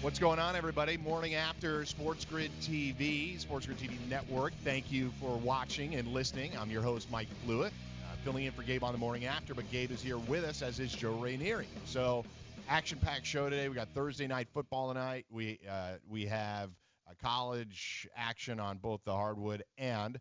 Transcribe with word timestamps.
What's 0.00 0.20
going 0.20 0.38
on, 0.38 0.54
everybody? 0.54 0.96
Morning 0.96 1.34
after 1.34 1.84
Sports 1.84 2.24
Grid 2.24 2.52
TV, 2.62 3.36
Sports 3.40 3.66
Grid 3.66 3.78
TV 3.78 3.98
Network. 4.08 4.52
Thank 4.62 4.92
you 4.92 5.10
for 5.20 5.36
watching 5.38 5.96
and 5.96 6.06
listening. 6.06 6.52
I'm 6.56 6.70
your 6.70 6.82
host, 6.82 7.10
Mike 7.10 7.26
Blewett, 7.44 7.72
uh, 8.04 8.14
filling 8.22 8.44
in 8.44 8.52
for 8.52 8.62
Gabe 8.62 8.84
on 8.84 8.92
the 8.92 8.98
morning 8.98 9.24
after, 9.24 9.54
but 9.54 9.68
Gabe 9.72 9.90
is 9.90 10.00
here 10.00 10.18
with 10.18 10.44
us, 10.44 10.62
as 10.62 10.78
is 10.78 10.92
Joe 10.92 11.14
Rainieri. 11.20 11.66
So, 11.84 12.24
action-packed 12.68 13.26
show 13.26 13.50
today. 13.50 13.68
We 13.68 13.74
got 13.74 13.88
Thursday 13.88 14.28
night 14.28 14.46
football 14.54 14.86
tonight. 14.86 15.26
We 15.32 15.58
uh, 15.68 15.94
we 16.08 16.26
have 16.26 16.70
a 17.10 17.16
college 17.16 18.06
action 18.14 18.60
on 18.60 18.78
both 18.78 19.00
the 19.04 19.12
hardwood 19.12 19.64
and 19.78 20.16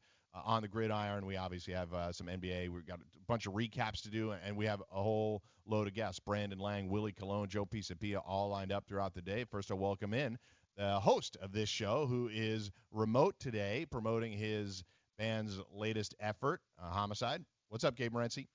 on 0.46 0.62
the 0.62 0.68
gridiron. 0.68 1.26
We 1.26 1.38
obviously 1.38 1.74
have 1.74 1.94
uh, 1.94 2.12
some 2.12 2.28
NBA. 2.28 2.70
We've 2.70 2.86
got 2.86 3.00
a 3.00 3.26
bunch 3.28 3.46
of 3.48 3.54
recaps 3.54 4.02
to 4.04 4.10
do, 4.10 4.34
and 4.46 4.56
we 4.56 4.66
have 4.66 4.82
a 4.92 5.02
whole 5.02 5.44
load 5.66 5.88
of 5.88 5.94
guests: 5.94 6.20
Brandon 6.20 6.60
Lang, 6.60 6.90
Willie 6.90 7.12
Colon, 7.12 7.48
Joe 7.50 7.66
Pisapia, 7.66 8.21
all 8.26 8.50
lined 8.50 8.71
up 8.71 8.88
throughout 8.88 9.14
the 9.14 9.21
day. 9.21 9.44
First, 9.44 9.71
I'll 9.71 9.78
welcome 9.78 10.14
in 10.14 10.38
the 10.78 11.00
host 11.00 11.38
of 11.42 11.52
this 11.52 11.70
show, 11.70 12.06
who 12.06 12.30
is 12.32 12.71
remote 12.92 13.36
today, 13.39 13.86
promoting 13.89 14.32
his 14.32 14.84
band's 15.18 15.60
latest 15.74 16.16
effort, 16.20 16.61
uh, 16.82 16.89
Homicide. 16.89 17.44
What's 17.69 17.83
up, 17.83 17.96
Gabe 17.96 18.14
Morency? 18.14 18.47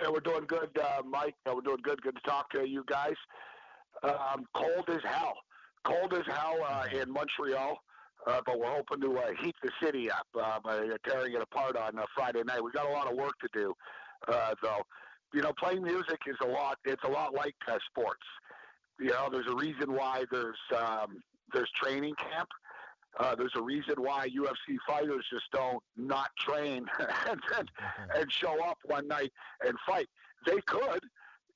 Hey, 0.00 0.08
we're 0.10 0.20
doing 0.20 0.44
good, 0.48 0.76
uh, 0.82 1.02
Mike. 1.08 1.36
we're 1.46 1.60
doing 1.60 1.78
good. 1.82 2.02
Good 2.02 2.16
to 2.16 2.30
talk 2.30 2.50
to 2.50 2.68
you 2.68 2.84
guys. 2.88 3.14
Um, 4.02 4.44
cold 4.54 4.88
as 4.88 5.00
hell. 5.04 5.34
Cold 5.86 6.12
as 6.12 6.26
hell 6.26 6.56
uh, 6.66 6.86
in 6.92 7.10
Montreal. 7.10 7.78
Uh, 8.26 8.40
but 8.44 8.58
we're 8.58 8.66
hoping 8.66 9.00
to 9.00 9.16
uh, 9.18 9.30
heat 9.40 9.54
the 9.62 9.70
city 9.82 10.10
up 10.10 10.26
uh, 10.40 10.58
by 10.60 10.80
tearing 11.08 11.34
it 11.34 11.40
apart 11.42 11.76
on 11.76 11.96
uh, 11.98 12.02
Friday 12.14 12.42
night. 12.44 12.62
We've 12.62 12.72
got 12.72 12.86
a 12.86 12.92
lot 12.92 13.10
of 13.10 13.16
work 13.16 13.34
to 13.40 13.48
do, 13.52 13.72
uh, 14.28 14.54
though. 14.62 14.82
You 15.32 15.42
know, 15.42 15.52
playing 15.58 15.82
music 15.82 16.18
is 16.26 16.36
a 16.42 16.46
lot. 16.46 16.78
It's 16.84 17.02
a 17.04 17.08
lot 17.08 17.34
like 17.34 17.54
uh, 17.68 17.78
sports. 17.88 18.26
You 18.98 19.10
know, 19.10 19.28
there's 19.30 19.46
a 19.48 19.54
reason 19.54 19.92
why 19.92 20.24
there's 20.30 20.58
um, 20.76 21.22
there's 21.52 21.70
training 21.80 22.14
camp. 22.16 22.48
Uh, 23.18 23.34
there's 23.34 23.52
a 23.56 23.62
reason 23.62 23.94
why 23.96 24.28
UFC 24.28 24.76
fighters 24.86 25.24
just 25.32 25.44
don't 25.52 25.82
not 25.96 26.28
train 26.38 26.84
and, 27.28 27.40
and 27.58 27.70
and 28.14 28.32
show 28.32 28.62
up 28.64 28.78
one 28.84 29.06
night 29.06 29.32
and 29.64 29.74
fight. 29.86 30.08
They 30.46 30.60
could, 30.66 31.00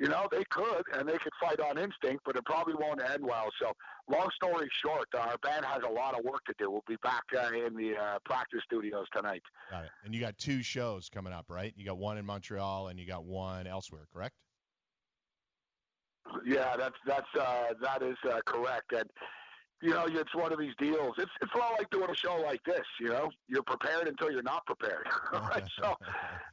you 0.01 0.09
know, 0.09 0.27
they 0.31 0.45
could, 0.48 0.83
and 0.95 1.06
they 1.06 1.19
could 1.19 1.33
fight 1.39 1.61
on 1.61 1.77
instinct, 1.77 2.23
but 2.25 2.34
it 2.34 2.45
probably 2.47 2.73
won't 2.75 3.03
end 3.03 3.23
well. 3.23 3.48
So, 3.61 3.70
long 4.11 4.29
story 4.34 4.67
short, 4.83 5.06
our 5.15 5.37
band 5.43 5.67
has 5.67 5.83
a 5.87 5.93
lot 5.93 6.19
of 6.19 6.25
work 6.25 6.43
to 6.47 6.55
do. 6.59 6.70
We'll 6.70 6.83
be 6.89 6.97
back 7.03 7.25
uh, 7.37 7.51
in 7.55 7.77
the 7.77 7.97
uh, 7.97 8.19
practice 8.25 8.61
studios 8.65 9.05
tonight. 9.15 9.43
Got 9.71 9.84
it. 9.84 9.91
And 10.03 10.15
you 10.15 10.21
got 10.21 10.39
two 10.39 10.62
shows 10.62 11.11
coming 11.11 11.34
up, 11.34 11.47
right? 11.51 11.75
You 11.77 11.84
got 11.84 11.98
one 11.98 12.17
in 12.17 12.25
Montreal 12.25 12.89
and 12.89 12.98
you 12.98 13.06
got 13.06 13.27
one 13.27 13.67
elsewhere, 13.67 14.06
correct? 14.11 14.37
Yeah, 16.47 16.77
that's 16.78 16.97
that's 17.06 17.28
uh, 17.39 17.75
that 17.83 18.03
is 18.03 18.17
uh, 18.27 18.39
correct. 18.47 18.93
And 18.93 19.11
you 19.83 19.91
know, 19.91 20.06
it's 20.06 20.34
one 20.34 20.53
of 20.53 20.59
these 20.59 20.75
deals. 20.78 21.15
It's 21.19 21.31
it's 21.43 21.53
a 21.55 21.59
lot 21.59 21.73
like 21.78 21.91
doing 21.91 22.09
a 22.09 22.15
show 22.15 22.37
like 22.37 22.62
this. 22.65 22.87
You 23.01 23.09
know, 23.09 23.31
you're 23.48 23.62
prepared 23.62 24.09
until 24.09 24.31
you're 24.31 24.43
not 24.43 24.65
prepared. 24.65 25.06
right? 25.33 25.65
so, 25.83 25.95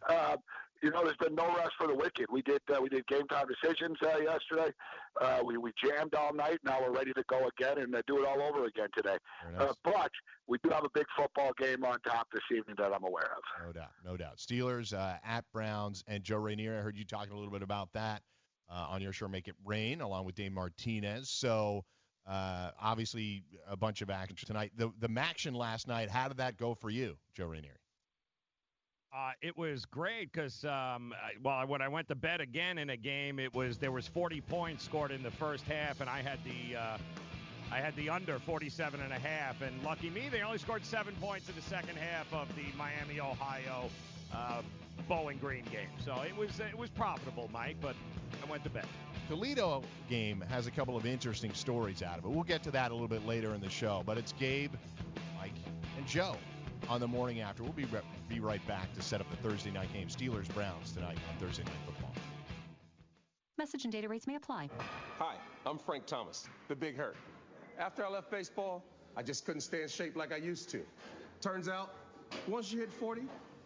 uh, 0.10 0.36
you 0.82 0.92
know, 0.92 1.04
there's 1.04 1.18
been 1.18 1.36
no 1.36 1.48
rest 1.56 1.72
for 1.78 1.88
the 1.88 1.96
wicked. 1.96 2.28
We 2.32 2.42
did 2.42 2.62
uh, 2.74 2.82
we 2.82 2.90
did 2.90 3.06
game 3.08 3.28
time 3.28 3.46
decisions 3.48 3.98
uh, 4.04 4.18
yesterday. 4.20 4.74
Uh, 5.20 5.40
we 5.46 5.58
we 5.58 5.72
jammed 5.84 6.14
all 6.16 6.34
night. 6.34 6.60
Now 6.64 6.80
we're 6.82 6.94
ready 6.94 7.14
to 7.14 7.24
go 7.28 7.48
again 7.58 7.80
and 7.80 7.96
uh, 7.96 8.02
do 8.08 8.22
it 8.22 8.28
all 8.28 8.42
over 8.42 8.66
again 8.66 8.88
today. 8.96 9.18
Nice. 9.54 9.70
Uh, 9.70 9.74
but 9.84 10.12
we 10.48 10.58
do 10.64 10.70
have 10.70 10.84
a 10.84 10.90
big 10.94 11.06
football 11.16 11.52
game 11.58 11.84
on 11.84 12.00
top 12.02 12.28
this 12.32 12.44
evening 12.52 12.76
that 12.78 12.94
I'm 12.94 13.04
aware 13.04 13.32
of. 13.36 13.66
No 13.66 13.72
doubt, 13.72 13.92
no 14.06 14.18
doubt. 14.18 14.38
Steelers 14.38 14.94
uh, 14.94 15.18
at 15.26 15.46
Browns 15.54 16.04
and 16.08 16.24
Joe 16.24 16.38
Rainier. 16.38 16.78
I 16.78 16.82
heard 16.82 16.98
you 16.98 17.06
talking 17.06 17.34
a 17.34 17.36
little 17.36 17.52
bit 17.52 17.64
about 17.64 17.90
that 17.94 18.22
uh, 18.70 18.88
on 18.90 19.02
your 19.02 19.14
show, 19.14 19.28
Make 19.28 19.48
It 19.48 19.56
Rain, 19.66 20.02
along 20.02 20.26
with 20.26 20.36
Dave 20.36 20.52
Martinez. 20.52 21.30
So. 21.30 21.86
Uh, 22.30 22.72
obviously, 22.82 23.42
a 23.70 23.78
bunch 23.78 24.02
of 24.02 24.10
action 24.10 24.36
tonight. 24.46 24.74
The 24.76 24.92
the 25.00 25.10
action 25.18 25.54
last 25.54 25.88
night. 25.88 26.10
How 26.10 26.28
did 26.28 26.36
that 26.40 26.58
go 26.58 26.74
for 26.74 26.90
you, 26.90 27.16
Joe 27.34 27.48
Rainieri? 27.48 27.80
Uh, 29.16 29.32
it 29.42 29.58
was 29.58 29.86
great 29.86 30.32
because 30.32 30.66
um, 30.66 31.14
well, 31.42 31.66
when 31.66 31.82
I 31.82 31.88
went 31.88 32.08
to 32.10 32.16
bed 32.16 32.42
again 32.42 32.78
in 32.78 32.90
a 32.90 32.98
game, 32.98 33.40
it 33.40 33.54
was 33.54 33.78
there 33.78 33.92
was 33.92 34.08
40 34.08 34.42
points 34.42 34.84
scored 34.84 35.12
in 35.12 35.24
the 35.24 35.32
first 35.32 35.64
half, 35.64 36.02
and 36.02 36.10
I 36.10 36.22
had 36.22 36.40
the 36.44 36.78
uh, 36.78 36.98
I 37.72 37.80
had 37.80 37.96
the 37.96 38.10
under 38.10 38.40
47 38.40 39.00
and 39.02 39.12
a 39.12 39.20
half, 39.20 39.62
and 39.62 39.82
lucky 39.84 40.10
me, 40.10 40.30
they 40.30 40.42
only 40.42 40.58
scored 40.58 40.86
seven 40.86 41.14
points 41.22 41.50
in 41.50 41.56
the 41.56 41.62
second 41.62 41.98
half 41.98 42.32
of 42.34 42.54
the 42.56 42.64
Miami 42.78 43.20
Ohio 43.20 43.90
uh, 44.34 44.62
Bowling 45.08 45.38
Green 45.38 45.64
game. 45.72 45.90
So 46.04 46.22
it 46.22 46.36
was 46.36 46.60
it 46.60 46.78
was 46.78 46.90
profitable, 46.90 47.50
Mike, 47.54 47.78
but 47.82 47.96
I 48.46 48.52
went 48.52 48.64
to 48.66 48.70
bed. 48.70 48.86
Toledo 49.30 49.84
game 50.10 50.44
has 50.50 50.68
a 50.68 50.72
couple 50.72 50.98
of 50.98 51.06
interesting 51.06 51.54
stories 51.54 52.04
out 52.04 52.20
of 52.20 52.26
it. 52.26 52.30
We'll 52.30 52.44
get 52.44 52.62
to 52.64 52.72
that 52.72 52.92
a 52.92 52.94
little 52.94 53.08
bit 53.08 53.26
later 53.26 53.54
in 53.54 53.62
the 53.62 53.70
show, 53.70 54.04
but 54.06 54.18
it's 54.18 54.34
Gabe, 54.34 54.74
Mike, 55.40 55.54
and 55.98 56.06
Joe 56.06 56.36
on 56.90 57.00
the 57.00 57.08
morning 57.08 57.42
after. 57.42 57.64
We'll 57.64 57.74
be, 57.74 57.86
re- 57.86 58.02
be 58.28 58.40
right 58.40 58.66
back 58.68 58.94
to 58.96 59.02
set 59.02 59.22
up 59.22 59.30
the 59.30 59.38
Thursday 59.38 59.72
night 59.72 59.92
game. 59.94 60.08
Steelers 60.08 60.52
Browns 60.54 60.92
tonight 60.92 61.18
on 61.32 61.40
Thursday 61.40 61.64
Night 61.64 61.74
Football. 61.86 62.14
Message 63.58 63.86
and 63.86 63.92
data 63.92 64.08
rates 64.08 64.28
may 64.28 64.36
apply. 64.36 64.70
Hi, 65.18 65.36
I'm 65.66 65.80
Frank 65.80 66.06
Thomas, 66.06 66.48
the 66.68 66.76
Big 66.76 66.96
Hurt. 66.96 67.16
After 67.80 68.06
I 68.06 68.10
left 68.10 68.30
baseball, 68.30 68.84
I 69.16 69.24
just 69.24 69.46
couldn't 69.46 69.62
stay 69.62 69.82
in 69.82 69.88
shape 69.88 70.16
like 70.16 70.32
I 70.32 70.38
used 70.38 70.70
to. 70.70 70.82
Turns 71.42 71.68
out, 71.68 71.94
once 72.48 72.72
you 72.72 72.80
hit 72.80 72.92
40, 72.92 73.24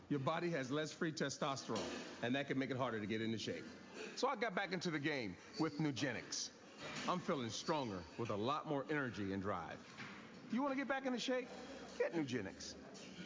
your 0.09 0.19
body 0.19 0.49
has 0.51 0.71
less 0.71 0.91
free 0.91 1.11
testosterone, 1.11 1.79
and 2.23 2.33
that 2.35 2.47
can 2.47 2.57
make 2.57 2.71
it 2.71 2.77
harder 2.77 2.99
to 2.99 3.05
get 3.05 3.21
into 3.21 3.37
shape. 3.37 3.65
So 4.15 4.27
I 4.27 4.35
got 4.35 4.55
back 4.55 4.73
into 4.73 4.91
the 4.91 4.99
game 4.99 5.35
with 5.59 5.79
Nugenix. 5.79 6.49
I'm 7.07 7.19
feeling 7.19 7.49
stronger 7.49 7.99
with 8.17 8.29
a 8.29 8.35
lot 8.35 8.67
more 8.67 8.85
energy 8.89 9.33
and 9.33 9.41
drive. 9.41 9.77
You 10.51 10.61
want 10.61 10.73
to 10.73 10.77
get 10.77 10.87
back 10.87 11.05
into 11.05 11.19
shape? 11.19 11.47
Get 11.97 12.15
Nugenix. 12.15 12.75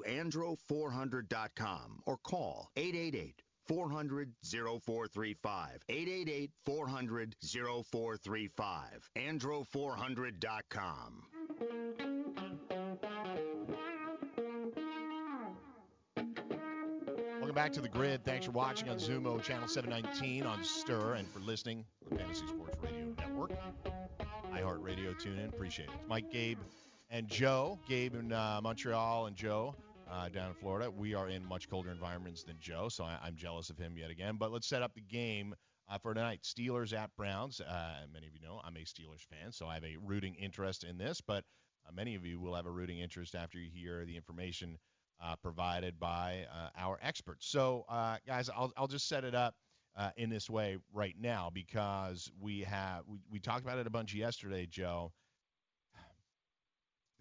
andro400.com 0.00 2.02
or 2.06 2.16
call 2.18 2.70
888 2.76 3.42
400 3.66 4.32
0435. 4.44 5.84
888 5.88 6.50
400 6.64 7.36
0435. 7.40 9.10
Andro400.com. 9.16 11.22
Welcome 17.38 17.54
back 17.54 17.72
to 17.72 17.80
the 17.80 17.88
grid. 17.88 18.24
Thanks 18.24 18.46
for 18.46 18.52
watching 18.52 18.88
on 18.88 18.98
Xumo 18.98 19.42
Channel 19.42 19.68
719 19.68 20.44
on 20.44 20.60
Stirr 20.60 21.18
and 21.18 21.28
for 21.28 21.40
listening 21.40 21.84
to 22.02 22.08
the 22.08 22.16
Fantasy 22.16 22.46
Sports 22.46 22.76
Radio 22.82 23.12
Network. 23.18 23.52
iHeartRadio 24.54 25.18
tune 25.18 25.38
in. 25.38 25.48
Appreciate 25.48 25.88
it. 25.88 25.94
It's 25.98 26.08
Mike, 26.08 26.30
Gabe, 26.30 26.58
and 27.12 27.28
Joe. 27.28 27.78
Gabe 27.86 28.14
in 28.14 28.32
uh, 28.32 28.58
Montreal 28.62 29.26
and 29.26 29.36
Joe 29.36 29.76
uh, 30.10 30.30
down 30.30 30.48
in 30.48 30.54
Florida. 30.54 30.90
We 30.90 31.14
are 31.14 31.28
in 31.28 31.44
much 31.46 31.68
colder 31.68 31.90
environments 31.90 32.42
than 32.42 32.56
Joe, 32.58 32.88
so 32.88 33.04
I, 33.04 33.18
am 33.28 33.36
jealous 33.36 33.70
of 33.70 33.78
him 33.78 33.96
yet 33.96 34.10
again. 34.10 34.36
But 34.38 34.50
let's 34.50 34.66
set 34.66 34.82
up 34.82 34.94
the 34.94 35.02
game 35.02 35.54
uh, 35.88 35.98
for 35.98 36.14
tonight. 36.14 36.40
Steelers 36.42 36.94
at 36.94 37.14
Browns. 37.14 37.60
Uh, 37.60 38.06
many 38.12 38.26
of 38.26 38.32
you 38.32 38.40
know 38.40 38.60
I'm 38.64 38.76
a 38.76 38.80
Steelers 38.80 39.20
fan, 39.30 39.52
so 39.52 39.66
I 39.66 39.74
have 39.74 39.84
a 39.84 39.96
rooting 40.02 40.34
interest 40.36 40.84
in 40.84 40.96
this. 40.96 41.20
But 41.20 41.44
uh, 41.86 41.92
many 41.94 42.14
of 42.14 42.24
you 42.24 42.40
will 42.40 42.54
have 42.54 42.66
a 42.66 42.70
rooting 42.70 42.98
interest 42.98 43.34
after 43.34 43.58
you 43.58 43.70
hear 43.70 44.06
the 44.06 44.16
information 44.16 44.78
uh, 45.22 45.36
provided 45.36 46.00
by 46.00 46.46
our 46.76 46.98
experts. 47.02 47.46
So, 47.46 47.84
guys, 48.26 48.48
I'll, 48.48 48.72
I'll 48.76 48.88
just 48.88 49.06
set 49.06 49.22
it 49.24 49.34
up. 49.34 49.54
in 50.16 50.30
this 50.30 50.48
way 50.48 50.78
right 50.94 51.14
now 51.20 51.50
because 51.52 52.30
we 52.40 52.60
have 52.60 53.02
we, 53.06 53.18
we 53.30 53.38
talked 53.38 53.62
about 53.62 53.76
it 53.78 53.86
a 53.86 53.90
bunch 53.90 54.14
yesterday 54.14 54.66
joe 54.66 55.12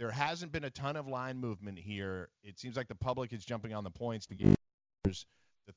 there 0.01 0.09
hasn't 0.09 0.51
been 0.51 0.63
a 0.63 0.69
ton 0.71 0.95
of 0.95 1.07
line 1.07 1.37
movement 1.37 1.77
here. 1.77 2.29
It 2.43 2.57
seems 2.57 2.75
like 2.75 2.87
the 2.87 2.95
public 2.95 3.33
is 3.33 3.45
jumping 3.45 3.71
on 3.71 3.83
the 3.83 3.91
points 3.91 4.25
to 4.25 4.35
get 4.35 4.55
the 5.03 5.13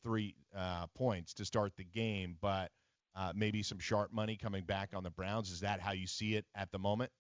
three 0.03 0.35
uh, 0.56 0.87
points 0.97 1.35
to 1.35 1.44
start 1.44 1.73
the 1.76 1.85
game, 1.85 2.38
but 2.41 2.71
uh, 3.15 3.32
maybe 3.35 3.62
some 3.62 3.79
sharp 3.79 4.15
money 4.15 4.38
coming 4.38 4.65
back 4.65 4.93
on 4.94 5.03
the 5.03 5.11
Browns. 5.11 5.50
Is 5.50 5.61
that 5.61 5.79
how 5.79 5.93
you 5.93 6.06
see 6.06 6.37
it 6.37 6.47
at 6.55 6.73
the 6.73 6.79
moment? 6.79 7.11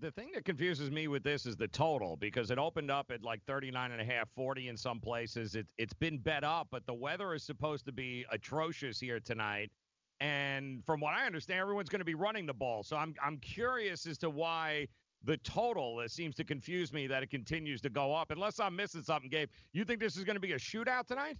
The 0.00 0.10
thing 0.10 0.30
that 0.34 0.44
confuses 0.44 0.90
me 0.90 1.06
with 1.06 1.22
this 1.22 1.46
is 1.46 1.56
the 1.56 1.68
total 1.68 2.16
because 2.16 2.50
it 2.50 2.58
opened 2.58 2.90
up 2.90 3.12
at 3.12 3.22
like 3.22 3.40
39 3.46 3.92
and 3.92 4.00
a 4.00 4.04
half, 4.04 4.28
40 4.34 4.66
in 4.66 4.76
some 4.76 4.98
places. 4.98 5.54
It, 5.54 5.68
it's 5.78 5.94
been 5.94 6.18
bet 6.18 6.42
up, 6.42 6.66
but 6.72 6.84
the 6.84 6.94
weather 6.94 7.32
is 7.32 7.44
supposed 7.44 7.84
to 7.86 7.92
be 7.92 8.26
atrocious 8.32 8.98
here 8.98 9.20
tonight. 9.20 9.70
And 10.18 10.84
from 10.84 10.98
what 10.98 11.14
I 11.14 11.26
understand, 11.26 11.60
everyone's 11.60 11.88
going 11.88 12.00
to 12.00 12.04
be 12.04 12.16
running 12.16 12.44
the 12.44 12.54
ball. 12.54 12.82
So 12.82 12.96
I'm 12.96 13.14
I'm 13.24 13.38
curious 13.38 14.04
as 14.06 14.18
to 14.18 14.30
why 14.30 14.88
the 15.24 15.36
total 15.38 16.00
it 16.00 16.10
seems 16.10 16.34
to 16.36 16.44
confuse 16.44 16.92
me 16.92 17.06
that 17.06 17.22
it 17.22 17.30
continues 17.30 17.80
to 17.82 17.90
go 17.90 18.14
up. 18.14 18.30
Unless 18.30 18.58
I'm 18.60 18.74
missing 18.74 19.02
something, 19.02 19.30
Gabe. 19.30 19.48
You 19.72 19.84
think 19.84 20.00
this 20.00 20.16
is 20.16 20.24
going 20.24 20.36
to 20.36 20.40
be 20.40 20.52
a 20.52 20.58
shootout 20.58 21.06
tonight? 21.06 21.36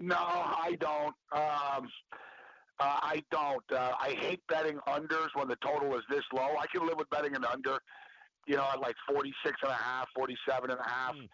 No, 0.00 0.16
I 0.16 0.76
don't. 0.80 1.14
Um, 1.32 1.88
uh, 2.80 2.98
I 3.02 3.22
don't. 3.30 3.62
Uh, 3.72 3.92
I 4.00 4.14
hate 4.20 4.40
betting 4.48 4.78
unders 4.88 5.28
when 5.34 5.48
the 5.48 5.56
total 5.64 5.94
is 5.96 6.02
this 6.10 6.24
low. 6.32 6.56
I 6.58 6.66
can 6.72 6.86
live 6.86 6.96
with 6.96 7.10
betting 7.10 7.34
an 7.36 7.44
under, 7.44 7.78
you 8.46 8.56
know, 8.56 8.66
at 8.72 8.80
like 8.80 8.96
46 9.08 9.56
and 9.62 9.70
a 9.70 9.74
half, 9.74 10.06
47 10.16 10.70
and 10.70 10.80
a 10.80 10.88
half. 10.88 11.14
Mm. 11.14 11.28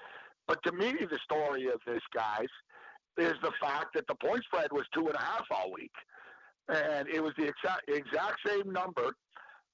But 0.46 0.62
to 0.64 0.72
me, 0.72 0.92
the 0.92 1.18
story 1.24 1.66
of 1.66 1.80
this, 1.86 2.02
guys, 2.14 2.48
is 3.16 3.34
the 3.42 3.52
fact 3.60 3.94
that 3.94 4.06
the 4.08 4.14
point 4.14 4.42
spread 4.44 4.72
was 4.72 4.84
two 4.92 5.06
and 5.06 5.14
a 5.14 5.20
half 5.20 5.46
all 5.50 5.72
week. 5.72 5.92
And 6.68 7.08
it 7.08 7.22
was 7.22 7.32
the 7.36 7.44
exact, 7.44 7.88
exact 7.88 8.40
same 8.46 8.72
number 8.72 9.12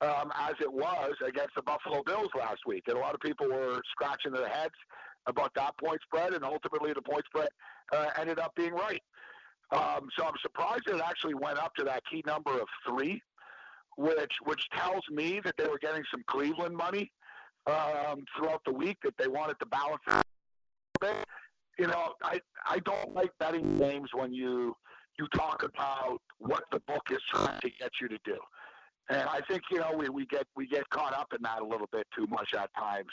um, 0.00 0.32
as 0.35 0.55
it 0.61 0.73
was 0.73 1.12
against 1.26 1.55
the 1.55 1.62
Buffalo 1.62 2.02
Bills 2.02 2.31
last 2.37 2.61
week. 2.67 2.85
And 2.88 2.97
a 2.97 3.00
lot 3.00 3.14
of 3.14 3.20
people 3.20 3.49
were 3.49 3.81
scratching 3.91 4.32
their 4.32 4.49
heads 4.49 4.75
about 5.26 5.52
that 5.55 5.76
point 5.79 6.00
spread, 6.02 6.32
and 6.32 6.44
ultimately 6.44 6.93
the 6.93 7.02
point 7.02 7.25
spread 7.26 7.49
uh, 7.93 8.06
ended 8.19 8.38
up 8.38 8.55
being 8.55 8.73
right. 8.73 9.02
Um, 9.73 10.08
so 10.19 10.25
I'm 10.25 10.35
surprised 10.43 10.82
it 10.88 11.00
actually 11.05 11.35
went 11.35 11.58
up 11.58 11.75
to 11.76 11.85
that 11.85 12.02
key 12.11 12.25
number 12.26 12.52
of 12.52 12.67
three, 12.88 13.23
which 13.97 14.32
which 14.44 14.62
tells 14.75 15.02
me 15.11 15.41
that 15.44 15.55
they 15.56 15.69
were 15.69 15.79
getting 15.79 16.03
some 16.11 16.25
Cleveland 16.26 16.76
money 16.76 17.12
um, 17.67 18.25
throughout 18.37 18.62
the 18.67 18.73
week 18.73 18.99
that 19.05 19.14
they 19.19 19.29
wanted 19.29 19.58
to 19.61 19.67
balance 19.67 20.03
a 20.08 20.23
bit. 21.00 21.14
You 21.79 21.87
know, 21.87 22.14
I 22.23 22.41
I 22.67 22.79
don't 22.81 23.14
like 23.14 23.31
betting 23.38 23.79
games 23.79 24.08
when 24.12 24.32
you 24.32 24.75
you 25.19 25.29
talk 25.29 25.62
about 25.62 26.20
what 26.38 26.64
the 26.73 26.81
book 26.81 27.03
is 27.11 27.20
trying 27.31 27.61
to 27.61 27.70
get 27.79 27.91
you 28.00 28.08
to 28.08 28.19
do. 28.25 28.38
And 29.10 29.28
I 29.28 29.40
think 29.48 29.62
you 29.70 29.78
know 29.78 29.92
we, 29.96 30.08
we 30.08 30.26
get 30.26 30.46
we 30.56 30.66
get 30.66 30.88
caught 30.90 31.12
up 31.12 31.32
in 31.36 31.42
that 31.42 31.60
a 31.60 31.64
little 31.64 31.88
bit 31.92 32.06
too 32.16 32.26
much 32.28 32.54
at 32.54 32.70
times, 32.78 33.10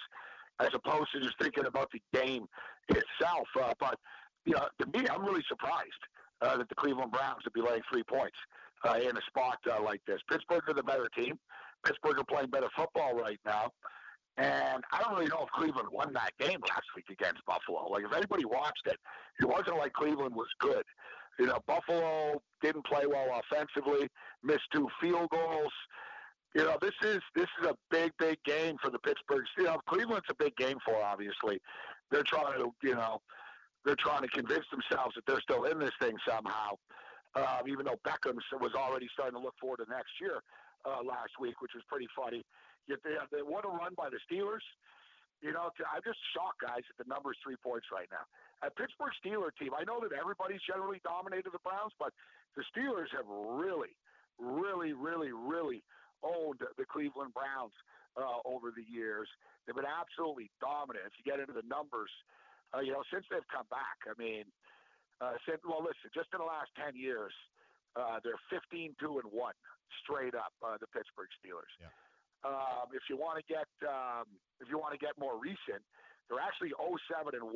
as 0.59 0.69
opposed 0.73 1.11
to 1.13 1.19
just 1.19 1.37
thinking 1.41 1.65
about 1.65 1.89
the 1.91 2.01
game 2.13 2.47
itself. 2.89 3.47
Uh, 3.59 3.73
but 3.79 3.99
you 4.45 4.53
know, 4.53 4.67
to 4.79 4.99
me, 4.99 5.07
I'm 5.09 5.25
really 5.25 5.43
surprised 5.49 6.03
uh, 6.41 6.57
that 6.57 6.69
the 6.69 6.75
Cleveland 6.75 7.11
Browns 7.11 7.43
would 7.43 7.53
be 7.53 7.61
laying 7.61 7.81
three 7.91 8.03
points 8.03 8.37
uh, 8.87 8.99
in 9.01 9.17
a 9.17 9.21
spot 9.27 9.57
uh, 9.69 9.81
like 9.81 10.01
this. 10.07 10.21
Pittsburgh 10.29 10.63
are 10.67 10.73
the 10.73 10.83
better 10.83 11.09
team. 11.17 11.39
Pittsburgh 11.85 12.19
are 12.19 12.23
playing 12.23 12.49
better 12.49 12.69
football 12.75 13.15
right 13.15 13.39
now. 13.45 13.71
And 14.37 14.83
I 14.91 15.01
don't 15.01 15.13
really 15.15 15.29
know 15.29 15.41
if 15.41 15.49
Cleveland 15.49 15.89
won 15.91 16.13
that 16.13 16.31
game 16.39 16.59
last 16.61 16.85
week 16.95 17.05
against 17.09 17.43
Buffalo. 17.47 17.89
Like 17.89 18.03
if 18.05 18.13
anybody 18.15 18.45
watched 18.45 18.85
it, 18.85 18.97
it 19.39 19.45
wasn't 19.45 19.77
like 19.77 19.93
Cleveland 19.93 20.35
was 20.35 20.47
good. 20.59 20.83
You 21.39 21.45
know, 21.45 21.59
Buffalo 21.67 22.41
didn't 22.61 22.85
play 22.85 23.05
well 23.05 23.39
offensively, 23.39 24.07
missed 24.43 24.67
two 24.73 24.87
field 25.01 25.29
goals. 25.29 25.71
You 26.55 26.63
know, 26.63 26.77
this 26.81 26.93
is 27.03 27.21
this 27.35 27.47
is 27.61 27.67
a 27.67 27.75
big, 27.91 28.11
big 28.17 28.37
game 28.43 28.77
for 28.81 28.89
the 28.89 28.99
Pittsburgh. 28.99 29.45
You 29.57 29.65
know, 29.65 29.79
Cleveland's 29.87 30.25
a 30.29 30.35
big 30.35 30.55
game 30.55 30.77
for. 30.83 30.95
Obviously, 31.03 31.59
they're 32.09 32.23
trying 32.23 32.57
to, 32.57 32.71
you 32.81 32.95
know, 32.95 33.21
they're 33.85 33.99
trying 33.99 34.23
to 34.23 34.27
convince 34.29 34.65
themselves 34.71 35.13
that 35.15 35.25
they're 35.27 35.41
still 35.41 35.65
in 35.65 35.77
this 35.79 35.93
thing 36.01 36.15
somehow. 36.27 36.71
Uh, 37.35 37.59
even 37.67 37.85
though 37.85 37.99
Beckham 38.07 38.35
was 38.59 38.73
already 38.73 39.07
starting 39.13 39.37
to 39.37 39.43
look 39.43 39.53
forward 39.61 39.77
to 39.77 39.85
next 39.89 40.09
year 40.19 40.41
uh, 40.85 41.03
last 41.03 41.37
week, 41.39 41.61
which 41.61 41.71
was 41.75 41.83
pretty 41.87 42.07
funny. 42.17 42.43
Yet 42.87 42.99
they, 43.03 43.13
they 43.31 43.43
want 43.43 43.63
to 43.63 43.69
run 43.69 43.93
by 43.95 44.09
the 44.09 44.17
Steelers. 44.25 44.65
You 45.41 45.53
know, 45.53 45.69
I'm 45.69 46.01
just 46.01 46.17
shocked, 46.33 46.65
guys, 46.65 46.81
that 46.89 46.97
the 46.97 47.05
number 47.05 47.29
is 47.29 47.37
three 47.45 47.57
points 47.61 47.87
right 47.93 48.09
now 48.09 48.25
a 48.65 48.73
Pittsburgh 48.73 49.13
Steeler 49.21 49.53
team. 49.53 49.77
I 49.77 49.85
know 49.85 50.01
that 50.01 50.09
everybody's 50.17 50.63
generally 50.65 50.97
dominated 51.05 51.53
the 51.53 51.61
Browns, 51.61 51.93
but 52.01 52.09
the 52.57 52.65
Steelers 52.73 53.13
have 53.13 53.29
really, 53.29 53.93
really, 54.41 54.97
really, 54.97 55.29
really 55.29 55.85
owned 56.25 56.65
the 56.65 56.85
Cleveland 56.89 57.37
Browns 57.37 57.73
uh, 58.17 58.41
over 58.49 58.73
the 58.73 58.81
years. 58.81 59.29
They've 59.65 59.77
been 59.77 59.85
absolutely 59.85 60.49
dominant. 60.57 61.05
If 61.05 61.13
you 61.21 61.23
get 61.27 61.37
into 61.37 61.53
the 61.53 61.65
numbers, 61.69 62.09
uh, 62.73 62.81
you 62.81 62.97
know, 62.97 63.05
since 63.13 63.29
they've 63.29 63.45
come 63.53 63.69
back, 63.69 64.01
I 64.09 64.17
mean, 64.17 64.49
uh, 65.21 65.37
since, 65.45 65.61
well, 65.61 65.85
listen, 65.85 66.09
just 66.13 66.33
in 66.33 66.41
the 66.41 66.49
last 66.49 66.73
10 66.81 66.97
years, 66.97 67.33
uh, 67.93 68.17
they're 68.25 68.41
15 68.49 68.97
2 68.97 69.21
and 69.21 69.29
1 69.29 69.53
straight 70.01 70.33
up, 70.33 70.53
uh, 70.65 70.77
the 70.81 70.89
Pittsburgh 70.89 71.29
Steelers. 71.37 71.73
Yeah. 71.77 71.93
Um, 72.45 72.93
if 72.93 73.09
you 73.09 73.17
want 73.17 73.41
to 73.41 73.45
get 73.49 73.67
um, 73.87 74.29
if 74.61 74.69
you 74.69 74.77
want 74.77 74.93
to 74.93 75.01
get 75.01 75.17
more 75.17 75.37
recent, 75.39 75.81
they're 76.29 76.43
actually 76.43 76.73
07 76.77 77.33
and 77.33 77.45
1 77.49 77.53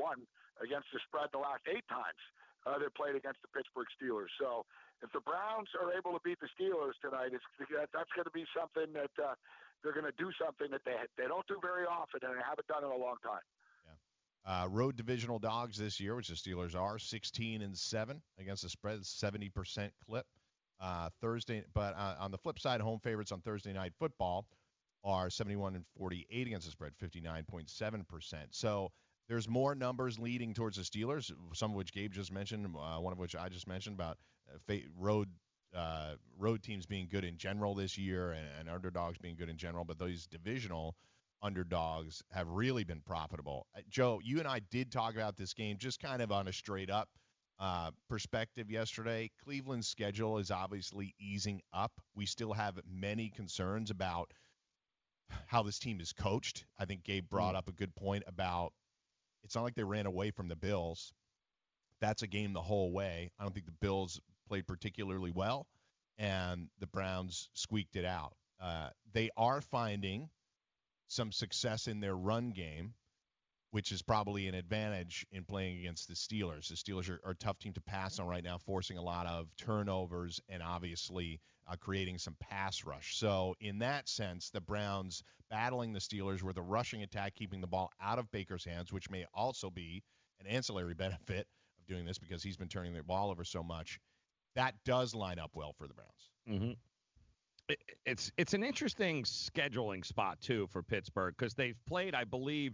against 0.63 0.89
the 0.93 0.99
spread 1.07 1.29
the 1.33 1.41
last 1.41 1.61
eight 1.69 1.85
times 1.89 2.21
uh, 2.65 2.77
they 2.77 2.89
played 2.93 3.15
against 3.15 3.41
the 3.41 3.49
Pittsburgh 3.53 3.87
Steelers. 3.97 4.29
So 4.39 4.65
if 5.01 5.09
the 5.13 5.21
Browns 5.21 5.69
are 5.81 5.93
able 5.93 6.13
to 6.13 6.21
beat 6.23 6.39
the 6.41 6.49
Steelers 6.53 6.93
tonight, 7.01 7.33
it's 7.33 7.45
that's 7.93 8.11
going 8.13 8.25
to 8.25 8.35
be 8.35 8.45
something 8.57 8.93
that 8.93 9.13
uh, 9.21 9.33
they're 9.81 9.93
going 9.93 10.05
to 10.09 10.17
do 10.17 10.29
something 10.37 10.69
that 10.71 10.81
they 10.85 10.93
they 11.17 11.27
don't 11.27 11.45
do 11.47 11.57
very 11.61 11.85
often 11.85 12.21
and 12.23 12.37
they 12.37 12.45
haven't 12.45 12.67
done 12.67 12.83
in 12.85 12.91
a 12.91 12.97
long 12.97 13.17
time. 13.25 13.45
Yeah. 13.85 14.63
Uh, 14.63 14.67
road 14.67 14.95
divisional 14.95 15.39
dogs 15.39 15.77
this 15.77 15.99
year, 15.99 16.15
which 16.15 16.27
the 16.29 16.35
Steelers 16.35 16.75
are, 16.75 16.97
16 16.99 17.61
and 17.61 17.77
seven 17.77 18.21
against 18.39 18.63
the 18.63 18.69
spread, 18.69 19.01
70% 19.01 19.89
clip. 20.05 20.25
uh, 20.81 21.09
Thursday. 21.21 21.63
But 21.73 21.95
uh, 21.95 22.15
on 22.19 22.31
the 22.31 22.37
flip 22.37 22.59
side, 22.59 22.81
home 22.81 22.99
favorites 22.99 23.31
on 23.31 23.41
Thursday 23.41 23.73
night 23.73 23.93
football 23.99 24.47
are 25.03 25.29
71 25.29 25.75
and 25.75 25.85
48 25.97 26.47
against 26.47 26.65
the 26.65 26.71
spread, 26.71 26.93
59.7 27.01 28.07
percent. 28.07 28.47
So 28.51 28.89
there's 29.27 29.47
more 29.47 29.75
numbers 29.75 30.19
leading 30.19 30.53
towards 30.53 30.77
the 30.77 30.83
Steelers, 30.83 31.31
some 31.53 31.71
of 31.71 31.77
which 31.77 31.93
Gabe 31.93 32.11
just 32.11 32.31
mentioned, 32.31 32.65
uh, 32.65 32.99
one 32.99 33.13
of 33.13 33.19
which 33.19 33.35
I 33.35 33.49
just 33.49 33.67
mentioned 33.67 33.95
about 33.95 34.17
uh, 34.69 34.75
road 34.97 35.29
uh, 35.75 36.15
road 36.37 36.61
teams 36.61 36.85
being 36.85 37.07
good 37.09 37.23
in 37.23 37.37
general 37.37 37.73
this 37.73 37.97
year 37.97 38.31
and, 38.31 38.45
and, 38.59 38.69
underdogs 38.69 39.17
being 39.17 39.37
good 39.37 39.47
in 39.47 39.55
general, 39.55 39.85
but 39.85 39.97
those 39.97 40.27
divisional 40.27 40.95
underdogs 41.41 42.21
have 42.31 42.47
really 42.49 42.83
been 42.83 43.01
profitable. 43.05 43.65
Uh, 43.75 43.79
Joe, 43.89 44.19
you 44.21 44.39
and 44.39 44.47
I 44.47 44.59
did 44.69 44.91
talk 44.91 45.15
about 45.15 45.37
this 45.37 45.53
game 45.53 45.77
just 45.79 46.01
kind 46.01 46.21
of 46.21 46.29
on 46.29 46.49
a 46.49 46.53
straight 46.53 46.89
up 46.89 47.07
uh, 47.59 47.91
perspective 48.09 48.69
yesterday. 48.69 49.31
Cleveland's 49.43 49.87
schedule 49.87 50.39
is 50.39 50.51
obviously 50.51 51.15
easing 51.19 51.61
up. 51.73 51.91
We 52.15 52.25
still 52.25 52.53
have 52.53 52.79
many 52.85 53.29
concerns 53.29 53.91
about 53.91 54.31
how 55.47 55.63
this 55.63 55.79
team 55.79 55.99
is 55.99 56.13
coached. 56.13 56.65
I 56.79 56.85
think 56.85 57.03
Gabe 57.03 57.29
brought 57.29 57.55
mm. 57.55 57.57
up 57.57 57.67
a 57.67 57.73
good 57.73 57.95
point 57.95 58.23
about 58.27 58.73
it's 59.43 59.55
not 59.55 59.63
like 59.63 59.75
they 59.75 59.83
ran 59.83 60.05
away 60.05 60.31
from 60.31 60.47
the 60.47 60.55
Bills. 60.55 61.13
That's 61.99 62.21
a 62.23 62.27
game 62.27 62.53
the 62.53 62.61
whole 62.61 62.91
way. 62.91 63.31
I 63.39 63.43
don't 63.43 63.53
think 63.53 63.65
the 63.65 63.71
Bills 63.71 64.19
played 64.47 64.67
particularly 64.67 65.31
well, 65.31 65.67
and 66.17 66.67
the 66.79 66.87
Browns 66.87 67.49
squeaked 67.53 67.95
it 67.95 68.05
out. 68.05 68.33
Uh, 68.59 68.89
they 69.13 69.29
are 69.37 69.61
finding 69.61 70.29
some 71.07 71.31
success 71.31 71.87
in 71.87 71.99
their 71.99 72.15
run 72.15 72.51
game, 72.51 72.93
which 73.71 73.91
is 73.91 74.01
probably 74.01 74.47
an 74.47 74.55
advantage 74.55 75.25
in 75.31 75.43
playing 75.43 75.79
against 75.79 76.07
the 76.07 76.13
Steelers. 76.13 76.67
The 76.67 76.75
Steelers 76.75 77.09
are, 77.09 77.19
are 77.25 77.31
a 77.31 77.35
tough 77.35 77.59
team 77.59 77.73
to 77.73 77.81
pass 77.81 78.19
on 78.19 78.27
right 78.27 78.43
now, 78.43 78.57
forcing 78.59 78.97
a 78.97 79.01
lot 79.01 79.27
of 79.27 79.47
turnovers 79.57 80.39
and 80.49 80.61
obviously 80.61 81.39
uh, 81.67 81.75
creating 81.79 82.17
some 82.17 82.35
pass 82.39 82.83
rush. 82.85 83.17
So, 83.17 83.55
in 83.59 83.79
that 83.79 84.07
sense, 84.09 84.49
the 84.49 84.61
Browns 84.61 85.23
battling 85.49 85.93
the 85.93 85.99
Steelers 85.99 86.43
with 86.43 86.57
a 86.57 86.61
rushing 86.61 87.03
attack, 87.03 87.35
keeping 87.35 87.61
the 87.61 87.67
ball 87.67 87.91
out 88.01 88.19
of 88.19 88.31
Baker's 88.31 88.65
hands, 88.65 88.91
which 88.91 89.09
may 89.09 89.25
also 89.33 89.69
be 89.69 90.03
an 90.39 90.47
ancillary 90.47 90.93
benefit 90.95 91.47
of 91.79 91.85
doing 91.87 92.05
this 92.05 92.17
because 92.17 92.43
he's 92.43 92.57
been 92.57 92.69
turning 92.69 92.93
the 92.93 93.03
ball 93.03 93.29
over 93.29 93.43
so 93.43 93.63
much. 93.63 93.99
That 94.55 94.75
does 94.85 95.15
line 95.15 95.39
up 95.39 95.51
well 95.53 95.73
for 95.77 95.87
the 95.87 95.93
Browns. 95.93 96.29
Mm-hmm 96.49 96.71
it's 98.05 98.31
it's 98.37 98.53
an 98.53 98.63
interesting 98.63 99.23
scheduling 99.23 100.05
spot 100.05 100.39
too 100.41 100.67
for 100.67 100.81
Pittsburgh 100.81 101.33
because 101.37 101.53
they've 101.53 101.77
played, 101.87 102.15
I 102.15 102.23
believe, 102.23 102.73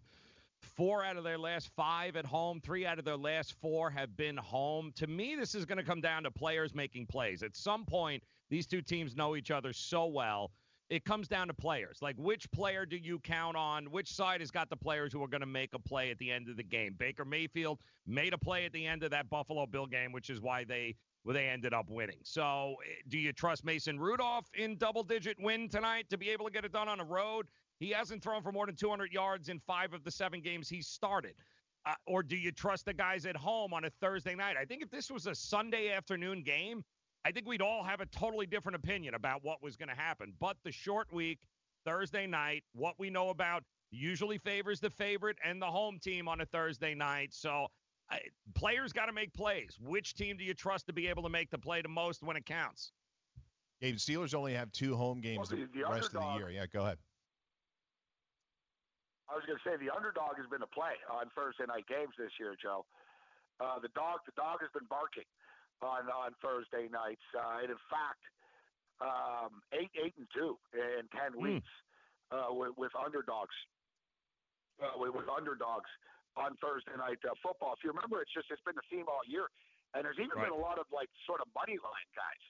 four 0.61 1.03
out 1.03 1.17
of 1.17 1.23
their 1.23 1.37
last 1.37 1.69
five 1.75 2.15
at 2.15 2.25
home. 2.25 2.59
Three 2.61 2.85
out 2.85 2.99
of 2.99 3.05
their 3.05 3.17
last 3.17 3.53
four 3.61 3.89
have 3.89 4.15
been 4.15 4.37
home. 4.37 4.91
To 4.95 5.07
me, 5.07 5.35
this 5.35 5.55
is 5.55 5.65
going 5.65 5.77
to 5.77 5.83
come 5.83 6.01
down 6.01 6.23
to 6.23 6.31
players 6.31 6.73
making 6.73 7.07
plays. 7.07 7.43
At 7.43 7.55
some 7.55 7.85
point, 7.85 8.23
these 8.49 8.65
two 8.65 8.81
teams 8.81 9.15
know 9.15 9.35
each 9.35 9.51
other 9.51 9.73
so 9.73 10.05
well. 10.05 10.51
It 10.89 11.03
comes 11.03 11.27
down 11.27 11.47
to 11.47 11.53
players. 11.53 11.97
Like, 12.01 12.15
which 12.17 12.49
player 12.51 12.85
do 12.85 12.95
you 12.95 13.19
count 13.19 13.57
on? 13.57 13.91
Which 13.91 14.13
side 14.13 14.39
has 14.39 14.51
got 14.51 14.69
the 14.69 14.77
players 14.77 15.11
who 15.11 15.21
are 15.21 15.27
going 15.27 15.41
to 15.41 15.45
make 15.45 15.73
a 15.73 15.79
play 15.79 16.11
at 16.11 16.17
the 16.17 16.31
end 16.31 16.47
of 16.47 16.55
the 16.55 16.63
game? 16.63 16.95
Baker 16.97 17.25
Mayfield 17.25 17.79
made 18.05 18.33
a 18.33 18.37
play 18.37 18.63
at 18.65 18.71
the 18.71 18.85
end 18.85 19.03
of 19.03 19.11
that 19.11 19.29
Buffalo 19.29 19.65
Bill 19.65 19.85
game, 19.85 20.13
which 20.13 20.29
is 20.29 20.39
why 20.39 20.63
they 20.63 20.95
well, 21.27 21.33
they 21.33 21.49
ended 21.49 21.73
up 21.73 21.89
winning. 21.89 22.19
So, 22.23 22.75
eh, 22.85 23.01
do 23.09 23.17
you 23.17 23.33
trust 23.33 23.65
Mason 23.65 23.99
Rudolph 23.99 24.49
in 24.53 24.77
double 24.77 25.03
digit 25.03 25.35
win 25.41 25.67
tonight 25.67 26.09
to 26.09 26.17
be 26.17 26.29
able 26.29 26.45
to 26.45 26.51
get 26.51 26.63
it 26.63 26.71
done 26.71 26.87
on 26.87 26.99
the 26.99 27.03
road? 27.03 27.47
He 27.79 27.89
hasn't 27.89 28.23
thrown 28.23 28.41
for 28.41 28.53
more 28.53 28.65
than 28.65 28.77
200 28.77 29.11
yards 29.11 29.49
in 29.49 29.59
five 29.59 29.93
of 29.93 30.05
the 30.05 30.11
seven 30.11 30.39
games 30.39 30.69
he 30.69 30.81
started. 30.81 31.33
Uh, 31.85 31.93
or 32.05 32.23
do 32.23 32.37
you 32.37 32.53
trust 32.53 32.85
the 32.85 32.93
guys 32.93 33.25
at 33.25 33.35
home 33.35 33.73
on 33.73 33.83
a 33.83 33.89
Thursday 33.89 34.35
night? 34.35 34.55
I 34.57 34.63
think 34.63 34.81
if 34.81 34.89
this 34.89 35.11
was 35.11 35.27
a 35.27 35.35
Sunday 35.35 35.91
afternoon 35.91 36.43
game, 36.43 36.83
I 37.27 37.31
think 37.31 37.45
we'd 37.45 37.61
all 37.61 37.83
have 37.83 37.99
a 37.99 38.05
totally 38.05 38.45
different 38.45 38.77
opinion 38.77 39.13
about 39.13 39.43
what 39.43 39.61
was 39.61 39.75
going 39.75 39.89
to 39.89 39.95
happen. 39.95 40.31
But 40.39 40.55
the 40.63 40.71
short 40.71 41.11
week, 41.11 41.39
Thursday 41.83 42.25
night, 42.25 42.63
what 42.73 42.95
we 42.97 43.09
know 43.09 43.31
about 43.31 43.63
usually 43.91 44.37
favors 44.37 44.79
the 44.79 44.89
favorite 44.89 45.35
and 45.43 45.61
the 45.61 45.65
home 45.65 45.99
team 45.99 46.29
on 46.29 46.39
a 46.39 46.45
Thursday 46.45 46.95
night. 46.95 47.33
So 47.33 47.67
I, 48.09 48.19
players 48.55 48.93
got 48.93 49.07
to 49.07 49.11
make 49.11 49.33
plays. 49.33 49.77
Which 49.77 50.13
team 50.13 50.37
do 50.37 50.45
you 50.45 50.53
trust 50.53 50.87
to 50.87 50.93
be 50.93 51.09
able 51.09 51.23
to 51.23 51.29
make 51.29 51.49
the 51.49 51.57
play 51.57 51.81
the 51.81 51.89
most 51.89 52.23
when 52.23 52.37
it 52.37 52.45
counts? 52.45 52.93
Gabe, 53.81 53.97
Steelers 53.97 54.33
only 54.33 54.53
have 54.53 54.71
two 54.71 54.95
home 54.95 55.19
games 55.19 55.51
well, 55.51 55.59
the, 55.59 55.67
the, 55.77 55.83
rest 55.83 56.15
underdog, 56.15 56.23
of 56.23 56.33
the 56.33 56.39
year. 56.39 56.61
Yeah, 56.61 56.65
go 56.71 56.83
ahead. 56.83 56.97
I 59.29 59.35
was 59.35 59.43
going 59.45 59.59
to 59.59 59.69
say 59.69 59.75
the 59.75 59.93
underdog 59.93 60.37
has 60.37 60.47
been 60.49 60.63
a 60.63 60.71
play 60.71 60.95
on 61.11 61.27
Thursday 61.35 61.67
night 61.67 61.87
games 61.91 62.15
this 62.17 62.31
year, 62.39 62.55
Joe. 62.55 62.85
Uh, 63.59 63.79
the 63.83 63.91
dog, 63.91 64.23
the 64.25 64.31
dog 64.39 64.63
has 64.63 64.71
been 64.71 64.87
barking 64.87 65.27
on 65.81 66.09
on 66.09 66.33
Thursday 66.41 66.89
nights, 66.89 67.23
uh, 67.35 67.61
and 67.61 67.69
in 67.69 67.81
fact, 67.91 68.23
um, 69.01 69.61
eight, 69.73 69.91
eight, 69.97 70.15
and 70.17 70.27
two 70.33 70.57
in 70.73 71.05
ten 71.13 71.37
mm. 71.37 71.43
weeks 71.43 71.71
uh, 72.31 72.49
with, 72.51 72.73
with 72.77 72.93
underdogs. 72.97 73.53
Uh, 74.77 74.93
with, 75.01 75.09
with 75.09 75.25
underdogs 75.25 75.89
on 76.37 76.53
Thursday 76.61 76.93
night 77.01 77.17
uh, 77.25 77.33
football. 77.41 77.73
If 77.73 77.81
you 77.81 77.89
remember, 77.89 78.21
it's 78.21 78.29
just 78.29 78.45
it's 78.53 78.61
been 78.61 78.77
the 78.77 78.85
theme 78.93 79.09
all 79.09 79.25
year, 79.25 79.49
and 79.97 80.05
there's 80.05 80.21
even 80.21 80.37
right. 80.37 80.45
been 80.45 80.53
a 80.53 80.61
lot 80.61 80.77
of 80.77 80.85
like 80.93 81.09
sort 81.25 81.41
of 81.41 81.49
money 81.57 81.81
line 81.81 82.09
guys. 82.13 82.43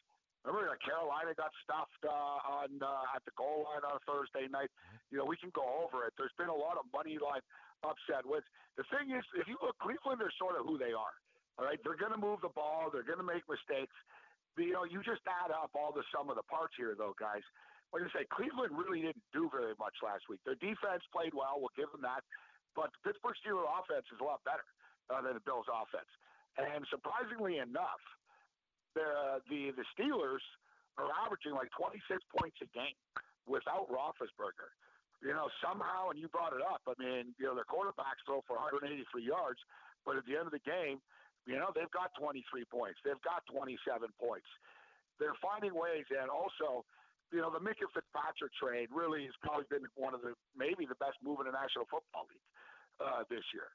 Remember, 0.44 0.68
like 0.68 0.84
Carolina 0.84 1.32
got 1.40 1.56
stuffed 1.64 2.04
uh, 2.04 2.64
on 2.64 2.84
uh, 2.84 3.16
at 3.16 3.24
the 3.24 3.32
goal 3.40 3.64
line 3.68 3.88
on 3.88 3.96
a 3.96 4.04
Thursday 4.04 4.52
night. 4.52 4.68
Mm-hmm. 4.68 5.08
You 5.12 5.18
know, 5.24 5.28
we 5.28 5.40
can 5.40 5.56
go 5.56 5.64
over 5.88 6.04
it. 6.04 6.20
There's 6.20 6.36
been 6.36 6.52
a 6.52 6.56
lot 6.56 6.76
of 6.76 6.84
money 6.92 7.16
line 7.16 7.44
upset 7.84 8.28
wins. 8.28 8.48
The 8.76 8.84
thing 8.92 9.16
is, 9.16 9.24
if 9.40 9.48
you 9.48 9.56
look, 9.64 9.80
Cleveland 9.80 10.20
are 10.20 10.32
sort 10.36 10.60
of 10.60 10.68
who 10.68 10.76
they 10.76 10.92
are. 10.92 11.16
All 11.58 11.66
right, 11.66 11.82
they're 11.82 11.98
going 11.98 12.14
to 12.14 12.22
move 12.22 12.46
the 12.46 12.54
ball. 12.54 12.94
They're 12.94 13.08
going 13.08 13.22
to 13.22 13.26
make 13.26 13.42
mistakes. 13.50 13.94
You 14.58 14.74
know, 14.74 14.86
you 14.86 15.02
just 15.02 15.26
add 15.26 15.50
up 15.54 15.74
all 15.74 15.94
the 15.94 16.06
sum 16.14 16.30
of 16.30 16.38
the 16.38 16.46
parts 16.46 16.78
here, 16.78 16.94
though, 16.94 17.18
guys. 17.18 17.46
Like 17.94 18.06
I 18.06 18.10
say, 18.14 18.24
Cleveland 18.30 18.74
really 18.74 19.02
didn't 19.02 19.26
do 19.34 19.50
very 19.50 19.74
much 19.78 19.96
last 20.06 20.26
week. 20.30 20.42
Their 20.46 20.60
defense 20.60 21.06
played 21.10 21.34
well. 21.34 21.58
We'll 21.62 21.74
give 21.78 21.90
them 21.94 22.04
that. 22.06 22.26
But 22.78 22.94
the 22.94 23.10
Pittsburgh 23.10 23.38
Steelers 23.42 23.66
offense 23.66 24.06
is 24.14 24.22
a 24.22 24.26
lot 24.28 24.44
better 24.46 24.66
uh, 25.10 25.22
than 25.26 25.34
the 25.34 25.46
Bills 25.46 25.66
offense. 25.70 26.10
And 26.58 26.86
surprisingly 26.90 27.58
enough, 27.58 28.02
the, 28.94 29.42
the, 29.50 29.74
the 29.78 29.86
Steelers 29.94 30.46
are 30.98 31.10
averaging 31.26 31.54
like 31.54 31.70
26 31.78 32.22
points 32.34 32.58
a 32.62 32.70
game 32.74 32.98
without 33.46 33.90
Roethlisberger. 33.90 34.74
You 35.22 35.34
know, 35.34 35.50
somehow, 35.62 36.14
and 36.14 36.18
you 36.22 36.30
brought 36.30 36.54
it 36.54 36.62
up, 36.62 36.86
I 36.86 36.94
mean, 37.02 37.34
you 37.42 37.50
know, 37.50 37.58
their 37.58 37.66
quarterbacks 37.66 38.22
throw 38.26 38.46
for 38.46 38.58
183 38.62 39.02
yards, 39.26 39.58
but 40.06 40.18
at 40.18 40.26
the 40.30 40.38
end 40.38 40.46
of 40.46 40.54
the 40.54 40.62
game, 40.62 41.02
you 41.48 41.56
know, 41.56 41.72
they've 41.72 41.92
got 41.96 42.12
23 42.20 42.44
points. 42.68 43.00
They've 43.08 43.24
got 43.24 43.48
27 43.48 43.80
points. 44.20 44.52
They're 45.18 45.38
finding 45.42 45.74
ways, 45.74 46.06
and 46.14 46.30
also, 46.30 46.86
you 47.34 47.42
know, 47.42 47.50
the 47.50 47.64
Minkah 47.64 47.90
Fitzpatrick 47.90 48.54
trade 48.60 48.92
really 48.94 49.26
has 49.26 49.34
probably 49.42 49.66
been 49.72 49.88
one 49.96 50.14
of 50.14 50.22
the 50.22 50.38
maybe 50.54 50.86
the 50.86 51.00
best 51.02 51.18
move 51.24 51.42
in 51.42 51.50
the 51.50 51.56
National 51.56 51.90
Football 51.90 52.30
League 52.30 52.48
uh, 53.02 53.24
this 53.32 53.44
year. 53.56 53.72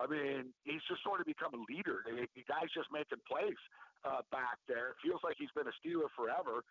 I 0.00 0.08
mean, 0.08 0.56
he's 0.64 0.80
just 0.88 1.04
sort 1.04 1.20
of 1.20 1.28
become 1.28 1.52
a 1.52 1.62
leader. 1.68 2.00
The, 2.08 2.24
the 2.32 2.44
guy's 2.48 2.72
just 2.72 2.88
making 2.88 3.20
plays 3.28 3.60
uh, 4.02 4.24
back 4.32 4.56
there. 4.64 4.96
It 4.96 4.98
feels 5.04 5.20
like 5.20 5.36
he's 5.36 5.52
been 5.52 5.68
a 5.68 5.76
Steeler 5.76 6.08
forever. 6.16 6.64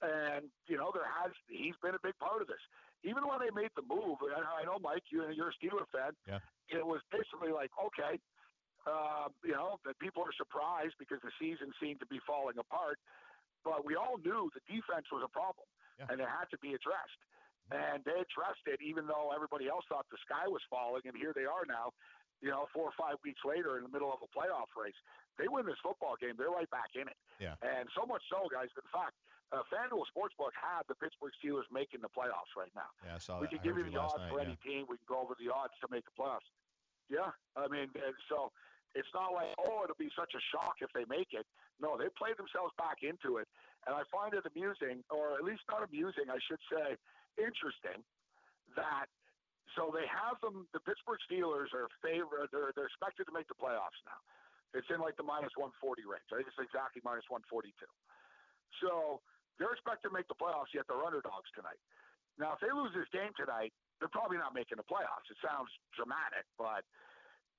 And, 0.00 0.48
you 0.66 0.80
know, 0.80 0.88
there 0.92 1.06
has 1.06 1.30
he's 1.46 1.76
been 1.84 1.92
a 1.92 2.02
big 2.02 2.16
part 2.16 2.40
of 2.40 2.48
this. 2.48 2.60
Even 3.04 3.28
when 3.28 3.36
they 3.36 3.52
made 3.52 3.68
the 3.76 3.84
move, 3.84 4.16
I 4.24 4.64
know, 4.64 4.80
Mike, 4.80 5.04
you, 5.12 5.28
you're 5.36 5.52
a 5.52 5.58
Steeler 5.60 5.84
fan. 5.92 6.16
Yeah. 6.24 6.40
It 6.72 6.84
was 6.84 7.04
basically 7.12 7.52
like, 7.52 7.68
okay, 7.76 8.16
uh, 8.86 9.28
you 9.44 9.56
know, 9.56 9.80
that 9.84 9.98
people 9.98 10.22
are 10.22 10.34
surprised 10.36 10.94
because 10.98 11.18
the 11.24 11.32
season 11.40 11.72
seemed 11.80 12.00
to 12.00 12.08
be 12.08 12.20
falling 12.26 12.56
apart. 12.58 13.00
But 13.64 13.88
we 13.88 13.96
all 13.96 14.20
knew 14.20 14.52
the 14.52 14.60
defense 14.68 15.08
was 15.08 15.24
a 15.24 15.32
problem, 15.32 15.64
yeah. 15.96 16.12
and 16.12 16.20
it 16.20 16.28
had 16.28 16.52
to 16.52 16.58
be 16.60 16.76
addressed 16.76 17.20
and 17.72 18.04
they 18.04 18.16
addressed 18.20 18.64
it 18.68 18.76
even 18.84 19.08
though 19.08 19.32
everybody 19.32 19.68
else 19.72 19.88
thought 19.88 20.04
the 20.12 20.20
sky 20.20 20.44
was 20.44 20.60
falling 20.68 21.00
and 21.08 21.16
here 21.16 21.32
they 21.32 21.48
are 21.48 21.64
now 21.64 21.88
you 22.44 22.52
know 22.52 22.68
four 22.76 22.84
or 22.84 22.96
five 22.98 23.16
weeks 23.24 23.40
later 23.40 23.80
in 23.80 23.82
the 23.86 23.92
middle 23.92 24.12
of 24.12 24.20
a 24.20 24.28
playoff 24.28 24.68
race 24.76 24.96
they 25.40 25.48
win 25.48 25.64
this 25.64 25.80
football 25.80 26.18
game 26.20 26.36
they're 26.36 26.52
right 26.52 26.68
back 26.68 26.92
in 26.92 27.08
it 27.08 27.16
yeah 27.40 27.56
and 27.64 27.88
so 27.96 28.04
much 28.04 28.20
so 28.28 28.44
guys 28.52 28.68
in 28.76 28.88
fact 28.92 29.16
uh, 29.52 29.62
FanDuel 29.70 30.02
Sportsbook 30.10 30.50
had 30.56 30.82
the 30.88 30.96
Pittsburgh 30.98 31.30
Steelers 31.38 31.68
making 31.70 32.00
the 32.00 32.10
playoffs 32.10 32.50
right 32.58 32.72
now. 32.74 32.90
Yeah, 33.06 33.14
I 33.14 33.22
saw 33.22 33.38
we 33.38 33.46
that. 33.46 33.54
can 33.54 33.60
give 33.62 33.76
you 33.78 33.86
the 33.86 34.00
odds 34.00 34.18
night, 34.18 34.32
for 34.32 34.40
any 34.40 34.58
team. 34.66 34.88
We 34.88 34.98
can 34.98 35.06
go 35.06 35.20
over 35.20 35.36
the 35.38 35.52
odds 35.52 35.76
to 35.84 35.86
make 35.94 36.02
the 36.02 36.16
playoffs. 36.16 36.48
Yeah, 37.06 37.30
I 37.54 37.68
mean, 37.68 37.92
so 38.26 38.50
it's 38.94 39.10
not 39.14 39.34
like 39.34 39.54
oh, 39.58 39.82
it'll 39.84 39.98
be 39.98 40.10
such 40.14 40.32
a 40.34 40.42
shock 40.54 40.78
if 40.80 40.90
they 40.94 41.04
make 41.10 41.34
it. 41.34 41.46
No, 41.82 41.98
they 41.98 42.10
played 42.14 42.38
themselves 42.38 42.72
back 42.78 43.02
into 43.02 43.38
it, 43.38 43.46
and 43.86 43.94
I 43.94 44.02
find 44.10 44.34
it 44.34 44.46
amusing, 44.46 45.02
or 45.10 45.34
at 45.34 45.42
least 45.42 45.66
not 45.70 45.82
amusing, 45.82 46.30
I 46.30 46.38
should 46.46 46.62
say 46.70 46.96
interesting 47.38 48.02
that 48.78 49.10
so 49.74 49.90
they 49.90 50.06
have 50.06 50.38
them. 50.38 50.70
The 50.70 50.82
Pittsburgh 50.82 51.18
Steelers 51.26 51.74
are 51.74 51.90
favor. 51.98 52.46
They're 52.50 52.70
they're 52.78 52.90
expected 52.90 53.26
to 53.26 53.34
make 53.34 53.50
the 53.50 53.58
playoffs 53.58 53.98
now. 54.06 54.20
It's 54.74 54.86
in 54.90 54.98
like 54.98 55.14
the 55.14 55.26
minus 55.26 55.54
140 55.54 56.02
range. 56.06 56.26
I 56.34 56.42
think 56.42 56.50
it's 56.50 56.58
exactly 56.58 56.98
minus 57.06 57.26
142. 57.30 57.70
So 58.82 59.22
they're 59.58 59.70
expected 59.70 60.10
to 60.10 60.14
make 60.14 60.26
the 60.26 60.38
playoffs, 60.38 60.74
yet 60.74 60.90
they're 60.90 61.02
underdogs 61.02 61.46
tonight. 61.54 61.78
Now, 62.34 62.58
if 62.58 62.60
they 62.62 62.74
lose 62.74 62.90
this 62.90 63.06
game 63.14 63.30
tonight, 63.38 63.70
they're 64.02 64.10
probably 64.10 64.42
not 64.42 64.50
making 64.50 64.82
the 64.82 64.86
playoffs. 64.86 65.30
It 65.30 65.38
sounds 65.38 65.70
dramatic, 65.94 66.42
but 66.58 66.82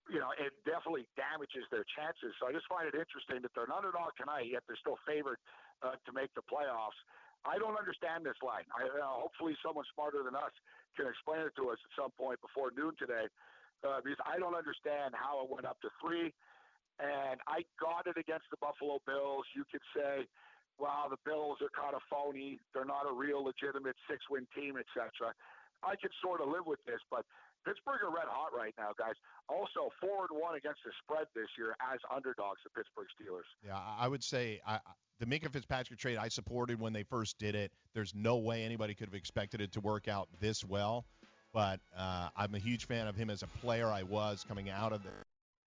you 0.09 0.21
know, 0.21 0.29
it 0.37 0.53
definitely 0.65 1.09
damages 1.17 1.65
their 1.73 1.85
chances. 1.97 2.33
So 2.37 2.45
I 2.45 2.53
just 2.53 2.69
find 2.69 2.85
it 2.85 2.93
interesting 2.93 3.41
that 3.41 3.51
they're 3.57 3.65
an 3.65 3.73
underdog 3.73 4.13
tonight, 4.17 4.49
yet 4.49 4.61
they're 4.69 4.79
still 4.79 5.01
favored 5.05 5.41
uh, 5.81 5.97
to 5.97 6.11
make 6.13 6.33
the 6.37 6.45
playoffs. 6.45 6.97
I 7.45 7.57
don't 7.57 7.77
understand 7.77 8.25
this 8.25 8.37
line. 8.41 8.65
I, 8.73 8.89
uh, 8.89 9.21
hopefully, 9.21 9.53
someone 9.61 9.85
smarter 9.93 10.25
than 10.25 10.33
us 10.33 10.53
can 10.97 11.05
explain 11.05 11.45
it 11.45 11.53
to 11.57 11.69
us 11.69 11.77
at 11.81 11.91
some 11.93 12.09
point 12.17 12.41
before 12.41 12.73
noon 12.73 12.97
today, 12.97 13.29
uh, 13.85 14.01
because 14.01 14.21
I 14.25 14.41
don't 14.41 14.57
understand 14.57 15.13
how 15.13 15.45
it 15.45 15.49
went 15.49 15.65
up 15.65 15.77
to 15.81 15.89
three. 16.01 16.33
And 16.97 17.41
I 17.45 17.65
got 17.77 18.07
it 18.07 18.17
against 18.17 18.49
the 18.49 18.57
Buffalo 18.57 18.97
Bills. 19.05 19.45
You 19.53 19.65
could 19.69 19.83
say, 19.93 20.25
"Wow, 20.79 21.07
the 21.09 21.21
Bills 21.25 21.61
are 21.61 21.69
kind 21.69 21.93
of 21.93 22.01
phony. 22.09 22.59
They're 22.73 22.87
not 22.87 23.05
a 23.05 23.13
real, 23.13 23.43
legitimate 23.43 23.97
six-win 24.07 24.47
team, 24.55 24.77
etc." 24.77 25.35
I 25.83 25.95
could 25.97 26.13
sort 26.21 26.41
of 26.41 26.47
live 26.47 26.65
with 26.65 26.83
this, 26.85 27.01
but 27.11 27.25
Pittsburgh 27.65 28.03
are 28.03 28.13
red 28.13 28.29
hot 28.29 28.53
right 28.55 28.73
now, 28.77 28.91
guys. 28.97 29.15
Also, 29.49 29.89
forward 29.99 30.29
one 30.31 30.55
against 30.55 30.79
the 30.85 30.91
spread 31.03 31.25
this 31.33 31.49
year 31.57 31.75
as 31.81 31.99
underdogs, 32.13 32.61
the 32.63 32.69
Pittsburgh 32.69 33.07
Steelers. 33.17 33.49
Yeah, 33.65 33.77
I 33.77 34.07
would 34.07 34.23
say 34.23 34.61
I, 34.65 34.79
the 35.19 35.25
Minkah 35.25 35.51
Fitzpatrick 35.51 35.99
trade 35.99 36.17
I 36.17 36.27
supported 36.27 36.79
when 36.79 36.93
they 36.93 37.03
first 37.03 37.37
did 37.39 37.55
it. 37.55 37.71
There's 37.93 38.13
no 38.13 38.37
way 38.37 38.63
anybody 38.63 38.93
could 38.93 39.07
have 39.07 39.15
expected 39.15 39.61
it 39.61 39.71
to 39.73 39.81
work 39.81 40.07
out 40.07 40.29
this 40.39 40.63
well, 40.63 41.05
but 41.53 41.79
uh, 41.97 42.29
I'm 42.35 42.53
a 42.53 42.59
huge 42.59 42.85
fan 42.85 43.07
of 43.07 43.15
him 43.15 43.29
as 43.29 43.41
a 43.43 43.47
player. 43.47 43.87
I 43.87 44.03
was 44.03 44.45
coming 44.47 44.69
out 44.69 44.93
of 44.93 45.03
the, 45.03 45.09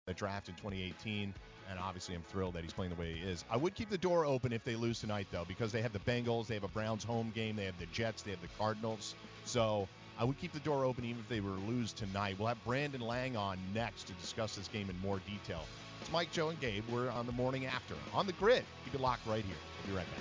the 0.06 0.14
draft 0.14 0.48
in 0.48 0.54
2018, 0.56 1.34
and 1.70 1.78
obviously 1.78 2.14
I'm 2.14 2.22
thrilled 2.22 2.54
that 2.54 2.62
he's 2.62 2.72
playing 2.72 2.92
the 2.94 3.00
way 3.00 3.14
he 3.14 3.20
is. 3.20 3.44
I 3.50 3.56
would 3.56 3.74
keep 3.74 3.90
the 3.90 3.98
door 3.98 4.24
open 4.24 4.52
if 4.52 4.64
they 4.64 4.76
lose 4.76 5.00
tonight, 5.00 5.28
though, 5.30 5.44
because 5.46 5.70
they 5.70 5.82
have 5.82 5.92
the 5.92 6.00
Bengals, 6.00 6.46
they 6.46 6.54
have 6.54 6.64
a 6.64 6.68
Browns 6.68 7.04
home 7.04 7.30
game, 7.34 7.54
they 7.54 7.66
have 7.66 7.78
the 7.78 7.86
Jets, 7.86 8.22
they 8.22 8.30
have 8.30 8.40
the 8.40 8.48
Cardinals. 8.58 9.14
So 9.44 9.88
I 10.18 10.24
would 10.24 10.38
keep 10.38 10.52
the 10.52 10.60
door 10.60 10.84
open 10.84 11.04
even 11.04 11.20
if 11.20 11.28
they 11.28 11.40
were 11.40 11.50
lose 11.68 11.92
tonight. 11.92 12.36
We'll 12.38 12.48
have 12.48 12.62
Brandon 12.64 13.00
Lang 13.00 13.36
on 13.36 13.58
next 13.74 14.04
to 14.04 14.12
discuss 14.14 14.54
this 14.54 14.68
game 14.68 14.88
in 14.88 14.98
more 15.00 15.20
detail. 15.26 15.64
It's 16.00 16.12
Mike, 16.12 16.30
Joe, 16.30 16.50
and 16.50 16.60
Gabe. 16.60 16.84
We're 16.88 17.10
on 17.10 17.26
the 17.26 17.32
morning 17.32 17.66
after 17.66 17.94
on 18.12 18.26
the 18.26 18.32
grid. 18.34 18.64
Keep 18.84 18.94
it 18.94 19.00
locked 19.00 19.26
right 19.26 19.44
here. 19.44 19.56
We'll 19.86 19.94
be 19.94 19.98
right 19.98 20.06
back. 20.06 20.20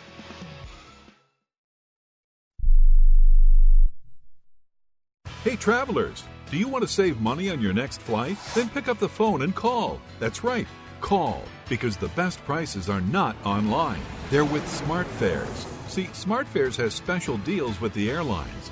Hey, 5.43 5.57
travelers, 5.57 6.23
do 6.49 6.57
you 6.57 6.69
want 6.69 6.83
to 6.83 6.87
save 6.87 7.19
money 7.19 7.49
on 7.49 7.59
your 7.59 7.73
next 7.73 8.01
flight? 8.01 8.37
Then 8.55 8.69
pick 8.69 8.87
up 8.87 8.97
the 8.97 9.09
phone 9.09 9.41
and 9.41 9.53
call. 9.53 9.99
That's 10.17 10.41
right, 10.41 10.67
call, 11.01 11.43
because 11.67 11.97
the 11.97 12.07
best 12.09 12.43
prices 12.45 12.89
are 12.89 13.01
not 13.01 13.35
online. 13.45 13.99
They're 14.29 14.45
with 14.45 14.63
SmartFares. 14.63 15.67
See, 15.89 16.05
SmartFares 16.05 16.77
has 16.77 16.93
special 16.93 17.37
deals 17.39 17.81
with 17.81 17.93
the 17.93 18.09
airlines. 18.09 18.71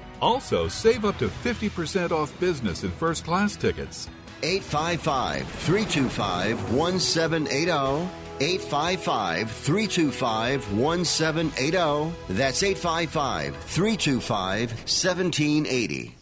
Also, 0.21 0.67
save 0.67 1.05
up 1.05 1.17
to 1.17 1.27
50% 1.27 2.11
off 2.11 2.37
business 2.39 2.83
and 2.83 2.93
first 2.93 3.25
class 3.25 3.55
tickets. 3.55 4.09
855 4.43 5.47
325 5.47 6.73
1780. 6.73 8.09
855 8.39 9.51
325 9.51 10.73
1780. 10.77 12.13
That's 12.29 12.63
855 12.63 13.55
325 13.55 14.71
1780. 14.71 16.15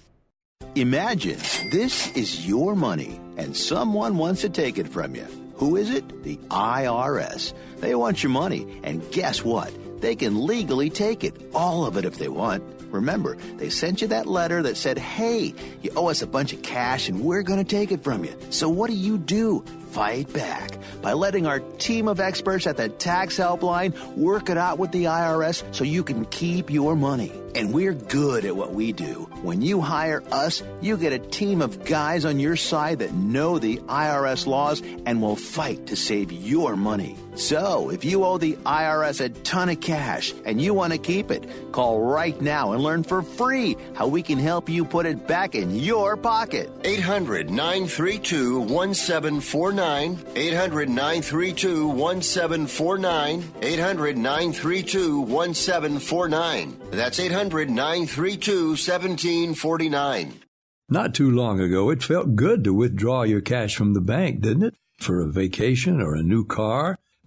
Imagine 0.76 1.40
this 1.72 2.12
is 2.16 2.46
your 2.46 2.76
money 2.76 3.20
and 3.38 3.56
someone 3.56 4.18
wants 4.18 4.42
to 4.42 4.50
take 4.50 4.78
it 4.78 4.88
from 4.88 5.16
you. 5.16 5.26
Who 5.56 5.78
is 5.78 5.90
it? 5.90 6.24
The 6.24 6.38
IRS. 6.52 7.54
They 7.78 7.96
want 7.96 8.22
your 8.24 8.32
money, 8.32 8.80
and 8.84 9.10
guess 9.12 9.44
what? 9.44 9.74
They 10.02 10.16
can 10.16 10.46
legally 10.46 10.90
take 10.90 11.24
it, 11.24 11.36
all 11.54 11.86
of 11.86 11.98
it 11.98 12.06
if 12.06 12.18
they 12.18 12.30
want. 12.30 12.64
Remember, 12.92 13.36
they 13.58 13.70
sent 13.70 14.02
you 14.02 14.08
that 14.10 14.26
letter 14.26 14.64
that 14.64 14.78
said, 14.78 14.98
hey, 14.98 15.54
you 15.82 15.92
owe 15.96 16.08
us 16.08 16.22
a 16.22 16.28
bunch 16.28 16.54
of 16.54 16.62
cash 16.62 17.10
and 17.10 17.22
we're 17.22 17.44
going 17.44 17.64
to 17.64 17.70
take 17.70 17.92
it 17.92 18.04
from 18.04 18.24
you. 18.24 18.36
So 18.50 18.70
what 18.70 18.90
do 18.90 18.96
you 18.96 19.18
do? 19.18 19.64
Fight 19.92 20.32
back 20.34 20.78
by 21.02 21.14
letting 21.14 21.48
our 21.48 21.60
team 21.60 22.08
of 22.08 22.20
experts 22.20 22.68
at 22.68 22.78
the 22.78 22.90
tax 22.90 23.38
helpline 23.38 23.98
work 24.16 24.50
it 24.50 24.58
out 24.58 24.78
with 24.78 24.92
the 24.92 25.06
IRS 25.06 25.64
so 25.74 25.84
you 25.84 26.04
can 26.04 26.26
keep 26.26 26.70
your 26.70 26.96
money. 26.96 27.32
And 27.56 27.74
we're 27.74 27.96
good 27.96 28.46
at 28.46 28.56
what 28.56 28.74
we 28.74 28.92
do. 28.92 29.24
When 29.42 29.64
you 29.64 29.82
hire 29.82 30.22
us, 30.32 30.62
you 30.82 30.96
get 30.96 31.14
a 31.14 31.20
team 31.20 31.64
of 31.64 31.86
guys 31.86 32.24
on 32.24 32.40
your 32.40 32.56
side 32.56 33.00
that 33.00 33.14
know 33.14 33.58
the 33.58 33.78
IRS 33.78 34.46
laws 34.46 34.84
and 35.08 35.24
will 35.24 35.36
fight 35.36 35.88
to 35.88 35.96
save 35.96 36.32
your 36.32 36.76
money. 36.76 37.18
So, 37.36 37.90
if 37.90 38.04
you 38.04 38.26
owe 38.26 38.38
the 38.38 38.54
IRS 38.66 39.22
a 39.22 39.30
ton 39.30 39.70
of 39.70 39.80
cash 39.80 40.34
and 40.46 40.62
you 40.62 40.74
want 40.74 40.94
to 40.94 41.00
keep 41.00 41.32
it, 41.32 41.72
call 41.72 42.02
right 42.02 42.40
now 42.42 42.74
and 42.74 42.84
learn 42.84 43.04
for 43.04 43.22
free 43.22 43.78
how 43.94 44.08
we 44.08 44.22
can 44.22 44.38
help 44.38 44.68
you 44.68 44.84
put 44.84 45.06
it 45.06 45.28
back 45.28 45.56
in 45.56 45.76
your 45.76 46.18
pocket. 46.18 46.70
800 46.84 47.50
932 47.50 48.60
1749. 48.60 50.20
800 50.36 50.90
932 50.90 51.88
1749. 51.88 53.52
800 53.62 54.18
932 54.18 55.20
1749. 55.22 56.82
That's 56.92 57.20
800 57.20 57.70
932 57.70 58.68
1749. 58.70 60.34
Not 60.92 61.14
too 61.14 61.30
long 61.30 61.60
ago, 61.60 61.92
it 61.92 62.02
felt 62.02 62.36
good 62.36 62.64
to 62.64 62.74
withdraw 62.74 63.22
your 63.24 63.42
cash 63.42 63.76
from 63.76 63.94
the 63.94 64.02
bank, 64.02 64.42
didn't 64.42 64.64
it? 64.64 64.76
For 64.98 65.22
a 65.22 65.32
vacation 65.32 66.02
or 66.02 66.16
a 66.16 66.24
new 66.24 66.44
car. 66.44 66.98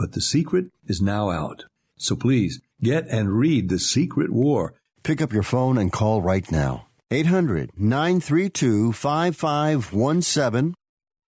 But 0.00 0.12
the 0.12 0.22
secret 0.22 0.72
is 0.86 1.02
now 1.02 1.28
out. 1.30 1.64
So 1.98 2.16
please 2.16 2.62
get 2.82 3.06
and 3.08 3.38
read 3.38 3.68
The 3.68 3.78
Secret 3.78 4.30
War. 4.32 4.72
Pick 5.02 5.20
up 5.20 5.30
your 5.30 5.42
phone 5.42 5.76
and 5.76 5.92
call 5.92 6.22
right 6.22 6.50
now. 6.50 6.86
800 7.10 7.72
932 7.76 8.94
5517. 8.94 10.74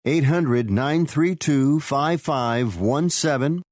800 0.07 0.71
932 0.71 1.81
5517. 1.81 3.63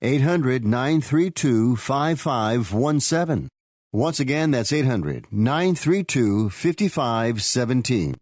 800 0.00 0.64
932 0.64 1.76
5517. 1.76 3.48
Once 3.92 4.18
again, 4.18 4.50
that's 4.50 4.72
800 4.72 5.26
932 5.30 6.48
5517. 6.48 8.14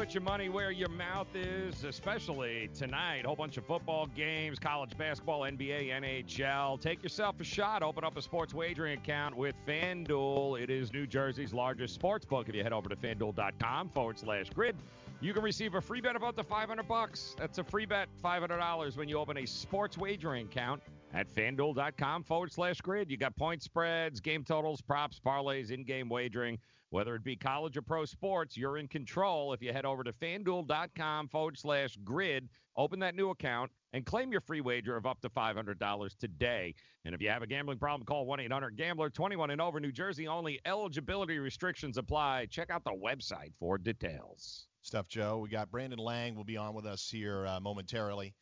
Put 0.00 0.14
your 0.14 0.22
money 0.22 0.48
where 0.48 0.70
your 0.70 0.88
mouth 0.88 1.26
is, 1.34 1.84
especially 1.84 2.70
tonight. 2.72 3.20
A 3.24 3.26
whole 3.26 3.36
bunch 3.36 3.58
of 3.58 3.66
football 3.66 4.06
games, 4.06 4.58
college 4.58 4.96
basketball, 4.96 5.42
NBA, 5.42 5.90
NHL. 5.90 6.80
Take 6.80 7.02
yourself 7.02 7.38
a 7.38 7.44
shot. 7.44 7.82
Open 7.82 8.02
up 8.02 8.16
a 8.16 8.22
sports 8.22 8.54
wagering 8.54 8.96
account 8.96 9.36
with 9.36 9.54
FanDuel. 9.68 10.58
It 10.58 10.70
is 10.70 10.90
New 10.94 11.06
Jersey's 11.06 11.52
largest 11.52 11.94
sports 11.94 12.24
book. 12.24 12.48
If 12.48 12.54
you 12.54 12.62
head 12.62 12.72
over 12.72 12.88
to 12.88 12.96
fanduel.com 12.96 13.90
forward 13.90 14.18
slash 14.18 14.48
grid, 14.48 14.74
you 15.20 15.34
can 15.34 15.42
receive 15.42 15.74
a 15.74 15.82
free 15.82 16.00
bet 16.00 16.16
of 16.16 16.24
up 16.24 16.34
to 16.38 16.44
500 16.44 16.88
bucks. 16.88 17.36
That's 17.38 17.58
a 17.58 17.64
free 17.64 17.84
bet, 17.84 18.08
$500 18.24 18.96
when 18.96 19.06
you 19.06 19.18
open 19.18 19.36
a 19.36 19.46
sports 19.46 19.98
wagering 19.98 20.46
account 20.46 20.80
at 21.12 21.28
fanduel.com 21.28 22.24
forward 22.24 22.50
slash 22.50 22.80
grid. 22.80 23.10
You 23.10 23.18
got 23.18 23.36
point 23.36 23.62
spreads, 23.62 24.18
game 24.20 24.44
totals, 24.44 24.80
props, 24.80 25.20
parlays, 25.22 25.70
in 25.70 25.84
game 25.84 26.08
wagering. 26.08 26.58
Whether 26.90 27.14
it 27.14 27.22
be 27.22 27.36
college 27.36 27.76
or 27.76 27.82
pro 27.82 28.04
sports, 28.04 28.56
you're 28.56 28.76
in 28.76 28.88
control 28.88 29.52
if 29.52 29.62
you 29.62 29.72
head 29.72 29.84
over 29.84 30.02
to 30.02 30.12
fanduel.com 30.12 31.28
forward 31.28 31.56
slash 31.56 31.96
grid, 32.02 32.48
open 32.76 32.98
that 32.98 33.14
new 33.14 33.30
account, 33.30 33.70
and 33.92 34.04
claim 34.04 34.32
your 34.32 34.40
free 34.40 34.60
wager 34.60 34.96
of 34.96 35.06
up 35.06 35.20
to 35.20 35.28
$500 35.28 36.18
today. 36.18 36.74
And 37.04 37.14
if 37.14 37.22
you 37.22 37.28
have 37.30 37.42
a 37.42 37.46
gambling 37.46 37.78
problem, 37.78 38.04
call 38.04 38.26
1 38.26 38.40
800 38.40 38.76
Gambler 38.76 39.08
21 39.08 39.50
and 39.50 39.60
over, 39.60 39.78
New 39.78 39.92
Jersey 39.92 40.26
only. 40.26 40.60
Eligibility 40.64 41.38
restrictions 41.38 41.96
apply. 41.96 42.46
Check 42.46 42.70
out 42.70 42.82
the 42.82 42.90
website 42.90 43.52
for 43.60 43.78
details. 43.78 44.66
Stuff, 44.82 45.06
Joe. 45.06 45.38
We 45.38 45.48
got 45.48 45.70
Brandon 45.70 45.98
Lang 45.98 46.34
will 46.34 46.44
be 46.44 46.56
on 46.56 46.74
with 46.74 46.86
us 46.86 47.08
here 47.08 47.46
uh, 47.46 47.60
momentarily. 47.60 48.34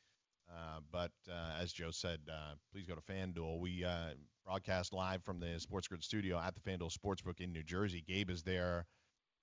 Uh, 0.51 0.81
but 0.91 1.11
uh, 1.31 1.61
as 1.61 1.73
Joe 1.73 1.91
said, 1.91 2.21
uh, 2.33 2.55
please 2.73 2.87
go 2.87 2.95
to 2.95 3.03
FanDuel. 3.03 3.61
We 3.61 3.85
uh, 3.85 4.15
broadcast 4.49 4.95
live 4.95 5.23
from 5.23 5.39
the 5.39 5.61
Sports 5.61 5.89
Grid 5.89 6.03
studio 6.03 6.39
at 6.39 6.55
the 6.55 6.61
FanDuel 6.63 6.91
Sportsbook 6.91 7.41
in 7.41 7.53
New 7.53 7.63
Jersey. 7.63 8.03
Gabe 8.09 8.31
is 8.31 8.43
there. 8.43 8.87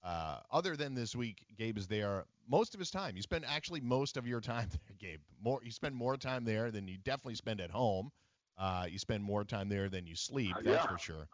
Uh, 0.03 0.39
other 0.51 0.75
than 0.75 0.95
this 0.95 1.15
week, 1.15 1.45
Gabe 1.59 1.77
is 1.77 1.87
there 1.87 2.25
most 2.49 2.73
of 2.73 2.79
his 2.79 2.89
time. 2.89 3.15
You 3.15 3.21
spend 3.21 3.45
actually 3.47 3.81
most 3.81 4.17
of 4.17 4.25
your 4.25 4.41
time 4.41 4.67
there, 4.71 4.95
Gabe. 4.99 5.19
More, 5.43 5.59
you 5.63 5.69
spend 5.69 5.93
more 5.93 6.17
time 6.17 6.43
there 6.43 6.71
than 6.71 6.87
you 6.87 6.97
definitely 6.97 7.35
spend 7.35 7.61
at 7.61 7.69
home. 7.69 8.09
Uh, 8.57 8.87
you 8.89 8.97
spend 8.97 9.23
more 9.23 9.43
time 9.43 9.69
there 9.69 9.89
than 9.89 10.07
you 10.07 10.15
sleep. 10.15 10.55
That's 10.63 10.67
yeah. 10.67 10.87
for 10.87 10.97
sure. 10.97 11.27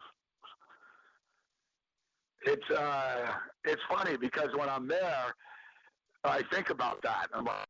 It's 2.44 2.70
uh, 2.70 3.32
it's 3.64 3.82
funny 3.88 4.18
because 4.18 4.48
when 4.54 4.68
I'm 4.68 4.86
there, 4.86 5.34
I 6.24 6.42
think 6.52 6.68
about 6.68 7.00
that. 7.04 7.28
I'm 7.32 7.46
like, 7.46 7.64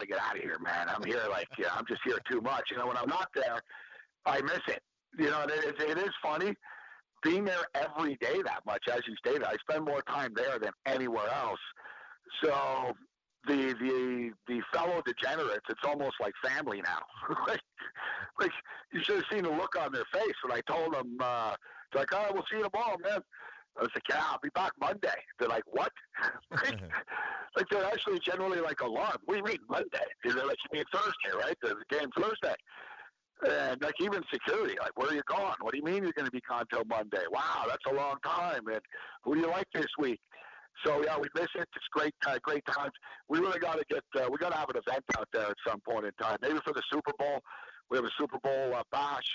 to 0.00 0.06
get 0.06 0.18
out 0.18 0.36
of 0.36 0.42
here, 0.42 0.58
man. 0.60 0.88
I'm 0.88 1.04
here 1.04 1.22
like, 1.30 1.46
yeah, 1.58 1.68
I'm 1.76 1.84
just 1.86 2.00
here 2.04 2.18
too 2.28 2.40
much. 2.40 2.64
You 2.72 2.78
know, 2.78 2.88
when 2.88 2.96
I'm 2.96 3.08
not 3.08 3.28
there, 3.34 3.60
I 4.26 4.40
miss 4.40 4.60
it. 4.66 4.82
You 5.18 5.30
know, 5.30 5.42
it 5.42 5.64
is, 5.64 5.74
it 5.78 5.98
is 5.98 6.10
funny 6.22 6.54
being 7.22 7.44
there 7.44 7.64
every 7.74 8.16
day 8.16 8.42
that 8.44 8.60
much, 8.66 8.84
as 8.92 9.00
you 9.08 9.16
stated. 9.16 9.42
I 9.44 9.56
spend 9.68 9.84
more 9.84 10.02
time 10.02 10.32
there 10.36 10.58
than 10.58 10.72
anywhere 10.86 11.28
else. 11.32 11.60
So 12.42 12.92
the 13.46 13.74
the 13.80 14.30
the 14.46 14.60
fellow 14.72 15.02
degenerates, 15.04 15.64
it's 15.68 15.80
almost 15.84 16.14
like 16.20 16.34
family 16.44 16.82
now. 16.82 17.00
like, 17.48 17.60
like 18.40 18.50
you 18.92 19.02
should 19.02 19.16
have 19.16 19.24
seen 19.32 19.44
the 19.44 19.50
look 19.50 19.76
on 19.76 19.92
their 19.92 20.04
face 20.12 20.34
when 20.46 20.56
I 20.56 20.60
told 20.62 20.94
them. 20.94 21.16
Uh, 21.20 21.56
it's 21.90 21.98
like, 21.98 22.08
oh, 22.12 22.30
we'll 22.32 22.44
see 22.50 22.58
you 22.58 22.68
tomorrow, 22.68 22.96
man. 23.02 23.20
I 23.76 23.82
was 23.82 23.90
like, 23.94 24.04
yeah, 24.08 24.22
I'll 24.30 24.38
be 24.40 24.50
back 24.54 24.72
Monday. 24.80 25.18
They're 25.38 25.48
like, 25.48 25.64
what? 25.66 25.90
like, 26.50 26.80
like 27.56 27.66
they're 27.70 27.84
actually 27.84 28.20
generally 28.20 28.60
like 28.60 28.80
alarmed. 28.80 29.18
What 29.24 29.34
do 29.34 29.38
you 29.38 29.44
mean 29.44 29.58
Monday? 29.68 30.06
They're 30.22 30.46
like, 30.46 30.58
you 30.70 30.78
mean 30.78 30.84
Thursday, 30.92 31.36
right? 31.36 31.56
The 31.62 31.76
game 31.90 32.10
Thursday. 32.16 32.54
And 33.46 33.82
like 33.82 33.94
even 34.00 34.22
security, 34.32 34.76
like, 34.80 34.96
where 34.96 35.10
are 35.10 35.14
you 35.14 35.22
going? 35.26 35.54
What 35.60 35.72
do 35.72 35.78
you 35.78 35.84
mean 35.84 36.02
you're 36.02 36.12
going 36.12 36.26
to 36.26 36.30
be 36.30 36.42
gone 36.48 36.64
till 36.72 36.84
Monday? 36.84 37.24
Wow, 37.30 37.64
that's 37.68 37.84
a 37.90 37.94
long 37.94 38.16
time. 38.24 38.66
And 38.68 38.80
who 39.22 39.34
do 39.34 39.40
you 39.40 39.48
like 39.48 39.66
this 39.74 39.86
week? 39.98 40.20
So 40.84 41.02
yeah, 41.04 41.16
we 41.18 41.28
miss 41.34 41.48
it. 41.54 41.68
It's 41.76 41.88
great, 41.92 42.14
uh, 42.26 42.38
great 42.42 42.64
times. 42.66 42.92
We 43.28 43.38
really 43.38 43.58
got 43.58 43.74
to 43.74 43.84
get, 43.90 44.02
uh, 44.16 44.28
we 44.30 44.38
got 44.38 44.52
to 44.52 44.58
have 44.58 44.70
an 44.70 44.76
event 44.86 45.04
out 45.18 45.28
there 45.32 45.46
at 45.46 45.56
some 45.66 45.80
point 45.80 46.06
in 46.06 46.12
time. 46.20 46.38
Maybe 46.42 46.58
for 46.64 46.72
the 46.72 46.82
Super 46.92 47.12
Bowl, 47.18 47.40
we 47.90 47.98
have 47.98 48.04
a 48.04 48.10
Super 48.18 48.38
Bowl 48.42 48.74
uh, 48.74 48.82
bash 48.90 49.26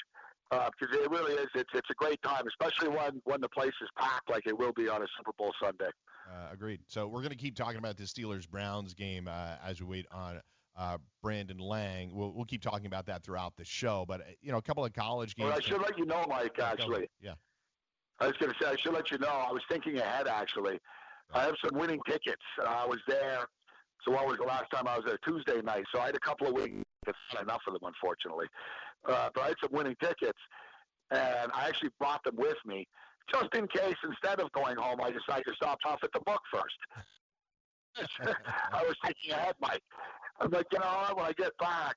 because 0.50 0.96
uh, 0.96 1.04
it 1.04 1.12
really 1.12 1.34
is. 1.34 1.48
It's 1.54 1.70
it's 1.74 1.90
a 1.92 1.94
great 1.96 2.22
time, 2.24 2.44
especially 2.48 2.90
when 2.90 3.22
when 3.26 3.42
the 3.42 3.50
place 3.50 3.74
is 3.82 3.90
packed 3.98 4.30
like 4.30 4.48
it 4.48 4.58
will 4.58 4.74
be 4.74 4.90
on 4.90 5.02
a 5.02 5.08
Super 5.18 5.32
Bowl 5.38 5.54
Sunday. 5.62 5.90
Uh, 6.30 6.50
agreed. 6.52 6.82
So 6.88 7.08
we're 7.08 7.22
going 7.22 7.32
to 7.32 7.38
keep 7.38 7.56
talking 7.56 7.78
about 7.78 7.98
the 7.98 8.04
Steelers 8.04 8.50
Browns 8.50 8.94
game 8.94 9.28
uh, 9.28 9.56
as 9.66 9.82
we 9.82 9.88
wait 9.88 10.06
on 10.12 10.42
uh, 10.80 10.98
Brandon 11.22 11.58
Lang. 11.58 12.10
We'll, 12.14 12.32
we'll 12.32 12.46
keep 12.46 12.62
talking 12.62 12.86
about 12.86 13.06
that 13.08 13.24
throughout 13.24 13.56
the 13.58 13.66
show. 13.66 14.06
But 14.08 14.22
uh, 14.22 14.24
you 14.42 14.52
know, 14.52 14.58
a 14.58 14.62
couple 14.62 14.86
of 14.86 14.94
college 14.94 15.36
games. 15.36 15.50
Well, 15.50 15.58
I 15.58 15.62
should 15.62 15.82
let 15.82 15.98
you 15.98 16.06
know, 16.06 16.26
Mike. 16.28 16.58
Actually, 16.60 17.10
yeah. 17.22 17.34
I 18.20 18.28
was 18.28 18.38
going 18.38 18.52
to 18.52 18.58
say 18.64 18.72
I 18.72 18.76
should 18.78 18.94
let 18.94 19.12
you 19.12 19.18
know. 19.18 19.28
I 19.28 19.52
was 19.52 19.62
thinking 19.70 19.98
ahead. 19.98 20.28
Actually, 20.28 20.80
I 21.34 21.44
have 21.44 21.56
some 21.64 21.78
winning 21.78 22.00
tickets. 22.08 22.42
Uh, 22.62 22.84
I 22.84 22.86
was 22.86 23.00
there. 23.08 23.42
So 24.06 24.14
what 24.14 24.26
was 24.26 24.38
the 24.38 24.46
last 24.46 24.72
time 24.74 24.88
I 24.88 24.96
was 24.96 25.06
there? 25.06 25.18
Tuesday 25.26 25.62
night. 25.62 25.84
So 25.94 26.00
I 26.00 26.08
had 26.08 26.16
a 26.16 26.20
couple 26.20 26.48
of 26.48 26.54
winning 26.54 26.84
tickets. 27.06 27.20
Not 27.34 27.44
Enough 27.44 27.62
of 27.68 27.74
them, 27.74 27.84
unfortunately. 27.84 28.48
Uh, 29.06 29.30
but 29.36 29.42
I 29.42 29.48
had 29.48 29.56
some 29.62 29.72
winning 29.74 29.96
tickets, 30.02 30.40
and 31.12 31.52
I 31.54 31.68
actually 31.68 31.92
brought 32.00 32.24
them 32.24 32.36
with 32.38 32.58
me 32.66 32.88
just 33.32 33.54
in 33.54 33.68
case. 33.68 33.96
Instead 34.04 34.40
of 34.40 34.52
going 34.54 34.78
home, 34.78 35.00
I 35.02 35.12
decided 35.12 35.46
to 35.48 35.54
stop 35.56 35.80
off 35.86 36.00
at 36.04 36.12
the 36.14 36.22
book 36.22 36.42
first. 36.54 37.06
I 38.74 38.84
was 38.84 38.96
thinking 39.06 39.32
ahead, 39.32 39.56
Mike. 39.62 39.82
I'm 40.40 40.52
like, 40.52 40.66
you 40.72 40.80
know, 40.80 41.12
when 41.16 41.26
I 41.26 41.34
get 41.34 41.52
back, 41.58 41.96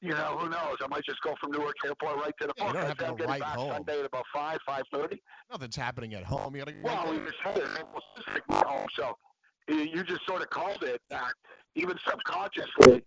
you 0.00 0.10
know, 0.10 0.36
who 0.40 0.48
knows? 0.48 0.76
I 0.82 0.88
might 0.88 1.04
just 1.04 1.20
go 1.22 1.34
from 1.40 1.52
Newark 1.52 1.76
Airport 1.84 2.16
right 2.16 2.32
to 2.40 2.46
the 2.48 2.54
Yeah, 2.58 2.66
you 2.66 2.72
book. 2.72 2.80
don't 2.80 2.88
have 2.88 2.98
to 2.98 3.06
I'm 3.06 3.16
getting 3.16 3.30
write 3.30 3.40
back 3.40 3.56
home. 3.56 3.72
Sunday 3.72 4.00
at 4.00 4.06
about 4.06 4.24
five, 4.34 4.58
five 4.66 4.82
thirty. 4.92 5.22
Nothing's 5.50 5.76
happening 5.76 6.14
at 6.14 6.24
home. 6.24 6.56
You 6.56 6.64
got 6.64 6.70
to 6.72 6.80
Well, 6.82 7.10
we 7.12 7.18
just 7.18 7.36
said 7.44 7.58
it. 7.58 7.68
Well, 7.92 8.02
it's 8.16 8.26
like 8.28 8.42
my 8.48 8.62
home, 8.66 8.86
so 8.96 9.16
you 9.68 9.76
you 9.76 10.02
just 10.02 10.26
sort 10.26 10.42
of 10.42 10.50
called 10.50 10.82
it 10.82 11.00
that. 11.10 11.32
Even 11.74 11.96
subconsciously, 12.06 13.02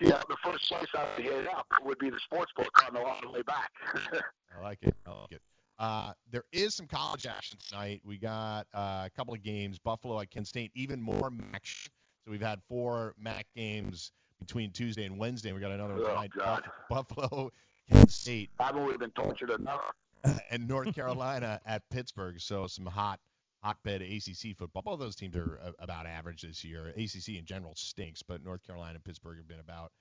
you 0.00 0.08
know, 0.08 0.20
the 0.28 0.36
first 0.42 0.68
place 0.68 0.86
I 0.96 1.04
would 1.16 1.24
hit 1.24 1.46
up 1.48 1.66
would 1.84 1.98
be 1.98 2.10
the 2.10 2.18
sports 2.24 2.50
book 2.56 2.70
on 2.88 2.94
the 2.94 3.30
way 3.30 3.42
back. 3.42 3.70
I 4.56 4.62
like 4.62 4.78
it. 4.82 4.94
I 5.06 5.10
like 5.10 5.32
it. 5.32 5.42
Uh, 5.80 6.12
there 6.30 6.44
is 6.52 6.74
some 6.74 6.86
college 6.86 7.26
action 7.26 7.56
tonight. 7.66 8.02
We 8.04 8.18
got 8.18 8.66
uh, 8.74 9.04
a 9.06 9.10
couple 9.16 9.32
of 9.32 9.42
games. 9.42 9.78
Buffalo 9.78 10.20
at 10.20 10.30
Kent 10.30 10.46
State. 10.46 10.70
Even 10.74 11.00
more 11.00 11.30
MAC. 11.30 11.64
So 11.64 12.30
we've 12.30 12.42
had 12.42 12.60
four 12.68 13.14
MAC 13.18 13.46
games 13.56 14.12
between 14.38 14.72
Tuesday 14.72 15.06
and 15.06 15.18
Wednesday. 15.18 15.52
We 15.52 15.60
got 15.60 15.70
another 15.72 15.94
one 15.94 16.02
Oh, 16.04 16.26
tonight. 16.28 16.62
Buffalo, 16.90 17.50
Kent 17.90 18.10
State, 18.10 18.50
Haven't 18.60 18.84
we 18.84 18.96
been 18.98 19.10
tortured 19.12 19.50
enough? 19.50 19.80
and 20.50 20.68
North 20.68 20.94
Carolina 20.94 21.58
at 21.64 21.82
Pittsburgh. 21.88 22.38
So 22.40 22.66
some 22.66 22.84
hot 22.84 23.18
hotbed 23.64 24.02
ACC 24.02 24.54
football. 24.58 24.82
Both 24.82 25.00
those 25.00 25.16
teams 25.16 25.34
are 25.34 25.60
uh, 25.64 25.70
about 25.78 26.04
average 26.06 26.42
this 26.42 26.62
year. 26.62 26.88
ACC 26.88 27.38
in 27.38 27.46
general 27.46 27.72
stinks, 27.74 28.22
but 28.22 28.44
North 28.44 28.62
Carolina 28.66 28.96
and 28.96 29.04
Pittsburgh 29.04 29.38
have 29.38 29.48
been 29.48 29.60
about 29.60 29.92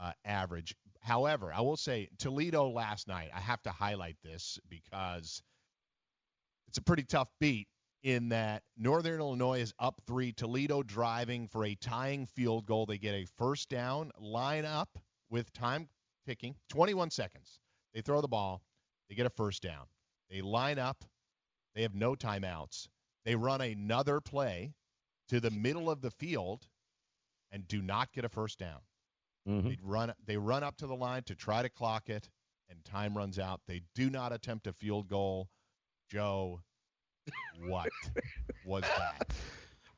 uh, 0.00 0.12
average. 0.24 0.74
However, 1.00 1.52
I 1.52 1.60
will 1.60 1.76
say 1.76 2.08
Toledo 2.18 2.68
last 2.68 3.08
night. 3.08 3.30
I 3.34 3.40
have 3.40 3.62
to 3.62 3.70
highlight 3.70 4.16
this 4.22 4.58
because 4.68 5.42
it's 6.68 6.78
a 6.78 6.82
pretty 6.82 7.04
tough 7.04 7.28
beat 7.40 7.68
in 8.02 8.28
that 8.28 8.62
Northern 8.76 9.20
Illinois 9.20 9.60
is 9.60 9.72
up 9.78 10.00
three. 10.06 10.32
Toledo 10.32 10.82
driving 10.82 11.48
for 11.48 11.64
a 11.64 11.74
tying 11.74 12.26
field 12.26 12.66
goal. 12.66 12.86
They 12.86 12.98
get 12.98 13.14
a 13.14 13.26
first 13.36 13.68
down, 13.68 14.10
line 14.18 14.64
up 14.64 14.98
with 15.30 15.52
time 15.52 15.88
ticking, 16.26 16.54
21 16.68 17.10
seconds. 17.10 17.60
They 17.94 18.02
throw 18.02 18.20
the 18.20 18.28
ball, 18.28 18.62
they 19.08 19.14
get 19.14 19.26
a 19.26 19.30
first 19.30 19.62
down. 19.62 19.86
They 20.30 20.42
line 20.42 20.78
up, 20.78 21.04
they 21.74 21.82
have 21.82 21.94
no 21.94 22.14
timeouts. 22.14 22.88
They 23.24 23.34
run 23.34 23.60
another 23.60 24.20
play 24.20 24.74
to 25.28 25.40
the 25.40 25.50
middle 25.50 25.90
of 25.90 26.00
the 26.00 26.10
field 26.10 26.66
and 27.50 27.66
do 27.66 27.82
not 27.82 28.12
get 28.12 28.24
a 28.24 28.28
first 28.28 28.58
down. 28.58 28.80
Mm-hmm. 29.48 29.68
They 29.68 29.78
run 29.82 30.12
they 30.26 30.36
run 30.36 30.62
up 30.62 30.76
to 30.78 30.86
the 30.86 30.94
line 30.94 31.22
to 31.24 31.34
try 31.34 31.62
to 31.62 31.68
clock 31.68 32.08
it 32.10 32.28
and 32.68 32.84
time 32.84 33.16
runs 33.16 33.38
out. 33.38 33.60
They 33.66 33.82
do 33.94 34.10
not 34.10 34.32
attempt 34.32 34.66
a 34.66 34.72
field 34.72 35.08
goal. 35.08 35.48
Joe, 36.10 36.62
what 37.66 37.88
was 38.66 38.82
that? 38.82 39.32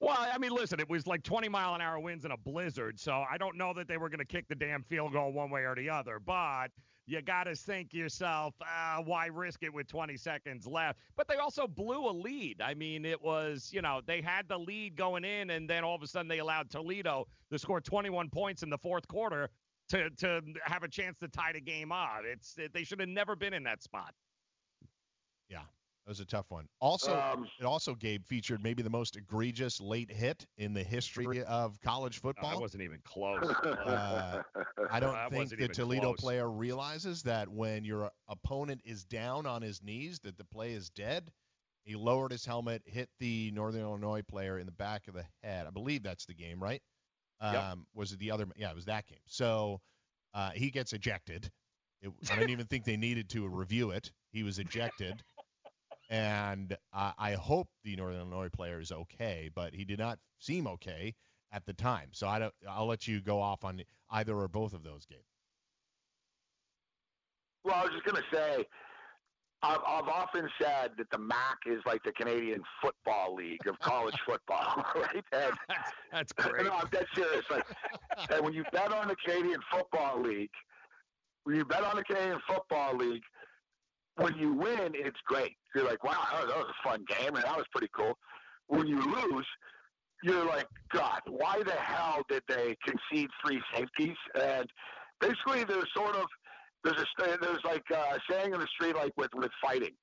Well, 0.01 0.17
I 0.19 0.39
mean, 0.39 0.53
listen, 0.53 0.81
it 0.81 0.89
was 0.89 1.07
like 1.07 1.23
20 1.23 1.49
mile 1.49 1.75
an 1.75 1.81
hour 1.81 2.01
winds 2.01 2.25
in 2.25 2.31
a 2.31 2.37
blizzard, 2.37 2.99
so 2.99 3.23
I 3.31 3.37
don't 3.37 3.57
know 3.57 3.75
that 3.75 3.87
they 3.87 3.99
were 3.99 4.09
going 4.09 4.21
to 4.21 4.25
kick 4.25 4.49
the 4.49 4.55
damn 4.55 4.83
field 4.83 5.13
goal 5.13 5.33
one 5.33 5.51
way 5.51 5.63
or 5.63 5.75
the 5.75 5.91
other. 5.91 6.19
But 6.19 6.69
you 7.11 7.21
got 7.21 7.45
to 7.45 7.57
think 7.57 7.93
yourself, 7.93 8.55
ah, 8.63 9.03
why 9.05 9.27
risk 9.27 9.65
it 9.65 9.75
with 9.75 9.89
20 9.89 10.17
seconds 10.17 10.65
left? 10.65 11.01
But 11.17 11.27
they 11.27 11.37
also 11.37 11.67
blew 11.67 12.09
a 12.09 12.13
lead. 12.13 12.63
I 12.63 12.75
mean, 12.75 13.05
it 13.05 13.21
was, 13.21 13.71
you 13.73 13.83
know, 13.83 14.01
they 14.07 14.21
had 14.21 14.47
the 14.49 14.57
lead 14.57 14.95
going 14.95 15.25
in, 15.25 15.51
and 15.51 15.69
then 15.69 15.83
all 15.83 15.97
of 15.97 16.03
a 16.03 16.07
sudden 16.07 16.29
they 16.29 16.39
allowed 16.39 16.71
Toledo 16.71 17.27
to 17.51 17.59
score 17.59 17.81
21 17.81 18.31
points 18.31 18.63
in 18.63 18.71
the 18.71 18.79
fourth 18.79 19.09
quarter 19.09 19.51
to 19.89 20.09
to 20.11 20.41
have 20.63 20.85
a 20.85 20.89
chance 20.89 21.19
to 21.19 21.27
tie 21.27 21.53
the 21.53 21.61
game 21.61 21.91
up. 21.91 22.21
It's 22.25 22.57
they 22.73 22.85
should 22.85 23.01
have 23.01 23.09
never 23.09 23.35
been 23.35 23.55
in 23.55 23.65
that 23.65 23.83
spot. 23.83 24.15
Yeah, 25.49 25.63
that 26.05 26.11
was 26.11 26.21
a 26.21 26.25
tough 26.25 26.51
one. 26.51 26.67
Also, 26.81 27.19
Um, 27.21 27.49
it 27.61 27.65
also 27.65 27.95
Gabe 27.95 28.25
featured 28.25 28.63
maybe 28.63 28.83
the 28.83 28.91
most 28.91 29.17
egregious 29.17 29.81
late 29.81 30.11
hit 30.11 30.47
in 30.57 30.73
the 30.73 30.83
history 30.83 31.43
of 31.45 31.81
college 31.81 32.21
football. 32.21 32.51
that 32.51 32.61
wasn't 32.61 32.83
even 32.83 33.01
close. 33.05 33.45
Uh, 33.65 34.43
I 34.91 35.01
don't 35.01 35.13
That 35.13 35.31
think 35.31 35.51
the 35.51 35.69
Toledo 35.69 36.09
close. 36.09 36.21
player 36.21 36.51
realizes 36.51 37.23
that 37.25 37.49
when 37.49 37.85
your 37.85 38.11
opponent 38.29 38.81
is 38.85 39.05
down 39.05 39.47
on 39.47 39.63
his 39.63 39.83
knees, 39.83 40.19
that 40.21 40.37
the 40.37 40.45
play 40.45 40.73
is 40.73 40.91
dead. 40.91 41.31
He 41.85 41.95
lowered 41.97 42.31
his 42.33 42.45
helmet, 42.45 42.83
hit 42.87 43.09
the 43.19 43.51
Northern 43.53 43.81
Illinois 43.83 44.23
player 44.23 44.59
in 44.59 44.67
the 44.67 44.73
back 44.73 45.09
of 45.09 45.15
the 45.15 45.25
head. 45.43 45.67
I 45.67 45.71
believe 45.71 46.03
that's 46.03 46.27
the 46.27 46.35
game, 46.35 46.63
right? 46.63 46.83
Um, 47.41 47.55
Yep. 47.55 47.79
Was 47.95 48.13
it 48.13 48.19
the 48.19 48.31
other? 48.31 48.47
Yeah, 48.57 48.71
it 48.71 48.75
was 48.77 48.85
that 48.87 49.07
game. 49.07 49.19
So 49.27 49.81
uh, 50.35 50.51
he 50.51 50.71
gets 50.71 50.93
ejected. 50.93 51.51
It, 52.03 52.11
I 52.31 52.37
don't 52.37 52.51
even 52.51 52.67
think 52.67 52.85
they 52.85 52.97
needed 52.97 53.29
to 53.31 53.47
review 53.49 53.91
it. 53.91 54.13
He 54.33 54.43
was 54.43 54.59
ejected. 54.59 55.23
And 56.11 56.77
I, 56.93 57.13
I 57.17 57.33
hope 57.33 57.69
the 57.85 57.95
Northern 57.97 58.21
Illinois 58.21 58.49
player 58.49 58.81
is 58.81 58.91
okay, 58.93 59.49
but 59.55 59.75
he 59.75 59.85
did 59.85 60.01
not 60.01 60.19
seem 60.41 60.67
okay 60.67 61.15
at 61.53 61.65
the 61.65 61.73
time. 61.73 62.09
So 62.13 62.27
I 62.29 62.39
don't. 62.41 62.55
I'll 62.69 62.87
let 62.87 63.07
you 63.07 63.21
go 63.21 63.41
off 63.41 63.65
on 63.65 63.81
either 64.11 64.37
or 64.37 64.49
both 64.49 64.75
of 64.75 64.83
those, 64.83 65.07
Gabe. 65.07 65.19
Well, 67.65 67.77
I 67.77 67.83
was 67.83 67.91
just 67.93 68.05
going 68.05 68.23
to 68.23 68.37
say, 68.37 68.65
I've, 69.63 69.81
I've 69.87 70.09
often 70.09 70.49
said 70.61 70.93
that 70.97 71.11
the 71.13 71.19
MAC 71.19 71.59
is 71.67 71.81
like 71.85 72.03
the 72.03 72.13
Canadian 72.13 72.63
Football 72.83 73.35
League 73.35 73.67
of 73.67 73.79
college 73.81 74.15
football, 74.27 74.85
right? 74.97 75.25
And, 75.33 75.53
That's 76.13 76.33
great. 76.33 76.65
no, 76.65 76.73
I'm 76.73 76.89
dead 76.89 77.07
serious. 77.15 77.45
Like, 77.51 77.65
and 78.31 78.45
when 78.45 78.55
you 78.55 78.65
bet 78.73 78.93
on 78.93 79.09
the 79.09 79.17
Canadian 79.25 79.61
Football 79.71 80.23
League, 80.23 80.51
when 81.45 81.57
you 81.57 81.65
bet 81.65 81.85
on 81.85 81.97
the 81.97 82.05
Canadian 82.05 82.41
Football 82.49 82.97
League, 82.97 83.23
when 84.21 84.37
you 84.37 84.53
win, 84.55 84.93
it's 84.95 85.19
great. 85.27 85.57
You're 85.75 85.85
like, 85.85 86.03
wow, 86.05 86.27
that 86.33 86.43
was, 86.43 86.49
that 86.53 86.59
was 86.59 86.73
a 86.79 86.89
fun 86.89 87.05
game, 87.09 87.35
and 87.35 87.45
that 87.45 87.57
was 87.57 87.67
pretty 87.73 87.89
cool. 87.97 88.15
When 88.67 88.87
you 88.87 89.01
lose, 89.01 89.47
you're 90.23 90.45
like, 90.45 90.67
God, 90.93 91.21
why 91.27 91.63
the 91.65 91.73
hell 91.73 92.23
did 92.29 92.43
they 92.49 92.77
concede 92.87 93.31
three 93.45 93.61
safeties? 93.75 94.17
And 94.41 94.69
basically 95.21 95.65
there's 95.65 95.89
sort 95.95 96.17
of 96.17 96.27
there's 96.85 96.99
a 96.99 97.39
there's 97.41 97.65
like 97.65 97.83
a 97.93 98.19
saying 98.31 98.53
in 98.55 98.61
the 98.61 98.67
street 98.75 98.95
like 98.97 99.13
with 99.17 99.31
with 99.35 99.51
fighting. 99.63 99.95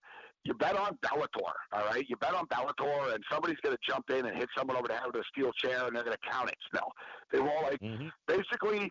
You 0.43 0.53
bet 0.53 0.77
on 0.77 0.97
Bellator, 1.05 1.51
all 1.73 1.85
right? 1.91 2.05
You 2.07 2.15
bet 2.17 2.33
on 2.33 2.45
Bellator, 2.47 3.13
and 3.13 3.21
somebody's 3.29 3.57
going 3.63 3.75
to 3.75 3.81
jump 3.85 4.09
in 4.09 4.25
and 4.25 4.37
hit 4.37 4.47
someone 4.57 4.77
over 4.77 4.87
the 4.87 4.93
head 4.93 5.07
with 5.07 5.17
a 5.17 5.23
steel 5.33 5.51
chair, 5.51 5.85
and 5.85 5.95
they're 5.95 6.03
going 6.05 6.15
to 6.15 6.29
count 6.31 6.49
it. 6.49 6.55
No, 6.73 6.81
they 7.31 7.39
won't. 7.39 7.63
Like 7.63 7.81
Mm-hmm. 7.81 8.07
basically, 8.27 8.89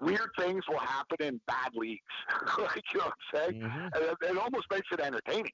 weird 0.00 0.30
things 0.38 0.64
will 0.68 0.78
happen 0.78 1.16
in 1.20 1.40
bad 1.46 1.74
leagues. 1.74 2.00
like 2.58 2.82
you 2.92 3.00
know 3.00 3.06
what 3.06 3.14
I'm 3.34 3.40
saying? 3.40 3.62
Mm-hmm. 3.62 3.80
And 3.80 4.04
it, 4.04 4.16
it 4.30 4.38
almost 4.38 4.66
makes 4.70 4.88
it 4.92 5.00
entertaining. 5.00 5.52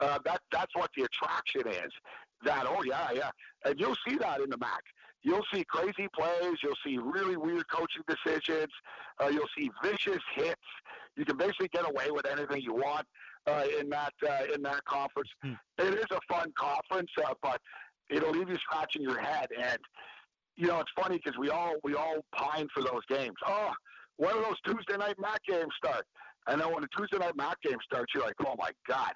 Uh, 0.00 0.18
that 0.24 0.40
that's 0.50 0.74
what 0.74 0.90
the 0.96 1.04
attraction 1.04 1.62
is. 1.68 1.92
That 2.44 2.66
oh 2.66 2.82
yeah 2.84 3.10
yeah, 3.12 3.30
and 3.64 3.78
you'll 3.78 3.96
see 4.06 4.16
that 4.16 4.40
in 4.40 4.50
the 4.50 4.58
MAC. 4.58 4.82
You'll 5.22 5.44
see 5.52 5.64
crazy 5.64 6.08
plays. 6.14 6.56
You'll 6.62 6.76
see 6.84 6.98
really 6.98 7.36
weird 7.36 7.66
coaching 7.68 8.02
decisions. 8.06 8.72
Uh, 9.22 9.28
you'll 9.28 9.48
see 9.56 9.70
vicious 9.82 10.22
hits. 10.34 10.60
You 11.16 11.24
can 11.24 11.36
basically 11.36 11.68
get 11.68 11.88
away 11.88 12.10
with 12.10 12.26
anything 12.26 12.60
you 12.60 12.74
want 12.74 13.06
uh, 13.46 13.64
in 13.80 13.88
that 13.90 14.12
uh, 14.28 14.52
in 14.54 14.62
that 14.62 14.84
conference. 14.84 15.28
It 15.78 15.94
is 15.94 16.06
a 16.10 16.20
fun 16.28 16.52
conference, 16.58 17.10
uh, 17.24 17.34
but 17.42 17.60
it'll 18.10 18.32
leave 18.32 18.50
you 18.50 18.56
scratching 18.56 19.02
your 19.02 19.20
head. 19.20 19.48
And 19.56 19.78
you 20.56 20.68
know, 20.68 20.80
it's 20.80 20.90
funny 21.00 21.20
because 21.22 21.38
we 21.38 21.50
all 21.50 21.74
we 21.82 21.94
all 21.94 22.24
pine 22.34 22.68
for 22.74 22.82
those 22.82 23.02
games. 23.08 23.34
Oh, 23.46 23.70
when 24.16 24.34
do 24.34 24.42
those 24.42 24.60
Tuesday 24.64 24.96
night 24.96 25.16
MAC 25.18 25.40
games 25.46 25.72
start? 25.76 26.04
And 26.46 26.60
then 26.60 26.72
when 26.72 26.82
the 26.82 26.88
Tuesday 26.96 27.18
night 27.18 27.36
MAC 27.36 27.60
game 27.62 27.78
starts, 27.84 28.12
you're 28.14 28.24
like, 28.24 28.34
oh 28.46 28.54
my 28.58 28.70
god, 28.88 29.14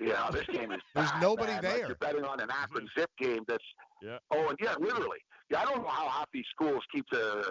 you 0.00 0.08
know, 0.08 0.28
this 0.32 0.46
game 0.46 0.72
is. 0.72 0.80
There's 0.94 1.10
bad, 1.10 1.22
nobody 1.22 1.52
man. 1.52 1.62
there. 1.62 1.72
Like 1.78 1.86
you're 1.88 1.96
betting 1.96 2.24
on 2.24 2.40
an 2.40 2.48
Akron 2.50 2.86
mm-hmm. 2.86 3.00
Zip 3.00 3.10
game 3.18 3.44
that's. 3.46 3.64
Yeah. 4.02 4.18
Oh, 4.32 4.48
and 4.48 4.58
yeah, 4.60 4.74
literally. 4.80 5.18
Yeah, 5.50 5.60
I 5.60 5.64
don't 5.64 5.82
know 5.82 5.88
how 5.88 6.08
half 6.08 6.26
these 6.32 6.46
schools 6.50 6.82
keep 6.92 7.04
their 7.12 7.42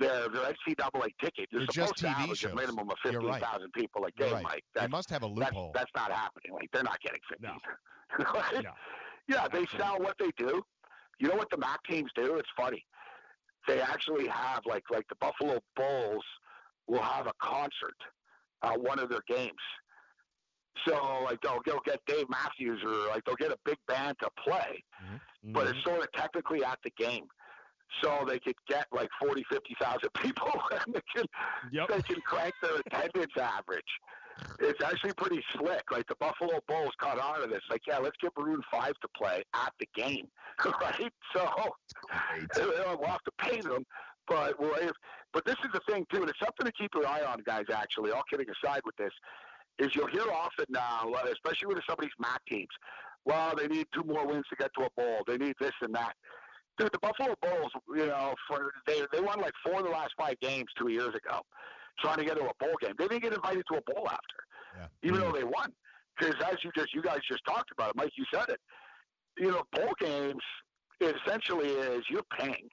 their 0.00 0.28
their 0.28 0.52
NCAA 0.52 1.08
ticket. 1.22 1.48
You're 1.50 1.60
They're 1.60 1.66
supposed 1.70 1.74
just 1.74 1.96
to 1.98 2.06
TV 2.06 2.22
average 2.22 2.38
shows. 2.38 2.52
a 2.52 2.56
minimum 2.56 2.90
of 2.90 2.96
You're 3.04 3.20
right. 3.20 3.42
people 3.74 4.04
a 4.04 4.08
You're 4.18 4.28
game, 4.28 4.34
right. 4.34 4.42
Mike. 4.42 4.64
They 4.74 4.80
That's, 4.80 4.90
must 4.90 5.10
have 5.10 5.22
a 5.22 5.28
that's, 5.28 5.52
loophole. 5.52 5.70
that's 5.74 5.90
not 5.94 6.10
happening. 6.10 6.52
Like 6.52 6.68
they're 6.72 6.82
not 6.82 6.98
getting 7.00 7.20
fifteen. 7.28 7.58
No. 8.18 8.72
Yeah, 9.28 9.46
they 9.52 9.64
sell 9.78 9.98
what 10.00 10.16
they 10.18 10.30
do. 10.36 10.62
You 11.22 11.28
know 11.28 11.36
what 11.36 11.50
the 11.50 11.56
MAC 11.56 11.78
teams 11.88 12.10
do? 12.16 12.34
It's 12.34 12.48
funny. 12.56 12.84
They 13.68 13.80
actually 13.80 14.26
have 14.26 14.62
like 14.66 14.82
like 14.90 15.06
the 15.08 15.14
Buffalo 15.20 15.60
Bulls 15.76 16.24
will 16.88 17.00
have 17.00 17.28
a 17.28 17.32
concert 17.40 17.94
at 18.64 18.80
one 18.80 18.98
of 18.98 19.08
their 19.08 19.22
games. 19.28 19.52
So 20.84 21.22
like 21.24 21.40
they'll 21.40 21.62
go 21.64 21.78
get 21.86 22.00
Dave 22.08 22.26
Matthews 22.28 22.82
or 22.84 23.06
like 23.10 23.24
they'll 23.24 23.36
get 23.36 23.52
a 23.52 23.58
big 23.64 23.76
band 23.86 24.16
to 24.20 24.30
play, 24.44 24.82
mm-hmm. 25.00 25.52
but 25.52 25.68
it's 25.68 25.78
mm-hmm. 25.78 25.90
sort 25.90 26.02
of 26.02 26.10
technically 26.10 26.64
at 26.64 26.80
the 26.82 26.90
game. 26.98 27.26
So 28.02 28.24
they 28.26 28.40
could 28.40 28.56
get 28.68 28.86
like 28.90 29.08
forty, 29.20 29.44
fifty 29.48 29.76
thousand 29.80 30.10
people, 30.20 30.50
and 30.72 30.92
they 30.92 31.02
can 31.14 31.26
they 31.88 32.02
can 32.02 32.20
crank 32.22 32.54
their 32.60 32.80
attendance 32.84 33.32
average. 33.38 33.84
It's 34.60 34.82
actually 34.82 35.12
pretty 35.14 35.42
slick. 35.54 35.82
Like 35.90 36.06
the 36.08 36.16
Buffalo 36.16 36.60
Bulls 36.68 36.92
caught 36.98 37.18
on 37.18 37.42
to 37.42 37.46
this. 37.46 37.62
Like, 37.70 37.82
yeah, 37.86 37.98
let's 37.98 38.16
get 38.20 38.32
Maroon 38.38 38.60
Five 38.70 38.94
to 39.00 39.08
play 39.16 39.42
at 39.54 39.72
the 39.78 39.86
game, 39.94 40.28
right? 40.64 41.12
So 41.34 41.50
we'll 42.56 43.06
have 43.06 43.22
to 43.24 43.32
pay 43.38 43.60
them, 43.60 43.84
but 44.28 44.58
we'll. 44.60 44.74
If, 44.74 44.92
but 45.32 45.44
this 45.46 45.56
is 45.64 45.70
the 45.72 45.80
thing 45.90 46.06
too, 46.12 46.20
and 46.20 46.28
it's 46.28 46.38
something 46.38 46.66
to 46.66 46.72
keep 46.72 46.90
your 46.94 47.06
eye 47.06 47.22
on, 47.22 47.42
guys. 47.46 47.64
Actually, 47.72 48.10
all 48.10 48.22
kidding 48.30 48.46
aside 48.62 48.82
with 48.84 48.96
this, 48.96 49.12
is 49.78 49.94
you'll 49.94 50.08
hear 50.08 50.30
often 50.30 50.66
now, 50.68 51.10
uh, 51.12 51.26
especially 51.32 51.68
with 51.68 51.78
some 51.88 51.96
of 51.98 52.02
these 52.02 52.10
MAC 52.18 52.40
teams. 52.48 52.68
Well, 53.24 53.54
they 53.56 53.68
need 53.68 53.86
two 53.94 54.02
more 54.04 54.26
wins 54.26 54.44
to 54.50 54.56
get 54.56 54.70
to 54.78 54.86
a 54.86 54.90
bowl. 54.96 55.22
They 55.26 55.38
need 55.38 55.54
this 55.60 55.72
and 55.80 55.94
that. 55.94 56.14
Dude, 56.78 56.90
the 56.92 56.98
Buffalo 56.98 57.34
Bulls, 57.40 57.70
you 57.94 58.06
know, 58.06 58.34
for 58.48 58.72
they 58.86 59.02
they 59.12 59.20
won 59.20 59.40
like 59.40 59.52
four 59.64 59.78
of 59.78 59.84
the 59.84 59.90
last 59.90 60.12
five 60.18 60.38
games 60.40 60.68
two 60.78 60.88
years 60.88 61.14
ago, 61.14 61.40
trying 62.00 62.18
to 62.18 62.24
get 62.24 62.36
to 62.36 62.42
a 62.42 62.52
bowl 62.58 62.74
game. 62.80 62.92
They 62.98 63.08
didn't 63.08 63.22
get 63.22 63.32
invited 63.32 63.64
to 63.70 63.78
a 63.78 63.92
bowl 63.92 64.08
after, 64.08 64.90
even 65.02 65.20
though 65.20 65.26
mm-hmm. 65.26 65.36
they 65.36 65.44
won. 65.44 65.72
Because 66.18 66.34
as 66.50 66.56
you 66.62 66.70
just 66.76 66.94
you 66.94 67.02
guys 67.02 67.18
just 67.28 67.44
talked 67.46 67.70
about 67.72 67.90
it, 67.90 67.96
Mike, 67.96 68.12
you 68.16 68.24
said 68.32 68.48
it. 68.48 68.60
You 69.38 69.50
know, 69.50 69.62
bowl 69.72 69.92
games 69.98 70.42
it 71.02 71.16
essentially 71.26 71.68
is 71.68 72.04
you're 72.08 72.22
paying. 72.38 72.68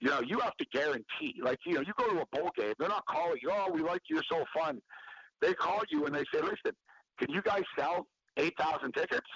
You 0.00 0.10
know, 0.10 0.20
you 0.20 0.38
have 0.40 0.56
to 0.58 0.66
guarantee. 0.72 1.40
Like, 1.42 1.58
you 1.64 1.74
know, 1.74 1.80
you 1.80 1.92
go 1.96 2.08
to 2.12 2.20
a 2.20 2.26
bowl 2.36 2.50
game, 2.56 2.74
they're 2.78 2.88
not 2.88 3.06
calling 3.06 3.38
you. 3.42 3.50
Oh, 3.50 3.70
we 3.72 3.80
like 3.80 4.02
you, 4.08 4.16
you're 4.16 4.24
so 4.30 4.44
fun. 4.56 4.80
They 5.40 5.54
call 5.54 5.80
you 5.90 6.04
and 6.06 6.14
they 6.14 6.24
say, 6.32 6.40
listen, 6.40 6.76
can 7.18 7.30
you 7.30 7.42
guys 7.42 7.62
sell 7.78 8.06
eight 8.36 8.54
thousand 8.58 8.92
tickets? 8.92 9.28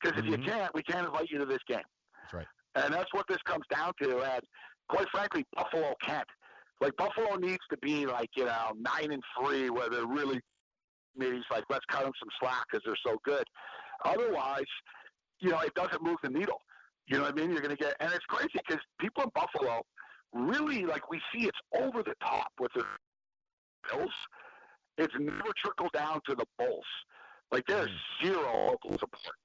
Because 0.00 0.18
if 0.18 0.26
you 0.26 0.36
mm-hmm. 0.36 0.44
can't, 0.44 0.74
we 0.74 0.82
can't 0.82 1.06
invite 1.06 1.30
you 1.30 1.38
to 1.38 1.46
this 1.46 1.60
game. 1.66 1.78
That's 2.22 2.34
right. 2.34 2.46
And 2.76 2.92
that's 2.92 3.12
what 3.12 3.26
this 3.28 3.38
comes 3.44 3.64
down 3.72 3.92
to. 4.02 4.20
And 4.20 4.42
quite 4.88 5.08
frankly, 5.10 5.44
Buffalo 5.56 5.94
can't. 6.02 6.28
Like 6.80 6.96
Buffalo 6.96 7.36
needs 7.36 7.62
to 7.70 7.78
be 7.78 8.06
like 8.06 8.30
you 8.36 8.44
know 8.44 8.72
nine 8.76 9.12
and 9.12 9.22
three, 9.38 9.70
where 9.70 9.88
they're 9.88 10.06
really 10.06 10.40
needs 11.16 11.44
like 11.50 11.64
let's 11.70 11.84
cut 11.90 12.02
them 12.02 12.12
some 12.18 12.28
slack 12.40 12.64
because 12.70 12.82
they're 12.84 12.96
so 13.06 13.18
good. 13.24 13.44
Otherwise, 14.04 14.64
you 15.40 15.50
know, 15.50 15.60
it 15.60 15.74
doesn't 15.74 16.02
move 16.02 16.16
the 16.22 16.30
needle. 16.30 16.60
You 17.06 17.18
know 17.18 17.24
what 17.24 17.32
I 17.32 17.40
mean? 17.40 17.50
You're 17.50 17.60
going 17.60 17.76
to 17.76 17.82
get, 17.82 17.94
and 18.00 18.12
it's 18.12 18.24
crazy 18.26 18.48
because 18.54 18.82
people 18.98 19.24
in 19.24 19.30
Buffalo 19.34 19.82
really 20.32 20.84
like 20.84 21.10
we 21.10 21.20
see 21.32 21.46
it's 21.46 21.58
over 21.78 22.02
the 22.02 22.14
top 22.22 22.48
with 22.58 22.72
the 22.74 22.84
Bills. 23.90 24.10
It's 24.96 25.14
never 25.18 25.52
trickled 25.62 25.92
down 25.92 26.20
to 26.28 26.34
the 26.34 26.44
Bulls. 26.58 26.84
Like 27.52 27.64
there's 27.66 27.90
hmm. 28.20 28.26
zero 28.26 28.66
local 28.70 28.92
support. 28.92 29.36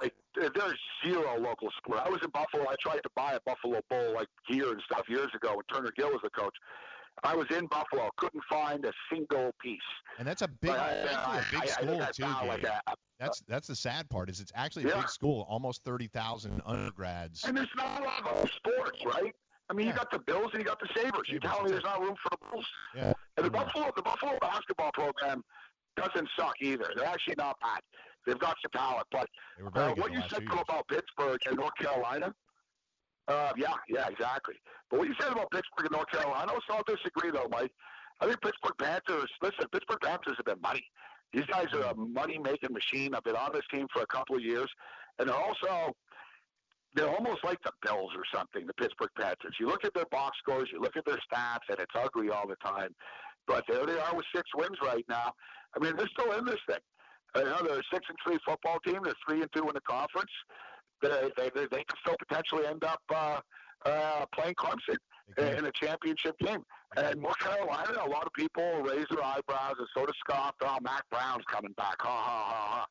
Like 0.00 0.14
there's 0.34 0.78
zero 1.04 1.38
local 1.40 1.68
support. 1.76 2.00
I 2.04 2.08
was 2.08 2.20
in 2.22 2.30
Buffalo. 2.30 2.68
I 2.68 2.76
tried 2.80 3.02
to 3.02 3.10
buy 3.16 3.32
a 3.32 3.40
Buffalo 3.44 3.80
Bull 3.90 4.14
like 4.14 4.28
gear 4.48 4.70
and 4.70 4.80
stuff 4.90 5.08
years 5.08 5.28
ago 5.34 5.56
when 5.56 5.64
Turner 5.72 5.92
Gill 5.96 6.10
was 6.10 6.20
the 6.22 6.30
coach. 6.30 6.54
I 7.24 7.34
was 7.34 7.46
in 7.50 7.66
Buffalo, 7.66 8.10
couldn't 8.16 8.44
find 8.48 8.84
a 8.84 8.92
single 9.12 9.50
piece. 9.60 9.80
And 10.20 10.28
that's 10.28 10.42
a 10.42 10.46
big, 10.46 10.70
But 10.70 10.78
I- 10.78 10.92
actually 10.92 11.58
big 11.58 12.00
I- 12.00 12.06
I 12.06 12.10
school 12.12 12.28
too. 12.42 12.46
like 12.46 12.62
a- 12.62 12.80
that's 13.18 13.40
that's 13.48 13.66
the 13.66 13.74
sad 13.74 14.08
part 14.08 14.30
is 14.30 14.38
it's 14.38 14.52
actually 14.54 14.84
a 14.84 14.88
Yeah. 14.90 15.00
big 15.00 15.08
school, 15.08 15.44
almost 15.48 15.82
thirty 15.84 16.06
thousand 16.06 16.62
undergrads. 16.64 17.42
And 17.44 17.56
there's 17.56 17.68
not 17.74 18.00
a 18.00 18.04
lot 18.04 18.24
of 18.28 18.48
sports, 18.52 19.04
right? 19.04 19.34
I 19.68 19.74
mean, 19.74 19.88
you 19.88 19.92
got 19.92 20.10
the 20.12 20.20
Bills 20.20 20.50
and 20.52 20.62
you 20.62 20.64
got 20.64 20.78
the 20.80 20.88
Sabres. 20.96 21.28
You're 21.28 21.40
telling 21.40 21.64
me 21.64 21.72
there's 21.72 21.82
not 21.84 22.00
room 22.00 22.14
for 22.22 22.30
the 22.30 22.38
Bulls? 22.52 22.66
Yeah. 22.94 23.12
And 23.36 23.44
the 23.46 23.50
Buffalo, 23.50 23.90
the 23.96 24.02
Buffalo 24.02 24.38
basketball 24.40 24.92
program 24.92 25.44
doesn't 25.96 26.28
suck 26.38 26.54
either. 26.62 26.90
They're 26.94 27.04
actually 27.04 27.34
not 27.36 27.58
bad. 27.60 27.80
They've 28.28 28.38
got 28.38 28.56
some 28.62 28.70
talent. 28.72 29.06
But 29.10 29.28
They 29.56 29.64
were 29.64 29.70
very 29.70 29.92
uh, 29.92 29.94
what 29.96 30.12
you 30.12 30.20
said 30.28 30.42
about 30.42 30.86
Pittsburgh 30.88 31.40
and 31.46 31.56
North 31.56 31.74
Carolina, 31.80 32.34
uh, 33.28 33.52
yeah, 33.56 33.74
yeah, 33.88 34.08
exactly. 34.08 34.54
But 34.90 35.00
what 35.00 35.08
you 35.08 35.14
said 35.20 35.32
about 35.32 35.50
Pittsburgh 35.50 35.84
and 35.84 35.92
North 35.92 36.08
Carolina, 36.10 36.50
I 36.50 36.54
also 36.54 36.82
disagree 36.86 37.30
though, 37.30 37.48
Mike. 37.50 37.70
I 38.20 38.26
think 38.26 38.40
Pittsburgh 38.40 38.76
Panthers. 38.78 39.30
Listen, 39.42 39.66
Pittsburgh 39.70 40.00
Panthers 40.02 40.36
have 40.38 40.46
been 40.46 40.60
money. 40.60 40.84
These 41.32 41.44
guys 41.46 41.66
are 41.74 41.92
a 41.92 41.94
money-making 41.94 42.72
machine. 42.72 43.14
I've 43.14 43.22
been 43.22 43.36
on 43.36 43.50
this 43.52 43.62
team 43.72 43.86
for 43.92 44.02
a 44.02 44.06
couple 44.06 44.36
of 44.36 44.42
years, 44.42 44.68
and 45.18 45.28
they're 45.28 45.36
also 45.36 45.92
they're 46.94 47.08
almost 47.08 47.44
like 47.44 47.58
the 47.62 47.72
Bills 47.82 48.10
or 48.16 48.24
something. 48.34 48.66
The 48.66 48.74
Pittsburgh 48.74 49.10
Panthers. 49.16 49.54
You 49.60 49.66
look 49.66 49.84
at 49.84 49.92
their 49.94 50.06
box 50.10 50.38
scores, 50.38 50.70
you 50.72 50.80
look 50.80 50.96
at 50.96 51.04
their 51.04 51.20
stats, 51.30 51.68
and 51.68 51.78
it's 51.78 51.94
ugly 51.94 52.30
all 52.30 52.48
the 52.48 52.56
time. 52.64 52.94
But 53.46 53.64
there 53.68 53.84
they 53.84 53.98
are 53.98 54.16
with 54.16 54.26
six 54.34 54.48
wins 54.56 54.78
right 54.82 55.04
now. 55.08 55.32
I 55.76 55.84
mean, 55.84 55.96
they're 55.96 56.08
still 56.18 56.32
in 56.32 56.46
this 56.46 56.60
thing. 56.66 56.80
You 57.36 57.44
know, 57.44 57.58
they're 57.62 57.78
a 57.78 57.82
six 57.92 58.06
and 58.08 58.18
three 58.24 58.38
football 58.46 58.78
team. 58.86 59.00
They're 59.04 59.14
three 59.28 59.42
and 59.42 59.50
two 59.54 59.62
in 59.68 59.74
the 59.74 59.80
conference. 59.88 60.30
They 61.02 61.08
they 61.36 61.50
they, 61.54 61.66
they 61.70 61.84
could 61.84 61.98
still 62.00 62.16
potentially 62.18 62.66
end 62.66 62.84
up 62.84 63.00
uh, 63.14 63.40
uh, 63.84 64.24
playing 64.34 64.54
Clemson 64.54 64.96
in 65.36 65.64
a 65.66 65.72
championship 65.72 66.38
game. 66.38 66.62
And 66.96 67.20
North 67.20 67.38
Carolina, 67.38 67.98
a 68.02 68.08
lot 68.08 68.24
of 68.26 68.32
people 68.32 68.82
raised 68.82 69.10
their 69.10 69.24
eyebrows 69.24 69.74
and 69.78 69.86
sort 69.94 70.08
of 70.08 70.14
scoffed. 70.20 70.62
Oh, 70.62 70.78
Mac 70.82 71.02
Brown's 71.10 71.44
coming 71.50 71.72
back. 71.76 71.96
Ha 72.00 72.08
ha 72.08 72.44
ha 72.48 72.68
ha. 72.76 72.86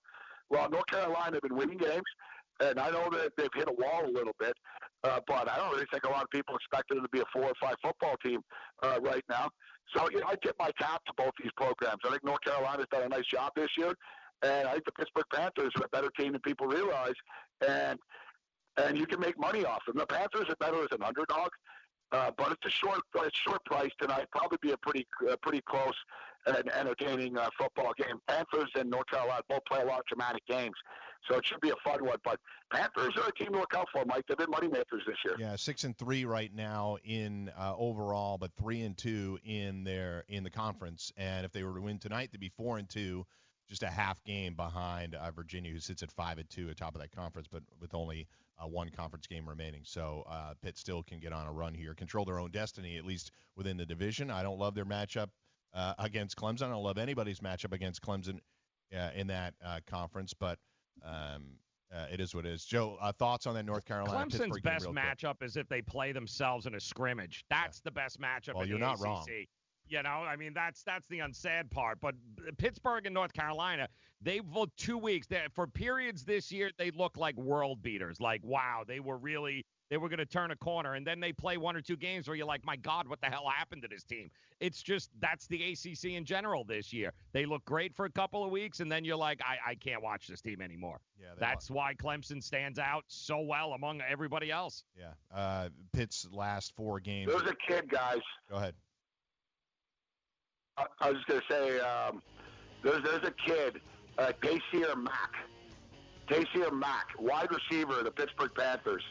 Well, 0.49 0.69
North 0.69 0.85
Carolina 0.85 1.33
have 1.33 1.41
been 1.41 1.57
winning 1.57 1.77
games, 1.77 2.05
and 2.61 2.79
I 2.79 2.89
know 2.91 3.09
that 3.11 3.31
they've 3.37 3.49
hit 3.53 3.67
a 3.67 3.73
wall 3.73 4.05
a 4.05 4.11
little 4.11 4.35
bit, 4.39 4.53
uh, 5.03 5.19
but 5.27 5.49
I 5.49 5.57
don't 5.57 5.71
really 5.71 5.87
think 5.91 6.05
a 6.05 6.09
lot 6.09 6.23
of 6.23 6.29
people 6.29 6.55
expected 6.55 6.97
them 6.97 7.03
to 7.03 7.09
be 7.09 7.19
a 7.19 7.25
four 7.33 7.43
or 7.43 7.53
five 7.59 7.75
football 7.83 8.15
team 8.23 8.39
uh, 8.83 8.99
right 9.01 9.23
now. 9.29 9.49
So 9.95 10.09
you 10.11 10.19
know, 10.19 10.27
I 10.27 10.35
tip 10.35 10.55
my 10.59 10.71
cap 10.79 11.01
to 11.05 11.13
both 11.17 11.33
these 11.41 11.51
programs. 11.57 11.99
I 12.05 12.11
think 12.11 12.23
North 12.23 12.41
Carolina's 12.45 12.87
done 12.91 13.03
a 13.03 13.09
nice 13.09 13.25
job 13.25 13.51
this 13.55 13.69
year, 13.77 13.93
and 14.43 14.67
I 14.67 14.73
think 14.73 14.85
the 14.85 14.91
Pittsburgh 14.91 15.25
Panthers 15.33 15.71
are 15.77 15.85
a 15.85 15.89
better 15.89 16.09
team 16.17 16.33
than 16.33 16.41
people 16.41 16.67
realize, 16.67 17.15
and 17.67 17.99
and 18.77 18.97
you 18.97 19.05
can 19.05 19.19
make 19.19 19.39
money 19.39 19.65
off 19.65 19.81
them. 19.87 19.97
The 19.97 20.05
Panthers 20.05 20.47
are 20.49 20.55
better 20.59 20.81
as 20.83 20.89
an 20.91 21.03
underdog. 21.03 21.49
Uh, 22.11 22.31
but 22.37 22.53
it's 22.53 22.65
a 22.65 22.69
short, 22.69 23.01
it's 23.15 23.37
short 23.37 23.63
price 23.65 23.91
tonight. 23.99 24.25
Probably 24.31 24.57
be 24.61 24.71
a 24.71 24.77
pretty, 24.77 25.05
uh, 25.29 25.35
pretty 25.41 25.61
close 25.67 25.93
and 26.45 26.71
entertaining 26.71 27.37
uh, 27.37 27.49
football 27.57 27.91
game. 27.97 28.17
Panthers 28.27 28.69
and 28.75 28.89
North 28.89 29.07
Carolina 29.07 29.41
both 29.49 29.65
play 29.69 29.81
a 29.81 29.85
lot 29.85 29.99
of 29.99 30.05
dramatic 30.05 30.45
games, 30.47 30.75
so 31.29 31.37
it 31.37 31.45
should 31.45 31.59
be 31.59 31.69
a 31.69 31.75
fun 31.83 32.05
one. 32.05 32.17
But 32.23 32.39
Panthers 32.71 33.13
are 33.17 33.27
a 33.27 33.31
team 33.33 33.51
to 33.51 33.59
look 33.59 33.73
out 33.75 33.87
for, 33.91 34.05
Mike. 34.05 34.23
They've 34.27 34.37
been 34.37 34.47
moneymakers 34.47 35.05
this 35.05 35.17
year. 35.25 35.35
Yeah, 35.37 35.57
six 35.57 35.83
and 35.83 35.97
three 35.97 36.23
right 36.23 36.53
now 36.53 36.97
in 37.03 37.51
uh, 37.59 37.73
overall, 37.77 38.37
but 38.37 38.51
three 38.53 38.83
and 38.83 38.97
two 38.97 39.37
in 39.43 39.83
their 39.83 40.23
in 40.29 40.43
the 40.45 40.49
conference. 40.49 41.11
And 41.17 41.45
if 41.45 41.51
they 41.51 41.63
were 41.63 41.73
to 41.73 41.81
win 41.81 41.99
tonight, 41.99 42.29
they'd 42.31 42.39
be 42.39 42.49
four 42.55 42.77
and 42.77 42.87
two. 42.87 43.25
Just 43.67 43.83
a 43.83 43.87
half 43.87 44.23
game 44.23 44.55
behind 44.55 45.15
uh, 45.15 45.31
Virginia, 45.31 45.71
who 45.71 45.79
sits 45.79 46.03
at 46.03 46.11
five 46.11 46.37
and 46.37 46.49
two, 46.49 46.69
at 46.69 46.77
top 46.77 46.95
of 46.95 47.01
that 47.01 47.11
conference, 47.11 47.47
but 47.51 47.63
with 47.79 47.93
only 47.93 48.27
uh, 48.57 48.67
one 48.67 48.89
conference 48.89 49.27
game 49.27 49.47
remaining. 49.47 49.81
So 49.83 50.23
uh, 50.29 50.53
Pitt 50.61 50.77
still 50.77 51.03
can 51.03 51.19
get 51.19 51.33
on 51.33 51.47
a 51.47 51.51
run 51.51 51.73
here, 51.73 51.93
control 51.93 52.25
their 52.25 52.39
own 52.39 52.51
destiny 52.51 52.97
at 52.97 53.05
least 53.05 53.31
within 53.55 53.77
the 53.77 53.85
division. 53.85 54.31
I 54.31 54.41
don't 54.43 54.57
love 54.57 54.73
their 54.73 54.85
matchup 54.85 55.27
uh, 55.73 55.93
against 55.99 56.37
Clemson. 56.37 56.63
I 56.63 56.69
don't 56.69 56.83
love 56.83 56.97
anybody's 56.97 57.39
matchup 57.39 57.73
against 57.73 58.01
Clemson 58.01 58.39
uh, 58.95 59.09
in 59.15 59.27
that 59.27 59.53
uh, 59.63 59.79
conference, 59.85 60.33
but 60.33 60.57
um, 61.05 61.43
uh, 61.93 62.05
it 62.11 62.19
is 62.19 62.33
what 62.33 62.45
it 62.45 62.51
is. 62.53 62.65
Joe, 62.65 62.97
uh, 63.01 63.11
thoughts 63.11 63.45
on 63.47 63.53
that 63.55 63.65
North 63.65 63.85
Carolina? 63.85 64.25
Clemson's 64.25 64.59
best 64.61 64.87
matchup 64.87 65.43
is 65.43 65.55
if 65.55 65.67
they 65.69 65.81
play 65.81 66.11
themselves 66.11 66.65
in 66.65 66.75
a 66.75 66.79
scrimmage. 66.79 67.45
That's 67.49 67.79
the 67.81 67.91
best 67.91 68.19
matchup 68.19 68.55
Well, 68.55 68.63
in 68.63 68.69
you're 68.69 68.79
the 68.79 68.85
not 68.85 68.95
ACC. 68.99 69.05
wrong. 69.05 69.25
You 69.89 70.03
know, 70.03 70.09
I 70.09 70.35
mean, 70.35 70.53
that's 70.53 70.83
that's 70.83 71.07
the 71.07 71.19
unsad 71.19 71.69
part. 71.71 71.99
But 72.01 72.15
Pittsburgh 72.57 73.05
and 73.05 73.13
North 73.13 73.33
Carolina, 73.33 73.87
they've 74.21 74.47
looked 74.49 74.77
two 74.77 74.97
weeks. 74.97 75.27
They, 75.27 75.41
for 75.53 75.67
periods 75.67 76.23
this 76.23 76.51
year, 76.51 76.71
they 76.77 76.91
look 76.91 77.17
like 77.17 77.35
world 77.37 77.81
beaters. 77.81 78.19
Like, 78.19 78.41
wow, 78.43 78.83
they 78.87 78.99
were 78.99 79.17
really 79.17 79.65
they 79.89 79.97
were 79.97 80.09
going 80.09 80.19
to 80.19 80.25
turn 80.25 80.51
a 80.51 80.55
corner. 80.55 80.95
And 80.95 81.05
then 81.05 81.19
they 81.19 81.31
play 81.31 81.57
one 81.57 81.75
or 81.75 81.81
two 81.81 81.95
games 81.95 82.27
where 82.27 82.35
you're 82.35 82.45
like, 82.45 82.65
my 82.65 82.75
God, 82.75 83.07
what 83.07 83.21
the 83.21 83.27
hell 83.27 83.49
happened 83.53 83.81
to 83.83 83.87
this 83.87 84.03
team? 84.03 84.29
It's 84.59 84.81
just 84.81 85.09
that's 85.19 85.47
the 85.47 85.71
ACC 85.71 86.11
in 86.11 86.25
general 86.25 86.63
this 86.63 86.91
year. 86.91 87.13
They 87.31 87.45
look 87.45 87.63
great 87.65 87.93
for 87.93 88.05
a 88.05 88.11
couple 88.11 88.43
of 88.43 88.51
weeks, 88.51 88.79
and 88.79 88.91
then 88.91 89.05
you're 89.05 89.17
like, 89.17 89.39
I, 89.41 89.71
I 89.71 89.75
can't 89.75 90.01
watch 90.01 90.27
this 90.27 90.41
team 90.41 90.61
anymore. 90.61 90.99
Yeah, 91.19 91.27
they 91.35 91.45
that's 91.45 91.69
why 91.69 91.93
Clemson 91.93 92.43
stands 92.43 92.79
out 92.79 93.03
so 93.07 93.39
well 93.39 93.73
among 93.73 94.01
everybody 94.01 94.51
else. 94.51 94.83
Yeah. 94.97 95.13
Uh, 95.33 95.69
Pitt's 95.93 96.27
last 96.31 96.75
four 96.75 96.99
games. 96.99 97.31
There's 97.31 97.49
a 97.49 97.55
kid, 97.67 97.89
guys. 97.89 98.19
Go 98.49 98.57
ahead. 98.57 98.75
I, 100.77 100.85
I 101.01 101.11
was 101.11 101.17
just 101.17 101.27
gonna 101.27 101.41
say, 101.49 101.79
um, 101.79 102.21
there's 102.83 103.03
there's 103.03 103.23
a 103.27 103.31
kid, 103.45 103.81
uh, 104.17 104.31
Taysir 104.41 104.95
Mack. 105.01 105.33
Taysir 106.29 106.71
Mack, 106.73 107.07
wide 107.19 107.47
receiver 107.51 107.99
of 107.99 108.05
the 108.05 108.11
Pittsburgh 108.11 108.51
Panthers. 108.53 109.03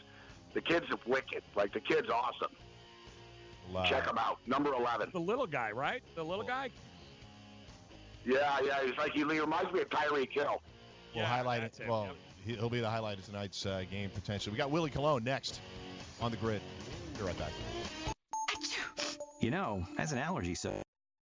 The 0.53 0.61
kid's 0.61 0.85
wicked. 1.05 1.43
Like 1.55 1.73
the 1.73 1.79
kid's 1.79 2.09
awesome. 2.09 2.51
Love. 3.69 3.87
Check 3.87 4.07
him 4.07 4.17
out. 4.17 4.39
Number 4.47 4.73
11. 4.73 5.09
The 5.11 5.19
little 5.19 5.47
guy, 5.47 5.71
right? 5.71 6.01
The 6.15 6.23
little 6.23 6.45
guy. 6.45 6.69
Yeah, 8.25 8.57
yeah. 8.63 8.85
He's 8.85 8.97
like 8.97 9.11
he 9.13 9.23
reminds 9.23 9.71
me 9.73 9.81
of 9.81 9.89
Tyreek 9.89 10.31
Hill. 10.31 10.61
We'll 11.15 11.25
highlight 11.25 11.63
it. 11.63 11.79
Well, 11.87 12.09
he- 12.45 12.55
he'll 12.55 12.69
be 12.69 12.79
the 12.79 12.89
highlight 12.89 13.17
of 13.19 13.25
tonight's 13.25 13.65
uh, 13.65 13.83
game 13.89 14.09
potentially. 14.11 14.51
We 14.53 14.57
got 14.57 14.69
Willie 14.71 14.89
Colon 14.91 15.23
next 15.23 15.59
on 16.21 16.31
the 16.31 16.37
grid. 16.37 16.61
Be 17.17 17.23
right 17.23 17.37
back. 17.37 17.51
You 19.39 19.51
know, 19.51 19.85
as 19.97 20.11
an 20.11 20.17
allergy, 20.17 20.55
so 20.55 20.73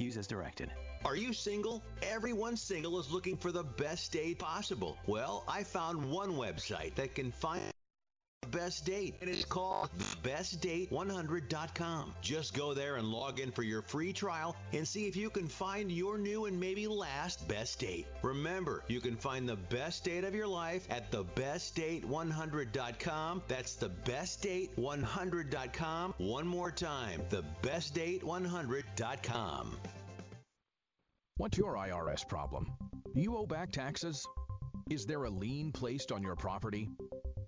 Use 0.00 0.16
as 0.16 0.26
directed. 0.26 0.72
Are 1.04 1.14
you 1.14 1.34
single? 1.34 1.82
Everyone 2.02 2.56
single 2.56 2.98
is 2.98 3.12
looking 3.12 3.36
for 3.36 3.52
the 3.52 3.64
best 3.64 4.12
date 4.12 4.38
possible. 4.38 4.96
Well, 5.06 5.44
I 5.46 5.62
found 5.62 6.10
one 6.10 6.32
website 6.32 6.94
that 6.94 7.14
can 7.14 7.30
find 7.30 7.60
best 8.50 8.84
date, 8.84 9.14
and 9.20 9.30
it's 9.30 9.44
called 9.44 9.90
bestdate100.com. 10.22 12.14
Just 12.20 12.54
go 12.54 12.74
there 12.74 12.96
and 12.96 13.06
log 13.08 13.38
in 13.40 13.52
for 13.52 13.62
your 13.62 13.82
free 13.82 14.12
trial 14.12 14.56
and 14.72 14.86
see 14.86 15.06
if 15.06 15.16
you 15.16 15.30
can 15.30 15.48
find 15.48 15.90
your 15.90 16.18
new 16.18 16.44
and 16.46 16.58
maybe 16.58 16.86
last 16.86 17.46
best 17.48 17.80
date. 17.80 18.06
Remember, 18.22 18.84
you 18.88 19.00
can 19.00 19.16
find 19.16 19.48
the 19.48 19.56
best 19.56 20.04
date 20.04 20.24
of 20.24 20.34
your 20.34 20.46
life 20.46 20.86
at 20.90 21.10
thebestdate100.com. 21.10 23.42
That's 23.48 23.76
thebestdate100.com. 23.76 26.14
One 26.18 26.46
more 26.46 26.70
time, 26.70 27.22
thebestdate100.com. 27.30 29.76
What's 31.36 31.56
your 31.56 31.76
IRS 31.76 32.28
problem? 32.28 32.70
You 33.14 33.36
owe 33.36 33.46
back 33.46 33.72
taxes? 33.72 34.26
Is 34.90 35.06
there 35.06 35.24
a 35.24 35.30
lien 35.30 35.72
placed 35.72 36.12
on 36.12 36.22
your 36.22 36.36
property? 36.36 36.90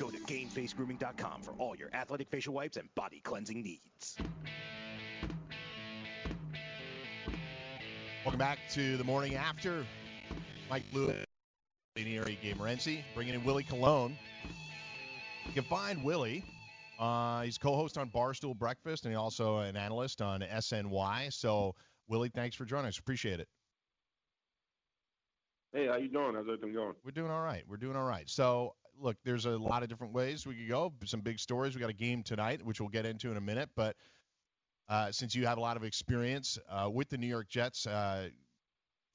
Go 0.00 0.08
to 0.08 0.16
GameFaceGrooming.com 0.16 1.42
for 1.42 1.50
all 1.58 1.76
your 1.76 1.90
athletic 1.92 2.30
facial 2.30 2.54
wipes 2.54 2.78
and 2.78 2.88
body 2.94 3.20
cleansing 3.20 3.62
needs. 3.62 4.16
Welcome 8.24 8.38
back 8.38 8.60
to 8.70 8.96
the 8.96 9.04
morning 9.04 9.34
after. 9.34 9.84
Mike 10.70 10.84
Lewis, 10.94 11.26
Ari 11.98 12.38
Gamerenzi, 12.42 13.04
bringing 13.14 13.34
in 13.34 13.44
Willie 13.44 13.62
Colon. 13.62 14.16
You 15.44 15.52
can 15.52 15.64
find 15.64 16.02
Willie. 16.02 16.46
Uh, 16.98 17.42
he's 17.42 17.58
co-host 17.58 17.98
on 17.98 18.08
Barstool 18.08 18.56
Breakfast, 18.56 19.04
and 19.04 19.12
he's 19.12 19.18
also 19.18 19.58
an 19.58 19.76
analyst 19.76 20.22
on 20.22 20.40
SNY. 20.40 21.30
So, 21.30 21.74
Willie, 22.08 22.30
thanks 22.30 22.56
for 22.56 22.64
joining 22.64 22.86
us. 22.86 22.98
Appreciate 22.98 23.38
it. 23.38 23.48
Hey, 25.74 25.88
how 25.88 25.98
you 25.98 26.08
doing? 26.08 26.34
How's 26.34 26.46
everything 26.46 26.72
going? 26.72 26.94
We're 27.04 27.10
doing 27.10 27.30
all 27.30 27.42
right. 27.42 27.64
We're 27.68 27.76
doing 27.76 27.96
all 27.96 28.06
right. 28.06 28.28
So, 28.30 28.74
look, 29.00 29.16
there's 29.24 29.46
a 29.46 29.56
lot 29.56 29.82
of 29.82 29.88
different 29.88 30.12
ways 30.12 30.46
we 30.46 30.54
could 30.54 30.68
go. 30.68 30.92
Some 31.04 31.20
big 31.20 31.38
stories. 31.38 31.74
We 31.74 31.80
got 31.80 31.90
a 31.90 31.94
game 31.94 32.22
tonight, 32.22 32.64
which 32.64 32.80
we'll 32.80 32.90
get 32.90 33.06
into 33.06 33.30
in 33.30 33.36
a 33.36 33.40
minute. 33.40 33.70
But 33.74 33.96
uh, 34.88 35.12
since 35.12 35.34
you 35.34 35.46
have 35.46 35.58
a 35.58 35.60
lot 35.60 35.76
of 35.76 35.84
experience 35.84 36.58
uh, 36.68 36.90
with 36.90 37.08
the 37.08 37.18
New 37.18 37.26
York 37.26 37.48
Jets, 37.48 37.86
uh, 37.86 38.28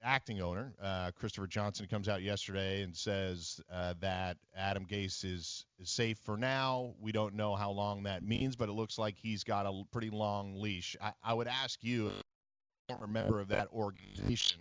acting 0.04 0.42
owner, 0.42 0.74
uh, 0.82 1.12
Christopher 1.16 1.48
Johnson, 1.48 1.88
comes 1.88 2.08
out 2.08 2.22
yesterday 2.22 2.84
and 2.84 2.96
says 2.96 3.60
uh, 3.72 3.94
that 4.02 4.38
Adam 4.56 4.86
Gase 4.86 5.26
is, 5.26 5.66
is 5.80 5.90
safe 5.90 6.18
for 6.20 6.38
now. 6.38 6.94
We 7.02 7.12
don't 7.12 7.34
know 7.34 7.56
how 7.56 7.72
long 7.72 8.04
that 8.04 8.24
means, 8.24 8.56
but 8.56 8.70
it 8.70 8.74
looks 8.74 8.98
like 8.98 9.16
he's 9.18 9.44
got 9.44 9.66
a 9.66 9.84
pretty 9.92 10.10
long 10.10 10.62
leash. 10.62 10.96
I, 11.02 11.14
I 11.24 11.34
would 11.34 11.48
ask 11.48 11.84
you, 11.84 12.08
a 12.10 12.94
former 12.94 13.08
member 13.08 13.40
of 13.40 13.48
that 13.50 13.70
organization, 13.74 14.60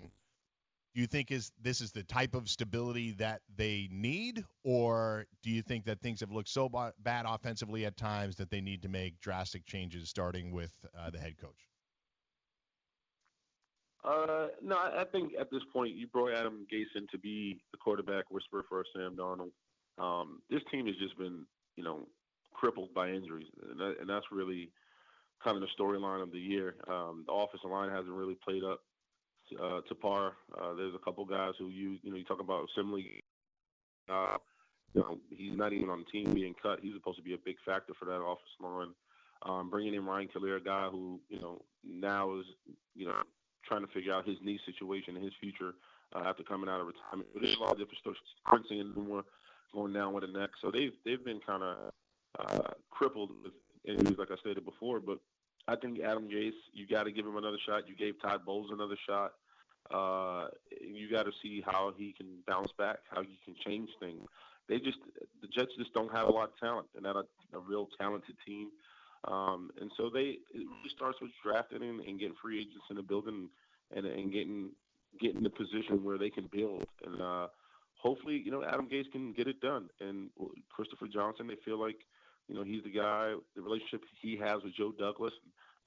do 0.94 1.00
you 1.00 1.06
think 1.06 1.32
is 1.32 1.50
this 1.60 1.80
is 1.80 1.90
the 1.90 2.04
type 2.04 2.34
of 2.34 2.48
stability 2.48 3.12
that 3.12 3.40
they 3.56 3.88
need, 3.90 4.44
or 4.62 5.26
do 5.42 5.50
you 5.50 5.60
think 5.60 5.84
that 5.86 6.00
things 6.00 6.20
have 6.20 6.30
looked 6.30 6.48
so 6.48 6.68
b- 6.68 6.78
bad 7.00 7.26
offensively 7.28 7.84
at 7.84 7.96
times 7.96 8.36
that 8.36 8.48
they 8.50 8.60
need 8.60 8.80
to 8.82 8.88
make 8.88 9.20
drastic 9.20 9.66
changes, 9.66 10.08
starting 10.08 10.52
with 10.52 10.72
uh, 10.96 11.10
the 11.10 11.18
head 11.18 11.36
coach? 11.36 11.68
Uh, 14.04 14.48
no, 14.62 14.76
I 14.76 15.04
think 15.10 15.32
at 15.40 15.50
this 15.50 15.62
point 15.72 15.94
you 15.94 16.06
brought 16.06 16.34
Adam 16.34 16.66
Gase 16.72 16.94
in 16.94 17.06
to 17.10 17.18
be 17.18 17.60
the 17.72 17.78
quarterback 17.78 18.30
whisperer 18.30 18.64
for 18.68 18.84
Sam 18.94 19.16
Darnold. 19.16 19.50
Um, 19.98 20.42
this 20.50 20.60
team 20.70 20.86
has 20.86 20.94
just 20.96 21.18
been, 21.18 21.44
you 21.76 21.82
know, 21.82 22.06
crippled 22.52 22.94
by 22.94 23.08
injuries, 23.08 23.48
and, 23.68 23.80
that, 23.80 23.96
and 24.00 24.08
that's 24.08 24.26
really 24.30 24.70
kind 25.42 25.56
of 25.56 25.62
the 25.62 25.82
storyline 25.82 26.22
of 26.22 26.30
the 26.30 26.38
year. 26.38 26.76
Um, 26.86 27.24
the 27.26 27.32
offensive 27.32 27.70
line 27.70 27.90
hasn't 27.90 28.14
really 28.14 28.36
played 28.44 28.62
up 28.62 28.80
uh, 29.62 29.80
to 29.88 29.94
par. 29.94 30.32
Uh, 30.60 30.74
there's 30.74 30.94
a 30.94 31.04
couple 31.04 31.24
guys 31.24 31.52
who 31.58 31.68
you, 31.68 31.98
you 32.02 32.10
know, 32.10 32.16
you 32.16 32.24
talk 32.24 32.40
about 32.40 32.66
Osemele. 32.76 33.20
Uh, 34.08 34.36
you 34.94 35.00
know, 35.00 35.18
he's 35.30 35.56
not 35.56 35.72
even 35.72 35.90
on 35.90 36.04
the 36.04 36.10
team 36.10 36.32
being 36.34 36.54
cut. 36.62 36.78
He's 36.80 36.94
supposed 36.94 37.18
to 37.18 37.24
be 37.24 37.34
a 37.34 37.38
big 37.44 37.56
factor 37.64 37.94
for 37.98 38.04
that 38.06 38.20
offensive 38.20 38.60
line. 38.60 38.94
Um, 39.42 39.68
bringing 39.68 39.94
in 39.94 40.06
Ryan 40.06 40.28
Kalil, 40.28 40.56
a 40.56 40.60
guy 40.60 40.88
who, 40.88 41.20
you 41.28 41.40
know, 41.40 41.60
now 41.84 42.38
is, 42.38 42.46
you 42.94 43.06
know, 43.06 43.14
trying 43.66 43.82
to 43.82 43.92
figure 43.92 44.14
out 44.14 44.26
his 44.26 44.38
knee 44.42 44.60
situation 44.64 45.16
and 45.16 45.24
his 45.24 45.34
future 45.40 45.74
uh, 46.14 46.20
after 46.20 46.42
coming 46.42 46.68
out 46.68 46.80
of 46.80 46.86
retirement. 46.86 47.28
But 47.32 47.42
there's 47.42 47.56
a 47.56 47.60
lot 47.60 47.72
of 47.72 47.78
different 47.78 47.98
stuff. 47.98 48.14
Springsteen 48.46 48.80
and 48.80 48.96
more 48.96 49.24
going 49.74 49.92
down 49.92 50.12
with 50.14 50.24
the 50.24 50.38
neck. 50.38 50.50
So 50.62 50.70
they've 50.70 50.92
they've 51.04 51.24
been 51.24 51.40
kind 51.46 51.62
of 51.62 51.76
uh, 52.38 52.70
crippled 52.90 53.30
with 53.42 53.52
injuries, 53.84 54.18
like 54.18 54.30
I 54.30 54.36
stated 54.36 54.64
before. 54.64 55.00
But 55.00 55.18
I 55.66 55.76
think 55.76 56.00
Adam 56.00 56.28
Gase, 56.28 56.52
you 56.72 56.86
got 56.86 57.04
to 57.04 57.12
give 57.12 57.26
him 57.26 57.36
another 57.36 57.58
shot. 57.66 57.88
You 57.88 57.96
gave 57.96 58.20
Todd 58.20 58.44
Bowles 58.44 58.70
another 58.72 58.96
shot. 59.08 59.32
Uh, 59.90 60.48
you 60.80 61.10
got 61.10 61.24
to 61.24 61.32
see 61.42 61.62
how 61.64 61.92
he 61.96 62.12
can 62.12 62.26
bounce 62.46 62.72
back, 62.78 62.98
how 63.10 63.22
he 63.22 63.38
can 63.44 63.54
change 63.66 63.90
things. 64.00 64.26
They 64.68 64.78
just 64.78 64.98
the 65.42 65.48
Jets 65.48 65.72
just 65.78 65.92
don't 65.92 66.12
have 66.12 66.28
a 66.28 66.32
lot 66.32 66.50
of 66.50 66.58
talent. 66.58 66.86
They're 66.92 67.02
not 67.02 67.16
a, 67.16 67.56
a 67.56 67.60
real 67.60 67.88
talented 68.00 68.36
team. 68.46 68.70
Um, 69.26 69.70
and 69.80 69.90
so 69.96 70.10
they 70.12 70.38
it 70.52 70.66
really 70.66 70.90
starts 70.94 71.18
with 71.20 71.30
drafting 71.42 71.82
and, 71.82 72.00
and 72.00 72.18
getting 72.18 72.36
free 72.40 72.60
agents 72.60 72.86
in 72.90 72.96
the 72.96 73.02
building 73.02 73.48
and 73.94 74.06
and 74.06 74.32
getting 74.32 74.70
getting 75.20 75.42
the 75.42 75.50
position 75.50 76.02
where 76.02 76.18
they 76.18 76.30
can 76.30 76.48
build. 76.52 76.86
And 77.04 77.20
uh, 77.20 77.48
hopefully, 77.96 78.40
you 78.44 78.50
know, 78.50 78.64
Adam 78.64 78.88
Gase 78.88 79.10
can 79.10 79.32
get 79.32 79.48
it 79.48 79.60
done. 79.60 79.88
And 80.00 80.30
Christopher 80.70 81.06
Johnson, 81.12 81.46
they 81.46 81.56
feel 81.64 81.80
like, 81.80 81.98
you 82.48 82.54
know, 82.54 82.62
he's 82.62 82.82
the 82.82 82.90
guy. 82.90 83.34
The 83.56 83.62
relationship 83.62 84.02
he 84.20 84.36
has 84.38 84.62
with 84.62 84.74
Joe 84.76 84.92
Douglas, 84.98 85.32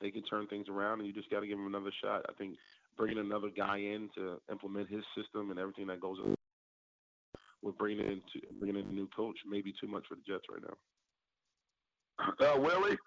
they 0.01 0.11
can 0.11 0.23
turn 0.23 0.47
things 0.47 0.67
around. 0.69 0.99
And 0.99 1.07
you 1.07 1.13
just 1.13 1.29
got 1.29 1.41
to 1.41 1.47
give 1.47 1.57
him 1.57 1.67
another 1.67 1.91
shot. 2.03 2.25
I 2.29 2.33
think 2.33 2.55
bringing 2.97 3.19
another 3.19 3.49
guy 3.55 3.77
in 3.77 4.09
to 4.15 4.41
implement 4.51 4.89
his 4.89 5.03
system 5.15 5.51
and 5.51 5.59
everything 5.59 5.87
that 5.87 6.01
goes 6.01 6.17
with 7.61 7.77
bringing 7.77 8.05
in 8.05 8.21
to, 8.33 8.39
bringing 8.59 8.81
in 8.81 8.87
a 8.87 8.93
new 8.93 9.07
coach 9.15 9.37
may 9.47 9.61
be 9.61 9.73
too 9.79 9.87
much 9.87 10.03
for 10.07 10.15
the 10.15 10.21
Jets 10.27 10.45
right 10.51 10.61
now. 10.61 10.75
Uh, 12.39 12.59
Willie, 12.59 12.97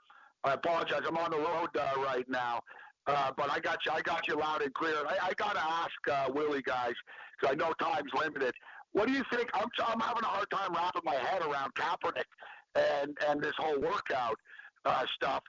I 0.45 0.55
apologize. 0.55 1.01
I'm 1.07 1.17
on 1.17 1.31
the 1.33 1.39
road 1.39 1.69
uh, 1.77 2.01
right 2.01 2.29
now, 2.29 2.61
uh, 3.07 3.33
but 3.37 3.51
I 3.51 3.59
got 3.59 3.79
you. 3.85 3.93
I 3.93 4.01
got 4.03 4.27
you 4.29 4.37
loud 4.37 4.63
and 4.63 4.73
clear. 4.75 4.95
I, 5.09 5.29
I 5.29 5.33
got 5.35 5.55
to 5.55 5.63
ask 5.63 5.93
uh, 6.11 6.33
Willie, 6.33 6.63
guys, 6.63 6.95
because 7.41 7.55
I 7.55 7.57
know 7.57 7.73
time's 7.81 8.11
limited. 8.15 8.55
What 8.93 9.07
do 9.09 9.13
you 9.13 9.25
think? 9.33 9.49
I'm, 9.55 9.67
I'm 9.87 10.01
having 10.01 10.23
a 10.23 10.27
hard 10.27 10.51
time 10.51 10.73
wrapping 10.73 11.03
my 11.05 11.15
head 11.15 11.43
around 11.43 11.73
Kaepernick 11.75 12.31
and 12.75 13.17
and 13.29 13.41
this 13.41 13.55
whole 13.59 13.81
workout 13.81 14.37
uh, 14.85 15.05
stuff. 15.15 15.43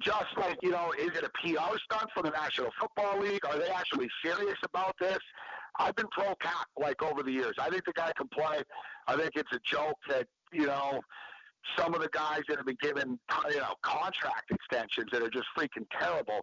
Just 0.00 0.36
like 0.36 0.56
you 0.62 0.70
know, 0.70 0.92
is 0.98 1.08
it 1.08 1.24
a 1.24 1.30
PR 1.40 1.76
stunt 1.84 2.10
for 2.14 2.22
the 2.22 2.30
National 2.30 2.70
Football 2.80 3.20
League? 3.20 3.44
Are 3.44 3.58
they 3.58 3.68
actually 3.68 4.08
serious 4.24 4.58
about 4.64 4.94
this? 5.00 5.18
I've 5.78 5.94
been 5.96 6.08
pro 6.10 6.34
Cap 6.36 6.66
like 6.80 7.02
over 7.02 7.22
the 7.22 7.32
years. 7.32 7.54
I 7.60 7.68
think 7.70 7.84
the 7.84 7.92
guy 7.92 8.12
can 8.16 8.28
play. 8.28 8.62
I 9.06 9.16
think 9.16 9.32
it's 9.34 9.52
a 9.52 9.60
joke 9.64 9.96
that 10.08 10.26
you 10.52 10.66
know 10.66 11.00
some 11.76 11.94
of 11.94 12.00
the 12.00 12.08
guys 12.12 12.42
that 12.48 12.56
have 12.56 12.66
been 12.66 12.78
given 12.80 13.18
you 13.50 13.58
know 13.58 13.74
contract 13.82 14.50
extensions 14.50 15.08
that 15.12 15.22
are 15.22 15.30
just 15.30 15.46
freaking 15.56 15.86
terrible. 15.98 16.40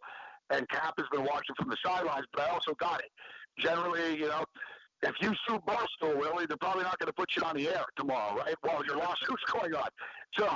And 0.52 0.68
Cap 0.70 0.94
has 0.98 1.08
been 1.12 1.24
watching 1.24 1.56
from 1.58 1.70
the 1.70 1.78
sidelines, 1.84 2.26
but 2.34 2.44
I 2.44 2.50
also 2.50 2.74
got 2.80 3.00
it. 3.00 3.10
Generally, 3.58 4.18
you 4.20 4.28
know, 4.28 4.44
if 5.04 5.16
you 5.22 5.34
sue 5.48 5.60
Barstool, 5.60 6.18
Willie, 6.18 6.46
they're 6.48 6.58
probably 6.58 6.84
not 6.84 6.98
going 7.00 7.08
to 7.08 7.14
put 7.14 7.30
you 7.36 7.44
on 7.44 7.56
the 7.56 7.68
air 7.68 7.86
tomorrow, 7.96 8.38
right? 8.38 8.56
While 8.62 8.86
your 8.86 8.98
lawsuit's 8.98 9.44
going 9.52 9.74
on. 9.76 9.90
So 10.38 10.50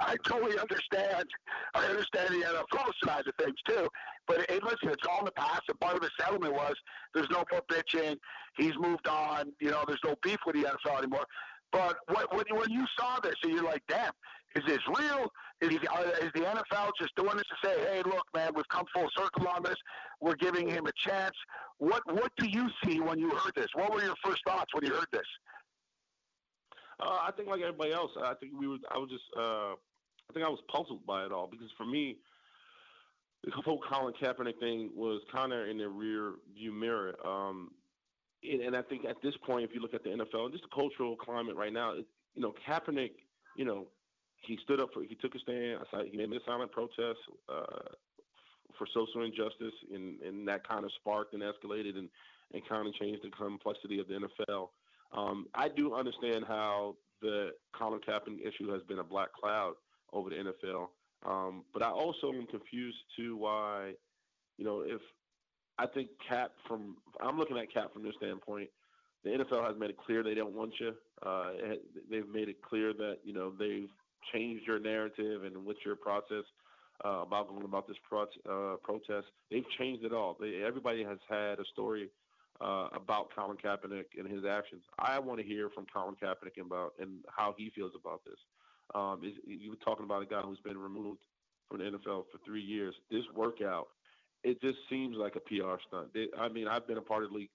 I 0.00 0.16
totally 0.24 0.58
understand. 0.58 1.24
I 1.74 1.86
understand 1.86 2.28
the 2.30 2.46
NFL 2.46 2.90
side 3.04 3.26
of 3.26 3.34
things 3.38 3.56
too. 3.66 3.88
But 4.28 4.40
it, 4.50 4.62
listen, 4.62 4.88
it's 4.90 5.06
all 5.08 5.20
in 5.20 5.24
the 5.26 5.32
past. 5.32 5.62
And 5.68 5.78
part 5.80 5.96
of 5.96 6.02
the 6.02 6.10
settlement 6.20 6.52
was 6.52 6.74
there's 7.14 7.30
no 7.30 7.44
more 7.50 7.62
bitching. 7.70 8.16
He's 8.56 8.74
moved 8.78 9.08
on. 9.08 9.52
You 9.60 9.70
know, 9.70 9.84
there's 9.86 10.00
no 10.04 10.14
beef 10.22 10.38
with 10.46 10.56
the 10.56 10.62
NFL 10.62 10.98
anymore. 10.98 11.24
But 11.72 11.96
when, 12.08 12.44
when 12.50 12.70
you 12.70 12.84
saw 12.98 13.18
this, 13.20 13.34
and 13.42 13.52
you're 13.52 13.64
like, 13.64 13.82
damn, 13.88 14.12
is 14.56 14.62
this 14.66 14.80
real? 14.98 15.30
Is, 15.60 15.70
is 15.70 16.32
the 16.34 16.40
NFL 16.40 16.90
just 17.00 17.14
doing 17.16 17.36
this 17.36 17.44
to 17.46 17.68
say, 17.68 17.74
hey, 17.80 18.02
look, 18.04 18.24
man, 18.34 18.50
we've 18.54 18.68
come 18.68 18.84
full 18.94 19.08
circle 19.16 19.48
on 19.48 19.62
this. 19.62 19.76
We're 20.20 20.34
giving 20.36 20.68
him 20.68 20.86
a 20.86 21.08
chance. 21.08 21.34
What 21.78 22.02
What 22.12 22.32
do 22.38 22.48
you 22.48 22.68
see 22.84 23.00
when 23.00 23.18
you 23.18 23.30
heard 23.30 23.52
this? 23.54 23.68
What 23.74 23.92
were 23.92 24.02
your 24.02 24.14
first 24.24 24.40
thoughts 24.46 24.72
when 24.74 24.84
you 24.84 24.94
heard 24.94 25.08
this? 25.12 25.26
Uh, 27.00 27.18
I 27.26 27.30
think 27.36 27.48
like 27.48 27.60
everybody 27.60 27.92
else, 27.92 28.10
I 28.22 28.34
think 28.34 28.52
we 28.58 28.66
were. 28.68 28.78
I 28.90 28.98
was 28.98 29.10
just. 29.10 29.24
Uh, 29.36 29.74
I 30.28 30.32
think 30.32 30.44
I 30.44 30.48
was 30.48 30.58
puzzled 30.68 31.06
by 31.06 31.24
it 31.24 31.30
all 31.30 31.46
because 31.46 31.68
for 31.76 31.86
me, 31.86 32.16
the 33.44 33.52
whole 33.64 33.80
Colin 33.88 34.12
Kaepernick 34.20 34.58
thing 34.58 34.90
was 34.94 35.20
kind 35.32 35.52
of 35.52 35.68
in 35.68 35.78
the 35.78 35.88
rear 35.88 36.32
view 36.54 36.72
mirror. 36.72 37.14
Um, 37.24 37.70
and, 38.42 38.60
and 38.60 38.76
I 38.76 38.82
think 38.82 39.04
at 39.04 39.16
this 39.22 39.34
point, 39.46 39.64
if 39.64 39.70
you 39.72 39.80
look 39.80 39.94
at 39.94 40.02
the 40.02 40.10
NFL 40.10 40.46
and 40.46 40.52
just 40.52 40.64
the 40.64 40.74
cultural 40.74 41.16
climate 41.16 41.54
right 41.54 41.72
now, 41.72 41.92
it, 41.92 42.06
you 42.34 42.42
know, 42.42 42.54
Kaepernick, 42.68 43.12
you 43.56 43.64
know, 43.64 43.86
he 44.42 44.58
stood 44.62 44.80
up 44.80 44.90
for, 44.92 45.02
he 45.02 45.14
took 45.14 45.34
a 45.34 45.38
stand. 45.38 45.80
He 46.10 46.16
made 46.16 46.32
a 46.32 46.44
silent 46.46 46.72
protest 46.72 47.18
uh, 47.48 47.88
for 48.78 48.86
social 48.92 49.24
injustice, 49.24 49.74
and, 49.92 50.20
and 50.20 50.46
that 50.48 50.66
kind 50.66 50.84
of 50.84 50.90
sparked 51.00 51.34
and 51.34 51.42
escalated 51.42 51.98
and, 51.98 52.08
and 52.52 52.68
kind 52.68 52.86
of 52.86 52.94
changed 52.94 53.22
the 53.24 53.30
complexity 53.30 53.98
of 53.98 54.08
the 54.08 54.14
NFL. 54.14 54.68
Um, 55.12 55.46
I 55.54 55.68
do 55.68 55.94
understand 55.94 56.44
how 56.46 56.96
the 57.22 57.50
Colin 57.72 58.00
Kaepernick 58.06 58.46
issue 58.46 58.70
has 58.72 58.82
been 58.82 58.98
a 58.98 59.04
black 59.04 59.32
cloud 59.32 59.74
over 60.12 60.30
the 60.30 60.36
NFL, 60.36 60.88
um, 61.24 61.64
but 61.72 61.82
I 61.82 61.90
also 61.90 62.32
am 62.32 62.46
confused 62.46 62.98
to 63.16 63.36
why, 63.36 63.92
you 64.58 64.64
know, 64.64 64.82
if 64.82 65.00
I 65.78 65.86
think 65.86 66.08
Cap 66.26 66.52
from 66.66 66.96
I'm 67.20 67.38
looking 67.38 67.58
at 67.58 67.72
Cap 67.72 67.92
from 67.92 68.02
this 68.02 68.14
standpoint. 68.16 68.70
The 69.24 69.30
NFL 69.30 69.66
has 69.66 69.76
made 69.78 69.90
it 69.90 69.96
clear 69.98 70.22
they 70.22 70.34
don't 70.34 70.54
want 70.54 70.74
you. 70.78 70.94
Uh, 71.24 71.50
they've 72.10 72.28
made 72.28 72.48
it 72.48 72.62
clear 72.62 72.92
that 72.92 73.18
you 73.24 73.32
know 73.32 73.50
they've 73.50 73.90
changed 74.32 74.66
your 74.66 74.78
narrative 74.78 75.44
and 75.44 75.64
what's 75.64 75.84
your 75.84 75.96
process 75.96 76.44
uh, 77.04 77.22
about 77.22 77.48
going 77.48 77.64
about 77.64 77.86
this 77.86 77.96
pro- 78.08 78.22
uh, 78.22 78.76
protest. 78.82 79.26
They've 79.50 79.68
changed 79.78 80.04
it 80.04 80.12
all. 80.12 80.36
They, 80.40 80.62
everybody 80.66 81.04
has 81.04 81.18
had 81.28 81.58
a 81.58 81.64
story 81.72 82.10
uh, 82.60 82.88
about 82.94 83.28
Colin 83.36 83.56
Kaepernick 83.56 84.18
and 84.18 84.28
his 84.28 84.44
actions. 84.44 84.82
I 84.98 85.18
want 85.18 85.40
to 85.40 85.46
hear 85.46 85.70
from 85.70 85.86
Colin 85.92 86.16
Kaepernick 86.22 86.60
about 86.60 86.92
and 86.98 87.24
how 87.28 87.54
he 87.56 87.70
feels 87.74 87.92
about 88.00 88.22
this. 88.24 88.38
Um, 88.94 89.20
is, 89.24 89.32
you 89.46 89.70
were 89.70 89.76
talking 89.84 90.04
about 90.04 90.22
a 90.22 90.26
guy 90.26 90.40
who's 90.40 90.60
been 90.60 90.78
removed 90.78 91.20
from 91.68 91.78
the 91.78 91.84
NFL 91.84 92.24
for 92.30 92.38
three 92.44 92.62
years. 92.62 92.94
This 93.10 93.24
workout 93.34 93.88
it 94.46 94.60
just 94.60 94.78
seems 94.88 95.16
like 95.16 95.34
a 95.34 95.40
PR 95.40 95.74
stunt. 95.88 96.14
They, 96.14 96.26
I 96.38 96.48
mean, 96.48 96.68
I've 96.68 96.86
been 96.86 96.98
a 96.98 97.02
part 97.02 97.24
of 97.24 97.30
the 97.30 97.36
league. 97.36 97.50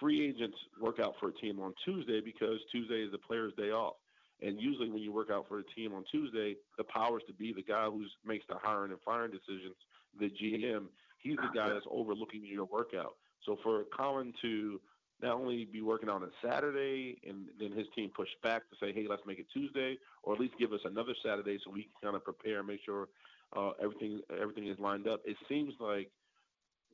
Free 0.00 0.28
agents 0.28 0.56
work 0.80 0.98
out 0.98 1.14
for 1.20 1.28
a 1.28 1.32
team 1.32 1.60
on 1.60 1.72
Tuesday 1.84 2.20
because 2.20 2.58
Tuesday 2.72 3.04
is 3.04 3.12
the 3.12 3.18
player's 3.18 3.52
day 3.54 3.70
off. 3.70 3.94
And 4.42 4.60
usually, 4.60 4.90
when 4.90 5.02
you 5.02 5.12
work 5.12 5.30
out 5.30 5.46
for 5.48 5.60
a 5.60 5.64
team 5.76 5.94
on 5.94 6.04
Tuesday, 6.10 6.56
the 6.76 6.84
powers 6.84 7.22
to 7.28 7.32
be 7.32 7.52
the 7.52 7.62
guy 7.62 7.84
who 7.84 8.04
makes 8.26 8.44
the 8.48 8.56
hiring 8.60 8.90
and 8.90 9.00
firing 9.04 9.30
decisions, 9.30 9.76
the 10.18 10.30
GM, 10.30 10.86
he's 11.18 11.36
the 11.36 11.50
guy 11.54 11.68
that's 11.68 11.86
overlooking 11.90 12.44
your 12.44 12.64
workout. 12.64 13.14
So 13.46 13.56
for 13.62 13.84
Colin 13.96 14.32
to 14.42 14.80
not 15.22 15.34
only 15.34 15.64
be 15.64 15.80
working 15.80 16.08
on 16.08 16.24
a 16.24 16.28
Saturday 16.44 17.20
and 17.26 17.46
then 17.60 17.70
his 17.72 17.86
team 17.94 18.10
push 18.14 18.28
back 18.42 18.62
to 18.70 18.76
say, 18.80 18.92
hey, 18.92 19.06
let's 19.08 19.22
make 19.26 19.38
it 19.38 19.46
Tuesday, 19.52 19.96
or 20.24 20.34
at 20.34 20.40
least 20.40 20.54
give 20.58 20.72
us 20.72 20.80
another 20.84 21.14
Saturday 21.24 21.58
so 21.64 21.70
we 21.70 21.82
can 21.82 21.92
kind 22.02 22.16
of 22.16 22.24
prepare 22.24 22.58
and 22.58 22.66
make 22.66 22.80
sure 22.84 23.08
uh, 23.56 23.70
everything 23.82 24.20
everything 24.40 24.66
is 24.66 24.78
lined 24.78 25.06
up. 25.06 25.20
It 25.24 25.36
seems 25.48 25.74
like 25.78 26.10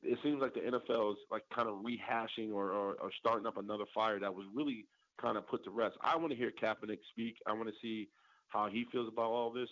it 0.02 0.18
seems 0.22 0.40
like 0.40 0.54
the 0.54 0.60
NFL 0.60 1.12
is 1.12 1.18
like 1.30 1.44
kind 1.54 1.68
of 1.68 1.76
rehashing 1.76 2.52
or, 2.52 2.70
or, 2.70 2.94
or 3.00 3.10
starting 3.18 3.46
up 3.46 3.56
another 3.56 3.84
fire 3.94 4.20
that 4.20 4.34
was 4.34 4.44
really 4.54 4.84
kind 5.20 5.36
of 5.36 5.46
put 5.46 5.64
to 5.64 5.70
rest. 5.70 5.96
I 6.00 6.16
want 6.16 6.30
to 6.30 6.36
hear 6.36 6.52
Kaepernick 6.52 7.00
speak. 7.10 7.36
I 7.46 7.52
want 7.52 7.68
to 7.68 7.74
see 7.82 8.10
how 8.48 8.68
he 8.70 8.86
feels 8.90 9.08
about 9.08 9.30
all 9.30 9.52
this. 9.52 9.68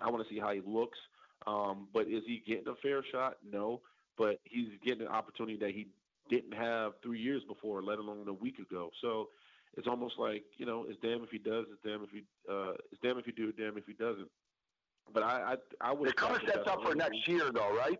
I 0.00 0.10
want 0.10 0.26
to 0.26 0.32
see 0.32 0.38
how 0.38 0.52
he 0.52 0.60
looks. 0.60 0.98
Um, 1.46 1.88
but 1.92 2.08
is 2.08 2.24
he 2.26 2.40
getting 2.40 2.68
a 2.68 2.76
fair 2.76 3.02
shot? 3.04 3.42
No. 3.42 3.82
But 4.16 4.40
he's 4.44 4.78
getting 4.80 5.02
an 5.02 5.08
opportunity 5.08 5.58
that 5.58 5.70
he 5.70 5.94
didn't 6.28 6.52
have 6.52 6.94
three 7.02 7.20
years 7.20 7.44
before, 7.44 7.82
let 7.82 7.98
alone 7.98 8.28
a 8.28 8.32
week 8.32 8.58
ago. 8.58 8.90
So 9.00 9.32
it's 9.74 9.86
almost 9.88 10.18
like 10.18 10.44
you 10.58 10.66
know, 10.66 10.84
it's 10.84 11.00
damn 11.00 11.22
if 11.22 11.30
he 11.30 11.38
does, 11.38 11.66
it's 11.70 11.82
damn 11.82 12.02
if 12.02 12.10
he 12.10 12.26
uh, 12.48 12.74
it's 12.90 13.00
damn 13.02 13.18
if 13.18 13.24
he 13.26 13.32
do, 13.32 13.52
damn 13.52 13.78
if 13.78 13.86
he 13.86 13.94
doesn't. 13.94 14.30
But 15.12 15.22
I 15.22 15.54
I, 15.54 15.56
I 15.80 15.92
would. 15.92 16.08
It 16.10 16.16
kind 16.16 16.36
of 16.36 16.42
sets 16.48 16.68
up 16.68 16.82
for 16.82 16.94
next 16.94 17.26
year, 17.28 17.50
though, 17.52 17.74
right? 17.76 17.98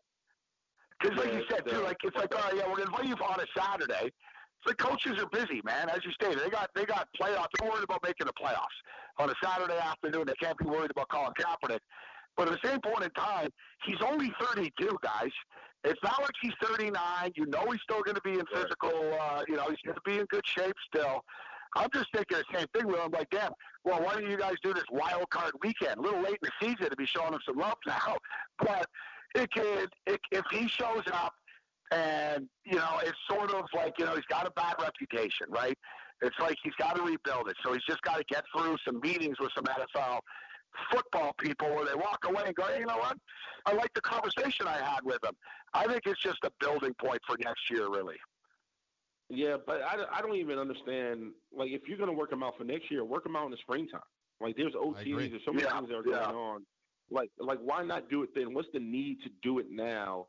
Because 1.01 1.17
like 1.17 1.33
Yeah, 1.33 1.39
you 1.39 1.45
said 1.49 1.67
too, 1.67 1.81
like 1.83 1.97
it's 2.03 2.17
like, 2.17 2.35
all 2.35 2.43
right, 2.43 2.57
yeah, 2.57 2.67
we're 2.69 2.77
gonna 2.79 2.91
invite 2.91 3.07
you 3.07 3.15
on 3.15 3.41
a 3.41 3.47
Saturday. 3.57 4.13
The 4.67 4.75
coaches 4.75 5.23
are 5.23 5.29
busy, 5.29 5.61
man. 5.65 5.89
As 5.89 6.05
you 6.05 6.13
stated, 6.13 6.41
they 6.41 6.51
got 6.51 6.71
they 6.75 6.85
got 6.85 7.09
playoffs. 7.21 7.47
They're 7.59 7.71
worried 7.71 7.85
about 7.85 8.01
making 8.03 8.27
the 8.27 8.33
playoffs 8.33 8.79
on 9.19 9.31
a 9.31 9.35
Saturday 9.43 9.79
afternoon. 9.79 10.25
They 10.27 10.35
can't 10.35 10.59
be 10.59 10.67
worried 10.67 10.91
about 10.91 11.09
Colin 11.09 11.33
Kaepernick. 11.39 11.81
But 12.37 12.49
at 12.49 12.61
the 12.61 12.69
same 12.69 12.81
point 12.81 13.05
in 13.05 13.11
time, 13.11 13.49
he's 13.85 14.01
only 14.01 14.33
32, 14.41 14.99
guys. 15.03 15.31
It's 15.85 16.01
not 16.05 16.21
like 16.23 16.31
he's 16.41 16.53
39. 16.63 17.33
You 17.35 17.47
know 17.47 17.71
he's 17.71 17.81
still 17.83 18.03
going 18.03 18.15
to 18.15 18.21
be 18.23 18.33
in 18.33 18.45
physical. 18.53 19.17
Uh, 19.21 19.43
you 19.49 19.57
know 19.57 19.67
he's 19.69 19.79
going 19.85 19.97
to 19.97 20.01
be 20.05 20.19
in 20.19 20.27
good 20.27 20.47
shape 20.47 20.75
still. 20.87 21.25
I'm 21.77 21.89
just 21.93 22.07
thinking 22.15 22.39
the 22.39 22.59
same 22.59 22.67
thing 22.75 22.87
with 22.87 22.99
him. 23.01 23.11
Like, 23.13 23.31
damn. 23.31 23.53
Well, 23.85 24.03
why 24.03 24.15
don't 24.15 24.31
you 24.31 24.37
guys 24.37 24.55
do 24.63 24.73
this 24.73 24.85
wild 24.91 25.29
card 25.31 25.53
weekend? 25.63 25.99
A 25.99 26.01
little 26.01 26.21
late 26.23 26.39
in 26.43 26.49
the 26.49 26.67
season 26.67 26.91
to 26.91 26.97
be 26.97 27.07
showing 27.07 27.33
him 27.33 27.41
some 27.47 27.57
love 27.57 27.77
now, 27.87 28.17
but 28.59 28.87
it 29.35 29.51
could. 29.53 29.91
It, 30.07 30.21
if 30.33 30.45
he 30.51 30.69
shows 30.69 31.05
up 31.13 31.35
and 31.91 32.49
you 32.65 32.77
know 32.77 32.99
it's 33.03 33.19
sort 33.31 33.51
of 33.51 33.65
like 33.75 33.95
you 33.99 34.05
know 34.05 34.15
he's 34.15 34.25
got 34.29 34.47
a 34.47 34.51
bad 34.53 34.77
reputation, 34.81 35.47
right? 35.51 35.77
It's 36.23 36.37
like 36.41 36.57
he's 36.63 36.75
got 36.79 36.97
to 36.97 37.03
rebuild 37.03 37.49
it. 37.49 37.57
So 37.65 37.73
he's 37.73 37.85
just 37.89 38.03
got 38.03 38.17
to 38.17 38.25
get 38.29 38.45
through 38.55 38.77
some 38.85 39.01
meetings 39.01 39.37
with 39.41 39.51
some 39.55 39.65
NFL 39.65 40.21
football 40.93 41.33
people 41.41 41.69
where 41.69 41.85
they 41.85 41.95
walk 41.95 42.19
away 42.25 42.43
and 42.47 42.55
go, 42.55 42.65
hey, 42.65 42.81
you 42.81 42.87
know 42.87 42.97
what? 42.99 43.17
I 43.67 43.73
like 43.73 43.93
the 43.95 44.01
conversation 44.01 44.67
I 44.67 44.79
had 44.79 45.01
with 45.03 45.23
him. 45.25 45.35
I 45.75 45.87
think 45.87 46.03
it's 46.07 46.21
just 46.21 46.39
a 46.45 46.51
building 46.61 46.95
point 47.01 47.21
for 47.27 47.37
next 47.39 47.71
year, 47.71 47.89
really. 47.91 48.17
Yeah, 49.31 49.57
but 49.67 49.83
I, 49.83 50.05
I 50.11 50.23
don't 50.23 50.37
even 50.37 50.59
understand. 50.59 51.33
Like, 51.53 51.71
if 51.71 51.83
you're 51.87 51.99
going 51.99 52.11
to 52.11 52.17
work 52.17 52.31
them 52.31 52.43
out 52.43 52.57
for 52.57 52.65
next 52.65 52.91
year, 52.91 53.05
work 53.05 53.25
them 53.25 53.37
out 53.37 53.45
in 53.47 53.51
the 53.51 53.59
springtime. 53.59 54.01
Like, 54.41 54.57
there's 54.57 54.75
agree. 54.75 55.13
OTs, 55.13 55.31
there's 55.31 55.43
so 55.45 55.53
many 55.53 55.65
Yeah, 55.65 55.77
things 55.77 55.89
that 55.89 55.97
are 55.97 56.03
going 56.03 56.17
yeah. 56.17 56.27
on. 56.33 56.67
Like, 57.11 57.31
like 57.39 57.59
why 57.61 57.85
not 57.85 58.09
do 58.09 58.23
it 58.23 58.31
then? 58.35 58.55
What's 58.55 58.69
the 58.73 58.81
need 58.81 59.19
to 59.25 59.31
do 59.43 59.59
it 59.59 59.67
now 59.71 60.27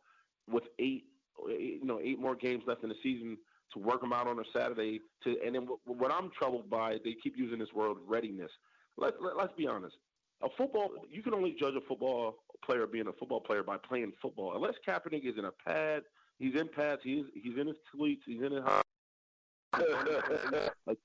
with 0.48 0.64
eight, 0.80 1.04
eight, 1.04 1.04
you 1.48 1.84
know, 1.84 2.00
eight 2.02 2.20
more 2.20 2.36
games 2.36 2.64
left 2.68 2.84
in 2.84 2.90
the 2.90 2.96
season 3.02 3.38
to 3.74 3.80
work 3.80 4.02
them 4.02 4.14
out 4.14 4.28
on 4.28 4.40
a 4.40 4.44
Saturday? 4.54 5.02
To 5.24 5.38
and 5.46 5.56
then 5.56 5.68
what, 5.68 5.80
what 5.86 6.12
I'm 6.12 6.32
troubled 6.38 6.70
by, 6.70 6.98
they 7.04 7.16
keep 7.22 7.38
using 7.38 7.60
this 7.60 7.74
word 7.74 7.98
readiness. 8.08 8.52
Let, 8.98 9.22
let 9.22 9.38
let's 9.38 9.54
be 9.58 9.68
honest. 9.68 9.96
A 10.42 10.48
football, 10.58 10.92
you 11.12 11.22
can 11.22 11.34
only 11.34 11.56
judge 11.60 11.76
a 11.76 11.82
football 11.82 12.36
player 12.66 12.88
being 12.88 13.08
a 13.08 13.14
football 13.14 13.42
player 13.42 13.62
by 13.62 13.78
playing 13.78 14.14
football. 14.22 14.56
Unless 14.56 14.76
Kaepernick 14.88 15.26
is 15.26 15.38
in 15.38 15.46
a 15.46 15.52
pad, 15.52 16.04
he's 16.38 16.60
in 16.60 16.68
pads, 16.70 17.02
he's 17.04 17.26
he's 17.34 17.58
in 17.58 17.68
his 17.68 17.76
cleats, 17.94 18.24
he's 18.26 18.42
in 18.42 18.54
his 18.54 18.64
like. 20.86 20.98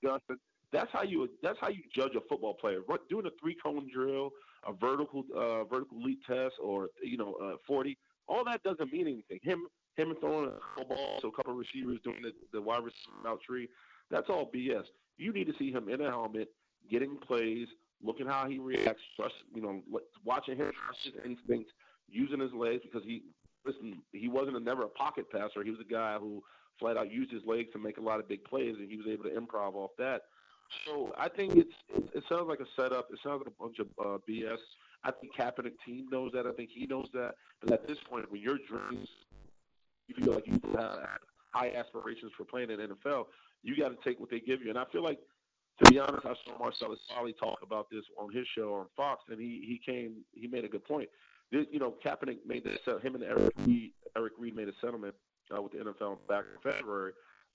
That's 0.73 0.91
how 0.93 1.03
you 1.03 1.29
that's 1.43 1.59
how 1.61 1.69
you 1.69 1.83
judge 1.95 2.17
a 2.17 2.21
football 2.29 2.55
player. 2.55 2.81
Doing 3.09 3.27
a 3.27 3.31
three 3.41 3.57
cone 3.63 3.89
drill, 3.93 4.31
a 4.67 4.73
vertical 4.73 5.25
uh, 5.35 5.65
vertical 5.65 6.03
leap 6.03 6.21
test, 6.27 6.55
or 6.61 6.89
you 7.03 7.17
know 7.17 7.35
uh, 7.35 7.57
forty. 7.67 7.97
All 8.27 8.45
that 8.45 8.63
doesn't 8.63 8.93
mean 8.93 9.07
anything. 9.07 9.39
Him 9.43 9.67
him 9.97 10.15
throwing 10.21 10.49
a 10.51 10.59
football 10.77 11.21
to 11.21 11.29
a 11.29 11.33
couple 11.33 11.55
receivers 11.55 11.99
doing 12.03 12.23
the, 12.23 12.33
the 12.53 12.61
wide 12.61 12.83
receiver 12.85 13.29
out 13.29 13.41
tree. 13.43 13.69
That's 14.11 14.29
all 14.29 14.51
BS. 14.55 14.85
You 15.17 15.33
need 15.33 15.47
to 15.47 15.55
see 15.59 15.71
him 15.71 15.89
in 15.89 16.01
a 16.01 16.11
helmet, 16.11 16.49
getting 16.91 17.17
plays, 17.17 17.69
looking 18.03 18.27
how 18.27 18.49
he 18.49 18.59
reacts, 18.59 19.03
trust, 19.17 19.35
you 19.55 19.63
know, 19.63 19.83
watching 20.25 20.57
him 20.57 20.73
trust 20.87 21.01
his 21.05 21.15
instincts, 21.25 21.73
using 22.09 22.41
his 22.41 22.53
legs 22.53 22.83
because 22.85 23.07
he 23.07 23.23
listen, 23.65 24.03
he 24.13 24.29
wasn't 24.29 24.57
a, 24.57 24.61
never 24.61 24.83
a 24.83 24.89
pocket 24.89 25.31
passer. 25.31 25.63
He 25.63 25.71
was 25.71 25.81
a 25.81 25.91
guy 25.91 26.17
who 26.19 26.43
flat 26.79 26.97
out 26.97 27.11
used 27.11 27.33
his 27.33 27.43
legs 27.47 27.69
to 27.73 27.79
make 27.79 27.99
a 27.99 28.03
lot 28.03 28.21
of 28.21 28.29
big 28.29 28.45
plays, 28.45 28.77
and 28.79 28.91
he 28.91 28.97
was 28.97 29.07
able 29.07 29.25
to 29.25 29.31
improv 29.31 29.75
off 29.75 29.91
that. 29.99 30.23
So 30.87 31.13
I 31.17 31.29
think 31.29 31.57
it's 31.57 31.73
it, 31.95 32.05
it 32.15 32.25
sounds 32.29 32.49
like 32.49 32.61
a 32.61 32.67
setup. 32.77 33.09
It 33.13 33.19
sounds 33.23 33.43
like 33.45 33.55
a 33.59 33.63
bunch 33.63 33.79
of 33.79 33.87
uh, 33.99 34.19
BS. 34.29 34.59
I 35.05 35.11
think 35.13 35.35
Kaepernick 35.37 35.75
team 35.85 36.07
knows 36.11 36.33
that. 36.33 36.47
I 36.47 36.53
think 36.53 36.71
he 36.73 36.87
knows 36.87 37.09
that. 37.13 37.35
But 37.61 37.73
at 37.73 37.87
this 37.87 37.99
point, 38.09 38.31
when 38.31 38.41
your 38.41 38.59
dreams, 38.69 39.09
you 40.07 40.15
feel 40.15 40.35
like 40.35 40.47
you 40.47 40.61
have 40.77 40.99
high 41.51 41.71
aspirations 41.71 42.33
for 42.37 42.45
playing 42.45 42.71
in 42.71 42.79
the 42.79 42.89
NFL, 42.89 43.27
you 43.63 43.77
got 43.77 43.89
to 43.89 43.97
take 44.05 44.21
what 44.21 44.31
they 44.31 44.41
give 44.41 44.63
you. 44.63 44.71
And 44.71 44.79
I 44.79 44.85
feel 44.93 45.03
like, 45.03 45.19
to 45.83 45.91
be 45.91 45.99
honest, 45.99 46.27
I 46.27 46.35
saw 46.45 46.59
Marcellus 46.59 47.01
Wiley 47.15 47.35
talk 47.39 47.59
about 47.63 47.91
this 47.91 48.05
on 48.19 48.33
his 48.33 48.47
show 48.57 48.75
on 48.75 48.87
Fox, 48.97 49.23
and 49.29 49.41
he 49.41 49.65
he 49.67 49.81
came 49.85 50.25
he 50.33 50.47
made 50.47 50.65
a 50.65 50.69
good 50.69 50.85
point. 50.85 51.09
This, 51.51 51.67
you 51.71 51.79
know, 51.79 51.95
Kaepernick 52.05 52.39
made 52.47 52.65
this. 52.65 52.79
Him 53.03 53.15
and 53.15 53.25
Eric 53.25 53.53
Reid, 53.65 53.93
Eric 54.17 54.33
Reid 54.39 54.55
made 54.55 54.69
a 54.69 54.73
settlement 54.81 55.15
uh, 55.57 55.61
with 55.61 55.73
the 55.73 55.79
NFL 55.79 56.19
back 56.29 56.45
in 56.53 56.73
February 56.73 57.13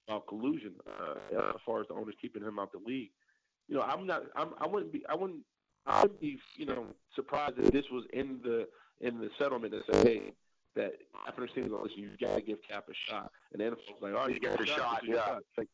about 0.08 0.28
collusion 0.28 0.74
uh, 0.88 1.40
as 1.50 1.62
far 1.66 1.82
as 1.82 1.88
the 1.88 1.94
owners 1.94 2.16
keeping 2.22 2.44
him 2.44 2.60
out 2.60 2.72
the 2.72 2.80
league. 2.86 3.12
You 3.68 3.76
know, 3.76 3.82
I'm 3.82 4.06
not. 4.08 4.24
I'm, 4.36 4.50
I 4.60 4.68
wouldn't 4.68 4.92
be. 4.92 5.04
I 5.08 5.16
wouldn't. 5.16 5.42
I 5.86 6.02
would 6.02 6.20
be. 6.20 6.40
You 6.58 6.66
know, 6.66 6.88
surprised 7.16 7.56
if 7.58 7.72
this 7.72 7.86
was 7.92 8.04
in 8.14 8.40
the 8.44 8.68
in 9.02 9.20
the 9.20 9.30
settlement 9.38 9.74
that 9.74 9.84
said, 9.92 10.08
hey, 10.08 10.34
that 10.76 10.94
Kaepernick's 11.28 11.54
team, 11.54 11.76
listen, 11.82 12.00
you 12.00 12.10
got 12.20 12.36
to 12.36 12.42
give 12.42 12.60
Cap 12.68 12.86
a 12.90 13.12
shot. 13.12 13.32
And 13.52 13.62
the 13.62 13.66
NFL's 13.66 14.02
like, 14.02 14.14
all 14.14 14.28
right, 14.28 14.34
you 14.34 14.40
Give 14.40 14.52
got 14.52 14.62
a 14.62 14.66
shot, 14.66 15.02
yeah. 15.06 15.40
Take, 15.58 15.68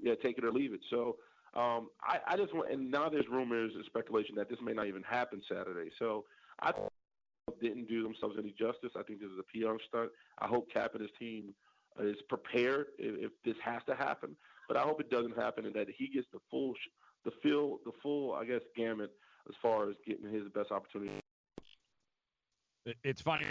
yeah, 0.00 0.14
take 0.22 0.38
it 0.38 0.44
or 0.44 0.52
leave 0.52 0.72
it. 0.72 0.80
So. 0.90 1.16
Um, 1.52 1.88
I, 2.00 2.20
I 2.28 2.36
just 2.36 2.54
want, 2.54 2.70
and 2.70 2.92
now 2.92 3.08
there's 3.08 3.26
rumors 3.28 3.72
and 3.74 3.84
speculation 3.84 4.36
that 4.36 4.48
this 4.48 4.60
may 4.62 4.72
not 4.72 4.86
even 4.86 5.02
happen 5.02 5.42
Saturday. 5.48 5.90
So 5.98 6.24
I 6.62 6.72
didn't 7.60 7.88
do 7.88 8.02
themselves 8.02 8.36
any 8.38 8.54
justice. 8.58 8.92
I 8.96 9.02
think 9.02 9.20
this 9.20 9.30
is 9.30 9.38
a 9.38 9.42
PR 9.42 9.74
stunt. 9.88 10.10
I 10.38 10.46
hope 10.46 10.72
Cap 10.72 10.92
and 10.92 11.02
his 11.02 11.10
team 11.18 11.54
is 11.98 12.16
prepared 12.28 12.86
if, 12.98 13.24
if 13.24 13.32
this 13.44 13.56
has 13.64 13.82
to 13.88 13.94
happen. 13.94 14.36
But 14.68 14.76
I 14.76 14.82
hope 14.82 15.00
it 15.00 15.10
doesn't 15.10 15.36
happen 15.36 15.66
and 15.66 15.74
that 15.74 15.88
he 15.96 16.08
gets 16.08 16.26
the 16.32 16.38
full, 16.50 16.74
the 17.24 17.32
fill, 17.42 17.80
the 17.84 17.92
full, 18.02 18.34
I 18.34 18.44
guess, 18.44 18.60
gamut 18.76 19.10
as 19.48 19.54
far 19.60 19.90
as 19.90 19.96
getting 20.06 20.32
his 20.32 20.44
best 20.54 20.70
opportunity. 20.70 21.20
It's 23.02 23.20
funny. 23.20 23.46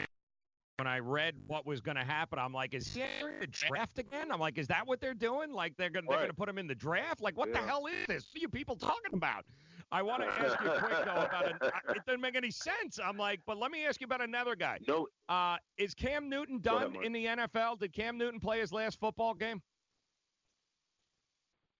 When 0.79 0.87
I 0.87 0.99
read 0.99 1.35
what 1.47 1.65
was 1.65 1.81
going 1.81 1.97
to 1.97 2.05
happen, 2.05 2.39
I'm 2.39 2.53
like, 2.53 2.73
is 2.73 2.87
he 2.93 3.01
in 3.01 3.39
the 3.41 3.47
draft 3.47 3.99
again? 3.99 4.31
I'm 4.31 4.39
like, 4.39 4.57
is 4.57 4.67
that 4.67 4.87
what 4.87 5.01
they're 5.01 5.13
doing? 5.13 5.51
Like 5.51 5.75
they're 5.77 5.89
going 5.89 6.05
to 6.05 6.11
Right. 6.11 6.27
to 6.27 6.33
put 6.33 6.47
him 6.47 6.57
in 6.57 6.67
the 6.67 6.75
draft? 6.75 7.21
Like 7.21 7.37
what 7.37 7.51
the 7.51 7.59
hell 7.59 7.85
is 7.85 8.07
this? 8.07 8.27
What 8.31 8.37
are 8.37 8.41
you 8.41 8.47
people 8.49 8.75
talking 8.77 9.13
about? 9.13 9.45
I 9.91 10.01
want 10.01 10.23
to 10.23 10.27
ask 10.39 10.59
you 10.61 10.69
quick 10.69 11.05
though 11.05 11.25
about 11.25 11.47
it. 11.47 11.55
It 11.95 12.05
doesn't 12.05 12.21
make 12.21 12.35
any 12.35 12.49
sense. 12.49 12.97
I'm 13.03 13.17
like, 13.17 13.41
but 13.45 13.57
let 13.57 13.71
me 13.71 13.85
ask 13.85 13.99
you 13.99 14.05
about 14.05 14.21
another 14.21 14.55
guy. 14.55 14.79
No. 14.87 15.07
Uh, 15.27 15.57
is 15.77 15.93
Cam 15.93 16.29
Newton 16.29 16.59
Go 16.59 16.77
ahead, 16.77 16.93
done 16.93 17.03
in 17.03 17.11
the 17.11 17.25
NFL? 17.25 17.79
Did 17.79 17.91
Cam 17.93 18.17
Newton 18.17 18.39
play 18.39 18.59
his 18.61 18.71
last 18.71 18.99
football 18.99 19.33
game? 19.33 19.61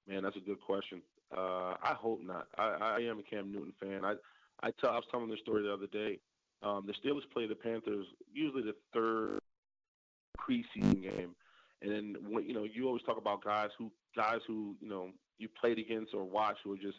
Man, 0.08 0.24
that's 0.24 0.38
a 0.38 0.41
good 0.41 0.60
question. 0.60 1.02
Uh, 1.36 1.76
I 1.82 1.93
hope 1.95 2.22
not. 2.24 2.47
I, 2.58 2.64
I 2.64 3.00
am 3.02 3.20
a 3.20 3.24
Cam 3.24 3.52
Newton 3.52 3.74
fan. 3.80 4.04
I, 4.04 4.16
I, 4.64 4.72
tell, 4.82 4.89
I 4.89 4.95
was 4.95 5.06
telling 5.12 5.30
this 5.30 5.39
story 5.39 5.64
the 5.64 5.74
other 5.74 5.88
day. 5.88 6.20
Um, 6.62 6.86
the 6.86 6.93
Steelers 6.93 7.30
play 7.34 7.47
the 7.47 7.55
Panthers 7.55 8.05
usually 8.34 8.64
the 8.64 8.76
third 8.93 9.39
preseason 10.39 11.01
game, 11.01 11.36
and 11.82 11.91
then 11.91 12.16
you 12.45 12.53
know 12.53 12.66
you 12.66 12.88
always 12.88 13.03
talk 13.03 13.18
about 13.18 13.43
guys 13.43 13.70
who 13.78 13.91
guys 14.16 14.39
who 14.47 14.76
you 14.82 14.89
know 14.89 15.10
you 15.38 15.47
played 15.60 15.80
against 15.80 16.14
or 16.14 16.24
watched 16.24 16.60
who 16.64 16.74
are 16.74 16.78
just 16.78 16.97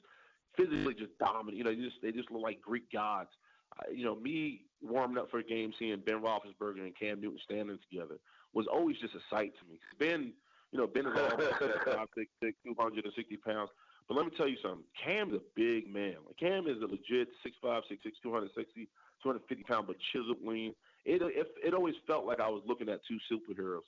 physically 0.57 0.95
just 0.95 1.17
dominant. 1.19 1.57
You 1.57 1.65
know, 1.65 1.71
you 1.71 1.85
just 1.85 2.01
they 2.03 2.13
just 2.13 2.31
look 2.31 2.43
like 2.43 2.61
Greek 2.61 2.91
gods. 2.91 3.31
Uh, 3.79 3.91
you 3.93 4.05
know, 4.05 4.17
me 4.17 4.63
warming 4.83 5.19
up 5.19 5.31
for 5.31 5.39
a 5.39 5.45
game, 5.45 5.73
seeing 5.79 6.01
Ben 6.05 6.23
Roethlisberger 6.23 6.81
and 6.81 6.99
Cam 6.99 7.21
Newton 7.21 7.39
standing 7.45 7.79
together 7.91 8.19
was 8.53 8.67
always 8.67 8.97
just 8.99 9.15
a 9.15 9.21
sight 9.31 9.53
to 9.61 9.71
me. 9.71 9.79
Ben, 9.99 10.33
you 10.73 10.79
know, 10.79 10.87
Ben 10.87 11.07
is 11.07 11.13
all 11.17 11.31
five, 11.31 12.09
six, 12.17 12.31
six, 12.43 12.57
260 12.65 13.37
pounds. 13.37 13.71
But 14.09 14.17
let 14.17 14.27
me 14.27 14.33
tell 14.37 14.49
you 14.49 14.57
something. 14.61 14.83
Cam's 14.99 15.35
a 15.35 15.41
big 15.55 15.93
man. 15.93 16.17
Like, 16.27 16.37
Cam 16.37 16.67
is 16.67 16.83
a 16.83 16.87
legit 16.87 17.29
6'5", 17.47 17.83
6'6", 17.87 18.11
260, 18.23 18.89
250 19.23 19.65
pound, 19.65 19.87
but 19.87 19.97
chiseled 20.13 20.39
lean. 20.45 20.75
It, 21.05 21.23
it 21.23 21.47
it 21.65 21.75
always 21.75 21.95
felt 22.07 22.27
like 22.27 22.41
I 22.41 22.49
was 22.49 22.63
looking 22.67 22.89
at 22.89 23.01
two 23.07 23.19
superheroes, 23.31 23.87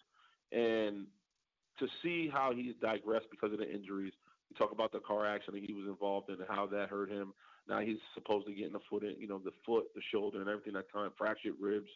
and 0.50 1.06
to 1.78 1.86
see 2.02 2.28
how 2.32 2.52
he's 2.54 2.74
digressed 2.80 3.26
because 3.30 3.52
of 3.52 3.58
the 3.58 3.70
injuries. 3.70 4.12
You 4.50 4.56
talk 4.56 4.72
about 4.72 4.92
the 4.92 5.00
car 5.00 5.26
accident 5.26 5.64
he 5.66 5.72
was 5.72 5.86
involved 5.86 6.28
in 6.28 6.34
and 6.34 6.48
how 6.48 6.66
that 6.66 6.90
hurt 6.90 7.10
him. 7.10 7.32
Now 7.68 7.80
he's 7.80 7.96
supposedly 8.14 8.54
getting 8.54 8.72
the 8.72 8.80
foot 8.90 9.02
in, 9.02 9.14
you 9.18 9.26
know, 9.26 9.38
the 9.38 9.52
foot, 9.64 9.84
the 9.94 10.02
shoulder, 10.10 10.40
and 10.40 10.48
everything 10.48 10.74
that 10.74 10.92
time, 10.92 11.10
fractured 11.16 11.54
ribs, 11.60 11.88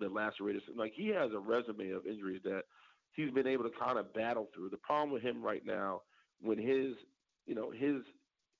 the 0.00 0.08
lacerated. 0.08 0.62
Like 0.76 0.92
he 0.94 1.08
has 1.08 1.30
a 1.32 1.38
resume 1.38 1.90
of 1.90 2.06
injuries 2.06 2.40
that 2.44 2.62
he's 3.12 3.30
been 3.30 3.46
able 3.46 3.64
to 3.64 3.70
kind 3.78 3.98
of 3.98 4.12
battle 4.14 4.48
through. 4.54 4.70
The 4.70 4.76
problem 4.78 5.12
with 5.12 5.22
him 5.22 5.42
right 5.42 5.64
now, 5.64 6.02
when 6.40 6.58
his, 6.58 6.94
you 7.46 7.54
know, 7.54 7.70
his 7.70 8.02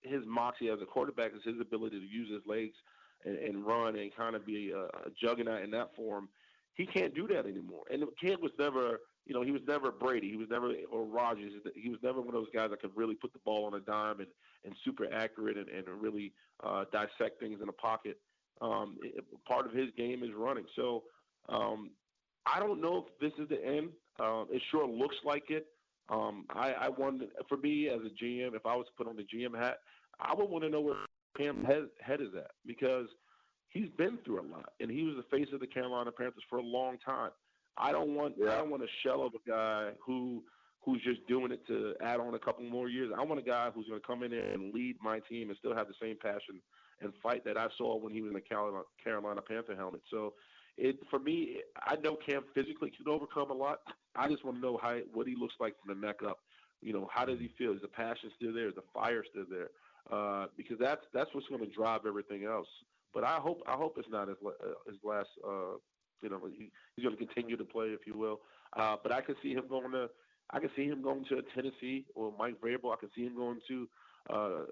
his 0.02 0.22
moxie 0.26 0.68
as 0.70 0.78
a 0.80 0.86
quarterback 0.86 1.32
is 1.34 1.42
his 1.44 1.60
ability 1.60 1.98
to 1.98 2.06
use 2.06 2.30
his 2.30 2.40
legs 2.46 2.74
and, 3.24 3.36
and 3.36 3.66
run 3.66 3.96
and 3.96 4.14
kind 4.14 4.34
of 4.34 4.46
be 4.46 4.72
a, 4.72 4.84
a 4.84 5.10
juggernaut 5.20 5.62
in 5.62 5.70
that 5.72 5.94
form. 5.96 6.28
He 6.74 6.86
can't 6.86 7.14
do 7.14 7.26
that 7.28 7.46
anymore. 7.46 7.82
And 7.90 8.04
Cam 8.20 8.40
was 8.40 8.52
never, 8.58 9.00
you 9.26 9.34
know, 9.34 9.42
he 9.42 9.50
was 9.50 9.60
never 9.66 9.90
Brady. 9.90 10.30
He 10.30 10.36
was 10.36 10.48
never 10.50 10.72
or 10.90 11.04
Rodgers. 11.04 11.52
He 11.74 11.90
was 11.90 11.98
never 12.02 12.20
one 12.20 12.28
of 12.28 12.34
those 12.34 12.48
guys 12.54 12.70
that 12.70 12.80
could 12.80 12.96
really 12.96 13.14
put 13.14 13.32
the 13.32 13.40
ball 13.44 13.66
on 13.66 13.74
a 13.74 13.80
dime 13.80 14.20
and, 14.20 14.28
and 14.64 14.74
super 14.84 15.06
accurate 15.12 15.56
and, 15.56 15.68
and 15.68 15.86
really 16.00 16.32
uh, 16.64 16.84
dissect 16.92 17.40
things 17.40 17.58
in 17.60 17.66
the 17.66 17.72
pocket. 17.72 18.18
Um, 18.62 18.96
it, 19.02 19.24
part 19.46 19.66
of 19.66 19.72
his 19.72 19.88
game 19.96 20.22
is 20.22 20.30
running. 20.34 20.64
So 20.76 21.04
um, 21.48 21.90
I 22.46 22.60
don't 22.60 22.80
know 22.80 23.06
if 23.06 23.20
this 23.20 23.38
is 23.42 23.48
the 23.48 23.62
end. 23.64 23.90
Um, 24.18 24.46
it 24.50 24.62
sure 24.70 24.86
looks 24.86 25.16
like 25.24 25.50
it. 25.50 25.66
Um, 26.08 26.44
I, 26.50 26.72
I 26.72 26.88
want 26.88 27.22
for 27.48 27.56
me 27.56 27.88
as 27.88 28.00
a 28.00 28.24
GM, 28.24 28.54
if 28.54 28.66
I 28.66 28.74
was 28.74 28.86
put 28.96 29.06
on 29.06 29.16
the 29.16 29.22
GM 29.22 29.56
hat, 29.56 29.78
I 30.18 30.34
would 30.34 30.50
want 30.50 30.64
to 30.64 30.70
know 30.70 30.80
where 30.80 30.96
Cam's 31.36 31.66
head, 31.66 31.88
head 32.00 32.20
is 32.20 32.34
at 32.36 32.50
because 32.66 33.06
he's 33.68 33.88
been 33.96 34.18
through 34.24 34.40
a 34.40 34.46
lot, 34.46 34.72
and 34.80 34.90
he 34.90 35.04
was 35.04 35.16
the 35.16 35.36
face 35.36 35.48
of 35.52 35.60
the 35.60 35.66
Carolina 35.66 36.10
Panthers 36.12 36.44
for 36.48 36.58
a 36.58 36.62
long 36.62 36.98
time. 37.04 37.30
I 37.76 37.92
don't 37.92 38.14
want 38.14 38.34
I 38.42 38.56
don't 38.58 38.70
want 38.70 38.82
a 38.82 38.88
shell 39.02 39.24
of 39.24 39.32
a 39.34 39.48
guy 39.48 39.92
who 40.04 40.42
who's 40.82 41.02
just 41.02 41.26
doing 41.26 41.52
it 41.52 41.66
to 41.66 41.94
add 42.02 42.20
on 42.20 42.34
a 42.34 42.38
couple 42.38 42.64
more 42.64 42.88
years. 42.88 43.12
I 43.16 43.22
want 43.22 43.38
a 43.38 43.44
guy 43.44 43.70
who's 43.70 43.86
going 43.86 44.00
to 44.00 44.06
come 44.06 44.22
in 44.22 44.30
there 44.30 44.50
and 44.50 44.72
lead 44.72 44.96
my 45.02 45.20
team 45.28 45.50
and 45.50 45.58
still 45.58 45.74
have 45.76 45.88
the 45.88 45.94
same 46.00 46.16
passion 46.20 46.60
and 47.00 47.12
fight 47.22 47.44
that 47.44 47.56
I 47.56 47.68
saw 47.76 47.96
when 47.96 48.12
he 48.12 48.22
was 48.22 48.30
in 48.30 48.34
the 48.34 48.40
Carolina, 48.40 48.82
Carolina 49.02 49.42
Panther 49.42 49.74
helmet. 49.76 50.02
So, 50.10 50.34
it 50.76 50.98
for 51.10 51.18
me, 51.18 51.60
I 51.82 51.96
know 51.96 52.16
Cam 52.26 52.44
physically 52.54 52.90
can 52.90 53.08
overcome 53.08 53.50
a 53.50 53.54
lot. 53.54 53.80
I 54.16 54.28
just 54.28 54.44
want 54.44 54.56
to 54.58 54.62
know 54.62 54.78
how 54.82 54.98
what 55.12 55.26
he 55.26 55.36
looks 55.36 55.54
like 55.60 55.74
from 55.80 55.94
the 55.94 56.06
neck 56.06 56.16
up. 56.26 56.38
You 56.80 56.94
know, 56.94 57.08
how 57.12 57.26
does 57.26 57.38
he 57.38 57.50
feel? 57.58 57.72
Is 57.72 57.82
the 57.82 57.88
passion 57.88 58.30
still 58.36 58.54
there? 58.54 58.68
Is 58.68 58.74
the 58.74 58.84
fire 58.94 59.22
still 59.30 59.44
there? 59.50 59.68
Uh, 60.11 60.46
because 60.56 60.76
that's 60.78 61.02
that's 61.14 61.30
what's 61.32 61.46
going 61.48 61.61
to 61.61 61.70
drive 61.70 62.00
everything 62.06 62.44
else. 62.44 62.68
But 63.14 63.24
I 63.24 63.36
hope 63.36 63.62
I 63.66 63.72
hope 63.72 63.96
it's 63.98 64.08
not 64.11 64.28
his 64.28 64.36
uh, 64.44 64.50
his 64.86 64.96
last. 65.04 65.28
Uh, 65.46 65.76
you 66.22 66.28
know, 66.28 66.40
he, 66.52 66.70
he's 66.96 67.04
going 67.04 67.16
to 67.16 67.24
continue 67.24 67.56
to 67.56 67.64
play, 67.64 67.86
if 67.86 68.00
you 68.06 68.14
will. 68.14 68.40
Uh, 68.76 68.96
but 69.02 69.11
I 69.11 69.22
can 69.22 69.34
see 69.42 69.54
him 69.54 69.64
going 69.68 69.90
to 69.92 70.08
I 70.50 70.61
can 70.61 70.70
see 70.76 70.86
him 70.86 71.02
going 71.02 71.24
to 71.26 71.42
Tennessee 71.54 72.06
or 72.14 72.32
Mike 72.38 72.61
Vrabel. 72.61 72.92
I 72.92 72.96
can 72.96 73.11
see 73.14 73.24
him 73.24 73.36
going 73.36 73.61
to 73.68 73.88
uh, 74.28 74.64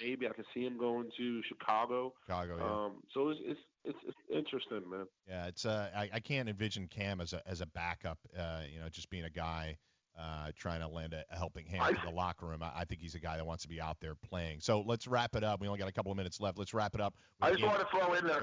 maybe 0.00 0.26
I 0.26 0.32
can 0.32 0.44
see 0.54 0.64
him 0.64 0.78
going 0.78 1.10
to 1.16 1.42
Chicago. 1.48 2.14
Chicago, 2.26 2.56
yeah. 2.56 2.64
Um, 2.64 3.02
so 3.12 3.28
it's, 3.30 3.40
it's 3.44 3.60
it's 3.84 3.98
it's 4.06 4.18
interesting, 4.32 4.88
man. 4.90 5.06
Yeah, 5.28 5.46
it's 5.46 5.64
uh, 5.64 5.90
I, 5.94 6.10
I 6.14 6.20
can't 6.20 6.48
envision 6.48 6.88
Cam 6.88 7.20
as 7.20 7.32
a 7.32 7.42
as 7.46 7.60
a 7.60 7.66
backup. 7.66 8.18
Uh, 8.36 8.62
you 8.72 8.80
know, 8.80 8.88
just 8.88 9.10
being 9.10 9.24
a 9.24 9.30
guy 9.30 9.76
uh, 10.18 10.50
trying 10.56 10.80
to 10.80 10.88
lend 10.88 11.14
a, 11.14 11.24
helping 11.30 11.66
hand 11.66 11.96
to 11.96 12.02
the 12.04 12.10
locker 12.12 12.46
room. 12.46 12.62
I, 12.62 12.80
I 12.80 12.84
think 12.84 13.00
he's 13.00 13.14
a 13.14 13.20
guy 13.20 13.36
that 13.36 13.46
wants 13.46 13.62
to 13.62 13.68
be 13.68 13.80
out 13.80 13.98
there 14.00 14.14
playing. 14.14 14.60
So 14.60 14.80
let's 14.80 15.06
wrap 15.06 15.36
it 15.36 15.44
up. 15.44 15.60
We 15.60 15.68
only 15.68 15.78
got 15.78 15.88
a 15.88 15.92
couple 15.92 16.10
of 16.10 16.16
minutes 16.16 16.40
left. 16.40 16.58
Let's 16.58 16.74
wrap 16.74 16.94
it 16.94 17.00
up. 17.00 17.14
I 17.40 17.50
just 17.52 17.62
want 17.62 17.80
to 17.80 17.86
throw 17.90 18.14
in 18.14 18.26
there. 18.26 18.42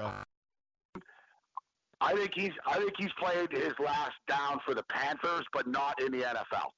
I 2.00 2.14
think 2.14 2.32
he's 2.34 2.52
I 2.66 2.78
think 2.78 2.92
he's 2.98 3.12
played 3.18 3.50
his 3.52 3.72
last 3.82 4.14
down 4.28 4.60
for 4.64 4.74
the 4.74 4.82
Panthers, 4.90 5.44
but 5.52 5.66
not 5.66 6.00
in 6.00 6.12
the 6.12 6.18
NFL. 6.18 6.70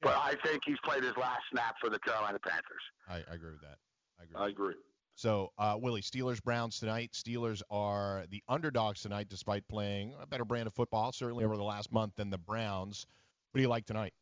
But 0.00 0.16
I 0.16 0.34
think 0.44 0.62
he's 0.64 0.78
played 0.84 1.02
his 1.02 1.16
last 1.16 1.42
snap 1.52 1.74
for 1.80 1.90
the 1.90 1.98
Carolina 1.98 2.38
Panthers. 2.38 2.62
I, 3.08 3.16
I 3.30 3.34
agree 3.34 3.50
with 3.50 3.62
that. 3.62 3.78
I 4.18 4.24
agree. 4.24 4.36
I 4.36 4.48
agree. 4.48 4.74
So, 5.16 5.50
uh, 5.58 5.76
Willie, 5.76 6.00
Steelers 6.00 6.40
Browns 6.40 6.78
tonight. 6.78 7.10
Steelers 7.12 7.60
are 7.70 8.24
the 8.30 8.42
underdogs 8.48 9.02
tonight, 9.02 9.28
despite 9.28 9.66
playing 9.66 10.14
a 10.20 10.26
better 10.26 10.44
brand 10.44 10.68
of 10.68 10.74
football, 10.74 11.10
certainly 11.12 11.44
over 11.44 11.56
the 11.56 11.64
last 11.64 11.92
month 11.92 12.14
than 12.16 12.30
the 12.30 12.38
Browns. 12.38 13.04
What 13.50 13.58
do 13.58 13.62
you 13.62 13.68
like 13.68 13.84
tonight? 13.84 14.14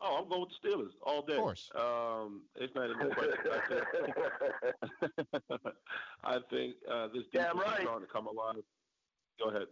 Oh, 0.00 0.18
I'm 0.22 0.28
going 0.28 0.42
with 0.42 0.50
the 0.50 0.68
Steelers 0.68 0.92
all 1.02 1.22
day. 1.22 1.34
Of 1.34 1.40
course. 1.40 1.70
Um, 1.74 2.42
it's 2.56 2.72
not 2.74 2.90
even 2.90 3.10
a 3.10 3.14
question. 3.14 3.34
I 3.52 3.58
think, 5.50 5.74
I 6.24 6.38
think 6.50 6.74
uh, 6.90 7.08
this 7.08 7.24
defense 7.32 7.48
Damn 7.52 7.58
right. 7.58 7.78
is 7.80 7.82
starting 7.82 8.06
to 8.06 8.12
come 8.12 8.26
alive. 8.28 8.62
Go 9.42 9.50
ahead. 9.50 9.66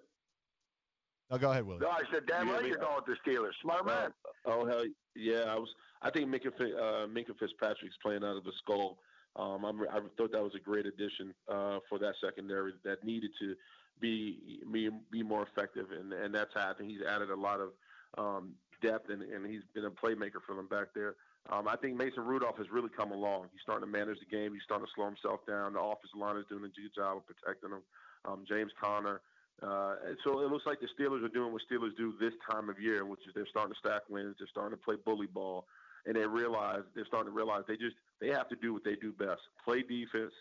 No, 1.30 1.38
go 1.38 1.50
ahead, 1.50 1.66
Willie. 1.66 1.80
No, 1.80 1.90
I 1.90 2.02
said, 2.12 2.26
damn 2.26 2.46
You 2.46 2.52
hear 2.52 2.60
right 2.60 2.68
you're 2.68 2.78
going 2.78 2.96
with 2.96 3.18
the 3.24 3.30
Steelers. 3.30 3.50
Smart 3.62 3.86
man. 3.86 4.12
Oh 4.44 4.66
hell 4.66 4.84
yeah! 5.14 5.44
I 5.48 5.56
was. 5.56 5.68
I 6.02 6.10
think 6.10 6.28
Minkah, 6.28 6.52
uh, 6.54 7.06
Minkah 7.08 7.36
Fitzpatrick's 7.38 7.96
playing 8.02 8.22
out 8.22 8.36
of 8.36 8.44
the 8.44 8.52
skull. 8.62 8.98
Um, 9.34 9.64
I'm, 9.64 9.82
I 9.82 10.00
thought 10.16 10.32
that 10.32 10.42
was 10.42 10.54
a 10.54 10.60
great 10.60 10.86
addition 10.86 11.34
uh, 11.48 11.78
for 11.88 11.98
that 11.98 12.14
secondary 12.24 12.72
that 12.84 13.04
needed 13.04 13.30
to 13.40 13.54
be 14.00 14.60
be, 14.72 14.90
be 15.10 15.22
more 15.22 15.42
effective, 15.42 15.86
and 15.90 16.12
and 16.12 16.34
that's 16.34 16.50
how 16.54 16.70
I 16.70 16.74
think 16.74 16.90
he's 16.90 17.02
added 17.02 17.30
a 17.30 17.36
lot 17.36 17.60
of 17.60 17.70
um, 18.18 18.52
depth, 18.82 19.10
and, 19.10 19.22
and 19.22 19.46
he's 19.46 19.62
been 19.74 19.84
a 19.84 19.90
playmaker 19.90 20.40
for 20.46 20.54
them 20.54 20.66
back 20.66 20.88
there. 20.94 21.14
Um, 21.50 21.68
I 21.68 21.76
think 21.76 21.96
Mason 21.96 22.24
Rudolph 22.24 22.58
has 22.58 22.66
really 22.70 22.90
come 22.96 23.12
along. 23.12 23.48
He's 23.52 23.62
starting 23.62 23.86
to 23.86 23.90
manage 23.90 24.18
the 24.18 24.26
game. 24.26 24.52
He's 24.52 24.64
starting 24.64 24.86
to 24.86 24.92
slow 24.94 25.06
himself 25.06 25.46
down. 25.46 25.74
The 25.74 25.80
offensive 25.80 26.18
line 26.18 26.36
is 26.36 26.44
doing 26.48 26.64
a 26.64 26.68
good 26.68 26.94
job 26.94 27.18
of 27.18 27.26
protecting 27.26 27.70
him. 27.70 27.82
Um, 28.24 28.44
James 28.48 28.72
Conner. 28.80 29.20
Uh, 29.62 29.94
so 30.24 30.40
it 30.40 30.50
looks 30.50 30.66
like 30.66 30.80
the 30.80 30.88
Steelers 30.98 31.24
are 31.24 31.32
doing 31.32 31.52
what 31.52 31.62
Steelers 31.70 31.96
do 31.96 32.14
this 32.20 32.34
time 32.50 32.68
of 32.68 32.80
year, 32.80 33.06
which 33.06 33.20
is 33.26 33.32
they're 33.34 33.46
starting 33.46 33.72
to 33.72 33.78
stack 33.78 34.02
wins. 34.10 34.36
They're 34.38 34.48
starting 34.50 34.76
to 34.76 34.84
play 34.84 34.96
bully 35.02 35.26
ball, 35.26 35.66
and 36.04 36.14
they 36.16 36.26
realize 36.26 36.82
they're 36.94 37.06
starting 37.06 37.32
to 37.32 37.36
realize 37.36 37.62
they 37.66 37.76
just 37.76 37.96
they 38.20 38.28
have 38.28 38.48
to 38.50 38.56
do 38.56 38.74
what 38.74 38.84
they 38.84 38.96
do 38.96 39.12
best: 39.12 39.40
play 39.64 39.82
defense, 39.82 40.32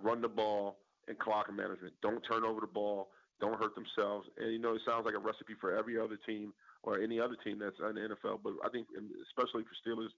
run 0.00 0.20
the 0.20 0.28
ball, 0.28 0.76
and 1.08 1.18
clock 1.18 1.52
management. 1.52 1.94
Don't 2.00 2.22
turn 2.22 2.44
over 2.44 2.60
the 2.60 2.68
ball. 2.68 3.08
Don't 3.40 3.60
hurt 3.60 3.74
themselves. 3.74 4.28
And 4.38 4.52
you 4.52 4.58
know, 4.58 4.74
it 4.74 4.82
sounds 4.86 5.04
like 5.04 5.14
a 5.14 5.18
recipe 5.18 5.54
for 5.60 5.76
every 5.76 5.98
other 5.98 6.18
team 6.26 6.52
or 6.82 7.00
any 7.00 7.20
other 7.20 7.36
team 7.44 7.58
that's 7.58 7.76
in 7.78 7.94
the 7.94 8.14
NFL. 8.14 8.40
But 8.42 8.54
I 8.64 8.68
think, 8.70 8.88
especially 9.28 9.64
for 9.64 9.76
Steelers, 9.80 10.10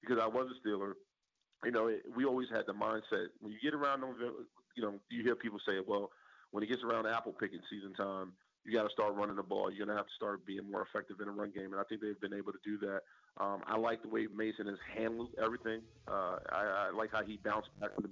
because 0.00 0.18
I 0.22 0.26
was 0.26 0.48
a 0.50 0.56
Steeler, 0.66 0.92
you 1.64 1.70
know, 1.70 1.88
it, 1.88 2.02
we 2.16 2.24
always 2.24 2.48
had 2.50 2.66
the 2.66 2.72
mindset 2.72 3.28
when 3.40 3.52
you 3.52 3.58
get 3.62 3.74
around 3.74 4.00
November. 4.00 4.46
You 4.76 4.82
know, 4.82 4.94
you 5.10 5.24
hear 5.24 5.34
people 5.34 5.58
say, 5.66 5.80
"Well, 5.84 6.10
when 6.52 6.62
it 6.62 6.68
gets 6.68 6.82
around 6.82 7.06
apple 7.06 7.32
picking 7.32 7.60
season 7.68 7.94
time, 7.94 8.32
you 8.64 8.72
got 8.72 8.84
to 8.84 8.90
start 8.90 9.14
running 9.14 9.36
the 9.36 9.42
ball. 9.42 9.70
You're 9.70 9.84
gonna 9.84 9.98
have 9.98 10.06
to 10.06 10.14
start 10.14 10.46
being 10.46 10.70
more 10.70 10.82
effective 10.82 11.20
in 11.20 11.28
a 11.28 11.32
run 11.32 11.50
game." 11.50 11.72
And 11.72 11.80
I 11.80 11.84
think 11.84 12.00
they've 12.00 12.20
been 12.20 12.34
able 12.34 12.52
to 12.52 12.62
do 12.64 12.78
that. 12.78 13.02
Um, 13.42 13.62
I 13.66 13.76
like 13.76 14.02
the 14.02 14.08
way 14.08 14.28
Mason 14.34 14.66
has 14.66 14.78
handled 14.94 15.30
everything. 15.42 15.82
Uh, 16.06 16.38
I, 16.50 16.88
I 16.88 16.90
like 16.96 17.10
how 17.12 17.24
he 17.24 17.38
bounced 17.42 17.70
back 17.80 17.94
from 17.94 18.04
the 18.04 18.10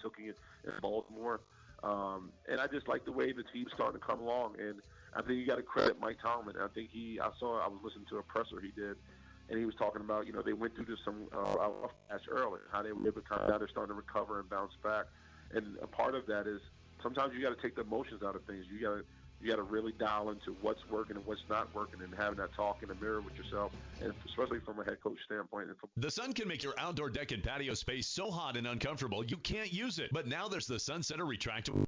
took 0.00 0.14
it 0.18 0.36
in 0.64 0.72
Baltimore. 0.80 1.40
Um, 1.82 2.30
and 2.48 2.60
I 2.60 2.66
just 2.66 2.88
like 2.88 3.04
the 3.04 3.12
way 3.12 3.32
the 3.32 3.44
team's 3.52 3.72
starting 3.74 4.00
to 4.00 4.06
come 4.06 4.20
along. 4.20 4.56
And 4.60 4.80
I 5.14 5.22
think 5.22 5.38
you 5.38 5.46
got 5.46 5.56
to 5.56 5.62
credit 5.62 5.98
Mike 6.00 6.18
Tomlin. 6.22 6.56
I 6.60 6.68
think 6.68 6.90
he, 6.92 7.18
I 7.20 7.30
saw, 7.38 7.60
I 7.60 7.68
was 7.68 7.80
listening 7.82 8.06
to 8.10 8.18
a 8.18 8.22
presser 8.22 8.60
he 8.62 8.70
did, 8.70 8.96
and 9.48 9.58
he 9.58 9.64
was 9.64 9.74
talking 9.74 10.02
about, 10.02 10.26
you 10.26 10.32
know, 10.32 10.42
they 10.42 10.52
went 10.52 10.74
through 10.76 10.86
this 10.86 10.98
some 11.04 11.26
uh, 11.34 11.68
rough 11.82 11.90
patch 12.08 12.22
early, 12.30 12.60
how 12.72 12.82
they 12.82 12.92
were 12.92 13.02
able 13.02 13.20
to 13.20 13.26
come 13.28 13.40
now 13.48 13.58
they're 13.58 13.68
starting 13.68 13.94
to 13.94 13.98
recover 13.98 14.38
and 14.38 14.48
bounce 14.48 14.72
back. 14.82 15.06
And 15.52 15.76
a 15.82 15.86
part 15.86 16.14
of 16.14 16.26
that 16.26 16.46
is 16.46 16.60
sometimes 17.02 17.32
you 17.34 17.42
got 17.42 17.56
to 17.56 17.60
take 17.60 17.74
the 17.74 17.82
emotions 17.82 18.22
out 18.22 18.36
of 18.36 18.44
things. 18.44 18.66
You 18.70 18.80
got 18.80 18.96
to 18.96 19.04
you 19.40 19.48
got 19.48 19.56
to 19.56 19.62
really 19.62 19.92
dial 19.98 20.28
into 20.28 20.54
what's 20.60 20.80
working 20.90 21.16
and 21.16 21.24
what's 21.24 21.40
not 21.48 21.74
working, 21.74 22.02
and 22.02 22.14
having 22.14 22.36
that 22.36 22.50
talk 22.54 22.80
in 22.82 22.90
the 22.90 22.94
mirror 22.94 23.22
with 23.22 23.32
yourself, 23.38 23.72
and 24.02 24.12
especially 24.26 24.58
from 24.66 24.78
a 24.80 24.84
head 24.84 24.98
coach 25.02 25.16
standpoint. 25.24 25.68
The 25.96 26.10
sun 26.10 26.34
can 26.34 26.46
make 26.46 26.62
your 26.62 26.74
outdoor 26.76 27.08
deck 27.08 27.32
and 27.32 27.42
patio 27.42 27.72
space 27.72 28.06
so 28.06 28.30
hot 28.30 28.58
and 28.58 28.66
uncomfortable 28.66 29.24
you 29.24 29.38
can't 29.38 29.72
use 29.72 29.98
it. 29.98 30.10
But 30.12 30.26
now 30.26 30.46
there's 30.46 30.66
the 30.66 30.74
SunSetter 30.74 31.20
retractable. 31.20 31.84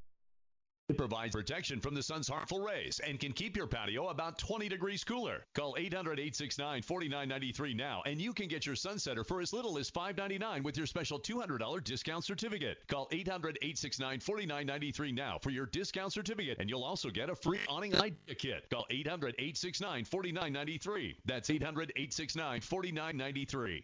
It 0.89 0.97
provides 0.97 1.33
protection 1.33 1.79
from 1.79 1.95
the 1.95 2.03
sun's 2.03 2.27
harmful 2.27 2.59
rays 2.59 2.99
and 2.99 3.17
can 3.17 3.31
keep 3.31 3.55
your 3.55 3.67
patio 3.67 4.09
about 4.09 4.37
20 4.37 4.67
degrees 4.67 5.05
cooler. 5.05 5.45
Call 5.55 5.75
800-869-4993 5.75 7.73
now 7.73 8.01
and 8.05 8.21
you 8.21 8.33
can 8.33 8.49
get 8.49 8.65
your 8.65 8.75
sun 8.75 8.99
setter 8.99 9.23
for 9.23 9.39
as 9.39 9.53
little 9.53 9.77
as 9.77 9.89
$5.99 9.89 10.61
with 10.61 10.75
your 10.75 10.85
special 10.85 11.21
$200 11.21 11.81
discount 11.85 12.25
certificate. 12.25 12.79
Call 12.89 13.07
800-869-4993 13.13 15.13
now 15.13 15.37
for 15.41 15.51
your 15.51 15.67
discount 15.67 16.11
certificate 16.11 16.57
and 16.59 16.69
you'll 16.69 16.83
also 16.83 17.09
get 17.09 17.29
a 17.29 17.35
free 17.35 17.61
awning 17.69 17.95
idea 17.95 18.35
kit. 18.37 18.69
Call 18.69 18.85
800-869-4993. 18.91 21.15
That's 21.23 21.49
800-869-4993. 21.49 23.83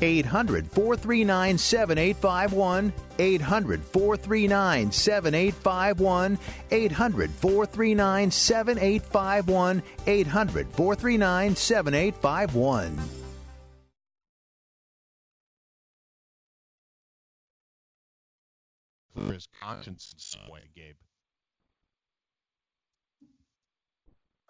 800 0.00 0.70
439 0.70 1.58
7851. 1.58 2.92
800 3.18 3.84
439 3.84 4.92
7851. 4.92 6.38
800 6.70 7.30
439 7.30 8.30
7851. 8.30 9.82
800 10.06 10.68
439 10.68 11.56
7851. 11.56 12.98
Clear 19.14 19.32
his 19.32 19.48
conscience 19.60 20.12
in 20.12 20.18
some 20.18 20.48
way, 20.50 20.60
Gabe. 20.76 20.94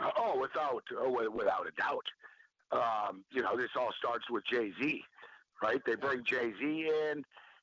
Oh, 0.00 0.38
without 0.40 0.82
oh, 0.96 1.30
without 1.34 1.66
a 1.66 1.80
doubt. 1.80 2.04
Um, 2.70 3.24
you 3.32 3.42
know, 3.42 3.56
this 3.56 3.70
all 3.76 3.90
starts 3.98 4.24
with 4.30 4.44
Jay 4.44 4.72
Z, 4.80 5.02
right? 5.62 5.80
They 5.86 5.94
bring 5.94 6.24
Jay 6.24 6.52
Z 6.58 6.64
in. 6.64 7.22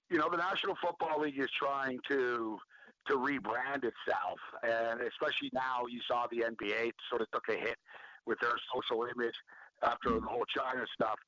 You 0.09 0.17
know, 0.17 0.29
the 0.29 0.37
National 0.37 0.75
Football 0.81 1.21
League 1.21 1.39
is 1.39 1.49
trying 1.57 1.99
to 2.09 2.59
to 3.07 3.13
rebrand 3.13 3.85
itself, 3.85 4.39
and 4.63 4.99
especially 5.01 5.51
now, 5.53 5.85
you 5.87 5.99
saw 6.07 6.25
the 6.31 6.37
NBA 6.37 6.91
sort 7.07 7.21
of 7.21 7.29
took 7.29 7.47
a 7.49 7.53
hit 7.53 7.77
with 8.25 8.39
their 8.39 8.55
social 8.73 9.05
image 9.05 9.35
after 9.83 10.09
the 10.09 10.21
whole 10.21 10.45
China 10.45 10.83
stuff. 10.93 11.19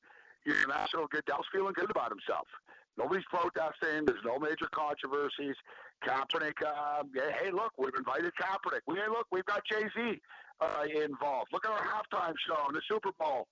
You 0.44 0.54
know, 0.54 0.74
National 0.74 1.06
Goodell's 1.06 1.46
feeling 1.52 1.74
good 1.74 1.90
about 1.90 2.10
himself. 2.10 2.48
Nobody's 2.96 3.24
protesting. 3.30 4.06
There's 4.06 4.24
no 4.24 4.38
major 4.38 4.66
controversies. 4.72 5.54
Kaepernick, 6.04 6.58
hey, 7.14 7.30
hey, 7.42 7.50
look, 7.52 7.72
we've 7.78 7.94
invited 7.96 8.32
Kaepernick. 8.34 8.82
We, 8.86 8.96
hey, 8.96 9.08
look, 9.08 9.26
we've 9.30 9.46
got 9.46 9.62
Jay 9.64 9.86
Z 9.96 10.20
uh, 10.60 10.82
involved. 11.04 11.50
Look 11.52 11.64
at 11.64 11.70
our 11.70 11.82
halftime 11.86 12.34
show 12.46 12.68
in 12.68 12.74
the 12.74 12.82
Super 12.88 13.10
Bowl. 13.18 13.46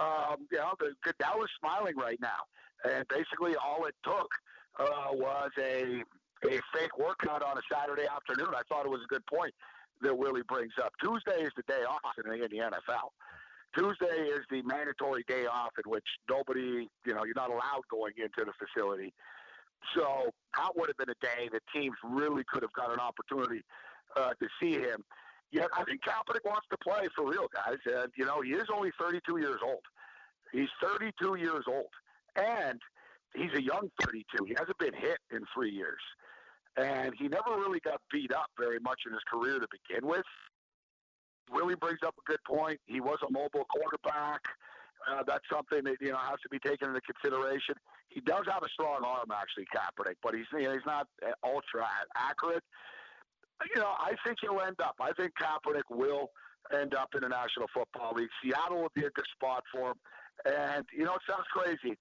Um, 0.00 0.46
you 0.50 0.58
know, 0.58 0.72
the 0.78 0.94
Goodell 1.02 1.42
is 1.42 1.50
smiling 1.58 1.96
right 1.96 2.18
now, 2.20 2.46
and 2.84 3.06
basically 3.08 3.56
all 3.56 3.86
it 3.86 3.94
took 4.04 4.30
uh, 4.78 5.12
was 5.12 5.50
a 5.58 6.02
a 6.44 6.60
fake 6.72 6.96
workout 6.98 7.42
on 7.42 7.58
a 7.58 7.60
Saturday 7.70 8.06
afternoon. 8.06 8.54
I 8.54 8.62
thought 8.68 8.86
it 8.86 8.90
was 8.90 9.02
a 9.04 9.12
good 9.12 9.26
point 9.26 9.52
that 10.00 10.16
Willie 10.16 10.42
brings 10.48 10.72
up. 10.82 10.92
Tuesday 11.02 11.42
is 11.42 11.52
the 11.56 11.62
day 11.68 11.82
off 11.84 12.16
in 12.16 12.30
the, 12.30 12.44
in 12.44 12.50
the 12.50 12.64
NFL. 12.64 13.12
Tuesday 13.76 14.24
is 14.32 14.40
the 14.50 14.62
mandatory 14.62 15.24
day 15.28 15.46
off 15.46 15.70
in 15.82 15.90
which 15.90 16.06
nobody, 16.28 16.88
you 17.04 17.14
know, 17.14 17.24
you're 17.24 17.36
not 17.36 17.50
allowed 17.50 17.82
going 17.90 18.12
into 18.16 18.44
the 18.44 18.52
facility. 18.56 19.12
So 19.94 20.30
that 20.56 20.76
would 20.76 20.88
have 20.88 20.96
been 20.96 21.10
a 21.10 21.24
day 21.24 21.48
that 21.52 21.62
teams 21.74 21.96
really 22.04 22.42
could 22.50 22.62
have 22.62 22.72
got 22.72 22.92
an 22.92 22.98
opportunity 22.98 23.62
uh, 24.16 24.32
to 24.40 24.48
see 24.60 24.72
him. 24.72 25.04
Yet 25.52 25.68
I 25.76 25.84
think 25.84 26.00
Kaepernick 26.02 26.44
wants 26.44 26.66
to 26.70 26.78
play 26.78 27.08
for 27.16 27.28
real, 27.28 27.48
guys. 27.52 27.78
And 27.86 28.12
you 28.16 28.24
know, 28.24 28.40
he 28.40 28.50
is 28.50 28.68
only 28.74 28.90
32 29.00 29.38
years 29.38 29.60
old. 29.64 29.82
He's 30.52 30.68
32 30.82 31.36
years 31.36 31.64
old, 31.68 31.90
and 32.36 32.80
he's 33.34 33.52
a 33.54 33.62
young 33.62 33.90
32. 34.02 34.44
He 34.44 34.54
hasn't 34.58 34.78
been 34.78 34.94
hit 34.94 35.18
in 35.30 35.42
three 35.54 35.70
years, 35.70 36.00
and 36.76 37.12
he 37.18 37.28
never 37.28 37.50
really 37.56 37.80
got 37.80 38.00
beat 38.12 38.32
up 38.32 38.50
very 38.58 38.78
much 38.80 39.00
in 39.06 39.12
his 39.12 39.22
career 39.30 39.58
to 39.58 39.66
begin 39.70 40.08
with. 40.08 40.26
Willie 41.50 41.76
brings 41.76 41.98
up 42.06 42.14
a 42.18 42.30
good 42.30 42.42
point. 42.46 42.80
He 42.86 43.00
was 43.00 43.18
a 43.26 43.30
mobile 43.30 43.66
quarterback. 43.66 44.40
Uh, 45.08 45.22
that's 45.26 45.44
something 45.50 45.82
that 45.84 45.96
you 46.00 46.12
know 46.12 46.18
has 46.18 46.38
to 46.42 46.48
be 46.50 46.58
taken 46.58 46.88
into 46.88 47.00
consideration. 47.00 47.74
He 48.08 48.20
does 48.20 48.44
have 48.46 48.62
a 48.62 48.68
strong 48.68 49.02
arm, 49.04 49.30
actually, 49.32 49.66
Kaepernick, 49.74 50.16
but 50.22 50.34
he's 50.34 50.46
you 50.52 50.64
know, 50.64 50.72
he's 50.72 50.86
not 50.86 51.06
uh, 51.24 51.30
ultra 51.44 51.86
accurate. 52.16 52.64
You 53.74 53.80
know, 53.80 53.92
I 53.98 54.14
think 54.24 54.38
he'll 54.40 54.60
end 54.60 54.80
up. 54.80 54.96
I 55.00 55.12
think 55.12 55.32
Kaepernick 55.40 55.88
will 55.90 56.30
end 56.72 56.94
up 56.94 57.10
in 57.14 57.20
the 57.20 57.28
National 57.28 57.66
Football 57.74 58.14
League. 58.16 58.28
Seattle 58.42 58.82
would 58.82 58.94
be 58.94 59.04
a 59.04 59.10
good 59.10 59.26
spot 59.34 59.62
for 59.72 59.90
him. 59.90 59.96
And 60.46 60.84
you 60.96 61.04
know, 61.04 61.14
it 61.14 61.22
sounds 61.28 61.46
crazy, 61.52 61.98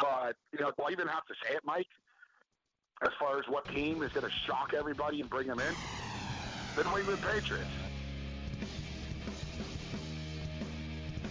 but 0.00 0.34
you 0.52 0.60
know, 0.60 0.72
do 0.76 0.84
I 0.84 0.90
even 0.90 1.06
have 1.06 1.24
to 1.26 1.34
say 1.44 1.54
it, 1.54 1.60
Mike? 1.64 1.86
As 3.02 3.10
far 3.20 3.38
as 3.38 3.44
what 3.48 3.64
team 3.66 4.02
is 4.02 4.12
going 4.12 4.26
to 4.26 4.32
shock 4.46 4.74
everybody 4.76 5.20
and 5.20 5.30
bring 5.30 5.46
him 5.46 5.60
in, 5.60 5.74
the 6.76 6.82
New 6.82 6.98
England 6.98 7.22
Patriots. 7.22 7.70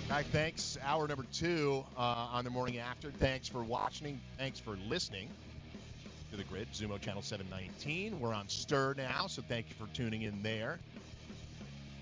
Back, 0.08 0.26
thanks. 0.28 0.78
Hour 0.86 1.10
number 1.10 1.26
two 1.34 1.84
uh, 1.98 2.30
on 2.32 2.46
the 2.46 2.50
morning 2.50 2.78
after. 2.78 3.12
Thanks 3.12 3.50
for 3.50 3.62
watching. 3.62 4.22
Thanks 4.38 4.58
for 4.58 4.78
listening 4.88 5.28
the 6.38 6.44
grid. 6.44 6.68
Xumo 6.72 7.02
Channel 7.02 7.24
719. 7.24 8.20
We're 8.20 8.34
on 8.34 8.46
Stirr 8.46 8.96
now, 8.96 9.26
so 9.26 9.42
thank 9.42 9.70
you 9.70 9.76
for 9.76 9.92
tuning 9.96 10.22
in 10.22 10.44
there. 10.44 10.78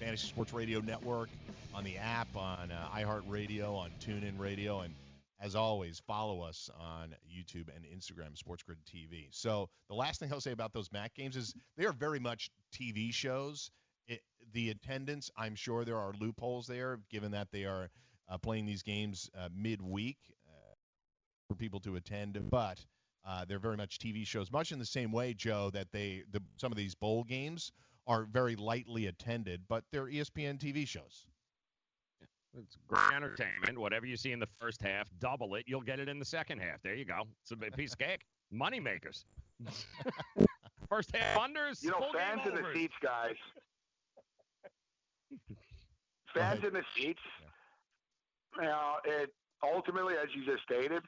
Fantasy 0.01 0.27
Sports 0.27 0.51
Radio 0.51 0.81
Network 0.81 1.29
on 1.73 1.85
the 1.85 1.97
app, 1.97 2.27
on 2.35 2.69
uh, 2.69 2.87
iHeartRadio, 2.93 3.73
on 3.73 3.91
TuneIn 4.01 4.37
Radio, 4.37 4.81
and 4.81 4.93
as 5.39 5.55
always, 5.55 6.01
follow 6.05 6.41
us 6.41 6.69
on 6.77 7.15
YouTube 7.25 7.69
and 7.73 7.85
Instagram, 7.85 8.37
Sports 8.37 8.61
Grid 8.63 8.79
TV. 8.85 9.27
So 9.31 9.69
the 9.87 9.95
last 9.95 10.19
thing 10.19 10.33
I'll 10.33 10.41
say 10.41 10.51
about 10.51 10.73
those 10.73 10.91
MAC 10.91 11.13
games 11.13 11.37
is 11.37 11.53
they 11.77 11.85
are 11.85 11.93
very 11.93 12.19
much 12.19 12.49
TV 12.73 13.13
shows. 13.13 13.71
It, 14.09 14.19
the 14.51 14.69
attendance, 14.71 15.29
I'm 15.37 15.55
sure 15.55 15.85
there 15.85 15.97
are 15.97 16.11
loopholes 16.19 16.67
there, 16.67 16.99
given 17.09 17.31
that 17.31 17.47
they 17.53 17.63
are 17.63 17.89
uh, 18.29 18.37
playing 18.37 18.65
these 18.65 18.83
games 18.83 19.29
uh, 19.37 19.47
midweek 19.55 20.17
uh, 20.45 20.73
for 21.47 21.55
people 21.55 21.79
to 21.81 21.95
attend. 21.95 22.37
But 22.49 22.85
uh, 23.25 23.45
they're 23.47 23.59
very 23.59 23.77
much 23.77 23.97
TV 23.97 24.25
shows, 24.25 24.51
much 24.51 24.71
in 24.71 24.79
the 24.79 24.85
same 24.85 25.11
way, 25.11 25.33
Joe, 25.33 25.69
that 25.73 25.87
they 25.91 26.23
the, 26.31 26.41
some 26.57 26.71
of 26.71 26.77
these 26.77 26.93
bowl 26.93 27.23
games 27.23 27.71
are 28.07 28.25
very 28.25 28.55
lightly 28.55 29.07
attended, 29.07 29.61
but 29.67 29.83
they're 29.91 30.05
ESPN 30.05 30.59
TV 30.59 30.87
shows. 30.87 31.25
It's 32.57 32.77
great 32.87 33.13
entertainment. 33.13 33.77
Whatever 33.77 34.05
you 34.05 34.15
see 34.15 34.31
in 34.31 34.39
the 34.39 34.47
first 34.61 34.81
half, 34.81 35.09
double 35.19 35.55
it. 35.55 35.65
You'll 35.67 35.81
get 35.81 35.99
it 35.99 36.07
in 36.07 36.19
the 36.19 36.25
second 36.25 36.59
half. 36.59 36.81
There 36.83 36.93
you 36.93 37.03
go. 37.03 37.23
It's 37.41 37.51
a 37.51 37.55
big 37.55 37.75
piece 37.75 37.93
of 37.93 37.99
cake. 37.99 38.21
Money 38.51 38.79
makers. 38.79 39.25
first 40.89 41.13
half 41.15 41.37
unders. 41.37 41.83
You 41.83 41.91
know, 41.91 41.99
full 41.99 42.13
fans 42.13 42.41
game 42.45 42.55
in 42.55 42.63
the 42.63 42.69
seats, 42.73 42.93
guys. 43.01 43.35
fans 46.33 46.63
in 46.63 46.73
the 46.73 46.83
seats. 46.95 47.19
You 48.57 48.63
know, 48.63 48.93
it 49.03 49.33
ultimately, 49.61 50.13
as 50.13 50.29
you 50.33 50.45
just 50.45 50.63
stated, 50.63 51.03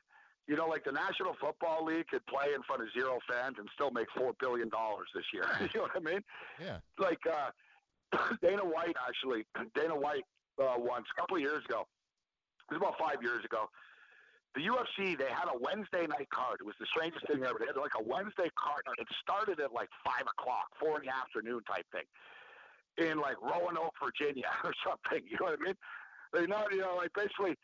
You 0.47 0.55
know, 0.55 0.67
like 0.67 0.85
the 0.85 0.93
National 0.93 1.35
Football 1.41 1.83
League 1.85 2.07
could 2.07 2.25
play 2.25 2.55
in 2.55 2.63
front 2.63 2.81
of 2.81 2.87
zero 2.93 3.19
fans 3.27 3.55
and 3.59 3.67
still 3.73 3.91
make 3.91 4.07
four 4.15 4.31
billion 4.39 4.69
dollars 4.69 5.07
this 5.13 5.25
year. 5.33 5.43
you 5.59 5.67
know 5.75 5.91
what 5.91 5.95
I 5.95 5.99
mean? 5.99 6.23
Yeah. 6.59 6.79
Like 6.97 7.19
uh, 7.27 7.51
Dana 8.41 8.63
White 8.63 8.95
actually, 8.95 9.45
Dana 9.75 9.95
White 9.95 10.23
uh, 10.59 10.75
once 10.77 11.05
a 11.11 11.21
couple 11.21 11.35
of 11.35 11.41
years 11.41 11.63
ago. 11.65 11.85
It 12.71 12.75
was 12.75 12.81
about 12.83 12.99
five 12.99 13.21
years 13.21 13.43
ago. 13.45 13.67
The 14.55 14.65
UFC 14.65 15.17
they 15.17 15.29
had 15.29 15.51
a 15.51 15.57
Wednesday 15.59 16.07
night 16.07 16.31
card. 16.33 16.59
It 16.59 16.65
was 16.65 16.75
the 16.79 16.87
strangest 16.89 17.27
thing 17.27 17.43
ever. 17.43 17.59
They 17.59 17.67
had 17.67 17.77
like 17.77 17.95
a 17.99 18.03
Wednesday 18.03 18.49
card. 18.57 18.81
It 18.97 19.07
started 19.21 19.59
at 19.59 19.71
like 19.71 19.89
five 20.03 20.25
o'clock, 20.25 20.71
four 20.79 20.97
in 20.99 21.05
the 21.05 21.13
afternoon 21.13 21.61
type 21.67 21.85
thing, 21.91 22.07
in 22.97 23.19
like 23.19 23.37
Roanoke, 23.43 23.93
Virginia, 24.01 24.49
or 24.63 24.73
something. 24.81 25.27
You 25.27 25.37
know 25.39 25.51
what 25.51 25.59
I 25.59 25.63
mean? 25.63 25.77
They 26.33 26.45
know, 26.47 26.65
you 26.71 26.81
know, 26.81 26.95
like 26.97 27.13
basically 27.13 27.55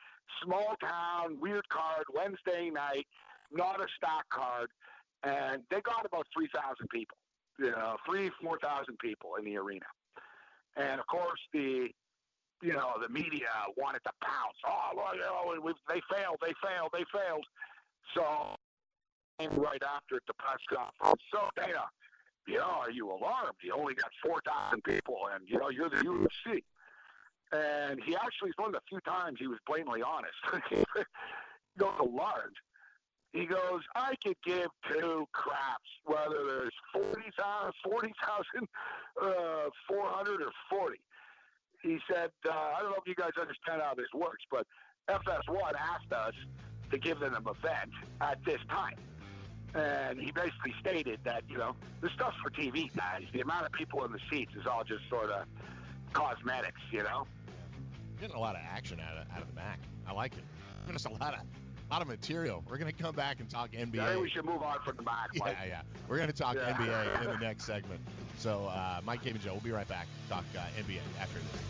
small 0.44 0.76
town, 0.82 1.38
weird 1.40 1.68
card, 1.70 2.06
Wednesday 2.14 2.70
night, 2.70 3.08
not 3.52 3.80
a 3.80 3.88
stock 3.98 4.26
card, 4.30 4.70
and 5.24 5.64
they 5.70 5.82
got 5.82 6.06
about 6.06 6.28
three 6.34 6.50
thousand 6.54 6.88
people. 6.90 7.18
You 7.60 7.72
know, 7.72 7.98
three, 8.06 8.32
four 8.42 8.58
thousand 8.60 8.98
people 9.00 9.36
in 9.38 9.46
the 9.46 9.58
arena, 9.58 9.86
and 10.76 11.00
of 11.00 11.08
course 11.08 11.40
the 11.54 11.90
you 12.64 12.72
know, 12.72 12.94
the 13.02 13.10
media 13.10 13.52
wanted 13.78 14.02
to 14.06 14.12
pounce. 14.24 14.58
Oh, 14.66 14.96
well, 14.96 15.14
you 15.14 15.22
know, 15.22 15.74
they 15.90 16.02
failed, 16.10 16.38
they 16.42 16.54
failed, 16.64 16.92
they 16.94 17.04
failed. 17.12 17.46
So, 18.16 18.56
right 19.40 19.84
after 19.84 20.20
the 20.26 20.34
press 20.36 20.64
conference, 20.70 21.22
so 21.32 21.50
Dana, 21.58 21.84
you 22.48 22.58
know, 22.58 22.80
are 22.88 22.92
you 22.92 23.12
alarmed? 23.12 23.58
You 23.62 23.74
only 23.74 23.96
got 23.96 24.12
4,000 24.26 24.82
people, 24.84 25.18
and, 25.34 25.44
you 25.48 25.60
know, 25.60 25.70
you're 25.70 25.90
the 25.90 25.98
UFC. 25.98 26.64
And 27.54 28.02
he 28.04 28.16
actually, 28.16 28.50
it's 28.50 28.58
one 28.58 28.70
of 28.70 28.74
the 28.74 28.82
few 28.90 29.00
times 29.02 29.38
he 29.40 29.48
was 29.48 29.60
blatantly 29.68 30.02
honest. 30.02 30.36
he 30.70 30.84
goes, 31.78 31.94
alarmed. 32.00 32.58
He 33.32 33.46
goes, 33.46 33.82
I 33.96 34.16
could 34.24 34.38
give 34.46 34.68
two 34.92 35.26
craps 35.32 35.90
whether 36.06 36.46
there's 36.46 36.74
40,000, 36.94 37.74
40,000, 37.84 38.68
uh, 39.22 39.70
400 39.88 40.42
or 40.42 40.52
40 40.70 40.98
he 41.84 42.00
said, 42.10 42.32
uh, 42.50 42.52
I 42.52 42.82
don't 42.82 42.92
know 42.92 42.98
if 42.98 43.08
you 43.08 43.16
guys 43.16 43.32
understand 43.40 43.82
how 43.82 43.94
this 43.94 44.08
works, 44.16 44.44
but 44.50 44.66
FS1 45.10 45.74
asked 45.78 46.12
us 46.14 46.34
to 46.92 46.98
give 46.98 47.20
them 47.20 47.36
an 47.36 47.44
event 47.44 47.92
at 48.22 48.44
this 48.46 48.60
time. 48.70 48.96
And 49.76 50.20
he 50.20 50.32
basically 50.32 50.74
stated 50.80 51.20
that, 51.26 51.44
you 51.50 51.58
know, 51.58 51.76
this 52.02 52.12
stuff's 52.14 52.38
for 52.42 52.50
TV, 52.52 52.96
guys. 52.96 53.24
The 53.34 53.42
amount 53.42 53.66
of 53.66 53.72
people 53.74 54.06
in 54.06 54.12
the 54.12 54.20
seats 54.30 54.54
is 54.56 54.66
all 54.66 54.84
just 54.84 55.08
sort 55.10 55.30
of 55.30 55.46
cosmetics, 56.14 56.82
you 56.92 57.04
know? 57.04 57.28
Getting 58.20 58.36
a 58.36 58.40
lot 58.40 58.56
of 58.56 58.62
action 58.64 59.00
out 59.00 59.18
of, 59.18 59.28
out 59.36 59.42
of 59.42 59.48
the 59.48 59.54
Mac. 59.56 59.80
I 60.08 60.14
like 60.14 60.34
it. 60.34 60.44
There's 60.88 61.06
a 61.06 61.10
lot 61.10 61.34
of 61.34 61.40
lot 61.92 62.02
of 62.02 62.08
material. 62.08 62.64
We're 62.68 62.78
going 62.78 62.92
to 62.92 63.04
come 63.04 63.14
back 63.14 63.40
and 63.40 63.48
talk 63.48 63.72
NBA. 63.72 64.00
I 64.00 64.10
think 64.14 64.22
we 64.24 64.30
should 64.30 64.46
move 64.46 64.64
on 64.64 64.80
from 64.84 64.96
the 64.96 65.04
Mac. 65.04 65.30
Yeah, 65.34 65.44
Mike. 65.44 65.58
yeah. 65.68 65.82
We're 66.08 66.18
going 66.18 66.30
to 66.30 66.36
talk 66.36 66.56
Yeah. 66.56 66.74
NBA 66.74 67.22
in 67.24 67.30
the 67.32 67.38
next 67.38 67.66
segment. 67.66 68.02
So, 68.40 68.66
uh, 68.66 69.00
Mike, 69.06 69.22
Gabe, 69.22 69.36
and 69.36 69.44
Joe, 69.44 69.52
we'll 69.52 69.62
be 69.62 69.72
right 69.72 69.88
back. 69.88 70.08
Talk 70.28 70.44
uh, 70.58 70.62
NBA 70.82 71.00
after 71.22 71.40
this. 71.40 71.62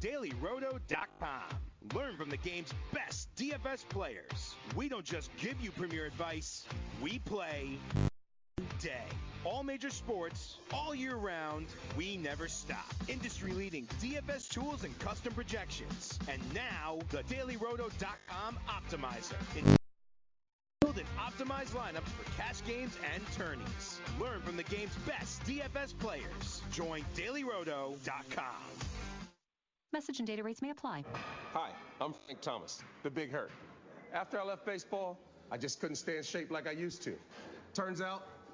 DailyRoto.com. 0.00 1.58
Learn 1.94 2.16
from 2.16 2.28
the 2.28 2.36
game's 2.36 2.74
best 2.92 3.34
DFS 3.36 3.88
players. 3.88 4.54
We 4.76 4.88
don't 4.88 5.04
just 5.04 5.34
give 5.36 5.58
you 5.60 5.70
premier 5.70 6.04
advice, 6.04 6.66
we 7.00 7.20
play 7.20 7.78
day. 8.80 9.04
All 9.50 9.62
major 9.62 9.88
sports, 9.88 10.58
all 10.74 10.94
year 10.94 11.16
round, 11.16 11.68
we 11.96 12.18
never 12.18 12.48
stop. 12.48 12.92
Industry 13.08 13.52
leading 13.52 13.86
DFS 13.98 14.46
tools 14.46 14.84
and 14.84 14.96
custom 14.98 15.32
projections. 15.32 16.18
And 16.28 16.42
now, 16.52 16.98
the 17.08 17.22
DailyRoto.com 17.34 18.58
Optimizer. 18.68 19.36
Build 20.82 20.98
and 20.98 21.06
optimize 21.16 21.70
lineups 21.70 22.10
for 22.10 22.30
cash 22.36 22.62
games 22.66 22.98
and 23.14 23.22
tourneys. 23.32 24.00
Learn 24.20 24.42
from 24.42 24.58
the 24.58 24.64
game's 24.64 24.94
best 25.06 25.42
DFS 25.44 25.98
players. 25.98 26.60
Join 26.70 27.02
DailyRoto.com. 27.16 28.54
Message 29.94 30.18
and 30.18 30.26
data 30.26 30.42
rates 30.42 30.60
may 30.60 30.70
apply. 30.70 31.04
Hi, 31.54 31.70
I'm 32.02 32.12
Frank 32.12 32.42
Thomas, 32.42 32.82
the 33.02 33.08
Big 33.08 33.32
Hurt. 33.32 33.50
After 34.12 34.38
I 34.38 34.44
left 34.44 34.66
baseball, 34.66 35.18
I 35.50 35.56
just 35.56 35.80
couldn't 35.80 35.96
stay 35.96 36.18
in 36.18 36.22
shape 36.22 36.50
like 36.50 36.68
I 36.68 36.72
used 36.72 37.02
to. 37.04 37.14
Turns 37.72 38.02
out, 38.02 38.26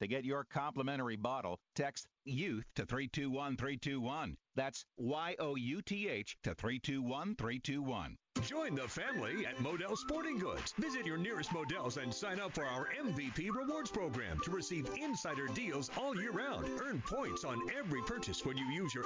To 0.00 0.06
get 0.06 0.24
your 0.24 0.44
complimentary 0.44 1.16
bottle, 1.16 1.58
text 1.74 2.06
YOUTH 2.24 2.64
to 2.76 2.86
321321. 2.86 4.36
That's 4.54 4.84
Y 4.96 5.34
O 5.40 5.56
U 5.56 5.82
T 5.82 6.08
H 6.08 6.36
to 6.44 6.54
321321. 6.54 8.16
Join 8.42 8.74
the 8.76 8.86
family 8.86 9.44
at 9.44 9.56
Modell 9.56 9.96
Sporting 9.96 10.38
Goods. 10.38 10.72
Visit 10.78 11.04
your 11.04 11.18
nearest 11.18 11.50
Modell's 11.52 11.96
and 11.96 12.14
sign 12.14 12.38
up 12.38 12.52
for 12.52 12.64
our 12.64 12.88
MVP 13.02 13.50
Rewards 13.52 13.90
program 13.90 14.38
to 14.44 14.52
receive 14.52 14.88
insider 14.96 15.48
deals 15.48 15.90
all 15.98 16.14
year 16.14 16.30
round. 16.30 16.66
Earn 16.80 17.02
points 17.02 17.44
on 17.44 17.60
every 17.76 18.02
purchase 18.02 18.44
when 18.44 18.56
you 18.56 18.66
use 18.66 18.94
your 18.94 19.04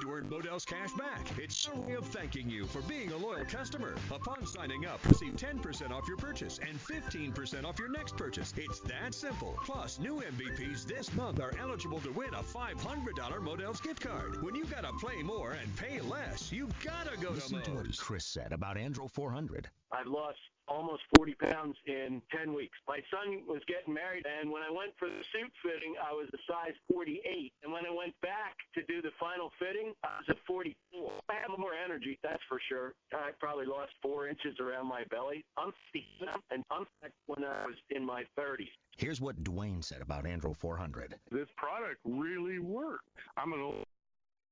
to 0.00 0.10
earn 0.10 0.28
Modell's 0.28 0.64
cash 0.64 0.92
back. 0.94 1.26
It's 1.38 1.68
a 1.68 1.80
way 1.80 1.92
of 1.94 2.06
thanking 2.06 2.48
you 2.48 2.66
for 2.66 2.80
being 2.82 3.12
a 3.12 3.16
loyal 3.16 3.44
customer. 3.44 3.94
Upon 4.10 4.46
signing 4.46 4.86
up, 4.86 5.04
receive 5.06 5.34
10% 5.34 5.90
off 5.90 6.08
your 6.08 6.16
purchase 6.16 6.58
and 6.66 6.78
15% 6.78 7.64
off 7.64 7.78
your 7.78 7.90
next 7.90 8.16
purchase. 8.16 8.52
It's 8.56 8.80
that 8.80 9.14
simple. 9.14 9.54
Plus, 9.64 9.98
new 9.98 10.22
MVPs 10.22 10.86
this 10.86 11.12
month 11.14 11.40
are 11.40 11.52
eligible 11.60 12.00
to 12.00 12.10
win 12.12 12.34
a 12.34 12.42
$500 12.42 13.42
Modell's 13.42 13.80
gift 13.80 14.00
card. 14.00 14.42
When 14.42 14.54
you 14.54 14.64
gotta 14.64 14.92
play 14.94 15.22
more 15.22 15.52
and 15.52 15.76
pay 15.76 16.00
less, 16.00 16.50
you 16.50 16.68
gotta 16.82 17.16
go 17.18 17.30
Listen 17.30 17.58
to 17.58 17.64
to 17.64 17.70
what 17.72 17.98
Chris 17.98 18.24
said 18.24 18.52
about 18.52 18.76
Andro 18.76 19.10
400. 19.10 19.68
I've 19.92 20.06
lost 20.06 20.38
almost 20.68 21.02
40 21.16 21.34
pounds 21.34 21.76
in 21.86 22.22
10 22.34 22.54
weeks. 22.54 22.76
My 22.86 23.00
son 23.10 23.42
was 23.46 23.60
getting 23.66 23.94
married, 23.94 24.24
and 24.26 24.50
when 24.50 24.62
I 24.62 24.70
went 24.70 24.92
for 24.98 25.08
the 25.08 25.22
suit 25.32 25.52
fitting, 25.62 25.94
I 25.98 26.12
was 26.12 26.28
a 26.32 26.40
size 26.46 26.76
48. 26.92 27.52
And 27.62 27.72
when 27.72 27.86
I 27.86 27.90
went 27.90 28.14
back 28.22 28.56
to 28.74 28.82
do 28.84 29.02
the 29.02 29.10
final 29.18 29.50
fitting, 29.58 29.92
I 30.04 30.22
was 30.22 30.36
a 30.36 30.38
44. 30.46 31.12
I 31.28 31.34
have 31.34 31.58
more 31.58 31.74
energy, 31.74 32.18
that's 32.22 32.42
for 32.48 32.60
sure. 32.68 32.94
I 33.12 33.30
probably 33.38 33.66
lost 33.66 33.92
four 34.02 34.28
inches 34.28 34.58
around 34.60 34.86
my 34.86 35.04
belly. 35.10 35.44
I'm 35.56 35.72
50 35.92 36.06
now, 36.22 36.38
and 36.50 36.64
I'm 36.70 36.86
back 37.02 37.12
when 37.26 37.44
I 37.44 37.66
was 37.66 37.76
in 37.90 38.04
my 38.04 38.24
30s. 38.38 38.70
Here's 38.96 39.20
what 39.20 39.42
Dwayne 39.42 39.82
said 39.82 40.02
about 40.02 40.24
Andro 40.24 40.54
400. 40.54 41.14
This 41.30 41.48
product 41.56 42.00
really 42.04 42.58
worked. 42.58 43.04
I'm 43.36 43.52
an 43.52 43.60
old 43.60 43.84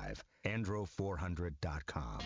888-400-0435. 0.00 0.16
andro400.com. 0.46 2.18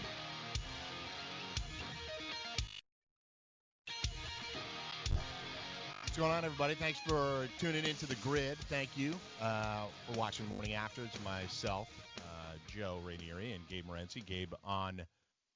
What's 6.02 6.20
going 6.20 6.30
on, 6.30 6.44
everybody? 6.44 6.74
Thanks 6.76 7.00
for 7.00 7.48
tuning 7.58 7.84
into 7.84 8.06
the 8.06 8.14
grid. 8.16 8.56
Thank 8.68 8.90
you 8.96 9.14
uh, 9.42 9.86
for 10.06 10.16
watching 10.16 10.46
morning 10.46 10.74
after. 10.74 11.02
It's 11.02 11.18
myself, 11.24 11.88
uh, 12.20 12.52
Joe 12.68 13.00
Rainieri, 13.04 13.52
and 13.52 13.66
Gabe 13.66 13.84
Morency. 13.84 14.24
Gabe 14.24 14.52
on 14.62 15.02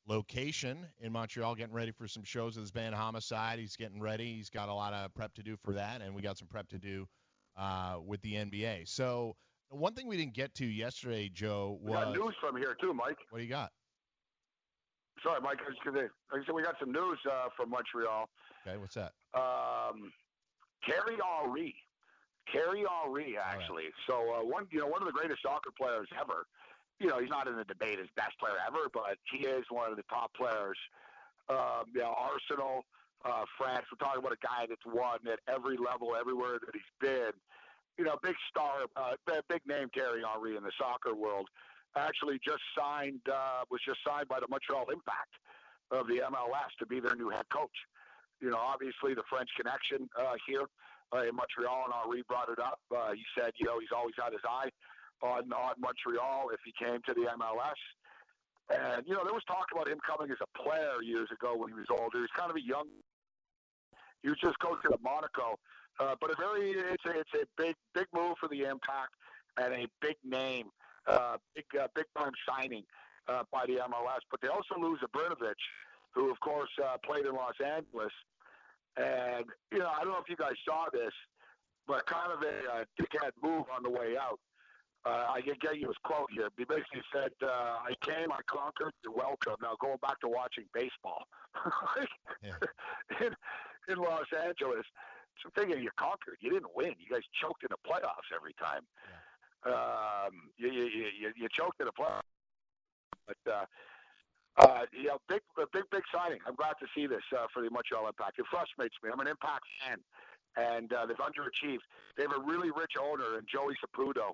location 0.09 0.85
in 1.01 1.13
Montreal, 1.13 1.55
getting 1.55 1.75
ready 1.75 1.93
for 1.93 2.09
some 2.09 2.25
shows 2.25 2.57
with 2.57 2.65
his 2.65 2.73
band 2.73 2.97
Homicide. 2.97 3.61
He's 3.61 3.77
getting 3.77 4.01
ready. 4.01 4.35
He's 4.35 4.51
got 4.51 4.69
a 4.69 4.75
lot 4.75 4.93
of 4.93 5.15
prep 5.15 5.33
to 5.35 5.45
do 5.45 5.57
for 5.57 5.75
that, 5.75 6.01
and 6.03 6.13
we 6.13 6.23
got 6.23 6.39
some 6.39 6.49
prep 6.49 6.69
to 6.71 6.79
do 6.79 7.07
uh, 7.57 7.99
with 8.05 8.21
the 8.23 8.35
NBA. 8.35 8.89
So 8.89 9.37
one 9.71 9.95
thing 9.95 10.07
we 10.07 10.17
didn't 10.17 10.35
get 10.35 10.55
to 10.57 10.67
yesterday, 10.67 11.29
Joe, 11.33 11.79
We 11.83 11.93
got 11.93 12.13
news 12.13 12.35
from 12.41 12.57
here 12.57 12.77
too, 12.81 12.95
Mike. 12.95 13.19
what 13.31 13.39
do 13.39 13.45
you 13.45 13.51
got? 13.51 13.71
Sorry, 15.23 15.41
Mike. 15.41 15.59
I 15.61 15.69
was 15.69 15.77
gonna, 15.85 16.03
like 16.33 16.43
I 16.43 16.47
said, 16.47 16.55
we 16.55 16.63
got 16.63 16.77
some 16.79 16.93
news 16.93 17.19
uh, 17.27 17.49
from 17.57 17.71
Montreal. 17.71 18.29
Okay, 18.67 18.77
what's 18.79 18.95
that? 18.95 19.13
Um, 19.35 20.13
Thierry 20.87 21.19
Henry, 21.19 21.75
Thierry 22.53 22.85
Henry, 22.87 23.37
actually. 23.37 23.91
So 24.09 24.15
uh, 24.15 24.45
one, 24.45 24.67
you 24.71 24.79
know, 24.81 24.87
one 24.87 25.03
of 25.03 25.07
the 25.07 25.13
greatest 25.13 25.43
soccer 25.43 25.71
players 25.77 26.09
ever. 26.21 26.47
You 27.01 27.09
know, 27.09 27.19
he's 27.19 27.31
not 27.31 27.47
in 27.47 27.57
the 27.57 27.65
debate 27.65 27.99
as 28.01 28.07
best 28.17 28.39
player 28.39 28.59
ever, 28.67 28.91
but 28.93 29.19
he 29.31 29.47
is 29.47 29.65
one 29.71 29.91
of 29.91 29.97
the 29.97 30.07
top 30.11 30.31
players. 30.35 30.79
Um, 31.49 31.91
you 31.95 32.01
know, 32.01 32.15
Arsenal, 32.15 32.85
uh, 33.25 33.45
France. 33.57 33.87
We're 33.91 34.05
talking 34.05 34.19
about 34.21 34.33
a 34.33 34.43
guy 34.43 34.67
that's 34.69 34.87
won 34.87 35.19
at 35.31 35.39
every 35.53 35.77
level, 35.79 36.15
everywhere 36.19 36.59
that 36.59 36.71
he's 36.75 36.93
been. 37.01 37.33
You 37.99 38.05
know, 38.05 38.17
big 38.23 38.37
star, 38.49 38.87
uh, 38.95 39.15
big 39.27 39.67
name 39.67 39.89
Thierry 39.93 40.23
Henry 40.23 40.57
in 40.57 40.63
the 40.63 40.73
soccer 40.79 41.15
world. 41.15 41.49
Actually, 41.97 42.39
just 42.47 42.63
signed, 42.79 43.21
uh, 43.27 43.67
was 43.71 43.81
just 43.85 43.99
signed 44.07 44.29
by 44.29 44.39
the 44.39 44.47
Montreal 44.49 44.87
Impact 44.91 45.35
of 45.91 46.07
the 46.07 46.23
MLS 46.31 46.71
to 46.79 46.87
be 46.87 47.01
their 47.01 47.17
new 47.17 47.29
head 47.29 47.47
coach. 47.53 47.75
You 48.41 48.51
know, 48.51 48.59
obviously 48.59 49.15
the 49.15 49.27
French 49.29 49.51
connection 49.59 50.09
uh, 50.15 50.39
here 50.47 50.63
uh, 51.13 51.27
in 51.27 51.35
Montreal, 51.35 51.91
and 51.91 51.95
Henry 51.95 52.23
brought 52.29 52.51
it 52.51 52.61
up. 52.61 52.79
Uh, 52.95 53.13
he 53.19 53.25
said, 53.37 53.51
you 53.59 53.67
know, 53.67 53.81
he's 53.81 53.91
always 53.91 54.15
had 54.15 54.33
his 54.33 54.45
eye 54.47 54.71
on 55.23 55.51
on 55.51 55.75
Montreal 55.79 56.51
if 56.55 56.61
he 56.65 56.73
came 56.79 57.03
to 57.03 57.15
the 57.15 57.27
MLS. 57.35 57.81
And 58.71 59.03
you 59.07 59.15
know, 59.15 59.25
there 59.25 59.35
was 59.35 59.43
talk 59.49 59.67
about 59.73 59.89
him 59.89 59.99
coming 60.07 60.31
as 60.31 60.39
a 60.39 60.51
player 60.63 61.03
years 61.03 61.29
ago 61.33 61.57
when 61.57 61.69
he 61.69 61.75
was 61.75 61.89
older. 61.91 62.23
He 62.23 62.29
was 62.29 62.37
kind 62.37 62.51
of 62.51 62.57
a 62.57 62.63
young. 62.63 62.87
He 64.23 64.29
was 64.29 64.39
just 64.39 64.59
coaching 64.61 64.93
at 64.93 65.03
Monaco, 65.03 65.59
uh, 66.01 66.15
but 66.21 66.31
a 66.31 66.37
very 66.39 66.71
it's 66.71 67.05
a 67.07 67.21
it's 67.21 67.35
a 67.35 67.47
big 67.57 67.75
big 67.95 68.07
move 68.15 68.37
for 68.41 68.49
the 68.49 68.63
Impact 68.63 69.13
and 69.57 69.75
a 69.75 69.87
big 70.01 70.17
name, 70.25 70.67
uh, 71.07 71.37
big 71.55 71.65
uh, 71.81 71.89
big 71.95 72.07
time 72.17 72.33
signing 72.49 72.85
uh, 73.29 73.43
by 73.53 73.67
the 73.67 73.75
MLS. 73.75 74.23
But 74.31 74.41
they 74.41 74.49
also 74.49 74.79
lose 74.79 75.01
Ibrahimovic, 75.03 75.59
who 76.15 76.31
of 76.31 76.39
course 76.41 76.71
uh, 76.83 76.97
played 77.05 77.27
in 77.27 77.33
Los 77.33 77.59
Angeles. 77.65 78.13
And 78.97 79.45
you 79.73 79.79
know, 79.79 79.89
I 79.89 80.03
don't 80.03 80.13
know 80.13 80.23
if 80.23 80.29
you 80.29 80.37
guys 80.37 80.57
saw 80.65 80.87
this, 80.93 81.13
but 81.87 82.07
kind 82.07 82.33
of 82.33 82.43
a 82.43 82.81
uh, 82.81 82.85
dickhead 83.01 83.33
move 83.43 83.65
on 83.75 83.83
the 83.83 83.91
way 83.91 84.17
out. 84.21 84.39
Uh, 85.07 85.27
I 85.31 85.41
can 85.41 85.55
get 85.61 85.79
you 85.79 85.87
his 85.87 85.97
quote 86.05 86.29
here. 86.33 86.49
He 86.59 86.65
basically 86.65 87.03
said, 87.15 87.31
uh, 87.43 87.79
"I 87.87 87.95
came, 88.03 88.31
I 88.33 88.41
conquered, 88.47 88.93
you're 89.05 89.15
welcome." 89.15 89.55
Now 89.63 89.77
going 89.81 89.99
back 90.03 90.21
to 90.21 90.29
watching 90.29 90.65
baseball 90.75 91.25
in, 93.21 93.31
in 93.89 93.99
Los 93.99 94.27
Angeles. 94.35 94.85
So 95.43 95.51
thinking 95.55 95.83
you 95.83 95.91
conquered, 95.97 96.39
you 96.41 96.51
didn't 96.51 96.75
win. 96.75 96.95
You 96.99 97.11
guys 97.11 97.23
choked 97.41 97.63
in 97.63 97.69
the 97.71 97.81
playoffs 97.89 98.31
every 98.35 98.55
time. 98.55 98.83
Um, 99.65 100.51
you, 100.57 100.71
you, 100.71 100.85
you, 100.85 101.33
you 101.37 101.49
choked 101.51 101.81
in 101.81 101.87
the 101.87 101.93
playoffs. 101.93 102.23
But 103.27 103.53
uh, 103.53 103.65
uh, 104.59 104.83
you 104.93 105.09
know, 105.09 105.19
big, 105.29 105.41
big, 105.73 105.85
big 105.91 106.03
signing. 106.13 106.39
I'm 106.47 106.55
glad 106.55 106.75
to 106.81 106.87
see 106.95 107.07
this 107.07 107.23
uh, 107.37 107.47
for 107.53 107.63
the 107.63 107.71
Montreal 107.71 108.09
Impact. 108.09 108.39
It 108.39 108.47
frustrates 108.51 108.97
me. 109.03 109.11
I'm 109.13 109.21
an 109.21 109.29
Impact 109.29 109.65
fan, 109.81 109.99
and 110.57 110.93
uh, 110.93 111.07
they've 111.07 111.17
underachieved. 111.17 111.87
They 112.17 112.25
have 112.25 112.33
a 112.33 112.43
really 112.45 112.71
rich 112.71 112.95
owner, 113.01 113.37
and 113.37 113.47
Joey 113.47 113.75
Saputo. 113.79 114.33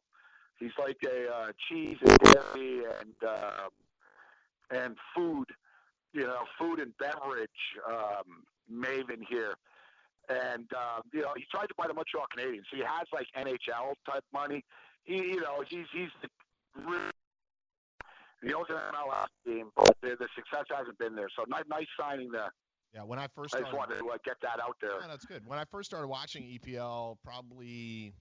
He's 0.59 0.73
like 0.79 0.97
a 1.05 1.31
uh, 1.31 1.53
cheese 1.69 1.99
and 2.01 2.19
dairy 2.21 2.85
and 3.01 3.15
uh, 3.27 3.69
and 4.71 4.97
food, 5.15 5.47
you 6.13 6.23
know, 6.23 6.45
food 6.59 6.79
and 6.79 6.97
beverage 6.97 7.51
um, 7.87 8.45
maven 8.73 9.21
here. 9.29 9.55
And 10.29 10.69
uh, 10.73 11.01
you 11.13 11.23
know, 11.23 11.33
he 11.37 11.45
tried 11.51 11.67
to 11.67 11.75
buy 11.77 11.87
the 11.87 11.95
Montreal 11.95 12.27
Canadiens. 12.37 12.65
So 12.71 12.77
he 12.77 12.83
has 12.83 13.07
like 13.13 13.27
NHL 13.37 13.95
type 14.09 14.25
money. 14.33 14.65
He, 15.05 15.17
you 15.17 15.41
know, 15.41 15.63
he's 15.69 15.87
he's 15.93 16.09
the 16.23 16.29
he 18.43 18.53
owns 18.53 18.67
an 18.69 18.77
MLS 18.77 19.27
team, 19.47 19.71
but 19.77 19.97
the, 20.03 20.17
the 20.19 20.29
success 20.35 20.65
hasn't 20.71 20.99
been 20.99 21.15
there. 21.15 21.29
So 21.37 21.45
nice, 21.49 21.65
nice 21.69 21.87
signing 21.99 22.31
there. 22.31 22.51
Yeah, 22.93 23.03
when 23.03 23.19
I 23.19 23.27
first 23.35 23.55
I 23.55 23.59
started, 23.59 23.65
just 23.65 23.77
wanted 23.79 23.99
to 24.01 24.09
uh, 24.11 24.19
get 24.25 24.37
that 24.43 24.61
out 24.63 24.77
there. 24.81 25.01
Yeah, 25.01 25.09
that's 25.09 25.25
good. 25.25 25.43
When 25.47 25.59
I 25.59 25.65
first 25.65 25.89
started 25.91 26.09
watching 26.09 26.43
EPL, 26.45 27.17
probably 27.25 28.13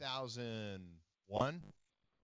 2001, 0.00 1.62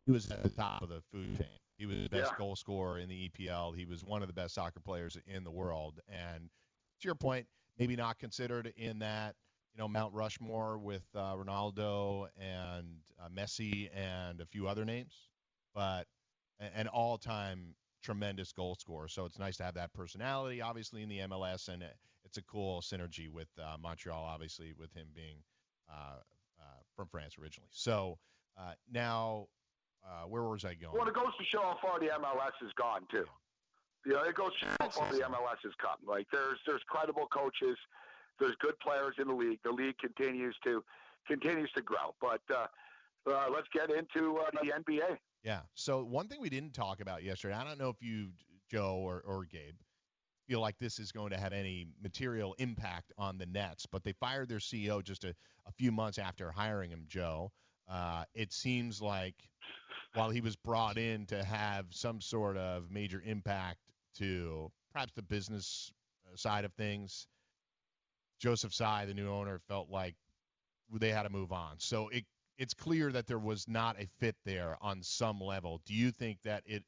he 0.06 0.12
was 0.12 0.30
at 0.30 0.42
the 0.42 0.48
top 0.48 0.82
of 0.82 0.88
the 0.88 1.02
food 1.12 1.36
chain. 1.38 1.46
He 1.76 1.86
was 1.86 1.96
the 1.96 2.08
best 2.08 2.30
Yeah. 2.32 2.38
goal 2.38 2.56
scorer 2.56 2.98
in 2.98 3.08
the 3.08 3.28
EPL. 3.28 3.76
He 3.76 3.84
was 3.84 4.04
one 4.04 4.22
of 4.22 4.28
the 4.28 4.34
best 4.34 4.54
soccer 4.54 4.80
players 4.80 5.18
in 5.26 5.44
the 5.44 5.50
world. 5.50 6.00
And 6.08 6.48
to 7.00 7.08
your 7.08 7.14
point, 7.14 7.46
maybe 7.78 7.96
not 7.96 8.18
considered 8.18 8.72
in 8.76 8.98
that 9.00 9.34
you 9.74 9.80
know 9.80 9.88
Mount 9.88 10.12
Rushmore 10.12 10.78
with 10.78 11.04
uh, 11.14 11.34
Ronaldo 11.34 12.28
and 12.38 12.86
uh, 13.22 13.28
Messi 13.28 13.88
and 13.96 14.40
a 14.40 14.46
few 14.46 14.68
other 14.68 14.84
names, 14.84 15.28
but 15.74 16.06
an 16.60 16.86
all-time 16.88 17.74
tremendous 18.02 18.52
goal 18.52 18.76
scorer. 18.76 19.08
So 19.08 19.24
it's 19.24 19.38
nice 19.38 19.56
to 19.56 19.64
have 19.64 19.74
that 19.74 19.92
personality, 19.92 20.60
obviously 20.60 21.02
in 21.02 21.08
the 21.08 21.18
MLS, 21.20 21.68
and 21.68 21.82
it's 22.24 22.38
a 22.38 22.42
cool 22.42 22.80
synergy 22.80 23.28
with 23.28 23.48
uh, 23.58 23.76
Montreal, 23.80 24.22
obviously 24.22 24.72
with 24.78 24.92
him 24.94 25.06
being 25.14 25.38
uh, 25.90 26.18
uh, 26.60 26.64
from 26.94 27.08
France 27.08 27.36
originally. 27.40 27.68
So 27.72 28.18
uh, 28.58 28.72
now, 28.92 29.48
where 30.28 30.42
was 30.42 30.64
I 30.64 30.74
going? 30.74 30.94
Well, 30.96 31.08
it 31.08 31.14
goes 31.14 31.34
to 31.38 31.44
show 31.44 31.62
how 31.62 31.78
far 31.80 31.98
the 31.98 32.06
MLS 32.06 32.52
has 32.60 32.72
gone 32.76 33.02
too. 33.10 33.24
You 34.04 34.14
know, 34.14 34.22
it 34.22 34.34
goes 34.34 34.50
to 34.60 34.66
show 34.66 35.04
the 35.12 35.22
MLS 35.24 35.62
has 35.62 35.72
come. 35.80 35.98
Like 36.06 36.26
there's 36.32 36.58
there's 36.66 36.82
credible 36.88 37.28
coaches, 37.32 37.76
there's 38.40 38.56
good 38.60 38.78
players 38.80 39.14
in 39.18 39.28
the 39.28 39.34
league. 39.34 39.60
The 39.64 39.70
league 39.70 39.96
continues 39.98 40.56
to 40.64 40.82
continues 41.26 41.70
to 41.76 41.82
grow. 41.82 42.14
But 42.20 42.40
uh, 42.50 42.66
uh, 43.30 43.46
let's 43.52 43.68
get 43.72 43.90
into 43.90 44.38
uh, 44.38 44.50
the 44.62 44.72
NBA. 44.72 45.16
Yeah. 45.44 45.60
So 45.74 46.04
one 46.04 46.28
thing 46.28 46.40
we 46.40 46.50
didn't 46.50 46.74
talk 46.74 47.00
about 47.00 47.22
yesterday, 47.22 47.54
I 47.54 47.64
don't 47.64 47.78
know 47.78 47.88
if 47.88 48.00
you, 48.00 48.28
Joe 48.70 48.96
or, 48.96 49.22
or 49.26 49.44
Gabe, 49.44 49.74
feel 50.48 50.60
like 50.60 50.78
this 50.78 50.98
is 50.98 51.12
going 51.12 51.30
to 51.30 51.38
have 51.38 51.52
any 51.52 51.86
material 52.02 52.54
impact 52.58 53.12
on 53.18 53.38
the 53.38 53.46
Nets, 53.46 53.86
but 53.86 54.04
they 54.04 54.12
fired 54.12 54.48
their 54.48 54.58
CEO 54.58 55.02
just 55.02 55.24
a, 55.24 55.34
a 55.66 55.72
few 55.72 55.92
months 55.92 56.18
after 56.18 56.50
hiring 56.50 56.90
him, 56.90 57.04
Joe. 57.08 57.50
Uh, 57.88 58.24
it 58.34 58.52
seems 58.52 59.00
like 59.00 59.34
while 60.14 60.30
he 60.30 60.40
was 60.40 60.56
brought 60.56 60.98
in 60.98 61.26
to 61.26 61.42
have 61.44 61.86
some 61.90 62.20
sort 62.20 62.56
of 62.56 62.90
major 62.90 63.22
impact 63.24 63.78
to 64.18 64.70
perhaps 64.92 65.12
the 65.14 65.22
business 65.22 65.92
uh, 66.26 66.36
side 66.36 66.64
of 66.64 66.72
things, 66.74 67.26
Joseph 68.40 68.72
Tsai, 68.72 69.06
the 69.06 69.14
new 69.14 69.28
owner, 69.28 69.60
felt 69.68 69.88
like 69.88 70.14
they 70.92 71.10
had 71.10 71.22
to 71.22 71.30
move 71.30 71.52
on. 71.52 71.76
So 71.78 72.08
it 72.08 72.24
it's 72.58 72.74
clear 72.74 73.10
that 73.12 73.26
there 73.26 73.38
was 73.38 73.66
not 73.66 73.96
a 73.98 74.06
fit 74.20 74.36
there 74.44 74.76
on 74.80 75.02
some 75.02 75.40
level. 75.40 75.80
Do 75.86 75.94
you 75.94 76.10
think 76.10 76.38
that 76.44 76.62
it 76.66 76.84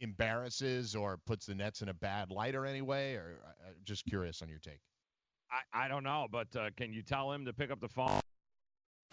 embarrasses 0.00 0.94
or 0.94 1.18
puts 1.26 1.46
the 1.46 1.54
Nets 1.54 1.82
in 1.82 1.88
a 1.88 1.94
bad 1.94 2.30
light 2.30 2.54
or 2.54 2.64
any 2.64 2.82
way? 2.82 3.14
Or 3.14 3.40
uh, 3.44 3.70
just 3.84 4.04
curious 4.06 4.42
on 4.42 4.48
your 4.48 4.60
take. 4.60 4.80
I, 5.50 5.86
I 5.86 5.88
don't 5.88 6.04
know, 6.04 6.26
but 6.30 6.54
uh, 6.56 6.70
can 6.76 6.92
you 6.92 7.02
tell 7.02 7.32
him 7.32 7.44
to 7.46 7.52
pick 7.52 7.70
up 7.70 7.80
the 7.80 7.88
phone? 7.88 8.20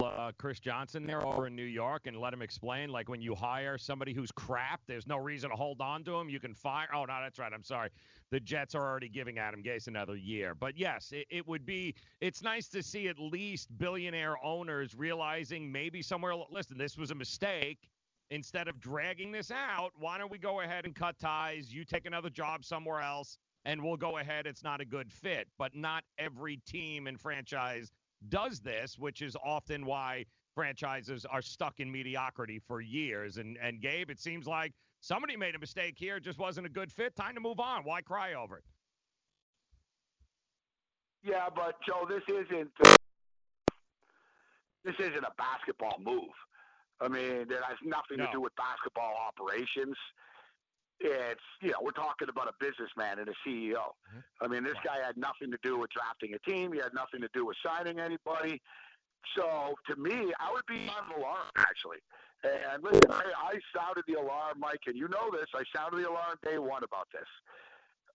Uh, 0.02 0.30
Chris 0.36 0.60
Johnson 0.60 1.06
there 1.06 1.24
over 1.24 1.46
in 1.46 1.56
New 1.56 1.64
York 1.64 2.02
and 2.06 2.18
let 2.18 2.34
him 2.34 2.42
explain. 2.42 2.90
Like 2.90 3.08
when 3.08 3.22
you 3.22 3.34
hire 3.34 3.78
somebody 3.78 4.12
who's 4.12 4.30
crap, 4.30 4.80
there's 4.86 5.06
no 5.06 5.16
reason 5.16 5.48
to 5.48 5.56
hold 5.56 5.80
on 5.80 6.04
to 6.04 6.14
him. 6.16 6.28
You 6.28 6.38
can 6.38 6.52
fire. 6.52 6.88
Oh, 6.94 7.06
no, 7.06 7.18
that's 7.22 7.38
right. 7.38 7.50
I'm 7.52 7.64
sorry. 7.64 7.88
The 8.30 8.38
Jets 8.38 8.74
are 8.74 8.86
already 8.86 9.08
giving 9.08 9.38
Adam 9.38 9.62
Gase 9.62 9.86
another 9.86 10.14
year. 10.14 10.54
But 10.54 10.76
yes, 10.76 11.12
it, 11.12 11.26
it 11.30 11.48
would 11.48 11.64
be. 11.64 11.94
It's 12.20 12.42
nice 12.42 12.68
to 12.68 12.82
see 12.82 13.08
at 13.08 13.18
least 13.18 13.68
billionaire 13.78 14.36
owners 14.44 14.94
realizing 14.94 15.72
maybe 15.72 16.02
somewhere. 16.02 16.34
Listen, 16.50 16.76
this 16.76 16.98
was 16.98 17.10
a 17.10 17.14
mistake. 17.14 17.88
Instead 18.30 18.68
of 18.68 18.80
dragging 18.80 19.30
this 19.30 19.50
out, 19.52 19.92
why 19.98 20.18
don't 20.18 20.32
we 20.32 20.38
go 20.38 20.60
ahead 20.60 20.84
and 20.84 20.94
cut 20.94 21.16
ties? 21.18 21.72
You 21.72 21.84
take 21.84 22.06
another 22.06 22.28
job 22.28 22.64
somewhere 22.64 23.00
else, 23.00 23.38
and 23.64 23.80
we'll 23.82 23.96
go 23.96 24.18
ahead. 24.18 24.46
It's 24.46 24.64
not 24.64 24.80
a 24.80 24.84
good 24.84 25.12
fit. 25.12 25.46
But 25.58 25.76
not 25.76 26.02
every 26.18 26.56
team 26.66 27.06
and 27.06 27.18
franchise 27.18 27.92
does 28.28 28.60
this, 28.60 28.98
which 28.98 29.22
is 29.22 29.36
often 29.44 29.86
why 29.86 30.24
franchises 30.54 31.26
are 31.26 31.42
stuck 31.42 31.80
in 31.80 31.90
mediocrity 31.92 32.58
for 32.58 32.80
years. 32.80 33.36
And 33.36 33.58
and 33.62 33.80
Gabe, 33.80 34.10
it 34.10 34.20
seems 34.20 34.46
like 34.46 34.72
somebody 35.00 35.36
made 35.36 35.54
a 35.54 35.58
mistake 35.58 35.94
here, 35.98 36.18
just 36.18 36.38
wasn't 36.38 36.66
a 36.66 36.70
good 36.70 36.90
fit. 36.90 37.14
Time 37.14 37.34
to 37.34 37.40
move 37.40 37.60
on. 37.60 37.84
Why 37.84 38.00
cry 38.00 38.34
over 38.34 38.58
it? 38.58 38.64
Yeah, 41.22 41.48
but 41.54 41.76
Joe, 41.86 42.06
this 42.08 42.22
isn't 42.28 42.70
this 44.84 44.94
isn't 45.00 45.24
a 45.24 45.32
basketball 45.36 45.98
move. 46.02 46.32
I 47.00 47.08
mean, 47.08 47.42
it 47.42 47.50
has 47.50 47.76
nothing 47.84 48.18
to 48.18 48.28
do 48.32 48.40
with 48.40 48.54
basketball 48.56 49.14
operations. 49.28 49.96
It's 50.98 51.40
you 51.60 51.70
know 51.70 51.78
we're 51.82 51.90
talking 51.90 52.28
about 52.28 52.48
a 52.48 52.56
businessman 52.58 53.18
and 53.18 53.28
a 53.28 53.36
CEO. 53.46 53.92
Mm-hmm. 54.08 54.18
I 54.40 54.48
mean, 54.48 54.64
this 54.64 54.78
guy 54.84 54.96
had 55.04 55.16
nothing 55.16 55.50
to 55.50 55.58
do 55.62 55.78
with 55.78 55.90
drafting 55.90 56.34
a 56.34 56.40
team. 56.48 56.72
He 56.72 56.78
had 56.78 56.94
nothing 56.94 57.20
to 57.20 57.28
do 57.34 57.44
with 57.44 57.56
signing 57.64 58.00
anybody. 58.00 58.60
So 59.36 59.74
to 59.88 59.96
me, 59.96 60.32
I 60.40 60.52
would 60.52 60.66
be 60.66 60.88
on 60.88 61.08
the 61.08 61.20
alarm 61.20 61.52
actually. 61.58 61.98
And 62.44 62.82
listen, 62.82 63.10
I, 63.10 63.24
I 63.36 63.58
sounded 63.74 64.04
the 64.06 64.14
alarm, 64.20 64.60
Mike, 64.60 64.84
and 64.86 64.96
you 64.96 65.08
know 65.08 65.30
this. 65.32 65.48
I 65.54 65.64
sounded 65.74 66.04
the 66.04 66.08
alarm 66.08 66.38
day 66.44 66.58
one 66.58 66.84
about 66.84 67.08
this. 67.12 67.26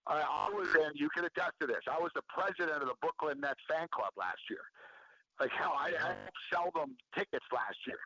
I, 0.07 0.21
I 0.21 0.49
was, 0.49 0.67
and 0.73 0.93
you 0.95 1.09
can 1.13 1.25
attest 1.25 1.53
to 1.61 1.67
this. 1.67 1.84
I 1.89 1.99
was 1.99 2.11
the 2.15 2.25
president 2.29 2.82
of 2.82 2.88
the 2.88 2.97
Brooklyn 3.01 3.41
Nets 3.41 3.61
fan 3.69 3.88
club 3.91 4.13
last 4.17 4.41
year. 4.49 4.63
Like 5.39 5.51
hell, 5.51 5.73
I, 5.77 5.93
I 5.97 6.13
sell 6.53 6.69
them 6.73 6.95
tickets 7.17 7.45
last 7.53 7.77
year. 7.86 7.99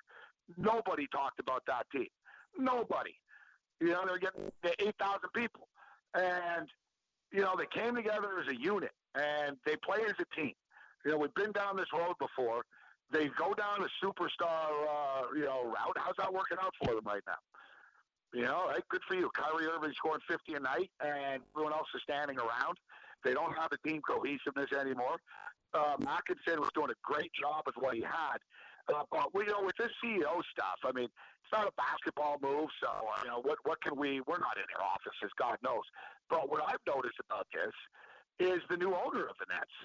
Nobody 0.58 1.08
talked 1.12 1.40
about 1.40 1.64
that 1.68 1.86
team. 1.92 2.08
Nobody. 2.58 3.16
You 3.86 3.92
know, 3.92 4.02
they're 4.08 4.18
getting 4.18 4.50
eight 4.80 4.96
thousand 4.98 5.30
people, 5.36 5.68
and 6.16 6.68
you 7.32 7.42
know 7.42 7.54
they 7.56 7.68
came 7.70 7.94
together 7.94 8.40
as 8.42 8.48
a 8.48 8.60
unit 8.60 8.90
and 9.14 9.58
they 9.64 9.76
play 9.78 10.00
as 10.10 10.16
a 10.20 10.26
team. 10.36 10.54
You 11.06 11.12
know, 11.12 11.18
we've 11.20 11.34
been 11.36 11.52
down 11.52 11.78
this 11.78 11.94
road 11.94 12.16
before. 12.20 12.66
They 13.12 13.30
go 13.38 13.54
down 13.54 13.86
a 13.86 13.90
superstar, 14.04 14.74
uh, 14.90 15.22
you 15.36 15.46
know, 15.46 15.66
route. 15.66 15.98
How's 15.98 16.16
that 16.18 16.34
working 16.34 16.58
out 16.60 16.74
for 16.84 16.96
them 16.96 17.06
right 17.06 17.22
now? 17.28 17.38
You 18.34 18.42
know, 18.42 18.72
hey, 18.74 18.82
good 18.90 19.02
for 19.08 19.14
you. 19.14 19.30
Kyrie 19.38 19.68
Irving 19.68 19.94
scoring 19.94 20.22
50 20.28 20.56
a 20.56 20.60
night, 20.60 20.90
and 21.00 21.42
everyone 21.54 21.74
else 21.74 21.88
is 21.94 22.02
standing 22.02 22.38
around. 22.40 22.78
They 23.24 23.34
don't 23.34 23.54
have 23.54 23.70
the 23.70 23.78
team 23.88 24.02
cohesiveness 24.02 24.74
anymore. 24.74 25.18
Uh, 25.74 25.96
Mackinson 26.00 26.60
was 26.60 26.72
doing 26.74 26.90
a 26.90 26.98
great 27.04 27.32
job 27.40 27.64
with 27.68 27.76
what 27.78 27.94
he 27.94 28.02
had. 28.02 28.42
Uh, 28.90 29.04
but 29.12 29.30
you 29.36 29.52
know 29.52 29.64
with 29.64 29.78
this 29.78 29.92
CEO 30.04 30.42
stuff, 30.52 30.78
I 30.84 30.92
mean, 30.94 31.10
it's 31.46 31.54
not 31.54 31.70
a 31.70 31.76
basketball 31.78 32.42
move. 32.42 32.70
So 32.82 32.90
uh, 32.90 33.22
you 33.22 33.30
know, 33.30 33.42
what 33.46 33.62
what 33.64 33.78
can 33.82 33.94
we? 33.94 34.22
We're 34.26 34.42
not 34.42 34.58
in 34.58 34.66
their 34.74 34.82
offices, 34.82 35.30
God 35.38 35.58
knows. 35.62 35.86
But 36.30 36.50
what 36.50 36.66
I've 36.66 36.82
noticed 36.90 37.22
about 37.22 37.46
this 37.54 37.74
is 38.42 38.66
the 38.70 38.78
new 38.78 38.98
owner 38.98 39.30
of 39.30 39.38
the 39.38 39.46
Nets. 39.54 39.78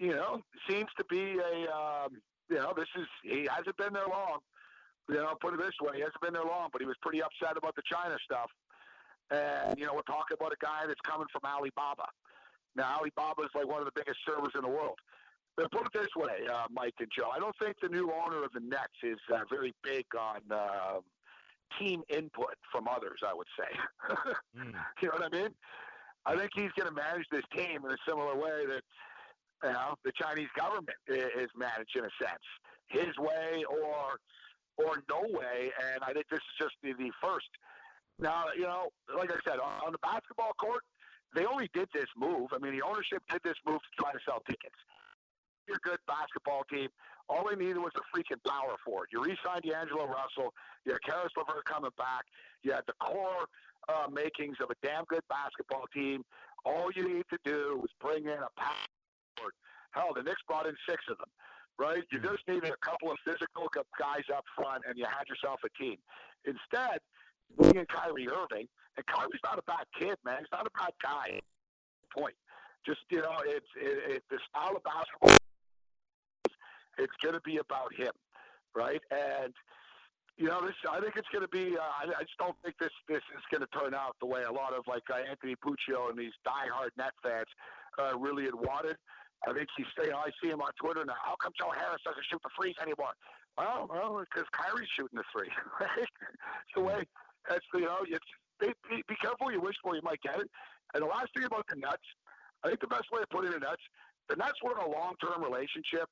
You 0.00 0.16
know, 0.16 0.40
seems 0.68 0.88
to 0.96 1.04
be 1.12 1.36
a 1.36 1.68
um, 1.68 2.16
you 2.48 2.56
know 2.56 2.72
this 2.72 2.88
is 2.96 3.06
he 3.22 3.44
hasn't 3.52 3.76
been 3.76 3.92
there 3.92 4.08
long. 4.08 4.40
You 5.08 5.20
know, 5.20 5.36
put 5.40 5.52
it 5.52 5.60
this 5.60 5.76
way, 5.82 6.00
he 6.00 6.00
hasn't 6.00 6.22
been 6.22 6.32
there 6.32 6.46
long, 6.46 6.70
but 6.72 6.80
he 6.80 6.86
was 6.86 6.96
pretty 7.02 7.20
upset 7.20 7.58
about 7.58 7.74
the 7.76 7.82
China 7.84 8.16
stuff. 8.24 8.48
And 9.28 9.76
you 9.76 9.84
know, 9.84 9.92
we're 9.92 10.08
talking 10.08 10.40
about 10.40 10.56
a 10.56 10.60
guy 10.62 10.88
that's 10.88 11.02
coming 11.04 11.28
from 11.28 11.44
Alibaba. 11.44 12.08
Now, 12.72 12.96
Alibaba 12.96 13.44
is 13.44 13.52
like 13.52 13.68
one 13.68 13.84
of 13.84 13.86
the 13.86 13.92
biggest 13.92 14.24
servers 14.24 14.56
in 14.56 14.62
the 14.62 14.72
world. 14.72 14.96
But 15.56 15.70
put 15.70 15.86
it 15.86 15.92
this 15.92 16.08
way, 16.16 16.46
uh, 16.52 16.64
Mike 16.70 16.94
and 16.98 17.08
Joe, 17.16 17.28
I 17.34 17.38
don't 17.38 17.54
think 17.60 17.76
the 17.82 17.88
new 17.88 18.10
owner 18.10 18.42
of 18.42 18.52
the 18.52 18.60
Nets 18.60 18.96
is 19.02 19.18
uh, 19.32 19.40
very 19.50 19.74
big 19.84 20.06
on 20.18 20.40
uh, 20.50 21.00
team 21.78 22.02
input 22.08 22.56
from 22.70 22.88
others. 22.88 23.20
I 23.26 23.34
would 23.34 23.46
say, 23.58 23.68
mm. 24.58 24.72
you 25.02 25.08
know 25.08 25.14
what 25.18 25.34
I 25.34 25.36
mean? 25.36 25.50
I 26.24 26.36
think 26.36 26.50
he's 26.54 26.72
going 26.76 26.88
to 26.88 26.94
manage 26.94 27.26
this 27.30 27.44
team 27.54 27.84
in 27.84 27.90
a 27.90 28.00
similar 28.08 28.34
way 28.34 28.64
that 28.66 28.82
you 29.64 29.72
know 29.72 29.94
the 30.04 30.12
Chinese 30.16 30.48
government 30.56 30.96
is 31.08 31.48
managed 31.56 31.96
in 31.96 32.04
a 32.04 32.12
sense, 32.16 32.46
his 32.88 33.12
way 33.18 33.64
or 33.68 34.16
or 34.78 35.02
no 35.10 35.20
way. 35.36 35.70
And 35.92 36.02
I 36.02 36.12
think 36.12 36.26
this 36.30 36.40
is 36.40 36.54
just 36.58 36.74
the, 36.82 36.92
the 36.92 37.10
first. 37.20 37.48
Now, 38.18 38.44
you 38.56 38.62
know, 38.62 38.88
like 39.16 39.30
I 39.30 39.36
said, 39.44 39.58
on, 39.58 39.84
on 39.84 39.92
the 39.92 39.98
basketball 39.98 40.52
court, 40.58 40.82
they 41.34 41.44
only 41.44 41.68
did 41.74 41.88
this 41.92 42.08
move. 42.16 42.48
I 42.52 42.58
mean, 42.58 42.72
the 42.72 42.82
ownership 42.82 43.22
did 43.30 43.40
this 43.44 43.56
move 43.66 43.80
to 43.80 44.02
try 44.02 44.12
to 44.12 44.18
sell 44.24 44.40
tickets. 44.46 44.76
You're 45.66 45.78
a 45.78 45.88
good 45.88 46.02
basketball 46.06 46.64
team. 46.70 46.88
All 47.28 47.48
they 47.48 47.56
needed 47.56 47.78
was 47.78 47.92
a 47.94 48.04
freaking 48.10 48.42
power 48.46 48.74
forward. 48.84 49.08
You 49.12 49.22
re-signed 49.22 49.62
D'Angelo 49.62 50.06
Russell. 50.06 50.52
You 50.84 50.92
had 50.92 51.02
Caris 51.02 51.32
LeVert 51.36 51.64
coming 51.64 51.94
back. 51.96 52.26
You 52.62 52.72
had 52.72 52.82
the 52.86 52.94
core 52.98 53.46
uh, 53.88 54.10
makings 54.10 54.58
of 54.60 54.70
a 54.70 54.76
damn 54.82 55.04
good 55.04 55.22
basketball 55.28 55.86
team. 55.94 56.24
All 56.64 56.90
you 56.94 57.08
need 57.08 57.26
to 57.30 57.38
do 57.44 57.78
was 57.80 57.90
bring 58.00 58.24
in 58.24 58.40
a 58.42 58.52
power 58.58 58.86
forward. 59.36 59.54
Hell, 59.92 60.12
the 60.14 60.22
Knicks 60.22 60.42
brought 60.46 60.66
in 60.66 60.74
six 60.88 61.02
of 61.10 61.18
them 61.18 61.30
right? 61.78 62.02
You 62.12 62.20
just 62.20 62.46
needed 62.48 62.70
a 62.70 62.80
couple 62.84 63.10
of 63.10 63.18
physical 63.24 63.66
guys 63.98 64.24
up 64.34 64.44
front, 64.56 64.84
and 64.88 64.96
you 64.98 65.04
had 65.04 65.26
yourself 65.28 65.60
a 65.64 65.70
team. 65.82 65.96
Instead, 66.44 67.00
bring 67.56 67.76
in 67.76 67.86
Kyrie 67.86 68.28
Irving, 68.28 68.68
and 68.96 69.06
Kyrie's 69.06 69.42
not 69.44 69.58
a 69.58 69.62
bad 69.62 69.86
kid, 69.98 70.16
man. 70.24 70.38
He's 70.40 70.52
not 70.52 70.66
a 70.66 70.70
bad 70.78 70.92
guy. 71.02 71.40
Point. 72.14 72.34
Just 72.84 73.00
you 73.10 73.18
know, 73.18 73.36
it's 73.46 73.66
it, 73.76 74.16
it, 74.16 74.22
the 74.28 74.38
style 74.50 74.76
of 74.76 74.82
basketball. 74.82 75.41
It's 76.98 77.14
going 77.22 77.34
to 77.34 77.40
be 77.44 77.58
about 77.58 77.94
him, 77.94 78.12
right? 78.74 79.00
And 79.10 79.54
you 80.36 80.48
know, 80.48 80.64
this 80.64 80.74
I 80.88 81.00
think 81.00 81.14
it's 81.16 81.28
going 81.28 81.44
to 81.44 81.52
be. 81.52 81.76
Uh, 81.76 82.08
I, 82.16 82.24
just 82.24 82.38
don't 82.38 82.56
think 82.64 82.76
this 82.80 82.92
this 83.08 83.22
is 83.36 83.44
going 83.52 83.60
to 83.60 83.70
turn 83.76 83.94
out 83.94 84.16
the 84.20 84.26
way 84.26 84.42
a 84.42 84.52
lot 84.52 84.72
of 84.72 84.84
like 84.88 85.04
uh, 85.12 85.20
Anthony 85.28 85.54
Puccio 85.60 86.08
and 86.08 86.18
these 86.18 86.32
diehard 86.46 86.90
net 86.96 87.12
fans 87.22 87.48
uh, 88.00 88.16
really 88.18 88.44
had 88.44 88.54
wanted. 88.56 88.96
I 89.46 89.52
think 89.52 89.68
he's 89.76 89.90
saying, 89.98 90.14
I 90.14 90.30
see 90.38 90.50
him 90.50 90.62
on 90.62 90.70
Twitter 90.78 91.04
now. 91.04 91.18
How 91.18 91.34
come 91.42 91.52
Joe 91.58 91.74
Harris 91.74 92.00
doesn't 92.06 92.22
shoot 92.30 92.40
the 92.46 92.50
threes 92.54 92.78
anymore? 92.80 93.10
Well, 93.58 93.90
well, 93.90 94.22
because 94.22 94.48
Kyrie's 94.54 94.88
shooting 94.96 95.18
the 95.18 95.26
three. 95.34 95.50
It's 95.98 96.74
the 96.74 96.80
way. 96.80 97.04
That's 97.48 97.66
you 97.74 97.84
know. 97.84 98.06
It's 98.08 98.30
be, 98.60 98.72
be, 98.88 99.02
be 99.08 99.16
careful 99.20 99.52
you 99.52 99.60
wish 99.60 99.76
for. 99.82 99.94
You 99.94 100.02
might 100.02 100.22
get 100.22 100.40
it. 100.40 100.48
And 100.94 101.02
the 101.02 101.10
last 101.10 101.34
thing 101.34 101.44
about 101.44 101.66
the 101.68 101.76
Nets, 101.76 102.06
I 102.64 102.68
think 102.68 102.80
the 102.80 102.86
best 102.86 103.10
way 103.12 103.20
to 103.20 103.26
put 103.26 103.44
it 103.44 103.52
in 103.52 103.60
the 103.60 103.66
Nets, 103.66 103.82
the 104.28 104.36
Nets 104.36 104.56
were 104.62 104.72
in 104.72 104.82
a 104.86 104.88
long-term 104.88 105.42
relationship. 105.42 106.08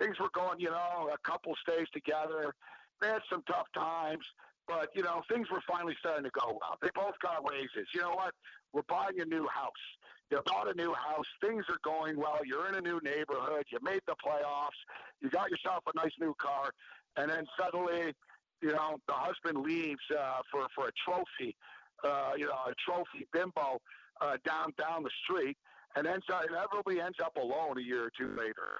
Things 0.00 0.16
were 0.18 0.32
going, 0.32 0.58
you 0.58 0.70
know, 0.70 1.10
a 1.12 1.18
couple 1.28 1.54
stays 1.62 1.86
together. 1.92 2.54
They 3.00 3.08
had 3.08 3.22
some 3.30 3.42
tough 3.46 3.66
times, 3.74 4.24
but 4.66 4.88
you 4.94 5.02
know, 5.02 5.22
things 5.30 5.48
were 5.50 5.62
finally 5.68 5.94
starting 6.00 6.24
to 6.24 6.30
go 6.30 6.58
well. 6.60 6.78
They 6.80 6.88
both 6.94 7.14
got 7.22 7.48
raises. 7.48 7.86
You 7.94 8.00
know 8.02 8.16
what? 8.16 8.32
We're 8.72 8.88
buying 8.88 9.20
a 9.20 9.24
new 9.24 9.46
house. 9.48 9.84
You 10.30 10.40
bought 10.46 10.70
a 10.70 10.74
new 10.74 10.94
house. 10.94 11.26
Things 11.40 11.64
are 11.68 11.80
going 11.82 12.16
well. 12.16 12.38
You're 12.44 12.68
in 12.68 12.76
a 12.76 12.80
new 12.80 13.00
neighborhood. 13.02 13.64
You 13.70 13.78
made 13.82 14.00
the 14.06 14.14
playoffs. 14.24 14.78
You 15.20 15.28
got 15.28 15.50
yourself 15.50 15.82
a 15.92 15.96
nice 15.96 16.12
new 16.20 16.34
car. 16.40 16.70
And 17.16 17.30
then 17.30 17.44
suddenly, 17.58 18.14
you 18.62 18.70
know, 18.70 18.98
the 19.08 19.14
husband 19.14 19.64
leaves 19.64 20.00
uh, 20.16 20.42
for, 20.50 20.66
for 20.74 20.86
a 20.86 20.92
trophy, 21.04 21.56
uh, 22.04 22.32
you 22.36 22.46
know, 22.46 22.52
a 22.68 22.74
trophy 22.86 23.26
bimbo 23.32 23.80
uh, 24.20 24.36
down, 24.46 24.72
down 24.78 25.02
the 25.02 25.10
street 25.24 25.56
and 25.96 26.06
ends 26.06 26.26
up, 26.32 26.44
inevitably 26.48 27.00
ends 27.00 27.18
up 27.24 27.36
alone 27.36 27.78
a 27.78 27.82
year 27.82 28.04
or 28.04 28.12
two 28.16 28.28
later. 28.38 28.78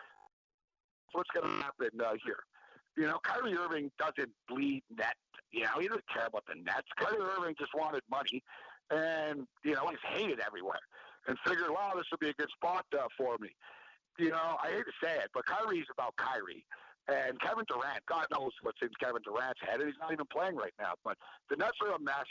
What's 1.13 1.31
going 1.35 1.47
to 1.47 1.65
happen 1.65 2.01
uh, 2.01 2.15
here? 2.25 2.41
You 2.97 3.07
know, 3.07 3.19
Kyrie 3.23 3.57
Irving 3.57 3.91
doesn't 3.99 4.31
bleed 4.49 4.83
net. 4.97 5.17
You 5.53 5.63
know, 5.63 5.81
he 5.81 5.89
doesn't 5.89 6.09
care 6.13 6.27
about 6.27 6.45
the 6.47 6.55
Nets. 6.55 6.89
Kyrie 6.99 7.23
Irving 7.23 7.55
just 7.59 7.73
wanted 7.75 8.03
money, 8.11 8.43
and 8.91 9.47
you 9.65 9.75
know, 9.75 9.89
he's 9.89 10.03
hated 10.07 10.41
everywhere 10.41 10.83
and 11.27 11.37
figured, 11.47 11.71
wow, 11.71 11.93
this 11.97 12.07
would 12.11 12.21
be 12.21 12.31
a 12.31 12.35
good 12.35 12.51
spot 12.51 12.85
uh, 12.95 13.07
for 13.17 13.37
me. 13.41 13.51
You 14.19 14.31
know, 14.31 14.57
I 14.63 14.71
hate 14.71 14.85
to 14.85 14.97
say 15.03 15.17
it, 15.17 15.31
but 15.33 15.47
Kyrie's 15.47 15.87
about 15.93 16.17
Kyrie. 16.17 16.65
And 17.09 17.41
Kevin 17.41 17.65
Durant, 17.67 18.05
God 18.07 18.27
knows 18.31 18.53
what's 18.63 18.79
in 18.83 18.91
Kevin 19.01 19.23
Durant's 19.25 19.61
head, 19.67 19.81
and 19.81 19.89
he's 19.89 19.99
not 19.99 20.13
even 20.13 20.27
playing 20.31 20.55
right 20.55 20.75
now. 20.79 20.95
But 21.03 21.17
the 21.49 21.57
Nets 21.57 21.79
are 21.83 21.97
a 21.97 21.99
mess. 21.99 22.29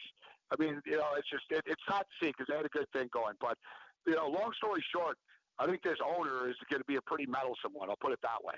I 0.52 0.56
mean, 0.62 0.82
you 0.86 0.98
know, 0.98 1.18
it's 1.18 1.30
just 1.30 1.44
it, 1.50 1.64
it's 1.66 1.84
not 1.90 2.08
to 2.08 2.14
see 2.22 2.32
because 2.32 2.48
they 2.48 2.56
had 2.56 2.66
a 2.66 2.72
good 2.72 2.88
thing 2.94 3.10
going. 3.12 3.36
But 3.42 3.58
you 4.08 4.16
know, 4.16 4.28
long 4.28 4.52
story 4.56 4.84
short, 4.94 5.18
I 5.58 5.66
think 5.66 5.84
this 5.84 6.00
owner 6.00 6.48
is 6.50 6.56
going 6.70 6.80
to 6.80 6.88
be 6.88 6.96
a 6.96 7.02
pretty 7.02 7.26
meddlesome 7.26 7.74
one. 7.74 7.90
I'll 7.90 8.00
put 8.00 8.14
it 8.14 8.20
that 8.24 8.40
way. 8.44 8.56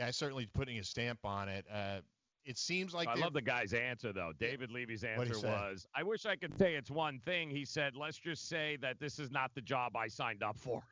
Yeah, 0.00 0.10
certainly 0.12 0.46
putting 0.46 0.78
a 0.78 0.82
stamp 0.82 1.18
on 1.24 1.50
it. 1.50 1.66
Uh, 1.70 1.98
it 2.46 2.56
seems 2.56 2.94
like 2.94 3.06
I 3.06 3.16
love 3.16 3.34
the 3.34 3.42
guy's 3.42 3.74
answer 3.74 4.14
though. 4.14 4.32
David 4.38 4.70
Levy's 4.70 5.04
answer 5.04 5.46
was, 5.46 5.86
"I 5.94 6.02
wish 6.02 6.24
I 6.24 6.36
could 6.36 6.56
say 6.56 6.74
it's 6.74 6.90
one 6.90 7.18
thing." 7.18 7.50
He 7.50 7.66
said, 7.66 7.94
"Let's 7.94 8.16
just 8.16 8.48
say 8.48 8.78
that 8.80 8.98
this 8.98 9.18
is 9.18 9.30
not 9.30 9.54
the 9.54 9.60
job 9.60 9.96
I 9.96 10.08
signed 10.08 10.42
up 10.42 10.58
for." 10.58 10.82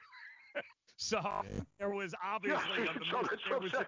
so 0.97 1.23
there 1.79 1.89
was 1.89 2.15
obviously 2.23 2.85
yeah, 2.85 2.93
so 3.11 3.21
it, 3.55 3.63
was, 3.63 3.73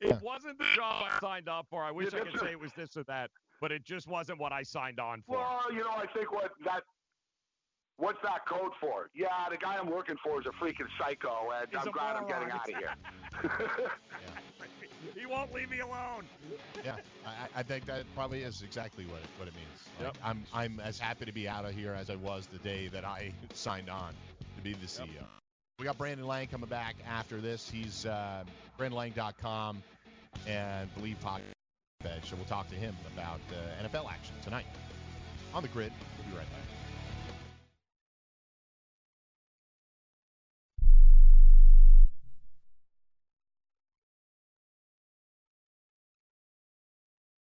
it 0.00 0.22
wasn't 0.22 0.56
the 0.56 0.64
job 0.74 1.04
I 1.04 1.18
signed 1.20 1.50
up 1.50 1.66
for. 1.68 1.84
I 1.84 1.90
wish 1.90 2.14
yeah, 2.14 2.20
I 2.20 2.30
could 2.30 2.40
say 2.40 2.52
it 2.52 2.58
was 2.58 2.72
this 2.72 2.96
or 2.96 3.04
that, 3.04 3.30
but 3.60 3.72
it 3.72 3.84
just 3.84 4.08
wasn't 4.08 4.40
what 4.40 4.54
I 4.54 4.62
signed 4.62 5.00
on 5.00 5.20
for. 5.20 5.36
Well, 5.36 5.70
you 5.70 5.80
know, 5.80 5.90
I 5.90 6.06
think 6.06 6.32
what 6.32 6.52
that 6.64 6.82
What's 7.98 8.20
that 8.22 8.46
code 8.46 8.72
for? 8.80 9.08
Yeah, 9.14 9.28
the 9.50 9.56
guy 9.56 9.76
I'm 9.78 9.90
working 9.90 10.16
for 10.22 10.40
is 10.40 10.46
a 10.46 10.50
freaking 10.62 10.88
psycho, 10.98 11.48
and 11.58 11.68
He's 11.70 11.78
I'm 11.78 11.92
glad 11.92 12.20
moron. 12.20 12.22
I'm 12.22 12.28
getting 12.28 12.50
out 12.50 12.68
of 12.68 12.74
here. 12.76 13.90
He 15.14 15.26
won't 15.26 15.52
leave 15.52 15.70
me 15.70 15.80
alone. 15.80 16.24
Yeah, 16.84 16.96
I, 17.26 17.60
I, 17.60 17.62
think 17.62 17.86
that 17.86 18.04
probably 18.14 18.42
is 18.42 18.62
exactly 18.62 19.04
what 19.04 19.20
it, 19.20 19.28
what 19.38 19.48
it 19.48 19.54
means. 19.54 19.88
Like, 19.98 20.14
yep. 20.14 20.18
I'm 20.24 20.42
I'm 20.52 20.80
as 20.80 20.98
happy 20.98 21.26
to 21.26 21.32
be 21.32 21.48
out 21.48 21.64
of 21.64 21.74
here 21.74 21.92
as 21.92 22.10
I 22.10 22.16
was 22.16 22.46
the 22.46 22.58
day 22.58 22.88
that 22.88 23.04
I 23.04 23.32
signed 23.54 23.88
on 23.88 24.14
to 24.56 24.62
be 24.62 24.72
the 24.72 24.86
CEO. 24.86 25.14
Yep. 25.14 25.28
We 25.78 25.84
got 25.84 25.98
Brandon 25.98 26.26
Lang 26.26 26.48
coming 26.48 26.68
back 26.68 26.96
after 27.08 27.40
this. 27.40 27.68
He's 27.68 28.06
uh, 28.06 28.44
BrandonLang.com 28.78 29.82
and 30.46 30.94
Believe 30.94 31.22
Hockey. 31.22 31.44
So 32.22 32.36
we'll 32.36 32.44
talk 32.46 32.68
to 32.70 32.76
him 32.76 32.96
about 33.14 33.40
uh, 33.50 33.86
NFL 33.86 34.10
action 34.10 34.34
tonight 34.42 34.66
on 35.52 35.62
the 35.62 35.68
grid. 35.68 35.92
We'll 36.18 36.30
be 36.32 36.38
right 36.38 36.50
back. 36.50 36.75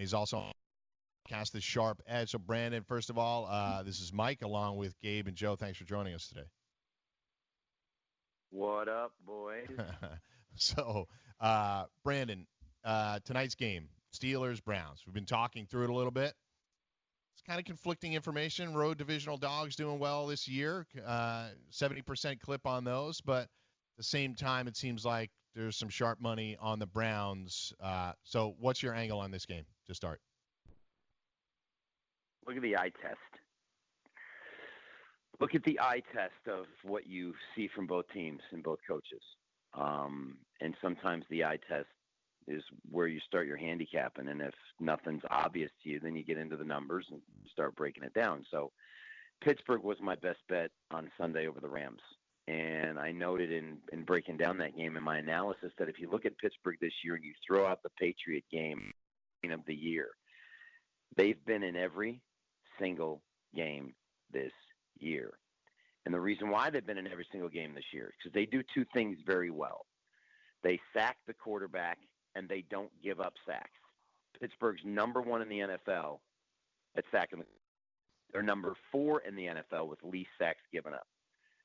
He's 0.00 0.14
also 0.14 0.44
cast 1.28 1.52
the 1.52 1.60
sharp 1.60 2.02
edge. 2.06 2.30
So, 2.30 2.38
Brandon, 2.38 2.82
first 2.82 3.10
of 3.10 3.18
all, 3.18 3.46
uh, 3.46 3.82
this 3.82 4.00
is 4.00 4.12
Mike 4.12 4.42
along 4.42 4.76
with 4.76 4.98
Gabe 5.00 5.28
and 5.28 5.36
Joe. 5.36 5.56
Thanks 5.56 5.78
for 5.78 5.84
joining 5.84 6.14
us 6.14 6.28
today. 6.28 6.46
What 8.50 8.88
up, 8.88 9.12
boys? 9.24 9.68
so, 10.56 11.06
uh, 11.40 11.84
Brandon, 12.02 12.46
uh, 12.84 13.20
tonight's 13.24 13.54
game, 13.54 13.88
Steelers 14.12 14.62
Browns. 14.62 15.02
We've 15.06 15.14
been 15.14 15.26
talking 15.26 15.66
through 15.66 15.84
it 15.84 15.90
a 15.90 15.94
little 15.94 16.10
bit. 16.10 16.34
It's 17.34 17.42
kind 17.46 17.60
of 17.60 17.64
conflicting 17.64 18.14
information. 18.14 18.74
Road 18.74 18.98
divisional 18.98 19.36
dogs 19.36 19.76
doing 19.76 19.98
well 19.98 20.26
this 20.26 20.48
year, 20.48 20.86
uh, 21.06 21.48
70% 21.72 22.40
clip 22.40 22.66
on 22.66 22.84
those, 22.84 23.20
but 23.20 23.42
at 23.42 23.48
the 23.96 24.02
same 24.02 24.34
time, 24.34 24.66
it 24.66 24.76
seems 24.76 25.04
like 25.04 25.30
there's 25.54 25.76
some 25.76 25.88
sharp 25.88 26.20
money 26.20 26.56
on 26.60 26.78
the 26.78 26.86
Browns. 26.86 27.72
Uh, 27.80 28.12
so, 28.22 28.54
what's 28.58 28.82
your 28.82 28.94
angle 28.94 29.18
on 29.18 29.30
this 29.30 29.46
game 29.46 29.64
to 29.88 29.94
start? 29.94 30.20
Look 32.46 32.56
at 32.56 32.62
the 32.62 32.76
eye 32.76 32.92
test. 33.02 33.18
Look 35.40 35.54
at 35.54 35.64
the 35.64 35.80
eye 35.80 36.02
test 36.12 36.48
of 36.48 36.66
what 36.82 37.06
you 37.06 37.34
see 37.56 37.68
from 37.74 37.86
both 37.86 38.04
teams 38.12 38.40
and 38.52 38.62
both 38.62 38.78
coaches. 38.86 39.22
Um, 39.74 40.36
and 40.60 40.74
sometimes 40.82 41.24
the 41.30 41.44
eye 41.44 41.58
test 41.68 41.86
is 42.46 42.62
where 42.90 43.06
you 43.06 43.20
start 43.20 43.46
your 43.46 43.56
handicapping. 43.56 44.28
And 44.28 44.40
if 44.42 44.54
nothing's 44.80 45.22
obvious 45.30 45.70
to 45.82 45.90
you, 45.90 46.00
then 46.00 46.14
you 46.14 46.24
get 46.24 46.38
into 46.38 46.56
the 46.56 46.64
numbers 46.64 47.06
and 47.10 47.20
start 47.50 47.76
breaking 47.76 48.04
it 48.04 48.14
down. 48.14 48.44
So 48.50 48.72
Pittsburgh 49.42 49.82
was 49.82 49.96
my 50.02 50.16
best 50.16 50.40
bet 50.48 50.70
on 50.90 51.10
Sunday 51.18 51.46
over 51.46 51.60
the 51.60 51.68
Rams. 51.68 52.00
And 52.48 52.98
I 52.98 53.12
noted 53.12 53.52
in, 53.52 53.78
in 53.92 54.04
breaking 54.04 54.36
down 54.36 54.58
that 54.58 54.76
game 54.76 54.96
in 54.96 55.04
my 55.04 55.18
analysis 55.18 55.72
that 55.78 55.88
if 55.88 55.98
you 55.98 56.10
look 56.10 56.26
at 56.26 56.38
Pittsburgh 56.38 56.78
this 56.80 56.92
year 57.04 57.14
and 57.14 57.24
you 57.24 57.32
throw 57.46 57.66
out 57.66 57.82
the 57.82 57.90
Patriot 58.00 58.44
game 58.50 58.92
of 59.50 59.60
the 59.66 59.74
year, 59.74 60.08
they've 61.16 61.44
been 61.46 61.62
in 61.62 61.76
every 61.76 62.20
single 62.78 63.22
game 63.54 63.94
this 64.32 64.52
year. 64.98 65.32
And 66.06 66.14
the 66.14 66.20
reason 66.20 66.50
why 66.50 66.70
they've 66.70 66.86
been 66.86 66.98
in 66.98 67.06
every 67.06 67.26
single 67.30 67.50
game 67.50 67.74
this 67.74 67.84
year 67.92 68.06
is 68.06 68.12
because 68.18 68.34
they 68.34 68.46
do 68.46 68.62
two 68.74 68.84
things 68.94 69.18
very 69.26 69.50
well. 69.50 69.86
They 70.62 70.80
sack 70.94 71.16
the 71.26 71.34
quarterback 71.34 71.98
and 72.34 72.48
they 72.48 72.64
don't 72.70 72.90
give 73.02 73.20
up 73.20 73.34
sacks. 73.46 73.70
Pittsburgh's 74.40 74.80
number 74.84 75.20
one 75.20 75.42
in 75.42 75.48
the 75.48 75.58
NFL 75.58 76.18
at 76.96 77.04
sacking. 77.12 77.42
They're 78.32 78.42
number 78.42 78.74
four 78.92 79.20
in 79.20 79.34
the 79.34 79.46
NFL 79.46 79.88
with 79.88 79.98
least 80.02 80.30
sacks 80.38 80.62
given 80.72 80.94
up. 80.94 81.06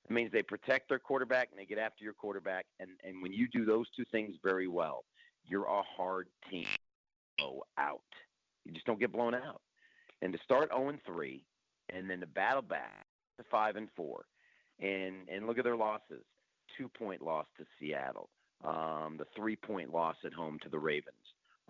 It 0.05 0.13
means 0.13 0.31
they 0.31 0.43
protect 0.43 0.89
their 0.89 0.99
quarterback 0.99 1.49
and 1.51 1.59
they 1.59 1.65
get 1.65 1.79
after 1.79 2.03
your 2.03 2.13
quarterback. 2.13 2.65
And, 2.79 2.91
and 3.03 3.21
when 3.21 3.33
you 3.33 3.47
do 3.47 3.65
those 3.65 3.87
two 3.95 4.05
things 4.11 4.35
very 4.43 4.67
well, 4.67 5.03
you're 5.45 5.65
a 5.65 5.81
hard 5.81 6.27
team 6.49 6.65
to 6.65 7.43
blow 7.43 7.63
out. 7.77 8.01
You 8.65 8.71
just 8.71 8.85
don't 8.85 8.99
get 8.99 9.11
blown 9.11 9.33
out. 9.33 9.61
And 10.21 10.31
to 10.33 10.39
start 10.43 10.69
0 10.75 10.93
3 11.05 11.43
and 11.93 12.09
then 12.09 12.19
to 12.19 12.27
battle 12.27 12.61
back 12.61 13.05
to 13.37 13.43
5 13.49 13.75
and 13.75 13.89
4 13.95 14.25
and, 14.79 15.15
and 15.29 15.47
look 15.47 15.57
at 15.57 15.63
their 15.63 15.75
losses 15.75 16.23
two 16.77 16.89
point 16.89 17.21
loss 17.21 17.45
to 17.57 17.65
Seattle, 17.79 18.29
um, 18.63 19.15
the 19.17 19.25
three 19.35 19.55
point 19.55 19.93
loss 19.93 20.15
at 20.25 20.33
home 20.33 20.59
to 20.63 20.69
the 20.69 20.79
Ravens. 20.79 21.15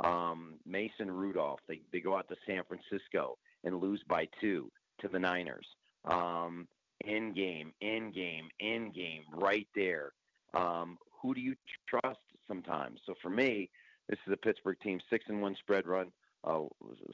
Um, 0.03 0.55
Mason 0.65 1.09
Rudolph, 1.09 1.59
they, 1.67 1.81
they 1.91 1.99
go 1.99 2.17
out 2.17 2.27
to 2.29 2.35
San 2.45 2.63
Francisco 2.67 3.37
and 3.63 3.79
lose 3.79 4.01
by 4.07 4.27
two 4.41 4.69
to 5.01 5.07
the 5.07 5.19
Niners. 5.19 5.67
Um, 6.05 6.67
in 7.05 7.33
game, 7.33 7.71
in 7.81 8.11
game, 8.11 8.49
in 8.59 8.91
game, 8.91 9.23
right 9.33 9.67
there. 9.75 10.13
Um, 10.53 10.97
who 11.21 11.33
do 11.33 11.41
you 11.41 11.55
trust 11.87 12.19
sometimes? 12.47 12.99
So 13.05 13.13
for 13.21 13.29
me, 13.29 13.69
this 14.09 14.19
is 14.27 14.33
a 14.33 14.37
Pittsburgh 14.37 14.79
team 14.81 14.99
six 15.09 15.25
and 15.27 15.41
one 15.41 15.55
spread 15.59 15.87
run. 15.87 16.11
Uh, 16.43 16.65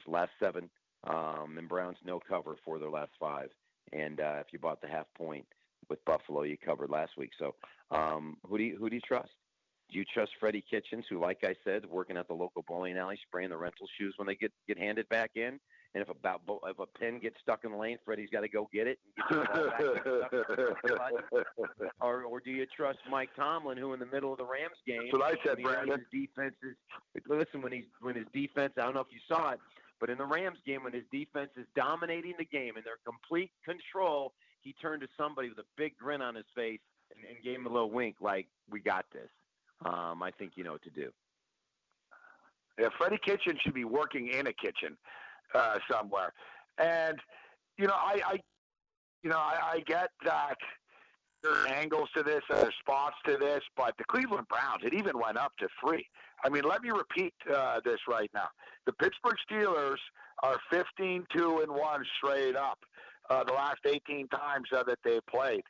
last 0.06 0.30
seven, 0.38 0.68
um, 1.04 1.56
and 1.56 1.68
Browns 1.68 1.96
no 2.04 2.20
cover 2.20 2.56
for 2.64 2.78
their 2.78 2.90
last 2.90 3.12
five. 3.18 3.48
And 3.92 4.20
uh, 4.20 4.36
if 4.40 4.46
you 4.52 4.58
bought 4.58 4.80
the 4.82 4.88
half 4.88 5.06
point 5.16 5.46
with 5.88 6.04
Buffalo, 6.04 6.42
you 6.42 6.56
covered 6.58 6.90
last 6.90 7.12
week. 7.16 7.30
So 7.38 7.54
um, 7.90 8.36
who 8.46 8.58
do 8.58 8.64
you 8.64 8.76
who 8.76 8.90
do 8.90 8.96
you 8.96 9.02
trust? 9.06 9.30
Do 9.90 9.98
you 9.98 10.04
trust 10.12 10.32
Freddie 10.40 10.64
Kitchens, 10.70 11.04
who, 11.10 11.20
like 11.20 11.38
I 11.44 11.54
said, 11.64 11.84
working 11.86 12.16
at 12.16 12.26
the 12.28 12.34
local 12.34 12.64
bowling 12.66 12.96
alley, 12.96 13.18
spraying 13.26 13.50
the 13.50 13.56
rental 13.56 13.86
shoes 13.98 14.14
when 14.16 14.26
they 14.26 14.34
get 14.34 14.52
get 14.68 14.78
handed 14.78 15.08
back 15.08 15.32
in? 15.34 15.58
And 15.94 16.02
if 16.02 16.08
a 16.08 16.68
if 16.68 16.78
a 16.78 16.86
pin 16.98 17.18
gets 17.18 17.36
stuck 17.42 17.64
in 17.64 17.72
the 17.72 17.76
lane, 17.76 17.98
Freddie's 18.02 18.30
got 18.32 18.40
to 18.40 18.48
go 18.48 18.68
get 18.72 18.86
it. 18.86 18.98
And 19.28 19.44
get 19.44 20.04
the 20.04 20.84
ball 20.96 21.88
or 22.00 22.22
or 22.22 22.40
do 22.40 22.50
you 22.50 22.66
trust 22.74 22.98
Mike 23.10 23.28
Tomlin, 23.36 23.76
who 23.76 23.92
in 23.92 24.00
the 24.00 24.06
middle 24.06 24.32
of 24.32 24.38
the 24.38 24.44
Rams 24.44 24.76
game, 24.86 25.02
That's 25.02 25.12
what 25.12 25.22
I 25.22 25.36
said, 25.44 25.62
Brandon. 25.62 25.98
His 25.98 26.26
defense 26.26 26.54
is 26.62 26.76
listen 27.28 27.60
when 27.60 27.72
he's 27.72 27.84
when 28.00 28.14
his 28.14 28.24
defense. 28.32 28.72
I 28.78 28.82
don't 28.82 28.94
know 28.94 29.00
if 29.00 29.12
you 29.12 29.20
saw 29.28 29.50
it, 29.50 29.60
but 30.00 30.08
in 30.08 30.16
the 30.16 30.24
Rams 30.24 30.58
game, 30.66 30.84
when 30.84 30.94
his 30.94 31.04
defense 31.12 31.50
is 31.58 31.66
dominating 31.76 32.34
the 32.38 32.46
game 32.46 32.76
and 32.76 32.84
they're 32.86 32.96
complete 33.04 33.50
control, 33.62 34.32
he 34.62 34.74
turned 34.80 35.02
to 35.02 35.08
somebody 35.18 35.50
with 35.50 35.58
a 35.58 35.68
big 35.76 35.98
grin 35.98 36.22
on 36.22 36.34
his 36.34 36.46
face 36.54 36.80
and, 37.14 37.22
and 37.28 37.44
gave 37.44 37.56
him 37.56 37.66
a 37.66 37.70
little 37.70 37.90
wink, 37.90 38.16
like 38.22 38.46
"We 38.70 38.80
got 38.80 39.04
this." 39.12 39.28
Um, 39.84 40.22
I 40.22 40.30
think 40.30 40.52
you 40.54 40.64
know 40.64 40.72
what 40.72 40.82
to 40.84 40.90
do. 40.90 41.10
Yeah, 42.78 42.88
Freddie 42.96 43.18
Kitchen 43.22 43.58
should 43.62 43.74
be 43.74 43.84
working 43.84 44.28
in 44.28 44.46
a 44.46 44.52
kitchen 44.54 44.96
uh, 45.54 45.78
somewhere. 45.90 46.32
And 46.78 47.18
you 47.78 47.86
know, 47.86 47.94
I, 47.94 48.20
I 48.26 48.40
you 49.22 49.30
know, 49.30 49.38
I, 49.38 49.74
I 49.74 49.80
get 49.86 50.08
that 50.24 50.56
there 51.42 51.52
are 51.52 51.68
angles 51.68 52.08
to 52.16 52.22
this, 52.22 52.42
and 52.50 52.58
there's 52.58 52.74
spots 52.80 53.16
to 53.26 53.36
this, 53.36 53.60
but 53.76 53.94
the 53.98 54.04
Cleveland 54.04 54.46
Browns, 54.48 54.82
it 54.84 54.94
even 54.94 55.18
went 55.18 55.36
up 55.36 55.52
to 55.58 55.68
three. 55.80 56.06
I 56.44 56.48
mean, 56.48 56.62
let 56.62 56.82
me 56.82 56.90
repeat 56.90 57.34
uh, 57.52 57.80
this 57.84 57.98
right 58.08 58.30
now: 58.34 58.48
the 58.86 58.92
Pittsburgh 58.92 59.36
Steelers 59.50 59.98
are 60.42 60.58
15 60.70 61.24
2 61.36 61.60
and 61.60 61.72
one 61.72 62.04
straight 62.18 62.56
up 62.56 62.78
uh, 63.30 63.44
the 63.44 63.52
last 63.52 63.78
18 63.86 64.28
times 64.28 64.68
uh, 64.74 64.82
that 64.84 64.98
they 65.04 65.18
played. 65.28 65.62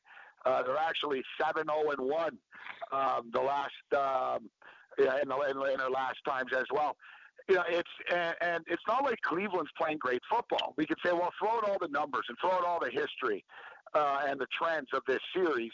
Uh, 0.45 0.63
they're 0.63 0.77
actually 0.77 1.23
7 1.41 1.65
0 1.65 1.91
and 1.97 2.09
one 2.09 2.39
um, 2.93 3.31
the 3.33 3.41
last 3.41 3.73
um, 3.97 4.51
in, 4.99 5.29
the, 5.29 5.71
in 5.71 5.79
their 5.79 5.91
last 5.91 6.19
times 6.27 6.51
as 6.57 6.67
well. 6.73 6.97
You 7.49 7.57
know, 7.57 7.65
it's 7.69 7.91
and, 8.13 8.35
and 8.41 8.65
it's 8.69 8.83
not 8.87 9.05
like 9.05 9.21
Cleveland's 9.23 9.71
playing 9.77 9.99
great 9.99 10.23
football. 10.31 10.75
We 10.77 10.87
could 10.87 10.99
say, 11.05 11.13
well, 11.13 11.33
throw 11.39 11.51
out 11.51 11.69
all 11.69 11.79
the 11.81 11.89
numbers 11.89 12.25
and 12.29 12.37
throw 12.41 12.53
out 12.53 12.65
all 12.65 12.81
the 12.81 12.91
history 12.91 13.45
uh, 13.95 14.23
and 14.27 14.41
the 14.41 14.47
trends 14.57 14.89
of 14.95 15.03
this 15.07 15.21
series. 15.35 15.73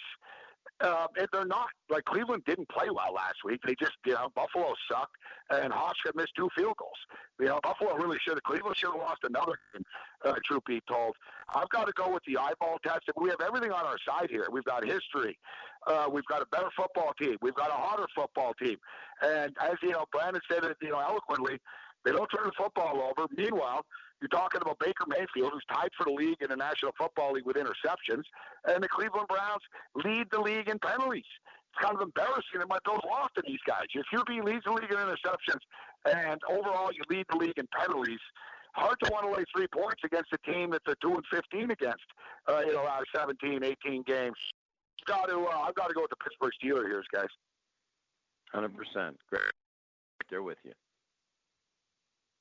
Uh, 0.80 1.06
and 1.18 1.26
they're 1.32 1.44
not 1.44 1.66
like 1.90 2.04
Cleveland 2.04 2.42
didn't 2.46 2.68
play 2.68 2.86
well 2.88 3.12
last 3.12 3.38
week. 3.44 3.60
They 3.66 3.74
just, 3.80 3.94
you 4.06 4.12
know, 4.12 4.28
Buffalo 4.36 4.74
sucked, 4.88 5.16
and 5.50 5.72
Hauschka 5.72 6.14
missed 6.14 6.32
two 6.36 6.48
field 6.56 6.76
goals. 6.78 6.98
You 7.40 7.46
know, 7.46 7.58
Buffalo 7.62 7.96
really 7.96 8.18
should 8.22 8.34
have. 8.34 8.42
Cleveland 8.44 8.76
should 8.76 8.92
have 8.92 9.00
lost 9.00 9.20
another. 9.24 9.58
game, 9.72 9.82
Uh, 10.24 10.34
truth 10.44 10.62
be 10.66 10.80
told, 10.88 11.14
I've 11.54 11.68
got 11.70 11.86
to 11.86 11.92
go 11.94 12.12
with 12.12 12.22
the 12.26 12.36
eyeball 12.36 12.78
test. 12.84 13.02
We 13.16 13.28
have 13.30 13.40
everything 13.40 13.70
on 13.70 13.84
our 13.86 13.96
side 14.06 14.30
here. 14.30 14.46
We've 14.50 14.64
got 14.64 14.84
history. 14.84 15.38
Uh, 15.88 16.06
we've 16.12 16.26
got 16.26 16.42
a 16.42 16.46
better 16.52 16.68
football 16.76 17.12
team. 17.20 17.36
We've 17.40 17.54
got 17.54 17.70
a 17.70 17.74
hotter 17.74 18.06
football 18.14 18.52
team. 18.60 18.76
And 19.22 19.56
as 19.60 19.76
you 19.82 19.90
know, 19.90 20.04
Brandon 20.12 20.42
said 20.50 20.64
it, 20.64 20.76
you 20.82 20.90
know, 20.90 21.00
eloquently, 21.00 21.58
they 22.04 22.12
don't 22.12 22.28
turn 22.28 22.44
the 22.44 22.52
football 22.56 23.00
over. 23.00 23.26
Meanwhile, 23.34 23.84
you're 24.20 24.28
talking 24.28 24.60
about 24.60 24.78
Baker 24.78 25.04
Mayfield, 25.06 25.52
who's 25.52 25.64
tied 25.70 25.90
for 25.96 26.04
the 26.04 26.12
league 26.12 26.40
in 26.40 26.48
the 26.50 26.56
National 26.56 26.92
Football 26.98 27.32
League 27.32 27.46
with 27.46 27.56
interceptions, 27.56 28.24
and 28.66 28.82
the 28.82 28.88
Cleveland 28.88 29.28
Browns 29.28 29.62
lead 30.04 30.26
the 30.30 30.40
league 30.40 30.68
in 30.68 30.78
penalties. 30.78 31.28
It's 31.72 31.80
kind 31.80 31.94
of 31.94 32.02
embarrassing 32.02 32.58
that 32.58 32.68
my 32.68 32.78
Bills 32.84 33.00
lost 33.06 33.34
to 33.36 33.42
these 33.46 33.62
guys. 33.66 33.86
If 33.94 34.06
you're 34.12 34.24
being 34.26 34.44
leads 34.44 34.64
the 34.64 34.72
league 34.72 34.90
in 34.90 34.96
interceptions, 34.96 35.62
and 36.04 36.40
overall 36.50 36.90
you 36.92 37.02
lead 37.08 37.26
the 37.30 37.36
league 37.38 37.58
in 37.58 37.68
penalties, 37.72 38.20
hard 38.74 38.96
to 39.02 39.10
want 39.12 39.26
to 39.26 39.32
lay 39.32 39.44
three 39.54 39.66
points 39.68 40.02
against 40.04 40.32
a 40.32 40.38
team 40.50 40.70
that's 40.70 40.86
a 40.88 40.94
two 41.00 41.14
and 41.14 41.24
fifteen 41.32 41.70
against, 41.70 42.04
uh, 42.46 42.62
know, 42.72 42.86
out 42.86 43.02
of 43.02 43.08
17, 43.14 43.62
18 43.62 44.02
games. 44.02 44.36
Got 45.08 45.26
to, 45.30 45.38
uh, 45.38 45.64
I've 45.66 45.74
got 45.74 45.88
to 45.88 45.94
go 45.94 46.02
with 46.02 46.10
the 46.10 46.16
Pittsburgh 46.16 46.52
Steelers 46.62 46.86
here, 46.86 47.02
guys. 47.12 47.28
Hundred 48.52 48.76
percent. 48.76 49.16
Great. 49.30 49.42
They're 50.30 50.42
with 50.42 50.58
you. 50.64 50.72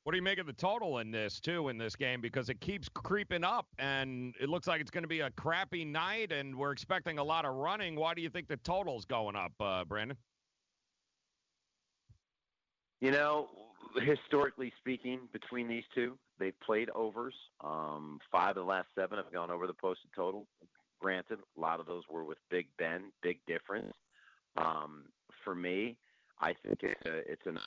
What 0.04 0.12
do 0.14 0.18
you 0.18 0.24
make 0.24 0.40
of 0.40 0.46
the 0.48 0.54
total 0.54 1.00
in 1.00 1.12
this 1.12 1.40
too 1.40 1.68
in 1.68 1.78
this 1.78 1.96
game 1.96 2.22
because 2.22 2.50
it 2.50 2.62
keeps 2.62 2.88
creeping 2.88 3.44
up 3.44 3.66
and 3.78 4.34
it 4.40 4.48
looks 4.48 4.66
like 4.66 4.80
it's 4.80 4.92
going 4.92 5.04
to 5.04 5.08
be 5.10 5.20
a 5.20 5.32
crappy 5.32 5.84
night 5.84 6.32
and 6.32 6.56
we're 6.56 6.72
expecting 6.72 7.20
a 7.20 7.24
lot 7.24 7.44
of 7.44 7.56
running. 7.56 7.96
Why 7.96 8.14
do 8.14 8.22
you 8.22 8.30
think 8.30 8.48
the 8.48 8.58
total's 8.58 9.04
going 9.04 9.36
up, 9.36 9.52
uh, 9.60 9.84
Brandon? 9.84 10.16
You 13.02 13.12
know, 13.12 13.50
historically 14.02 14.72
speaking, 14.80 15.20
between 15.34 15.68
these 15.68 15.84
two, 15.94 16.18
they've 16.40 16.58
played 16.66 16.90
overs. 16.92 17.36
Um, 17.62 18.20
five 18.32 18.52
of 18.52 18.56
the 18.56 18.64
last 18.64 18.88
seven 18.98 19.18
have 19.18 19.32
gone 19.34 19.52
over 19.52 19.68
the 19.68 19.74
posted 19.74 20.10
total. 20.16 20.48
Granted, 21.00 21.40
a 21.40 21.60
lot 21.60 21.80
of 21.80 21.86
those 21.86 22.04
were 22.10 22.24
with 22.24 22.38
Big 22.50 22.68
Ben, 22.78 23.12
big 23.22 23.40
difference. 23.48 23.94
Um, 24.58 25.04
for 25.44 25.54
me, 25.54 25.96
I 26.40 26.54
think 26.64 26.80
it's 26.82 27.06
a, 27.06 27.32
it's 27.32 27.46
an. 27.46 27.60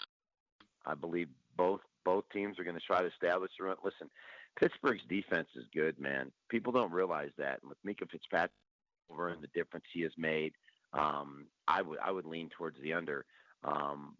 I 0.86 0.94
believe 0.94 1.28
both 1.57 1.81
both 2.05 2.24
teams 2.32 2.59
are 2.59 2.65
going 2.65 2.77
to 2.77 2.82
try 2.86 3.01
to 3.01 3.09
establish 3.09 3.51
the 3.59 3.65
run. 3.65 3.77
Listen, 3.85 4.11
Pittsburgh's 4.59 5.02
defense 5.09 5.48
is 5.57 5.65
good, 5.74 5.98
man. 5.98 6.31
People 6.48 6.73
don't 6.73 6.93
realize 6.93 7.31
that. 7.39 7.61
And 7.62 7.69
with 7.69 7.78
Minkah 7.86 8.11
Fitzpatrick 8.11 8.51
over 9.11 9.28
and 9.28 9.43
the 9.43 9.48
difference 9.48 9.85
he 9.93 10.02
has 10.02 10.12
made, 10.16 10.52
um, 10.93 11.47
I 11.69 11.82
would 11.82 11.98
I 12.05 12.11
would 12.11 12.27
lean 12.27 12.48
towards 12.57 12.81
the 12.82 12.93
under. 12.93 13.24
Um, 13.65 14.16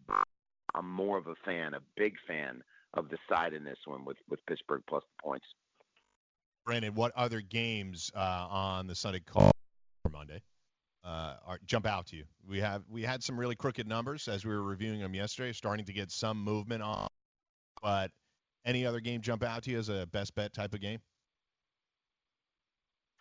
I'm 0.73 0.89
more 0.89 1.17
of 1.17 1.27
a 1.27 1.35
fan, 1.43 1.73
a 1.73 1.81
big 1.97 2.15
fan 2.27 2.63
of 2.93 3.09
the 3.09 3.17
side 3.29 3.53
in 3.53 3.63
this 3.63 3.79
one 3.85 4.05
with 4.05 4.17
with 4.29 4.45
Pittsburgh 4.45 4.83
plus 4.87 5.03
the 5.03 5.23
points. 5.23 5.45
Brandon, 6.65 6.93
what 6.93 7.11
other 7.15 7.41
games 7.41 8.11
uh, 8.15 8.47
on 8.49 8.87
the 8.87 8.95
Sunday 8.95 9.19
call 9.19 9.51
for 10.03 10.09
Monday 10.09 10.41
uh, 11.03 11.35
are, 11.45 11.59
jump 11.65 11.85
out 11.85 12.05
to 12.07 12.15
you? 12.15 12.23
We 12.47 12.59
have 12.59 12.83
we 12.89 13.01
had 13.01 13.23
some 13.23 13.39
really 13.39 13.55
crooked 13.55 13.87
numbers 13.87 14.27
as 14.27 14.45
we 14.45 14.53
were 14.53 14.63
reviewing 14.63 14.99
them 14.99 15.15
yesterday, 15.15 15.53
starting 15.53 15.85
to 15.85 15.93
get 15.93 16.11
some 16.11 16.43
movement 16.43 16.83
on. 16.83 17.07
But 17.81 18.11
any 18.65 18.85
other 18.85 18.99
game 18.99 19.21
jump 19.21 19.43
out 19.43 19.63
to 19.63 19.71
you 19.71 19.79
as 19.79 19.89
a 19.89 20.05
best 20.11 20.35
bet 20.35 20.53
type 20.53 20.73
of 20.73 20.81
game? 20.81 20.99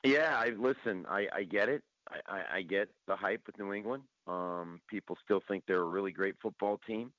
Yeah, 0.04 0.36
I 0.36 0.50
listen. 0.50 1.06
I, 1.08 1.26
I 1.32 1.42
get 1.44 1.68
it. 1.68 1.82
I, 2.26 2.56
I, 2.56 2.62
get 2.62 2.88
the 3.06 3.14
hype 3.14 3.42
with 3.46 3.56
New 3.58 3.72
England. 3.72 4.02
Um, 4.26 4.80
people 4.88 5.16
still 5.22 5.40
think 5.46 5.62
they're 5.68 5.82
a 5.82 5.84
really 5.84 6.10
great 6.10 6.34
football 6.42 6.80
team. 6.84 7.12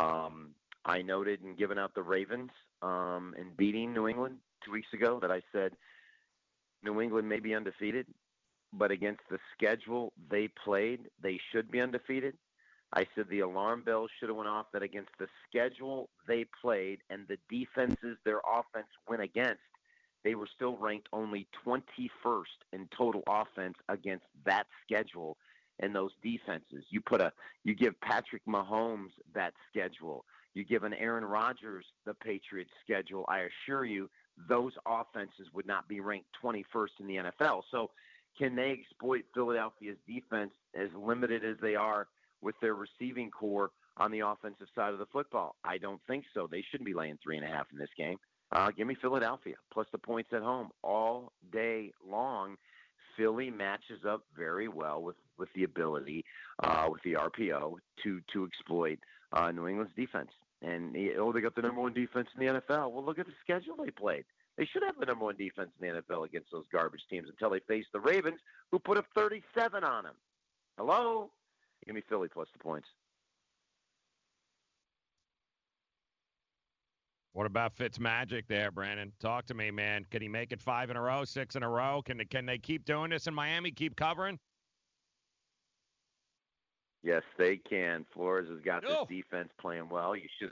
Um, 0.00 0.50
I 0.84 1.02
noted 1.02 1.42
in 1.44 1.54
giving 1.54 1.78
out 1.78 1.94
the 1.94 2.02
Ravens 2.02 2.50
um, 2.82 3.34
and 3.38 3.56
beating 3.56 3.92
New 3.92 4.08
England 4.08 4.38
two 4.66 4.72
weeks 4.72 4.92
ago 4.92 5.18
that 5.20 5.30
I 5.30 5.42
said 5.52 5.72
New 6.82 7.00
England 7.00 7.28
may 7.28 7.40
be 7.40 7.54
undefeated, 7.54 8.06
but 8.72 8.90
against 8.90 9.22
the 9.30 9.38
schedule 9.56 10.12
they 10.30 10.48
played, 10.64 11.08
they 11.22 11.38
should 11.52 11.70
be 11.70 11.80
undefeated. 11.80 12.34
I 12.92 13.06
said 13.14 13.26
the 13.28 13.40
alarm 13.40 13.82
bell 13.84 14.06
should 14.18 14.28
have 14.28 14.36
went 14.36 14.48
off 14.48 14.66
that 14.72 14.82
against 14.82 15.10
the 15.18 15.26
schedule 15.48 16.08
they 16.28 16.46
played 16.62 17.00
and 17.10 17.26
the 17.28 17.38
defenses 17.50 18.16
their 18.24 18.40
offense 18.46 18.86
went 19.08 19.22
against, 19.22 19.60
they 20.24 20.34
were 20.34 20.48
still 20.54 20.76
ranked 20.76 21.08
only 21.12 21.46
21st 21.66 22.44
in 22.72 22.88
total 22.96 23.22
offense 23.28 23.76
against 23.88 24.24
that 24.44 24.66
schedule 24.84 25.36
and 25.80 25.94
those 25.94 26.12
defenses. 26.22 26.84
You 26.90 27.00
put 27.00 27.20
a 27.20 27.32
you 27.64 27.74
give 27.74 28.00
Patrick 28.00 28.42
Mahomes 28.46 29.10
that 29.34 29.52
schedule. 29.68 30.24
You 30.54 30.64
give 30.64 30.84
an 30.84 30.94
Aaron 30.94 31.24
Rodgers 31.24 31.84
the 32.06 32.14
Patriots 32.14 32.70
schedule. 32.82 33.26
I 33.28 33.46
assure 33.68 33.84
you 33.84 34.08
those 34.48 34.72
offenses 34.86 35.48
would 35.54 35.66
not 35.66 35.88
be 35.88 36.00
ranked 36.00 36.28
21st 36.42 36.88
in 37.00 37.06
the 37.06 37.16
NFL. 37.16 37.62
So 37.70 37.90
can 38.38 38.54
they 38.54 38.70
exploit 38.70 39.24
Philadelphia's 39.34 39.96
defense 40.06 40.52
as 40.74 40.88
limited 40.94 41.44
as 41.44 41.56
they 41.60 41.74
are 41.74 42.06
with 42.42 42.54
their 42.60 42.74
receiving 42.74 43.30
corps 43.30 43.70
on 43.96 44.10
the 44.10 44.20
offensive 44.20 44.68
side 44.74 44.92
of 44.92 44.98
the 44.98 45.06
football? 45.06 45.56
I 45.64 45.78
don't 45.78 46.00
think 46.06 46.24
so. 46.34 46.46
They 46.50 46.62
shouldn't 46.70 46.86
be 46.86 46.94
laying 46.94 47.18
three 47.22 47.36
and 47.36 47.46
a 47.46 47.50
half 47.50 47.66
in 47.72 47.78
this 47.78 47.88
game. 47.96 48.18
Uh, 48.52 48.70
give 48.70 48.86
me 48.86 48.94
Philadelphia 49.00 49.56
plus 49.72 49.86
the 49.90 49.98
points 49.98 50.30
at 50.32 50.42
home 50.42 50.70
all 50.82 51.32
day 51.52 51.92
long. 52.06 52.56
Philly 53.16 53.50
matches 53.50 54.04
up 54.06 54.22
very 54.36 54.68
well 54.68 55.02
with 55.02 55.16
with 55.38 55.48
the 55.54 55.64
ability 55.64 56.24
uh, 56.62 56.86
with 56.90 57.02
the 57.02 57.14
RPO 57.14 57.76
to 58.02 58.20
to 58.32 58.44
exploit 58.44 58.98
uh, 59.32 59.50
New 59.50 59.66
England's 59.66 59.94
defense. 59.96 60.30
And 60.62 60.96
oh, 61.18 61.32
they 61.32 61.40
got 61.40 61.54
the 61.54 61.62
number 61.62 61.82
one 61.82 61.92
defense 61.92 62.28
in 62.38 62.46
the 62.46 62.52
NFL. 62.60 62.90
Well, 62.90 63.04
look 63.04 63.18
at 63.18 63.26
the 63.26 63.32
schedule 63.42 63.76
they 63.76 63.90
played. 63.90 64.24
They 64.56 64.64
should 64.64 64.82
have 64.84 64.98
the 64.98 65.06
number 65.06 65.26
one 65.26 65.36
defense 65.36 65.70
in 65.80 65.88
the 65.88 66.02
NFL 66.02 66.24
against 66.24 66.50
those 66.50 66.64
garbage 66.72 67.02
teams 67.10 67.28
until 67.28 67.50
they 67.50 67.60
face 67.60 67.84
the 67.92 68.00
Ravens, 68.00 68.40
who 68.72 68.78
put 68.78 68.96
up 68.96 69.06
37 69.14 69.84
on 69.84 70.04
them. 70.04 70.14
Hello, 70.78 71.30
give 71.84 71.94
me 71.94 72.02
Philly 72.08 72.28
plus 72.28 72.48
the 72.52 72.58
points. 72.58 72.88
What 77.36 77.44
about 77.44 77.74
Fitz 77.74 78.00
Magic 78.00 78.48
there, 78.48 78.70
Brandon? 78.70 79.12
Talk 79.20 79.44
to 79.46 79.54
me, 79.54 79.70
man. 79.70 80.06
Can 80.10 80.22
he 80.22 80.28
make 80.28 80.52
it 80.52 80.62
five 80.62 80.88
in 80.88 80.96
a 80.96 81.02
row, 81.02 81.22
six 81.26 81.54
in 81.54 81.62
a 81.62 81.68
row? 81.68 82.00
Can 82.02 82.18
can 82.30 82.46
they 82.46 82.56
keep 82.56 82.86
doing 82.86 83.10
this 83.10 83.26
in 83.26 83.34
Miami? 83.34 83.70
Keep 83.70 83.94
covering? 83.94 84.38
Yes, 87.06 87.22
they 87.38 87.56
can. 87.56 88.04
Flores 88.12 88.48
has 88.50 88.60
got 88.62 88.82
No. 88.82 89.06
this 89.08 89.22
defense 89.22 89.52
playing 89.60 89.88
well. 89.88 90.16
You 90.16 90.28
should. 90.40 90.50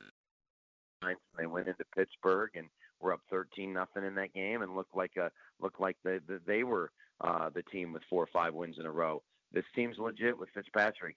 They 1.36 1.47
went 1.47 1.66
into 1.66 1.85
Pittsburgh 1.97 2.51
and 2.55 2.68
were 3.01 3.12
up 3.12 3.20
13 3.28 3.72
nothing 3.72 4.05
in 4.05 4.14
that 4.14 4.32
game 4.32 4.62
and 4.62 4.76
looked 4.76 4.94
like 4.97 5.16
a 5.16 5.32
looked 5.60 5.81
like 5.81 5.97
they 6.05 6.20
they 6.47 6.62
were 6.62 6.93
uh, 7.20 7.51
the 7.51 7.62
team 7.64 7.93
with 7.93 8.05
four 8.09 8.22
or 8.22 8.28
five 8.32 8.55
wins 8.55 8.78
in 8.78 8.86
a 8.86 8.90
row. 8.90 9.20
This 9.52 9.64
team's 9.74 9.98
legit 9.98 10.39
with 10.39 10.48
Fitzpatrick. 10.55 11.16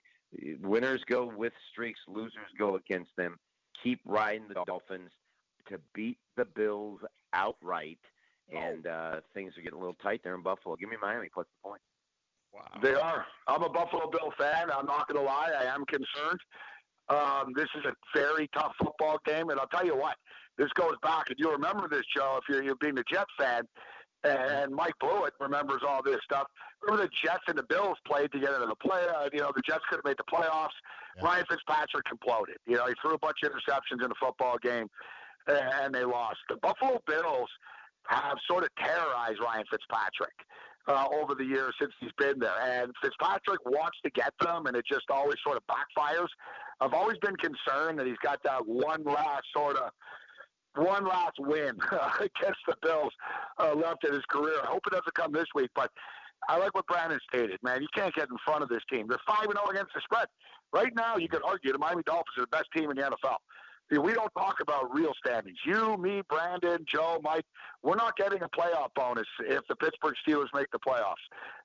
Winners 0.59 1.03
go 1.05 1.25
with 1.27 1.53
streaks, 1.71 1.99
losers 2.07 2.51
go 2.57 2.75
against 2.75 3.15
them. 3.15 3.37
Keep 3.83 4.01
riding 4.05 4.47
the 4.47 4.63
Dolphins 4.65 5.11
to 5.69 5.79
beat 5.93 6.17
the 6.35 6.45
Bills 6.45 6.99
outright, 7.31 7.99
and 8.51 8.87
uh, 8.87 9.21
things 9.35 9.55
are 9.55 9.61
getting 9.61 9.77
a 9.77 9.81
little 9.81 9.97
tight 10.01 10.21
there 10.23 10.33
in 10.35 10.41
Buffalo. 10.41 10.75
Give 10.75 10.89
me 10.89 10.97
Miami 10.99 11.29
plus 11.31 11.45
the 11.45 11.69
point. 11.69 11.81
Wow. 12.57 12.81
They 12.81 12.93
are. 12.95 13.25
I'm 13.47 13.61
a 13.61 13.69
Buffalo 13.69 14.09
Bill 14.09 14.33
fan. 14.37 14.69
I'm 14.73 14.85
not 14.85 15.07
going 15.07 15.19
to 15.19 15.25
lie. 15.25 15.51
I 15.59 15.65
am 15.65 15.85
concerned. 15.85 16.39
Um, 17.09 17.53
this 17.55 17.67
is 17.77 17.85
a 17.85 17.93
very 18.17 18.49
tough 18.57 18.73
football 18.81 19.19
game, 19.25 19.49
and 19.49 19.59
I'll 19.59 19.67
tell 19.67 19.85
you 19.85 19.95
what. 19.95 20.15
This 20.57 20.69
goes 20.73 20.95
back, 21.03 21.29
and 21.29 21.37
you 21.37 21.51
remember 21.51 21.87
this, 21.87 22.03
Joe, 22.15 22.39
if 22.41 22.49
you're, 22.49 22.63
you're 22.63 22.75
being 22.81 22.97
a 22.97 23.03
Jets 23.03 23.29
fan, 23.37 23.63
and 24.23 24.73
Mike 24.73 24.95
Blewett 24.99 25.33
remembers 25.39 25.81
all 25.87 26.01
this 26.01 26.17
stuff. 26.23 26.47
Remember 26.81 27.03
the 27.03 27.11
Jets 27.23 27.43
and 27.47 27.57
the 27.57 27.63
Bills 27.69 27.97
played 28.07 28.31
together 28.31 28.63
in 28.63 28.69
the 28.69 28.75
play. 28.75 29.05
Uh, 29.15 29.29
you 29.31 29.39
know, 29.39 29.51
the 29.55 29.61
Jets 29.61 29.83
could 29.87 29.97
have 29.97 30.05
made 30.05 30.17
the 30.17 30.25
playoffs. 30.25 30.73
Yeah. 31.17 31.25
Ryan 31.25 31.45
Fitzpatrick 31.47 32.05
imploded. 32.11 32.57
You 32.65 32.77
know, 32.77 32.87
he 32.87 32.93
threw 33.01 33.13
a 33.13 33.19
bunch 33.19 33.37
of 33.43 33.51
interceptions 33.51 34.01
in 34.01 34.09
the 34.09 34.15
football 34.19 34.57
game, 34.57 34.87
and 35.47 35.93
they 35.93 36.03
lost. 36.03 36.39
The 36.49 36.57
Buffalo 36.57 36.99
Bills 37.05 37.49
have 38.07 38.37
sort 38.49 38.63
of 38.63 38.69
terrorized 38.79 39.39
Ryan 39.39 39.65
Fitzpatrick 39.69 40.33
uh, 40.87 41.05
over 41.13 41.35
the 41.35 41.43
years 41.43 41.73
since 41.79 41.91
he's 41.99 42.11
been 42.17 42.39
there. 42.39 42.59
And 42.61 42.91
Fitzpatrick 43.01 43.63
wants 43.65 43.97
to 44.03 44.11
get 44.11 44.33
them, 44.41 44.67
and 44.67 44.75
it 44.75 44.85
just 44.89 45.09
always 45.09 45.37
sort 45.43 45.57
of 45.57 45.63
backfires. 45.67 46.29
I've 46.79 46.93
always 46.93 47.17
been 47.19 47.35
concerned 47.35 47.99
that 47.99 48.07
he's 48.07 48.21
got 48.23 48.41
that 48.43 48.65
one 48.65 49.03
last 49.03 49.43
sort 49.55 49.77
of 49.77 49.91
one 50.75 51.05
last 51.05 51.33
win 51.39 51.71
against 52.19 52.59
the 52.67 52.75
Bills 52.83 53.11
uh, 53.59 53.73
left 53.73 54.05
in 54.05 54.13
his 54.13 54.23
career. 54.29 54.59
I 54.63 54.67
hope 54.67 54.81
it 54.85 54.91
doesn't 54.91 55.13
come 55.15 55.31
this 55.33 55.47
week, 55.55 55.71
but 55.75 55.89
I 56.47 56.57
like 56.57 56.75
what 56.75 56.85
Brandon 56.85 57.19
stated, 57.33 57.57
man. 57.63 57.81
You 57.81 57.87
can't 57.95 58.13
get 58.13 58.29
in 58.29 58.37
front 58.45 58.63
of 58.63 58.69
this 58.69 58.83
team. 58.91 59.07
They're 59.07 59.17
5 59.27 59.45
and 59.45 59.53
0 59.53 59.65
against 59.71 59.93
the 59.95 60.01
spread. 60.01 60.27
Right 60.71 60.93
now, 60.95 61.17
you 61.17 61.27
could 61.27 61.41
argue 61.43 61.71
the 61.71 61.79
Miami 61.79 62.03
Dolphins 62.03 62.37
are 62.37 62.41
the 62.41 62.47
best 62.47 62.67
team 62.75 62.91
in 62.91 62.97
the 62.97 63.03
NFL. 63.03 63.37
We 63.89 64.13
don't 64.13 64.31
talk 64.31 64.55
about 64.61 64.93
real 64.93 65.13
standings. 65.25 65.57
You, 65.65 65.95
me, 65.97 66.21
Brandon, 66.29 66.85
Joe, 66.91 67.19
Mike, 67.23 67.45
we're 67.83 67.95
not 67.95 68.17
getting 68.17 68.41
a 68.41 68.49
playoff 68.49 68.89
bonus 68.95 69.27
if 69.39 69.61
the 69.69 69.75
Pittsburgh 69.77 70.15
Steelers 70.27 70.47
make 70.53 70.69
the 70.71 70.79
playoffs. 70.79 71.23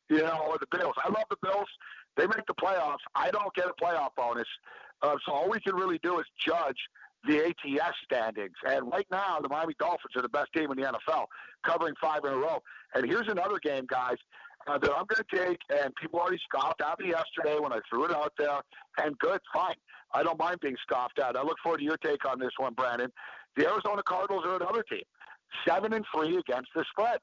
You 0.08 0.18
know, 0.18 0.46
or 0.48 0.58
the 0.58 0.66
Bills. 0.76 0.94
I 1.02 1.08
love 1.08 1.24
the 1.30 1.36
Bills. 1.42 1.68
They 2.16 2.26
make 2.26 2.46
the 2.46 2.54
playoffs. 2.54 2.98
I 3.14 3.30
don't 3.30 3.52
get 3.54 3.66
a 3.66 3.84
playoff 3.84 4.10
bonus. 4.16 4.48
Uh, 5.00 5.16
so 5.26 5.32
all 5.32 5.50
we 5.50 5.58
can 5.60 5.74
really 5.74 5.98
do 6.02 6.18
is 6.20 6.26
judge 6.38 6.76
the 7.24 7.44
ATS 7.46 7.94
standings. 8.04 8.54
And 8.68 8.90
right 8.90 9.06
now, 9.10 9.38
the 9.40 9.48
Miami 9.48 9.74
Dolphins 9.78 10.14
are 10.16 10.22
the 10.22 10.28
best 10.28 10.52
team 10.54 10.70
in 10.70 10.76
the 10.76 10.84
NFL, 10.84 11.26
covering 11.64 11.94
five 12.00 12.24
in 12.24 12.32
a 12.32 12.36
row. 12.36 12.60
And 12.94 13.06
here's 13.06 13.28
another 13.28 13.58
game, 13.58 13.86
guys, 13.88 14.16
uh, 14.66 14.78
that 14.78 14.90
I'm 14.90 15.06
going 15.06 15.22
to 15.28 15.36
take, 15.36 15.58
and 15.70 15.94
people 15.96 16.20
already 16.20 16.40
scoffed 16.48 16.80
at 16.80 16.98
me 17.00 17.10
yesterday 17.10 17.58
when 17.58 17.72
I 17.72 17.80
threw 17.88 18.04
it 18.04 18.12
out 18.12 18.32
there. 18.38 18.60
And 18.98 19.18
good, 19.18 19.40
fine. 19.52 19.74
I 20.14 20.22
don't 20.22 20.38
mind 20.38 20.58
being 20.60 20.76
scoffed 20.82 21.18
at. 21.18 21.36
I 21.36 21.42
look 21.42 21.56
forward 21.62 21.78
to 21.78 21.84
your 21.84 21.96
take 21.98 22.24
on 22.24 22.38
this 22.38 22.52
one, 22.58 22.74
Brandon. 22.74 23.10
The 23.56 23.68
Arizona 23.68 24.02
Cardinals 24.06 24.44
are 24.46 24.56
another 24.56 24.82
team, 24.82 25.02
seven 25.66 25.92
and 25.92 26.04
three 26.14 26.36
against 26.36 26.70
the 26.74 26.84
spread. 26.90 27.18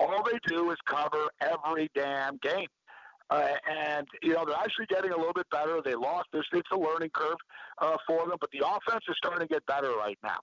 All 0.00 0.22
they 0.24 0.38
do 0.46 0.70
is 0.70 0.78
cover 0.86 1.28
every 1.40 1.90
damn 1.94 2.38
game. 2.38 2.68
Uh, 3.30 3.54
and 3.66 4.06
you 4.22 4.34
know 4.34 4.44
they're 4.44 4.56
actually 4.56 4.84
getting 4.86 5.10
a 5.10 5.16
little 5.16 5.32
bit 5.32 5.48
better. 5.50 5.80
They 5.82 5.94
lost. 5.94 6.28
This 6.32 6.42
it's 6.52 6.68
a 6.70 6.76
learning 6.76 7.10
curve 7.14 7.38
uh, 7.80 7.96
for 8.06 8.26
them, 8.26 8.36
but 8.38 8.50
the 8.50 8.58
offense 8.58 9.04
is 9.08 9.16
starting 9.16 9.46
to 9.46 9.50
get 9.50 9.64
better 9.64 9.90
right 9.96 10.18
now. 10.22 10.38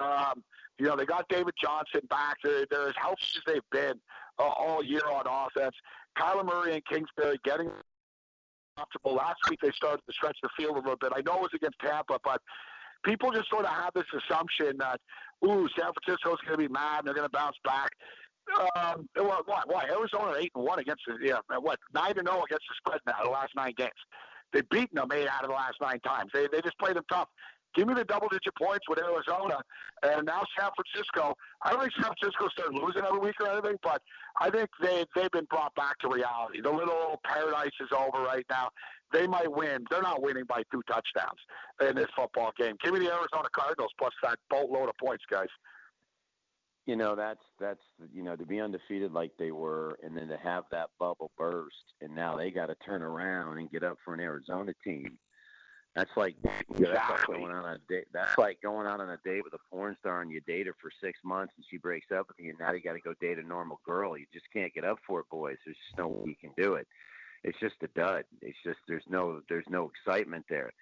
Um, 0.00 0.42
you 0.78 0.86
know 0.86 0.96
they 0.96 1.04
got 1.04 1.28
David 1.28 1.52
Johnson 1.62 2.00
back. 2.08 2.36
They're, 2.42 2.64
they're 2.70 2.88
as 2.88 2.94
healthy 2.96 3.20
as 3.36 3.42
they've 3.46 3.70
been 3.70 4.00
uh, 4.40 4.52
all 4.58 4.82
year 4.82 5.06
on 5.06 5.24
offense. 5.26 5.74
Kyler 6.18 6.44
Murray 6.44 6.74
and 6.74 6.82
Kingsbury 6.86 7.38
getting 7.44 7.70
comfortable. 8.76 9.14
Last 9.14 9.38
week 9.48 9.60
they 9.62 9.70
started 9.72 10.02
to 10.06 10.12
stretch 10.12 10.38
the 10.42 10.48
field 10.56 10.76
a 10.76 10.80
little 10.80 10.96
bit. 10.96 11.12
I 11.14 11.20
know 11.20 11.36
it 11.36 11.42
was 11.42 11.54
against 11.54 11.78
Tampa, 11.84 12.18
but 12.24 12.40
people 13.04 13.30
just 13.30 13.48
sort 13.50 13.64
of 13.64 13.72
have 13.72 13.92
this 13.94 14.08
assumption 14.16 14.78
that, 14.78 15.00
ooh, 15.44 15.68
San 15.78 15.92
Francisco's 15.92 16.38
going 16.46 16.58
to 16.58 16.68
be 16.68 16.68
mad 16.68 17.00
and 17.00 17.06
they're 17.06 17.14
going 17.14 17.28
to 17.28 17.36
bounce 17.36 17.56
back. 17.64 17.90
Um, 18.76 19.08
what, 19.14 19.46
what, 19.46 19.68
what? 19.68 19.90
Arizona 19.90 20.34
eight 20.38 20.50
and 20.54 20.64
one 20.64 20.78
against 20.80 21.02
the, 21.06 21.16
yeah, 21.22 21.38
what 21.60 21.78
nine 21.94 22.18
and 22.18 22.26
zero 22.26 22.42
against 22.42 22.64
the 22.68 22.74
spread 22.78 23.00
now 23.06 23.22
the 23.22 23.30
last 23.30 23.52
nine 23.54 23.74
games. 23.76 23.90
They've 24.52 24.68
beaten 24.70 24.96
them 24.96 25.12
eight 25.12 25.28
out 25.28 25.44
of 25.44 25.50
the 25.50 25.54
last 25.54 25.76
nine 25.80 26.00
times. 26.00 26.30
They 26.34 26.48
they 26.50 26.60
just 26.60 26.78
played 26.78 26.96
them 26.96 27.04
tough. 27.08 27.28
Give 27.74 27.86
me 27.86 27.94
the 27.94 28.04
double 28.04 28.28
digit 28.28 28.54
points 28.60 28.88
with 28.88 28.98
Arizona 28.98 29.60
and 30.02 30.26
now 30.26 30.42
San 30.58 30.70
Francisco. 30.74 31.34
I 31.62 31.70
don't 31.70 31.80
think 31.80 31.92
San 31.94 32.12
Francisco 32.18 32.48
started 32.48 32.74
losing 32.74 33.04
every 33.04 33.20
week 33.20 33.36
or 33.40 33.48
anything, 33.48 33.76
but 33.82 34.02
I 34.40 34.50
think 34.50 34.68
they 34.82 35.04
they've 35.14 35.30
been 35.30 35.46
brought 35.50 35.74
back 35.74 35.98
to 36.00 36.08
reality. 36.08 36.60
The 36.60 36.70
little 36.70 36.94
old 36.94 37.22
paradise 37.24 37.76
is 37.80 37.88
over 37.96 38.22
right 38.24 38.46
now. 38.50 38.68
They 39.12 39.26
might 39.26 39.50
win. 39.50 39.84
They're 39.90 40.02
not 40.02 40.22
winning 40.22 40.44
by 40.44 40.62
two 40.72 40.82
touchdowns 40.88 41.40
in 41.80 41.96
this 41.96 42.08
football 42.16 42.52
game. 42.58 42.76
Give 42.82 42.92
me 42.92 43.00
the 43.00 43.12
Arizona 43.12 43.48
Cardinals 43.54 43.90
plus 43.98 44.12
that 44.22 44.38
boatload 44.48 44.88
of 44.88 44.96
points, 44.98 45.24
guys 45.30 45.48
you 46.86 46.96
know 46.96 47.14
that's 47.14 47.44
that's 47.60 47.82
you 48.12 48.22
know 48.22 48.34
to 48.34 48.46
be 48.46 48.58
undefeated 48.60 49.12
like 49.12 49.30
they 49.38 49.52
were 49.52 49.98
and 50.02 50.16
then 50.16 50.28
to 50.28 50.36
have 50.38 50.64
that 50.70 50.88
bubble 50.98 51.30
burst 51.38 51.94
and 52.00 52.14
now 52.14 52.36
they 52.36 52.50
got 52.50 52.66
to 52.66 52.74
turn 52.86 53.02
around 53.02 53.58
and 53.58 53.70
get 53.70 53.84
up 53.84 53.96
for 54.04 54.14
an 54.14 54.20
Arizona 54.20 54.72
team 54.82 55.18
that's 55.94 56.10
like 56.16 56.36
you 56.78 56.86
know, 56.86 56.92
that's 56.92 57.28
like 57.28 57.38
going 57.38 57.50
on 57.50 57.64
a 57.64 57.78
date 57.88 58.06
that's 58.12 58.38
like 58.38 58.60
going 58.62 58.86
out 58.86 59.00
on 59.00 59.10
a 59.10 59.18
date 59.24 59.42
with 59.42 59.54
a 59.54 59.58
porn 59.70 59.96
star 59.98 60.22
and 60.22 60.30
you 60.30 60.40
date 60.46 60.66
her 60.66 60.74
for 60.80 60.90
six 61.02 61.18
months 61.24 61.52
and 61.56 61.64
she 61.68 61.78
breaks 61.78 62.12
up 62.12 62.28
with 62.28 62.38
you 62.38 62.50
and 62.50 62.58
now 62.58 62.72
you 62.72 62.80
got 62.80 62.92
to 62.92 63.00
go 63.00 63.12
date 63.20 63.38
a 63.38 63.42
normal 63.42 63.80
girl 63.84 64.16
you 64.16 64.26
just 64.32 64.46
can't 64.52 64.72
get 64.72 64.84
up 64.84 64.98
for 65.06 65.20
it 65.20 65.26
boys 65.30 65.56
there's 65.64 65.76
just 65.76 65.98
no 65.98 66.08
way 66.08 66.22
you 66.26 66.36
can 66.40 66.52
do 66.56 66.74
it 66.74 66.86
it's 67.42 67.58
just 67.58 67.74
a 67.82 67.88
dud 67.88 68.24
it's 68.40 68.58
just 68.64 68.78
there's 68.86 69.02
no 69.08 69.40
there's 69.48 69.64
no 69.68 69.90
excitement 69.90 70.44
there 70.48 70.72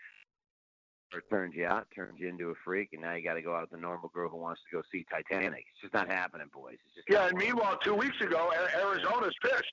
or 1.15 1.23
turns 1.31 1.55
you 1.55 1.65
out, 1.65 1.87
turns 1.95 2.19
you 2.19 2.29
into 2.29 2.51
a 2.51 2.55
freak, 2.65 2.91
and 2.93 3.03
now 3.03 3.15
you 3.15 3.25
got 3.25 3.35
to 3.35 3.43
go 3.43 3.55
out 3.55 3.71
with 3.71 3.79
a 3.79 3.83
normal 3.83 4.11
girl 4.11 4.29
who 4.29 4.37
wants 4.37 4.61
to 4.69 4.77
go 4.77 4.83
see 4.93 5.07
Titanic. 5.11 5.65
It's 5.73 5.81
just 5.81 5.95
not 5.95 6.09
happening, 6.09 6.49
boys. 6.53 6.77
It's 6.87 6.97
just 6.97 7.09
yeah. 7.09 7.29
And 7.29 7.39
meanwhile, 7.39 7.79
two 7.83 7.95
weeks 7.95 8.21
ago, 8.21 8.53
Arizona's 8.77 9.35
pissed. 9.43 9.65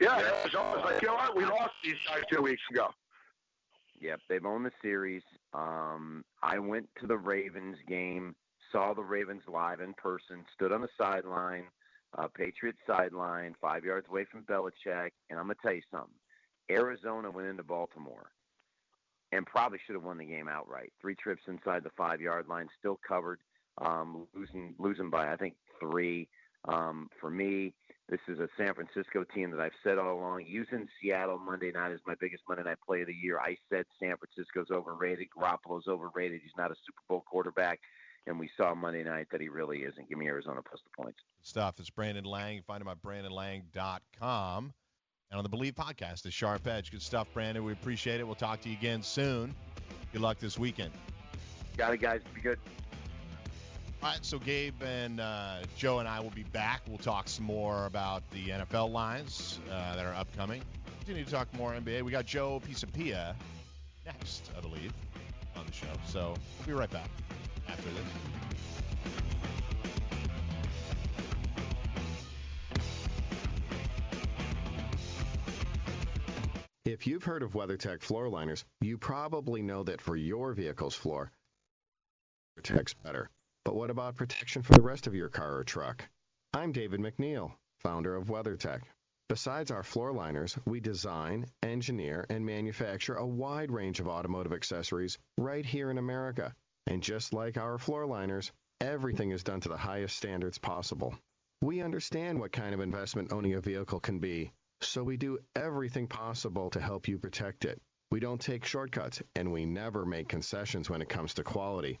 Yeah, 0.00 0.18
yeah. 0.18 0.32
Arizona's 0.42 0.84
like, 0.84 1.02
you 1.02 1.08
know 1.08 1.14
what? 1.14 1.36
We 1.36 1.44
lost 1.44 1.72
these 1.82 1.94
guys 2.06 2.22
two 2.30 2.42
weeks 2.42 2.62
ago. 2.70 2.88
Yep, 4.00 4.20
they've 4.28 4.46
owned 4.46 4.64
the 4.64 4.72
series. 4.82 5.22
Um, 5.52 6.24
I 6.42 6.58
went 6.58 6.88
to 7.00 7.06
the 7.06 7.18
Ravens 7.18 7.76
game, 7.86 8.34
saw 8.72 8.94
the 8.94 9.02
Ravens 9.02 9.42
live 9.46 9.80
in 9.80 9.92
person, 9.94 10.44
stood 10.54 10.72
on 10.72 10.80
the 10.80 10.88
sideline, 10.96 11.64
uh, 12.16 12.28
Patriots 12.28 12.78
sideline, 12.86 13.54
five 13.60 13.84
yards 13.84 14.06
away 14.08 14.24
from 14.24 14.42
Belichick, 14.44 15.10
and 15.28 15.38
I'm 15.38 15.46
gonna 15.46 15.54
tell 15.62 15.74
you 15.74 15.82
something. 15.90 16.14
Arizona 16.70 17.30
went 17.30 17.48
into 17.48 17.62
Baltimore 17.62 18.30
and 19.32 19.46
probably 19.46 19.78
should 19.86 19.94
have 19.94 20.04
won 20.04 20.18
the 20.18 20.24
game 20.24 20.48
outright. 20.48 20.92
Three 21.00 21.14
trips 21.14 21.42
inside 21.46 21.84
the 21.84 21.90
five 21.96 22.20
yard 22.20 22.48
line, 22.48 22.68
still 22.78 22.98
covered, 23.06 23.40
um, 23.78 24.26
losing 24.34 24.74
losing 24.78 25.10
by 25.10 25.32
I 25.32 25.36
think 25.36 25.54
three. 25.78 26.28
Um, 26.66 27.08
for 27.20 27.30
me, 27.30 27.74
this 28.10 28.20
is 28.28 28.40
a 28.40 28.48
San 28.58 28.74
Francisco 28.74 29.24
team 29.24 29.52
that 29.52 29.60
I've 29.60 29.72
said 29.84 29.96
all 29.96 30.18
along. 30.18 30.44
Using 30.46 30.88
Seattle 31.00 31.38
Monday 31.38 31.70
night 31.70 31.92
as 31.92 32.00
my 32.06 32.14
biggest 32.20 32.42
Monday 32.48 32.64
night 32.64 32.78
play 32.84 33.02
of 33.02 33.06
the 33.06 33.14
year, 33.14 33.38
I 33.38 33.56
said 33.70 33.84
San 34.00 34.16
Francisco's 34.16 34.70
overrated. 34.70 35.28
Garoppolo's 35.36 35.86
overrated. 35.86 36.40
He's 36.42 36.56
not 36.58 36.72
a 36.72 36.74
Super 36.74 37.02
Bowl 37.08 37.24
quarterback. 37.30 37.78
And 38.26 38.38
we 38.38 38.50
saw 38.56 38.74
Monday 38.74 39.04
night 39.04 39.28
that 39.32 39.40
he 39.40 39.48
really 39.48 39.78
isn't. 39.78 40.08
Give 40.08 40.18
me 40.18 40.26
Arizona 40.26 40.60
plus 40.68 40.80
the 40.84 41.02
points. 41.02 41.18
Good 41.38 41.46
Stuff. 41.48 41.80
It's 41.80 41.88
Brandon 41.88 42.24
Lang. 42.24 42.62
Find 42.62 42.82
him 42.82 42.88
at 42.88 43.00
brandonlang.com 43.00 44.74
and 45.30 45.38
on 45.38 45.42
the 45.42 45.48
Believe 45.48 45.74
podcast, 45.74 46.22
the 46.22 46.30
Sharp 46.30 46.66
Edge. 46.66 46.90
Good 46.90 47.02
stuff, 47.02 47.28
Brandon. 47.32 47.64
We 47.64 47.72
appreciate 47.72 48.20
it. 48.20 48.24
We'll 48.24 48.34
talk 48.34 48.60
to 48.62 48.68
you 48.68 48.76
again 48.76 49.02
soon. 49.02 49.54
Good 50.12 50.20
luck 50.20 50.38
this 50.38 50.58
weekend. 50.58 50.90
Got 51.76 51.94
it, 51.94 51.98
guys. 51.98 52.20
Be 52.34 52.40
good. 52.40 52.58
All 54.02 54.08
right, 54.08 54.24
so 54.24 54.38
Gabe 54.38 54.82
and 54.82 55.20
uh, 55.20 55.56
Joe 55.76 55.98
and 55.98 56.08
I 56.08 56.20
will 56.20 56.30
be 56.30 56.44
back. 56.44 56.80
We'll 56.88 56.96
talk 56.96 57.28
some 57.28 57.44
more 57.44 57.84
about 57.84 58.22
the 58.30 58.48
NFL 58.48 58.90
lines 58.90 59.60
uh, 59.70 59.94
that 59.94 60.06
are 60.06 60.14
upcoming. 60.14 60.62
Continue 61.00 61.22
to 61.22 61.30
talk 61.30 61.52
more 61.52 61.72
NBA. 61.72 62.00
We 62.00 62.10
got 62.10 62.24
Joe 62.24 62.62
Pisapia 62.66 63.34
next, 64.06 64.50
I 64.56 64.62
believe, 64.62 64.94
on 65.54 65.66
the 65.66 65.72
show. 65.72 65.86
So 66.06 66.34
we'll 66.58 66.66
be 66.66 66.72
right 66.72 66.90
back 66.90 67.10
after 67.68 67.90
this. 67.90 68.00
If 76.86 77.06
you've 77.06 77.22
heard 77.22 77.42
of 77.42 77.52
WeatherTech 77.52 78.00
floor 78.00 78.30
liners, 78.30 78.64
you 78.80 78.96
probably 78.96 79.60
know 79.60 79.82
that 79.82 80.00
for 80.00 80.16
your 80.16 80.54
vehicle's 80.54 80.94
floor, 80.94 81.30
protects 82.56 82.94
better. 82.94 83.28
But 83.70 83.76
what 83.76 83.90
about 83.90 84.16
protection 84.16 84.62
for 84.62 84.72
the 84.72 84.82
rest 84.82 85.06
of 85.06 85.14
your 85.14 85.28
car 85.28 85.58
or 85.58 85.62
truck? 85.62 86.08
I'm 86.52 86.72
David 86.72 86.98
MacNeil, 86.98 87.52
founder 87.78 88.16
of 88.16 88.26
WeatherTech. 88.26 88.80
Besides 89.28 89.70
our 89.70 89.84
floor 89.84 90.12
liners, 90.12 90.58
we 90.66 90.80
design, 90.80 91.46
engineer, 91.62 92.26
and 92.28 92.44
manufacture 92.44 93.14
a 93.14 93.24
wide 93.24 93.70
range 93.70 94.00
of 94.00 94.08
automotive 94.08 94.52
accessories 94.52 95.18
right 95.38 95.64
here 95.64 95.88
in 95.88 95.98
America. 95.98 96.52
And 96.88 97.00
just 97.00 97.32
like 97.32 97.56
our 97.56 97.78
floor 97.78 98.06
liners, 98.06 98.50
everything 98.80 99.30
is 99.30 99.44
done 99.44 99.60
to 99.60 99.68
the 99.68 99.76
highest 99.76 100.16
standards 100.16 100.58
possible. 100.58 101.14
We 101.62 101.80
understand 101.80 102.40
what 102.40 102.50
kind 102.50 102.74
of 102.74 102.80
investment 102.80 103.32
owning 103.32 103.54
a 103.54 103.60
vehicle 103.60 104.00
can 104.00 104.18
be, 104.18 104.50
so 104.80 105.04
we 105.04 105.16
do 105.16 105.38
everything 105.54 106.08
possible 106.08 106.70
to 106.70 106.80
help 106.80 107.06
you 107.06 107.20
protect 107.20 107.64
it. 107.64 107.80
We 108.10 108.18
don't 108.18 108.40
take 108.40 108.64
shortcuts, 108.64 109.22
and 109.36 109.52
we 109.52 109.64
never 109.64 110.04
make 110.04 110.28
concessions 110.28 110.90
when 110.90 111.02
it 111.02 111.08
comes 111.08 111.34
to 111.34 111.44
quality. 111.44 112.00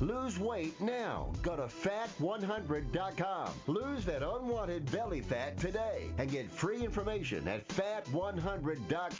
Lose 0.00 0.38
weight 0.38 0.80
now. 0.80 1.30
Go 1.42 1.56
to 1.56 1.64
fat100.com. 1.64 3.52
Lose 3.66 4.04
that 4.06 4.22
unwanted 4.22 4.90
belly 4.90 5.20
fat 5.20 5.58
today 5.58 6.10
and 6.16 6.30
get 6.30 6.50
free 6.50 6.82
information 6.82 7.46
at 7.46 7.68
fat100.com. 7.68 9.10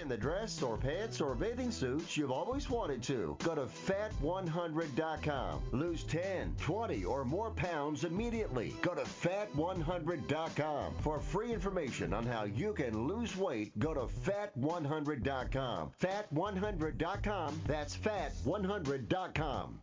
In 0.00 0.08
the 0.08 0.16
dress 0.16 0.62
or 0.62 0.78
pants 0.78 1.20
or 1.20 1.34
bathing 1.34 1.70
suits 1.70 2.16
you've 2.16 2.30
always 2.30 2.70
wanted 2.70 3.02
to. 3.04 3.36
Go 3.44 3.54
to 3.54 3.66
fat100.com. 3.66 5.62
Lose 5.70 6.02
10, 6.04 6.56
20, 6.58 7.04
or 7.04 7.24
more 7.26 7.50
pounds 7.50 8.04
immediately. 8.04 8.74
Go 8.80 8.94
to 8.94 9.02
fat100.com. 9.02 10.94
For 11.00 11.20
free 11.20 11.52
information 11.52 12.14
on 12.14 12.24
how 12.24 12.44
you 12.44 12.72
can 12.72 13.06
lose 13.06 13.36
weight, 13.36 13.78
go 13.78 13.92
to 13.92 14.06
fat100.com. 14.06 15.92
Fat100.com. 16.00 17.60
That's 17.66 17.96
fat100.com. 17.96 19.82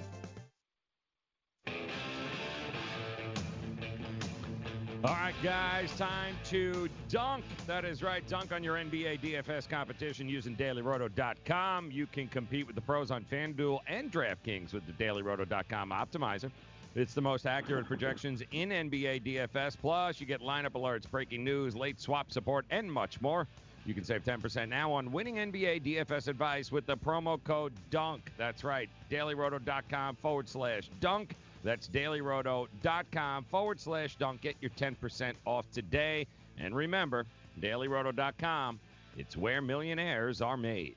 All 5.03 5.15
right, 5.15 5.33
guys, 5.41 5.91
time 5.97 6.35
to 6.49 6.87
dunk. 7.09 7.43
That 7.65 7.85
is 7.85 8.03
right, 8.03 8.25
dunk 8.27 8.51
on 8.51 8.63
your 8.63 8.75
NBA 8.75 9.19
DFS 9.19 9.67
competition 9.67 10.29
using 10.29 10.55
dailyroto.com. 10.55 11.89
You 11.89 12.05
can 12.05 12.27
compete 12.27 12.67
with 12.67 12.75
the 12.75 12.83
pros 12.83 13.09
on 13.09 13.25
FanDuel 13.25 13.79
and 13.87 14.11
DraftKings 14.11 14.73
with 14.73 14.85
the 14.85 14.93
dailyroto.com 15.03 15.89
optimizer. 15.89 16.51
It's 16.93 17.15
the 17.15 17.21
most 17.21 17.47
accurate 17.47 17.87
projections 17.87 18.43
in 18.51 18.69
NBA 18.69 19.23
DFS. 19.23 19.75
Plus, 19.75 20.19
you 20.19 20.27
get 20.27 20.41
lineup 20.41 20.73
alerts, 20.73 21.09
breaking 21.09 21.43
news, 21.43 21.75
late 21.75 21.99
swap 21.99 22.31
support, 22.31 22.65
and 22.69 22.91
much 22.91 23.19
more. 23.21 23.47
You 23.87 23.95
can 23.95 24.03
save 24.03 24.23
10% 24.23 24.69
now 24.69 24.91
on 24.91 25.11
winning 25.11 25.37
NBA 25.37 25.81
DFS 25.83 26.27
advice 26.27 26.71
with 26.71 26.85
the 26.85 26.95
promo 26.95 27.43
code 27.43 27.73
DUNK. 27.89 28.31
That's 28.37 28.63
right, 28.63 28.87
dailyroto.com 29.09 30.17
forward 30.17 30.47
slash 30.47 30.91
dunk. 30.99 31.35
That's 31.63 31.87
dailyroto.com 31.87 33.45
forward 33.45 33.79
slash 33.79 34.15
dunk. 34.15 34.41
Get 34.41 34.55
your 34.61 34.71
10% 34.71 35.33
off 35.45 35.69
today. 35.71 36.27
And 36.57 36.75
remember, 36.75 37.25
dailyroto.com, 37.59 38.79
it's 39.17 39.37
where 39.37 39.61
millionaires 39.61 40.41
are 40.41 40.57
made. 40.57 40.95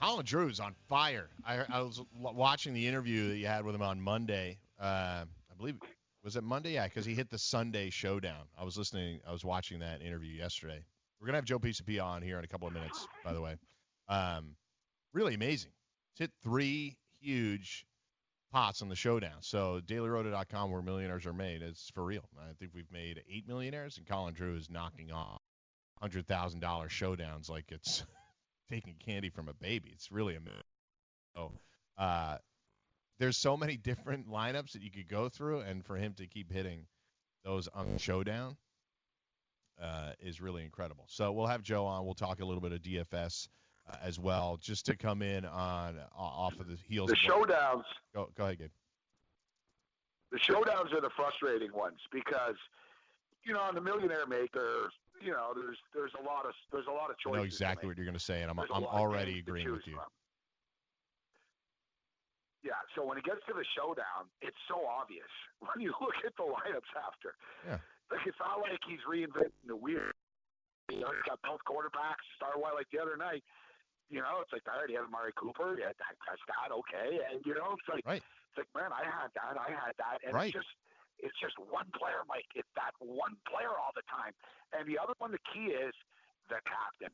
Colin 0.00 0.24
Drew's 0.24 0.60
on 0.60 0.74
fire. 0.88 1.28
I, 1.44 1.64
I 1.72 1.80
was 1.80 2.02
watching 2.20 2.74
the 2.74 2.86
interview 2.86 3.28
that 3.30 3.36
you 3.38 3.46
had 3.46 3.64
with 3.64 3.74
him 3.74 3.82
on 3.82 4.00
Monday. 4.00 4.58
Uh, 4.80 5.24
I 5.24 5.54
believe 5.56 5.76
was 6.22 6.36
it 6.36 6.42
Monday? 6.42 6.72
Yeah, 6.72 6.84
because 6.84 7.06
he 7.06 7.14
hit 7.14 7.30
the 7.30 7.38
Sunday 7.38 7.88
showdown. 7.88 8.42
I 8.58 8.64
was 8.64 8.76
listening. 8.76 9.20
I 9.26 9.32
was 9.32 9.44
watching 9.44 9.78
that 9.78 10.02
interview 10.02 10.32
yesterday. 10.32 10.84
We're 11.20 11.26
gonna 11.26 11.38
have 11.38 11.44
Joe 11.44 11.58
Pisapia 11.58 12.04
on 12.04 12.20
here 12.20 12.38
in 12.38 12.44
a 12.44 12.48
couple 12.48 12.66
of 12.68 12.74
minutes, 12.74 13.06
by 13.24 13.32
the 13.32 13.40
way. 13.40 13.56
Um, 14.08 14.56
really 15.14 15.34
amazing. 15.34 15.70
He's 16.14 16.26
hit 16.26 16.30
three 16.42 16.96
huge 17.20 17.86
pots 18.52 18.82
on 18.82 18.88
the 18.88 18.96
showdown. 18.96 19.40
So 19.40 19.80
dailyroto.com, 19.84 20.70
where 20.70 20.82
millionaires 20.82 21.26
are 21.26 21.32
made, 21.32 21.62
it's 21.62 21.90
for 21.90 22.04
real. 22.04 22.28
I 22.38 22.52
think 22.58 22.72
we've 22.74 22.90
made 22.90 23.22
eight 23.30 23.46
millionaires, 23.46 23.98
and 23.98 24.06
Colin 24.06 24.34
Drew 24.34 24.56
is 24.56 24.70
knocking 24.70 25.12
off 25.12 25.40
hundred 26.00 26.26
thousand 26.26 26.60
dollar 26.60 26.88
showdowns 26.88 27.48
like 27.48 27.70
it's 27.70 28.04
taking 28.70 28.94
candy 29.04 29.30
from 29.30 29.48
a 29.48 29.54
baby. 29.54 29.90
It's 29.92 30.12
really 30.12 30.36
amazing. 30.36 30.60
So, 31.34 31.52
uh, 31.98 32.38
there's 33.18 33.36
so 33.36 33.56
many 33.56 33.76
different 33.76 34.28
lineups 34.28 34.72
that 34.72 34.82
you 34.82 34.90
could 34.90 35.08
go 35.08 35.28
through, 35.28 35.60
and 35.60 35.84
for 35.84 35.96
him 35.96 36.14
to 36.14 36.26
keep 36.26 36.52
hitting 36.52 36.86
those 37.44 37.68
on 37.68 37.92
the 37.92 37.98
showdown 37.98 38.56
uh, 39.80 40.12
is 40.20 40.40
really 40.40 40.64
incredible. 40.64 41.04
So 41.08 41.32
we'll 41.32 41.46
have 41.46 41.62
Joe 41.62 41.86
on. 41.86 42.04
We'll 42.04 42.14
talk 42.14 42.40
a 42.40 42.44
little 42.44 42.60
bit 42.60 42.72
of 42.72 42.80
DFS 42.80 43.48
uh, 43.90 43.96
as 44.02 44.18
well, 44.18 44.58
just 44.60 44.86
to 44.86 44.96
come 44.96 45.22
in 45.22 45.44
on 45.44 45.96
uh, 45.98 46.20
off 46.20 46.58
of 46.58 46.68
the 46.68 46.76
heels. 46.88 47.08
The 47.08 47.16
showdowns. 47.16 47.84
Go, 48.14 48.30
go 48.36 48.44
ahead, 48.44 48.58
Gabe. 48.58 48.70
The 50.32 50.38
showdowns 50.38 50.92
are 50.92 51.00
the 51.00 51.10
frustrating 51.14 51.72
ones 51.72 52.00
because, 52.12 52.56
you 53.44 53.52
know, 53.52 53.60
on 53.60 53.74
the 53.74 53.80
Millionaire 53.80 54.26
Maker, 54.26 54.90
you 55.22 55.30
know, 55.30 55.52
there's 55.54 55.78
there's 55.94 56.12
a 56.20 56.22
lot 56.22 56.44
of 56.46 56.52
there's 56.72 56.86
a 56.88 56.92
lot 56.92 57.10
of 57.10 57.16
I 57.26 57.36
know 57.36 57.42
exactly 57.42 57.86
what 57.86 57.96
you're 57.96 58.06
going 58.06 58.18
to 58.18 58.24
say, 58.24 58.42
and 58.42 58.50
I'm 58.50 58.56
There's 58.56 58.70
I'm 58.74 58.84
already 58.84 59.38
agreeing 59.38 59.70
with 59.70 59.86
you. 59.86 59.94
from. 59.94 60.10
Yeah, 62.64 62.82
so 62.98 63.06
when 63.06 63.16
it 63.16 63.22
gets 63.22 63.38
to 63.46 63.54
the 63.54 63.64
showdown, 63.78 64.26
it's 64.42 64.58
so 64.66 64.82
obvious 64.82 65.30
when 65.62 65.78
you 65.78 65.94
look 66.00 66.18
at 66.26 66.34
the 66.34 66.42
lineups 66.42 66.90
after. 66.98 67.38
Yeah. 67.62 67.78
Like 68.10 68.26
it's 68.26 68.38
not 68.42 68.58
like 68.58 68.82
he's 68.86 69.02
reinventing 69.06 69.62
the 69.66 69.76
wheel. 69.76 70.10
You 70.90 71.00
know, 71.00 71.10
he's 71.14 71.26
got 71.26 71.38
both 71.42 71.62
quarterbacks. 71.66 72.22
Star 72.34 72.54
White 72.58 72.74
like 72.74 72.90
the 72.92 72.98
other 72.98 73.16
night. 73.16 73.42
You 74.08 74.22
know, 74.22 74.38
it's 74.42 74.52
like 74.54 74.62
right, 74.66 74.86
he 74.86 74.94
had 74.94 75.04
Amari 75.04 75.34
Cooper, 75.34 75.74
had 75.82 75.98
Dak 75.98 76.14
Prescott, 76.22 76.70
okay, 76.70 77.18
and 77.26 77.42
you 77.44 77.54
know, 77.58 77.74
it's 77.74 77.88
like 77.90 78.06
right. 78.06 78.22
it's 78.22 78.58
like 78.58 78.70
man, 78.74 78.94
I 78.94 79.02
had 79.02 79.34
that, 79.34 79.58
I 79.58 79.70
had 79.74 79.94
that, 79.98 80.22
and 80.22 80.32
Right. 80.34 80.54
it's 80.54 80.62
just 80.62 80.70
it's 81.18 81.34
just 81.40 81.56
one 81.58 81.88
player, 81.96 82.22
Mike. 82.28 82.46
It's 82.54 82.68
that 82.76 82.92
one 83.00 83.34
player 83.48 83.72
all 83.72 83.90
the 83.96 84.04
time. 84.06 84.36
And 84.76 84.84
the 84.86 85.00
other 85.00 85.16
one, 85.18 85.32
the 85.32 85.42
key 85.50 85.72
is 85.72 85.94
the 86.52 86.60
captain. 86.68 87.10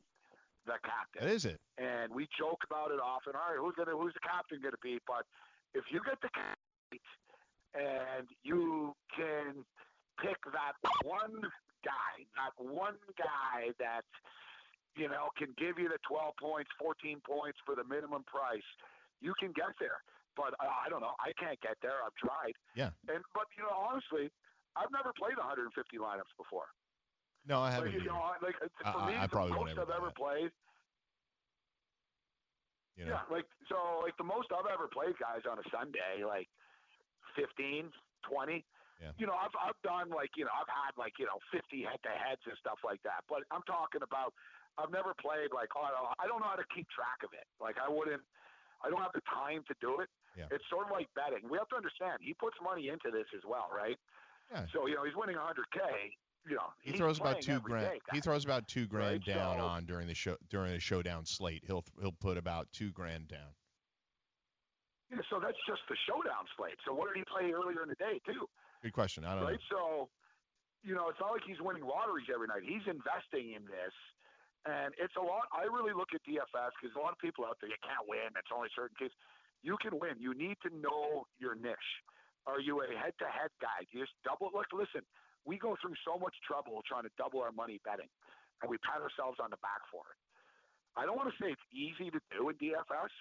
The 0.67 0.77
captain. 0.83 1.23
That 1.27 1.31
is 1.33 1.45
it. 1.47 1.59
And 1.79 2.13
we 2.13 2.27
joke 2.37 2.61
about 2.67 2.91
it 2.91 2.99
often. 2.99 3.33
All 3.35 3.47
right, 3.51 3.59
who's 3.59 3.75
gonna 3.75 3.97
who's 3.97 4.13
the 4.13 4.23
captain 4.23 4.59
gonna 4.61 4.79
be? 4.83 4.99
But 5.07 5.25
if 5.73 5.83
you 5.91 5.99
get 6.05 6.21
the 6.21 6.29
captain 6.29 6.99
and 7.73 8.27
you 8.43 8.93
can 9.15 9.65
pick 10.21 10.37
that 10.53 10.77
one 11.03 11.41
guy, 11.83 12.13
that 12.37 12.53
one 12.61 12.95
guy 13.17 13.73
that 13.79 14.05
you 14.95 15.09
know 15.09 15.29
can 15.37 15.53
give 15.57 15.79
you 15.79 15.89
the 15.89 15.99
12 16.07 16.33
points, 16.39 16.69
14 16.79 17.21
points 17.25 17.59
for 17.65 17.75
the 17.75 17.83
minimum 17.83 18.23
price, 18.23 18.65
you 19.21 19.33
can 19.39 19.51
get 19.53 19.73
there. 19.79 20.01
But 20.35 20.57
uh, 20.57 20.65
I 20.65 20.89
don't 20.89 21.01
know. 21.01 21.13
I 21.21 21.31
can't 21.37 21.59
get 21.61 21.77
there. 21.81 22.01
I've 22.01 22.15
tried. 22.17 22.57
Yeah. 22.73 22.89
And 23.07 23.21
but 23.33 23.45
you 23.57 23.63
know, 23.63 23.75
honestly, 23.75 24.31
I've 24.75 24.89
never 24.89 25.13
played 25.13 25.37
150 25.37 25.69
lineups 25.97 26.33
before. 26.37 26.73
No, 27.45 27.61
I 27.61 27.71
haven't. 27.71 27.93
Like, 27.93 28.01
you 28.01 28.07
know, 28.07 28.33
like 28.41 28.57
for 28.81 29.01
I- 29.03 29.07
me, 29.07 29.13
I 29.17 29.27
probably 29.27 29.53
the 29.53 29.59
most 29.61 29.77
I've 29.77 29.93
ever 29.93 30.11
played. 30.15 30.51
You 32.95 33.05
know? 33.09 33.17
Yeah, 33.17 33.35
like 33.35 33.49
so, 33.69 34.05
like 34.05 34.13
the 34.17 34.23
most 34.23 34.53
I've 34.53 34.69
ever 34.69 34.85
played, 34.85 35.17
guys, 35.17 35.41
on 35.49 35.57
a 35.57 35.65
Sunday, 35.73 36.21
like 36.21 36.45
15, 37.35 37.89
20. 38.29 38.65
Yeah. 39.01 39.11
You 39.17 39.25
know, 39.25 39.33
I've 39.33 39.51
I've 39.57 39.79
done 39.83 40.13
like 40.13 40.29
you 40.37 40.45
know 40.45 40.53
I've 40.53 40.69
had 40.69 40.93
like 40.95 41.17
you 41.19 41.25
know 41.25 41.41
50 41.51 41.83
head 41.83 41.99
to 42.05 42.13
heads 42.13 42.45
and 42.45 42.55
stuff 42.61 42.79
like 42.85 43.01
that. 43.03 43.25
But 43.27 43.43
I'm 43.51 43.65
talking 43.67 44.05
about 44.05 44.31
I've 44.77 44.91
never 44.91 45.13
played 45.21 45.53
like 45.53 45.69
oh, 45.77 45.85
I 46.19 46.25
don't- 46.27 46.41
know 46.41 46.49
how 46.49 46.57
to 46.57 46.65
keep 46.73 46.87
track 46.89 47.21
of 47.23 47.31
it. 47.33 47.45
Like 47.61 47.77
I 47.77 47.87
wouldn't. 47.89 48.21
I 48.83 48.89
don't 48.89 48.99
have 49.01 49.13
the 49.15 49.23
time 49.31 49.63
to 49.71 49.75
do 49.79 50.01
it. 50.01 50.09
Yeah. 50.35 50.51
It's 50.51 50.65
sort 50.69 50.87
of 50.87 50.91
like 50.91 51.07
betting. 51.15 51.47
We 51.47 51.57
have 51.57 51.69
to 51.69 51.77
understand 51.77 52.19
he 52.19 52.33
puts 52.33 52.57
money 52.61 52.89
into 52.89 53.11
this 53.13 53.29
as 53.37 53.45
well, 53.47 53.69
right? 53.71 53.95
Yeah. 54.51 54.65
So 54.73 54.87
you 54.87 54.95
know 54.95 55.05
he's 55.05 55.15
winning 55.15 55.37
100k. 55.37 55.79
You 56.49 56.55
know 56.59 56.73
He 56.81 56.91
throws 56.91 57.19
about 57.19 57.39
two 57.39 57.61
grand. 57.61 57.87
day, 57.87 57.99
he 58.11 58.19
throws 58.19 58.43
about 58.43 58.67
two 58.67 58.85
grand 58.85 59.23
Right, 59.25 59.35
down 59.37 59.59
so- 59.59 59.63
on 59.65 59.85
during 59.85 60.07
the 60.07 60.15
show 60.15 60.35
during 60.49 60.73
the 60.73 60.79
showdown 60.81 61.23
slate. 61.25 61.63
He'll 61.65 61.85
he'll 62.01 62.11
put 62.19 62.35
about 62.37 62.67
two 62.73 62.91
grand 62.91 63.29
down. 63.29 63.55
Yeah, 65.11 65.21
so 65.29 65.39
that's 65.39 65.59
just 65.69 65.81
the 65.87 65.95
showdown 66.09 66.43
slate. 66.57 66.79
So 66.85 66.93
what 66.93 67.07
did 67.13 67.21
he 67.21 67.25
play 67.29 67.51
earlier 67.53 67.83
in 67.83 67.89
the 67.89 67.99
day 68.01 68.19
too? 68.25 68.49
Good 68.81 68.93
question. 68.93 69.23
I 69.23 69.35
don't 69.35 69.45
right? 69.45 69.59
So, 69.69 70.09
you 70.83 70.95
know, 70.95 71.07
it's 71.07 71.19
not 71.21 71.31
like 71.31 71.43
he's 71.45 71.61
winning 71.61 71.85
lotteries 71.85 72.27
every 72.33 72.47
night. 72.49 72.63
He's 72.65 72.83
investing 72.89 73.53
in 73.55 73.63
this, 73.69 73.93
and 74.65 74.95
it's 74.95 75.15
a 75.19 75.23
lot. 75.23 75.51
I 75.51 75.67
really 75.67 75.91
look 75.91 76.15
at 76.15 76.23
DFS 76.23 76.71
because 76.79 76.95
a 76.95 77.01
lot 77.01 77.11
of 77.11 77.19
people 77.19 77.43
out 77.43 77.59
there 77.59 77.67
you 77.67 77.79
can't 77.83 78.07
win. 78.07 78.31
It's 78.35 78.53
only 78.53 78.71
certain 78.71 78.95
cases. 78.95 79.15
You 79.63 79.75
can 79.79 79.95
win. 79.99 80.19
You 80.19 80.35
need 80.35 80.59
to 80.63 80.71
know 80.71 81.27
your 81.39 81.55
niche. 81.55 81.91
Are 82.43 82.59
you 82.59 82.83
a 82.83 82.91
head-to-head 82.91 83.51
guy? 83.63 83.87
Do 83.87 83.99
you 83.99 84.03
just 84.03 84.15
double? 84.27 84.51
Look, 84.51 84.71
listen. 84.75 85.03
We 85.43 85.59
go 85.59 85.75
through 85.79 85.95
so 86.07 86.15
much 86.15 86.35
trouble 86.43 86.79
trying 86.87 87.03
to 87.03 87.13
double 87.19 87.43
our 87.43 87.51
money 87.51 87.79
betting, 87.83 88.11
and 88.63 88.71
we 88.71 88.79
pat 88.79 89.03
ourselves 89.03 89.43
on 89.43 89.51
the 89.51 89.59
back 89.59 89.83
for 89.91 90.03
it. 90.07 90.19
I 90.95 91.03
don't 91.03 91.19
want 91.19 91.31
to 91.31 91.37
say 91.39 91.51
it's 91.51 91.69
easy 91.75 92.11
to 92.11 92.21
do 92.31 92.47
in 92.47 92.55
DFS, 92.55 93.11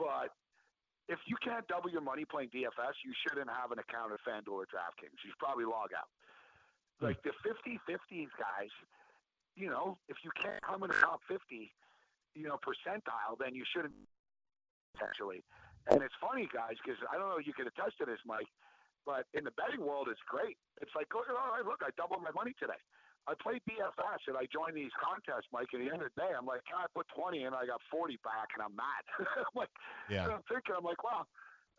but 0.00 0.32
if 1.12 1.18
you 1.28 1.36
can't 1.44 1.66
double 1.68 1.90
your 1.90 2.04
money 2.04 2.24
playing 2.24 2.48
DFS, 2.54 2.96
you 3.04 3.12
shouldn't 3.20 3.50
have 3.50 3.68
an 3.74 3.80
account 3.82 4.16
at 4.16 4.20
FanDuel 4.24 4.64
or 4.64 4.68
DraftKings. 4.70 5.18
You 5.20 5.34
should 5.34 5.42
probably 5.42 5.68
log 5.68 5.92
out. 5.92 6.08
Hmm. 7.00 7.12
Like 7.12 7.20
the 7.26 7.36
50-50s 7.44 8.32
guys, 8.38 8.72
you 9.56 9.68
know, 9.68 9.98
if 10.08 10.16
you 10.24 10.30
can't 10.40 10.60
come 10.62 10.82
in 10.82 10.88
the 10.90 10.96
top 11.00 11.20
50, 11.28 11.70
you 12.34 12.48
know, 12.48 12.56
percentile, 12.60 13.36
then 13.38 13.54
you 13.54 13.64
shouldn't 13.68 13.94
essentially. 14.96 15.44
And 15.90 16.00
it's 16.02 16.14
funny, 16.20 16.46
guys, 16.52 16.78
because 16.78 17.00
I 17.10 17.18
don't 17.18 17.28
know 17.28 17.40
if 17.40 17.46
you 17.46 17.52
can 17.52 17.66
attest 17.66 17.98
to 17.98 18.06
this, 18.06 18.20
Mike, 18.24 18.46
but 19.04 19.26
in 19.34 19.42
the 19.42 19.50
betting 19.58 19.82
world, 19.82 20.06
it's 20.06 20.22
great. 20.30 20.54
It's 20.80 20.94
like, 20.94 21.10
look, 21.10 21.26
all 21.28 21.58
right, 21.58 21.66
look, 21.66 21.82
I 21.82 21.90
doubled 21.98 22.22
my 22.22 22.30
money 22.30 22.54
today. 22.54 22.78
I 23.26 23.34
played 23.38 23.62
DFS 23.70 24.26
and 24.26 24.34
I 24.34 24.50
joined 24.50 24.74
these 24.74 24.94
contests, 24.98 25.46
Mike. 25.54 25.70
At 25.70 25.78
the 25.78 25.90
end 25.90 26.02
of 26.02 26.10
the 26.10 26.18
day, 26.18 26.30
I'm 26.34 26.46
like, 26.46 26.66
can 26.66 26.78
I 26.82 26.90
put 26.90 27.06
20 27.14 27.46
and 27.46 27.54
I 27.54 27.66
got 27.66 27.78
40 27.90 28.18
back, 28.26 28.50
and 28.54 28.62
I'm 28.66 28.74
mad. 28.74 29.02
I'm 29.38 29.54
like, 29.54 29.70
Yeah. 30.10 30.26
I'm 30.26 30.42
thinking, 30.50 30.74
I'm 30.74 30.82
like, 30.86 31.02
wow, 31.06 31.26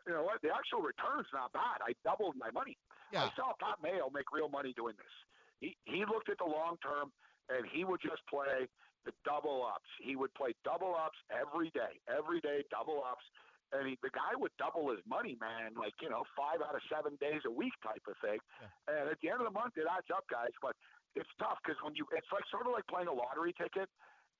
you 0.08 0.12
know 0.12 0.24
what? 0.24 0.40
The 0.40 0.52
actual 0.52 0.80
return's 0.84 1.28
not 1.32 1.52
bad. 1.52 1.84
I 1.84 1.92
doubled 2.04 2.36
my 2.36 2.48
money. 2.52 2.76
Yeah. 3.12 3.28
I 3.28 3.32
saw 3.36 3.52
Pat 3.60 3.80
Mayo 3.84 4.08
make 4.12 4.32
real 4.32 4.48
money 4.48 4.72
doing 4.76 4.96
this. 4.96 5.14
He 5.60 5.76
he 5.84 6.04
looked 6.04 6.28
at 6.28 6.36
the 6.40 6.48
long 6.48 6.76
term, 6.80 7.12
and 7.48 7.66
he 7.68 7.84
would 7.84 8.00
just 8.00 8.22
play 8.28 8.68
the 9.04 9.12
double 9.24 9.64
ups. 9.64 9.88
He 10.00 10.16
would 10.16 10.32
play 10.34 10.54
double 10.64 10.96
ups 10.96 11.18
every 11.28 11.68
day, 11.70 12.00
every 12.08 12.40
day 12.40 12.64
double 12.70 13.04
ups. 13.04 13.24
And 13.72 13.88
he, 13.88 13.98
the 14.06 14.12
guy 14.14 14.32
would 14.38 14.52
double 14.56 14.88
his 14.94 15.02
money, 15.08 15.36
man, 15.40 15.74
like 15.74 15.92
you 16.00 16.08
know, 16.08 16.22
five 16.38 16.62
out 16.62 16.76
of 16.78 16.82
seven 16.86 17.18
days 17.18 17.42
a 17.44 17.50
week 17.50 17.74
type 17.82 18.04
of 18.06 18.14
thing. 18.22 18.38
And 18.86 19.10
at 19.10 19.18
the 19.20 19.28
end 19.28 19.40
of 19.42 19.46
the 19.50 19.56
month, 19.56 19.74
it 19.76 19.88
adds 19.90 20.06
up, 20.14 20.24
guys. 20.30 20.54
But 20.62 20.76
it's 21.18 21.28
tough 21.42 21.58
because 21.64 21.80
when 21.82 21.94
you, 21.98 22.06
it's 22.14 22.30
like 22.30 22.46
sort 22.50 22.66
of 22.66 22.72
like 22.72 22.86
playing 22.86 23.08
a 23.08 23.16
lottery 23.16 23.52
ticket 23.56 23.88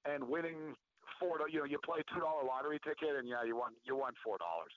and 0.07 0.29
winning 0.29 0.77
four. 1.19 1.41
You 1.51 1.65
know, 1.65 1.69
you 1.69 1.83
play 1.83 2.01
a 2.01 2.07
two 2.15 2.21
dollar 2.23 2.45
lottery 2.47 2.79
ticket, 2.85 3.17
and 3.19 3.27
yeah, 3.27 3.43
you 3.43 3.57
won 3.59 3.75
you 3.83 3.97
won 3.97 4.15
four 4.23 4.39
dollars. 4.39 4.71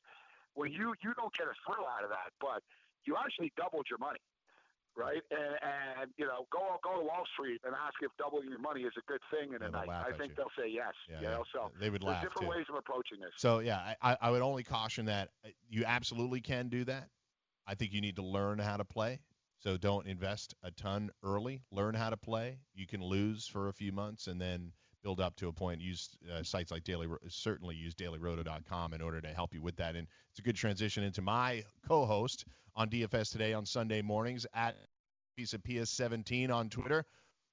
Well, 0.58 0.68
you 0.68 0.96
you 1.06 1.14
don't 1.14 1.34
get 1.38 1.46
a 1.46 1.56
thrill 1.62 1.86
out 1.86 2.02
of 2.04 2.10
that, 2.10 2.34
but 2.42 2.66
you 3.06 3.14
actually 3.14 3.54
doubled 3.56 3.86
your 3.94 4.00
money, 4.02 4.20
right? 4.98 5.22
And, 5.32 6.02
and 6.02 6.12
you 6.18 6.26
know, 6.26 6.48
go 6.52 6.78
go 6.84 7.00
to 7.00 7.06
Wall 7.06 7.24
Street 7.34 7.62
and 7.64 7.74
ask 7.74 7.94
if 8.02 8.12
doubling 8.18 8.50
your 8.50 8.60
money 8.60 8.82
is 8.82 8.94
a 8.98 9.06
good 9.06 9.22
thing 9.32 9.54
in 9.54 9.62
a 9.62 9.70
night. 9.70 9.90
I 9.90 10.12
think 10.18 10.32
you. 10.32 10.36
they'll 10.38 10.58
say 10.58 10.70
yes. 10.70 10.94
Yeah, 11.10 11.22
you 11.22 11.28
know, 11.28 11.44
so 11.54 11.72
They 11.80 11.90
would 11.90 12.02
there's 12.02 12.10
laugh, 12.10 12.24
different 12.24 12.52
too. 12.52 12.58
ways 12.58 12.66
of 12.70 12.76
approaching 12.76 13.20
this. 13.22 13.32
So 13.38 13.60
yeah, 13.60 13.94
I, 14.02 14.18
I 14.20 14.32
would 14.32 14.42
only 14.42 14.64
caution 14.64 15.06
that 15.06 15.30
uh, 15.46 15.50
you 15.70 15.86
absolutely 15.86 16.42
can 16.42 16.68
do 16.70 16.84
that. 16.86 17.10
I 17.68 17.76
think 17.76 17.94
you 17.94 18.02
need 18.02 18.16
to 18.16 18.24
learn 18.24 18.60
how 18.60 18.78
to 18.78 18.86
play. 18.86 19.20
So 19.60 19.78
don't 19.78 20.08
invest 20.08 20.54
a 20.64 20.72
ton 20.72 21.10
early. 21.24 21.64
Learn 21.72 21.96
how 21.96 22.10
to 22.10 22.18
play. 22.18 22.60
You 22.74 22.88
can 22.88 23.04
lose 23.04 23.48
for 23.48 23.70
a 23.70 23.74
few 23.74 23.92
months 23.92 24.28
and 24.28 24.40
then 24.40 24.72
build 25.08 25.22
up 25.22 25.38
to 25.38 25.48
a 25.48 25.54
point. 25.54 25.80
Use 25.80 26.10
uh, 26.30 26.44
sites 26.44 26.70
like 26.70 26.84
Daily, 26.84 27.08
certainly 27.30 27.76
use 27.76 27.96
DailyRoto.com 27.96 28.94
in 28.94 29.02
order 29.02 29.22
to 29.22 29.30
help 29.30 29.54
you 29.54 29.62
with 29.62 29.78
that. 29.78 29.96
And 29.96 30.06
it's 30.32 30.40
a 30.40 30.42
good 30.42 30.58
transition 30.58 31.02
into 31.02 31.22
my 31.22 31.64
co-host 31.88 32.44
on 32.76 32.90
DFS 32.90 33.32
today 33.32 33.54
on 33.54 33.66
Sunday 33.66 34.02
mornings 34.02 34.46
at 34.54 34.76
piece 35.38 35.54
of 35.54 35.64
PS17 35.64 36.52
on 36.52 36.70
Twitter. 36.70 37.06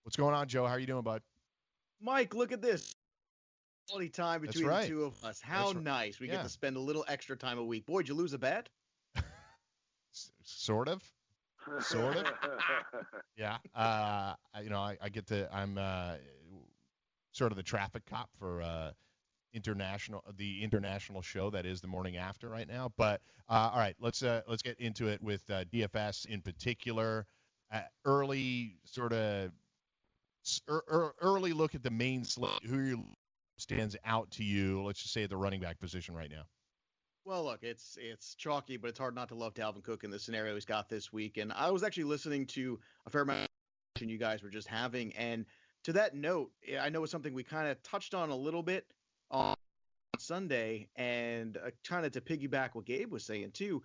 What's 0.03 0.17
going 0.17 0.35
on, 0.35 0.49
Joe? 0.49 0.67
How 0.67 0.73
are 0.73 0.81
you 0.81 0.89
doing, 0.89 1.05
bud? 1.05 1.23
Mike, 2.01 2.35
look 2.35 2.51
at 2.51 2.61
this. 2.61 2.97
Quality 3.89 4.09
time 4.09 4.41
between 4.41 4.67
right. 4.67 4.83
the 4.83 4.89
two 4.89 5.05
of 5.05 5.25
us. 5.25 5.41
How 5.41 5.73
That's 5.73 5.85
nice. 5.85 6.19
We 6.19 6.27
yeah. 6.27 6.39
get 6.39 6.43
to 6.43 6.49
spend 6.49 6.77
a 6.77 6.81
little 6.81 7.05
extra 7.07 7.37
time 7.37 7.59
a 7.59 7.65
week. 7.65 7.87
Boy, 7.87 8.01
did 8.01 8.09
you 8.09 8.15
lose 8.15 8.33
a 8.33 8.39
bet? 8.39 8.69
Sort 10.43 10.89
of. 10.89 11.05
Sort 11.81 12.17
of. 12.17 12.27
Yeah. 13.37 13.59
Uh, 13.75 14.35
you 14.63 14.71
know, 14.71 14.79
I, 14.79 14.97
I 15.01 15.09
get 15.09 15.27
to. 15.29 15.49
I'm 15.55 15.79
uh, 15.79 16.15
sort 17.35 17.53
of 17.53 17.57
the 17.57 17.63
traffic 17.63 18.07
cop 18.07 18.31
for 18.39 18.63
uh, 18.63 18.93
international, 19.53 20.23
the 20.37 20.63
international 20.63 21.21
show 21.21 21.51
that 21.51 21.67
is 21.67 21.81
the 21.81 21.89
morning 21.89 22.17
after 22.17 22.49
right 22.49 22.69
now. 22.69 22.93
But 22.97 23.21
uh, 23.49 23.71
all 23.73 23.79
right, 23.79 23.97
let's 24.01 24.23
uh, 24.23 24.43
let's 24.49 24.63
get 24.63 24.79
into 24.81 25.09
it 25.09 25.23
with 25.23 25.43
uh, 25.51 25.65
DFS 25.65 26.27
in 26.27 26.41
particular. 26.41 27.27
Uh, 27.73 27.81
early 28.05 28.77
sort 28.85 29.13
of 29.13 29.51
er, 30.69 30.83
er, 30.91 31.15
early 31.21 31.53
look 31.53 31.75
at 31.75 31.83
the 31.83 31.91
main 31.91 32.25
slate. 32.25 32.65
Who 32.67 33.05
stands 33.59 33.97
out 34.05 34.31
to 34.33 34.45
you? 34.45 34.83
Let's 34.83 35.03
just 35.03 35.13
say 35.13 35.25
at 35.25 35.31
the 35.31 35.37
running 35.37 35.61
back 35.61 35.79
position 35.81 36.15
right 36.15 36.31
now. 36.31 36.45
Well, 37.25 37.45
look, 37.45 37.63
it's 37.63 37.99
it's 38.01 38.35
chalky, 38.35 38.77
but 38.77 38.89
it's 38.91 38.99
hard 38.99 39.15
not 39.15 39.29
to 39.29 39.35
love 39.35 39.55
Dalvin 39.55 39.83
Cook 39.83 40.05
in 40.05 40.11
the 40.11 40.19
scenario 40.19 40.55
he's 40.55 40.65
got 40.65 40.89
this 40.89 41.13
week. 41.13 41.39
And 41.39 41.53
I 41.53 41.71
was 41.71 41.83
actually 41.83 42.05
listening 42.05 42.47
to 42.49 42.79
a 43.07 43.11
fair 43.11 43.23
amount 43.23 43.49
of 43.97 44.03
you 44.03 44.19
guys 44.19 44.43
were 44.43 44.51
just 44.51 44.69
having, 44.69 45.15
and 45.15 45.47
to 45.85 45.93
that 45.93 46.15
note, 46.15 46.51
I 46.81 46.89
know 46.89 47.03
it's 47.03 47.13
something 47.13 47.35
we 47.35 47.45
kind 47.45 47.69
of 47.69 47.83
touched 47.83 48.15
on 48.15 48.31
a 48.31 48.37
little 48.37 48.63
bit 48.63 48.87
on 49.31 49.55
Sunday, 50.19 50.89
and 50.97 51.57
uh, 51.59 51.71
kind 51.87 52.07
of 52.07 52.13
to 52.13 52.21
piggyback 52.21 52.71
what 52.73 52.87
Gabe 52.87 53.13
was 53.13 53.25
saying 53.25 53.53
too. 53.53 53.83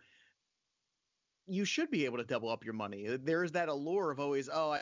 You 1.48 1.66
should 1.66 1.92
be 1.92 2.06
able 2.06 2.18
to 2.18 2.24
double 2.24 2.50
up 2.50 2.64
your 2.64 2.74
money. 2.74 3.08
There 3.08 3.44
is 3.44 3.52
that 3.54 3.70
allure 3.70 4.12
of 4.12 4.20
always, 4.20 4.50
oh, 4.52 4.72
I, 4.72 4.80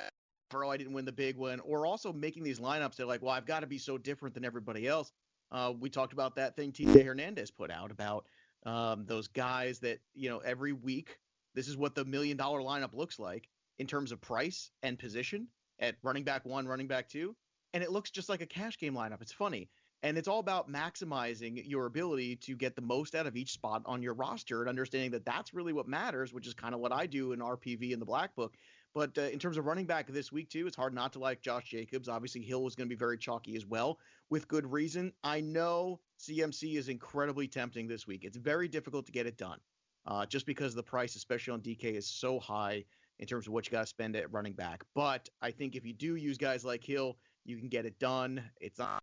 oh, 0.53 0.69
I 0.69 0.77
didn't 0.77 0.93
win 0.93 1.05
the 1.05 1.11
big 1.11 1.37
one, 1.37 1.59
or 1.61 1.85
also 1.85 2.13
making 2.13 2.43
these 2.43 2.59
lineups. 2.59 2.95
They're 2.95 3.05
like, 3.05 3.21
well, 3.21 3.31
I've 3.31 3.45
got 3.45 3.61
to 3.61 3.67
be 3.67 3.77
so 3.77 3.97
different 3.97 4.35
than 4.35 4.45
everybody 4.45 4.87
else. 4.87 5.11
Uh, 5.51 5.73
we 5.79 5.89
talked 5.89 6.13
about 6.13 6.35
that 6.35 6.55
thing 6.55 6.71
TJ 6.71 7.05
Hernandez 7.05 7.51
put 7.51 7.71
out 7.71 7.89
about 7.89 8.25
um, 8.65 9.05
those 9.05 9.27
guys 9.27 9.79
that 9.79 9.99
you 10.13 10.29
know 10.29 10.39
every 10.39 10.73
week. 10.73 11.17
This 11.55 11.67
is 11.67 11.77
what 11.77 11.95
the 11.95 12.05
million 12.05 12.37
dollar 12.37 12.59
lineup 12.59 12.93
looks 12.93 13.17
like 13.17 13.47
in 13.79 13.87
terms 13.87 14.11
of 14.11 14.21
price 14.21 14.69
and 14.83 14.99
position 14.99 15.47
at 15.79 15.95
running 16.03 16.23
back 16.23 16.45
one, 16.45 16.67
running 16.67 16.87
back 16.87 17.09
two, 17.09 17.35
and 17.73 17.83
it 17.83 17.91
looks 17.91 18.11
just 18.11 18.29
like 18.29 18.41
a 18.41 18.45
cash 18.45 18.77
game 18.77 18.93
lineup. 18.93 19.21
It's 19.21 19.33
funny. 19.33 19.69
And 20.03 20.15
it's 20.15 20.27
all 20.27 20.39
about 20.39 20.71
maximizing 20.71 21.63
your 21.65 21.87
ability 21.87 22.35
to 22.37 22.55
get 22.55 22.75
the 22.75 22.83
most 22.83 23.15
out 23.15 23.25
of 23.25 23.35
each 23.35 23.51
spot 23.51 23.81
on 23.85 24.03
your 24.03 24.13
roster 24.13 24.61
and 24.61 24.69
understanding 24.69 25.09
that 25.11 25.25
that's 25.25 25.55
really 25.55 25.73
what 25.73 25.87
matters, 25.87 26.31
which 26.31 26.45
is 26.45 26.53
kind 26.53 26.75
of 26.75 26.79
what 26.79 26.91
I 26.91 27.07
do 27.07 27.31
in 27.31 27.39
RPV 27.39 27.93
and 27.93 28.01
the 28.01 28.05
Black 28.05 28.35
Book. 28.35 28.55
But 28.93 29.17
uh, 29.17 29.21
in 29.23 29.39
terms 29.39 29.57
of 29.57 29.65
running 29.65 29.87
back 29.87 30.07
this 30.07 30.31
week, 30.31 30.49
too, 30.49 30.67
it's 30.67 30.75
hard 30.75 30.93
not 30.93 31.13
to 31.13 31.19
like 31.19 31.41
Josh 31.41 31.65
Jacobs. 31.65 32.07
Obviously, 32.07 32.41
Hill 32.41 32.63
was 32.63 32.75
going 32.75 32.87
to 32.87 32.95
be 32.95 32.97
very 32.97 33.17
chalky 33.17 33.55
as 33.55 33.65
well, 33.65 33.97
with 34.29 34.47
good 34.47 34.71
reason. 34.71 35.11
I 35.23 35.41
know 35.41 35.99
CMC 36.19 36.77
is 36.77 36.89
incredibly 36.89 37.47
tempting 37.47 37.87
this 37.87 38.05
week. 38.05 38.23
It's 38.23 38.37
very 38.37 38.67
difficult 38.67 39.07
to 39.07 39.11
get 39.11 39.25
it 39.25 39.37
done 39.37 39.59
uh, 40.05 40.25
just 40.25 40.45
because 40.45 40.73
the 40.73 40.83
price, 40.83 41.15
especially 41.15 41.53
on 41.53 41.61
DK, 41.61 41.95
is 41.95 42.07
so 42.07 42.39
high 42.39 42.85
in 43.19 43.27
terms 43.27 43.47
of 43.47 43.53
what 43.53 43.65
you 43.65 43.71
got 43.71 43.81
to 43.81 43.87
spend 43.87 44.15
at 44.15 44.31
running 44.31 44.53
back. 44.53 44.83
But 44.93 45.27
I 45.41 45.51
think 45.51 45.75
if 45.75 45.85
you 45.85 45.93
do 45.93 46.15
use 46.15 46.37
guys 46.37 46.63
like 46.63 46.83
Hill, 46.83 47.17
you 47.45 47.57
can 47.57 47.69
get 47.69 47.85
it 47.85 47.97
done. 47.99 48.43
It's 48.59 48.79
not 48.79 49.01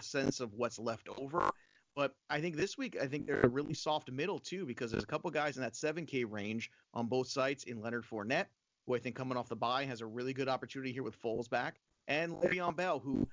a 0.00 0.04
sense 0.04 0.40
of 0.40 0.54
what's 0.54 0.78
left 0.78 1.08
over. 1.18 1.50
But 1.96 2.14
I 2.30 2.40
think 2.40 2.56
this 2.56 2.78
week, 2.78 2.96
I 3.02 3.06
think 3.06 3.26
they're 3.26 3.40
a 3.40 3.48
really 3.48 3.74
soft 3.74 4.10
middle 4.10 4.38
too, 4.38 4.64
because 4.64 4.92
there's 4.92 5.02
a 5.02 5.06
couple 5.06 5.30
guys 5.30 5.56
in 5.56 5.62
that 5.62 5.72
7K 5.72 6.24
range 6.30 6.70
on 6.94 7.06
both 7.06 7.28
sides 7.28 7.64
in 7.64 7.80
Leonard 7.80 8.04
Fournette, 8.04 8.46
who 8.86 8.94
I 8.94 9.00
think 9.00 9.16
coming 9.16 9.36
off 9.36 9.48
the 9.48 9.56
bye 9.56 9.84
has 9.84 10.00
a 10.00 10.06
really 10.06 10.32
good 10.32 10.48
opportunity 10.48 10.92
here 10.92 11.02
with 11.02 11.20
Foles 11.20 11.50
back, 11.50 11.80
and 12.06 12.34
Le'Veon 12.34 12.76
Bell, 12.76 13.00
who 13.00 13.26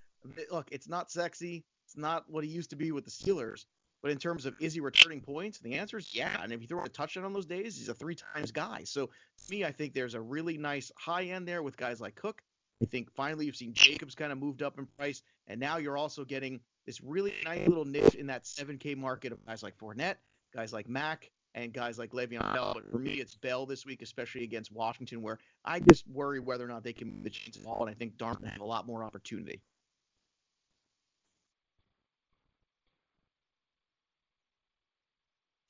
look, 0.51 0.67
it's 0.71 0.89
not 0.89 1.11
sexy, 1.11 1.63
it's 1.85 1.95
not 1.95 2.25
what 2.27 2.43
he 2.43 2.49
used 2.49 2.71
to 2.71 2.75
be 2.75 2.91
with 2.91 3.05
the 3.05 3.11
Steelers, 3.11 3.65
but 4.05 4.11
in 4.11 4.19
terms 4.19 4.45
of 4.45 4.53
is 4.59 4.75
he 4.75 4.81
returning 4.81 5.19
points, 5.19 5.57
the 5.57 5.73
answer 5.73 5.97
is 5.97 6.13
yeah. 6.13 6.39
And 6.43 6.53
if 6.53 6.61
you 6.61 6.67
throw 6.67 6.83
a 6.83 6.87
touchdown 6.87 7.25
on 7.25 7.33
those 7.33 7.47
days, 7.47 7.75
he's 7.75 7.89
a 7.89 7.93
three 7.95 8.13
times 8.13 8.51
guy. 8.51 8.83
So 8.83 9.07
to 9.07 9.43
me, 9.49 9.65
I 9.65 9.71
think 9.71 9.95
there's 9.95 10.13
a 10.13 10.21
really 10.21 10.59
nice 10.59 10.91
high 10.95 11.23
end 11.23 11.47
there 11.47 11.63
with 11.63 11.75
guys 11.75 11.99
like 11.99 12.13
Cook. 12.13 12.43
I 12.83 12.85
think 12.85 13.11
finally 13.15 13.47
you've 13.47 13.55
seen 13.55 13.73
Jacobs 13.73 14.13
kind 14.13 14.31
of 14.31 14.37
moved 14.37 14.61
up 14.61 14.77
in 14.77 14.85
price, 14.85 15.23
and 15.47 15.59
now 15.59 15.77
you're 15.77 15.97
also 15.97 16.23
getting 16.23 16.59
this 16.85 17.01
really 17.01 17.33
nice 17.45 17.67
little 17.67 17.83
niche 17.83 18.13
in 18.13 18.27
that 18.27 18.43
7K 18.43 18.95
market 18.95 19.31
of 19.31 19.43
guys 19.43 19.63
like 19.63 19.75
Fournette, 19.79 20.17
guys 20.53 20.71
like 20.71 20.87
Mack, 20.87 21.31
and 21.55 21.73
guys 21.73 21.97
like 21.97 22.11
Le'Veon 22.11 22.53
Bell. 22.53 22.73
But 22.75 22.91
for 22.91 22.99
me, 22.99 23.13
it's 23.13 23.33
Bell 23.33 23.65
this 23.65 23.87
week, 23.87 24.03
especially 24.03 24.43
against 24.43 24.71
Washington, 24.71 25.23
where 25.23 25.39
I 25.63 25.79
just 25.79 26.07
worry 26.07 26.39
whether 26.39 26.63
or 26.63 26.67
not 26.67 26.83
they 26.83 26.93
can 26.93 27.07
move 27.07 27.23
the 27.23 27.31
chains 27.31 27.57
at 27.57 27.65
all. 27.65 27.81
And 27.81 27.89
I 27.89 27.95
think 27.95 28.17
Darnold 28.17 28.45
have 28.45 28.61
a 28.61 28.65
lot 28.65 28.85
more 28.85 29.03
opportunity. 29.03 29.63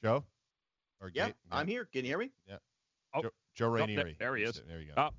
Joe? 0.05 0.23
Or 1.01 1.11
Yeah, 1.13 1.27
Gabe? 1.27 1.35
I'm 1.51 1.67
here. 1.67 1.85
Can 1.85 2.05
you 2.05 2.11
hear 2.11 2.19
me? 2.19 2.31
Yeah. 2.47 2.57
Oh, 3.15 3.23
Joe, 3.23 3.29
Joe 3.55 3.73
oh, 3.73 3.77
there- 3.77 3.87
Rainieri. 3.87 4.17
there 4.19 4.35
he 4.35 4.43
is. 4.43 4.61
There 4.67 4.79
you 4.79 4.91
go. 4.95 5.01
Uh, 5.01 5.09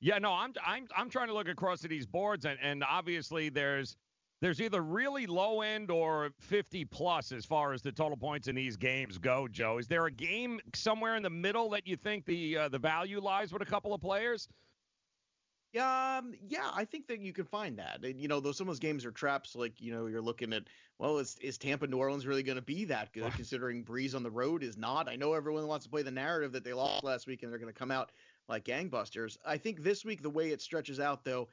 yeah, 0.00 0.18
no, 0.18 0.32
I'm 0.32 0.54
I'm 0.64 0.88
I'm 0.96 1.10
trying 1.10 1.28
to 1.28 1.34
look 1.34 1.48
across 1.48 1.84
at 1.84 1.90
these 1.90 2.06
boards, 2.06 2.46
and, 2.46 2.58
and 2.62 2.82
obviously 2.82 3.50
there's 3.50 3.98
there's 4.40 4.62
either 4.62 4.80
really 4.80 5.26
low 5.26 5.60
end 5.60 5.90
or 5.90 6.30
50 6.40 6.86
plus 6.86 7.32
as 7.32 7.44
far 7.44 7.74
as 7.74 7.82
the 7.82 7.92
total 7.92 8.16
points 8.16 8.48
in 8.48 8.54
these 8.54 8.78
games 8.78 9.18
go. 9.18 9.46
Joe, 9.46 9.76
is 9.76 9.86
there 9.86 10.06
a 10.06 10.10
game 10.10 10.58
somewhere 10.74 11.16
in 11.16 11.22
the 11.22 11.28
middle 11.28 11.68
that 11.70 11.86
you 11.86 11.96
think 11.96 12.24
the 12.24 12.56
uh, 12.56 12.68
the 12.70 12.78
value 12.78 13.20
lies 13.20 13.52
with 13.52 13.60
a 13.60 13.66
couple 13.66 13.92
of 13.92 14.00
players? 14.00 14.48
Yeah, 15.72 16.18
um, 16.18 16.34
yeah, 16.48 16.68
I 16.74 16.84
think 16.84 17.06
that 17.06 17.20
you 17.20 17.32
can 17.32 17.44
find 17.44 17.78
that. 17.78 18.04
And, 18.04 18.20
you 18.20 18.26
know, 18.26 18.40
though 18.40 18.50
some 18.50 18.66
of 18.66 18.72
those 18.72 18.80
games 18.80 19.04
are 19.04 19.12
traps, 19.12 19.54
like 19.54 19.80
you 19.80 19.92
know, 19.92 20.06
you're 20.06 20.20
looking 20.20 20.52
at, 20.52 20.64
well, 20.98 21.18
is 21.18 21.36
is 21.40 21.58
Tampa 21.58 21.86
New 21.86 21.98
Orleans 21.98 22.26
really 22.26 22.42
going 22.42 22.56
to 22.56 22.62
be 22.62 22.86
that 22.86 23.12
good? 23.12 23.32
Considering 23.34 23.84
Brees 23.84 24.16
on 24.16 24.24
the 24.24 24.30
road 24.30 24.64
is 24.64 24.76
not. 24.76 25.08
I 25.08 25.14
know 25.14 25.32
everyone 25.34 25.68
wants 25.68 25.86
to 25.86 25.90
play 25.90 26.02
the 26.02 26.10
narrative 26.10 26.52
that 26.52 26.64
they 26.64 26.72
lost 26.72 27.04
last 27.04 27.28
week 27.28 27.42
and 27.42 27.52
they're 27.52 27.60
going 27.60 27.72
to 27.72 27.78
come 27.78 27.92
out 27.92 28.10
like 28.48 28.64
gangbusters. 28.64 29.36
I 29.46 29.58
think 29.58 29.82
this 29.82 30.04
week 30.04 30.22
the 30.22 30.30
way 30.30 30.50
it 30.50 30.60
stretches 30.60 30.98
out, 30.98 31.22
though, 31.24 31.48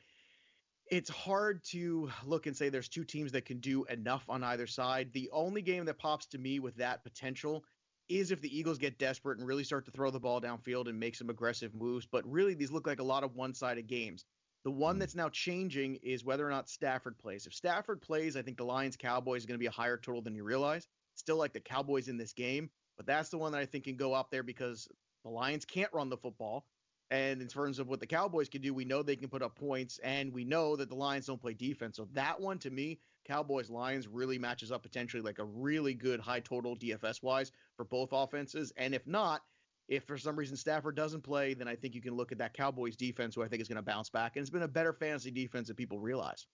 it's 0.89 1.09
hard 1.09 1.63
to 1.65 2.09
look 2.25 2.47
and 2.47 2.57
say 2.57 2.69
there's 2.69 2.89
two 2.89 3.03
teams 3.03 3.33
that 3.33 3.45
can 3.45 3.59
do 3.59 3.85
enough 3.85 4.25
on 4.29 4.43
either 4.43 4.65
side. 4.65 5.13
The 5.13 5.29
only 5.31 5.61
game 5.61 5.85
that 5.85 5.99
pops 5.99 6.25
to 6.27 6.39
me 6.39 6.59
with 6.59 6.77
that 6.77 7.03
potential 7.03 7.65
is 8.09 8.31
if 8.31 8.41
the 8.41 8.57
Eagles 8.57 8.77
get 8.77 8.97
desperate 8.97 9.39
and 9.39 9.47
really 9.47 9.63
start 9.63 9.85
to 9.85 9.91
throw 9.91 10.11
the 10.11 10.19
ball 10.19 10.41
downfield 10.41 10.87
and 10.87 10.99
make 10.99 11.15
some 11.15 11.29
aggressive 11.29 11.73
moves. 11.75 12.05
But 12.05 12.29
really, 12.29 12.53
these 12.53 12.71
look 12.71 12.87
like 12.87 12.99
a 12.99 13.03
lot 13.03 13.23
of 13.23 13.35
one 13.35 13.53
sided 13.53 13.87
games. 13.87 14.25
The 14.63 14.71
one 14.71 14.93
mm-hmm. 14.93 14.99
that's 14.99 15.15
now 15.15 15.29
changing 15.29 15.95
is 16.03 16.25
whether 16.25 16.45
or 16.45 16.49
not 16.49 16.69
Stafford 16.69 17.17
plays. 17.17 17.45
If 17.45 17.53
Stafford 17.53 18.01
plays, 18.01 18.35
I 18.35 18.41
think 18.41 18.57
the 18.57 18.65
Lions 18.65 18.97
Cowboys 18.97 19.41
is 19.41 19.45
going 19.45 19.57
to 19.57 19.63
be 19.63 19.67
a 19.67 19.71
higher 19.71 19.97
total 19.97 20.21
than 20.21 20.35
you 20.35 20.43
realize. 20.43 20.87
Still 21.15 21.37
like 21.37 21.53
the 21.53 21.59
Cowboys 21.59 22.09
in 22.09 22.17
this 22.17 22.33
game, 22.33 22.69
but 22.95 23.05
that's 23.05 23.29
the 23.29 23.37
one 23.37 23.51
that 23.53 23.61
I 23.61 23.65
think 23.65 23.85
can 23.85 23.95
go 23.95 24.13
up 24.13 24.29
there 24.29 24.43
because 24.43 24.87
the 25.23 25.29
Lions 25.29 25.65
can't 25.65 25.91
run 25.93 26.09
the 26.09 26.17
football. 26.17 26.65
And 27.09 27.41
in 27.41 27.47
terms 27.47 27.79
of 27.79 27.87
what 27.87 28.01
the 28.01 28.07
Cowboys 28.07 28.49
can 28.49 28.61
do, 28.61 28.73
we 28.73 28.83
know 28.83 29.01
they 29.01 29.15
can 29.15 29.29
put 29.29 29.41
up 29.41 29.55
points, 29.55 29.97
and 29.99 30.33
we 30.33 30.43
know 30.43 30.75
that 30.75 30.89
the 30.89 30.95
Lions 30.95 31.27
don't 31.27 31.41
play 31.41 31.53
defense. 31.53 31.95
So 31.95 32.09
that 32.13 32.39
one, 32.41 32.59
to 32.59 32.69
me, 32.69 32.99
Cowboys 33.27 33.69
Lions 33.69 34.07
really 34.07 34.39
matches 34.39 34.71
up 34.71 34.83
potentially 34.83 35.21
like 35.21 35.39
a 35.39 35.43
really 35.43 35.93
good 35.93 36.19
high 36.19 36.39
total 36.39 36.75
DFS 36.75 37.21
wise 37.21 37.51
for 37.75 37.83
both 37.83 38.09
offenses. 38.11 38.71
And 38.77 38.95
if 38.95 39.05
not, 39.05 39.41
if 39.87 40.03
for 40.03 40.17
some 40.17 40.35
reason 40.35 40.57
Stafford 40.57 40.95
doesn't 40.95 41.21
play, 41.21 41.53
then 41.53 41.67
I 41.67 41.75
think 41.75 41.95
you 41.95 42.01
can 42.01 42.13
look 42.15 42.31
at 42.31 42.37
that 42.39 42.53
Cowboys 42.53 42.95
defense, 42.95 43.35
who 43.35 43.43
I 43.43 43.47
think 43.47 43.61
is 43.61 43.67
going 43.67 43.77
to 43.77 43.81
bounce 43.81 44.09
back. 44.09 44.35
And 44.35 44.41
it's 44.41 44.49
been 44.49 44.63
a 44.63 44.67
better 44.67 44.93
fantasy 44.93 45.31
defense 45.31 45.67
than 45.67 45.75
people 45.75 45.99
realize. 45.99 46.47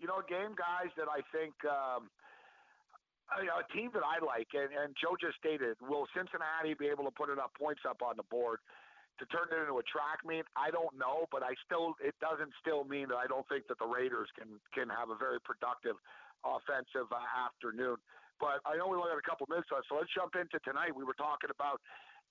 You 0.00 0.08
know, 0.08 0.20
game 0.28 0.54
guys 0.56 0.92
that 0.96 1.06
I 1.08 1.22
think, 1.36 1.54
um, 1.64 2.10
you 3.40 3.46
know, 3.46 3.58
a 3.58 3.72
team 3.74 3.90
that 3.94 4.02
I 4.04 4.24
like, 4.24 4.48
and, 4.54 4.70
and 4.70 4.94
Joe 5.00 5.16
just 5.20 5.36
stated, 5.38 5.76
will 5.80 6.06
Cincinnati 6.14 6.74
be 6.78 6.86
able 6.86 7.04
to 7.04 7.10
put 7.10 7.30
enough 7.30 7.50
points 7.58 7.82
up 7.88 8.02
on 8.02 8.16
the 8.16 8.22
board 8.30 8.58
to 9.18 9.24
turn 9.32 9.48
it 9.48 9.56
into 9.56 9.76
a 9.80 9.86
track 9.88 10.24
meet? 10.24 10.44
I 10.56 10.70
don't 10.70 10.92
know, 10.96 11.26
but 11.32 11.42
I 11.42 11.56
still, 11.64 11.96
it 12.02 12.14
doesn't 12.20 12.52
still 12.60 12.84
mean 12.84 13.08
that 13.08 13.20
I 13.20 13.26
don't 13.26 13.46
think 13.48 13.68
that 13.68 13.80
the 13.80 13.88
Raiders 13.88 14.28
can 14.36 14.60
can 14.72 14.88
have 14.92 15.08
a 15.10 15.18
very 15.18 15.40
productive 15.40 15.96
offensive 16.44 17.08
uh, 17.08 17.20
afternoon. 17.48 17.96
But 18.36 18.60
I 18.68 18.76
know 18.76 18.92
we 18.92 19.00
only 19.00 19.16
got 19.16 19.20
a 19.20 19.24
couple 19.24 19.48
minutes 19.48 19.72
left, 19.72 19.88
so 19.88 19.96
let's 19.96 20.12
jump 20.12 20.36
into 20.36 20.60
tonight. 20.60 20.92
We 20.92 21.08
were 21.08 21.16
talking 21.16 21.48
about 21.48 21.80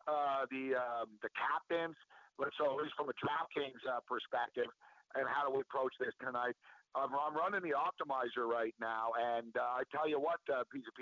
uh, 0.05 0.45
the 0.53 0.77
um, 0.77 1.17
the 1.25 1.33
captains, 1.33 1.97
but 2.37 2.53
so 2.61 2.69
at 2.69 2.77
least 2.77 2.93
from 2.93 3.09
a 3.09 3.17
DraftKings 3.17 3.81
uh, 3.89 4.05
perspective, 4.05 4.69
and 5.17 5.25
how 5.25 5.49
do 5.49 5.51
we 5.57 5.65
approach 5.65 5.97
this 5.97 6.13
tonight? 6.21 6.53
Um, 6.93 7.11
I'm 7.11 7.35
running 7.35 7.65
the 7.65 7.75
optimizer 7.75 8.47
right 8.47 8.73
now, 8.79 9.11
and 9.17 9.51
uh, 9.57 9.81
I 9.81 9.83
tell 9.91 10.07
you 10.07 10.21
what, 10.21 10.39
uh, 10.47 10.63
Pizza 10.71 10.93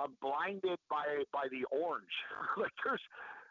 I'm 0.00 0.16
blinded 0.24 0.80
by 0.88 1.28
by 1.32 1.52
the 1.52 1.68
orange. 1.68 2.16
like 2.56 2.72
there's, 2.82 3.04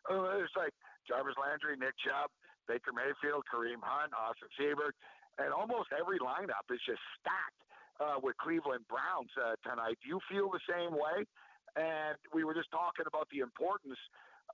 uh, 0.09 0.41
there's 0.41 0.55
like 0.57 0.73
Jarvis 1.09 1.33
Landry, 1.41 1.73
Nick 1.73 1.97
Chubb, 1.97 2.29
Baker 2.69 2.93
Mayfield, 2.93 3.49
Kareem 3.49 3.81
Hunt, 3.81 4.13
Austin 4.13 4.53
Seibert, 4.53 4.93
and 5.41 5.49
almost 5.49 5.89
every 5.89 6.21
lineup 6.21 6.69
is 6.69 6.77
just 6.85 7.01
stacked 7.17 7.61
uh, 7.97 8.21
with 8.21 8.37
Cleveland 8.37 8.85
Browns 8.85 9.33
uh, 9.33 9.57
tonight. 9.65 9.97
Do 10.05 10.13
you 10.13 10.21
feel 10.29 10.53
the 10.53 10.61
same 10.69 10.93
way? 10.93 11.25
And 11.73 12.13
we 12.29 12.45
were 12.45 12.53
just 12.53 12.69
talking 12.69 13.09
about 13.09 13.25
the 13.33 13.41
importance 13.41 13.97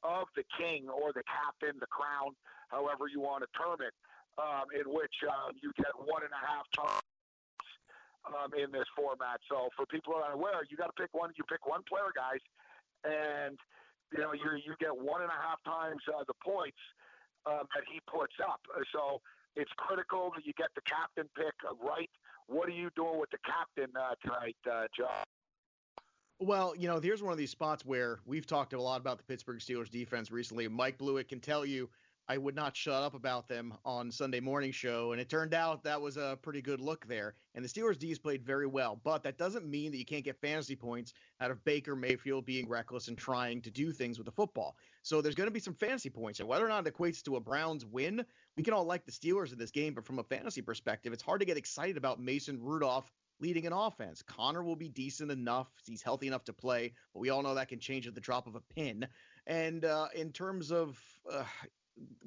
of 0.04 0.32
the 0.36 0.48
king 0.56 0.88
or 0.88 1.12
the 1.12 1.24
captain, 1.28 1.76
the 1.80 1.92
crown, 1.92 2.36
however 2.72 3.12
you 3.12 3.20
want 3.20 3.44
to 3.44 3.50
term 3.52 3.84
it, 3.84 3.92
um, 4.40 4.72
in 4.72 4.88
which 4.88 5.16
uh, 5.28 5.52
you 5.60 5.72
get 5.76 5.92
one 5.96 6.24
and 6.24 6.32
a 6.32 6.44
half 6.44 6.66
times 6.72 7.08
um, 8.28 8.52
in 8.56 8.72
this 8.72 8.88
format. 8.96 9.40
So 9.48 9.70
for 9.76 9.86
people 9.86 10.14
who 10.14 10.20
are 10.20 10.32
unaware, 10.32 10.64
you 10.70 10.76
got 10.78 10.92
to 10.92 10.98
pick 10.98 11.12
one. 11.12 11.32
You 11.36 11.44
pick 11.48 11.68
one 11.68 11.84
player, 11.88 12.12
guys, 12.16 12.44
and 13.04 13.58
you 14.12 14.20
know 14.20 14.34
you 14.34 14.60
you 14.66 14.76
get 14.80 14.96
one 14.96 15.22
and 15.22 15.32
a 15.32 15.40
half 15.40 15.64
times 15.64 16.02
uh, 16.10 16.24
the 16.28 16.34
points 16.44 16.78
um, 17.46 17.68
that 17.74 17.84
he 17.92 18.00
puts 18.06 18.34
up. 18.42 18.62
So 18.94 19.22
it's 19.56 19.72
critical 19.78 20.32
that 20.36 20.46
you 20.46 20.54
get 20.58 20.70
the 20.76 20.82
captain 20.82 21.30
pick 21.36 21.54
right. 21.82 22.10
What 22.48 22.70
are 22.70 22.74
you 22.74 22.90
doing 22.96 23.20
with 23.20 23.32
the 23.32 23.40
captain 23.46 23.92
uh, 23.96 24.16
tonight, 24.22 24.58
uh, 24.70 24.86
John? 24.96 25.24
Well, 26.40 26.76
you 26.78 26.88
know, 26.88 27.00
here's 27.00 27.24
one 27.24 27.32
of 27.32 27.38
these 27.38 27.50
spots 27.50 27.86
where 27.86 28.20
we've 28.26 28.46
talked 28.46 28.74
a 28.74 28.82
lot 28.82 29.00
about 29.00 29.18
the 29.18 29.24
Pittsburgh 29.24 29.60
Steelers 29.60 29.90
defense 29.90 30.32
recently. 30.32 30.68
Mike 30.68 30.98
Blewett 30.98 31.30
can 31.30 31.40
tell 31.40 31.66
you 31.66 31.90
I 32.28 32.38
would 32.38 32.56
not 32.56 32.76
shut 32.76 33.04
up 33.04 33.14
about 33.14 33.48
them 33.48 33.74
on 33.86 34.12
Sunday 34.12 34.40
morning 34.40 34.72
show, 34.72 35.12
and 35.12 35.22
it 35.22 35.30
turned 35.30 35.54
out 35.54 35.84
that 35.84 36.02
was 36.02 36.18
a 36.18 36.40
pretty 36.42 36.62
good 36.62 36.82
look 36.82 37.08
there. 37.08 37.36
And 37.54 37.64
the 37.64 37.70
Steelers 37.70 38.00
D's 38.00 38.18
played 38.18 38.44
very 38.44 38.66
well, 38.66 39.00
but 39.04 39.22
that 39.24 39.38
doesn't 39.38 39.66
mean 39.66 39.92
that 39.92 39.98
you 39.98 40.06
can't 40.06 40.24
get 40.24 40.42
fantasy 40.42 40.76
points 40.76 41.14
out 41.40 41.52
of 41.52 41.64
Baker 41.66 41.96
Mayfield 41.96 42.46
being 42.46 42.68
reckless 42.68 43.08
and 43.10 43.18
trying 43.18 43.62
to 43.62 43.70
do 43.70 43.92
things 43.92 44.18
with 44.18 44.26
the 44.26 44.32
football. 44.32 44.76
So 45.04 45.22
there's 45.22 45.36
going 45.36 45.48
to 45.48 45.54
be 45.54 45.60
some 45.60 45.76
fantasy 45.76 46.10
points, 46.10 46.40
and 46.40 46.50
whether 46.50 46.66
or 46.66 46.70
not 46.70 46.88
it 46.88 46.94
equates 46.94 47.22
to 47.24 47.36
a 47.36 47.40
Browns 47.40 47.86
win, 47.86 48.26
we 48.58 48.64
can 48.64 48.74
all 48.74 48.86
like 48.86 49.06
the 49.06 49.12
Steelers 49.12 49.52
in 49.52 49.60
this 49.60 49.72
game, 49.72 49.94
but 49.94 50.06
from 50.06 50.18
a 50.18 50.24
fantasy 50.24 50.62
perspective, 50.62 51.14
it's 51.14 51.22
hard 51.24 51.42
to 51.42 51.46
get 51.46 51.58
excited 51.58 51.96
about 51.96 52.20
Mason 52.20 52.60
Rudolph 52.60 53.12
leading 53.40 53.68
an 53.68 53.74
offense. 53.74 54.24
Conner 54.24 54.64
will 54.64 54.76
be 54.76 54.90
decent 54.90 55.30
enough. 55.30 55.68
He's 55.86 56.02
healthy 56.02 56.26
enough 56.26 56.46
to 56.46 56.54
play, 56.54 56.94
but 57.14 57.20
we 57.20 57.30
all 57.30 57.44
know 57.44 57.54
that 57.54 57.68
can 57.68 57.80
change 57.80 58.08
at 58.08 58.16
the 58.16 58.22
drop 58.22 58.48
of 58.48 58.56
a 58.56 58.62
pin. 58.62 59.08
And 59.46 59.86
uh, 59.86 60.08
in 60.16 60.32
terms 60.32 60.72
of 60.72 61.00
uh, 61.32 61.44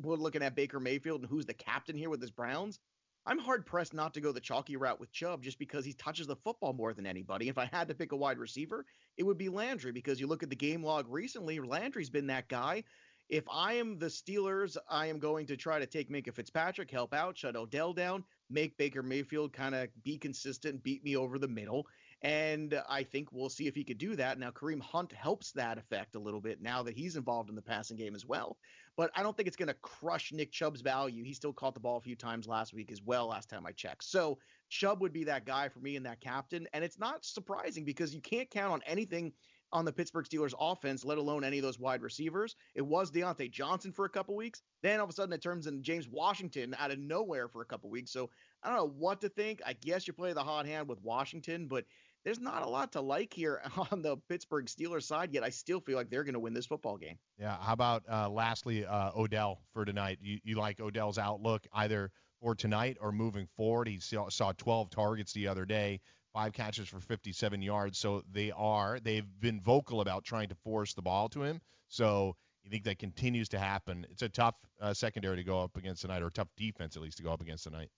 we're 0.01 0.17
looking 0.17 0.43
at 0.43 0.55
Baker 0.55 0.81
Mayfield 0.81 1.21
and 1.21 1.31
who's 1.31 1.47
the 1.47 1.55
captain 1.55 1.97
here 1.97 2.11
with 2.11 2.21
his 2.21 2.31
Browns, 2.31 2.79
I'm 3.27 3.39
hard 3.39 3.67
pressed 3.67 3.93
not 3.93 4.15
to 4.15 4.21
go 4.21 4.33
the 4.33 4.41
chalky 4.41 4.77
route 4.77 5.01
with 5.01 5.13
Chubb 5.13 5.43
just 5.43 5.59
because 5.59 5.85
he 5.85 5.93
touches 5.93 6.27
the 6.27 6.37
football 6.37 6.73
more 6.73 6.95
than 6.95 7.07
anybody. 7.07 7.49
If 7.49 7.59
I 7.59 7.67
had 7.67 7.89
to 7.89 7.95
pick 7.95 8.13
a 8.13 8.17
wide 8.17 8.39
receiver, 8.39 8.87
it 9.19 9.25
would 9.25 9.37
be 9.37 9.51
Landry 9.51 9.93
because 9.93 10.19
you 10.19 10.27
look 10.27 10.43
at 10.43 10.49
the 10.49 10.57
game 10.57 10.83
log 10.83 11.07
recently, 11.09 11.61
Landry's 11.61 12.09
been 12.09 12.29
that 12.29 12.49
guy. 12.49 12.85
If 13.29 13.45
I 13.53 13.75
am 13.75 13.99
the 13.99 14.07
Steelers, 14.07 14.79
I 14.89 15.07
am 15.07 15.19
going 15.19 15.47
to 15.49 15.57
try 15.59 15.79
to 15.79 15.87
take 15.87 16.11
Minkah 16.11 16.33
Fitzpatrick, 16.33 16.91
help 16.91 17.13
out, 17.13 17.37
shut 17.37 17.57
Odell 17.57 17.93
down, 17.93 18.25
make 18.49 18.79
Baker 18.79 19.03
Mayfield 19.03 19.53
kind 19.53 19.75
of 19.75 19.89
be 20.03 20.17
consistent, 20.17 20.83
beat 20.83 21.05
me 21.05 21.15
over 21.15 21.39
the 21.39 21.49
middle. 21.49 21.87
And 22.23 22.83
I 22.89 23.03
think 23.03 23.31
we'll 23.31 23.51
see 23.51 23.67
if 23.67 23.75
he 23.75 23.85
could 23.85 23.99
do 23.99 24.17
that. 24.17 24.39
Now, 24.39 24.51
Kareem 24.51 24.81
Hunt 24.81 25.13
helps 25.13 25.53
that 25.53 25.77
effect 25.77 26.15
a 26.15 26.19
little 26.19 26.41
bit 26.41 26.63
now 26.63 26.83
that 26.85 26.97
he's 26.97 27.17
involved 27.17 27.51
in 27.51 27.55
the 27.55 27.63
passing 27.63 27.99
game 27.99 28.15
as 28.15 28.25
well. 28.25 28.57
But 28.99 29.13
I 29.15 29.23
don't 29.23 29.37
think 29.37 29.47
it's 29.47 29.57
going 29.57 29.69
to 29.69 29.75
crush 29.75 30.33
Nick 30.33 30.51
Chubb's 30.51 30.81
value. 30.81 31.23
He 31.23 31.33
still 31.33 31.53
caught 31.53 31.73
the 31.73 31.81
ball 31.81 31.99
a 31.99 32.01
few 32.01 32.17
times 32.17 32.49
last 32.49 32.75
week 32.75 32.91
as 32.91 33.01
well, 33.01 33.29
last 33.29 33.49
time 33.49 33.65
I 33.65 33.71
checked. 33.71 34.03
So 34.03 34.39
Chubb 34.71 35.01
would 35.01 35.13
be 35.13 35.23
that 35.23 35.47
guy 35.47 35.69
for 35.69 35.79
me 35.79 35.95
and 35.95 36.05
that 36.05 36.21
captain. 36.21 36.67
And 36.73 36.83
it's 36.83 36.99
not 36.99 37.25
surprising 37.25 37.85
because 37.85 38.13
you 38.13 38.21
can't 38.21 38.51
count 38.51 38.73
on 38.73 38.83
anything 38.85 39.33
on 39.71 39.85
the 39.85 39.93
Pittsburgh 39.93 40.27
Steelers 40.27 40.55
offense, 40.59 41.05
let 41.05 41.19
alone 41.19 41.45
any 41.45 41.59
of 41.59 41.63
those 41.63 41.79
wide 41.79 42.03
receivers. 42.03 42.57
It 42.75 42.83
was 42.83 43.13
Diontae 43.13 43.53
Johnson 43.53 43.93
for 43.93 44.05
a 44.05 44.11
couple 44.11 44.35
weeks. 44.35 44.63
Then 44.83 44.99
all 44.99 45.05
of 45.05 45.11
a 45.11 45.13
sudden 45.13 45.33
it 45.33 45.43
turns 45.43 45.69
into 45.69 45.81
James 45.81 46.09
Washington 46.09 46.75
out 46.77 46.91
of 46.91 46.99
nowhere 46.99 47.47
for 47.47 47.63
a 47.63 47.67
couple 47.67 47.91
weeks. 47.91 48.11
So 48.11 48.31
I 48.65 48.69
don't 48.69 48.79
know 48.79 48.95
what 48.99 49.21
to 49.21 49.29
think. 49.29 49.61
I 49.65 49.75
guess 49.75 50.09
you 50.09 50.13
play 50.13 50.33
the 50.33 50.43
hot 50.43 50.67
hand 50.67 50.89
with 50.89 51.01
Washington, 51.03 51.69
but 51.69 51.85
there's 52.25 52.41
not 52.41 52.63
a 52.63 52.69
lot 52.69 52.93
to 52.93 53.01
like 53.01 53.33
here 53.33 53.63
on 53.93 54.03
the 54.03 54.17
Pittsburgh 54.29 54.67
Steelers 54.67 55.05
side 55.05 55.33
yet. 55.33 55.43
I 55.43 55.51
still 55.51 55.81
feel 55.81 55.97
like 55.97 56.11
they're 56.11 56.25
going 56.25 56.35
to 56.35 56.41
win 56.41 56.55
this 56.55 56.67
football 56.67 56.97
game. 56.97 57.19
Yeah. 57.39 57.57
How 57.61 57.73
about 57.73 58.05
uh, 58.11 58.29
lastly 58.29 58.85
uh, 58.85 59.11
Odell 59.17 59.61
for 59.73 59.85
tonight? 59.85 60.19
You, 60.21 60.39
you 60.45 60.57
like 60.57 60.81
Odell's 60.81 61.19
outlook 61.19 61.67
either 61.73 62.11
for 62.41 62.55
tonight 62.55 62.97
or 63.01 63.13
moving 63.13 63.47
forward? 63.57 63.89
He 63.89 64.01
saw, 64.01 64.29
saw 64.29 64.53
12 64.53 64.91
targets 64.91 65.33
the 65.33 65.49
other 65.49 65.65
day, 65.65 66.01
five 66.33 66.53
catches 66.53 66.89
for 66.89 67.01
57 67.01 67.63
yards. 67.63 67.99
So 67.99 68.23
they 68.31 68.51
are 68.51 68.99
they've 69.01 69.27
been 69.41 69.61
vocal 69.61 70.01
about 70.01 70.25
trying 70.25 70.49
to 70.49 70.55
force 70.57 70.95
the 70.95 71.03
ball 71.03 71.29
to 71.31 71.43
him. 71.43 71.61
So 71.89 72.37
you 72.65 72.71
think 72.71 72.85
that 72.85 72.99
continues 72.99 73.49
to 73.51 73.59
happen? 73.59 74.07
It's 74.11 74.23
a 74.23 74.29
tough 74.29 74.55
uh, 74.81 74.93
secondary 74.93 75.37
to 75.37 75.45
go 75.45 75.61
up 75.61 75.77
against 75.77 76.03
tonight, 76.03 76.23
or 76.23 76.27
a 76.27 76.33
tough 76.33 76.49
defense 76.57 76.97
at 76.97 77.03
least 77.03 77.17
to 77.19 77.23
go 77.23 77.33
up 77.33 77.41
against 77.41 77.65
tonight. 77.65 77.89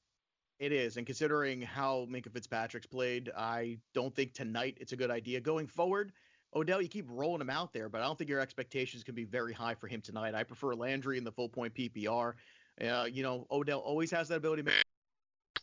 It 0.61 0.73
is, 0.73 0.99
and 0.99 1.07
considering 1.07 1.63
how 1.63 2.07
Minkah 2.11 2.31
Fitzpatrick's 2.31 2.87
played, 2.87 3.33
I 3.35 3.79
don't 3.95 4.15
think 4.15 4.35
tonight 4.35 4.77
it's 4.79 4.93
a 4.93 4.97
good 4.97 5.11
idea. 5.11 5.41
Going 5.41 5.67
forward, 5.67 6.13
Odell, 6.55 6.83
you 6.83 6.89
keep 6.89 7.07
rolling 7.09 7.41
him 7.41 7.49
out 7.49 7.73
there, 7.73 7.89
but 7.89 8.03
I 8.03 8.05
don't 8.05 8.19
think 8.19 8.29
your 8.29 8.41
expectations 8.41 9.03
can 9.03 9.15
be 9.15 9.25
very 9.25 9.55
high 9.55 9.75
for 9.75 9.89
him 9.89 10.03
tonight. 10.03 10.35
I 10.35 10.45
prefer 10.45 10.75
Landry 10.75 11.17
in 11.17 11.25
the 11.25 11.33
full 11.33 11.49
point 11.49 11.75
PPR. 11.75 12.35
Uh, 12.79 13.07
you 13.11 13.23
know, 13.23 13.47
Odell 13.51 13.79
always 13.79 14.11
has 14.11 14.29
that 14.29 14.37
ability 14.37 14.65
to 14.65 14.73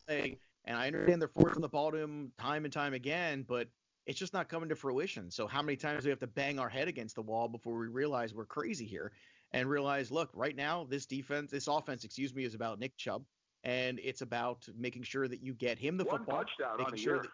play, 0.08 0.40
and 0.66 0.76
I 0.76 0.88
understand 0.88 1.22
they're 1.22 1.28
forcing 1.28 1.62
the 1.62 1.70
ball 1.70 1.92
to 1.92 1.98
him 2.00 2.32
time 2.40 2.66
and 2.66 2.74
time 2.74 2.96
again, 2.96 3.46
but 3.48 3.68
it's 4.08 4.18
just 4.18 4.34
not 4.34 4.50
coming 4.50 4.70
to 4.70 4.76
fruition. 4.76 5.30
So 5.30 5.46
how 5.46 5.62
many 5.62 5.76
times 5.76 6.06
do 6.06 6.08
we 6.08 6.12
have 6.12 6.20
to 6.22 6.28
bang 6.28 6.58
our 6.58 6.70
head 6.70 6.88
against 6.88 7.14
the 7.14 7.22
wall 7.22 7.48
before 7.48 7.78
we 7.78 7.88
realize 7.88 8.34
we're 8.34 8.46
crazy 8.46 8.86
here 8.88 9.12
and 9.52 9.70
realize, 9.70 10.10
look, 10.10 10.32
right 10.34 10.56
now 10.56 10.88
this 10.90 11.06
defense, 11.06 11.52
this 11.52 11.68
offense, 11.68 12.04
excuse 12.04 12.34
me, 12.34 12.46
is 12.46 12.56
about 12.56 12.80
Nick 12.80 12.98
Chubb 12.98 13.24
and 13.64 14.00
it's 14.04 14.22
about 14.22 14.68
making 14.78 15.04
sure 15.04 15.28
that 15.28 15.42
you 15.42 15.54
get 15.54 15.78
him 15.80 15.98
the 15.98 16.04
One 16.06 16.20
football, 16.20 16.38
touchdown 16.44 16.78
making 16.78 16.86
on 16.86 16.92
the 16.92 16.98
sure 16.98 17.14
year. 17.16 17.22
that 17.24 17.32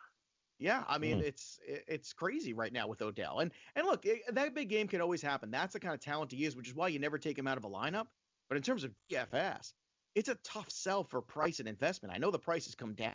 yeah, 0.59 0.83
I 0.87 0.97
mean 0.97 1.19
Mm. 1.19 1.23
it's 1.23 1.59
it's 1.67 2.13
crazy 2.13 2.53
right 2.53 2.71
now 2.71 2.87
with 2.87 3.01
Odell. 3.01 3.39
And 3.39 3.51
and 3.75 3.85
look, 3.85 4.05
it, 4.05 4.21
that 4.33 4.53
big 4.55 4.69
game 4.69 4.87
can 4.87 5.01
always 5.01 5.21
happen. 5.21 5.51
That's 5.51 5.73
the 5.73 5.79
kind 5.79 5.93
of 5.93 5.99
talent 5.99 6.31
he 6.31 6.45
is, 6.45 6.55
which 6.55 6.69
is 6.69 6.75
why 6.75 6.87
you 6.89 6.99
never 6.99 7.17
take 7.17 7.37
him 7.37 7.47
out 7.47 7.57
of 7.57 7.65
a 7.65 7.69
lineup. 7.69 8.05
But 8.49 8.57
in 8.57 8.63
terms 8.63 8.83
of 8.83 8.91
DFS, 9.11 9.73
it's 10.15 10.29
a 10.29 10.35
tough 10.43 10.69
sell 10.69 11.03
for 11.03 11.21
price 11.21 11.59
and 11.59 11.67
investment. 11.67 12.13
I 12.15 12.17
know 12.19 12.29
the 12.31 12.39
price 12.39 12.65
has 12.65 12.75
come 12.75 12.93
down. 12.93 13.13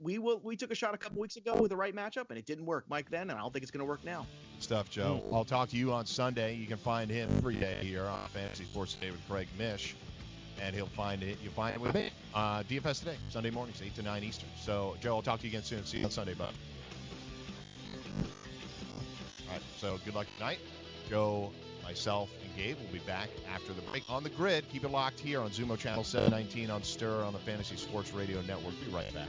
We 0.00 0.18
will 0.18 0.40
we 0.42 0.56
took 0.56 0.72
a 0.72 0.74
shot 0.74 0.94
a 0.94 0.98
couple 0.98 1.20
weeks 1.20 1.36
ago 1.36 1.54
with 1.54 1.68
the 1.70 1.76
right 1.76 1.94
matchup 1.94 2.30
and 2.30 2.38
it 2.38 2.44
didn't 2.46 2.66
work, 2.66 2.86
Mike 2.88 3.08
then, 3.08 3.30
and 3.30 3.32
I 3.32 3.42
don't 3.42 3.52
think 3.52 3.62
it's 3.62 3.70
going 3.70 3.84
to 3.86 3.88
work 3.88 4.02
now. 4.04 4.26
stuff, 4.58 4.90
Joe. 4.90 5.22
I'll 5.32 5.44
talk 5.44 5.68
to 5.68 5.76
you 5.76 5.92
on 5.92 6.06
Sunday. 6.06 6.56
You 6.56 6.66
can 6.66 6.78
find 6.78 7.08
him 7.08 7.30
every 7.36 7.54
day 7.54 7.78
here 7.82 8.04
on 8.04 8.26
Fantasy 8.30 8.64
Sports 8.64 8.94
Today 8.94 9.12
with 9.12 9.20
Craig 9.28 9.46
Mish, 9.58 9.94
and 10.62 10.74
he'll 10.74 10.86
find 10.86 11.22
it. 11.22 11.38
You'll 11.42 11.52
find 11.52 11.74
it 11.74 11.80
with 11.80 11.94
me. 11.94 12.10
Uh, 12.34 12.62
DFS 12.62 13.00
today, 13.00 13.16
Sunday 13.28 13.50
mornings, 13.50 13.80
eight 13.84 13.94
to 13.96 14.02
nine 14.02 14.22
Eastern. 14.24 14.48
So, 14.60 14.96
Joe, 15.00 15.16
I'll 15.16 15.22
talk 15.22 15.40
to 15.40 15.46
you 15.46 15.50
again 15.50 15.62
soon. 15.64 15.84
See 15.84 15.98
you 15.98 16.04
on 16.04 16.10
Sunday, 16.10 16.34
bud. 16.34 16.52
All 19.48 19.52
right. 19.52 19.62
So, 19.78 19.98
good 20.04 20.14
luck 20.14 20.26
tonight. 20.36 20.58
Joe, 21.08 21.52
myself, 21.82 22.30
and 22.42 22.56
Gabe 22.56 22.76
will 22.78 22.92
be 22.92 22.98
back 23.00 23.28
after 23.52 23.72
the 23.72 23.82
break 23.82 24.02
on 24.08 24.22
the 24.24 24.30
grid. 24.30 24.68
Keep 24.70 24.84
it 24.84 24.90
locked 24.90 25.20
here 25.20 25.40
on 25.40 25.50
Xumo 25.50 25.78
Channel 25.78 26.04
719 26.04 26.70
on 26.70 26.82
Stirr 26.82 27.24
on 27.24 27.32
the 27.32 27.38
Fantasy 27.38 27.76
Sports 27.76 28.12
Radio 28.12 28.40
Network. 28.42 28.74
Be 28.84 28.90
right 28.92 29.12
back. 29.14 29.28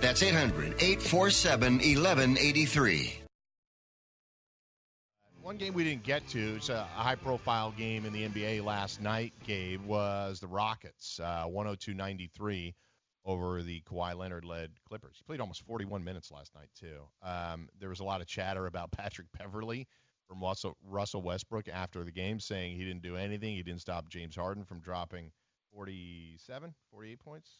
That's 0.00 0.22
800 0.22 0.74
847 0.80 1.74
1183. 1.74 3.22
One 5.42 5.56
game 5.58 5.74
we 5.74 5.84
didn't 5.84 6.02
get 6.02 6.26
to, 6.30 6.56
it's 6.56 6.70
a 6.70 6.82
high-profile 6.82 7.72
game 7.78 8.04
in 8.04 8.12
the 8.12 8.28
NBA 8.28 8.64
last 8.64 9.00
night, 9.00 9.32
Gabe, 9.46 9.80
was 9.84 10.40
the 10.40 10.48
Rockets, 10.48 11.20
uh, 11.22 11.44
102-93 11.46 12.74
over 13.24 13.62
the 13.62 13.80
Kawhi 13.82 14.16
Leonard-led 14.16 14.72
Clippers. 14.88 15.14
He 15.18 15.22
played 15.24 15.40
almost 15.40 15.62
41 15.62 16.02
minutes 16.02 16.32
last 16.32 16.52
night, 16.56 16.68
too. 16.76 16.98
Um, 17.22 17.68
there 17.78 17.88
was 17.88 18.00
a 18.00 18.04
lot 18.04 18.20
of 18.20 18.26
chatter 18.26 18.66
about 18.66 18.90
Patrick 18.96 19.28
Beverley 19.38 19.86
from 20.26 20.40
Russell, 20.42 20.76
Russell 20.84 21.22
Westbrook 21.22 21.68
after 21.68 22.02
the 22.02 22.10
game, 22.10 22.40
saying 22.40 22.76
he 22.76 22.84
didn't 22.84 23.02
do 23.02 23.14
anything. 23.16 23.54
He 23.54 23.62
didn't 23.62 23.80
stop 23.80 24.08
James 24.08 24.34
Harden 24.34 24.64
from 24.64 24.80
dropping 24.80 25.30
47, 25.72 26.74
48 26.90 27.20
points. 27.20 27.50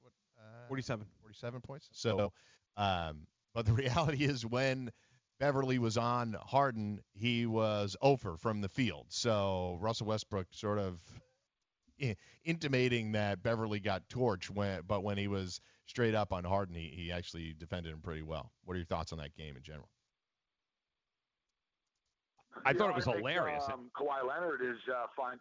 What, 0.00 0.12
uh, 0.38 0.68
47. 0.68 1.06
47 1.40 1.60
points. 1.60 1.88
So, 1.92 2.32
um, 2.76 3.26
but 3.54 3.66
the 3.66 3.72
reality 3.84 4.24
is 4.24 4.44
when– 4.44 4.90
Beverley 5.38 5.78
was 5.78 5.96
on 5.96 6.36
Harden, 6.40 7.00
he 7.12 7.46
was 7.46 7.96
over 8.00 8.36
from 8.36 8.60
the 8.60 8.68
field. 8.68 9.06
So 9.08 9.78
Russell 9.80 10.06
Westbrook 10.06 10.46
sort 10.50 10.78
of 10.78 11.00
intimating 12.44 13.12
that 13.12 13.42
Beverley 13.42 13.80
got 13.80 14.08
torched 14.08 14.50
when, 14.50 14.80
but 14.86 15.02
when 15.02 15.18
he 15.18 15.28
was 15.28 15.60
straight 15.86 16.14
up 16.14 16.32
on 16.32 16.44
Harden, 16.44 16.74
he, 16.74 16.88
he 16.88 17.12
actually 17.12 17.54
defended 17.58 17.92
him 17.92 18.00
pretty 18.00 18.22
well. 18.22 18.52
What 18.64 18.74
are 18.74 18.78
your 18.78 18.86
thoughts 18.86 19.12
on 19.12 19.18
that 19.18 19.34
game 19.34 19.56
in 19.56 19.62
general? 19.62 19.88
I 22.64 22.70
You 22.70 22.78
thought 22.78 22.90
it 22.90 22.96
was 22.96 23.06
I 23.06 23.12
think, 23.12 23.28
hilarious. 23.28 23.64
Um, 23.70 23.90
Kawhi 23.94 24.26
Leonard 24.26 24.62
is 24.62 24.78
uh, 24.90 25.06
fine. 25.14 25.38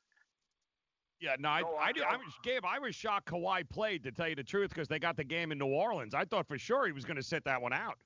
Yeah, 1.20 1.36
no, 1.40 1.50
I, 1.50 1.62
on, 1.62 1.74
I, 1.82 1.92
did- 1.92 2.04
I 2.04 2.18
was 2.18 2.34
Gabe. 2.44 2.66
I 2.66 2.80
was 2.80 2.94
shocked 2.94 3.30
Kawhi 3.30 3.68
played 3.70 4.04
to 4.04 4.12
tell 4.12 4.28
you 4.28 4.36
the 4.36 4.44
truth 4.44 4.70
because 4.70 4.88
they 4.88 5.00
got 5.00 5.16
the 5.16 5.24
game 5.24 5.52
in 5.52 5.58
New 5.58 5.68
Orleans. 5.68 6.14
I 6.14 6.26
thought 6.26 6.48
for 6.48 6.58
sure 6.58 6.86
he 6.86 6.92
was 6.92 7.06
going 7.06 7.16
to 7.16 7.24
sit 7.24 7.46
that 7.46 7.62
one 7.62 7.74
out. 7.74 7.98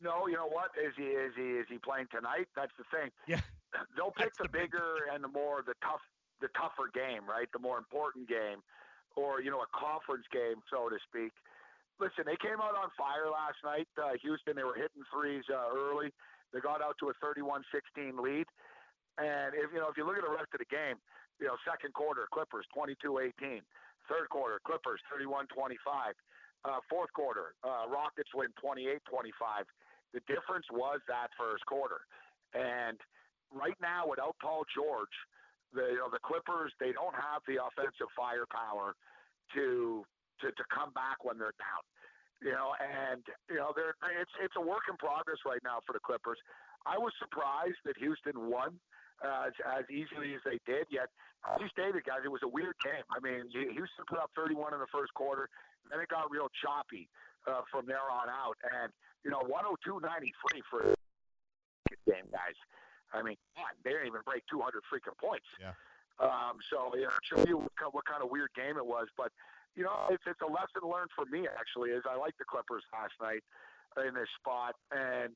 No, 0.00 0.28
you 0.28 0.34
know 0.34 0.46
what? 0.46 0.70
Is 0.78 0.94
he 0.96 1.10
is 1.10 1.32
he 1.34 1.58
is 1.58 1.66
he 1.68 1.78
playing 1.78 2.06
tonight? 2.14 2.46
That's 2.54 2.70
the 2.78 2.86
thing. 2.94 3.10
Yeah. 3.26 3.40
They'll 3.96 4.14
pick 4.14 4.32
the 4.38 4.48
bigger 4.48 5.10
and 5.12 5.22
the 5.22 5.28
more 5.28 5.62
the 5.66 5.74
tough 5.82 6.00
the 6.40 6.48
tougher 6.54 6.86
game, 6.94 7.26
right? 7.26 7.50
The 7.52 7.58
more 7.58 7.78
important 7.78 8.28
game, 8.28 8.62
or 9.16 9.42
you 9.42 9.50
know 9.50 9.58
a 9.66 9.70
conference 9.74 10.24
game, 10.30 10.62
so 10.70 10.88
to 10.88 10.96
speak. 11.02 11.34
Listen, 11.98 12.22
they 12.30 12.38
came 12.38 12.62
out 12.62 12.78
on 12.78 12.94
fire 12.94 13.26
last 13.26 13.58
night. 13.66 13.90
Uh, 13.98 14.14
Houston, 14.22 14.54
they 14.54 14.62
were 14.62 14.78
hitting 14.78 15.02
threes 15.10 15.42
uh, 15.50 15.74
early. 15.74 16.14
They 16.54 16.60
got 16.60 16.78
out 16.80 16.94
to 17.02 17.10
a 17.10 17.14
31-16 17.18 18.22
lead. 18.22 18.46
And 19.18 19.54
if 19.54 19.74
you 19.74 19.82
know, 19.82 19.90
if 19.90 19.96
you 19.98 20.06
look 20.06 20.16
at 20.16 20.24
the 20.24 20.30
rest 20.30 20.54
of 20.54 20.62
the 20.62 20.70
game, 20.70 20.96
you 21.42 21.46
know, 21.46 21.58
second 21.66 21.94
quarter, 21.94 22.26
Clippers 22.30 22.66
22-18. 22.74 23.62
Third 24.06 24.28
quarter, 24.30 24.58
Clippers 24.64 25.02
31-25. 25.12 26.14
Uh, 26.64 26.82
fourth 26.90 27.12
quarter, 27.14 27.54
uh, 27.62 27.86
Rockets 27.86 28.30
win 28.34 28.50
28-25. 28.58 28.98
The 30.14 30.20
difference 30.26 30.66
was 30.72 30.98
that 31.06 31.30
first 31.38 31.62
quarter. 31.66 32.02
And 32.54 32.98
right 33.52 33.76
now, 33.78 34.08
without 34.08 34.34
Paul 34.42 34.64
George, 34.74 35.12
the 35.70 35.94
you 35.94 36.00
know, 36.00 36.08
the 36.10 36.22
Clippers 36.24 36.72
they 36.80 36.96
don't 36.96 37.14
have 37.14 37.44
the 37.44 37.60
offensive 37.60 38.08
firepower 38.16 38.96
to 39.54 40.02
to 40.40 40.46
to 40.48 40.64
come 40.72 40.90
back 40.96 41.22
when 41.22 41.36
they're 41.36 41.56
down. 41.60 41.84
You 42.40 42.56
know, 42.56 42.72
and 42.80 43.20
you 43.52 43.60
know 43.60 43.76
they're 43.76 43.94
it's 44.16 44.32
it's 44.40 44.56
a 44.56 44.64
work 44.64 44.88
in 44.88 44.96
progress 44.96 45.44
right 45.44 45.60
now 45.62 45.84
for 45.84 45.92
the 45.92 46.00
Clippers. 46.00 46.40
I 46.88 46.96
was 46.96 47.12
surprised 47.20 47.78
that 47.84 48.00
Houston 48.00 48.48
won 48.48 48.80
uh, 49.24 49.50
as, 49.50 49.54
as 49.64 49.84
easily 49.90 50.34
as 50.34 50.42
they 50.44 50.58
did. 50.66 50.86
Yet, 50.90 51.10
as 51.46 51.60
you 51.60 51.68
stated, 51.68 52.04
guys, 52.04 52.22
it 52.24 52.32
was 52.32 52.42
a 52.42 52.50
weird 52.50 52.74
game. 52.82 53.04
I 53.10 53.18
mean, 53.22 53.50
Houston 53.50 54.04
put 54.08 54.18
up 54.18 54.30
31 54.34 54.74
in 54.74 54.80
the 54.80 54.90
first 54.90 55.14
quarter, 55.14 55.48
then 55.90 56.00
it 56.00 56.08
got 56.08 56.30
real 56.30 56.50
choppy 56.62 57.08
uh, 57.46 57.62
from 57.70 57.86
there 57.86 58.04
on 58.10 58.28
out. 58.28 58.58
And 58.62 58.92
you 59.24 59.30
know, 59.30 59.42
102.93 59.46 60.02
for 60.70 60.92
a 60.92 60.94
game, 62.06 62.28
guys. 62.30 62.56
I 63.12 63.22
mean, 63.22 63.36
God, 63.56 63.72
they 63.84 63.96
didn't 63.96 64.08
even 64.12 64.20
break 64.24 64.44
200 64.50 64.84
freaking 64.86 65.16
points. 65.16 65.48
Yeah. 65.56 65.72
Um, 66.20 66.58
so 66.68 66.92
you 66.94 67.06
know, 67.06 67.14
show 67.22 67.40
you 67.46 67.56
what 67.62 67.74
kind, 67.78 67.92
what 67.94 68.04
kind 68.04 68.22
of 68.22 68.30
weird 68.30 68.50
game 68.54 68.76
it 68.76 68.84
was. 68.84 69.06
But 69.16 69.30
you 69.78 69.84
know, 69.86 70.10
it's 70.10 70.24
it's 70.26 70.42
a 70.42 70.50
lesson 70.50 70.82
learned 70.82 71.14
for 71.14 71.24
me 71.30 71.46
actually. 71.46 71.94
Is 71.94 72.02
I 72.10 72.18
like 72.18 72.34
the 72.38 72.44
Clippers 72.44 72.82
last 72.90 73.14
night 73.22 73.46
in 74.02 74.14
this 74.14 74.28
spot, 74.42 74.74
and 74.90 75.32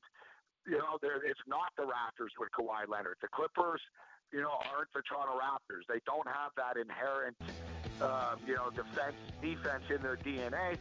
you 0.65 0.77
know, 0.77 0.97
it's 1.01 1.39
not 1.47 1.71
the 1.77 1.83
Raptors 1.83 2.33
with 2.39 2.49
Kawhi 2.57 2.87
Leonard. 2.87 3.17
The 3.21 3.27
Clippers, 3.27 3.81
you 4.31 4.41
know, 4.41 4.51
aren't 4.73 4.91
the 4.93 5.01
Toronto 5.01 5.39
Raptors. 5.39 5.83
They 5.87 5.99
don't 6.05 6.27
have 6.27 6.51
that 6.57 6.79
inherent, 6.79 7.35
um, 8.01 8.39
you 8.47 8.55
know, 8.55 8.69
defense 8.69 9.15
defense 9.41 9.83
in 9.89 10.01
their 10.01 10.17
DNA. 10.17 10.77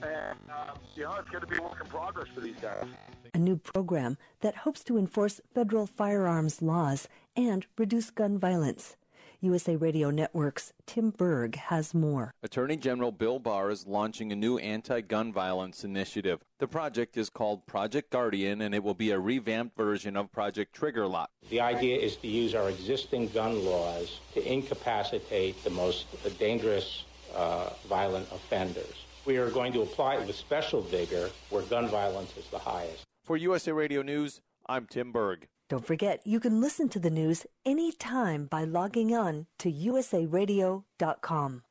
And 0.00 0.38
um, 0.50 0.78
you 0.94 1.04
know, 1.04 1.14
it's 1.18 1.28
going 1.28 1.40
to 1.40 1.46
be 1.46 1.56
a 1.58 1.62
work 1.62 1.80
in 1.80 1.86
progress 1.88 2.28
for 2.34 2.40
these 2.40 2.56
guys. 2.60 2.86
a 3.34 3.38
new 3.38 3.56
program 3.56 4.16
that 4.40 4.58
hopes 4.58 4.84
to 4.84 4.96
enforce 4.96 5.40
federal 5.54 5.86
firearms 5.86 6.62
laws 6.62 7.08
and 7.36 7.66
reduce 7.76 8.10
gun 8.10 8.38
violence. 8.38 8.96
USA 9.40 9.76
Radio 9.76 10.10
Network's 10.10 10.72
Tim 10.84 11.10
Berg 11.10 11.54
has 11.54 11.94
more. 11.94 12.34
Attorney 12.42 12.76
General 12.76 13.12
Bill 13.12 13.38
Barr 13.38 13.70
is 13.70 13.86
launching 13.86 14.32
a 14.32 14.36
new 14.36 14.58
anti 14.58 15.00
gun 15.00 15.32
violence 15.32 15.84
initiative. 15.84 16.40
The 16.58 16.66
project 16.66 17.16
is 17.16 17.30
called 17.30 17.64
Project 17.64 18.10
Guardian, 18.10 18.62
and 18.62 18.74
it 18.74 18.82
will 18.82 18.94
be 18.94 19.12
a 19.12 19.20
revamped 19.20 19.76
version 19.76 20.16
of 20.16 20.32
Project 20.32 20.74
Trigger 20.74 21.06
Lock. 21.06 21.30
The 21.50 21.60
idea 21.60 21.96
is 21.98 22.16
to 22.16 22.26
use 22.26 22.56
our 22.56 22.68
existing 22.68 23.28
gun 23.28 23.64
laws 23.64 24.18
to 24.34 24.44
incapacitate 24.44 25.62
the 25.62 25.70
most 25.70 26.06
dangerous 26.40 27.04
uh, 27.32 27.70
violent 27.88 28.26
offenders. 28.32 29.04
We 29.24 29.36
are 29.36 29.50
going 29.50 29.72
to 29.74 29.82
apply 29.82 30.16
it 30.16 30.26
with 30.26 30.34
special 30.34 30.80
vigor 30.80 31.30
where 31.50 31.62
gun 31.62 31.86
violence 31.86 32.36
is 32.36 32.46
the 32.46 32.58
highest. 32.58 33.04
For 33.22 33.36
USA 33.36 33.70
Radio 33.70 34.02
News, 34.02 34.40
I'm 34.66 34.86
Tim 34.86 35.12
Berg. 35.12 35.46
Don't 35.68 35.84
forget, 35.84 36.20
you 36.24 36.40
can 36.40 36.60
listen 36.62 36.88
to 36.88 36.98
the 36.98 37.10
news 37.10 37.46
anytime 37.66 38.46
by 38.46 38.64
logging 38.64 39.14
on 39.14 39.46
to 39.58 39.70
usaradio.com. 39.70 41.62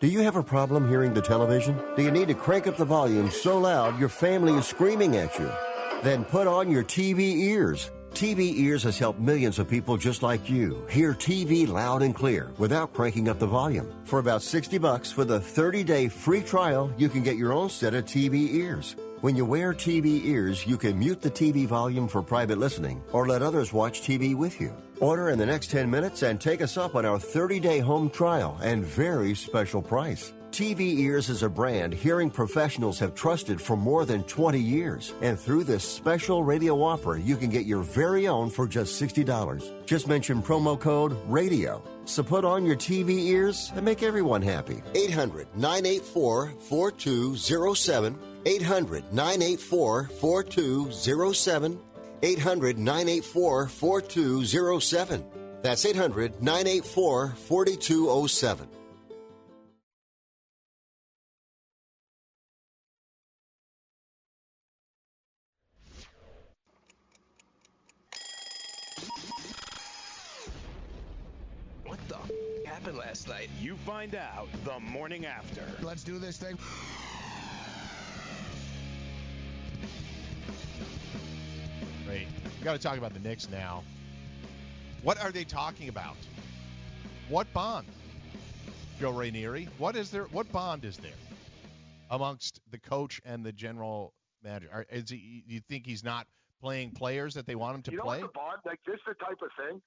Do 0.00 0.10
you 0.10 0.20
have 0.20 0.36
a 0.36 0.42
problem 0.42 0.88
hearing 0.88 1.14
the 1.14 1.22
television? 1.22 1.80
Do 1.96 2.02
you 2.02 2.10
need 2.10 2.28
to 2.28 2.34
crank 2.34 2.66
up 2.66 2.76
the 2.76 2.84
volume 2.84 3.30
so 3.30 3.58
loud 3.58 3.98
your 3.98 4.08
family 4.08 4.52
is 4.52 4.66
screaming 4.66 5.16
at 5.16 5.38
you? 5.38 5.50
Then 6.02 6.24
put 6.24 6.46
on 6.46 6.70
your 6.70 6.84
TV 6.84 7.20
ears. 7.36 7.90
TV 8.14 8.56
Ears 8.58 8.84
has 8.84 8.96
helped 8.96 9.18
millions 9.18 9.58
of 9.58 9.68
people 9.68 9.96
just 9.96 10.22
like 10.22 10.48
you 10.48 10.86
hear 10.88 11.14
TV 11.14 11.66
loud 11.66 12.00
and 12.00 12.14
clear 12.14 12.52
without 12.58 12.94
cranking 12.94 13.28
up 13.28 13.40
the 13.40 13.46
volume. 13.46 13.92
For 14.04 14.20
about 14.20 14.40
60 14.40 14.78
bucks 14.78 15.16
with 15.16 15.32
a 15.32 15.40
30-day 15.40 16.08
free 16.08 16.40
trial, 16.40 16.92
you 16.96 17.08
can 17.08 17.24
get 17.24 17.36
your 17.36 17.52
own 17.52 17.68
set 17.68 17.92
of 17.92 18.04
TV 18.04 18.54
ears. 18.54 18.94
When 19.20 19.34
you 19.34 19.44
wear 19.44 19.74
TV 19.74 20.24
ears, 20.26 20.64
you 20.64 20.76
can 20.76 20.96
mute 20.96 21.22
the 21.22 21.30
TV 21.30 21.66
volume 21.66 22.06
for 22.06 22.22
private 22.22 22.58
listening 22.58 23.02
or 23.12 23.26
let 23.26 23.42
others 23.42 23.72
watch 23.72 24.02
TV 24.02 24.36
with 24.36 24.60
you. 24.60 24.72
Order 25.00 25.30
in 25.30 25.38
the 25.38 25.46
next 25.46 25.72
10 25.72 25.90
minutes 25.90 26.22
and 26.22 26.40
take 26.40 26.62
us 26.62 26.76
up 26.76 26.94
on 26.94 27.04
our 27.04 27.18
30-day 27.18 27.80
home 27.80 28.10
trial 28.10 28.56
and 28.62 28.84
very 28.84 29.34
special 29.34 29.82
price. 29.82 30.32
TV 30.54 31.00
Ears 31.00 31.30
is 31.30 31.42
a 31.42 31.48
brand 31.48 31.92
hearing 31.92 32.30
professionals 32.30 32.96
have 33.00 33.12
trusted 33.16 33.60
for 33.60 33.76
more 33.76 34.04
than 34.04 34.22
20 34.22 34.56
years. 34.56 35.12
And 35.20 35.36
through 35.36 35.64
this 35.64 35.82
special 35.82 36.44
radio 36.44 36.80
offer, 36.80 37.18
you 37.18 37.36
can 37.36 37.50
get 37.50 37.66
your 37.66 37.82
very 37.82 38.28
own 38.28 38.50
for 38.50 38.68
just 38.68 39.02
$60. 39.02 39.84
Just 39.84 40.06
mention 40.06 40.40
promo 40.40 40.78
code 40.78 41.18
RADIO. 41.26 41.82
So 42.04 42.22
put 42.22 42.44
on 42.44 42.64
your 42.64 42.76
TV 42.76 43.26
ears 43.30 43.72
and 43.74 43.84
make 43.84 44.04
everyone 44.04 44.42
happy. 44.42 44.80
800 44.94 45.48
984 45.56 46.52
4207. 46.68 48.16
800 48.46 49.12
984 49.12 50.04
4207. 50.04 51.80
800 52.22 52.78
984 52.78 53.66
4207. 53.66 55.24
That's 55.62 55.84
800 55.84 56.40
984 56.40 57.34
4207. 57.48 58.68
Last 73.28 73.38
night? 73.38 73.50
You 73.60 73.76
find 73.76 74.14
out 74.14 74.48
the 74.64 74.78
morning 74.80 75.26
after. 75.26 75.62
Let's 75.82 76.02
do 76.02 76.18
this 76.18 76.36
thing. 76.36 76.58
Great. 82.06 82.26
We 82.58 82.64
got 82.64 82.72
to 82.72 82.78
talk 82.78 82.98
about 82.98 83.14
the 83.14 83.20
Knicks 83.20 83.48
now. 83.50 83.82
What 85.02 85.22
are 85.22 85.30
they 85.30 85.44
talking 85.44 85.88
about? 85.88 86.16
What 87.28 87.52
bond? 87.52 87.86
Joe 89.00 89.12
Rainieri. 89.12 89.68
What 89.78 89.96
is 89.96 90.10
there? 90.10 90.24
What 90.24 90.50
bond 90.52 90.84
is 90.84 90.96
there 90.98 91.12
amongst 92.10 92.60
the 92.70 92.78
coach 92.78 93.20
and 93.24 93.44
the 93.44 93.52
general 93.52 94.14
manager? 94.42 94.68
Are, 94.72 94.86
is 94.90 95.10
he, 95.10 95.42
you 95.46 95.60
think 95.68 95.86
he's 95.86 96.04
not 96.04 96.26
playing 96.60 96.92
players 96.92 97.34
that 97.34 97.46
they 97.46 97.54
want 97.54 97.76
him 97.76 97.82
to 97.82 97.90
you 97.90 97.96
know 97.98 98.04
play? 98.04 98.20
what 98.22 98.32
the 98.32 98.38
bond 98.38 98.58
like 98.64 98.80
this 98.86 98.94
is 98.94 99.00
the 99.06 99.14
type 99.14 99.38
of 99.42 99.50
thing 99.58 99.80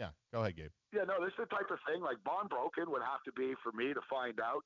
Yeah. 0.00 0.16
Go 0.32 0.40
ahead, 0.40 0.56
Gabe. 0.56 0.72
Yeah, 0.96 1.04
no, 1.04 1.20
this 1.20 1.36
is 1.36 1.44
the 1.44 1.52
type 1.52 1.68
of 1.68 1.76
thing 1.84 2.00
like 2.00 2.16
bond 2.24 2.48
broken 2.48 2.88
would 2.88 3.04
have 3.04 3.20
to 3.28 3.32
be 3.36 3.52
for 3.60 3.70
me 3.76 3.92
to 3.92 4.00
find 4.08 4.40
out 4.40 4.64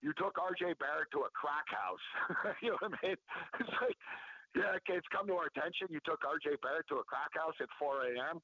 You 0.00 0.14
took 0.14 0.38
R.J. 0.38 0.78
Barrett 0.78 1.10
to 1.10 1.26
a 1.26 1.30
crack 1.34 1.66
house. 1.66 2.06
you 2.62 2.70
know 2.70 2.78
what 2.78 2.94
I 3.02 3.10
mean? 3.10 3.18
It's 3.58 3.74
like, 3.82 3.98
yeah, 4.54 4.78
okay, 4.78 4.94
it's 5.02 5.10
come 5.10 5.26
to 5.26 5.34
our 5.34 5.50
attention. 5.50 5.90
You 5.90 5.98
took 6.06 6.22
R.J. 6.22 6.62
Barrett 6.62 6.86
to 6.94 7.02
a 7.02 7.04
crack 7.10 7.34
house 7.34 7.58
at 7.58 7.66
4 7.82 8.14
a.m. 8.14 8.38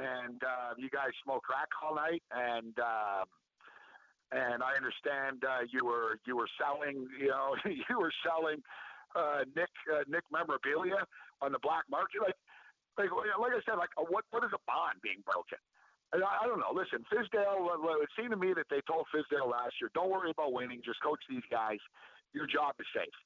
and 0.00 0.40
uh, 0.40 0.72
you 0.80 0.88
guys 0.88 1.12
smoked 1.20 1.44
crack 1.44 1.68
all 1.84 1.94
night, 1.94 2.24
and 2.32 2.72
uh, 2.80 3.28
and 4.32 4.62
I 4.64 4.72
understand 4.76 5.44
uh, 5.44 5.68
you 5.68 5.84
were 5.84 6.16
you 6.24 6.36
were 6.36 6.48
selling, 6.56 7.06
you 7.20 7.28
know, 7.28 7.52
you 7.68 7.96
were 8.00 8.12
selling 8.24 8.64
uh, 9.16 9.44
Knick 9.52 9.72
uh, 9.92 10.08
Knick 10.08 10.24
memorabilia 10.32 11.04
on 11.44 11.52
the 11.52 11.60
black 11.60 11.84
market. 11.90 12.24
Like, 12.24 12.40
like, 12.98 13.10
like 13.14 13.52
I 13.54 13.62
said, 13.64 13.78
like, 13.78 13.90
uh, 13.96 14.04
what 14.08 14.24
what 14.30 14.42
is 14.44 14.50
a 14.52 14.62
bond 14.66 14.98
being 15.02 15.22
broken? 15.24 15.58
I, 16.12 16.18
I 16.18 16.46
don't 16.46 16.58
know. 16.60 16.72
Listen, 16.74 17.04
Fizdale. 17.08 17.68
uh, 17.68 18.02
It 18.02 18.10
seemed 18.18 18.30
to 18.32 18.40
me 18.40 18.52
that 18.54 18.66
they 18.70 18.80
told 18.88 19.06
Fizdale 19.14 19.50
last 19.50 19.74
year, 19.80 19.90
"Don't 19.94 20.10
worry 20.10 20.30
about 20.30 20.52
winning. 20.52 20.82
Just 20.84 21.00
coach 21.02 21.20
these 21.28 21.44
guys. 21.50 21.78
Your 22.34 22.46
job 22.46 22.74
is 22.80 22.86
safe." 22.94 23.18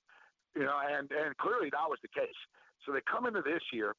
You 0.55 0.65
know, 0.65 0.79
and 0.79 1.11
and 1.11 1.37
clearly 1.39 1.71
that 1.71 1.89
was 1.89 1.99
the 2.03 2.13
case. 2.13 2.37
So 2.85 2.93
they 2.93 3.01
come 3.11 3.27
into 3.27 3.43
this 3.43 3.63
year. 3.73 3.95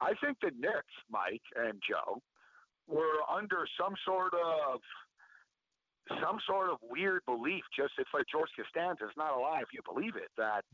I 0.00 0.14
think 0.22 0.38
the 0.40 0.52
Knicks, 0.56 0.94
Mike 1.10 1.42
and 1.56 1.82
Joe, 1.82 2.22
were 2.86 3.18
under 3.28 3.66
some 3.78 3.94
sort 4.06 4.32
of 4.34 4.80
some 6.22 6.38
sort 6.46 6.70
of 6.70 6.78
weird 6.82 7.20
belief. 7.26 7.64
Just 7.76 7.92
it's 7.98 8.08
like 8.14 8.24
George 8.30 8.48
Costanza 8.56 9.04
is 9.04 9.16
not 9.16 9.36
alive. 9.36 9.64
You 9.72 9.80
believe 9.84 10.16
it 10.16 10.30
that 10.38 10.64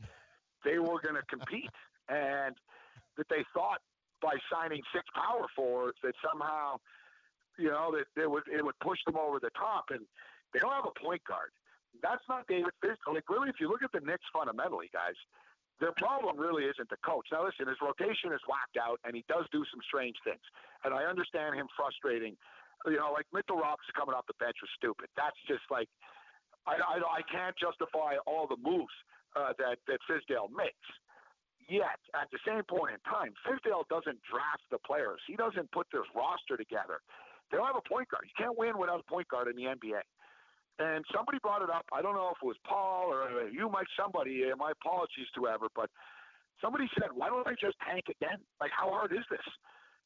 they 0.63 0.79
were 0.79 1.01
going 1.01 1.15
to 1.15 1.25
compete, 1.29 1.69
and 2.07 2.55
that 3.17 3.27
they 3.29 3.43
thought 3.53 3.81
by 4.25 4.33
signing 4.49 4.81
six 4.89 5.05
power 5.13 5.45
forwards 5.53 6.01
that 6.01 6.17
somehow, 6.25 6.81
you 7.61 7.69
know, 7.69 7.93
that 7.93 8.09
it 8.17 8.25
would 8.25 8.49
it 8.49 8.65
would 8.65 8.77
push 8.81 8.97
them 9.05 9.13
over 9.13 9.37
the 9.37 9.53
top. 9.53 9.93
And 9.93 10.01
they 10.49 10.57
don't 10.57 10.73
have 10.73 10.89
a 10.89 10.97
point 10.97 11.21
guard. 11.29 11.53
That's 12.01 12.25
not 12.25 12.49
David 12.49 12.73
Fizdale. 12.81 13.13
Like 13.13 13.29
really, 13.29 13.53
if 13.53 13.61
you 13.61 13.69
look 13.69 13.85
at 13.85 13.93
the 13.93 14.01
Knicks 14.01 14.25
fundamentally, 14.33 14.89
guys, 14.89 15.15
their 15.77 15.93
problem 16.01 16.41
really 16.41 16.65
isn't 16.65 16.89
the 16.89 16.97
coach. 17.05 17.29
Now 17.29 17.45
listen, 17.45 17.69
his 17.69 17.77
rotation 17.85 18.33
is 18.33 18.41
whacked 18.49 18.81
out, 18.81 18.97
and 19.05 19.13
he 19.13 19.21
does 19.29 19.45
do 19.53 19.61
some 19.69 19.79
strange 19.85 20.17
things. 20.25 20.41
And 20.81 20.89
I 20.89 21.05
understand 21.05 21.53
him 21.53 21.69
frustrating. 21.77 22.33
You 22.89 22.97
know, 22.97 23.13
like 23.13 23.29
Mitchell 23.29 23.61
Robinson 23.61 23.93
coming 23.93 24.17
off 24.17 24.25
the 24.25 24.37
bench 24.41 24.57
was 24.57 24.73
stupid. 24.73 25.07
That's 25.13 25.37
just 25.45 25.63
like 25.69 25.87
I 26.65 26.81
I, 26.81 27.21
I 27.21 27.21
can't 27.29 27.53
justify 27.61 28.17
all 28.25 28.49
the 28.49 28.57
moves 28.57 28.93
uh, 29.37 29.53
that 29.61 29.77
that 29.85 30.01
Fizdale 30.09 30.49
makes. 30.49 30.89
Yet, 31.67 31.97
at 32.13 32.29
the 32.29 32.37
same 32.45 32.61
point 32.69 32.93
in 32.93 33.01
time, 33.09 33.33
Fizdale 33.41 33.87
doesn't 33.89 34.21
draft 34.21 34.61
the 34.69 34.77
players. 34.85 35.17
He 35.25 35.35
doesn't 35.35 35.71
put 35.71 35.87
this 35.91 36.05
roster 36.13 36.57
together. 36.57 37.01
They 37.49 37.57
don't 37.57 37.65
have 37.65 37.77
a 37.81 37.89
point 37.89 38.09
guard. 38.09 38.25
You 38.29 38.35
can't 38.37 38.57
win 38.57 38.77
without 38.77 39.01
a 39.01 39.07
point 39.09 39.27
guard 39.29 39.47
in 39.49 39.55
the 39.57 39.65
NBA. 39.73 40.01
And 40.77 41.05
somebody 41.09 41.39
brought 41.41 41.63
it 41.63 41.69
up. 41.71 41.85
I 41.93 42.01
don't 42.03 42.13
know 42.13 42.29
if 42.35 42.37
it 42.41 42.45
was 42.45 42.57
Paul 42.67 43.09
or 43.09 43.47
you, 43.49 43.69
Mike, 43.69 43.87
somebody. 43.97 44.43
uh, 44.45 44.55
My 44.57 44.71
apologies 44.77 45.25
to 45.33 45.41
whoever, 45.41 45.67
but 45.73 45.89
somebody 46.61 46.85
said, 46.99 47.09
"Why 47.15 47.29
don't 47.29 47.47
I 47.47 47.55
just 47.57 47.77
tank 47.79 48.05
again? 48.09 48.37
Like, 48.59 48.71
how 48.75 48.89
hard 48.91 49.13
is 49.13 49.23
this? 49.31 49.45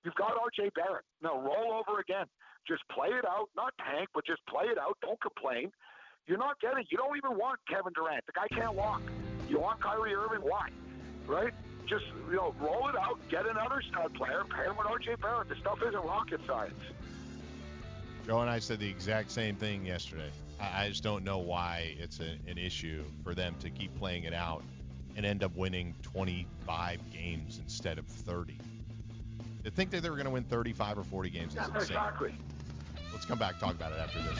You've 0.06 0.16
got 0.16 0.38
R.J. 0.40 0.70
Barrett. 0.76 1.04
Now 1.22 1.42
roll 1.42 1.74
over 1.82 2.00
again. 2.00 2.28
Just 2.68 2.84
play 2.92 3.10
it 3.10 3.26
out. 3.26 3.50
Not 3.56 3.74
tank, 3.84 4.10
but 4.14 4.26
just 4.26 4.46
play 4.48 4.66
it 4.66 4.78
out. 4.78 4.96
Don't 5.02 5.20
complain. 5.20 5.72
You're 6.28 6.38
not 6.38 6.60
getting. 6.62 6.86
You 6.92 6.98
don't 6.98 7.18
even 7.18 7.36
want 7.38 7.60
Kevin 7.68 7.92
Durant. 7.96 8.24
The 8.28 8.34
guy 8.34 8.48
can't 8.54 8.76
walk. 8.76 9.02
You 9.50 9.60
want 9.60 9.82
Kyrie 9.82 10.14
Irving? 10.14 10.42
Why? 10.46 10.70
Right? 11.30 11.54
Just 11.88 12.06
you 12.30 12.36
know, 12.36 12.54
roll 12.60 12.90
it 12.90 12.96
out. 12.96 13.20
Get 13.30 13.46
another 13.46 13.82
stud 13.88 14.14
player. 14.16 14.44
Pair 14.50 14.66
him 14.72 14.78
with 14.78 14.88
R.J. 14.88 15.16
Barrett. 15.22 15.48
The 15.48 15.56
stuff 15.56 15.78
isn't 15.88 16.04
rocket 16.04 16.42
science. 16.48 16.74
Joe 18.26 18.42
and 18.42 18.50
I 18.50 18.60
said 18.60 18.80
the 18.80 18.90
exact 18.90 19.32
same 19.32 19.56
thing 19.56 19.86
yesterday. 19.86 20.32
I, 20.60 20.86
I 20.86 20.90
just 20.90 21.04
don't 21.04 21.24
know 21.24 21.38
why 21.38 21.96
it's 22.00 22.20
a, 22.20 22.38
an 22.50 22.58
issue 22.58 23.04
for 23.24 23.34
them 23.36 23.56
to 23.60 23.70
keep 23.70 23.98
playing 24.00 24.24
it 24.24 24.34
out 24.34 24.64
and 25.16 25.26
end 25.26 25.44
up 25.44 25.56
winning 25.56 25.94
25 26.02 27.00
games 27.14 27.60
instead 27.64 27.98
of 28.00 28.06
30. 28.06 28.58
To 29.66 29.72
think 29.72 29.92
that 29.92 30.02
they 30.02 30.10
were 30.10 30.16
going 30.16 30.26
to 30.28 30.32
win 30.32 30.44
35 30.44 30.98
or 30.98 31.04
40 31.04 31.30
games 31.30 31.54
is 31.54 31.56
Yeah, 31.56 31.66
insane. 31.66 31.82
exactly. 31.82 32.34
Let's 33.12 33.26
come 33.26 33.38
back 33.40 33.60
talk 33.60 33.72
about 33.76 33.92
it 33.92 34.00
after 34.00 34.20
this. 34.20 34.40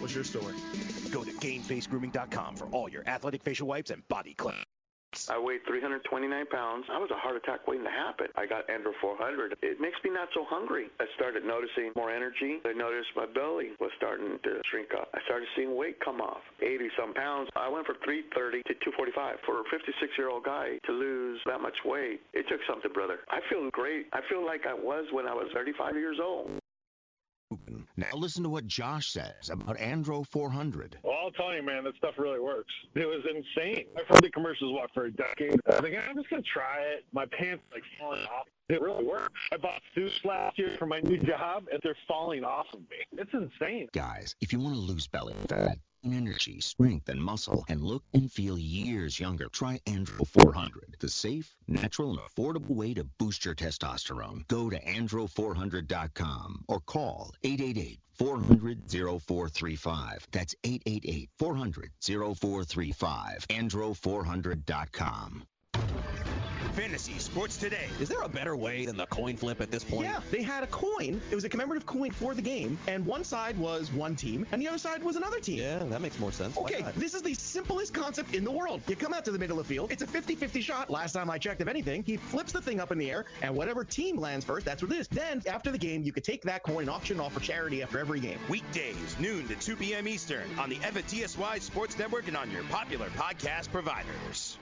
What's 0.00 0.14
your 0.14 0.24
story? 0.24 0.54
Go 1.12 1.24
to 1.24 1.30
GameFaceGrooming.com 1.30 2.56
for 2.56 2.66
all 2.72 2.88
your 2.88 3.06
athletic 3.06 3.42
facial 3.42 3.66
wipes 3.68 3.90
and 3.90 4.06
body 4.08 4.32
cleanse. 4.32 4.64
I 5.28 5.38
weighed 5.38 5.66
329 5.66 6.06
pounds. 6.46 6.86
I 6.88 6.96
was 6.96 7.10
a 7.10 7.18
heart 7.18 7.36
attack 7.36 7.66
waiting 7.66 7.84
to 7.84 7.90
happen. 7.90 8.28
I 8.36 8.46
got 8.46 8.68
Andro 8.68 8.94
400. 9.00 9.58
It 9.60 9.80
makes 9.80 9.98
me 10.04 10.10
not 10.10 10.28
so 10.32 10.46
hungry. 10.48 10.86
I 11.00 11.06
started 11.16 11.44
noticing 11.44 11.90
more 11.96 12.10
energy. 12.14 12.62
I 12.64 12.72
noticed 12.72 13.10
my 13.16 13.26
belly 13.26 13.74
was 13.80 13.90
starting 13.98 14.38
to 14.44 14.62
shrink 14.70 14.94
up. 14.94 15.10
I 15.12 15.20
started 15.26 15.48
seeing 15.56 15.74
weight 15.74 15.98
come 15.98 16.20
off. 16.20 16.46
80 16.62 16.90
some 16.96 17.12
pounds. 17.12 17.50
I 17.56 17.68
went 17.68 17.86
from 17.86 17.96
330 18.04 18.62
to 18.70 18.74
245. 18.86 19.36
For 19.44 19.60
a 19.60 19.64
56 19.68 20.14
year 20.16 20.30
old 20.30 20.44
guy 20.44 20.78
to 20.86 20.92
lose 20.92 21.40
that 21.44 21.60
much 21.60 21.76
weight, 21.84 22.22
it 22.32 22.46
took 22.48 22.60
something, 22.70 22.92
brother. 22.94 23.18
I 23.28 23.40
feel 23.50 23.68
great. 23.70 24.06
I 24.14 24.20
feel 24.30 24.46
like 24.46 24.64
I 24.64 24.74
was 24.74 25.10
when 25.10 25.26
I 25.26 25.34
was 25.34 25.50
35 25.52 25.96
years 25.96 26.22
old. 26.22 26.59
Now 27.96 28.06
listen 28.14 28.42
to 28.44 28.48
what 28.48 28.66
Josh 28.66 29.12
says 29.12 29.50
about 29.50 29.76
Andro 29.78 30.26
400. 30.26 30.98
Well, 31.02 31.16
I'll 31.22 31.30
tell 31.32 31.54
you, 31.54 31.62
man, 31.62 31.84
that 31.84 31.96
stuff 31.96 32.14
really 32.16 32.38
works. 32.38 32.72
It 32.94 33.06
was 33.06 33.24
insane. 33.28 33.86
I've 33.96 34.06
heard 34.06 34.22
the 34.22 34.30
commercials 34.30 34.72
walk 34.72 34.90
for 34.94 35.06
a 35.06 35.10
decade. 35.10 35.60
I 35.68 35.78
like, 35.80 35.94
I'm 36.08 36.16
just 36.16 36.30
gonna 36.30 36.42
try 36.42 36.78
it. 36.80 37.04
My 37.12 37.26
pants 37.26 37.62
like 37.72 37.82
falling 37.98 38.22
off. 38.22 38.46
It 38.68 38.80
really 38.80 39.04
works. 39.04 39.40
I 39.52 39.56
bought 39.56 39.82
suits 39.94 40.20
last 40.24 40.58
year 40.58 40.76
for 40.78 40.86
my 40.86 41.00
new 41.00 41.18
job, 41.18 41.64
and 41.72 41.80
they're 41.82 41.96
falling 42.06 42.44
off 42.44 42.66
of 42.72 42.80
me. 42.80 42.98
It's 43.12 43.30
insane. 43.32 43.88
Guys, 43.92 44.36
if 44.40 44.52
you 44.52 44.60
want 44.60 44.76
to 44.76 44.80
lose 44.80 45.08
belly 45.08 45.34
fat, 45.48 45.78
energy, 46.04 46.60
strength, 46.60 47.08
and 47.08 47.22
muscle, 47.22 47.64
and 47.68 47.82
look 47.82 48.02
and 48.14 48.30
feel 48.30 48.58
years 48.58 49.18
younger, 49.20 49.48
try 49.48 49.78
Andro 49.86 50.26
400, 50.26 50.96
the 50.98 51.08
safe, 51.08 51.54
natural, 51.68 52.10
and 52.10 52.20
affordable 52.20 52.70
way 52.74 52.94
to 52.94 53.04
boost 53.18 53.44
your 53.44 53.54
testosterone. 53.54 54.46
Go 54.48 54.70
to 54.70 54.80
andro400.com 54.80 56.64
or 56.68 56.80
call 56.80 57.32
888 57.42 58.00
400 58.14 58.90
0435. 58.90 60.26
That's 60.30 60.54
888 60.64 61.30
400 61.38 61.90
0435. 62.00 63.46
Andro400.com. 63.48 65.44
Fantasy 66.74 67.18
Sports 67.18 67.56
Today. 67.56 67.88
Is 68.00 68.08
there 68.08 68.22
a 68.22 68.28
better 68.28 68.56
way 68.56 68.86
than 68.86 68.96
the 68.96 69.06
coin 69.06 69.36
flip 69.36 69.60
at 69.60 69.70
this 69.70 69.84
point? 69.84 70.04
Yeah, 70.08 70.20
they 70.30 70.42
had 70.42 70.64
a 70.64 70.66
coin. 70.66 71.20
It 71.30 71.34
was 71.34 71.44
a 71.44 71.48
commemorative 71.48 71.86
coin 71.86 72.10
for 72.10 72.34
the 72.34 72.42
game, 72.42 72.78
and 72.88 73.06
one 73.06 73.24
side 73.24 73.56
was 73.58 73.92
one 73.92 74.16
team, 74.16 74.46
and 74.52 74.60
the 74.60 74.68
other 74.68 74.78
side 74.78 75.02
was 75.02 75.16
another 75.16 75.40
team. 75.40 75.58
Yeah, 75.58 75.78
that 75.78 76.00
makes 76.00 76.18
more 76.18 76.32
sense. 76.32 76.56
Okay, 76.56 76.84
this 76.96 77.14
is 77.14 77.22
the 77.22 77.34
simplest 77.34 77.94
concept 77.94 78.34
in 78.34 78.44
the 78.44 78.50
world. 78.50 78.80
You 78.88 78.96
come 78.96 79.14
out 79.14 79.24
to 79.26 79.30
the 79.30 79.38
middle 79.38 79.58
of 79.58 79.66
the 79.68 79.74
field, 79.74 79.92
it's 79.92 80.02
a 80.02 80.06
50 80.06 80.34
50 80.34 80.60
shot. 80.60 80.90
Last 80.90 81.12
time 81.12 81.30
I 81.30 81.38
checked, 81.38 81.60
if 81.60 81.68
anything, 81.68 82.02
he 82.02 82.16
flips 82.16 82.52
the 82.52 82.60
thing 82.60 82.80
up 82.80 82.90
in 82.90 82.98
the 82.98 83.10
air, 83.10 83.26
and 83.42 83.54
whatever 83.54 83.84
team 83.84 84.16
lands 84.16 84.44
first, 84.44 84.66
that's 84.66 84.82
what 84.82 84.92
it 84.92 84.98
is. 84.98 85.08
Then, 85.08 85.42
after 85.46 85.70
the 85.70 85.78
game, 85.78 86.02
you 86.02 86.12
could 86.12 86.24
take 86.24 86.42
that 86.42 86.62
coin, 86.62 86.80
and 86.80 86.90
auction 86.90 87.20
off 87.20 87.34
for 87.34 87.40
charity 87.40 87.82
after 87.82 87.98
every 87.98 88.20
game. 88.20 88.38
Weekdays, 88.48 89.16
noon 89.20 89.46
to 89.48 89.54
2 89.54 89.76
p.m. 89.76 90.08
Eastern 90.08 90.42
on 90.58 90.68
the 90.68 90.76
FNTSY 90.76 91.60
Sports 91.60 91.98
Network 91.98 92.26
and 92.26 92.36
on 92.36 92.50
your 92.50 92.64
popular 92.64 93.08
podcast 93.10 93.70
providers. 93.70 94.58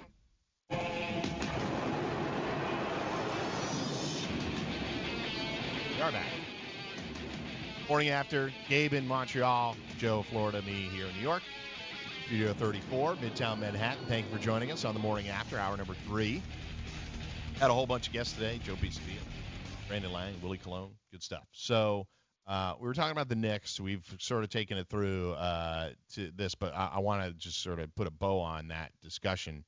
We 5.99 6.05
are 6.05 6.13
back. 6.13 6.27
Morning 7.89 8.11
after, 8.11 8.53
Gabe 8.69 8.93
in 8.93 9.05
Montreal, 9.09 9.77
Joe, 9.99 10.23
Florida, 10.23 10.63
me 10.63 10.89
here 10.95 11.07
in 11.07 11.15
New 11.17 11.23
York. 11.23 11.43
Studio 12.27 12.53
34, 12.53 13.17
Midtown 13.17 13.59
Manhattan. 13.59 14.07
Thank 14.07 14.27
you 14.27 14.37
for 14.37 14.41
joining 14.41 14.71
us 14.71 14.85
on 14.85 14.95
the 14.95 15.01
morning 15.01 15.27
after, 15.27 15.59
hour 15.59 15.77
number 15.77 15.97
three. 16.07 16.41
Had 17.59 17.71
a 17.71 17.75
whole 17.75 17.85
bunch 17.85 18.07
of 18.07 18.13
guests 18.13 18.35
today 18.35 18.61
Joe 18.63 18.75
Pisapia, 18.75 19.19
Brandon 19.89 20.13
Lang, 20.13 20.41
Willie 20.41 20.59
Colon. 20.59 20.91
Good 21.11 21.25
stuff. 21.25 21.49
So, 21.51 22.07
uh, 22.47 22.75
we 22.81 22.87
were 22.87 22.95
talking 22.95 23.11
about 23.11 23.29
the 23.29 23.35
Knicks. 23.35 23.81
We've 23.81 24.07
sort 24.21 24.45
of 24.45 24.51
taken 24.51 24.79
it 24.79 24.87
through 24.89 25.33
uh, 25.33 25.91
to 26.15 26.31
this, 26.37 26.55
but 26.55 26.77
I, 26.77 26.93
I 26.95 26.99
want 27.01 27.25
to 27.25 27.33
just 27.33 27.61
sort 27.61 27.81
of 27.81 27.93
put 27.97 28.07
a 28.07 28.13
bow 28.13 28.39
on 28.39 28.69
that 28.69 28.93
discussion. 29.03 29.65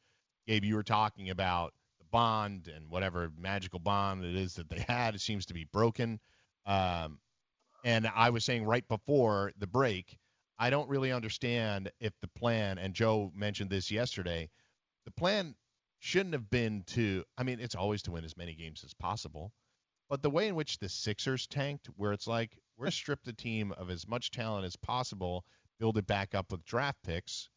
Gabe, 0.46 0.62
you 0.62 0.76
were 0.76 0.84
talking 0.84 1.30
about 1.30 1.74
bond 2.10 2.70
and 2.74 2.88
whatever 2.88 3.30
magical 3.38 3.78
bond 3.78 4.24
it 4.24 4.36
is 4.36 4.54
that 4.54 4.68
they 4.68 4.80
had. 4.88 5.14
It 5.14 5.20
seems 5.20 5.46
to 5.46 5.54
be 5.54 5.64
broken. 5.64 6.20
Um, 6.66 7.18
and 7.84 8.06
I 8.14 8.30
was 8.30 8.44
saying 8.44 8.64
right 8.64 8.86
before 8.88 9.52
the 9.58 9.66
break, 9.66 10.18
I 10.58 10.68
don't 10.68 10.88
really 10.88 11.12
understand 11.12 11.90
if 12.00 12.12
the 12.20 12.28
plan, 12.28 12.78
and 12.78 12.92
Joe 12.92 13.32
mentioned 13.34 13.70
this 13.70 13.90
yesterday, 13.90 14.50
the 15.06 15.10
plan 15.10 15.54
shouldn't 16.00 16.34
have 16.34 16.50
been 16.50 16.82
to, 16.88 17.24
I 17.38 17.42
mean, 17.42 17.60
it's 17.60 17.74
always 17.74 18.02
to 18.02 18.10
win 18.10 18.24
as 18.24 18.36
many 18.36 18.54
games 18.54 18.84
as 18.84 18.92
possible. 18.92 19.52
But 20.10 20.22
the 20.22 20.30
way 20.30 20.48
in 20.48 20.56
which 20.56 20.78
the 20.78 20.88
Sixers 20.88 21.46
tanked, 21.46 21.86
where 21.96 22.12
it's 22.12 22.26
like, 22.26 22.58
we're 22.76 22.90
strip 22.90 23.22
the 23.22 23.32
team 23.32 23.72
of 23.72 23.90
as 23.90 24.08
much 24.08 24.30
talent 24.30 24.66
as 24.66 24.76
possible, 24.76 25.44
build 25.78 25.96
it 25.98 26.06
back 26.06 26.34
up 26.34 26.50
with 26.50 26.64
draft 26.64 26.98
picks, 27.04 27.48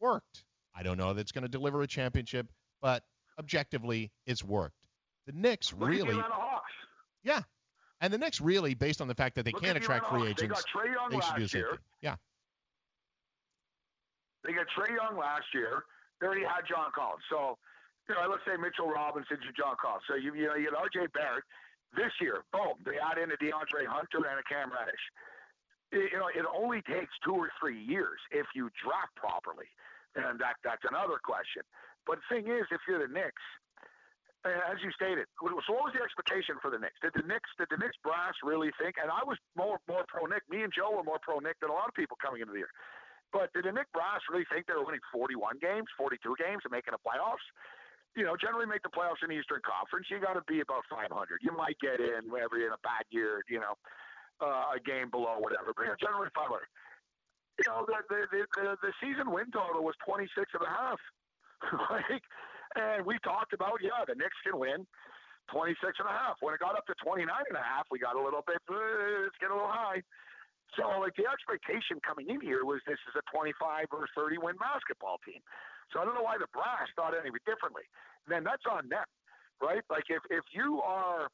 worked. 0.00 0.44
I 0.74 0.82
don't 0.82 0.96
know 0.96 1.12
that 1.12 1.20
it's 1.20 1.32
going 1.32 1.42
to 1.42 1.48
deliver 1.48 1.82
a 1.82 1.86
championship, 1.86 2.46
but 2.80 3.04
objectively, 3.40 4.12
it's 4.26 4.44
worked. 4.44 4.76
The 5.26 5.32
Knicks 5.32 5.72
Look 5.72 5.80
the 5.80 5.86
really, 5.86 6.14
Hawks. 6.14 6.70
yeah, 7.24 7.42
and 8.00 8.12
the 8.12 8.18
Knicks 8.18 8.40
really, 8.40 8.74
based 8.74 9.00
on 9.00 9.08
the 9.08 9.14
fact 9.14 9.34
that 9.34 9.44
they 9.44 9.50
Look 9.52 9.62
can't 9.62 9.74
the 9.74 9.80
attract 9.82 10.06
free 10.06 10.20
Hawks. 10.28 10.40
They 10.40 10.46
agents, 10.46 10.64
Young 10.74 11.10
they 11.10 11.20
should 11.20 11.34
do 11.36 11.46
the 11.48 11.48
last 11.48 11.50
same 11.50 11.60
year. 11.60 11.70
thing. 11.70 11.78
Yeah, 12.02 12.16
They 14.44 14.52
got 14.52 14.66
Trae 14.76 14.94
Young 14.94 15.18
last 15.18 15.46
year. 15.52 15.84
They 16.20 16.26
already 16.26 16.44
had 16.44 16.64
John 16.68 16.92
Collins. 16.94 17.24
So, 17.28 17.56
you 18.08 18.14
know, 18.14 18.28
let's 18.28 18.44
say 18.48 18.56
Mitchell 18.56 18.88
Robinson 18.88 19.36
to 19.40 19.50
John 19.56 19.76
Collins. 19.80 20.04
So 20.08 20.14
you 20.16 20.34
you 20.34 20.46
know 20.46 20.54
you 20.56 20.70
get 20.70 20.76
R.J. 20.78 21.08
Barrett 21.12 21.44
this 21.96 22.12
year. 22.20 22.44
Boom, 22.52 22.76
they 22.84 22.96
add 23.00 23.18
in 23.18 23.30
a 23.32 23.38
DeAndre 23.40 23.84
Hunter 23.88 24.24
and 24.28 24.38
a 24.40 24.44
Cam 24.48 24.72
Reddish. 24.72 25.04
It, 25.92 26.12
you 26.12 26.18
know, 26.18 26.28
it 26.28 26.44
only 26.48 26.80
takes 26.82 27.12
two 27.24 27.34
or 27.34 27.50
three 27.60 27.78
years 27.78 28.20
if 28.30 28.46
you 28.54 28.70
draft 28.82 29.14
properly, 29.16 29.66
and 30.16 30.38
that 30.40 30.56
that's 30.64 30.84
another 30.88 31.18
question. 31.22 31.62
But 32.06 32.18
the 32.22 32.26
thing 32.28 32.44
is, 32.48 32.64
if 32.70 32.80
you're 32.88 33.00
the 33.00 33.12
Knicks, 33.12 33.44
as 34.44 34.80
you 34.80 34.88
stated, 34.96 35.28
so 35.36 35.52
what 35.76 35.84
was 35.84 35.92
the 35.92 36.00
expectation 36.00 36.56
for 36.64 36.72
the 36.72 36.80
Knicks? 36.80 36.96
Did 37.04 37.12
the 37.12 37.26
Knicks 37.28 37.50
did 37.60 37.68
the 37.68 37.76
Knicks 37.76 37.96
brass 38.00 38.32
really 38.40 38.72
think? 38.80 38.96
And 38.96 39.12
I 39.12 39.20
was 39.28 39.36
more 39.52 39.76
more 39.84 40.08
pro 40.08 40.24
Knick. 40.24 40.42
Me 40.48 40.64
and 40.64 40.72
Joe 40.72 40.96
were 40.96 41.04
more 41.04 41.20
pro 41.20 41.44
Knick 41.44 41.60
than 41.60 41.68
a 41.68 41.76
lot 41.76 41.92
of 41.92 41.94
people 41.94 42.16
coming 42.16 42.40
into 42.40 42.56
the 42.56 42.64
year. 42.64 42.72
But 43.36 43.52
did 43.52 43.68
the 43.68 43.72
Knick 43.72 43.92
brass 43.92 44.24
really 44.32 44.48
think 44.48 44.66
they 44.66 44.74
were 44.74 44.84
winning 44.84 45.04
41 45.12 45.62
games, 45.62 45.86
42 45.94 46.18
games, 46.40 46.64
and 46.64 46.72
making 46.72 46.96
the 46.96 47.02
playoffs? 47.04 47.44
You 48.18 48.26
know, 48.26 48.34
generally 48.34 48.66
make 48.66 48.82
the 48.82 48.90
playoffs 48.90 49.22
in 49.22 49.30
the 49.30 49.38
Eastern 49.38 49.62
Conference, 49.62 50.10
you 50.10 50.18
got 50.18 50.34
to 50.34 50.42
be 50.50 50.58
about 50.58 50.82
500. 50.90 51.06
You 51.38 51.54
might 51.54 51.78
get 51.78 52.02
in 52.02 52.26
every 52.34 52.66
in 52.66 52.74
a 52.74 52.82
bad 52.82 53.06
year, 53.14 53.38
you 53.46 53.62
know, 53.62 53.78
uh, 54.42 54.74
a 54.74 54.80
game 54.82 55.14
below 55.14 55.38
whatever, 55.38 55.70
but 55.76 55.86
generally 56.02 56.26
500. 56.34 56.66
You 57.62 57.70
know, 57.70 57.86
the 57.86 58.02
the, 58.08 58.20
the 58.32 58.40
the 58.56 58.66
the 58.82 58.92
season 58.98 59.30
win 59.30 59.52
total 59.52 59.84
was 59.84 59.94
26 60.02 60.32
and 60.56 60.64
a 60.64 60.72
half. 60.72 60.98
like, 61.90 62.24
and 62.76 63.04
we 63.04 63.18
talked 63.20 63.52
about, 63.52 63.82
yeah, 63.82 64.04
the 64.06 64.14
Knicks 64.14 64.36
can 64.44 64.58
win 64.58 64.86
26 65.52 65.76
and 65.98 66.08
a 66.08 66.12
half. 66.12 66.36
When 66.40 66.54
it 66.54 66.60
got 66.60 66.76
up 66.76 66.86
to 66.86 66.94
29 67.02 67.26
and 67.26 67.58
a 67.58 67.62
half, 67.62 67.86
we 67.90 67.98
got 67.98 68.16
a 68.16 68.22
little 68.22 68.42
bit, 68.46 68.62
uh, 68.70 69.26
it's 69.26 69.36
getting 69.40 69.56
a 69.56 69.60
little 69.60 69.72
high. 69.72 70.02
So, 70.78 70.86
like, 71.02 71.18
the 71.18 71.26
expectation 71.26 71.98
coming 72.06 72.30
in 72.30 72.40
here 72.40 72.62
was 72.62 72.78
this 72.86 73.00
is 73.10 73.18
a 73.18 73.24
25 73.34 73.90
or 73.90 74.06
30 74.14 74.38
win 74.38 74.54
basketball 74.56 75.18
team. 75.26 75.42
So, 75.90 75.98
I 75.98 76.06
don't 76.06 76.14
know 76.14 76.22
why 76.22 76.38
the 76.38 76.46
brass 76.54 76.86
thought 76.94 77.18
any 77.18 77.34
differently. 77.42 77.82
then 78.30 78.44
that's 78.46 78.62
on 78.70 78.86
them, 78.88 79.06
right? 79.58 79.82
Like, 79.90 80.06
if, 80.06 80.22
if 80.30 80.46
you 80.54 80.80
are, 80.86 81.26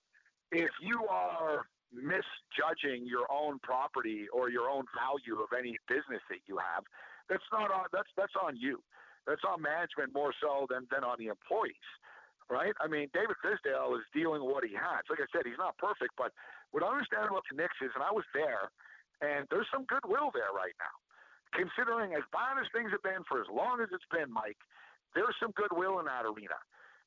if 0.50 0.72
you 0.80 1.04
are 1.04 1.68
misjudging 1.92 3.04
your 3.04 3.28
own 3.30 3.60
property 3.60 4.24
or 4.32 4.48
your 4.48 4.70
own 4.72 4.84
value 4.96 5.36
of 5.44 5.52
any 5.52 5.76
business 5.86 6.24
that 6.32 6.40
you 6.48 6.56
have, 6.56 6.84
that's 7.28 7.44
not 7.52 7.70
on, 7.70 7.84
that's, 7.92 8.08
that's 8.16 8.32
on 8.40 8.56
you. 8.56 8.80
That's 9.26 9.42
on 9.42 9.60
management 9.60 10.14
more 10.14 10.32
so 10.40 10.66
than, 10.70 10.86
than 10.90 11.02
on 11.02 11.18
the 11.18 11.28
employees 11.28 11.86
right? 12.50 12.74
I 12.78 12.86
mean, 12.86 13.10
David 13.10 13.36
Fizdale 13.42 13.98
is 13.98 14.06
dealing 14.14 14.42
with 14.42 14.54
what 14.54 14.64
he 14.64 14.74
has. 14.74 15.02
Like 15.10 15.18
I 15.18 15.28
said, 15.34 15.46
he's 15.46 15.58
not 15.58 15.78
perfect, 15.78 16.14
but 16.14 16.30
what 16.70 16.82
I 16.82 16.90
understand 16.90 17.26
about 17.26 17.42
the 17.50 17.58
Knicks 17.58 17.78
is, 17.82 17.90
and 17.94 18.02
I 18.02 18.14
was 18.14 18.26
there, 18.34 18.70
and 19.22 19.46
there's 19.50 19.66
some 19.72 19.86
goodwill 19.86 20.30
there 20.30 20.54
right 20.54 20.74
now. 20.78 20.94
Considering 21.54 22.12
as 22.14 22.26
bad 22.34 22.58
as 22.58 22.68
things 22.74 22.90
have 22.90 23.02
been 23.02 23.22
for 23.24 23.40
as 23.40 23.48
long 23.48 23.80
as 23.80 23.88
it's 23.94 24.06
been, 24.10 24.28
Mike, 24.30 24.58
there's 25.14 25.34
some 25.40 25.54
goodwill 25.56 26.02
in 26.02 26.06
that 26.06 26.26
arena. 26.26 26.58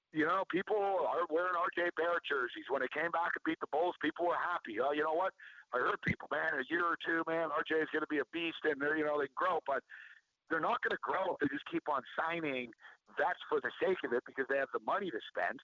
You 0.10 0.26
know, 0.26 0.42
people 0.50 0.74
are 0.74 1.30
wearing 1.30 1.54
RJ 1.54 1.94
Barrett 1.94 2.26
jerseys. 2.26 2.66
When 2.66 2.82
they 2.82 2.90
came 2.90 3.14
back 3.14 3.38
and 3.38 3.46
beat 3.46 3.62
the 3.62 3.70
Bulls, 3.70 3.94
people 4.02 4.26
were 4.26 4.42
happy. 4.42 4.82
Oh, 4.82 4.90
you 4.90 5.06
know 5.06 5.14
what? 5.14 5.38
I 5.70 5.78
heard 5.78 6.02
people, 6.02 6.26
man, 6.34 6.58
in 6.58 6.66
a 6.66 6.70
year 6.74 6.82
or 6.82 6.98
two, 6.98 7.22
man, 7.30 7.54
RJ 7.54 7.86
is 7.86 7.94
going 7.94 8.02
to 8.02 8.10
be 8.10 8.18
a 8.18 8.26
beast, 8.34 8.66
and 8.66 8.82
they're, 8.82 8.98
you 8.98 9.06
know, 9.06 9.22
they 9.22 9.30
grow, 9.38 9.62
but 9.70 9.86
they're 10.50 10.60
not 10.60 10.82
going 10.82 10.92
to 10.96 11.02
grow 11.02 11.34
if 11.34 11.40
they 11.40 11.48
just 11.54 11.66
keep 11.72 11.88
on 11.90 12.02
signing 12.18 12.72
vets 13.18 13.40
for 13.50 13.60
the 13.62 13.72
sake 13.82 13.98
of 14.06 14.14
it 14.14 14.24
because 14.26 14.46
they 14.50 14.58
have 14.58 14.70
the 14.74 14.84
money 14.86 15.10
to 15.10 15.20
spend, 15.30 15.60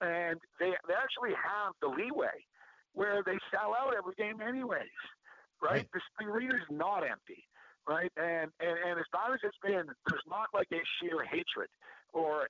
and 0.00 0.40
they 0.60 0.72
they 0.88 0.94
actually 0.96 1.34
have 1.36 1.72
the 1.80 1.88
leeway 1.88 2.44
where 2.92 3.22
they 3.24 3.36
sell 3.52 3.74
out 3.76 3.92
every 3.96 4.14
game 4.16 4.40
anyways, 4.40 4.96
right? 5.62 5.86
The 5.92 6.00
The 6.18 6.26
arena's 6.32 6.64
not 6.70 7.04
empty, 7.04 7.44
right? 7.86 8.10
And, 8.16 8.50
and 8.60 8.76
and 8.86 8.98
as 8.98 9.06
bad 9.12 9.32
as 9.34 9.40
it's 9.44 9.58
been, 9.62 9.86
there's 10.08 10.26
not 10.28 10.48
like 10.54 10.68
a 10.72 10.80
sheer 11.00 11.24
hatred 11.24 11.68
or 12.12 12.48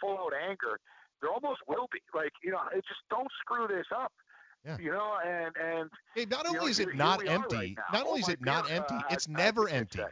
full 0.00 0.18
out 0.18 0.32
anger. 0.48 0.78
There 1.20 1.30
almost 1.30 1.60
will 1.68 1.86
be, 1.92 1.98
like 2.14 2.32
you 2.42 2.50
know, 2.52 2.62
it 2.74 2.84
just 2.86 3.02
don't 3.10 3.28
screw 3.40 3.66
this 3.68 3.86
up. 3.94 4.12
Yeah. 4.64 4.76
You 4.78 4.92
know, 4.92 5.18
and 5.26 5.50
and 5.56 5.90
Hey, 6.14 6.24
not 6.30 6.46
you 6.46 6.52
know, 6.52 6.60
only 6.60 6.70
is 6.70 6.78
it 6.78 6.94
not 6.94 7.26
empty, 7.26 7.56
right 7.56 7.76
not 7.92 8.04
Oh 8.06 8.10
only 8.10 8.20
is 8.20 8.28
my 8.28 8.32
it 8.34 8.40
not 8.44 8.70
empty, 8.70 8.94
uh, 8.94 9.02
it's 9.10 9.26
as- 9.26 9.28
never 9.28 9.62
you 9.62 9.74
empty. 9.74 9.98
say. 9.98 10.08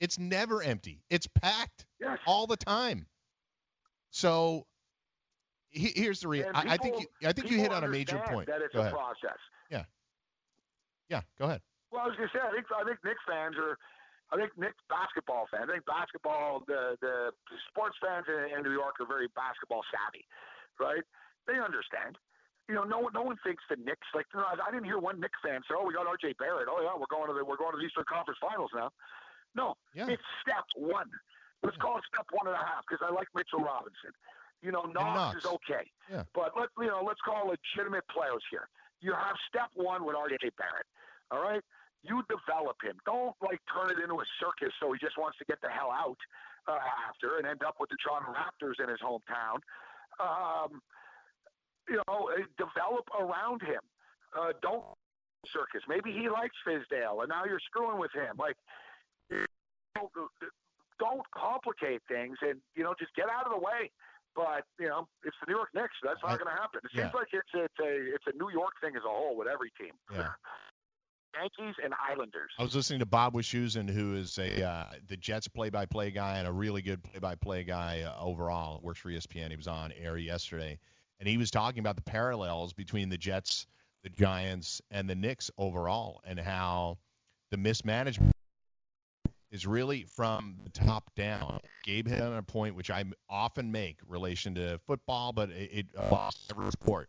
It's 0.00 0.18
never 0.18 0.62
empty. 0.62 1.02
It's 1.10 1.26
packed 1.26 1.86
Yes. 2.00 2.18
all 2.26 2.46
the 2.46 2.56
time. 2.56 3.06
So 4.10 4.66
he, 5.70 5.92
here's 5.94 6.20
the 6.20 6.28
real. 6.28 6.50
I, 6.54 6.74
I 6.74 6.76
think 6.76 7.00
you, 7.00 7.06
I 7.26 7.32
think 7.32 7.50
you 7.50 7.58
hit 7.58 7.72
on 7.72 7.82
a 7.84 7.88
major 7.88 8.18
point. 8.26 8.46
That 8.48 8.62
it's 8.62 8.72
Go 8.74 8.80
a 8.80 8.82
ahead. 8.82 8.94
process. 8.94 9.38
Yeah. 9.70 9.84
Yeah. 11.08 11.22
Go 11.38 11.46
ahead. 11.46 11.62
Well, 11.90 12.02
I 12.02 12.06
was 12.06 12.16
gonna 12.16 12.30
say, 12.34 12.40
I 12.42 12.50
think 12.50 12.66
I 12.74 12.82
think 12.84 12.98
Knicks 13.04 13.22
fans 13.26 13.54
are, 13.56 13.78
I 14.30 14.36
think 14.36 14.50
Knicks 14.58 14.82
basketball 14.90 15.46
fans. 15.50 15.70
I 15.70 15.78
think 15.78 15.86
basketball, 15.86 16.62
the 16.66 16.98
the 17.00 17.30
sports 17.70 17.94
fans 18.02 18.26
in, 18.26 18.50
in 18.58 18.62
New 18.66 18.74
York 18.74 18.98
are 19.00 19.06
very 19.06 19.28
basketball 19.34 19.82
savvy, 19.94 20.26
right? 20.82 21.02
They 21.46 21.58
understand. 21.62 22.18
You 22.68 22.74
know, 22.74 22.82
no 22.84 22.98
one 22.98 23.12
no 23.14 23.22
one 23.22 23.36
thinks 23.46 23.62
the 23.70 23.76
Knicks 23.78 24.06
like. 24.14 24.26
You 24.34 24.40
know, 24.42 24.46
I 24.50 24.58
I 24.58 24.70
didn't 24.74 24.86
hear 24.90 24.98
one 24.98 25.20
Knicks 25.22 25.38
fan 25.42 25.62
say, 25.70 25.74
"Oh, 25.78 25.86
we 25.86 25.94
got 25.94 26.06
R.J. 26.10 26.34
Barrett. 26.38 26.66
Oh 26.66 26.82
yeah, 26.82 26.98
we're 26.98 27.10
going 27.10 27.28
to 27.30 27.34
the 27.36 27.44
we're 27.46 27.58
going 27.60 27.72
to 27.74 27.78
the 27.78 27.86
Eastern 27.86 28.06
Conference 28.10 28.38
Finals 28.42 28.70
now." 28.74 28.90
No, 29.54 29.74
it's 29.94 30.22
step 30.42 30.64
one. 30.76 31.08
Let's 31.62 31.76
call 31.78 31.96
it 31.98 32.04
step 32.12 32.26
one 32.32 32.46
and 32.46 32.56
a 32.56 32.64
half 32.64 32.84
because 32.88 33.04
I 33.06 33.12
like 33.12 33.28
Mitchell 33.34 33.60
Robinson. 33.64 34.12
You 34.60 34.72
know, 34.72 34.84
Knox, 34.84 35.38
is 35.38 35.46
okay. 35.46 35.84
Yeah. 36.10 36.24
But 36.34 36.52
let 36.56 36.68
you 36.78 36.88
know, 36.88 37.04
let's 37.04 37.20
call 37.20 37.52
legitimate 37.52 38.04
players 38.08 38.42
here. 38.50 38.68
You 39.00 39.12
have 39.12 39.36
step 39.48 39.68
one 39.74 40.04
with 40.04 40.16
R.J. 40.16 40.36
Barrett. 40.56 40.88
All 41.30 41.40
right, 41.40 41.62
you 42.02 42.24
develop 42.28 42.76
him. 42.82 42.96
Don't 43.04 43.36
like 43.40 43.60
turn 43.68 43.92
it 43.92 44.00
into 44.02 44.16
a 44.16 44.26
circus 44.40 44.72
so 44.80 44.92
he 44.92 44.98
just 44.98 45.16
wants 45.16 45.38
to 45.38 45.44
get 45.44 45.60
the 45.60 45.68
hell 45.68 45.92
out 45.92 46.20
uh, 46.68 46.80
after 47.08 47.36
and 47.38 47.46
end 47.46 47.62
up 47.64 47.76
with 47.80 47.90
the 47.90 47.96
Toronto 48.00 48.32
Raptors 48.32 48.80
in 48.82 48.88
his 48.88 49.00
hometown. 49.00 49.60
Um, 50.20 50.80
you 51.88 52.00
know, 52.08 52.30
uh, 52.32 52.44
develop 52.56 53.04
around 53.12 53.60
him. 53.62 53.80
Uh, 54.32 54.52
don't 54.62 54.84
circus. 55.52 55.82
Maybe 55.88 56.12
he 56.12 56.28
likes 56.28 56.56
Fizdale, 56.66 57.20
and 57.20 57.28
now 57.28 57.44
you're 57.44 57.60
screwing 57.60 57.98
with 57.98 58.12
him. 58.12 58.36
Like, 58.38 58.56
don't, 60.98 61.22
complicate 61.36 62.00
things, 62.08 62.38
and 62.42 62.60
you 62.74 62.82
know, 62.82 62.94
just 62.98 63.14
get 63.14 63.26
out 63.28 63.46
of 63.46 63.52
the 63.52 63.58
way. 63.58 63.90
But 64.34 64.64
you 64.80 64.88
know, 64.88 65.06
it's 65.24 65.36
the 65.40 65.52
New 65.52 65.56
York 65.56 65.68
Knicks. 65.74 65.94
That's 66.02 66.20
not 66.22 66.38
going 66.38 66.50
to 66.50 66.60
happen. 66.60 66.80
It 66.84 66.90
seems 66.96 67.14
like 67.14 67.28
it's 67.32 67.48
it's 67.54 67.80
a 67.80 68.14
it's 68.14 68.24
a 68.26 68.36
New 68.36 68.50
York 68.50 68.72
thing 68.80 68.96
as 68.96 69.02
a 69.04 69.08
whole 69.08 69.36
with 69.36 69.48
every 69.48 69.70
team. 69.78 69.92
Yeah. 70.12 70.28
Yankees 71.34 71.74
and 71.82 71.92
Islanders. 72.10 72.50
I 72.58 72.62
was 72.62 72.76
listening 72.76 73.00
to 73.00 73.06
Bob 73.06 73.34
Wischusen, 73.34 73.90
who 73.90 74.14
is 74.14 74.38
a 74.38 74.64
uh, 74.64 74.84
the 75.08 75.16
Jets 75.16 75.48
play-by-play 75.48 76.12
guy 76.12 76.38
and 76.38 76.46
a 76.46 76.52
really 76.52 76.82
good 76.82 77.02
play-by-play 77.02 77.64
guy 77.64 78.02
uh, 78.02 78.22
overall. 78.22 78.80
Works 78.82 79.00
for 79.00 79.10
ESPN. 79.10 79.50
He 79.50 79.56
was 79.56 79.66
on 79.66 79.92
air 79.92 80.16
yesterday, 80.16 80.78
and 81.18 81.28
he 81.28 81.36
was 81.36 81.50
talking 81.50 81.80
about 81.80 81.96
the 81.96 82.02
parallels 82.02 82.72
between 82.72 83.08
the 83.08 83.18
Jets, 83.18 83.66
the 84.02 84.10
Giants, 84.10 84.80
and 84.90 85.08
the 85.08 85.14
Knicks 85.14 85.50
overall, 85.58 86.20
and 86.24 86.38
how 86.38 86.98
the 87.50 87.56
mismanagement 87.56 88.33
is 89.54 89.66
really 89.66 90.04
from 90.04 90.56
the 90.62 90.70
top 90.70 91.14
down. 91.14 91.60
Gabe 91.84 92.08
hit 92.08 92.20
on 92.20 92.36
a 92.36 92.42
point 92.42 92.74
which 92.74 92.90
I 92.90 93.04
often 93.30 93.72
make 93.72 93.98
relation 94.06 94.54
to 94.56 94.78
football, 94.86 95.32
but 95.32 95.48
it, 95.50 95.86
applies 95.96 96.32
uh, 96.50 96.52
to 96.52 96.60
every 96.60 96.72
sport 96.72 97.08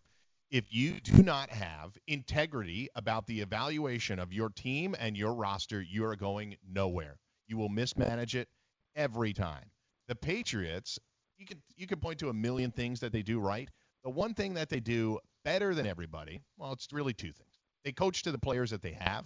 if 0.51 0.73
you 0.73 0.99
do 1.01 1.23
not 1.23 1.49
have 1.49 1.97
integrity 2.07 2.87
about 2.95 3.27
the 3.27 3.41
evaluation 3.41 4.19
of 4.19 4.31
your 4.31 4.49
team 4.49 4.95
and 4.99 5.17
your 5.17 5.33
roster, 5.33 5.81
you 5.81 6.05
are 6.05 6.15
going 6.15 6.55
nowhere. 6.71 7.17
You 7.47 7.57
will 7.57 7.69
mismanage 7.69 8.35
it 8.35 8.47
every 8.95 9.33
time. 9.33 9.65
The 10.07 10.15
Patriots, 10.15 10.99
you 11.37 11.45
can 11.45 11.61
you 11.75 11.87
can 11.87 11.99
point 11.99 12.19
to 12.19 12.29
a 12.29 12.33
million 12.33 12.71
things 12.71 12.99
that 12.99 13.11
they 13.11 13.21
do 13.21 13.39
right. 13.39 13.69
The 14.03 14.09
one 14.09 14.33
thing 14.33 14.53
that 14.53 14.69
they 14.69 14.79
do 14.79 15.19
better 15.43 15.75
than 15.75 15.87
everybody, 15.87 16.41
well, 16.57 16.71
it's 16.71 16.87
really 16.93 17.13
two 17.13 17.33
things. 17.33 17.49
They 17.83 17.91
coach 17.91 18.23
to 18.23 18.31
the 18.31 18.39
players 18.39 18.71
that 18.71 18.81
they 18.81 18.95
have, 18.99 19.25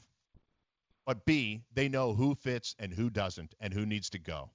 but 1.10 1.26
B, 1.26 1.64
they 1.74 1.90
know 1.90 2.14
who 2.14 2.36
fits 2.36 2.76
and 2.78 2.94
who 2.94 3.10
doesn't 3.10 3.56
and 3.60 3.74
who 3.74 3.84
needs 3.84 4.12
to 4.12 4.20
go. 4.20 4.52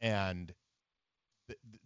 And 0.00 0.54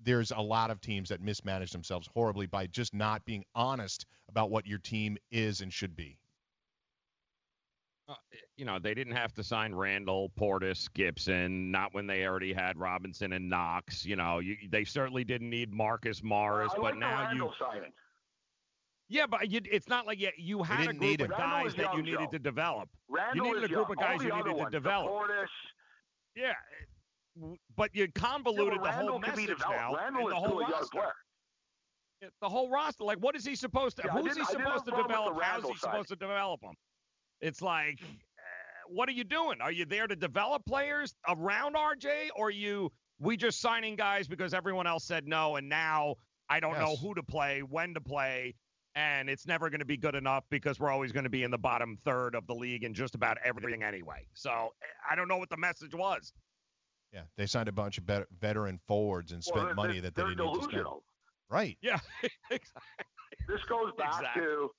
there's 0.02 0.30
a 0.30 0.42
lot 0.42 0.70
of 0.70 0.78
teams 0.82 1.08
that 1.08 1.22
mismanage 1.22 1.70
themselves 1.70 2.06
horribly 2.12 2.44
by 2.44 2.66
just 2.66 2.92
not 2.92 3.24
being 3.24 3.46
honest 3.54 4.04
about 4.28 4.50
what 4.50 4.66
your 4.66 4.76
team 4.76 5.16
is 5.30 5.62
and 5.62 5.72
should 5.72 5.96
be. 5.96 6.18
Uh, 8.06 8.16
you 8.58 8.66
know, 8.66 8.78
they 8.78 8.92
didn't 8.92 9.14
have 9.14 9.32
to 9.32 9.42
sign 9.42 9.74
Randle, 9.74 10.30
Portis, 10.38 10.92
Gibson, 10.92 11.70
not 11.70 11.94
when 11.94 12.06
they 12.06 12.26
already 12.26 12.52
had 12.52 12.76
Robinson 12.76 13.32
and 13.32 13.48
Knox. 13.48 14.04
You 14.04 14.16
know, 14.16 14.40
you, 14.40 14.56
they 14.70 14.84
certainly 14.84 15.24
didn't 15.24 15.48
need 15.48 15.72
Marcus 15.72 16.22
Morris, 16.22 16.72
I 16.74 16.76
but 16.76 16.82
like 16.82 16.98
now 16.98 17.30
the 17.30 17.36
you. 17.36 17.50
Signing. 17.58 17.92
Yeah, 19.08 19.26
but 19.26 19.50
you, 19.50 19.60
it's 19.64 19.88
not 19.88 20.06
like 20.06 20.18
you, 20.18 20.30
you 20.38 20.62
had 20.62 20.82
a 20.88 20.92
group 20.92 21.00
need 21.00 21.20
of 21.20 21.30
him. 21.30 21.36
guys 21.36 21.74
that 21.74 21.94
you 21.94 22.02
needed 22.02 22.18
Joe. 22.20 22.26
to 22.32 22.38
develop. 22.38 22.88
Randle 23.08 23.46
you 23.46 23.54
needed 23.54 23.64
a 23.64 23.68
group 23.74 23.88
young. 23.88 23.92
of 23.92 23.98
guys 23.98 24.18
All 24.20 24.24
you 24.26 24.32
needed 24.34 24.52
other 24.54 24.64
to 24.64 24.70
develop. 24.70 25.10
Portis, 25.12 25.46
Yeah, 26.34 26.54
but 27.76 27.90
you 27.94 28.08
convoluted 28.14 28.82
the 28.82 28.90
whole 28.92 29.20
can 29.20 29.34
be 29.36 29.42
message 29.46 29.58
now 29.68 29.94
Randle 29.94 30.22
and 30.28 30.30
the 30.30 30.34
whole 30.36 30.46
still 30.46 30.58
a 30.58 30.62
young 30.62 30.70
roster. 30.72 30.90
player. 30.98 31.12
The 32.40 32.48
whole 32.48 32.70
roster, 32.70 33.04
like, 33.04 33.18
what 33.18 33.36
is 33.36 33.44
he 33.44 33.54
supposed 33.54 33.96
to? 33.98 34.04
Yeah, 34.06 34.12
who's 34.12 34.22
he 34.22 34.28
didn't- 34.40 34.48
I 34.48 34.52
didn't 34.52 34.64
supposed 34.64 34.84
to 34.86 34.90
have 34.92 35.00
a 35.00 35.08
problem 35.08 35.34
with 35.34 35.34
develop? 35.34 35.42
How's 35.42 35.62
he 35.64 35.68
side. 35.76 35.80
supposed 35.80 36.08
to 36.08 36.16
develop 36.16 36.60
them? 36.62 36.74
It's 37.42 37.60
like, 37.60 38.00
uh, 38.02 38.06
what 38.88 39.08
are 39.10 39.12
you 39.12 39.24
doing? 39.24 39.60
Are 39.60 39.72
you 39.72 39.84
there 39.84 40.06
to 40.06 40.16
develop 40.16 40.64
players 40.64 41.14
around 41.28 41.74
RJ, 41.76 42.30
or 42.34 42.46
are 42.46 42.50
you 42.50 42.90
we 43.18 43.36
just 43.36 43.60
signing 43.60 43.94
guys 43.96 44.26
because 44.26 44.54
everyone 44.54 44.86
else 44.86 45.04
said 45.04 45.26
no, 45.28 45.56
and 45.56 45.68
now 45.68 46.14
I 46.48 46.60
don't 46.60 46.78
know 46.78 46.96
who 46.96 47.14
to 47.14 47.22
play, 47.22 47.60
when 47.62 47.92
to 47.94 48.00
play, 48.00 48.54
and 48.94 49.28
it's 49.28 49.46
never 49.46 49.70
going 49.70 49.80
to 49.80 49.84
be 49.86 49.96
good 49.96 50.14
enough 50.14 50.44
because 50.50 50.78
we're 50.78 50.90
always 50.90 51.12
going 51.12 51.24
to 51.24 51.30
be 51.30 51.42
in 51.42 51.50
the 51.50 51.58
bottom 51.58 51.98
third 52.04 52.34
of 52.34 52.46
the 52.46 52.54
league 52.54 52.84
in 52.84 52.94
just 52.94 53.14
about 53.14 53.38
everything 53.44 53.82
anyway. 53.82 54.26
So 54.34 54.50
eh, 54.82 54.86
I 55.10 55.14
don't 55.16 55.28
know 55.28 55.36
what 55.38 55.50
the 55.50 55.56
message 55.56 55.94
was. 55.94 56.32
Yeah, 57.12 57.22
they 57.36 57.46
signed 57.46 57.68
a 57.68 57.72
bunch 57.72 57.98
of 57.98 58.04
vet- 58.04 58.26
veteran 58.40 58.80
forwards 58.88 59.32
and 59.32 59.42
spent 59.42 59.66
Well, 59.66 59.74
money 59.74 60.00
that 60.00 60.14
they 60.14 60.22
didn't 60.22 60.38
need 60.38 60.54
to 60.54 60.62
spend. 60.64 60.84
Right. 61.50 61.76
Yeah, 61.80 61.98
exactly. 62.50 63.04
This 63.48 63.60
goes 63.68 63.92
back 63.98 64.20
Exactly. 64.20 64.42
to 64.42 64.70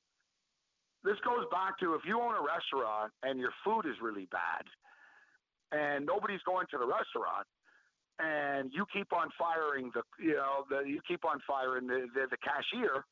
this 1.03 1.17
goes 1.23 1.45
back 1.51 1.77
to 1.79 1.93
if 1.93 2.01
you 2.07 2.19
own 2.19 2.33
a 2.33 2.41
restaurant 2.41 3.11
and 3.21 3.39
your 3.39 3.51
food 3.63 3.85
is 3.85 3.93
really 4.01 4.27
bad 4.31 4.65
and 5.71 6.05
nobody's 6.05 6.41
going 6.47 6.65
to 6.71 6.77
the 6.79 6.85
restaurant 6.87 7.45
and 8.17 8.71
you 8.73 8.85
keep 8.91 9.13
on 9.13 9.29
firing 9.37 9.91
the 9.93 10.01
you 10.19 10.33
know 10.33 10.65
the 10.69 10.81
you 10.89 10.99
keep 11.07 11.23
on 11.23 11.37
firing 11.45 11.85
the 11.85 12.07
the, 12.15 12.25
the 12.31 12.37
cashier 12.41 13.05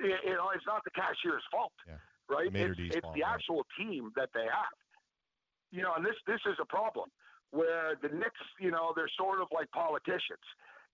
you 0.00 0.34
know 0.34 0.50
it's 0.54 0.66
not 0.66 0.82
the 0.84 0.90
cashier's 0.90 1.44
fault 1.50 1.72
Yeah. 1.86 1.98
right 2.28 2.52
Mater 2.52 2.72
it's, 2.72 2.96
it's 2.96 3.00
fault, 3.00 3.14
the 3.14 3.22
right. 3.22 3.34
actual 3.34 3.66
team 3.78 4.10
that 4.16 4.30
they 4.34 4.44
have 4.44 4.76
you 5.70 5.82
know 5.82 5.94
and 5.94 6.04
this 6.04 6.16
this 6.26 6.40
is 6.46 6.56
a 6.60 6.66
problem 6.66 7.10
where 7.50 7.96
the 8.02 8.08
Knicks 8.08 8.40
you 8.60 8.70
know 8.70 8.92
they're 8.96 9.10
sort 9.16 9.40
of 9.40 9.48
like 9.52 9.70
politicians 9.70 10.42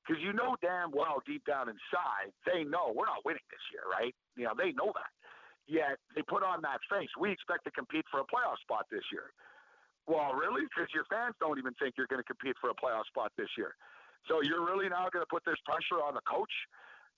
because 0.07 0.23
you 0.23 0.33
know 0.33 0.57
damn 0.63 0.91
well 0.91 1.23
deep 1.27 1.45
down 1.47 1.69
inside 1.69 2.33
they 2.47 2.65
know 2.65 2.93
we're 2.95 3.07
not 3.07 3.25
winning 3.25 3.45
this 3.51 3.65
year, 3.73 3.83
right? 3.91 4.15
You 4.37 4.45
know 4.45 4.55
they 4.57 4.73
know 4.73 4.93
that. 4.95 5.11
Yet 5.69 5.99
they 6.15 6.23
put 6.27 6.43
on 6.43 6.61
that 6.63 6.81
face. 6.91 7.09
We 7.19 7.31
expect 7.31 7.65
to 7.65 7.71
compete 7.71 8.05
for 8.11 8.19
a 8.19 8.27
playoff 8.27 8.59
spot 8.59 8.87
this 8.91 9.05
year. 9.13 9.31
Well, 10.11 10.35
really? 10.35 10.63
Because 10.67 10.91
your 10.93 11.05
fans 11.07 11.37
don't 11.39 11.57
even 11.59 11.73
think 11.79 11.95
you're 11.97 12.11
going 12.11 12.19
to 12.21 12.27
compete 12.27 12.57
for 12.61 12.71
a 12.71 12.75
playoff 12.75 13.07
spot 13.07 13.31
this 13.39 13.49
year. 13.57 13.77
So 14.27 14.43
you're 14.43 14.67
really 14.67 14.89
now 14.89 15.07
going 15.15 15.23
to 15.23 15.31
put 15.31 15.45
this 15.47 15.59
pressure 15.65 16.03
on 16.03 16.15
the 16.15 16.21
coach 16.27 16.51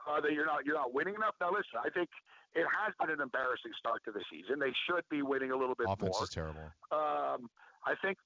uh, 0.09 0.21
that 0.21 0.33
you're 0.33 0.47
not 0.47 0.65
you're 0.65 0.77
not 0.77 0.93
winning 0.95 1.15
enough. 1.15 1.35
Now 1.41 1.51
listen, 1.51 1.81
I 1.85 1.91
think 1.91 2.09
it 2.55 2.67
has 2.71 2.95
been 3.01 3.11
an 3.11 3.21
embarrassing 3.21 3.73
start 3.79 4.05
to 4.05 4.13
the 4.13 4.23
season. 4.31 4.59
They 4.59 4.73
should 4.87 5.03
be 5.11 5.23
winning 5.23 5.51
a 5.51 5.57
little 5.57 5.75
bit 5.75 5.87
Offense 5.89 6.15
more. 6.15 6.25
is 6.25 6.31
terrible. 6.31 6.67
Um, 6.93 7.51
I 7.85 7.99
think, 8.01 8.17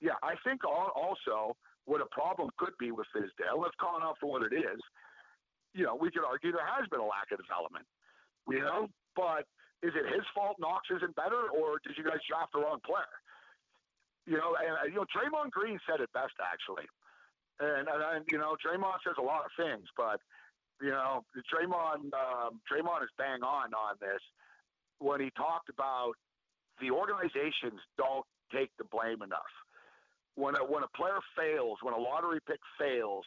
yeah, 0.00 0.18
I 0.22 0.34
think 0.44 0.60
al- 0.66 0.92
also 0.92 1.56
what 1.86 2.02
a 2.02 2.10
problem 2.12 2.50
could 2.58 2.76
be 2.78 2.90
with 2.92 3.06
Fizdale, 3.16 3.56
let's 3.56 3.74
call 3.80 3.96
it 3.96 4.04
out 4.04 4.20
for 4.20 4.28
what 4.28 4.42
it 4.44 4.52
is. 4.52 4.80
You 5.72 5.88
know, 5.88 5.96
we 5.96 6.10
could 6.10 6.24
argue 6.24 6.52
there 6.52 6.66
has 6.66 6.84
been 6.92 7.00
a 7.00 7.06
lack 7.06 7.32
of 7.32 7.40
development, 7.40 7.86
you 8.44 8.60
know, 8.60 8.88
but 9.16 9.48
is 9.80 9.94
it 9.94 10.04
his 10.12 10.26
fault 10.34 10.56
Knox 10.58 10.90
isn't 10.90 11.14
better, 11.14 11.48
or 11.48 11.80
did 11.80 11.96
you 11.96 12.04
guys 12.04 12.20
draft 12.28 12.52
the 12.52 12.60
wrong 12.60 12.82
player? 12.84 13.16
You 14.26 14.36
know, 14.36 14.52
and 14.60 14.74
uh, 14.76 14.86
you 14.90 15.00
know, 15.00 15.06
Draymond 15.08 15.50
Green 15.54 15.78
said 15.88 16.04
it 16.04 16.12
best 16.12 16.36
actually, 16.42 16.84
and 17.60 17.88
and, 17.88 18.02
and 18.02 18.24
you 18.28 18.36
know, 18.36 18.56
Draymond 18.60 19.00
says 19.06 19.16
a 19.16 19.24
lot 19.24 19.48
of 19.48 19.52
things, 19.56 19.88
but 19.96 20.20
you 20.80 20.90
know, 20.90 21.24
Draymond 21.52 22.12
um, 22.14 22.60
Draymond 22.70 23.02
is 23.02 23.10
bang 23.18 23.42
on 23.42 23.74
on 23.74 23.96
this 24.00 24.20
when 24.98 25.20
he 25.20 25.30
talked 25.36 25.68
about 25.68 26.14
the 26.80 26.90
organizations 26.90 27.80
don't 27.96 28.26
take 28.52 28.70
the 28.78 28.84
blame 28.84 29.22
enough. 29.22 29.52
When 30.36 30.54
a, 30.54 30.64
when 30.64 30.84
a 30.84 30.88
player 30.96 31.18
fails, 31.36 31.78
when 31.82 31.94
a 31.94 31.98
lottery 31.98 32.38
pick 32.46 32.60
fails, 32.78 33.24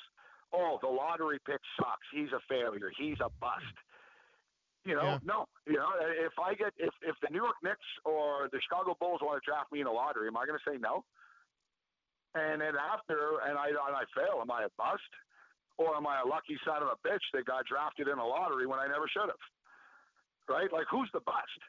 oh, 0.53 0.79
the 0.81 0.87
lottery 0.87 1.39
pick 1.45 1.59
sucks. 1.77 2.07
He's 2.13 2.31
a 2.31 2.39
failure. 2.47 2.89
He's 2.97 3.17
a 3.19 3.29
bust. 3.41 3.75
You 4.85 4.95
know, 4.95 5.03
Yeah. 5.03 5.19
no. 5.23 5.45
You 5.67 5.75
know, 5.75 5.89
if 5.99 6.33
I 6.41 6.55
get 6.55 6.73
if 6.77 6.93
if 7.03 7.15
the 7.21 7.27
New 7.29 7.43
York 7.43 7.57
Knicks 7.63 7.85
or 8.05 8.47
the 8.51 8.59
Chicago 8.61 8.95
Bulls 8.99 9.19
want 9.21 9.43
to 9.43 9.45
draft 9.45 9.71
me 9.71 9.81
in 9.81 9.87
a 9.87 9.91
lottery, 9.91 10.27
am 10.27 10.37
I 10.37 10.45
going 10.45 10.57
to 10.57 10.69
say 10.71 10.77
no? 10.79 11.03
And 12.33 12.61
then 12.61 12.73
after, 12.79 13.39
and 13.45 13.57
I 13.59 13.67
and 13.67 13.95
I 13.95 14.03
fail, 14.15 14.39
am 14.41 14.49
I 14.49 14.63
a 14.63 14.69
bust, 14.77 15.03
or 15.77 15.95
am 15.95 16.07
I 16.07 16.21
a 16.21 16.27
lucky 16.27 16.57
son 16.65 16.83
of 16.83 16.89
a 16.89 16.99
bitch 17.05 17.23
that 17.33 17.45
got 17.45 17.65
drafted 17.65 18.07
in 18.07 18.17
a 18.17 18.25
lottery 18.25 18.67
when 18.67 18.79
I 18.79 18.87
never 18.87 19.07
should 19.07 19.29
have? 19.29 19.45
Right? 20.49 20.71
Like, 20.71 20.87
who's 20.89 21.09
the 21.13 21.21
bust? 21.21 21.61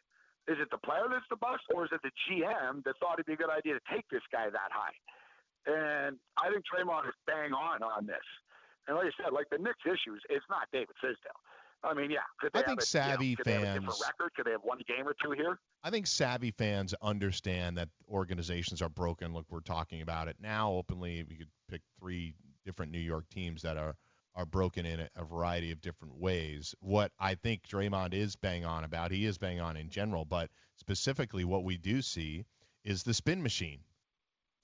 Is 0.49 0.59
it 0.59 0.69
the 0.71 0.79
player 0.83 1.07
that's 1.07 1.29
the 1.31 1.39
bust, 1.39 1.63
or 1.71 1.85
is 1.87 1.93
it 1.95 2.03
the 2.03 2.11
GM 2.27 2.83
that 2.83 2.99
thought 2.99 3.15
it'd 3.15 3.27
be 3.27 3.35
a 3.35 3.41
good 3.41 3.53
idea 3.53 3.75
to 3.75 3.85
take 3.93 4.09
this 4.11 4.27
guy 4.33 4.51
that 4.51 4.71
high? 4.75 4.97
And 5.67 6.19
I 6.43 6.51
think 6.51 6.65
Draymond 6.67 7.07
is 7.07 7.15
bang 7.27 7.53
on 7.55 7.83
on 7.83 8.07
this. 8.07 8.27
And 8.89 8.97
like 8.97 9.07
I 9.07 9.15
said, 9.23 9.33
like 9.33 9.47
the 9.51 9.59
Knicks 9.59 9.87
issues, 9.87 10.19
it's 10.29 10.45
not 10.51 10.67
David 10.73 10.99
Fizdale. 10.99 11.39
I 11.85 11.95
mean, 11.95 12.11
yeah, 12.11 12.27
could 12.41 12.53
they 12.53 12.61
I 12.61 12.63
think 12.63 12.81
a, 12.81 12.85
savvy 12.87 13.27
you 13.27 13.31
know, 13.33 13.37
could 13.37 13.47
they 13.47 13.53
have 13.53 13.63
a 13.63 13.67
different 13.67 13.87
fans- 13.87 14.03
record? 14.07 14.35
Could 14.35 14.47
they 14.47 14.51
have 14.53 14.63
one 14.63 14.79
game 14.87 15.07
or 15.07 15.15
two 15.23 15.33
here? 15.33 15.59
I 15.83 15.91
think 15.91 16.07
savvy 16.07 16.53
fans 16.53 16.95
understand 17.03 17.77
that 17.79 17.89
organizations 18.09 18.83
are 18.83 18.89
broken. 18.89 19.33
Look, 19.35 19.47
we're 19.51 19.61
talking 19.61 20.01
about 20.03 20.29
it 20.29 20.37
now 20.41 20.73
openly. 20.73 21.25
We 21.29 21.37
could 21.37 21.49
pick 21.69 21.83
three 21.99 22.35
different 22.65 22.93
New 22.93 22.99
York 22.99 23.29
teams 23.31 23.63
that 23.63 23.77
are 23.77 23.97
are 24.35 24.47
broken 24.47 24.87
in 24.87 25.07
a, 25.15 25.25
variety 25.25 25.73
of 25.73 25.81
different 25.81 26.17
ways. 26.17 26.75
What 26.81 27.13
I 27.19 27.35
think 27.35 27.67
Draymond 27.69 28.15
is 28.15 28.37
bang 28.37 28.65
on 28.65 28.85
about, 28.85 29.11
he 29.11 29.27
is 29.27 29.39
bang 29.39 29.61
on 29.61 29.77
in 29.77 29.91
general, 29.91 30.25
but 30.25 30.51
specifically 30.77 31.45
what 31.45 31.65
we 31.65 31.77
do 31.77 32.01
see 32.03 32.47
is 32.85 33.03
the 33.03 33.15
spin 33.15 33.43
machine. 33.43 33.81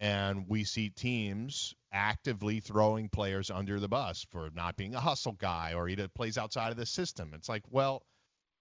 And 0.00 0.48
we 0.48 0.64
see 0.64 0.90
teams 0.90 1.74
actively 1.92 2.60
throwing 2.60 3.08
players 3.08 3.50
under 3.50 3.80
the 3.80 3.88
bus 3.88 4.24
for 4.30 4.48
not 4.54 4.76
being 4.76 4.94
a 4.94 5.00
hustle 5.00 5.32
guy 5.32 5.74
or 5.74 5.88
he 5.88 5.96
plays 6.14 6.38
outside 6.38 6.70
of 6.70 6.76
the 6.76 6.86
system. 6.86 7.32
It's 7.34 7.48
like, 7.48 7.64
well, 7.68 8.04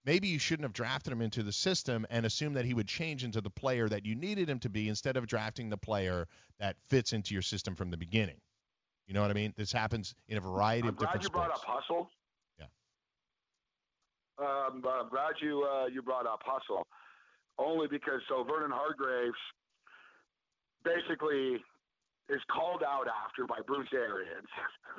maybe 0.04 0.28
you 0.28 0.38
shouldn't 0.38 0.64
have 0.64 0.72
drafted 0.72 1.12
him 1.12 1.22
into 1.22 1.42
the 1.42 1.52
system 1.52 2.06
and 2.10 2.26
assumed 2.26 2.56
that 2.56 2.64
he 2.64 2.74
would 2.74 2.88
change 2.88 3.24
into 3.24 3.40
the 3.40 3.50
player 3.50 3.88
that 3.88 4.04
you 4.04 4.16
needed 4.16 4.50
him 4.50 4.58
to 4.60 4.68
be 4.68 4.88
instead 4.88 5.16
of 5.16 5.26
drafting 5.26 5.70
the 5.70 5.76
player 5.76 6.26
that 6.58 6.76
fits 6.88 7.12
into 7.12 7.34
your 7.34 7.42
system 7.42 7.76
from 7.76 7.90
the 7.90 7.96
beginning. 7.96 8.40
You 9.08 9.14
know 9.14 9.22
what 9.22 9.30
I 9.30 9.34
mean? 9.34 9.54
This 9.56 9.72
happens 9.72 10.14
in 10.28 10.36
a 10.36 10.40
variety 10.40 10.82
I'm 10.82 10.90
of 10.90 10.96
glad 10.96 11.06
different 11.06 11.24
you 11.24 11.30
brought 11.30 11.50
up 11.50 11.64
hustle. 11.66 12.10
Yeah. 12.58 12.66
Um, 14.38 14.84
I'm 14.86 15.08
glad 15.08 15.32
you 15.40 15.66
uh, 15.66 15.86
you 15.86 16.02
brought 16.02 16.26
up 16.26 16.42
hustle, 16.44 16.86
only 17.58 17.88
because 17.88 18.20
so 18.28 18.44
Vernon 18.44 18.70
Hargreaves 18.70 19.38
basically 20.84 21.64
is 22.28 22.40
called 22.52 22.82
out 22.86 23.06
after 23.24 23.46
by 23.46 23.60
Bruce 23.66 23.88
Arians, 23.94 24.46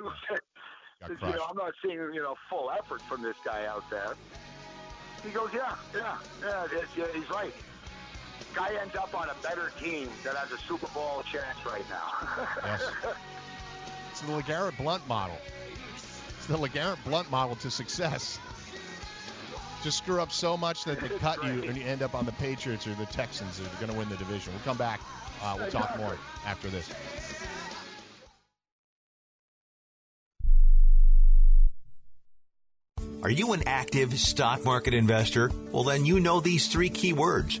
you 0.00 1.16
know, 1.20 1.46
I'm 1.48 1.56
not 1.56 1.72
seeing 1.80 1.94
you 2.12 2.20
know 2.20 2.34
full 2.50 2.68
effort 2.76 3.00
from 3.02 3.22
this 3.22 3.36
guy 3.44 3.66
out 3.66 3.88
there. 3.90 4.14
He 5.22 5.30
goes, 5.30 5.50
yeah, 5.54 5.76
yeah, 5.94 6.16
yeah, 6.42 6.66
yeah 6.96 7.04
he's 7.14 7.30
right. 7.30 7.52
Guy 8.54 8.74
ends 8.80 8.96
up 8.96 9.14
on 9.14 9.28
a 9.28 9.34
better 9.42 9.70
team 9.80 10.08
that 10.24 10.34
has 10.34 10.50
a 10.50 10.58
Super 10.58 10.88
Bowl 10.88 11.22
chance 11.30 11.64
right 11.64 11.84
now. 11.88 12.46
Yes. 12.64 12.90
It's 14.10 14.20
the 14.22 14.32
LeGarrette 14.32 14.76
Blount 14.76 15.06
model. 15.06 15.36
It's 16.36 16.46
the 16.46 16.56
LeGarrette 16.56 17.02
Blount 17.04 17.30
model 17.30 17.56
to 17.56 17.70
success. 17.70 18.38
Just 19.84 19.98
screw 19.98 20.20
up 20.20 20.32
so 20.32 20.56
much 20.56 20.84
that 20.84 21.00
they 21.00 21.08
cut 21.08 21.42
you 21.44 21.62
and 21.62 21.76
you 21.76 21.84
end 21.84 22.02
up 22.02 22.14
on 22.14 22.26
the 22.26 22.32
Patriots 22.32 22.86
or 22.86 22.94
the 22.94 23.06
Texans 23.06 23.58
that 23.58 23.72
are 23.72 23.76
going 23.76 23.90
to 23.90 23.96
win 23.96 24.08
the 24.08 24.16
division. 24.16 24.52
We'll 24.52 24.62
come 24.64 24.76
back. 24.76 25.00
Uh, 25.42 25.54
we'll 25.58 25.70
talk 25.70 25.96
more 25.96 26.18
after 26.44 26.68
this. 26.68 26.90
Are 33.22 33.30
you 33.30 33.52
an 33.52 33.62
active 33.66 34.18
stock 34.18 34.64
market 34.64 34.92
investor? 34.92 35.50
Well, 35.70 35.84
then 35.84 36.04
you 36.04 36.20
know 36.20 36.40
these 36.40 36.68
three 36.68 36.88
key 36.88 37.12
words 37.12 37.60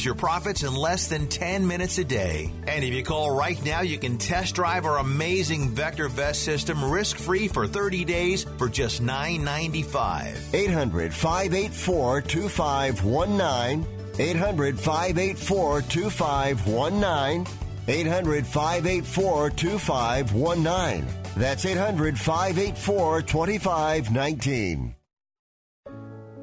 your 0.00 0.14
profits 0.14 0.62
in 0.62 0.74
less 0.74 1.08
than 1.08 1.28
10 1.28 1.66
minutes 1.66 1.98
a 1.98 2.04
day. 2.04 2.50
And 2.66 2.84
if 2.84 2.94
you 2.94 3.04
call 3.04 3.30
right 3.30 3.62
now, 3.64 3.82
you 3.82 3.98
can 3.98 4.16
test 4.16 4.54
drive 4.54 4.86
our 4.86 4.98
amazing 4.98 5.72
VectorVest 5.72 6.36
system 6.36 6.84
risk 6.84 7.18
free 7.18 7.48
for 7.48 7.66
30 7.66 8.04
days 8.04 8.44
for 8.56 8.68
just 8.68 9.02
$9.95. 9.02 10.54
800 10.54 11.12
584 11.12 12.22
2519. 12.22 13.86
800 14.18 14.80
584 14.80 15.82
2519. 15.82 17.46
800 17.88 18.46
584 18.46 19.50
2519. 19.50 21.06
That's 21.36 21.66
800 21.66 22.18
584 22.18 23.22
2519. 23.22 24.94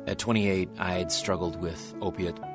At 0.07 0.17
28, 0.17 0.69
I 0.79 0.93
had 0.93 1.11
struggled 1.11 1.61
with 1.61 1.93
opiate 2.01 2.39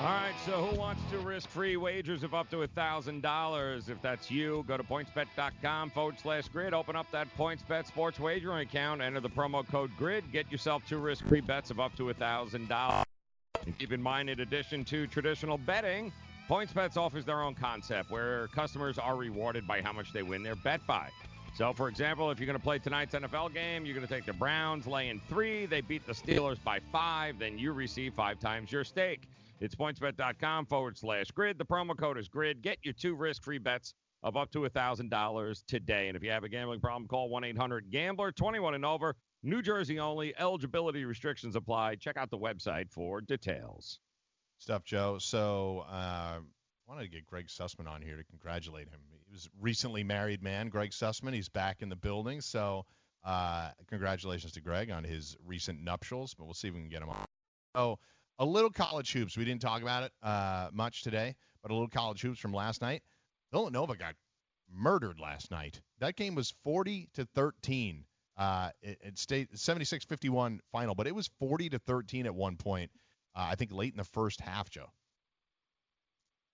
All 0.00 0.06
right, 0.06 0.34
so 0.44 0.52
who 0.52 0.76
wants 0.76 1.00
to 1.12 1.18
risk 1.18 1.48
free 1.48 1.76
wagers 1.76 2.24
of 2.24 2.34
up 2.34 2.50
to 2.50 2.56
$1,000? 2.56 3.88
If 3.88 4.02
that's 4.02 4.28
you, 4.28 4.64
go 4.66 4.76
to 4.76 4.82
pointsbet.com 4.82 5.90
forward 5.90 6.18
slash 6.20 6.48
grid. 6.48 6.74
Open 6.74 6.96
up 6.96 7.06
that 7.12 7.28
PointsBet 7.38 7.86
sports 7.86 8.18
wagering 8.18 8.66
account. 8.66 9.00
Enter 9.00 9.20
the 9.20 9.30
promo 9.30 9.66
code 9.66 9.92
GRID. 9.96 10.24
Get 10.32 10.50
yourself 10.50 10.82
two 10.88 10.98
risk 10.98 11.24
free 11.26 11.40
bets 11.40 11.70
of 11.70 11.78
up 11.78 11.94
to 11.96 12.12
$1,000. 12.12 13.04
Keep 13.78 13.92
in 13.92 14.02
mind, 14.02 14.28
in 14.28 14.40
addition 14.40 14.84
to 14.86 15.06
traditional 15.06 15.58
betting, 15.58 16.12
PointsBets 16.50 16.96
offers 16.96 17.24
their 17.24 17.40
own 17.40 17.54
concept 17.54 18.10
where 18.10 18.48
customers 18.48 18.98
are 18.98 19.14
rewarded 19.14 19.64
by 19.64 19.80
how 19.80 19.92
much 19.92 20.12
they 20.12 20.24
win 20.24 20.42
their 20.42 20.56
bet 20.56 20.84
by. 20.88 21.08
So, 21.56 21.72
for 21.72 21.88
example, 21.88 22.32
if 22.32 22.40
you're 22.40 22.46
going 22.48 22.58
to 22.58 22.62
play 22.62 22.80
tonight's 22.80 23.14
NFL 23.14 23.54
game, 23.54 23.86
you're 23.86 23.94
going 23.94 24.06
to 24.06 24.12
take 24.12 24.26
the 24.26 24.32
Browns 24.32 24.88
laying 24.88 25.20
three. 25.28 25.66
They 25.66 25.82
beat 25.82 26.04
the 26.04 26.12
Steelers 26.12 26.62
by 26.64 26.80
five. 26.90 27.38
Then 27.38 27.58
you 27.58 27.72
receive 27.72 28.12
five 28.14 28.40
times 28.40 28.72
your 28.72 28.82
stake. 28.82 29.20
It's 29.64 29.74
pointsbet.com 29.74 30.66
forward 30.66 30.98
slash 30.98 31.30
grid. 31.30 31.56
The 31.56 31.64
promo 31.64 31.96
code 31.96 32.18
is 32.18 32.28
grid. 32.28 32.60
Get 32.60 32.76
your 32.82 32.92
two 32.92 33.14
risk 33.14 33.42
free 33.42 33.56
bets 33.56 33.94
of 34.22 34.36
up 34.36 34.50
to 34.52 34.60
$1,000 34.60 35.64
today. 35.66 36.08
And 36.08 36.16
if 36.16 36.22
you 36.22 36.30
have 36.30 36.44
a 36.44 36.50
gambling 36.50 36.80
problem, 36.80 37.08
call 37.08 37.30
1 37.30 37.44
800 37.44 37.90
Gambler 37.90 38.30
21 38.30 38.74
and 38.74 38.84
over. 38.84 39.16
New 39.42 39.62
Jersey 39.62 39.98
only. 39.98 40.34
Eligibility 40.38 41.06
restrictions 41.06 41.56
apply. 41.56 41.94
Check 41.96 42.18
out 42.18 42.30
the 42.30 42.36
website 42.36 42.90
for 42.90 43.22
details. 43.22 44.00
Stuff, 44.58 44.84
Joe. 44.84 45.16
So 45.18 45.86
uh, 45.90 46.40
I 46.40 46.40
wanted 46.86 47.04
to 47.04 47.08
get 47.08 47.24
Greg 47.24 47.46
Sussman 47.46 47.88
on 47.88 48.02
here 48.02 48.18
to 48.18 48.24
congratulate 48.24 48.88
him. 48.88 49.00
He 49.10 49.32
was 49.32 49.48
recently 49.58 50.04
married 50.04 50.42
man, 50.42 50.68
Greg 50.68 50.90
Sussman. 50.90 51.32
He's 51.32 51.48
back 51.48 51.80
in 51.80 51.88
the 51.88 51.96
building. 51.96 52.42
So 52.42 52.84
uh, 53.24 53.70
congratulations 53.88 54.52
to 54.52 54.60
Greg 54.60 54.90
on 54.90 55.04
his 55.04 55.38
recent 55.42 55.82
nuptials, 55.82 56.34
but 56.34 56.44
we'll 56.44 56.52
see 56.52 56.68
if 56.68 56.74
we 56.74 56.80
can 56.80 56.90
get 56.90 57.00
him 57.00 57.08
on. 57.08 57.24
So 57.74 57.98
a 58.38 58.44
little 58.44 58.70
college 58.70 59.12
hoops. 59.12 59.36
We 59.36 59.44
didn't 59.44 59.62
talk 59.62 59.82
about 59.82 60.04
it 60.04 60.12
uh, 60.22 60.68
much 60.72 61.02
today, 61.02 61.34
but 61.62 61.70
a 61.70 61.74
little 61.74 61.88
college 61.88 62.20
hoops 62.20 62.38
from 62.38 62.52
last 62.52 62.82
night. 62.82 63.02
Villanova 63.52 63.96
got 63.96 64.14
murdered 64.72 65.20
last 65.20 65.50
night. 65.50 65.80
That 66.00 66.16
game 66.16 66.34
was 66.34 66.54
40 66.64 67.08
to 67.14 67.24
13. 67.34 68.04
Uh, 68.36 68.70
it, 68.82 68.98
it 69.00 69.18
stayed 69.18 69.50
76-51 69.52 70.58
final, 70.72 70.94
but 70.94 71.06
it 71.06 71.14
was 71.14 71.30
40 71.38 71.70
to 71.70 71.78
13 71.78 72.26
at 72.26 72.34
one 72.34 72.56
point. 72.56 72.90
Uh, 73.36 73.48
I 73.50 73.54
think 73.54 73.72
late 73.72 73.92
in 73.92 73.98
the 73.98 74.04
first 74.04 74.40
half, 74.40 74.70
Joe. 74.70 74.90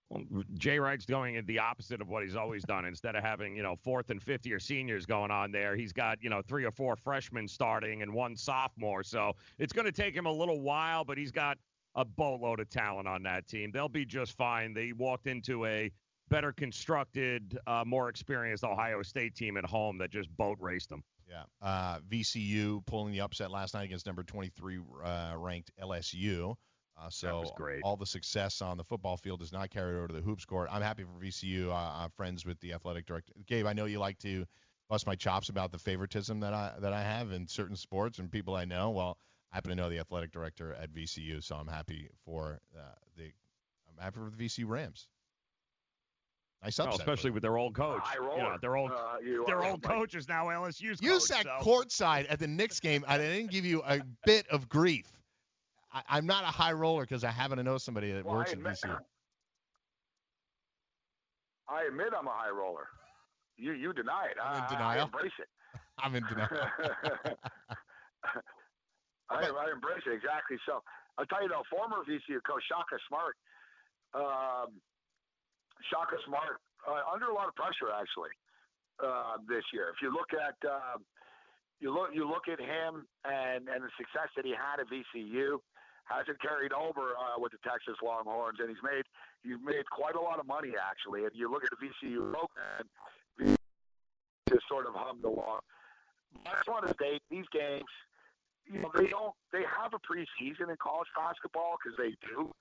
Well, 0.09 0.23
Jay 0.55 0.77
Wright's 0.77 1.05
going 1.05 1.35
in 1.35 1.45
the 1.45 1.59
opposite 1.59 2.01
of 2.01 2.09
what 2.09 2.21
he's 2.21 2.35
always 2.35 2.63
done. 2.63 2.83
Instead 2.83 3.15
of 3.15 3.23
having, 3.23 3.55
you 3.55 3.63
know, 3.63 3.77
fourth 3.77 4.09
and 4.09 4.21
fifth 4.21 4.45
year 4.45 4.59
seniors 4.59 5.05
going 5.05 5.31
on 5.31 5.53
there, 5.53 5.75
he's 5.75 5.93
got, 5.93 6.21
you 6.21 6.29
know, 6.29 6.41
three 6.41 6.65
or 6.65 6.71
four 6.71 6.97
freshmen 6.97 7.47
starting 7.47 8.01
and 8.01 8.13
one 8.13 8.35
sophomore. 8.35 9.03
So 9.03 9.31
it's 9.57 9.71
going 9.71 9.85
to 9.85 9.91
take 9.91 10.13
him 10.13 10.25
a 10.25 10.31
little 10.31 10.59
while, 10.59 11.05
but 11.05 11.17
he's 11.17 11.31
got 11.31 11.57
a 11.95 12.05
boatload 12.05 12.59
of 12.59 12.69
talent 12.69 13.07
on 13.07 13.23
that 13.23 13.47
team. 13.47 13.71
They'll 13.71 13.89
be 13.89 14.05
just 14.05 14.37
fine. 14.37 14.73
They 14.73 14.93
walked 14.93 15.27
into 15.27 15.65
a 15.65 15.91
better 16.29 16.53
constructed, 16.53 17.57
uh, 17.67 17.83
more 17.85 18.09
experienced 18.09 18.63
Ohio 18.63 19.01
State 19.01 19.35
team 19.35 19.57
at 19.57 19.65
home 19.65 19.97
that 19.97 20.11
just 20.11 20.35
boat 20.37 20.57
raced 20.59 20.89
them. 20.89 21.03
Yeah. 21.29 21.43
Uh, 21.61 21.99
VCU 22.09 22.85
pulling 22.85 23.13
the 23.13 23.21
upset 23.21 23.51
last 23.51 23.73
night 23.73 23.83
against 23.83 24.05
number 24.05 24.23
23 24.23 24.79
uh, 25.03 25.33
ranked 25.37 25.71
LSU. 25.81 26.55
Uh, 27.01 27.09
so 27.09 27.43
all 27.83 27.95
the 27.95 28.05
success 28.05 28.61
on 28.61 28.77
the 28.77 28.83
football 28.83 29.17
field 29.17 29.39
does 29.39 29.51
not 29.51 29.69
carry 29.69 29.97
over 29.97 30.07
to 30.07 30.13
the 30.13 30.21
hoops 30.21 30.45
court. 30.45 30.69
I'm 30.71 30.81
happy 30.81 31.03
for 31.03 31.25
VCU. 31.25 31.69
Uh, 31.69 31.73
I'm 31.73 32.09
friends 32.11 32.45
with 32.45 32.59
the 32.59 32.73
athletic 32.73 33.05
director. 33.05 33.33
Gabe, 33.47 33.65
I 33.65 33.73
know 33.73 33.85
you 33.85 33.97
like 33.97 34.19
to 34.19 34.45
bust 34.89 35.07
my 35.07 35.15
chops 35.15 35.49
about 35.49 35.71
the 35.71 35.79
favoritism 35.79 36.41
that 36.41 36.53
I 36.53 36.73
that 36.79 36.93
I 36.93 37.01
have 37.01 37.31
in 37.31 37.47
certain 37.47 37.77
sports 37.77 38.19
and 38.19 38.29
people 38.29 38.55
I 38.55 38.65
know. 38.65 38.91
Well, 38.91 39.17
I 39.51 39.57
happen 39.57 39.69
to 39.69 39.75
know 39.75 39.89
the 39.89 39.99
athletic 39.99 40.31
director 40.31 40.73
at 40.73 40.91
VCU, 40.93 41.43
so 41.43 41.55
I'm 41.55 41.67
happy 41.67 42.09
for 42.25 42.59
uh, 42.77 42.81
the 43.17 43.23
I'm 43.89 44.01
happy 44.01 44.19
for 44.19 44.29
the 44.29 44.45
VCU 44.45 44.65
Rams. 44.67 45.07
Nice 46.63 46.77
upset. 46.79 46.93
Oh, 46.93 46.95
especially 46.97 47.31
with 47.31 47.41
their 47.41 47.57
old 47.57 47.73
coach. 47.75 48.01
High 48.03 48.13
You 48.15 48.21
know, 48.21 48.27
roller. 48.43 48.57
their 48.61 48.75
old 48.77 48.91
Uh, 48.91 49.17
you 49.23 49.43
their 49.47 49.57
are, 49.57 49.71
old 49.71 49.83
Mike. 49.83 49.91
coach 49.91 50.15
is 50.15 50.29
now 50.29 50.45
LSU's 50.45 51.01
You 51.01 51.13
coach. 51.13 51.21
sat 51.23 51.43
so- 51.43 51.57
courtside 51.61 52.27
at 52.29 52.39
the 52.39 52.47
Knicks 52.47 52.79
game, 52.79 53.03
and 53.07 53.21
I 53.21 53.25
didn't 53.25 53.51
give 53.51 53.65
you 53.65 53.81
a 53.85 53.99
bit 54.25 54.47
of 54.49 54.69
grief. 54.69 55.07
I, 55.91 56.03
I'm 56.07 56.25
not 56.27 56.43
a 56.43 56.47
high 56.47 56.71
roller 56.71 57.01
because 57.03 57.23
I 57.23 57.31
happen 57.31 57.57
to 57.57 57.63
know 57.63 57.77
somebody 57.77 58.11
that 58.13 58.23
Well, 58.23 58.35
works 58.37 58.51
I 58.51 58.53
at 58.53 58.59
VCU. 58.59 58.97
I 61.67 61.83
admit 61.87 62.07
I'm 62.17 62.27
a 62.27 62.31
high 62.31 62.49
roller. 62.51 62.87
You 63.57 63.73
you 63.73 63.91
deny 63.93 64.25
it. 64.31 64.37
I'm 64.41 64.55
in 64.57 64.63
I, 64.63 64.67
denial. 64.69 65.01
I 65.01 65.03
embrace 65.05 65.31
it. 65.39 65.47
I'm 65.97 66.15
in 66.15 66.23
denial. 66.27 66.49
I, 69.31 69.47
I 69.47 69.65
embrace 69.71 70.03
it 70.03 70.11
exactly. 70.11 70.59
So 70.67 70.83
I'll 71.17 71.25
tell 71.25 71.41
you 71.41 71.49
though, 71.49 71.63
former 71.71 72.03
VCU 72.03 72.43
coach 72.43 72.63
Shaka 72.67 72.99
Smart, 73.07 73.35
um, 74.13 74.77
Shaka 75.87 76.19
Smart, 76.27 76.59
uh, 76.83 77.07
under 77.07 77.31
a 77.31 77.35
lot 77.35 77.47
of 77.47 77.55
pressure 77.55 77.89
actually 77.95 78.35
uh, 78.99 79.39
this 79.47 79.63
year. 79.71 79.89
If 79.95 80.03
you 80.03 80.11
look 80.11 80.35
at 80.35 80.59
um, 80.67 81.07
you 81.79 81.89
look 81.93 82.11
you 82.13 82.27
look 82.27 82.51
at 82.51 82.59
him 82.59 83.07
and 83.23 83.71
and 83.71 83.79
the 83.83 83.93
success 83.95 84.29
that 84.35 84.45
he 84.45 84.51
had 84.51 84.83
at 84.83 84.87
VCU, 84.91 85.63
hasn't 86.05 86.41
carried 86.41 86.73
over 86.73 87.15
uh, 87.15 87.39
with 87.39 87.51
the 87.51 87.61
Texas 87.63 87.95
Longhorns, 88.03 88.59
and 88.59 88.69
he's 88.69 88.83
made 88.83 89.07
he's 89.43 89.59
made 89.63 89.87
quite 89.89 90.15
a 90.15 90.21
lot 90.21 90.39
of 90.39 90.45
money 90.45 90.73
actually. 90.75 91.23
And 91.23 91.31
you 91.33 91.49
look 91.49 91.63
at 91.63 91.71
the 91.71 91.79
VCU 91.79 92.35
program, 92.35 93.57
just 94.49 94.67
sort 94.67 94.85
of 94.87 94.93
hummed 94.95 95.23
along. 95.23 95.61
That's 96.45 96.67
one 96.67 96.83
of 96.83 96.91
State. 96.95 97.21
These 97.29 97.47
games, 97.51 97.89
you 98.71 98.81
know, 98.81 98.91
they 98.95 99.07
don't 99.07 99.35
they 99.51 99.63
have 99.67 99.93
a 99.93 100.01
preseason 100.01 100.69
in 100.69 100.77
college 100.79 101.09
basketball 101.15 101.75
because 101.77 101.97
they 101.97 102.15
do. 102.23 102.51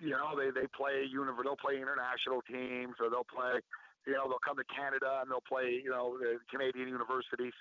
You 0.00 0.14
know, 0.14 0.38
they 0.38 0.50
they 0.54 0.66
play 0.70 1.04
univ- 1.10 1.42
they'll 1.42 1.58
play 1.58 1.76
international 1.76 2.42
teams 2.46 2.94
or 3.02 3.10
they'll 3.10 3.26
play. 3.26 3.60
You 4.06 4.14
know, 4.14 4.30
they'll 4.30 4.42
come 4.44 4.56
to 4.56 4.68
Canada 4.70 5.20
and 5.20 5.30
they'll 5.30 5.44
play. 5.44 5.82
You 5.82 5.90
know, 5.90 6.16
the 6.16 6.38
Canadian 6.50 6.88
universities. 6.88 7.56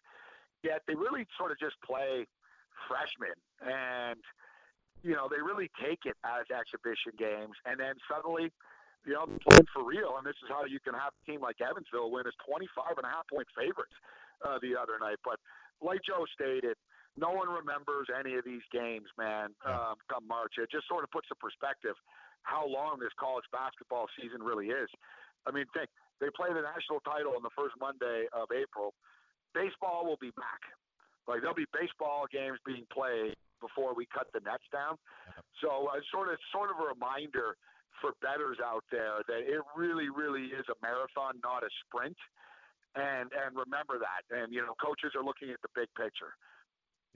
Yet 0.64 0.82
they 0.88 0.95
really 0.95 1.26
sort 1.38 1.52
of 1.52 1.60
just 1.60 1.76
play 1.86 2.26
freshmen 2.88 3.38
and 3.61 4.22
you 5.03 5.14
know, 5.14 5.30
they 5.30 5.41
really 5.41 5.69
take 5.78 6.06
it 6.06 6.18
as 6.26 6.49
exhibition 6.49 7.14
games, 7.18 7.53
and 7.65 7.80
then 7.80 7.95
suddenly, 8.10 8.49
you 9.06 9.14
know, 9.14 9.30
playing 9.45 9.69
for 9.74 9.86
real. 9.86 10.18
And 10.18 10.26
this 10.26 10.38
is 10.41 10.49
how 10.49 10.65
you 10.65 10.80
can 10.82 10.94
have 10.94 11.14
a 11.14 11.22
team 11.30 11.41
like 11.41 11.61
Evansville 11.61 12.10
win 12.10 12.26
as 12.26 12.34
25 12.44 12.98
and 12.98 13.06
a 13.06 13.11
half 13.11 13.30
point 13.30 13.48
favorites 13.53 13.94
uh, 14.41 14.57
the 14.61 14.74
other 14.74 14.98
night. 14.98 15.22
But 15.22 15.38
like 15.82 16.02
Joe 16.02 16.26
stated, 16.34 16.76
no 17.18 17.34
one 17.34 17.49
remembers 17.49 18.07
any 18.14 18.38
of 18.38 18.45
these 18.45 18.64
games, 18.69 19.10
man, 19.18 19.49
um, 19.65 19.98
come 20.06 20.26
March. 20.30 20.61
It 20.61 20.69
just 20.69 20.88
sort 20.88 21.03
of 21.03 21.10
puts 21.10 21.26
in 21.34 21.38
perspective 21.41 21.98
how 22.45 22.64
long 22.64 23.02
this 23.02 23.11
college 23.18 23.45
basketball 23.49 24.06
season 24.15 24.45
really 24.45 24.69
is. 24.69 24.88
I 25.44 25.52
mean, 25.52 25.65
think 25.73 25.89
they 26.22 26.30
play 26.38 26.53
the 26.53 26.61
national 26.61 27.02
title 27.02 27.34
on 27.34 27.41
the 27.41 27.53
first 27.57 27.73
Monday 27.81 28.30
of 28.31 28.53
April. 28.53 28.94
Baseball 29.57 30.06
will 30.06 30.22
be 30.22 30.31
back. 30.38 30.61
Like 31.26 31.41
there'll 31.41 31.57
be 31.57 31.68
baseball 31.76 32.30
games 32.31 32.61
being 32.64 32.88
played 32.94 33.35
before 33.60 33.98
we 33.98 34.06
cut 34.07 34.30
the 34.31 34.39
nets 34.45 34.64
down. 34.72 34.95
So 35.60 35.89
uh, 35.91 35.99
sort 36.14 36.30
of 36.31 36.38
sort 36.53 36.69
of 36.72 36.77
a 36.80 36.88
reminder 36.88 37.57
for 37.99 38.14
betters 38.22 38.61
out 38.61 38.85
there 38.94 39.26
that 39.27 39.41
it 39.44 39.60
really 39.76 40.07
really 40.07 40.53
is 40.53 40.64
a 40.69 40.77
marathon, 40.80 41.41
not 41.44 41.65
a 41.65 41.72
sprint. 41.84 42.15
And 42.95 43.27
and 43.34 43.57
remember 43.57 43.99
that. 43.99 44.23
And 44.31 44.53
you 44.53 44.64
know, 44.64 44.77
coaches 44.80 45.18
are 45.19 45.26
looking 45.26 45.52
at 45.52 45.60
the 45.60 45.72
big 45.76 45.91
picture. 45.99 46.31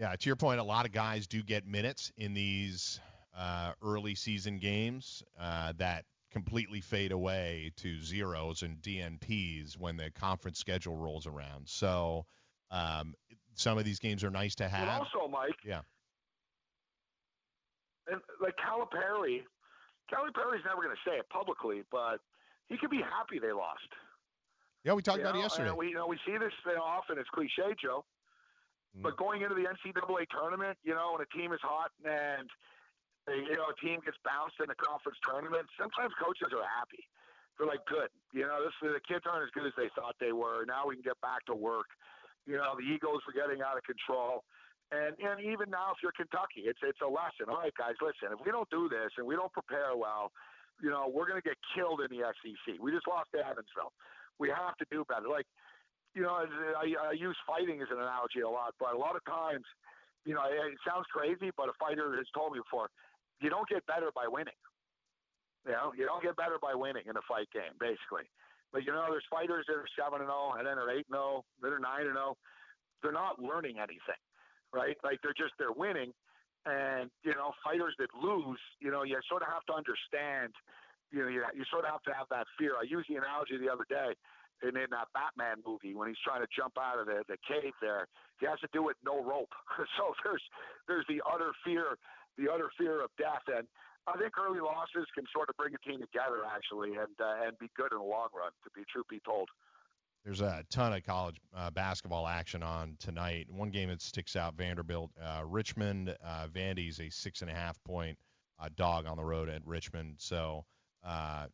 Yeah, 0.02 0.16
to 0.16 0.26
your 0.30 0.36
point, 0.36 0.60
a 0.60 0.64
lot 0.64 0.88
of 0.88 0.92
guys 0.92 1.28
do 1.28 1.44
get 1.44 1.68
minutes 1.68 2.12
in 2.18 2.34
these 2.34 3.00
uh, 3.38 3.74
early 3.84 4.16
season 4.16 4.58
games 4.58 5.22
uh, 5.40 5.74
that 5.78 6.06
completely 6.32 6.82
fade 6.82 7.12
away 7.12 7.72
to 7.78 8.02
zeros 8.02 8.64
and 8.64 8.78
DNPs 8.82 9.78
when 9.78 9.98
the 9.98 10.10
conference 10.10 10.58
schedule 10.58 10.96
rolls 10.96 11.28
around. 11.28 11.68
So 11.70 12.26
um, 12.72 13.14
some 13.54 13.78
of 13.78 13.86
these 13.86 14.00
games 14.00 14.24
are 14.24 14.32
nice 14.32 14.56
to 14.56 14.64
But 14.64 14.72
have. 14.72 15.02
also, 15.02 15.28
Mike, 15.30 15.54
Yeah. 15.64 15.82
and 18.08 18.22
like 18.42 18.56
Calipari, 18.58 19.44
Calipari's 20.12 20.66
never 20.66 20.82
going 20.82 20.96
to 20.96 21.10
say 21.10 21.16
it 21.18 21.30
publicly, 21.30 21.84
but 21.92 22.18
he 22.70 22.78
could 22.80 22.90
be 22.90 23.02
happy 23.02 23.38
they 23.40 23.52
lost. 23.52 23.86
Yeah, 24.84 24.94
we 24.94 25.04
talked 25.04 25.20
You 25.20 25.26
about 25.26 25.36
it 25.36 25.42
yesterday. 25.42 25.70
we 25.78 25.90
you 25.90 25.94
know 25.94 26.08
we 26.08 26.18
see 26.26 26.36
this 26.40 26.54
often. 26.82 27.20
It's 27.20 27.30
cliche, 27.30 27.76
Joe. 27.80 28.04
Mm. 28.98 29.04
But 29.04 29.16
going 29.18 29.42
into 29.42 29.56
the 29.56 29.68
NCAA 29.68 30.28
tournament, 30.32 30.78
you 30.84 30.94
know, 30.94 31.16
when 31.16 31.24
a 31.24 31.32
team 31.32 31.54
is 31.54 31.64
hot 31.64 31.92
and 32.04 32.50
you 33.30 33.56
know 33.56 33.70
a 33.70 33.78
team 33.78 34.02
gets 34.04 34.18
bounced 34.26 34.58
in 34.60 34.68
a 34.68 34.78
conference 34.78 35.18
tournament, 35.24 35.70
sometimes 35.78 36.12
coaches 36.18 36.52
are 36.52 36.66
happy. 36.66 37.06
They're 37.56 37.70
like, 37.70 37.86
good. 37.86 38.10
You 38.34 38.50
know, 38.50 38.64
this 38.64 38.74
the 38.82 39.04
kids 39.06 39.28
aren't 39.30 39.46
as 39.46 39.54
good 39.54 39.68
as 39.70 39.76
they 39.78 39.92
thought 39.94 40.18
they 40.18 40.34
were. 40.34 40.66
Now 40.66 40.90
we 40.90 40.98
can 40.98 41.06
get 41.06 41.20
back 41.22 41.46
to 41.48 41.56
work. 41.56 41.88
You 42.50 42.58
know, 42.58 42.74
the 42.74 42.88
egos 42.88 43.22
were 43.30 43.38
getting 43.38 43.62
out 43.62 43.78
of 43.78 43.86
control. 43.86 44.44
And 44.92 45.16
and 45.22 45.40
even 45.40 45.72
now, 45.72 45.96
if 45.96 46.04
you're 46.04 46.16
Kentucky, 46.16 46.68
it's 46.68 46.82
it's 46.84 47.00
a 47.00 47.08
lesson. 47.08 47.48
All 47.48 47.64
right, 47.64 47.76
guys, 47.78 47.96
listen. 48.02 48.34
If 48.34 48.44
we 48.44 48.52
don't 48.52 48.68
do 48.74 48.90
this 48.90 49.16
and 49.16 49.24
we 49.24 49.40
don't 49.40 49.54
prepare 49.54 49.96
well, 49.96 50.34
you 50.82 50.90
know, 50.90 51.08
we're 51.08 51.30
going 51.30 51.40
to 51.40 51.46
get 51.46 51.56
killed 51.78 52.02
in 52.02 52.10
the 52.10 52.26
SEC. 52.42 52.82
We 52.82 52.92
just 52.92 53.08
lost 53.08 53.30
to 53.38 53.40
Evansville. 53.40 53.94
We 54.42 54.50
have 54.50 54.76
to 54.82 54.86
do 54.90 55.06
better. 55.06 55.30
Like, 55.30 55.46
you 56.14 56.22
know, 56.22 56.44
I, 56.76 56.86
I 57.10 57.14
use 57.16 57.38
fighting 57.48 57.82
as 57.82 57.88
an 57.92 58.00
analogy 58.00 58.42
a 58.44 58.50
lot, 58.50 58.76
but 58.80 58.94
a 58.94 58.98
lot 58.98 59.16
of 59.16 59.24
times, 59.24 59.64
you 60.26 60.36
know, 60.36 60.44
it 60.46 60.78
sounds 60.86 61.08
crazy, 61.12 61.52
but 61.56 61.70
a 61.70 61.76
fighter 61.80 62.14
has 62.18 62.28
told 62.36 62.54
me 62.54 62.60
before, 62.60 62.90
you 63.40 63.50
don't 63.50 63.68
get 63.68 63.86
better 63.88 64.12
by 64.14 64.28
winning. 64.28 64.58
You 65.66 65.74
know, 65.74 65.94
you 65.96 66.06
don't 66.06 66.22
get 66.22 66.36
better 66.36 66.58
by 66.62 66.74
winning 66.74 67.06
in 67.08 67.16
a 67.18 67.26
fight 67.28 67.50
game, 67.54 67.74
basically. 67.80 68.30
But 68.74 68.86
you 68.86 68.92
know, 68.92 69.06
there's 69.10 69.28
fighters 69.30 69.66
that 69.68 69.76
are 69.76 69.88
seven 70.00 70.22
and 70.24 70.32
zero, 70.32 70.56
and 70.58 70.66
then 70.66 70.76
they're 70.80 70.92
eight 70.92 71.06
and 71.12 71.18
zero, 71.18 71.44
then 71.62 71.72
they're 71.72 71.84
nine 71.84 72.08
and 72.08 72.18
zero. 72.18 72.38
They're 73.04 73.16
not 73.16 73.42
learning 73.42 73.78
anything, 73.78 74.22
right? 74.74 74.96
Like 75.04 75.20
they're 75.22 75.38
just 75.38 75.54
they're 75.60 75.76
winning, 75.76 76.14
and 76.66 77.12
you 77.24 77.36
know, 77.36 77.52
fighters 77.64 77.94
that 78.00 78.10
lose, 78.16 78.62
you 78.80 78.90
know, 78.90 79.04
you 79.04 79.20
sort 79.28 79.44
of 79.44 79.50
have 79.50 79.66
to 79.70 79.74
understand. 79.74 80.54
You 81.12 81.28
know, 81.28 81.30
you, 81.30 81.44
you 81.54 81.68
sort 81.68 81.84
of 81.84 81.92
have 81.92 82.06
to 82.08 82.14
have 82.16 82.32
that 82.32 82.48
fear. 82.56 82.80
I 82.80 82.88
used 82.88 83.12
the 83.12 83.20
analogy 83.20 83.60
the 83.60 83.68
other 83.68 83.84
day, 83.92 84.16
in 84.64 84.78
in 84.78 84.90
that 84.92 85.10
Batman 85.14 85.64
movie 85.66 85.94
when 85.94 86.08
he's 86.08 86.22
trying 86.24 86.42
to 86.42 86.50
jump 86.50 86.78
out 86.80 87.00
of 87.00 87.06
the 87.06 87.24
the 87.28 87.38
cave. 87.48 87.74
There, 87.82 88.08
he 88.40 88.46
has 88.46 88.60
to 88.62 88.70
do 88.74 88.90
it 88.90 88.98
no 89.04 89.24
rope. 89.24 89.52
so 89.98 90.14
there's 90.24 90.44
there's 90.88 91.06
the 91.10 91.22
utter 91.26 91.52
fear, 91.64 91.98
the 92.38 92.52
utter 92.52 92.70
fear 92.78 93.04
of 93.04 93.10
death, 93.18 93.44
and 93.48 93.68
I 94.08 94.18
think 94.18 94.34
early 94.38 94.60
losses 94.60 95.08
can 95.14 95.26
sort 95.34 95.50
of 95.50 95.58
bring 95.58 95.74
a 95.74 95.82
team 95.88 96.00
together 96.00 96.44
actually, 96.48 96.98
and 96.98 97.14
uh, 97.20 97.46
and 97.46 97.58
be 97.60 97.70
good 97.76 97.92
in 97.92 98.00
the 98.00 98.04
long 98.04 98.30
run. 98.36 98.52
To 98.64 98.70
be 98.76 98.84
truth 98.92 99.06
be 99.10 99.22
told. 99.26 99.50
There's 100.24 100.42
a 100.42 100.64
ton 100.70 100.94
of 100.94 101.04
college 101.04 101.42
uh, 101.56 101.72
basketball 101.72 102.28
action 102.28 102.62
on 102.62 102.96
tonight. 103.00 103.48
One 103.50 103.70
game 103.70 103.90
that 103.90 104.02
sticks 104.02 104.36
out: 104.36 104.56
Vanderbilt, 104.56 105.12
uh, 105.22 105.44
Richmond. 105.46 106.16
Uh, 106.24 106.48
Vandy's 106.54 107.00
a 107.00 107.10
six 107.10 107.42
and 107.42 107.50
a 107.50 107.54
half 107.54 107.84
point 107.84 108.18
uh, 108.60 108.70
dog 108.76 109.08
on 109.08 109.18
the 109.18 109.24
road 109.24 109.50
at 109.50 109.66
Richmond. 109.66 110.16
So 110.18 110.66
uh, 111.04 111.48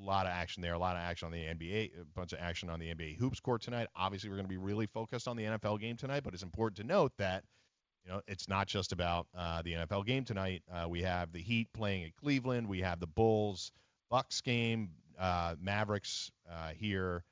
a 0.00 0.02
lot 0.02 0.26
of 0.26 0.32
action 0.32 0.62
there. 0.62 0.74
A 0.74 0.78
lot 0.78 0.96
of 0.96 1.02
action 1.02 1.26
on 1.26 1.32
the 1.32 1.44
NBA. 1.44 2.00
A 2.00 2.04
bunch 2.14 2.32
of 2.32 2.38
action 2.40 2.70
on 2.70 2.78
the 2.78 2.94
NBA 2.94 3.18
hoops 3.18 3.40
court 3.40 3.62
tonight. 3.62 3.88
Obviously, 3.96 4.30
we're 4.30 4.36
going 4.36 4.46
to 4.46 4.50
be 4.50 4.56
really 4.56 4.86
focused 4.86 5.28
on 5.28 5.36
the 5.36 5.44
NFL 5.44 5.80
game 5.80 5.96
tonight, 5.96 6.22
but 6.24 6.34
it's 6.34 6.42
important 6.42 6.76
to 6.76 6.84
note 6.84 7.12
that 7.18 7.44
you 8.04 8.12
know 8.12 8.20
it's 8.26 8.48
not 8.48 8.66
just 8.66 8.92
about 8.92 9.26
uh, 9.36 9.62
the 9.62 9.72
NFL 9.72 10.06
game 10.06 10.24
tonight. 10.24 10.62
Uh, 10.72 10.88
we 10.88 11.02
have 11.02 11.32
the 11.32 11.40
Heat 11.40 11.68
playing 11.72 12.04
at 12.04 12.16
Cleveland. 12.16 12.68
We 12.68 12.80
have 12.80 13.00
the 13.00 13.06
Bulls 13.06 13.72
Bucks 14.10 14.40
game. 14.40 14.90
Uh, 15.18 15.54
Mavericks 15.60 16.30
uh, 16.50 16.70
here 16.70 17.22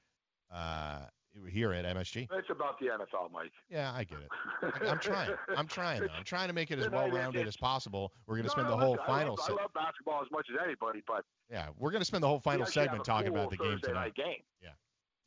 uh, 0.55 1.01
here 1.49 1.73
at 1.73 1.85
MSG. 1.85 2.29
It's 2.33 2.51
about 2.51 2.79
the 2.81 2.87
NFL, 2.87 3.31
Mike. 3.33 3.53
Yeah, 3.71 3.93
I 3.95 4.05
get 4.05 4.19
it. 4.19 4.29
I, 4.63 4.89
I'm 4.91 4.99
trying. 4.99 5.31
I'm 5.57 5.67
trying. 5.67 6.01
Though. 6.01 6.09
I'm 6.17 6.25
trying 6.25 6.49
to 6.49 6.55
make 6.55 6.71
it 6.71 6.79
as 6.79 6.85
You 6.87 6.91
know, 6.91 6.99
it- 7.01 7.13
well-rounded 7.13 7.47
as 7.47 7.57
possible. 7.57 8.13
We're 8.27 8.37
going 8.37 8.45
to 8.45 8.49
No, 8.49 8.53
spend 8.53 8.69
no, 8.69 8.77
the 8.77 8.83
whole 8.83 8.93
listen, 8.93 9.07
final. 9.07 9.39
I 9.41 9.47
se- 9.47 9.53
love, 9.53 9.59
I 9.61 9.63
love 9.63 9.73
basketball 9.75 10.21
as 10.23 10.31
much 10.33 10.47
as 10.53 10.57
anybody, 10.65 11.03
but 11.07 11.25
yeah, 11.51 11.69
we're 11.79 11.91
going 11.93 12.01
to 12.01 12.05
spend 12.07 12.23
the 12.23 12.29
whole 12.29 12.41
final 12.41 12.67
segment 12.67 13.03
a 13.03 13.05
talking 13.05 13.29
about 13.29 13.51
the 13.51 13.57
game 13.57 13.73
Thursday 13.73 13.89
tonight. 13.89 14.15
game. 14.15 14.43
Yeah. 14.63 14.69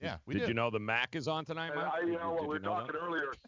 Yeah, 0.01 0.17
we 0.25 0.33
did 0.33 0.41
do. 0.41 0.47
you 0.49 0.53
know 0.53 0.69
the 0.69 0.79
Mac 0.79 1.15
is 1.15 1.29
on 1.29 1.45
tonight, 1.45 1.71
Mike? 1.75 1.87
I, 1.93 2.01
you 2.05 2.13
know, 2.13 2.35
did 2.37 2.41
we 2.41 2.47
were 2.47 2.59
know 2.59 2.75
that? 2.75 2.87
talking 2.87 2.95
earlier. 3.01 3.31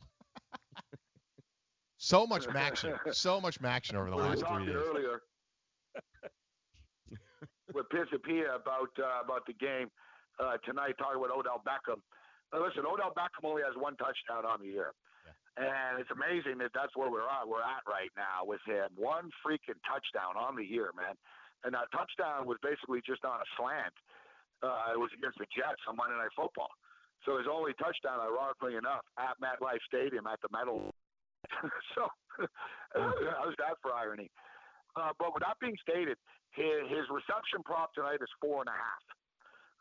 So 1.97 2.27
much 2.27 2.45
action. 2.55 2.93
so 3.11 3.41
much 3.41 3.57
action 3.63 3.95
over 3.95 4.09
the 4.09 4.15
we 4.15 4.21
were 4.21 4.27
last 4.29 4.39
three 4.39 4.47
talking 4.47 4.65
days. 4.67 4.75
earlier 4.75 5.21
with 7.73 7.85
Pisapia 7.89 8.55
about 8.55 8.89
uh, 8.99 9.23
about 9.23 9.45
the 9.47 9.53
game 9.53 9.87
uh, 10.39 10.57
tonight, 10.63 10.93
talking 10.97 11.17
about 11.17 11.35
Odell 11.35 11.61
Beckham. 11.65 11.99
Listen, 12.53 12.85
Odell 12.85 13.13
Beckham 13.15 13.43
only 13.43 13.63
has 13.65 13.75
one 13.75 13.97
touchdown 13.97 14.45
on 14.45 14.61
the 14.61 14.69
year, 14.69 14.93
and 15.57 15.99
it's 15.99 16.11
amazing 16.13 16.61
that 16.61 16.71
that's 16.75 16.93
where 16.95 17.09
we're 17.09 17.25
at. 17.25 17.47
We're 17.47 17.65
at 17.65 17.83
right 17.89 18.11
now 18.15 18.45
with 18.45 18.61
him. 18.67 18.93
One 18.95 19.33
freaking 19.41 19.79
touchdown 19.83 20.37
on 20.37 20.55
the 20.55 20.63
year, 20.63 20.93
man, 20.95 21.17
and 21.65 21.73
that 21.73 21.89
touchdown 21.91 22.45
was 22.45 22.61
basically 22.61 23.01
just 23.01 23.25
on 23.25 23.41
a 23.41 23.47
slant. 23.57 23.95
Uh, 24.63 24.95
it 24.95 24.99
was 25.01 25.11
against 25.11 25.37
the 25.41 25.49
Jets 25.51 25.83
on 25.89 25.99
Monday 25.99 26.15
Night 26.15 26.31
Football. 26.31 26.71
So 27.25 27.41
his 27.41 27.49
only 27.49 27.73
touchdown, 27.81 28.21
ironically 28.21 28.77
enough, 28.77 29.03
at 29.17 29.35
MetLife 29.41 29.81
Stadium 29.89 30.29
at 30.29 30.39
the 30.45 30.49
Metal. 30.53 30.93
so 31.97 32.07
how's 32.95 33.57
that 33.57 33.81
for 33.81 33.91
irony? 33.91 34.29
Uh, 34.95 35.11
but 35.19 35.33
with 35.33 35.43
that 35.43 35.59
being 35.59 35.75
stated, 35.81 36.15
his, 36.53 36.87
his 36.87 37.03
reception 37.11 37.65
prop 37.65 37.91
tonight 37.93 38.21
is 38.21 38.31
four 38.39 38.63
and 38.63 38.71
a 38.71 38.77
half. 38.77 39.03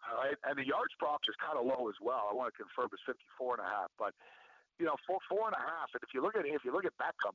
All 0.05 0.20
right, 0.20 0.36
and 0.44 0.55
the 0.60 0.66
yards 0.66 0.93
prop 1.01 1.24
is 1.24 1.36
kind 1.40 1.56
of 1.56 1.64
low 1.64 1.89
as 1.89 1.97
well. 2.01 2.28
I 2.28 2.35
want 2.36 2.52
to 2.52 2.56
confirm 2.60 2.93
it's 2.93 3.05
fifty-four 3.09 3.56
and 3.56 3.64
a 3.64 3.68
half, 3.68 3.89
but 3.97 4.12
you 4.76 4.85
know, 4.85 4.97
four 5.09 5.18
four 5.28 5.48
and 5.48 5.56
a 5.56 5.64
half. 5.64 5.89
And 5.97 6.02
if 6.05 6.12
you 6.12 6.20
look 6.20 6.36
at 6.36 6.44
if 6.44 6.60
you 6.64 6.72
look 6.72 6.85
at 6.85 6.93
Beckham, 7.01 7.32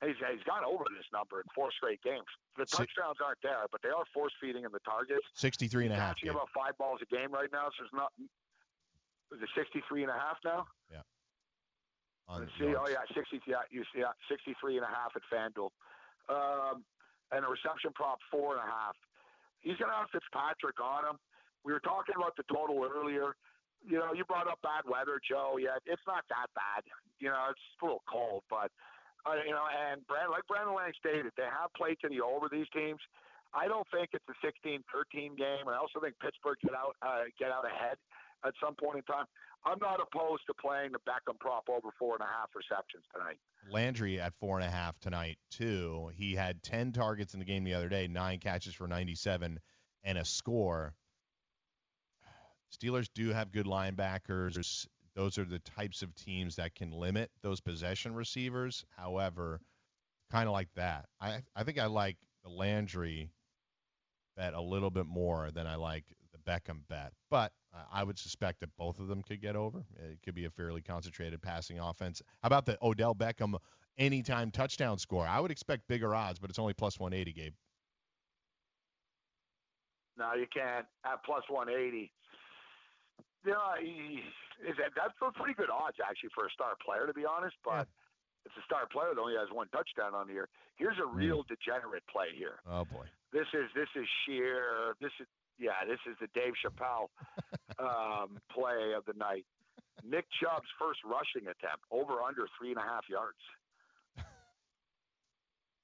he's 0.00 0.16
he's 0.16 0.44
gone 0.48 0.64
over 0.64 0.88
this 0.88 1.04
number 1.12 1.44
in 1.44 1.46
four 1.52 1.68
straight 1.76 2.00
games. 2.00 2.28
The 2.56 2.64
touchdowns 2.64 3.20
aren't 3.20 3.42
there, 3.44 3.68
but 3.68 3.84
they 3.84 3.92
are 3.92 4.04
force 4.16 4.32
feeding 4.40 4.64
in 4.64 4.72
the 4.72 4.80
targets. 4.80 5.28
63 5.36 5.92
and 5.92 5.94
a 5.94 6.00
half. 6.00 6.16
Catching 6.16 6.32
about 6.32 6.48
five 6.56 6.76
balls 6.80 7.04
a 7.04 7.08
game 7.12 7.30
right 7.32 7.52
now, 7.52 7.68
so 7.76 7.84
it's 7.84 7.92
not. 7.92 8.12
Is 9.30 9.38
it 9.38 9.52
63 9.54 10.08
and 10.08 10.10
a 10.10 10.18
half 10.18 10.40
now? 10.42 10.66
On 12.30 12.46
Let's 12.46 12.54
see, 12.62 12.70
oh 12.78 12.86
yeah, 12.86 13.02
60, 13.10 13.42
yeah, 13.50 13.66
you 13.74 13.82
see, 13.90 14.06
yeah, 14.06 14.14
63 14.30 14.78
and 14.78 14.86
a 14.86 14.88
half 14.88 15.10
at 15.18 15.26
FanDuel. 15.26 15.74
Um, 16.30 16.86
and 17.34 17.42
a 17.42 17.50
reception 17.50 17.90
prop 17.90 18.22
four 18.30 18.54
and 18.54 18.62
a 18.62 18.70
half. 18.70 18.94
He's 19.58 19.74
going 19.82 19.90
to 19.90 19.98
have 19.98 20.06
Fitzpatrick 20.14 20.78
on 20.78 21.10
him. 21.10 21.18
We 21.64 21.72
were 21.72 21.80
talking 21.80 22.14
about 22.16 22.36
the 22.36 22.44
total 22.48 22.84
earlier. 22.84 23.36
You 23.80 23.98
know, 23.98 24.12
you 24.12 24.24
brought 24.24 24.48
up 24.48 24.60
bad 24.62 24.84
weather, 24.84 25.20
Joe. 25.24 25.56
Yeah, 25.56 25.80
it's 25.86 26.04
not 26.06 26.24
that 26.28 26.48
bad. 26.54 26.84
You 27.18 27.28
know, 27.28 27.48
it's 27.50 27.60
a 27.80 27.84
little 27.84 28.04
cold, 28.08 28.44
but 28.48 28.68
uh, 29.24 29.40
you 29.44 29.52
know, 29.52 29.64
and 29.68 30.04
Brand, 30.06 30.30
like 30.30 30.46
Brandon 30.48 30.74
Lang 30.74 30.92
stated, 30.96 31.32
they 31.36 31.48
have 31.48 31.72
played 31.76 31.96
to 32.00 32.08
the 32.08 32.20
over 32.20 32.48
these 32.48 32.68
teams. 32.72 33.00
I 33.52 33.66
don't 33.66 33.86
think 33.90 34.10
it's 34.12 34.24
a 34.30 34.36
16-13 34.46 35.36
game, 35.36 35.66
and 35.66 35.74
I 35.74 35.78
also 35.78 35.98
think 36.00 36.14
Pittsburgh 36.22 36.56
get 36.62 36.72
out 36.72 36.94
uh, 37.02 37.28
get 37.38 37.50
out 37.50 37.66
ahead 37.66 37.96
at 38.44 38.54
some 38.62 38.74
point 38.74 38.96
in 38.98 39.02
time. 39.02 39.26
I'm 39.64 39.78
not 39.80 40.00
opposed 40.00 40.42
to 40.46 40.54
playing 40.54 40.92
the 40.92 40.98
Beckham 41.04 41.38
prop 41.38 41.68
over 41.68 41.88
four 41.98 42.14
and 42.14 42.22
a 42.22 42.30
half 42.30 42.48
receptions 42.56 43.04
tonight. 43.12 43.36
Landry 43.70 44.20
at 44.20 44.32
four 44.40 44.58
and 44.58 44.66
a 44.66 44.70
half 44.70 44.98
tonight 45.00 45.36
too. 45.50 46.10
He 46.14 46.34
had 46.34 46.62
ten 46.62 46.92
targets 46.92 47.34
in 47.34 47.40
the 47.40 47.46
game 47.46 47.64
the 47.64 47.74
other 47.74 47.88
day, 47.88 48.06
nine 48.08 48.38
catches 48.38 48.74
for 48.74 48.86
97 48.86 49.58
and 50.04 50.18
a 50.18 50.24
score. 50.24 50.94
Steelers 52.72 53.08
do 53.14 53.30
have 53.30 53.52
good 53.52 53.66
linebackers. 53.66 54.86
Those 55.14 55.38
are 55.38 55.44
the 55.44 55.58
types 55.60 56.02
of 56.02 56.14
teams 56.14 56.56
that 56.56 56.74
can 56.74 56.92
limit 56.92 57.30
those 57.42 57.60
possession 57.60 58.14
receivers. 58.14 58.84
However, 58.96 59.60
kind 60.30 60.48
of 60.48 60.52
like 60.52 60.68
that. 60.76 61.06
I 61.20 61.42
I 61.54 61.64
think 61.64 61.78
I 61.78 61.86
like 61.86 62.16
the 62.44 62.50
Landry 62.50 63.30
bet 64.36 64.54
a 64.54 64.60
little 64.60 64.90
bit 64.90 65.06
more 65.06 65.50
than 65.50 65.66
I 65.66 65.74
like 65.74 66.04
the 66.32 66.38
Beckham 66.38 66.82
bet. 66.88 67.12
But 67.28 67.52
I 67.92 68.04
would 68.04 68.18
suspect 68.18 68.60
that 68.60 68.70
both 68.76 68.98
of 68.98 69.08
them 69.08 69.22
could 69.22 69.40
get 69.40 69.56
over. 69.56 69.84
It 69.96 70.18
could 70.24 70.34
be 70.34 70.44
a 70.44 70.50
fairly 70.50 70.80
concentrated 70.80 71.42
passing 71.42 71.78
offense. 71.78 72.22
How 72.42 72.46
about 72.46 72.66
the 72.66 72.78
Odell 72.82 73.14
Beckham 73.14 73.54
anytime 73.98 74.50
touchdown 74.50 74.98
score? 74.98 75.26
I 75.26 75.40
would 75.40 75.50
expect 75.50 75.86
bigger 75.88 76.14
odds, 76.14 76.38
but 76.38 76.50
it's 76.50 76.58
only 76.58 76.74
plus 76.74 76.98
180, 76.98 77.32
Gabe. 77.32 77.54
No, 80.16 80.34
you 80.34 80.46
can't 80.52 80.86
at 81.04 81.24
plus 81.24 81.42
180. 81.48 82.12
You 83.44 83.52
know, 83.52 83.74
he- 83.80 84.22
that's 84.94 85.14
a 85.22 85.32
pretty 85.32 85.54
good 85.54 85.70
odds 85.70 85.96
actually 86.04 86.30
for 86.34 86.46
a 86.46 86.50
star 86.50 86.76
player, 86.84 87.06
to 87.06 87.14
be 87.14 87.24
honest. 87.24 87.56
But 87.64 87.88
it's 88.44 88.54
a 88.56 88.62
star 88.64 88.86
player 88.86 89.14
that 89.14 89.20
only 89.20 89.36
has 89.36 89.48
one 89.50 89.68
touchdown 89.68 90.14
on 90.14 90.26
the 90.26 90.34
year. 90.34 90.48
Here's 90.76 90.98
a 90.98 91.06
real 91.06 91.42
degenerate 91.44 92.06
play 92.08 92.28
here. 92.36 92.60
Oh 92.68 92.84
boy. 92.84 93.06
This 93.32 93.46
is 93.54 93.70
this 93.74 93.88
is 93.96 94.06
sheer. 94.26 94.94
This 95.00 95.12
is 95.20 95.26
yeah. 95.58 95.84
This 95.86 96.00
is 96.10 96.16
the 96.20 96.28
Dave 96.38 96.54
Chappelle 96.60 97.08
um, 97.78 98.38
play 98.52 98.92
of 98.96 99.04
the 99.06 99.14
night. 99.14 99.46
Nick 100.04 100.26
Chubb's 100.40 100.68
first 100.78 101.00
rushing 101.04 101.48
attempt 101.48 101.84
over 101.90 102.22
under 102.22 102.46
three 102.58 102.70
and 102.70 102.78
a 102.78 102.82
half 102.82 103.04
yards. 103.08 103.38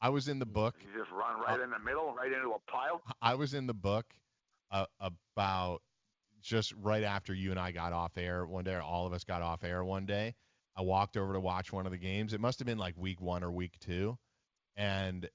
I 0.00 0.08
was 0.10 0.28
in 0.28 0.38
the 0.38 0.46
book. 0.46 0.74
He 0.78 0.86
just 0.98 1.10
run 1.10 1.40
right 1.40 1.60
in 1.60 1.70
the 1.70 1.78
middle, 1.78 2.14
right 2.14 2.32
into 2.32 2.50
a 2.50 2.70
pile. 2.70 3.02
I 3.22 3.34
was 3.34 3.54
in 3.54 3.66
the 3.66 3.74
book 3.74 4.06
uh, 4.70 4.86
about 5.00 5.82
just 6.42 6.72
right 6.80 7.02
after 7.02 7.34
you 7.34 7.50
and 7.50 7.60
I 7.60 7.72
got 7.72 7.92
off 7.92 8.16
air 8.16 8.46
one 8.46 8.64
day, 8.64 8.74
or 8.74 8.82
all 8.82 9.06
of 9.06 9.12
us 9.12 9.24
got 9.24 9.42
off 9.42 9.64
air 9.64 9.84
one 9.84 10.06
day. 10.06 10.34
I 10.76 10.82
walked 10.82 11.16
over 11.16 11.32
to 11.32 11.40
watch 11.40 11.72
one 11.72 11.86
of 11.86 11.92
the 11.92 11.98
games. 11.98 12.32
It 12.32 12.40
must 12.40 12.58
have 12.58 12.66
been 12.66 12.78
like 12.78 12.94
week 12.96 13.20
one 13.20 13.42
or 13.42 13.50
week 13.50 13.78
two. 13.80 14.18
And 14.76 15.28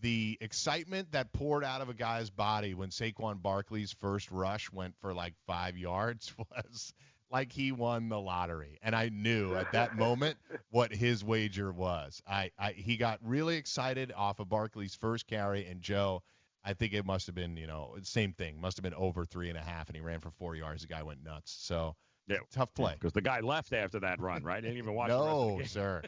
the 0.00 0.38
excitement 0.40 1.12
that 1.12 1.32
poured 1.32 1.64
out 1.64 1.80
of 1.80 1.88
a 1.88 1.94
guy's 1.94 2.30
body 2.30 2.74
when 2.74 2.90
Saquon 2.90 3.42
Barkley's 3.42 3.92
first 3.92 4.30
rush 4.30 4.70
went 4.72 4.94
for 5.00 5.14
like 5.14 5.34
five 5.46 5.76
yards 5.76 6.34
was 6.38 6.92
like 7.30 7.52
he 7.52 7.72
won 7.72 8.08
the 8.08 8.20
lottery. 8.20 8.78
And 8.82 8.94
I 8.94 9.08
knew 9.10 9.54
at 9.54 9.72
that 9.72 9.94
moment 9.94 10.38
what 10.70 10.92
his 10.92 11.24
wager 11.24 11.72
was. 11.72 12.22
I, 12.26 12.50
I 12.58 12.72
he 12.72 12.96
got 12.96 13.18
really 13.22 13.56
excited 13.56 14.12
off 14.16 14.40
of 14.40 14.48
Barkley's 14.48 14.94
first 14.94 15.26
carry, 15.26 15.66
and 15.66 15.82
Joe, 15.82 16.22
I 16.66 16.74
think 16.74 16.92
it 16.92 17.06
must 17.06 17.26
have 17.26 17.34
been, 17.36 17.56
you 17.56 17.66
know, 17.68 17.94
same 18.02 18.32
thing. 18.32 18.60
Must 18.60 18.76
have 18.76 18.82
been 18.82 18.94
over 18.94 19.24
three 19.24 19.48
and 19.48 19.56
a 19.56 19.62
half, 19.62 19.86
and 19.88 19.94
he 19.96 20.02
ran 20.02 20.18
for 20.20 20.30
four 20.32 20.56
yards. 20.56 20.82
The 20.82 20.88
guy 20.88 21.02
went 21.02 21.22
nuts. 21.22 21.52
So 21.52 21.94
Yeah. 22.26 22.38
tough 22.50 22.74
play. 22.74 22.94
Because 22.94 23.12
the 23.12 23.20
guy 23.22 23.38
left 23.40 23.72
after 23.72 24.00
that 24.00 24.20
run, 24.20 24.42
right? 24.42 24.60
Didn't 24.60 24.76
even 24.78 24.94
watch 24.94 25.10
the 25.10 25.16
the 25.18 25.24
no, 25.24 25.56
game. 25.58 25.66
sir. 25.66 26.02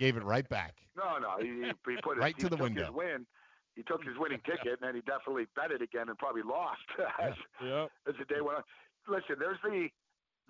Gave 0.00 0.16
it 0.16 0.24
right 0.24 0.46
back. 0.48 0.74
No, 0.98 1.16
no, 1.18 1.38
he, 1.38 1.46
he 1.46 1.70
he 1.94 1.96
put 2.02 2.16
his, 2.16 2.22
Right 2.22 2.34
he 2.36 2.42
to 2.42 2.48
the 2.48 2.56
took 2.56 2.64
window. 2.64 2.86
His 2.86 2.90
win. 2.92 3.24
He 3.76 3.84
took 3.84 4.02
his 4.02 4.18
winning 4.18 4.40
ticket, 4.44 4.82
and 4.82 4.82
then 4.82 4.96
he 4.96 5.00
definitely 5.02 5.46
bet 5.54 5.70
it 5.70 5.80
again 5.80 6.08
and 6.08 6.18
probably 6.18 6.42
lost 6.42 6.82
as, 7.22 7.34
Yep. 7.62 7.88
as 8.08 8.14
the 8.18 8.24
day 8.24 8.40
went 8.42 8.58
on. 8.58 8.64
Listen, 9.06 9.36
there's 9.38 9.60
the 9.62 9.86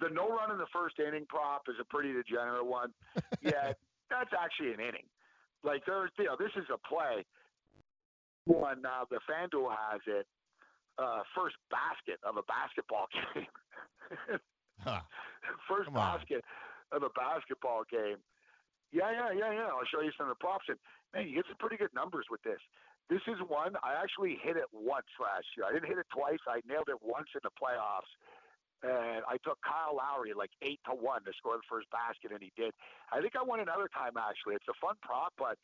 the 0.00 0.08
no 0.08 0.26
run 0.30 0.50
in 0.50 0.56
the 0.56 0.70
first 0.72 0.96
inning 0.98 1.26
prop 1.28 1.68
is 1.68 1.74
a 1.78 1.84
pretty 1.84 2.14
degenerate 2.14 2.64
one. 2.64 2.94
Yeah, 3.42 3.74
that's 4.08 4.30
actually 4.32 4.72
an 4.72 4.80
inning. 4.80 5.04
Like 5.62 5.84
there's, 5.84 6.10
you 6.18 6.24
know, 6.24 6.36
this 6.40 6.52
is 6.56 6.64
a 6.72 6.78
play. 6.78 7.26
One 8.48 8.80
now, 8.82 9.04
the 9.10 9.20
FanDuel 9.28 9.68
has 9.92 10.00
it. 10.06 10.26
Uh, 10.98 11.22
first 11.36 11.54
basket 11.70 12.18
of 12.26 12.36
a 12.36 12.42
basketball 12.50 13.06
game. 13.14 13.46
Huh. 14.80 15.00
first 15.68 15.86
Come 15.86 15.96
on. 15.96 16.18
basket 16.18 16.42
of 16.90 17.02
a 17.04 17.10
basketball 17.14 17.84
game. 17.90 18.18
Yeah, 18.90 19.12
yeah, 19.12 19.30
yeah, 19.36 19.52
yeah. 19.52 19.68
I'll 19.70 19.86
show 19.86 20.00
you 20.00 20.10
some 20.16 20.26
of 20.26 20.34
the 20.34 20.40
props. 20.42 20.64
And 20.68 20.78
man, 21.14 21.28
you 21.28 21.36
get 21.36 21.46
some 21.46 21.58
pretty 21.60 21.76
good 21.76 21.92
numbers 21.94 22.26
with 22.30 22.42
this. 22.42 22.58
This 23.10 23.20
is 23.28 23.36
one 23.46 23.76
I 23.84 23.94
actually 24.00 24.36
hit 24.42 24.56
it 24.56 24.66
once 24.72 25.06
last 25.20 25.46
year. 25.56 25.66
I 25.68 25.72
didn't 25.72 25.88
hit 25.88 25.98
it 25.98 26.06
twice. 26.12 26.40
I 26.48 26.60
nailed 26.66 26.88
it 26.88 26.98
once 27.02 27.28
in 27.36 27.40
the 27.44 27.52
playoffs. 27.54 28.10
And 28.82 29.22
I 29.26 29.38
took 29.42 29.58
Kyle 29.66 29.96
Lowry 29.98 30.32
like 30.34 30.50
eight 30.62 30.80
to 30.86 30.94
one 30.94 31.24
to 31.24 31.32
score 31.36 31.56
the 31.58 31.66
first 31.68 31.90
basket, 31.90 32.30
and 32.30 32.38
he 32.40 32.52
did. 32.56 32.72
I 33.12 33.20
think 33.20 33.34
I 33.34 33.42
won 33.42 33.60
another 33.60 33.88
time 33.90 34.14
actually. 34.16 34.54
It's 34.54 34.68
a 34.70 34.78
fun 34.80 34.94
prop, 35.02 35.34
but 35.36 35.58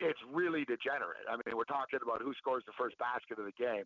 it's 0.00 0.18
really 0.32 0.64
degenerate. 0.64 1.24
I 1.28 1.36
mean, 1.36 1.56
we're 1.56 1.64
talking 1.64 1.98
about 2.02 2.22
who 2.22 2.34
scores 2.34 2.62
the 2.66 2.72
first 2.78 2.98
basket 2.98 3.38
of 3.38 3.44
the 3.46 3.52
game. 3.52 3.84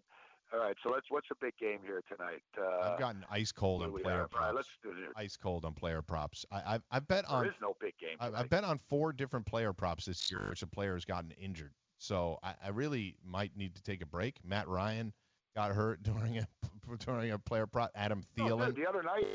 All 0.53 0.61
right, 0.61 0.75
so 0.83 0.91
let's. 0.91 1.05
What's 1.11 1.29
the 1.29 1.35
big 1.41 1.53
game 1.59 1.81
here 1.85 2.03
tonight? 2.11 2.41
Uh, 2.59 2.93
I've 2.93 2.99
gotten 2.99 3.23
ice 3.31 3.53
cold 3.53 3.83
on 3.83 3.93
player 3.93 4.21
have? 4.21 4.33
Right, 4.33 4.53
props. 4.53 4.55
let's 4.57 4.69
do 4.83 4.91
this. 4.95 5.13
Ice 5.15 5.37
cold 5.37 5.67
on 5.67 5.75
player 5.75 6.01
props. 6.01 6.47
I, 6.51 6.75
I've 6.75 6.83
I've 6.91 7.07
bet 7.07 7.27
on 7.29 7.43
There 7.43 7.51
is 7.51 7.57
no 7.61 7.75
big 7.81 7.93
game. 7.99 8.17
I. 8.19 8.31
I've 8.33 8.49
bet 8.49 8.65
on 8.65 8.79
four 8.79 9.13
different 9.13 9.45
player 9.45 9.75
props 9.75 10.07
this 10.07 10.31
year, 10.31 10.47
which 10.49 10.63
a 10.63 10.67
player 10.67 10.95
has 10.95 11.05
gotten 11.05 11.33
injured. 11.33 11.73
So 11.99 12.39
I, 12.43 12.55
I 12.65 12.69
really 12.71 13.17
might 13.23 13.57
need 13.57 13.75
to 13.75 13.83
take 13.83 14.01
a 14.01 14.07
break. 14.07 14.37
Matt 14.43 14.69
Ryan 14.69 15.13
got 15.55 15.73
hurt 15.73 16.03
during 16.03 16.39
a 16.39 16.47
during 17.05 17.33
a 17.33 17.39
player 17.39 17.67
prop. 17.67 17.91
Adam 17.95 18.23
No, 18.39 18.45
Thielen. 18.45 18.75
the 18.75 18.89
other 18.89 19.03
night, 19.03 19.35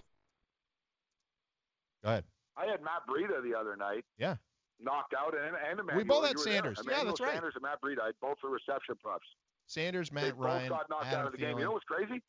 Go 2.03 2.09
ahead. 2.09 2.23
I 2.57 2.65
had 2.65 2.81
Matt 2.81 3.07
Breida 3.07 3.43
the 3.43 3.57
other 3.57 3.75
night. 3.75 4.03
Yeah. 4.17 4.35
Knocked 4.83 5.13
out 5.17 5.33
and 5.33 5.55
and 5.69 5.79
Emmanuel. 5.79 6.05
both 6.05 6.21
you 6.23 6.27
had. 6.27 6.39
Sanders. 6.39 6.79
Yeah, 6.87 7.03
that's 7.05 7.21
right. 7.21 7.33
Sanders 7.33 7.53
and 7.55 7.63
Matt 7.63 7.81
Breida. 7.81 8.01
I 8.01 8.11
both 8.21 8.37
the 8.43 8.49
reception 8.49 8.95
props. 9.01 9.27
Sanders, 9.67 10.11
Matt 10.11 10.23
they 10.25 10.31
both 10.31 10.39
Ryan, 10.39 10.69
got 10.69 10.89
knocked 10.89 11.13
out 11.13 11.25
of 11.25 11.31
the 11.31 11.37
game. 11.37 11.57
You 11.57 11.65
know 11.65 11.71
what's 11.71 11.85
crazy? 11.85 12.21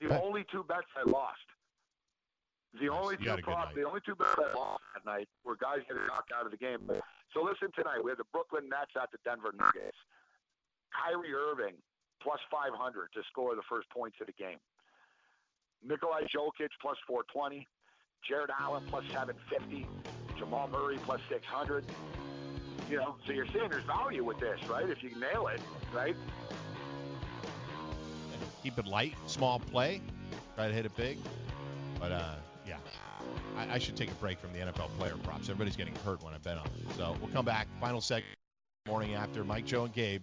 The 0.00 0.20
only 0.22 0.44
two 0.52 0.62
bets 0.62 0.86
I 0.94 1.08
lost. 1.08 1.42
The 2.80 2.88
only 2.88 3.16
you 3.18 3.24
two 3.24 3.30
had 3.30 3.38
a 3.40 3.42
good 3.42 3.50
prop, 3.50 3.66
night. 3.68 3.74
the 3.74 3.84
only 3.88 4.00
two 4.04 4.14
bets 4.14 4.36
I 4.38 4.52
lost 4.54 4.84
that 4.94 5.04
night 5.08 5.28
were 5.42 5.56
guys 5.56 5.80
getting 5.88 6.06
knocked 6.06 6.30
out 6.36 6.44
of 6.44 6.52
the 6.52 6.60
game. 6.60 6.84
So 7.34 7.42
listen 7.42 7.72
tonight, 7.74 8.04
we 8.04 8.10
have 8.12 8.18
the 8.18 8.28
Brooklyn 8.30 8.68
Nets 8.68 8.92
at 8.94 9.10
the 9.10 9.18
Denver 9.24 9.50
Nuggets. 9.56 9.96
Kyrie 10.92 11.32
Irving 11.32 11.74
plus 12.22 12.38
500 12.50 12.76
to 13.14 13.22
score 13.30 13.54
the 13.56 13.64
first 13.68 13.88
points 13.90 14.16
of 14.20 14.26
the 14.28 14.36
game. 14.36 14.58
Nikola 15.82 16.22
Jokic 16.28 16.70
plus 16.82 16.98
420. 17.06 17.66
Jarrett 18.26 18.50
Allen 18.60 18.82
plus 18.88 19.04
750. 19.12 19.86
Jamal 20.38 20.68
Murray 20.68 20.98
plus 21.02 21.20
600. 21.28 21.84
You 22.90 22.96
know, 22.96 23.16
so 23.26 23.32
you're 23.32 23.46
seeing 23.52 23.68
there's 23.68 23.84
value 23.84 24.24
with 24.24 24.38
this, 24.38 24.58
right? 24.68 24.88
If 24.88 25.02
you 25.02 25.10
nail 25.18 25.48
it, 25.48 25.60
right? 25.94 26.16
Keep 28.62 28.78
it 28.78 28.86
light, 28.86 29.14
small 29.26 29.60
play. 29.60 30.00
Try 30.56 30.68
to 30.68 30.74
hit 30.74 30.86
it 30.86 30.96
big. 30.96 31.18
But 32.00 32.12
uh, 32.12 32.34
yeah, 32.66 32.76
I, 33.56 33.74
I 33.74 33.78
should 33.78 33.96
take 33.96 34.10
a 34.10 34.14
break 34.14 34.38
from 34.38 34.52
the 34.52 34.60
NFL 34.60 34.88
player 34.98 35.14
props. 35.22 35.48
Everybody's 35.48 35.76
getting 35.76 35.94
hurt 35.96 36.22
when 36.22 36.34
I 36.34 36.38
bet 36.38 36.58
on 36.58 36.66
it. 36.66 36.96
So 36.96 37.16
we'll 37.20 37.30
come 37.30 37.44
back. 37.44 37.68
Final 37.80 38.00
segment, 38.00 38.36
morning 38.86 39.14
after. 39.14 39.44
Mike, 39.44 39.66
Joe, 39.66 39.84
and 39.84 39.94
Gabe. 39.94 40.22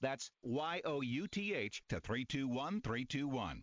That's 0.00 0.30
Y 0.42 0.80
O 0.84 1.00
U 1.00 1.26
T 1.28 1.54
H 1.54 1.82
to 1.88 2.00
321321. 2.00 3.62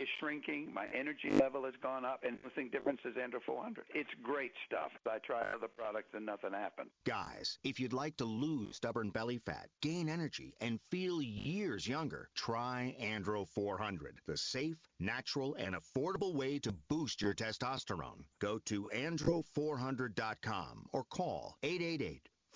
is 0.00 0.08
shrinking, 0.20 0.72
my 0.72 0.86
energy 0.94 1.30
level 1.30 1.64
has 1.64 1.74
gone 1.82 2.04
up, 2.04 2.22
and 2.26 2.38
the 2.44 2.50
thing 2.50 2.68
difference 2.70 3.00
is 3.04 3.14
Andro 3.16 3.42
400. 3.44 3.84
It's 3.94 4.10
great 4.22 4.52
stuff. 4.66 4.92
I 5.10 5.18
try 5.18 5.42
other 5.54 5.68
products 5.68 6.10
and 6.14 6.24
nothing 6.24 6.52
happens. 6.52 6.90
Guys, 7.04 7.58
if 7.64 7.80
you'd 7.80 7.92
like 7.92 8.16
to 8.18 8.24
lose 8.24 8.76
stubborn 8.76 9.10
belly 9.10 9.38
fat, 9.38 9.68
gain 9.82 10.08
energy, 10.08 10.54
and 10.60 10.78
feel 10.90 11.20
years 11.20 11.86
younger, 11.86 12.28
try 12.34 12.96
Andro 13.00 13.48
400, 13.48 14.20
the 14.26 14.36
safe, 14.36 14.78
natural, 15.00 15.54
and 15.54 15.74
affordable 15.74 16.34
way 16.34 16.58
to 16.60 16.72
boost 16.88 17.20
your 17.20 17.34
testosterone. 17.34 18.24
Go 18.40 18.58
to 18.66 18.88
andro400.com 18.94 20.86
or 20.92 21.04
call 21.04 21.56
888 21.62 22.28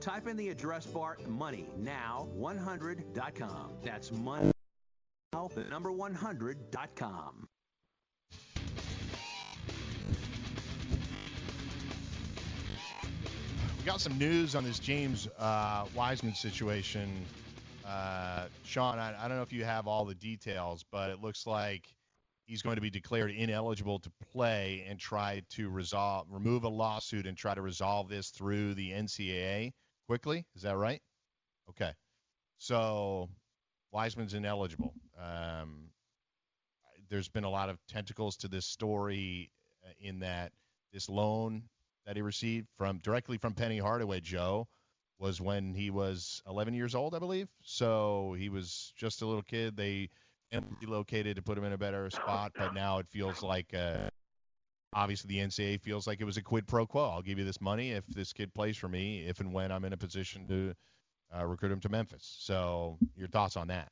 Type 0.00 0.26
in 0.26 0.36
the 0.36 0.48
address 0.48 0.86
bar 0.86 1.18
MoneyNow100.com. 1.28 3.70
That's 3.82 4.12
money. 4.12 4.50
The 5.32 5.64
number 5.70 5.90
100.com. 5.90 7.48
We 13.78 13.84
got 13.84 14.00
some 14.00 14.18
news 14.18 14.54
on 14.54 14.64
this 14.64 14.78
James 14.78 15.28
uh, 15.38 15.86
Wiseman 15.94 16.34
situation. 16.34 17.24
Uh, 17.86 18.46
Sean, 18.64 18.98
I, 18.98 19.14
I 19.18 19.28
don't 19.28 19.36
know 19.36 19.42
if 19.42 19.52
you 19.52 19.64
have 19.64 19.86
all 19.86 20.04
the 20.04 20.14
details, 20.14 20.84
but 20.90 21.10
it 21.10 21.22
looks 21.22 21.46
like 21.46 21.86
he's 22.48 22.62
going 22.62 22.76
to 22.76 22.82
be 22.82 22.90
declared 22.90 23.30
ineligible 23.30 23.98
to 24.00 24.10
play 24.32 24.84
and 24.88 24.98
try 24.98 25.42
to 25.50 25.68
resolve, 25.68 26.26
remove 26.30 26.64
a 26.64 26.68
lawsuit 26.68 27.26
and 27.26 27.36
try 27.36 27.54
to 27.54 27.60
resolve 27.60 28.08
this 28.08 28.30
through 28.30 28.74
the 28.74 28.90
NCAA 28.90 29.72
quickly. 30.06 30.46
Is 30.56 30.62
that 30.62 30.76
right? 30.76 31.02
Okay. 31.68 31.92
So 32.56 33.28
Wiseman's 33.92 34.32
ineligible. 34.32 34.94
Um, 35.20 35.90
there's 37.10 37.28
been 37.28 37.44
a 37.44 37.50
lot 37.50 37.68
of 37.68 37.78
tentacles 37.86 38.38
to 38.38 38.48
this 38.48 38.66
story 38.66 39.52
uh, 39.84 39.92
in 40.00 40.20
that 40.20 40.52
this 40.92 41.08
loan 41.10 41.64
that 42.06 42.16
he 42.16 42.22
received 42.22 42.66
from 42.78 42.98
directly 42.98 43.36
from 43.36 43.52
Penny 43.52 43.78
Hardaway, 43.78 44.20
Joe, 44.20 44.66
was 45.18 45.38
when 45.38 45.74
he 45.74 45.90
was 45.90 46.40
11 46.48 46.72
years 46.72 46.94
old, 46.94 47.14
I 47.14 47.18
believe. 47.18 47.48
So 47.60 48.34
he 48.38 48.48
was 48.48 48.94
just 48.96 49.20
a 49.20 49.26
little 49.26 49.42
kid. 49.42 49.76
They 49.76 50.08
relocated 50.80 51.36
to 51.36 51.42
put 51.42 51.58
him 51.58 51.64
in 51.64 51.72
a 51.72 51.78
better 51.78 52.10
spot, 52.10 52.52
but 52.56 52.74
now 52.74 52.98
it 52.98 53.06
feels 53.06 53.42
like 53.42 53.74
uh, 53.74 54.08
obviously 54.92 55.28
the 55.28 55.46
NCAA 55.46 55.80
feels 55.80 56.06
like 56.06 56.20
it 56.20 56.24
was 56.24 56.36
a 56.36 56.42
quid 56.42 56.66
pro 56.66 56.86
quo. 56.86 57.10
I'll 57.10 57.22
give 57.22 57.38
you 57.38 57.44
this 57.44 57.60
money 57.60 57.92
if 57.92 58.06
this 58.06 58.32
kid 58.32 58.52
plays 58.54 58.76
for 58.76 58.88
me, 58.88 59.26
if 59.26 59.40
and 59.40 59.52
when 59.52 59.70
I'm 59.70 59.84
in 59.84 59.92
a 59.92 59.96
position 59.96 60.46
to 60.48 60.74
uh, 61.36 61.46
recruit 61.46 61.72
him 61.72 61.80
to 61.80 61.88
Memphis. 61.88 62.36
So 62.40 62.98
your 63.16 63.28
thoughts 63.28 63.56
on 63.56 63.68
that? 63.68 63.88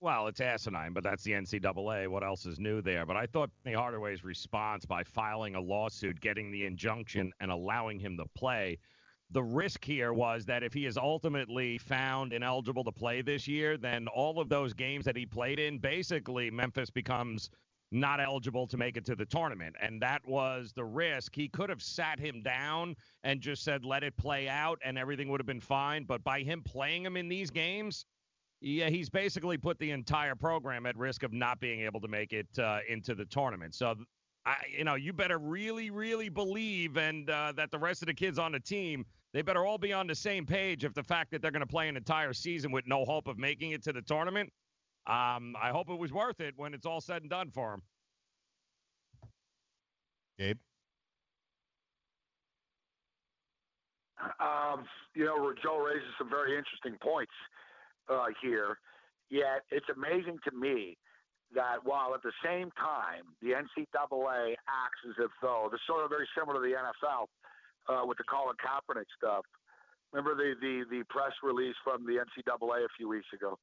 Well, 0.00 0.28
it's 0.28 0.40
asinine, 0.40 0.92
but 0.92 1.02
that's 1.02 1.24
the 1.24 1.32
NCAA. 1.32 2.06
What 2.06 2.22
else 2.22 2.46
is 2.46 2.60
new 2.60 2.80
there? 2.80 3.04
But 3.04 3.16
I 3.16 3.26
thought 3.26 3.50
Penny 3.64 3.74
Hardaway's 3.74 4.22
response 4.22 4.86
by 4.86 5.02
filing 5.02 5.56
a 5.56 5.60
lawsuit, 5.60 6.20
getting 6.20 6.52
the 6.52 6.66
injunction, 6.66 7.32
and 7.40 7.50
allowing 7.50 7.98
him 7.98 8.16
to 8.16 8.24
play 8.36 8.78
the 9.30 9.42
risk 9.42 9.84
here 9.84 10.12
was 10.12 10.46
that 10.46 10.62
if 10.62 10.72
he 10.72 10.86
is 10.86 10.96
ultimately 10.96 11.78
found 11.78 12.32
ineligible 12.32 12.84
to 12.84 12.92
play 12.92 13.20
this 13.20 13.46
year, 13.46 13.76
then 13.76 14.08
all 14.08 14.40
of 14.40 14.48
those 14.48 14.72
games 14.72 15.04
that 15.04 15.16
he 15.16 15.26
played 15.26 15.58
in, 15.58 15.78
basically 15.78 16.50
Memphis 16.50 16.90
becomes 16.90 17.50
not 17.90 18.20
eligible 18.20 18.66
to 18.66 18.76
make 18.76 18.96
it 18.96 19.04
to 19.06 19.14
the 19.14 19.24
tournament. 19.24 19.74
And 19.80 20.00
that 20.02 20.26
was 20.26 20.72
the 20.74 20.84
risk. 20.84 21.34
He 21.34 21.48
could 21.48 21.70
have 21.70 21.82
sat 21.82 22.18
him 22.18 22.42
down 22.42 22.94
and 23.24 23.40
just 23.40 23.64
said, 23.64 23.84
let 23.84 24.02
it 24.02 24.16
play 24.16 24.48
out, 24.48 24.78
and 24.84 24.98
everything 24.98 25.28
would 25.28 25.40
have 25.40 25.46
been 25.46 25.60
fine. 25.60 26.04
But 26.04 26.22
by 26.24 26.40
him 26.40 26.62
playing 26.62 27.04
him 27.04 27.16
in 27.16 27.28
these 27.28 27.50
games, 27.50 28.04
yeah, 28.60 28.90
he's 28.90 29.08
basically 29.08 29.56
put 29.56 29.78
the 29.78 29.90
entire 29.90 30.34
program 30.34 30.84
at 30.84 30.96
risk 30.96 31.22
of 31.22 31.32
not 31.32 31.60
being 31.60 31.80
able 31.80 32.00
to 32.00 32.08
make 32.08 32.32
it 32.32 32.46
uh, 32.58 32.80
into 32.88 33.14
the 33.14 33.24
tournament. 33.24 33.74
So, 33.74 33.94
I, 34.48 34.56
you 34.76 34.84
know, 34.84 34.94
you 34.94 35.12
better 35.12 35.38
really, 35.38 35.90
really 35.90 36.28
believe 36.28 36.96
and 36.96 37.28
uh, 37.28 37.52
that 37.56 37.70
the 37.70 37.78
rest 37.78 38.02
of 38.02 38.06
the 38.06 38.14
kids 38.14 38.38
on 38.38 38.52
the 38.52 38.60
team, 38.60 39.04
they 39.32 39.42
better 39.42 39.66
all 39.66 39.78
be 39.78 39.92
on 39.92 40.06
the 40.06 40.14
same 40.14 40.46
page 40.46 40.84
if 40.84 40.94
the 40.94 41.02
fact 41.02 41.30
that 41.32 41.42
they're 41.42 41.50
going 41.50 41.60
to 41.60 41.66
play 41.66 41.88
an 41.88 41.96
entire 41.96 42.32
season 42.32 42.72
with 42.72 42.86
no 42.86 43.04
hope 43.04 43.28
of 43.28 43.38
making 43.38 43.72
it 43.72 43.82
to 43.84 43.92
the 43.92 44.02
tournament 44.02 44.50
um, 45.08 45.56
I 45.60 45.70
hope 45.70 45.88
it 45.88 45.98
was 45.98 46.12
worth 46.12 46.40
it 46.40 46.52
when 46.56 46.74
it's 46.74 46.84
all 46.84 47.00
said 47.00 47.22
and 47.22 47.30
done 47.30 47.50
for 47.50 47.70
them. 47.70 47.82
Gabe? 50.38 50.58
Um, 54.38 54.84
you 55.14 55.24
know, 55.24 55.52
Joe 55.62 55.78
raises 55.78 56.08
some 56.18 56.28
very 56.28 56.56
interesting 56.56 56.98
points 57.00 57.32
uh, 58.10 58.26
here. 58.42 58.78
Yet 59.30 59.62
it's 59.70 59.86
amazing 59.94 60.38
to 60.44 60.54
me 60.54 60.98
that 61.54 61.84
while 61.84 62.14
at 62.14 62.22
the 62.22 62.34
same 62.44 62.70
time 62.76 63.24
the 63.40 63.56
NCAA 63.56 64.52
acts 64.68 65.02
as 65.08 65.16
if 65.18 65.30
though 65.40 65.68
this 65.72 65.80
sort 65.86 66.04
of 66.04 66.10
very 66.10 66.28
similar 66.36 66.60
to 66.60 66.64
the 66.64 66.76
NFL 66.76 67.28
uh, 67.88 68.04
with 68.04 68.18
the 68.18 68.24
Colin 68.24 68.56
Kaepernick 68.60 69.08
stuff. 69.16 69.44
Remember 70.12 70.34
the, 70.36 70.56
the 70.60 70.84
the 70.90 71.04
press 71.08 71.32
release 71.42 71.76
from 71.84 72.04
the 72.04 72.20
NCAA 72.20 72.84
a 72.84 72.92
few 72.96 73.08
weeks 73.08 73.28
ago 73.32 73.58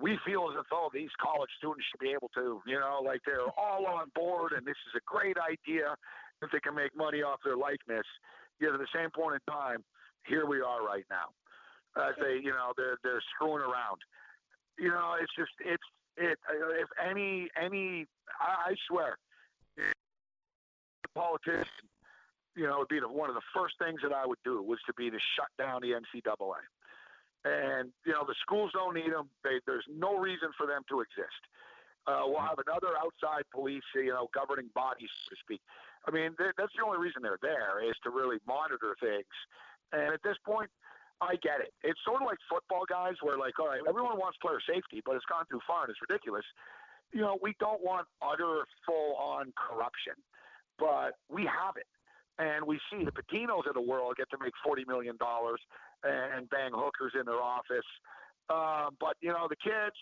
we 0.00 0.18
feel 0.26 0.50
as 0.50 0.58
if 0.58 0.66
though 0.70 0.90
these 0.90 1.10
college 1.22 1.50
students 1.58 1.86
should 1.90 2.02
be 2.02 2.10
able 2.10 2.30
to, 2.34 2.58
you 2.66 2.78
know, 2.78 2.98
like 3.04 3.22
they're 3.22 3.46
all 3.54 3.86
on 3.86 4.10
board 4.14 4.52
and 4.56 4.66
this 4.66 4.78
is 4.90 4.98
a 4.98 5.04
great 5.06 5.36
idea 5.38 5.94
if 6.42 6.50
they 6.50 6.58
can 6.58 6.74
make 6.74 6.90
money 6.96 7.22
off 7.22 7.38
their 7.44 7.56
likeness. 7.56 8.06
Yet 8.60 8.74
at 8.74 8.82
the 8.82 8.90
same 8.94 9.10
point 9.10 9.38
in 9.38 9.42
time, 9.46 9.84
here 10.26 10.46
we 10.46 10.58
are 10.58 10.82
right 10.82 11.06
now. 11.10 11.30
As 11.94 12.14
they, 12.18 12.42
you 12.42 12.50
know, 12.50 12.74
they're 12.76 12.98
they're 13.06 13.22
screwing 13.34 13.62
around. 13.62 14.02
You 14.78 14.90
know, 14.90 15.14
it's 15.20 15.30
just 15.38 15.54
it's 15.62 15.86
it. 16.16 16.38
If 16.80 16.88
any 16.98 17.48
any, 17.60 18.06
I, 18.40 18.70
I 18.70 18.74
swear, 18.88 19.18
politician, 21.14 21.86
you 22.56 22.66
know, 22.66 22.78
would 22.78 22.88
be 22.88 23.00
the, 23.00 23.08
one 23.08 23.30
of 23.30 23.34
the 23.34 23.48
first 23.54 23.74
things 23.78 24.00
that 24.02 24.12
I 24.12 24.26
would 24.26 24.42
do 24.44 24.62
was 24.62 24.78
to 24.86 24.94
be 24.94 25.10
to 25.10 25.18
shut 25.38 25.50
down 25.58 25.80
the 25.82 25.94
NCAA. 25.94 26.62
And, 27.44 27.92
you 28.04 28.12
know, 28.12 28.24
the 28.26 28.34
schools 28.40 28.70
don't 28.74 28.94
need 28.94 29.12
them. 29.12 29.28
They, 29.42 29.60
there's 29.66 29.84
no 29.90 30.16
reason 30.18 30.50
for 30.56 30.66
them 30.66 30.82
to 30.88 31.00
exist. 31.00 31.42
Uh, 32.06 32.24
we'll 32.26 32.44
have 32.44 32.60
another 32.60 32.96
outside 33.00 33.44
police, 33.52 33.84
you 33.94 34.12
know, 34.12 34.28
governing 34.34 34.68
body, 34.74 35.08
so 35.08 35.34
to 35.34 35.36
speak. 35.40 35.60
I 36.06 36.10
mean, 36.10 36.36
that's 36.36 36.72
the 36.76 36.84
only 36.84 37.00
reason 37.00 37.24
they're 37.24 37.40
there 37.40 37.80
is 37.80 37.96
to 38.04 38.10
really 38.10 38.36
monitor 38.46 38.92
things. 39.00 39.32
And 39.92 40.12
at 40.12 40.20
this 40.22 40.36
point, 40.44 40.68
I 41.24 41.36
get 41.40 41.60
it. 41.60 41.72
It's 41.82 41.98
sort 42.04 42.22
of 42.22 42.26
like 42.28 42.38
football 42.48 42.84
guys 42.88 43.16
where, 43.22 43.38
like, 43.38 43.58
all 43.58 43.68
right, 43.68 43.80
everyone 43.88 44.18
wants 44.20 44.38
player 44.38 44.60
safety, 44.62 45.02
but 45.04 45.16
it's 45.16 45.24
gone 45.26 45.44
too 45.50 45.60
far 45.66 45.84
and 45.84 45.90
it's 45.90 46.00
ridiculous. 46.04 46.44
You 47.12 47.22
know, 47.22 47.38
we 47.40 47.54
don't 47.58 47.82
want 47.82 48.06
utter 48.20 48.68
full 48.84 49.16
on 49.16 49.52
corruption, 49.56 50.14
but 50.78 51.16
we 51.32 51.48
have 51.48 51.80
it. 51.80 51.88
And 52.38 52.66
we 52.66 52.80
see 52.90 53.04
the 53.04 53.14
Pitinos 53.14 53.66
of 53.68 53.74
the 53.74 53.84
world 53.84 54.16
get 54.18 54.28
to 54.30 54.38
make 54.42 54.52
$40 54.66 54.86
million 54.86 55.14
and 56.02 56.50
bang 56.50 56.72
hookers 56.74 57.14
in 57.18 57.24
their 57.26 57.40
office. 57.40 57.86
Uh, 58.50 58.90
but 59.00 59.16
you 59.20 59.30
know, 59.30 59.46
the 59.48 59.56
kids, 59.56 59.96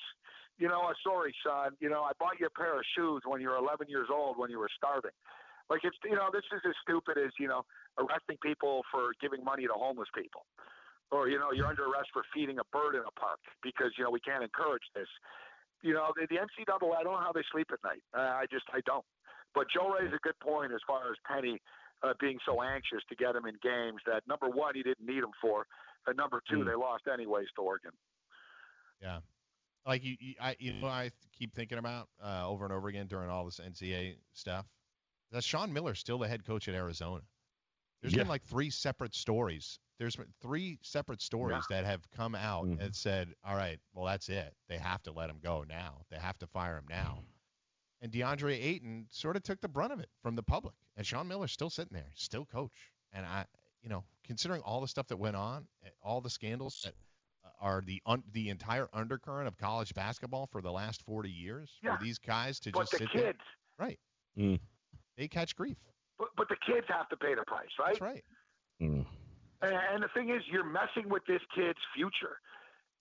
you 0.58 0.68
know, 0.68 0.82
uh, 0.88 0.96
sorry, 1.04 1.34
son, 1.44 1.76
you 1.80 1.88
know, 1.88 2.02
I 2.02 2.12
bought 2.18 2.40
you 2.40 2.46
a 2.46 2.54
pair 2.58 2.74
of 2.74 2.84
shoes 2.96 3.22
when 3.26 3.40
you 3.40 3.50
were 3.50 3.60
11 3.60 3.88
years 3.88 4.08
old 4.10 4.38
when 4.38 4.50
you 4.50 4.58
were 4.58 4.70
starving. 4.76 5.14
Like 5.70 5.80
it's, 5.84 5.96
you 6.04 6.16
know, 6.16 6.28
this 6.32 6.44
is 6.52 6.60
as 6.66 6.74
stupid 6.82 7.18
as 7.18 7.30
you 7.38 7.48
know, 7.48 7.62
arresting 7.98 8.36
people 8.42 8.82
for 8.90 9.12
giving 9.20 9.44
money 9.44 9.64
to 9.64 9.72
homeless 9.72 10.08
people, 10.14 10.44
or 11.12 11.28
you 11.28 11.38
know, 11.38 11.52
you're 11.52 11.68
under 11.68 11.84
arrest 11.84 12.08
for 12.12 12.24
feeding 12.34 12.58
a 12.58 12.66
bird 12.72 12.96
in 12.96 13.04
a 13.04 13.14
park 13.20 13.38
because 13.62 13.92
you 13.96 14.04
know 14.04 14.10
we 14.10 14.20
can't 14.20 14.42
encourage 14.42 14.82
this. 14.96 15.08
You 15.82 15.94
know, 15.94 16.10
the, 16.16 16.26
the 16.30 16.40
NCAA, 16.40 16.96
I 16.96 17.02
don't 17.02 17.12
know 17.12 17.20
how 17.20 17.32
they 17.32 17.44
sleep 17.52 17.68
at 17.72 17.78
night. 17.84 18.02
Uh, 18.16 18.38
I 18.38 18.46
just, 18.50 18.64
I 18.72 18.80
don't. 18.86 19.04
But 19.52 19.66
Joe 19.68 19.90
raised 19.90 20.14
a 20.14 20.22
good 20.22 20.38
point 20.40 20.72
as 20.72 20.78
far 20.86 21.10
as 21.10 21.18
Penny 21.26 21.60
uh, 22.02 22.14
being 22.20 22.38
so 22.46 22.62
anxious 22.62 23.02
to 23.08 23.16
get 23.16 23.34
him 23.36 23.46
in 23.46 23.54
games 23.62 24.00
that 24.06 24.22
number 24.26 24.48
one, 24.48 24.74
he 24.74 24.82
didn't 24.82 25.06
need 25.06 25.18
him 25.18 25.34
for, 25.40 25.66
and 26.06 26.16
number 26.16 26.40
two, 26.48 26.58
mm. 26.58 26.66
they 26.66 26.74
lost 26.74 27.04
anyways 27.12 27.46
to 27.56 27.62
Oregon. 27.62 27.92
Yeah, 29.02 29.18
like 29.86 30.04
you, 30.04 30.16
you 30.18 30.34
I 30.40 30.56
you 30.58 30.72
know 30.74 30.88
I 30.88 31.10
keep 31.36 31.54
thinking 31.54 31.78
about 31.78 32.08
uh, 32.24 32.48
over 32.48 32.64
and 32.64 32.72
over 32.72 32.88
again 32.88 33.06
during 33.06 33.28
all 33.28 33.44
this 33.44 33.60
NCAA 33.60 34.16
stuff. 34.32 34.66
That 35.32 35.44
Sean 35.44 35.72
Miller 35.72 35.94
still 35.94 36.18
the 36.18 36.28
head 36.28 36.44
coach 36.46 36.68
at 36.68 36.74
Arizona. 36.74 37.22
There's 38.00 38.14
yeah. 38.14 38.20
been 38.20 38.28
like 38.28 38.42
three 38.44 38.70
separate 38.70 39.14
stories. 39.14 39.78
There's 40.02 40.16
been 40.16 40.26
three 40.40 40.78
separate 40.82 41.22
stories 41.22 41.62
yeah. 41.70 41.76
that 41.76 41.84
have 41.86 42.00
come 42.10 42.34
out 42.34 42.64
mm-hmm. 42.64 42.80
and 42.82 42.92
said, 42.92 43.32
"All 43.46 43.54
right, 43.54 43.78
well 43.94 44.04
that's 44.04 44.28
it. 44.28 44.52
They 44.68 44.76
have 44.76 45.00
to 45.04 45.12
let 45.12 45.30
him 45.30 45.38
go 45.40 45.64
now. 45.68 45.98
They 46.10 46.16
have 46.16 46.36
to 46.40 46.48
fire 46.48 46.76
him 46.76 46.86
now." 46.90 47.20
And 48.00 48.10
DeAndre 48.10 48.60
Ayton 48.60 49.06
sort 49.12 49.36
of 49.36 49.44
took 49.44 49.60
the 49.60 49.68
brunt 49.68 49.92
of 49.92 50.00
it 50.00 50.08
from 50.20 50.34
the 50.34 50.42
public, 50.42 50.74
and 50.96 51.06
Sean 51.06 51.28
Miller's 51.28 51.52
still 51.52 51.70
sitting 51.70 51.94
there, 51.94 52.10
still 52.16 52.44
coach. 52.44 52.90
And 53.12 53.24
I, 53.24 53.44
you 53.80 53.90
know, 53.90 54.02
considering 54.26 54.60
all 54.62 54.80
the 54.80 54.88
stuff 54.88 55.06
that 55.06 55.18
went 55.18 55.36
on, 55.36 55.68
eh, 55.86 55.90
all 56.02 56.20
the 56.20 56.30
scandals 56.30 56.80
that 56.82 56.94
uh, 57.44 57.50
are 57.60 57.80
the 57.86 58.02
un- 58.04 58.24
the 58.32 58.48
entire 58.48 58.88
undercurrent 58.92 59.46
of 59.46 59.56
college 59.56 59.94
basketball 59.94 60.48
for 60.50 60.62
the 60.62 60.72
last 60.72 61.02
40 61.02 61.30
years, 61.30 61.78
yeah. 61.80 61.96
for 61.96 62.02
these 62.02 62.18
guys 62.18 62.58
to 62.58 62.72
but 62.72 62.80
just 62.80 62.90
the 62.90 62.98
sit 62.98 63.12
kids, 63.12 63.38
there, 63.78 63.86
right? 63.86 64.00
Mm. 64.36 64.58
They 65.16 65.28
catch 65.28 65.54
grief. 65.54 65.76
But, 66.18 66.30
but 66.36 66.48
the 66.48 66.56
kids 66.66 66.88
have 66.88 67.08
to 67.10 67.16
pay 67.16 67.36
the 67.36 67.44
price, 67.46 67.68
right? 67.78 67.90
That's 67.90 68.00
right. 68.00 68.24
Mm. 68.82 69.06
And, 69.62 70.02
the 70.02 70.08
thing 70.14 70.30
is, 70.30 70.42
you're 70.50 70.64
messing 70.64 71.08
with 71.08 71.22
this 71.26 71.40
kid's 71.54 71.78
future. 71.94 72.38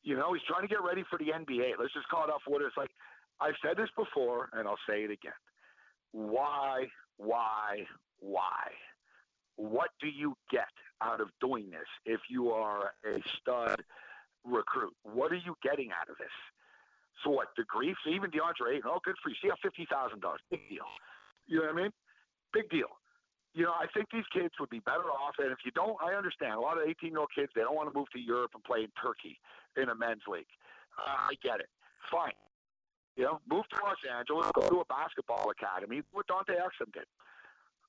You 0.03 0.15
know, 0.15 0.33
he's 0.33 0.43
trying 0.48 0.61
to 0.61 0.67
get 0.67 0.83
ready 0.83 1.03
for 1.09 1.17
the 1.17 1.25
NBA. 1.25 1.73
Let's 1.80 1.93
just 1.93 2.07
call 2.07 2.23
it 2.23 2.30
off 2.30 2.41
what 2.45 2.61
it's 2.61 2.77
like. 2.77 2.91
I've 3.40 3.57
said 3.65 3.77
this 3.77 3.90
before, 3.98 4.49
and 4.53 4.67
I'll 4.67 4.80
say 4.88 5.03
it 5.03 5.11
again. 5.11 5.33
Why, 6.11 6.85
why, 7.17 7.85
why? 8.19 8.69
What 9.56 9.90
do 9.99 10.07
you 10.07 10.35
get 10.51 10.69
out 11.01 11.22
of 11.22 11.30
doing 11.40 11.69
this 11.72 11.88
if 12.06 12.22
you 12.30 12.51
are 12.51 12.93
a 13.06 13.22
stud 13.41 13.81
recruit? 14.45 14.93
What 15.03 15.31
are 15.31 15.41
you 15.43 15.56
getting 15.64 15.90
out 15.91 16.09
of 16.09 16.17
this? 16.17 16.33
So 17.23 17.31
what? 17.31 17.49
The 17.57 17.64
grief? 17.67 17.98
Even 18.07 18.30
DeAndre 18.31 18.77
Ayton, 18.77 18.90
oh, 18.90 18.99
good 19.03 19.15
for 19.22 19.30
you. 19.30 19.35
See 19.41 19.49
how 19.49 19.56
fifty 19.61 19.88
thousand 19.90 20.22
dollars, 20.22 20.41
big 20.49 20.67
deal. 20.69 20.85
You 21.48 21.59
know 21.59 21.65
what 21.65 21.75
I 21.75 21.81
mean? 21.83 21.91
Big 22.53 22.69
deal. 22.69 22.88
You 23.53 23.65
know, 23.65 23.75
I 23.75 23.88
think 23.93 24.07
these 24.11 24.27
kids 24.31 24.55
would 24.59 24.69
be 24.69 24.80
better 24.80 25.11
off. 25.11 25.35
And 25.39 25.51
if 25.51 25.59
you 25.65 25.71
don't, 25.71 25.97
I 26.01 26.15
understand. 26.15 26.55
A 26.55 26.59
lot 26.59 26.77
of 26.77 26.88
eighteen-year-old 26.88 27.30
kids 27.35 27.51
they 27.53 27.61
don't 27.61 27.75
want 27.75 27.91
to 27.91 27.97
move 27.97 28.09
to 28.13 28.19
Europe 28.19 28.51
and 28.55 28.63
play 28.63 28.88
in 28.88 28.91
Turkey 29.01 29.39
in 29.75 29.89
a 29.89 29.95
men's 29.95 30.23
league. 30.27 30.49
Uh, 30.97 31.31
I 31.31 31.33
get 31.43 31.59
it. 31.59 31.67
Fine. 32.09 32.38
You 33.17 33.25
know, 33.25 33.39
move 33.49 33.67
to 33.69 33.75
Los 33.83 33.99
Angeles, 34.07 34.47
go 34.55 34.69
to 34.69 34.80
a 34.80 34.85
basketball 34.85 35.51
academy. 35.51 36.01
What 36.11 36.27
Dante 36.27 36.53
Exum 36.53 36.93
did. 36.93 37.03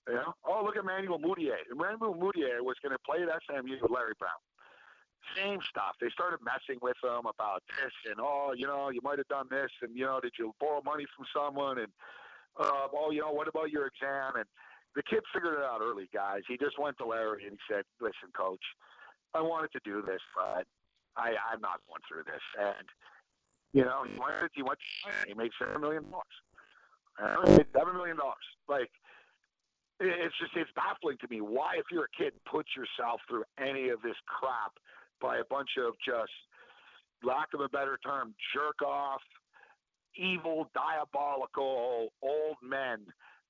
You 0.08 0.14
know, 0.14 0.34
oh 0.44 0.64
look 0.64 0.76
at 0.76 0.82
Emmanuel 0.82 1.18
Mudiay. 1.18 1.62
Emmanuel 1.70 2.14
Mudiay 2.14 2.58
was 2.58 2.74
going 2.82 2.90
to 2.90 2.98
play 3.06 3.22
at 3.22 3.30
SMU 3.46 3.78
with 3.80 3.90
Larry 3.90 4.18
Brown. 4.18 4.42
Same 5.38 5.60
stuff. 5.70 5.94
They 6.00 6.10
started 6.10 6.42
messing 6.42 6.82
with 6.82 6.98
him 6.98 7.30
about 7.30 7.62
this 7.78 7.94
and 8.10 8.18
oh, 8.18 8.52
you 8.56 8.66
know, 8.66 8.90
you 8.90 9.00
might 9.04 9.18
have 9.18 9.28
done 9.28 9.46
this 9.48 9.70
and 9.82 9.96
you 9.96 10.04
know, 10.04 10.18
did 10.18 10.32
you 10.38 10.52
borrow 10.58 10.82
money 10.84 11.06
from 11.14 11.24
someone 11.30 11.78
and 11.78 11.92
uh, 12.58 12.90
oh, 12.92 13.12
you 13.12 13.20
know, 13.20 13.30
what 13.30 13.46
about 13.46 13.70
your 13.70 13.86
exam? 13.86 14.34
And 14.34 14.44
the 14.94 15.02
kid 15.02 15.20
figured 15.32 15.58
it 15.58 15.64
out 15.64 15.80
early, 15.80 16.08
guys. 16.12 16.42
He 16.48 16.56
just 16.56 16.78
went 16.78 16.98
to 16.98 17.06
Larry 17.06 17.44
and 17.44 17.52
he 17.52 17.74
said, 17.74 17.84
"Listen, 18.00 18.30
coach, 18.36 18.62
I 19.34 19.40
wanted 19.40 19.72
to 19.72 19.80
do 19.84 20.02
this, 20.02 20.20
but 20.34 20.66
I, 21.16 21.34
I'm 21.50 21.60
not 21.60 21.80
going 21.88 22.02
through 22.08 22.24
this." 22.24 22.44
And 22.58 22.86
you 23.72 23.84
know, 23.84 24.04
he 24.04 24.18
went, 24.18 24.52
he 24.54 24.62
went, 24.62 24.78
he 25.26 25.34
made 25.34 25.50
seven 25.58 25.80
million 25.80 26.04
dollars. 26.10 27.66
Seven 27.72 27.94
million 27.96 28.16
dollars. 28.16 28.48
Like, 28.68 28.90
it's 30.00 30.34
just 30.38 30.52
it's 30.56 30.70
baffling 30.74 31.16
to 31.20 31.28
me 31.28 31.40
why 31.40 31.76
if 31.78 31.86
you're 31.90 32.04
a 32.04 32.16
kid 32.16 32.32
put 32.50 32.66
yourself 32.76 33.20
through 33.28 33.44
any 33.58 33.88
of 33.88 34.02
this 34.02 34.16
crap 34.26 34.72
by 35.20 35.38
a 35.38 35.44
bunch 35.48 35.70
of 35.78 35.94
just 36.04 36.32
lack 37.22 37.48
of 37.54 37.60
a 37.60 37.68
better 37.68 37.98
term 38.04 38.34
jerk 38.52 38.82
off 38.82 39.22
evil 40.16 40.68
diabolical 40.74 42.08
old 42.20 42.56
men 42.62 42.98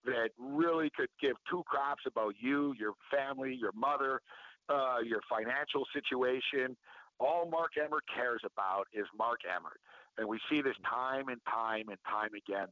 that 0.05 0.31
really 0.39 0.91
could 0.97 1.09
give 1.21 1.37
two 1.51 1.63
craps 1.67 2.03
about 2.07 2.35
you 2.41 2.75
your 2.79 2.95
family 3.11 3.55
your 3.55 3.73
mother 3.75 4.21
uh, 4.69 4.99
your 5.05 5.21
financial 5.29 5.85
situation 5.93 6.77
all 7.21 7.49
mark 7.49 7.73
emmert 7.77 8.05
cares 8.15 8.43
about 8.45 8.85
is 8.93 9.07
mark 9.17 9.41
emmert 9.45 9.81
and 10.19 10.27
we 10.29 10.39
see 10.51 10.63
this 10.63 10.77
time 10.89 11.29
and 11.29 11.41
time 11.49 11.89
and 11.89 11.99
time 12.09 12.31
again 12.35 12.69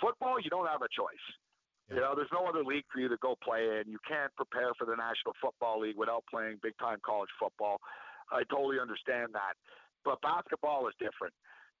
football 0.00 0.40
you 0.40 0.50
don't 0.50 0.66
have 0.66 0.82
a 0.82 0.88
choice 0.94 1.26
You 1.90 2.00
know, 2.00 2.14
there's 2.16 2.32
no 2.32 2.46
other 2.46 2.64
league 2.64 2.88
for 2.92 3.00
you 3.00 3.08
to 3.08 3.18
go 3.20 3.36
play 3.42 3.80
in. 3.80 3.90
You 3.90 3.98
can't 4.08 4.32
prepare 4.36 4.72
for 4.78 4.86
the 4.86 4.96
National 4.96 5.34
Football 5.42 5.80
League 5.80 5.96
without 5.98 6.24
playing 6.30 6.58
big 6.62 6.72
time 6.78 6.98
college 7.04 7.28
football. 7.38 7.78
I 8.30 8.44
totally 8.48 8.80
understand 8.80 9.34
that. 9.34 9.60
But 10.04 10.22
basketball 10.22 10.88
is 10.88 10.94
different. 10.98 11.34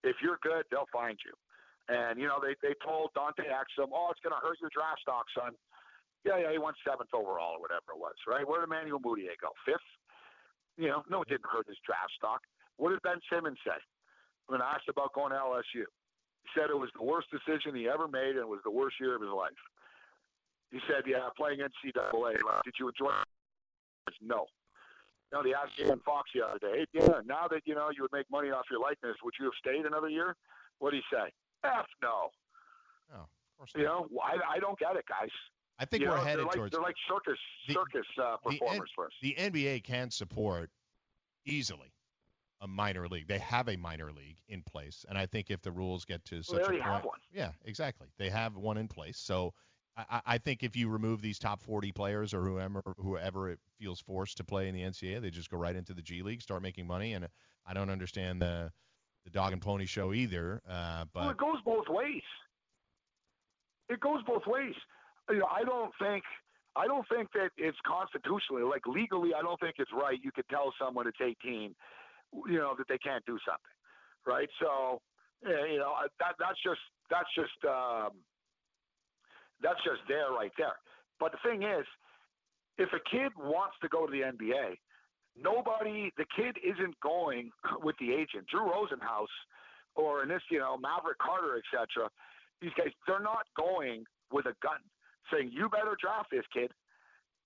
If 0.04 0.16
you're 0.20 0.38
good, 0.42 0.64
they'll 0.70 0.90
find 0.92 1.16
you. 1.24 1.32
And, 1.90 2.18
you 2.20 2.30
know, 2.30 2.38
they, 2.38 2.54
they 2.62 2.74
told 2.78 3.10
Dante 3.14 3.42
Exum, 3.42 3.90
oh, 3.90 4.14
it's 4.14 4.22
going 4.22 4.34
to 4.34 4.42
hurt 4.42 4.60
your 4.62 4.70
draft 4.70 5.02
stock, 5.02 5.26
son. 5.34 5.58
Yeah, 6.22 6.38
yeah, 6.38 6.54
he 6.54 6.58
went 6.58 6.78
seventh 6.86 7.10
overall 7.10 7.58
or 7.58 7.62
whatever 7.62 7.98
it 7.98 7.98
was, 7.98 8.14
right? 8.30 8.46
Where 8.46 8.62
did 8.62 8.70
Emmanuel 8.70 9.02
Mudiay 9.02 9.34
go? 9.42 9.50
Fifth? 9.66 9.82
You 10.78 10.94
know, 10.94 11.02
no, 11.10 11.26
it 11.26 11.28
didn't 11.28 11.50
hurt 11.50 11.66
his 11.66 11.78
draft 11.82 12.14
stock. 12.14 12.40
What 12.78 12.94
did 12.94 13.02
Ben 13.02 13.18
Simmons 13.26 13.58
say 13.66 13.76
when 14.46 14.62
asked 14.62 14.86
about 14.86 15.12
going 15.18 15.34
to 15.34 15.42
LSU? 15.42 15.82
He 16.46 16.48
said 16.54 16.70
it 16.70 16.78
was 16.78 16.94
the 16.94 17.02
worst 17.02 17.26
decision 17.34 17.74
he 17.74 17.90
ever 17.90 18.06
made 18.06 18.38
and 18.38 18.46
it 18.46 18.48
was 18.48 18.62
the 18.62 18.70
worst 18.70 18.96
year 19.02 19.18
of 19.18 19.22
his 19.22 19.34
life. 19.34 19.58
He 20.70 20.78
said, 20.88 21.04
yeah, 21.04 21.28
playing 21.36 21.60
NCAA. 21.60 22.38
Did 22.64 22.74
you 22.78 22.88
enjoy 22.88 23.12
it? 23.12 24.14
No. 24.22 24.46
No, 25.32 25.42
they 25.42 25.54
asked 25.54 25.76
Dan 25.76 26.00
Fox 26.04 26.30
the 26.34 26.44
other 26.44 26.58
day, 26.58 26.84
hey, 26.92 27.00
yeah, 27.00 27.20
now 27.24 27.48
that, 27.48 27.62
you 27.64 27.74
know, 27.74 27.88
you 27.94 28.02
would 28.02 28.12
make 28.12 28.30
money 28.30 28.50
off 28.50 28.66
your 28.70 28.80
likeness, 28.80 29.16
would 29.24 29.34
you 29.40 29.46
have 29.46 29.56
stayed 29.58 29.86
another 29.86 30.08
year? 30.08 30.36
What 30.78 30.92
did 30.92 31.02
he 31.02 31.16
say? 31.16 31.32
F 31.64 31.86
no. 32.02 32.30
Oh, 33.14 33.20
of 33.20 33.28
course 33.58 33.70
You 33.76 33.84
know, 33.84 34.08
I, 34.22 34.56
I 34.56 34.58
don't 34.58 34.78
get 34.78 34.96
it, 34.96 35.04
guys. 35.08 35.28
I 35.78 35.84
think 35.84 36.02
You 36.02 36.08
we're 36.10 36.16
know, 36.16 36.22
headed 36.22 36.38
they're 36.40 36.46
like, 36.46 36.54
towards 36.56 36.72
They're 36.72 36.80
like 36.82 36.94
circus, 37.08 37.38
The- 37.68 37.74
circus 37.74 38.06
uh, 38.22 38.36
performers 38.38 38.90
for 38.94 39.06
us. 39.06 39.12
the 39.22 39.34
NBA 39.38 39.84
can 39.84 40.10
support 40.10 40.70
easily 41.44 41.92
a 42.60 42.68
minor 42.68 43.08
league. 43.08 43.26
They 43.26 43.38
have 43.38 43.68
a 43.68 43.76
minor 43.76 44.12
league 44.12 44.36
in 44.48 44.62
place, 44.62 45.04
and 45.08 45.18
I 45.18 45.26
think 45.26 45.50
if 45.50 45.62
the 45.62 45.72
rules 45.72 46.04
get 46.04 46.24
to 46.26 46.42
such 46.42 46.52
Well, 46.54 46.58
they 46.58 46.62
a 46.62 46.66
already 46.66 46.82
point, 46.82 46.94
have 46.94 47.04
one. 47.04 47.18
yeah, 47.32 47.50
exactly, 47.64 48.08
they 48.18 48.30
have 48.30 48.56
one 48.56 48.76
in 48.78 48.86
place. 48.88 49.18
So 49.18 49.52
I, 49.96 50.04
I- 50.10 50.22
I 50.34 50.38
think 50.38 50.62
if 50.62 50.76
you 50.76 50.88
remove 50.88 51.20
these 51.22 51.38
top 51.38 51.60
40 51.60 51.90
players 51.92 52.32
or 52.32 52.42
whoever 52.44 52.82
whoever 52.98 53.50
it 53.50 53.58
feels 53.78 54.00
forced 54.00 54.36
to 54.38 54.44
play 54.44 54.68
in 54.68 54.74
the 54.74 54.82
NCAA, 54.82 55.20
they 55.20 55.30
just 55.30 55.50
go 55.50 55.56
right 55.56 55.74
into 55.74 55.92
the 55.94 56.02
G 56.02 56.22
League, 56.22 56.40
start 56.42 56.62
making 56.62 56.86
money, 56.86 57.14
and 57.14 57.26
I 57.66 57.74
don't 57.74 57.90
understand 57.90 58.40
the 58.40 58.70
the 59.24 59.30
dog 59.30 59.52
and 59.52 59.62
pony 59.62 59.86
show 59.86 60.12
either. 60.12 60.60
Uh, 60.68 61.04
Well, 61.14 61.26
but 61.26 61.30
it 61.30 61.36
goes 61.38 61.58
both 61.64 61.88
ways. 61.88 62.22
It 63.88 64.00
goes 64.00 64.22
both 64.26 64.46
ways. 64.46 64.74
You 65.30 65.38
know, 65.38 65.48
I 65.50 65.64
don't 65.64 65.92
think 66.00 66.24
I 66.74 66.86
don't 66.86 67.06
think 67.08 67.28
that 67.34 67.50
it's 67.56 67.78
constitutionally, 67.86 68.62
like 68.62 68.86
legally, 68.86 69.34
I 69.34 69.42
don't 69.42 69.60
think 69.60 69.76
it's 69.78 69.90
right. 69.92 70.18
You 70.22 70.32
could 70.32 70.48
tell 70.48 70.72
someone 70.80 71.06
it's 71.06 71.20
18, 71.20 71.74
you 72.46 72.58
know, 72.58 72.74
that 72.78 72.88
they 72.88 72.98
can't 72.98 73.24
do 73.26 73.38
something, 73.44 73.76
right? 74.26 74.48
So, 74.58 75.00
eh, 75.44 75.72
you 75.72 75.78
know, 75.78 75.92
that 76.18 76.34
that's 76.38 76.58
just 76.64 76.80
that's 77.10 77.28
just 77.36 77.58
um, 77.68 78.12
that's 79.62 79.82
just 79.84 80.00
there 80.08 80.32
right 80.32 80.52
there. 80.56 80.76
But 81.20 81.32
the 81.32 81.38
thing 81.44 81.62
is, 81.62 81.86
if 82.78 82.88
a 82.92 83.00
kid 83.10 83.32
wants 83.36 83.76
to 83.82 83.88
go 83.88 84.06
to 84.06 84.12
the 84.12 84.22
NBA, 84.22 84.78
nobody, 85.36 86.12
the 86.16 86.26
kid 86.34 86.56
isn't 86.62 86.98
going 87.00 87.50
with 87.82 87.96
the 87.98 88.12
agent. 88.12 88.46
Drew 88.50 88.68
Rosenhaus 88.68 89.32
or 89.94 90.22
in 90.22 90.28
this, 90.28 90.42
you 90.50 90.58
know, 90.58 90.76
Maverick 90.76 91.18
Carter, 91.18 91.60
etc. 91.60 92.08
These 92.60 92.72
guys, 92.76 92.92
they're 93.06 93.20
not 93.22 93.44
going 93.56 94.04
with 94.32 94.46
a 94.46 94.56
gun 94.62 94.80
saying, 95.30 95.52
you 95.52 95.68
better 95.68 95.96
draft 96.00 96.32
this 96.32 96.46
kid, 96.52 96.72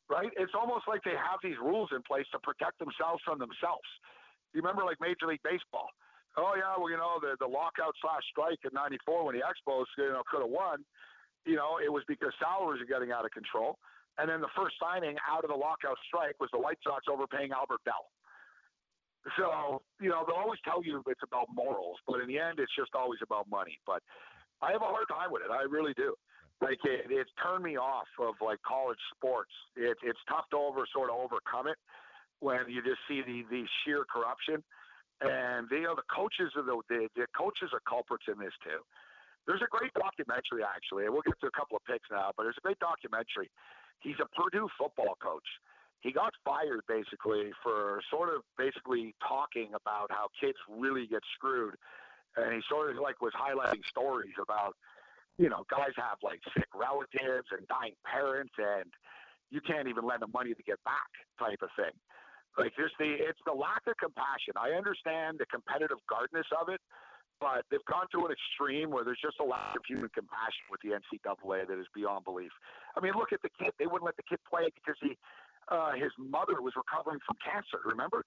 right? 0.09 0.31
It's 0.39 0.55
almost 0.55 0.87
like 0.87 1.03
they 1.03 1.19
have 1.19 1.43
these 1.43 1.59
rules 1.59 1.91
in 1.91 2.03
place 2.07 2.27
to 2.33 2.39
protect 2.39 2.79
themselves 2.79 3.23
from 3.27 3.39
themselves. 3.39 3.87
You 4.55 4.63
remember 4.63 4.87
like 4.87 4.99
Major 5.03 5.27
League 5.27 5.43
Baseball? 5.43 5.91
Oh, 6.37 6.53
yeah, 6.55 6.77
well, 6.77 6.93
you 6.93 7.01
know, 7.01 7.17
the, 7.19 7.35
the 7.41 7.49
lockout 7.49 7.97
slash 8.05 8.23
strike 8.31 8.61
in 8.63 8.71
94 8.77 9.25
when 9.25 9.35
the 9.35 9.43
Expos, 9.43 9.89
you 9.97 10.13
know, 10.13 10.23
could 10.29 10.45
have 10.45 10.53
won, 10.53 10.85
you 11.49 11.57
know, 11.57 11.81
it 11.81 11.89
was 11.89 12.05
because 12.07 12.33
salaries 12.37 12.83
are 12.83 12.91
getting 12.91 13.11
out 13.11 13.25
of 13.25 13.33
control. 13.33 13.79
And 14.19 14.29
then 14.29 14.41
the 14.41 14.53
first 14.57 14.77
signing 14.81 15.17
out 15.29 15.45
of 15.45 15.51
the 15.51 15.57
lockout 15.57 15.99
strike 16.09 16.41
was 16.41 16.49
the 16.53 16.59
White 16.59 16.79
Sox 16.83 17.05
overpaying 17.11 17.53
Albert 17.53 17.85
Belle. 17.85 18.09
So, 19.37 19.83
you 20.01 20.09
know, 20.09 20.23
they'll 20.27 20.39
always 20.39 20.61
tell 20.63 20.85
you 20.85 21.03
it's 21.07 21.21
about 21.27 21.49
morals, 21.53 21.99
but 22.07 22.21
in 22.21 22.29
the 22.29 22.39
end, 22.39 22.61
it's 22.63 22.73
just 22.79 22.95
always 22.95 23.19
about 23.23 23.51
money. 23.51 23.77
But 23.85 24.01
I 24.63 24.71
have 24.73 24.83
a 24.83 24.89
hard 24.89 25.11
time 25.11 25.35
with 25.35 25.43
it. 25.43 25.51
I 25.51 25.67
really 25.67 25.93
do. 25.95 26.15
Like 26.61 26.81
it, 26.85 27.11
it's 27.11 27.31
turned 27.43 27.65
me 27.65 27.77
off 27.77 28.09
of 28.17 28.35
like 28.41 28.63
college 28.65 29.01
sports. 29.13 29.53
It, 29.77 29.99
it's 30.03 30.19
tough 30.29 30.49
to 30.53 30.57
over 30.57 30.87
sort 30.89 31.11
of 31.11 31.17
overcome 31.21 31.69
it 31.69 31.77
when 32.41 32.65
you 32.69 32.81
just 32.81 33.03
see 33.09 33.21
the 33.21 33.45
the 33.53 33.69
sheer 33.85 34.09
corruption. 34.09 34.65
And 35.21 35.69
you 35.69 35.85
know 35.85 35.97
the 35.97 36.09
coaches 36.09 36.53
are 36.57 36.65
the, 36.65 36.81
the 36.89 37.09
the 37.13 37.27
coaches 37.37 37.77
are 37.77 37.85
culprits 37.85 38.25
in 38.29 38.41
this 38.41 38.57
too. 38.65 38.81
There's 39.45 39.61
a 39.61 39.69
great 39.69 39.93
documentary 39.93 40.65
actually. 40.65 41.05
and 41.05 41.13
We'll 41.13 41.29
get 41.29 41.37
to 41.45 41.49
a 41.53 41.57
couple 41.57 41.77
of 41.77 41.85
picks 41.85 42.09
now, 42.09 42.33
but 42.37 42.49
there's 42.49 42.59
a 42.59 42.65
great 42.65 42.81
documentary. 42.81 43.53
He's 44.01 44.17
a 44.21 44.29
Purdue 44.41 44.69
football 44.79 45.17
coach. 45.21 45.47
He 46.01 46.13
got 46.13 46.33
fired 46.45 46.83
basically 46.87 47.51
for 47.63 48.01
sort 48.11 48.29
of 48.29 48.43
basically 48.57 49.15
talking 49.27 49.71
about 49.75 50.11
how 50.11 50.29
kids 50.39 50.59
really 50.69 51.07
get 51.07 51.23
screwed, 51.35 51.75
and 52.37 52.55
he 52.55 52.61
sort 52.69 52.91
of 52.91 53.03
like 53.03 53.21
was 53.21 53.33
highlighting 53.33 53.85
stories 53.89 54.35
about, 54.41 54.77
you 55.39 55.49
know, 55.49 55.65
guys 55.71 55.97
have 55.97 56.19
like 56.23 56.41
sick 56.55 56.69
relatives 56.75 57.49
and 57.51 57.67
dying 57.67 57.97
parents, 58.05 58.53
and 58.59 58.93
you 59.51 59.61
can't 59.61 59.89
even 59.89 60.05
lend 60.05 60.23
them 60.23 60.31
money 60.33 60.55
to 60.55 60.63
get 60.63 60.79
back 60.85 61.11
type 61.39 61.59
of 61.63 61.71
thing. 61.77 61.95
Like 62.59 62.73
just 62.77 62.95
the 62.99 63.17
it's 63.19 63.41
the 63.45 63.53
lack 63.53 63.83
of 63.87 63.97
compassion. 63.97 64.55
I 64.57 64.77
understand 64.77 65.39
the 65.39 65.47
competitive 65.47 65.99
guardness 66.09 66.47
of 66.61 66.69
it, 66.69 66.81
but 67.41 67.65
they've 67.71 67.85
gone 67.85 68.07
to 68.13 68.27
an 68.27 68.33
extreme 68.33 68.91
where 68.91 69.05
there's 69.05 69.21
just 69.21 69.37
a 69.41 69.45
lack 69.45 69.77
of 69.77 69.83
human 69.87 70.09
compassion 70.15 70.65
with 70.71 70.81
the 70.81 70.97
NCAA 70.97 71.69
that 71.69 71.79
is 71.79 71.87
beyond 71.95 72.25
belief. 72.25 72.51
I 72.97 73.01
mean, 73.01 73.13
look 73.15 73.33
at 73.33 73.43
the 73.43 73.51
kid. 73.59 73.73
They 73.79 73.87
wouldn't 73.87 74.05
let 74.05 74.17
the 74.17 74.27
kid 74.29 74.39
play 74.49 74.71
because 74.75 74.97
he, 75.03 75.17
uh, 75.69 75.93
his 75.93 76.13
mother 76.19 76.61
was 76.63 76.73
recovering 76.77 77.21
from 77.27 77.37
cancer. 77.45 77.79
Remember? 77.85 78.25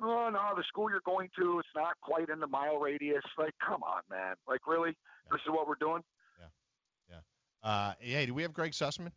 Oh 0.00 0.28
no, 0.30 0.52
the 0.56 0.64
school 0.68 0.90
you're 0.90 1.00
going 1.04 1.28
to, 1.38 1.58
it's 1.58 1.68
not 1.74 1.94
quite 2.02 2.28
in 2.28 2.38
the 2.38 2.46
mile 2.46 2.78
radius. 2.78 3.24
Like, 3.38 3.54
come 3.66 3.82
on, 3.82 4.02
man. 4.10 4.34
Like, 4.46 4.66
really? 4.66 4.94
This 5.30 5.40
is 5.40 5.50
what 5.50 5.66
we're 5.66 5.80
doing? 5.80 6.02
Yeah, 6.38 7.20
yeah. 7.64 7.68
Uh, 7.68 7.92
hey, 7.98 8.26
do 8.26 8.34
we 8.34 8.42
have 8.42 8.52
Greg 8.52 8.72
Sussman? 8.72 9.10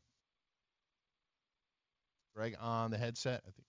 Greg 2.35 2.55
on 2.59 2.89
the 2.89 2.97
headset, 2.97 3.41
I 3.45 3.51
think. 3.51 3.68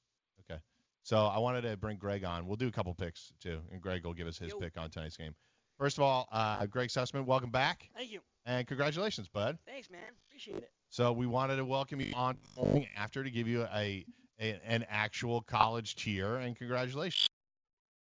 So 1.03 1.27
I 1.27 1.39
wanted 1.39 1.63
to 1.63 1.77
bring 1.77 1.97
Greg 1.97 2.25
on. 2.25 2.47
We'll 2.47 2.57
do 2.57 2.69
a 2.69 2.73
couple 2.73 2.95
picks 2.95 3.33
too, 3.43 3.61
and 3.73 3.81
Greg 3.81 4.05
will 4.05 4.15
give 4.15 4.27
us 4.27 4.39
his 4.39 4.55
pick 4.55 4.77
on 4.77 4.91
tonight's 4.91 5.17
game. 5.17 5.35
First 5.79 5.97
of 5.97 6.05
all, 6.05 6.29
uh, 6.31 6.67
Greg 6.67 6.91
Sussman, 6.91 7.25
welcome 7.25 7.51
back. 7.51 7.89
Thank 7.97 8.13
you. 8.13 8.21
And 8.45 8.67
congratulations, 8.67 9.29
bud. 9.29 9.59
Thanks, 9.67 9.91
man. 9.91 10.01
Appreciate 10.29 10.59
it. 10.59 10.71
So 10.91 11.13
we 11.13 11.27
wanted 11.27 11.57
to 11.57 11.65
welcome 11.65 12.01
you 12.01 12.13
on 12.15 12.37
morning 12.57 12.87
after 12.97 13.25
to 13.25 13.31
give 13.31 13.49
you 13.49 13.63
a, 13.75 14.05
a 14.41 14.61
an 14.67 14.85
actual 14.91 15.41
college 15.41 15.97
cheer 15.97 16.37
and 16.37 16.57
congratulations. 16.57 17.29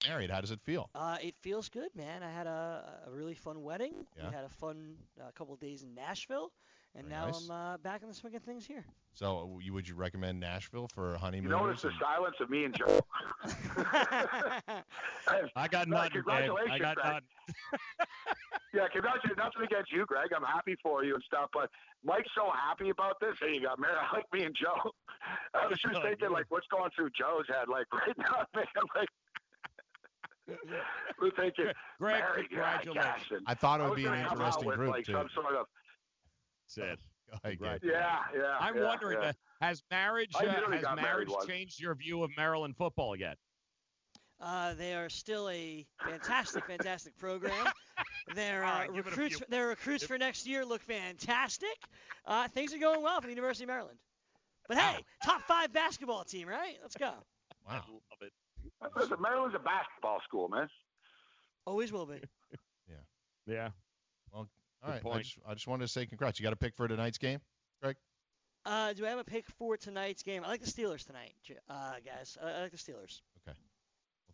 Married, 0.07 0.29
how 0.29 0.41
does 0.41 0.51
it 0.51 0.59
feel? 0.63 0.89
Uh, 0.93 1.17
it 1.21 1.33
feels 1.41 1.69
good, 1.69 1.89
man. 1.95 2.23
I 2.23 2.29
had 2.29 2.45
a, 2.45 2.83
a 3.07 3.11
really 3.11 3.33
fun 3.35 3.63
wedding. 3.63 3.93
Yeah. 4.17 4.29
We 4.29 4.35
had 4.35 4.43
a 4.43 4.49
fun 4.49 4.95
uh, 5.19 5.31
couple 5.33 5.53
of 5.53 5.61
days 5.61 5.83
in 5.83 5.95
Nashville, 5.95 6.51
and 6.95 7.07
Very 7.07 7.19
now 7.19 7.25
nice. 7.27 7.45
I'm 7.49 7.51
uh, 7.51 7.77
back 7.77 8.01
in 8.03 8.07
the 8.07 8.13
swing 8.13 8.35
of 8.35 8.43
things 8.43 8.65
here. 8.65 8.85
So 9.13 9.59
you 9.61 9.73
would 9.73 9.87
you 9.87 9.95
recommend 9.95 10.39
Nashville 10.39 10.87
for 10.93 11.15
a 11.15 11.17
honeymoon? 11.17 11.49
You 11.51 11.57
honeymooners? 11.57 11.83
notice 11.83 11.97
the 11.99 12.05
and- 12.05 12.13
silence 12.15 12.35
of 12.39 12.49
me 12.49 12.65
and 12.65 12.75
Joe. 12.75 12.99
I 15.55 15.67
got 15.67 15.87
No, 15.87 15.97
nothing, 15.97 16.11
Dave. 16.13 16.23
congratulations, 16.25 16.71
I 16.71 16.79
got 16.79 16.95
Greg. 16.95 17.07
nothing. 17.13 17.27
Yeah, 18.73 18.87
congratulations. 18.91 19.37
Nothing 19.37 19.61
against 19.65 19.91
you, 19.91 20.03
Greg. 20.07 20.29
I'm 20.35 20.41
happy 20.41 20.75
for 20.81 21.03
you 21.03 21.13
and 21.13 21.23
stuff. 21.27 21.47
But 21.53 21.69
Mike's 22.03 22.31
so 22.35 22.49
happy 22.51 22.89
about 22.89 23.19
this. 23.21 23.35
Hey, 23.39 23.53
you 23.53 23.61
got 23.61 23.77
married. 23.79 23.97
I 24.11 24.15
like 24.15 24.25
me 24.33 24.45
and 24.45 24.55
Joe. 24.59 24.89
I 25.53 25.67
was 25.67 25.77
just 25.79 26.01
thinking, 26.01 26.31
like, 26.31 26.45
what's 26.49 26.65
going 26.71 26.89
through 26.95 27.11
Joe's 27.11 27.45
head? 27.47 27.67
Like, 27.69 27.85
right 27.93 28.17
now, 28.17 28.47
man, 28.55 28.65
like, 28.95 29.09
we're 31.21 31.29
thinking, 31.37 31.65
Greg, 31.99 32.19
married, 32.19 32.49
congratulations. 32.49 32.95
gosh, 33.05 33.29
and 33.29 33.41
I 33.45 33.53
thought 33.53 33.79
it 33.79 33.83
would 33.87 33.95
be 33.95 34.05
an 34.05 34.13
gonna 34.13 34.29
interesting 34.31 34.65
with, 34.67 34.77
group, 34.77 34.89
like, 34.89 35.05
too. 35.05 35.13
Some 35.13 35.29
sort 35.35 35.53
of, 35.55 35.67
Sid. 36.73 36.99
Go 37.29 37.37
ahead, 37.43 37.59
Gabe. 37.59 37.91
yeah, 37.91 38.19
yeah. 38.35 38.57
I'm 38.59 38.75
yeah, 38.77 38.85
wondering, 38.85 39.17
yeah. 39.21 39.29
uh, 39.29 39.33
has 39.61 39.81
marriage 39.89 40.31
uh, 40.35 40.43
nearly 40.43 40.77
has 40.77 40.95
marriage 40.95 41.29
changed 41.47 41.79
your 41.79 41.95
view 41.95 42.23
of 42.23 42.31
Maryland 42.37 42.75
football 42.77 43.15
yet? 43.15 43.37
Uh, 44.39 44.73
they 44.73 44.93
are 44.93 45.09
still 45.09 45.49
a 45.49 45.85
fantastic, 46.05 46.65
fantastic 46.65 47.17
program. 47.17 47.65
Their 48.35 48.63
uh, 48.63 48.67
right, 48.67 48.93
give 48.93 49.07
it 49.07 49.07
a 49.07 49.09
recruits, 49.11 49.37
few- 49.37 49.45
their 49.49 49.67
recruits 49.67 50.03
for 50.03 50.17
next 50.17 50.47
year 50.47 50.65
look 50.65 50.81
fantastic. 50.81 51.77
Uh, 52.25 52.47
things 52.47 52.73
are 52.73 52.77
going 52.77 53.01
well 53.01 53.19
for 53.19 53.27
the 53.27 53.33
University 53.33 53.65
of 53.65 53.69
Maryland. 53.69 53.97
But 54.67 54.77
hey, 54.77 55.03
top 55.23 55.41
five 55.41 55.73
basketball 55.73 56.23
team, 56.23 56.47
right? 56.47 56.77
Let's 56.81 56.95
go. 56.95 57.11
Wow. 57.65 57.81
Love 57.87 58.19
it. 58.21 58.33
Listen, 58.97 59.17
Maryland's 59.21 59.55
a 59.55 59.59
basketball 59.59 60.19
school, 60.27 60.49
man. 60.49 60.67
Always 61.65 61.93
will 61.93 62.05
be. 62.05 62.15
Yeah. 62.89 62.95
Yeah. 63.53 63.69
Well, 64.33 64.43
Good 64.43 64.62
all 64.83 64.91
right. 64.91 65.01
I 65.05 65.17
just, 65.19 65.37
I 65.47 65.53
just 65.53 65.67
wanted 65.67 65.85
to 65.85 65.91
say 65.91 66.05
congrats. 66.05 66.39
You 66.39 66.43
got 66.43 66.53
a 66.53 66.57
pick 66.57 66.75
for 66.75 66.87
tonight's 66.87 67.17
game, 67.17 67.39
Greg? 67.81 67.95
Uh, 68.65 68.93
do 68.93 69.05
I 69.05 69.09
have 69.09 69.19
a 69.19 69.23
pick 69.23 69.45
for 69.57 69.77
tonight's 69.77 70.23
game? 70.23 70.43
I 70.45 70.47
like 70.47 70.61
the 70.61 70.71
Steelers 70.71 71.05
tonight, 71.05 71.33
uh, 71.69 71.93
guys. 72.05 72.37
I, 72.41 72.51
I 72.51 72.61
like 72.61 72.71
the 72.71 72.77
Steelers. 72.77 73.21
Well, 73.45 73.55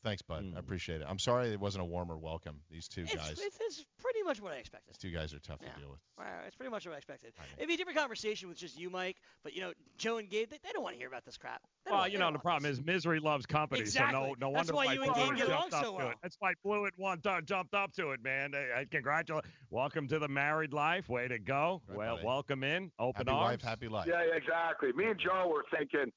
thanks, 0.03 0.21
bud. 0.21 0.43
I 0.43 0.47
hmm. 0.51 0.57
appreciate 0.57 1.01
it. 1.01 1.07
I'm 1.09 1.19
sorry 1.19 1.49
it 1.49 1.59
wasn't 1.59 1.81
a 1.81 1.85
warmer 1.85 2.17
welcome. 2.17 2.57
These 2.69 2.87
two 2.87 3.01
It's, 3.01 3.15
guys. 3.15 3.31
it's, 3.31 3.57
it's 3.59 3.85
pretty 4.01 4.19
pretty 4.19 4.27
much 4.27 4.41
what 4.41 4.53
I 4.53 4.57
expected. 4.57 4.93
These 4.93 4.97
two 4.97 5.11
guys 5.15 5.33
are 5.33 5.39
tough 5.39 5.59
Yeah. 5.61 5.73
to 5.73 5.79
deal 5.79 5.89
with. 5.89 5.99
Well, 6.17 6.27
it's 6.45 6.55
pretty 6.55 6.71
much 6.71 6.85
what 6.85 6.93
I 6.93 6.97
expected. 6.97 7.33
It'd 7.57 7.67
be 7.67 7.73
a 7.75 7.77
different 7.77 7.97
conversation 7.97 8.49
with 8.49 8.57
just 8.57 8.77
you, 8.77 8.89
Mike. 8.89 9.17
But 9.43 9.53
you 9.55 9.61
know, 9.61 9.73
Joe 9.97 10.17
and 10.17 10.29
Gabe, 10.29 10.49
they, 10.49 10.57
they 10.61 10.69
don't 10.73 10.83
want 10.83 10.95
to 10.95 10.99
hear 10.99 11.07
about 11.07 11.25
this 11.25 11.37
crap. 11.37 11.61
They 11.85 11.91
Well, 11.91 12.07
you 12.07 12.17
know 12.17 12.27
the 12.27 12.33
want 12.33 12.43
problem 12.43 12.71
is 12.71 12.81
misery 12.81 13.19
loves 13.19 13.45
company, 13.45 13.81
Exactly. 13.81 14.13
so 14.13 14.35
no, 14.39 14.49
no 14.51 14.53
That's 14.53 14.71
wonder 14.71 14.73
why 14.73 14.93
you 14.93 15.03
and 15.03 15.15
Gabe 15.15 15.35
get 15.37 15.47
jumped 15.47 15.51
along 15.51 15.63
up 15.73 15.85
so 15.85 15.91
to 15.91 15.97
well. 15.97 16.09
it. 16.09 16.17
That's 16.21 16.35
why 16.39 16.53
Blewett 16.63 16.93
one 16.97 17.21
time 17.21 17.45
jumped 17.45 17.73
up 17.73 17.93
to 17.93 18.11
it, 18.11 18.23
man. 18.23 18.51
Hey, 18.53 18.67
hey, 18.75 18.81
uh, 18.81 18.85
congratulate, 18.91 19.45
welcome 19.69 20.07
to 20.09 20.19
the 20.19 20.27
married 20.27 20.73
life. 20.73 21.09
Way 21.09 21.27
to 21.27 21.39
go. 21.39 21.81
well, 21.93 22.15
buddy. 22.15 22.27
welcome 22.27 22.63
in, 22.63 22.91
open 22.99 23.27
Happy 23.27 23.37
arms. 23.37 23.51
wife, 23.51 23.61
happy 23.61 23.87
life. 23.87 24.07
Yeah, 24.07 24.23
yeah, 24.27 24.35
exactly. 24.35 24.91
Me 24.93 25.05
and 25.05 25.19
Joe 25.19 25.51
were 25.53 25.65
thinking. 25.75 26.11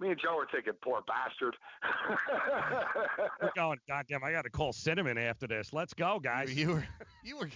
Me 0.00 0.10
and 0.10 0.20
Joe 0.20 0.36
were 0.36 0.46
thinking, 0.50 0.72
poor 0.82 1.00
bastard. 1.06 1.54
We're 3.40 3.50
going. 3.56 3.78
Goddamn, 3.88 4.24
I 4.24 4.32
got 4.32 4.42
to 4.42 4.50
call 4.50 4.72
Cinnamon 4.72 5.18
after 5.18 5.46
this. 5.46 5.72
Let's 5.72 5.94
go, 5.94 6.18
guys. 6.18 6.54
You 6.54 6.68
were, 6.70 6.86
you 7.22 7.38
were, 7.38 7.48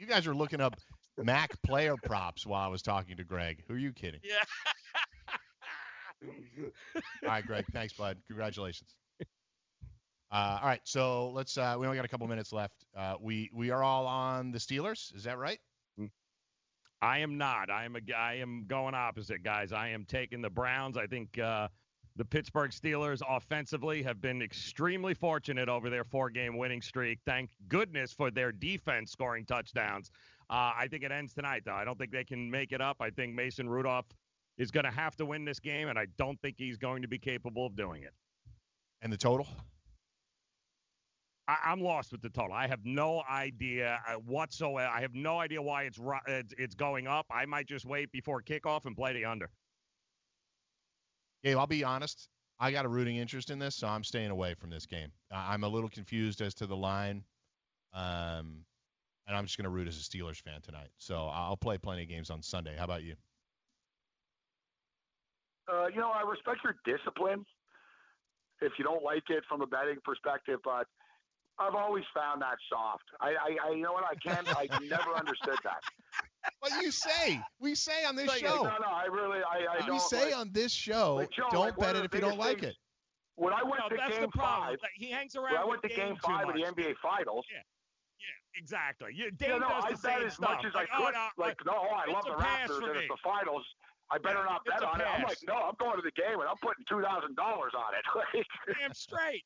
you 0.00 0.06
guys 0.06 0.26
were 0.26 0.34
looking 0.34 0.60
up 0.60 0.74
Mac 1.16 1.60
player 1.62 1.94
props 1.96 2.44
while 2.44 2.62
I 2.62 2.68
was 2.68 2.82
talking 2.82 3.16
to 3.16 3.24
Greg. 3.24 3.62
Who 3.68 3.74
are 3.74 3.78
you 3.78 3.92
kidding? 3.92 4.20
Yeah. 4.24 4.42
All 7.22 7.28
right, 7.28 7.46
Greg. 7.46 7.64
Thanks, 7.72 7.92
bud. 7.92 8.18
Congratulations. 8.26 8.94
Uh, 10.32 10.58
all 10.60 10.68
right, 10.68 10.80
so 10.82 11.30
let's. 11.30 11.56
Uh, 11.56 11.76
we 11.78 11.86
only 11.86 11.96
got 11.96 12.04
a 12.04 12.08
couple 12.08 12.26
minutes 12.26 12.52
left. 12.52 12.74
Uh, 12.96 13.14
we 13.20 13.48
we 13.54 13.70
are 13.70 13.82
all 13.84 14.06
on 14.06 14.50
the 14.50 14.58
Steelers. 14.58 15.14
Is 15.14 15.22
that 15.24 15.38
right? 15.38 15.58
I 17.02 17.18
am 17.18 17.36
not. 17.36 17.70
I 17.70 17.84
am 17.84 17.96
a. 17.96 18.14
I 18.14 18.34
am 18.34 18.64
going 18.66 18.94
opposite, 18.94 19.42
guys. 19.42 19.72
I 19.72 19.88
am 19.88 20.04
taking 20.04 20.40
the 20.40 20.50
Browns. 20.50 20.96
I 20.96 21.06
think 21.06 21.38
uh, 21.38 21.68
the 22.16 22.24
Pittsburgh 22.24 22.70
Steelers 22.70 23.20
offensively 23.28 24.02
have 24.02 24.20
been 24.20 24.40
extremely 24.40 25.12
fortunate 25.12 25.68
over 25.68 25.90
their 25.90 26.04
four-game 26.04 26.56
winning 26.56 26.80
streak. 26.80 27.18
Thank 27.26 27.50
goodness 27.68 28.12
for 28.12 28.30
their 28.30 28.50
defense 28.50 29.12
scoring 29.12 29.44
touchdowns. 29.44 30.10
Uh, 30.48 30.72
I 30.76 30.86
think 30.90 31.02
it 31.02 31.12
ends 31.12 31.34
tonight, 31.34 31.62
though. 31.66 31.74
I 31.74 31.84
don't 31.84 31.98
think 31.98 32.12
they 32.12 32.24
can 32.24 32.50
make 32.50 32.72
it 32.72 32.80
up. 32.80 32.96
I 33.00 33.10
think 33.10 33.34
Mason 33.34 33.68
Rudolph 33.68 34.06
is 34.56 34.70
going 34.70 34.84
to 34.84 34.90
have 34.90 35.16
to 35.16 35.26
win 35.26 35.44
this 35.44 35.60
game, 35.60 35.88
and 35.88 35.98
I 35.98 36.06
don't 36.16 36.40
think 36.40 36.56
he's 36.56 36.78
going 36.78 37.02
to 37.02 37.08
be 37.08 37.18
capable 37.18 37.66
of 37.66 37.76
doing 37.76 38.02
it. 38.04 38.14
And 39.02 39.12
the 39.12 39.18
total? 39.18 39.46
I, 41.48 41.56
I'm 41.64 41.80
lost 41.80 42.12
with 42.12 42.22
the 42.22 42.30
total. 42.30 42.52
I 42.52 42.66
have 42.66 42.80
no 42.84 43.22
idea 43.30 44.00
uh, 44.08 44.14
whatsoever. 44.14 44.88
I 44.88 45.00
have 45.00 45.14
no 45.14 45.38
idea 45.38 45.62
why 45.62 45.84
it's 45.84 45.98
it's, 46.26 46.54
it's 46.58 46.74
going 46.74 47.06
up. 47.06 47.26
I 47.30 47.46
might 47.46 47.66
just 47.66 47.84
wait 47.86 48.10
before 48.12 48.42
kickoff 48.42 48.84
and 48.84 48.96
play 48.96 49.12
the 49.12 49.24
under. 49.24 49.50
Gabe, 51.44 51.56
I'll 51.56 51.66
be 51.66 51.84
honest. 51.84 52.28
I 52.58 52.72
got 52.72 52.84
a 52.84 52.88
rooting 52.88 53.16
interest 53.16 53.50
in 53.50 53.58
this, 53.58 53.76
so 53.76 53.86
I'm 53.86 54.02
staying 54.02 54.30
away 54.30 54.54
from 54.54 54.70
this 54.70 54.86
game. 54.86 55.12
I- 55.30 55.52
I'm 55.52 55.62
a 55.64 55.68
little 55.68 55.90
confused 55.90 56.40
as 56.40 56.54
to 56.54 56.66
the 56.66 56.76
line, 56.76 57.22
um, 57.92 58.64
and 59.26 59.36
I'm 59.36 59.44
just 59.44 59.58
going 59.58 59.64
to 59.64 59.70
root 59.70 59.88
as 59.88 59.96
a 59.96 60.00
Steelers 60.00 60.40
fan 60.40 60.62
tonight. 60.62 60.88
So 60.98 61.26
I'll 61.26 61.56
play 61.56 61.76
plenty 61.76 62.02
of 62.02 62.08
games 62.08 62.30
on 62.30 62.42
Sunday. 62.42 62.74
How 62.76 62.84
about 62.84 63.02
you? 63.02 63.14
uh, 65.68 65.86
you 65.88 66.00
know, 66.00 66.10
I 66.10 66.22
respect 66.22 66.60
your 66.64 66.76
discipline 66.84 67.44
if 68.60 68.72
you 68.78 68.84
don't 68.84 69.02
like 69.02 69.24
it 69.28 69.44
from 69.48 69.60
a 69.62 69.66
betting 69.66 69.98
perspective, 70.04 70.60
but 70.64 70.86
I've 71.58 71.74
always 71.74 72.04
found 72.14 72.42
that 72.42 72.56
soft. 72.70 73.04
I, 73.20 73.30
I, 73.30 73.56
I 73.68 73.70
you 73.74 73.82
know 73.82 73.92
what? 73.92 74.04
I 74.04 74.14
can't. 74.16 74.46
I 74.56 74.68
never 74.86 75.14
understood 75.14 75.58
that. 75.64 75.80
What 76.60 76.70
you 76.80 76.92
say? 76.92 77.40
We 77.58 77.74
say 77.74 78.04
on 78.04 78.14
this 78.14 78.28
Like, 78.28 78.38
show. 78.38 78.62
No, 78.62 78.70
no, 78.78 78.86
I 78.86 79.06
really, 79.10 79.40
I, 79.42 79.66
I 79.66 79.80
we 79.80 79.86
don't. 79.86 80.00
say 80.00 80.26
like, 80.26 80.36
on 80.36 80.52
this 80.52 80.70
show, 80.70 81.16
like, 81.16 81.30
Joe, 81.32 81.48
don't 81.50 81.60
like, 81.60 81.76
bet 81.76 81.96
it 81.96 82.04
if 82.04 82.14
you 82.14 82.20
don't 82.20 82.38
biggest 82.38 82.38
like 82.38 82.60
things- 82.60 82.72
it. 82.74 82.76
When 83.34 83.52
I 83.52 83.64
went 83.64 83.82
No, 83.82 83.88
to 83.88 83.96
that's 83.98 84.16
Game 84.16 84.30
the. 84.32 84.38
Five, 84.40 84.78
he 84.94 85.10
hangs 85.10 85.34
when 85.34 85.44
around 85.44 85.56
I 85.56 85.64
went 85.66 85.82
to 85.82 85.88
game 85.88 86.14
Game 86.14 86.16
Five 86.22 86.48
of 86.48 86.54
the. 86.54 86.62
NBA 86.62 86.94
Finals. 87.02 87.44
Yeah, 87.50 87.58
yeah, 88.22 88.60
exactly. 88.62 89.10
You, 89.12 89.24
Yeah, 89.24 89.30
Dave 89.36 89.60
no, 89.60 89.68
does 89.68 89.84
I 89.84 89.90
the 89.90 89.98
bet 89.98 90.18
same 90.18 90.26
as 90.28 90.34
stuff. 90.34 90.50
much 90.54 90.64
as 90.66 90.74
like, 90.74 90.88
I 90.94 91.02
oh, 91.02 91.04
could. 91.06 91.14
no, 91.14 91.26
like, 91.36 91.58
no, 91.66 91.72
oh, 91.74 91.90
I 91.98 92.12
love 92.12 92.24
the 92.24 92.38
Raptors, 92.38 92.78
and 92.84 92.94
me. 92.94 92.98
it's 93.00 93.08
the 93.10 93.18
finals. 93.24 93.66
I 94.12 94.18
better 94.18 94.44
not 94.46 94.64
bet 94.64 94.82
a 94.82 94.86
on 94.86 95.00
it. 95.00 95.06
I'm 95.10 95.24
like, 95.24 95.38
no, 95.48 95.54
I'm 95.66 95.74
going 95.80 95.96
to 95.98 96.02
the 96.06 96.14
game, 96.14 96.38
and 96.38 96.46
I'm 96.48 96.56
putting 96.62 96.84
two 96.88 97.02
thousand 97.02 97.34
dollars 97.34 97.72
on 97.74 97.90
it. 97.98 98.46
Damn 98.78 98.94
straight. 98.94 99.42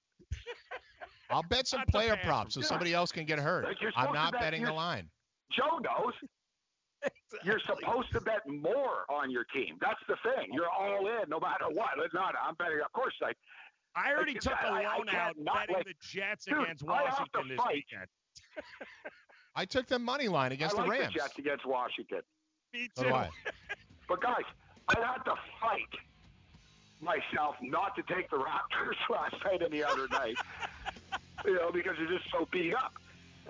I'll 1.31 1.43
bet 1.45 1.67
some 1.67 1.81
That's 1.81 1.91
player 1.91 2.19
props 2.25 2.55
so 2.55 2.61
somebody 2.61 2.93
else 2.95 3.13
can 3.13 3.25
get 3.25 3.39
hurt. 3.39 3.67
I'm 3.97 4.13
not 4.13 4.33
bet- 4.33 4.41
betting 4.41 4.65
the 4.65 4.73
line. 4.73 5.09
Joe 5.53 5.79
knows. 5.79 6.13
You're 7.45 7.61
supposed 7.61 8.13
to 8.13 8.21
bet 8.21 8.47
more 8.47 9.05
on 9.09 9.31
your 9.31 9.45
team. 9.45 9.77
That's 9.81 10.01
the 10.09 10.17
thing. 10.23 10.49
You're 10.53 10.69
all 10.69 11.07
in, 11.07 11.29
no 11.29 11.41
matter 11.41 11.65
what. 11.71 11.91
It's 11.99 12.13
not. 12.13 12.35
I'm 12.43 12.55
betting. 12.57 12.81
Of 12.85 12.93
course, 12.93 13.15
I. 13.23 13.33
I 13.97 14.13
already 14.13 14.35
Like, 14.35 14.43
took 14.43 14.53
a 14.53 14.67
I- 14.67 14.83
I 14.83 14.97
loan 14.99 15.07
can't 15.07 15.17
out 15.17 15.35
betting 15.55 15.77
like- 15.77 15.87
the 15.87 15.95
Jets 16.03 16.45
Dude, 16.45 16.63
against 16.63 16.85
I 16.89 17.03
have 17.05 17.09
to 17.33 17.39
Washington 17.41 17.49
this 17.49 17.57
fight. 17.57 17.75
weekend. 17.75 18.07
I 19.57 19.65
took 19.65 19.87
the 19.89 19.99
money 19.99 20.29
line 20.29 20.53
against 20.53 20.77
I 20.79 20.83
the 20.83 20.89
like 20.89 21.01
Rams. 21.01 21.13
the 21.15 21.19
Jets 21.21 21.39
against 21.39 21.67
Washington. 21.67 22.21
Me 22.73 22.89
too. 22.97 23.05
do 23.05 23.15
I. 23.15 23.29
But 24.09 24.21
guys, 24.23 24.43
I 24.89 24.99
had 25.01 25.23
to 25.25 25.35
fight 25.61 25.89
myself 27.01 27.55
not 27.63 27.95
to 27.97 28.03
take 28.13 28.29
the 28.31 28.37
Raptors 28.37 28.97
last 29.11 29.35
night 29.45 29.63
and 29.63 29.73
the 29.73 29.85
other 29.85 30.07
night. 30.09 30.37
You 31.45 31.55
know, 31.55 31.71
because 31.73 31.97
they're 31.99 32.19
just 32.19 32.31
so 32.31 32.47
beat 32.51 32.75
up. 32.75 32.95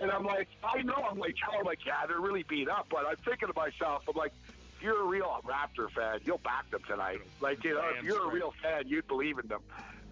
And 0.00 0.10
I'm 0.10 0.24
like, 0.24 0.48
I 0.64 0.82
know, 0.82 1.04
I'm 1.10 1.18
like, 1.18 1.34
telling 1.44 1.64
like, 1.66 1.84
yeah, 1.84 2.06
they're 2.06 2.20
really 2.20 2.42
beat 2.44 2.68
up. 2.68 2.86
But 2.90 3.06
I'm 3.06 3.16
thinking 3.16 3.48
to 3.48 3.54
myself, 3.54 4.04
I'm 4.08 4.16
like, 4.16 4.32
if 4.76 4.82
you're 4.82 5.02
a 5.02 5.06
real 5.06 5.40
Raptor 5.44 5.90
fan, 5.90 6.20
you'll 6.24 6.38
back 6.38 6.70
them 6.70 6.80
tonight. 6.86 7.20
Like, 7.40 7.62
you 7.64 7.74
know, 7.74 7.82
if 7.98 8.02
you're 8.04 8.30
a 8.30 8.32
real 8.32 8.54
fan, 8.62 8.84
you'd 8.88 9.06
believe 9.08 9.38
in 9.38 9.46
them. 9.48 9.60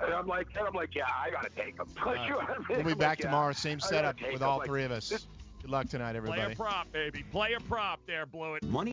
And 0.00 0.12
I'm 0.12 0.26
like, 0.26 0.48
and 0.56 0.66
I'm 0.66 0.74
like, 0.74 0.94
yeah, 0.94 1.06
I 1.08 1.30
gotta 1.30 1.48
take 1.50 1.76
them. 1.76 1.88
Like, 2.06 2.20
you 2.28 2.32
know 2.32 2.36
what 2.38 2.50
I 2.50 2.58
mean? 2.58 2.66
We'll 2.68 2.84
be 2.84 2.92
I'm 2.92 2.98
back 2.98 3.08
like, 3.10 3.18
yeah, 3.20 3.24
tomorrow, 3.26 3.52
same 3.52 3.80
setup 3.80 4.20
with 4.20 4.32
with 4.34 4.42
'em. 4.42 4.48
all 4.48 4.58
Like, 4.58 4.66
three 4.66 4.84
of 4.84 4.92
us. 4.92 5.08
Good 5.62 5.70
luck 5.70 5.88
tonight, 5.88 6.14
everybody. 6.16 6.42
Play 6.42 6.52
a 6.52 6.56
prop, 6.56 6.92
baby. 6.92 7.24
Play 7.32 7.54
a 7.54 7.60
prop 7.60 7.98
there, 8.06 8.26
Blewett. 8.26 8.62
Money. 8.64 8.92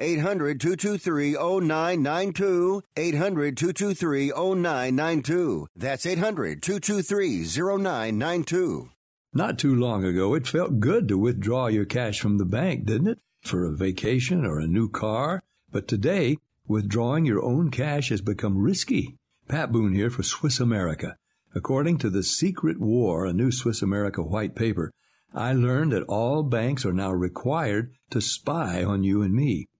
800-223-0992. 0.00 2.82
800-223-0992. 2.96 2.96
800-223-0992. 2.96 5.66
That's 5.76 6.06
800-223-0992. 6.06 8.88
Not 9.32 9.58
too 9.58 9.74
long 9.74 10.04
ago, 10.04 10.34
it 10.34 10.46
felt 10.46 10.80
good 10.80 11.08
to 11.08 11.16
withdraw 11.16 11.68
your 11.68 11.84
cash 11.84 12.20
from 12.20 12.38
the 12.38 12.44
bank, 12.44 12.84
didn't 12.84 13.06
it? 13.06 13.20
For 13.42 13.64
a 13.64 13.76
vacation 13.76 14.44
or 14.44 14.58
a 14.58 14.66
new 14.66 14.88
car. 14.88 15.44
But 15.70 15.86
today, 15.86 16.38
withdrawing 16.66 17.26
your 17.26 17.44
own 17.44 17.70
cash 17.70 18.08
has 18.08 18.20
become 18.20 18.58
risky. 18.58 19.16
Pat 19.48 19.70
Boone 19.70 19.94
here 19.94 20.10
for 20.10 20.24
Swiss 20.24 20.58
America. 20.58 21.16
According 21.54 21.98
to 21.98 22.10
The 22.10 22.22
Secret 22.22 22.80
War, 22.80 23.24
a 23.24 23.32
new 23.32 23.52
Swiss 23.52 23.82
America 23.82 24.22
white 24.22 24.56
paper, 24.56 24.92
I 25.32 25.52
learned 25.52 25.92
that 25.92 26.02
all 26.04 26.42
banks 26.42 26.84
are 26.84 26.92
now 26.92 27.12
required 27.12 27.92
to 28.10 28.20
spy 28.20 28.82
on 28.82 29.04
you 29.04 29.22
and 29.22 29.32
me 29.32 29.68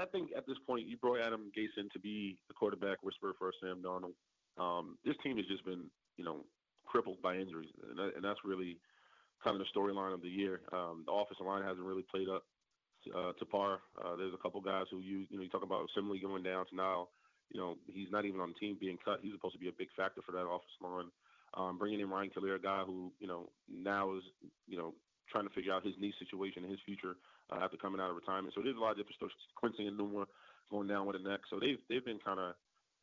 I 0.00 0.06
think 0.06 0.30
at 0.36 0.46
this 0.46 0.56
point 0.66 0.88
you 0.88 0.96
brought 0.96 1.20
Adam 1.20 1.52
Gase 1.56 1.76
in 1.76 1.88
to 1.92 1.98
be 1.98 2.38
the 2.48 2.54
quarterback 2.54 3.02
whisperer 3.02 3.34
for 3.38 3.52
Sam 3.60 3.82
Darnold. 3.84 4.16
Um, 4.58 4.96
this 5.04 5.16
team 5.22 5.36
has 5.36 5.46
just 5.46 5.64
been, 5.64 5.84
you 6.16 6.24
know, 6.24 6.44
crippled 6.86 7.20
by 7.22 7.36
injuries, 7.36 7.70
and, 7.88 7.98
that, 7.98 8.16
and 8.16 8.24
that's 8.24 8.40
really 8.44 8.78
kind 9.44 9.60
of 9.60 9.62
the 9.62 9.78
storyline 9.78 10.14
of 10.14 10.22
the 10.22 10.28
year. 10.28 10.60
Um, 10.72 11.04
the 11.06 11.12
offensive 11.12 11.46
line 11.46 11.62
hasn't 11.62 11.86
really 11.86 12.04
played 12.10 12.28
up 12.28 12.44
uh, 13.14 13.32
to 13.38 13.44
par. 13.44 13.80
Uh, 14.02 14.16
there's 14.16 14.34
a 14.34 14.42
couple 14.42 14.60
guys 14.60 14.86
who 14.90 15.00
you, 15.00 15.26
you 15.30 15.36
know, 15.36 15.42
you 15.42 15.48
talk 15.48 15.62
about 15.62 15.86
Osemele 15.86 16.20
going 16.20 16.42
down 16.42 16.66
to 16.66 16.76
now. 16.76 17.08
You 17.52 17.60
know, 17.60 17.76
he's 17.86 18.10
not 18.10 18.24
even 18.24 18.40
on 18.40 18.52
the 18.54 18.58
team 18.60 18.76
being 18.80 18.98
cut. 19.04 19.20
He's 19.22 19.32
supposed 19.32 19.54
to 19.54 19.60
be 19.60 19.68
a 19.68 19.78
big 19.78 19.88
factor 19.96 20.22
for 20.24 20.32
that 20.32 20.46
offensive 20.46 20.82
line. 20.82 21.10
Um, 21.54 21.78
bringing 21.78 22.00
in 22.00 22.10
Ryan 22.10 22.30
Kalil, 22.30 22.54
a 22.54 22.58
guy 22.58 22.82
who, 22.86 23.12
you 23.18 23.26
know, 23.26 23.50
now 23.68 24.14
is, 24.14 24.22
you 24.68 24.78
know, 24.78 24.94
trying 25.32 25.48
to 25.48 25.54
figure 25.54 25.72
out 25.72 25.84
his 25.84 25.94
knee 25.98 26.14
situation 26.18 26.62
and 26.62 26.70
his 26.70 26.80
future 26.86 27.16
uh, 27.50 27.64
after 27.64 27.76
coming 27.76 28.00
out 28.00 28.10
of 28.10 28.16
retirement. 28.16 28.54
So 28.54 28.62
there's 28.62 28.76
a 28.76 28.80
lot 28.80 28.92
of 28.92 28.96
different 28.96 29.16
stuff. 29.16 29.30
Quincy 29.54 29.90
Enunwa 29.90 30.26
going 30.70 30.88
down 30.88 31.06
with 31.06 31.16
a 31.16 31.18
neck. 31.18 31.40
So 31.50 31.58
they've 31.60 31.78
they've 31.88 32.04
been 32.04 32.18
kind 32.18 32.40
of 32.40 32.54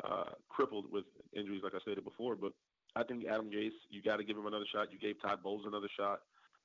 uh, 0.04 0.32
crippled 0.50 0.92
with 0.92 1.06
injuries, 1.34 1.62
like 1.64 1.76
I 1.76 1.80
stated 1.80 2.04
before. 2.04 2.36
But 2.36 2.54
I 2.96 3.04
think 3.04 3.26
Adam 3.26 3.50
Gase, 3.50 3.78
you 3.90 4.02
got 4.02 4.18
to 4.18 4.24
give 4.24 4.38
him 4.38 4.46
another 4.46 4.66
shot. 4.72 4.92
You 4.92 5.00
gave 5.00 5.22
Todd 5.22 5.44
Bowles 5.44 5.66
another 5.68 5.90
shot. 5.98 6.22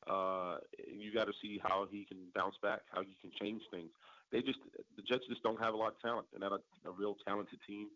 Uh, 0.06 0.56
you 0.88 1.12
got 1.12 1.26
to 1.26 1.32
see 1.40 1.60
how 1.62 1.86
he 1.90 2.04
can 2.04 2.18
bounce 2.34 2.56
back, 2.62 2.80
how 2.90 3.02
he 3.02 3.16
can 3.20 3.30
change 3.40 3.62
things. 3.70 3.90
They 4.32 4.40
just 4.40 4.58
the 4.96 5.02
Jets 5.02 5.24
just 5.28 5.42
don't 5.42 5.60
have 5.60 5.74
a 5.74 5.76
lot 5.76 5.92
of 5.92 6.00
talent. 6.00 6.26
They're 6.32 6.40
not 6.40 6.58
a, 6.58 6.88
a 6.88 6.92
real 6.92 7.16
talented 7.26 7.58
team. 7.66 7.88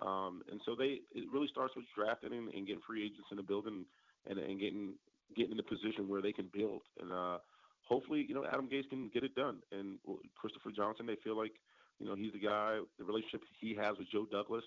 Um, 0.00 0.42
and 0.50 0.60
so 0.66 0.74
they 0.74 1.00
it 1.14 1.24
really 1.32 1.48
starts 1.48 1.74
with 1.76 1.84
drafting 1.94 2.32
and, 2.32 2.52
and 2.52 2.66
getting 2.66 2.82
free 2.86 3.04
agents 3.04 3.28
in 3.30 3.36
the 3.36 3.42
building 3.42 3.84
and, 4.26 4.38
and 4.38 4.58
getting 4.58 4.94
getting 5.36 5.52
in 5.52 5.56
the 5.56 5.62
position 5.62 6.08
where 6.08 6.20
they 6.20 6.32
can 6.32 6.50
build. 6.52 6.82
And 7.00 7.12
uh, 7.12 7.38
hopefully, 7.84 8.24
you 8.28 8.34
know, 8.34 8.44
Adam 8.44 8.68
Gase 8.68 8.88
can 8.88 9.08
get 9.12 9.24
it 9.24 9.34
done. 9.34 9.58
And 9.72 9.98
Christopher 10.34 10.70
Johnson, 10.74 11.06
they 11.06 11.16
feel 11.22 11.36
like, 11.36 11.52
you 12.00 12.06
know, 12.06 12.14
he's 12.14 12.32
the 12.32 12.40
guy. 12.40 12.78
The 12.98 13.04
relationship 13.04 13.42
he 13.60 13.74
has 13.74 13.96
with 13.98 14.10
Joe 14.10 14.26
Douglas, 14.30 14.64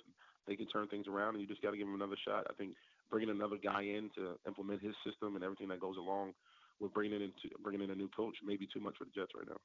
they 0.48 0.56
can 0.56 0.68
turn 0.68 0.88
things 0.88 1.08
around. 1.08 1.36
And 1.36 1.42
you 1.42 1.48
just 1.48 1.62
got 1.62 1.72
to 1.72 1.78
give 1.78 1.88
him 1.88 1.96
another 1.96 2.18
shot. 2.26 2.48
I 2.50 2.54
think 2.54 2.74
bringing 3.10 3.30
another 3.30 3.58
guy 3.58 3.82
in 3.82 4.10
to 4.16 4.38
implement 4.48 4.82
his 4.82 4.96
system 5.06 5.36
and 5.36 5.44
everything 5.44 5.68
that 5.70 5.80
goes 5.80 5.98
along 5.98 6.34
with 6.80 6.94
bringing 6.94 7.16
in 7.16 7.22
into 7.24 7.50
bringing 7.64 7.82
in 7.82 7.90
a 7.90 7.96
new 7.96 8.10
coach 8.10 8.36
may 8.46 8.56
be 8.56 8.68
too 8.72 8.80
much 8.80 8.96
for 8.98 9.06
the 9.06 9.12
Jets 9.12 9.32
right 9.36 9.48
now. 9.48 9.58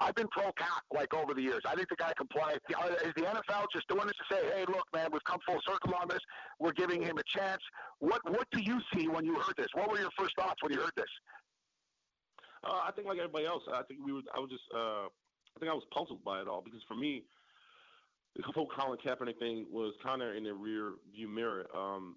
I've 0.00 0.14
been 0.14 0.28
pro 0.28 0.50
cat 0.52 0.80
like 0.94 1.12
over 1.12 1.34
the 1.34 1.42
years. 1.42 1.60
I 1.68 1.74
think 1.74 1.88
the 1.90 1.96
guy 1.96 2.12
can 2.16 2.26
play. 2.28 2.56
Uh, 2.74 2.94
is 3.04 3.12
the 3.16 3.22
NFL 3.22 3.66
just 3.72 3.86
doing 3.88 4.06
this 4.06 4.16
to 4.16 4.34
say, 4.34 4.40
"Hey, 4.54 4.64
look, 4.66 4.86
man, 4.94 5.10
we've 5.12 5.24
come 5.24 5.38
full 5.46 5.60
circle 5.66 5.94
on 5.94 6.08
this. 6.08 6.20
We're 6.58 6.72
giving 6.72 7.02
him 7.02 7.18
a 7.18 7.22
chance"? 7.38 7.62
What 7.98 8.22
What 8.30 8.48
do 8.50 8.60
you 8.62 8.80
see 8.94 9.08
when 9.08 9.24
you 9.24 9.34
heard 9.34 9.56
this? 9.56 9.68
What 9.74 9.90
were 9.90 10.00
your 10.00 10.10
first 10.18 10.34
thoughts 10.36 10.62
when 10.62 10.72
you 10.72 10.80
heard 10.80 10.96
this? 10.96 11.10
Uh, 12.64 12.80
I 12.86 12.92
think 12.92 13.06
like 13.06 13.18
everybody 13.18 13.46
else, 13.46 13.62
I 13.72 13.82
think 13.82 14.00
we 14.04 14.12
were. 14.12 14.22
I 14.34 14.38
was 14.40 14.50
just. 14.50 14.64
Uh, 14.74 15.08
I 15.56 15.58
think 15.58 15.70
I 15.70 15.74
was 15.74 15.84
puzzled 15.90 16.22
by 16.24 16.40
it 16.40 16.48
all 16.48 16.62
because 16.62 16.80
for 16.86 16.94
me, 16.94 17.24
the 18.36 18.42
whole 18.54 18.68
Colin 18.68 18.98
Kaepernick 19.04 19.38
thing 19.38 19.66
was 19.70 19.94
kind 20.02 20.22
of 20.22 20.36
in 20.36 20.44
the 20.44 20.54
rear 20.54 20.92
view 21.12 21.28
mirror. 21.28 21.66
Um, 21.74 22.16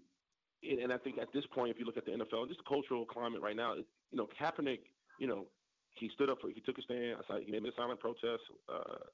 and, 0.61 0.79
and 0.79 0.93
I 0.93 0.97
think 0.97 1.17
at 1.17 1.33
this 1.33 1.43
point, 1.53 1.71
if 1.71 1.79
you 1.79 1.85
look 1.85 1.97
at 1.97 2.05
the 2.05 2.11
NFL, 2.11 2.41
and 2.41 2.47
just 2.47 2.59
the 2.59 2.69
cultural 2.69 3.05
climate 3.05 3.41
right 3.41 3.55
now, 3.55 3.73
you 3.75 4.17
know, 4.17 4.27
Kaepernick, 4.39 4.79
you 5.19 5.27
know, 5.27 5.47
he 5.95 6.09
stood 6.13 6.29
up 6.29 6.39
for, 6.41 6.49
he 6.49 6.61
took 6.61 6.77
a 6.77 6.81
stand. 6.83 7.17
He 7.45 7.51
made 7.51 7.65
a 7.65 7.75
silent 7.75 7.99
protest 7.99 8.43
uh, 8.69 9.09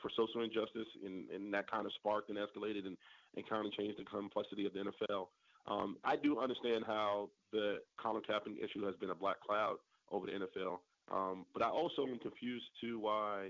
for 0.00 0.10
social 0.16 0.42
injustice, 0.42 0.88
and, 1.04 1.28
and 1.30 1.52
that 1.54 1.70
kind 1.70 1.86
of 1.86 1.92
sparked 1.94 2.30
and 2.30 2.38
escalated 2.38 2.86
and, 2.86 2.96
and 3.36 3.48
kind 3.48 3.66
of 3.66 3.72
changed 3.72 3.98
the 3.98 4.04
complexity 4.04 4.66
of 4.66 4.72
the 4.72 4.80
NFL. 4.80 5.28
Um, 5.66 5.96
I 6.04 6.16
do 6.16 6.40
understand 6.40 6.84
how 6.86 7.30
the 7.52 7.76
Colin 8.02 8.22
Kaepernick 8.28 8.58
issue 8.58 8.84
has 8.84 8.96
been 8.96 9.10
a 9.10 9.14
black 9.14 9.40
cloud 9.40 9.76
over 10.12 10.26
the 10.26 10.32
NFL, 10.32 10.78
um, 11.10 11.46
but 11.52 11.64
I 11.64 11.68
also 11.68 12.06
am 12.06 12.18
confused 12.18 12.66
too 12.80 13.00
why, 13.00 13.48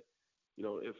you 0.56 0.62
know, 0.62 0.78
if 0.82 0.94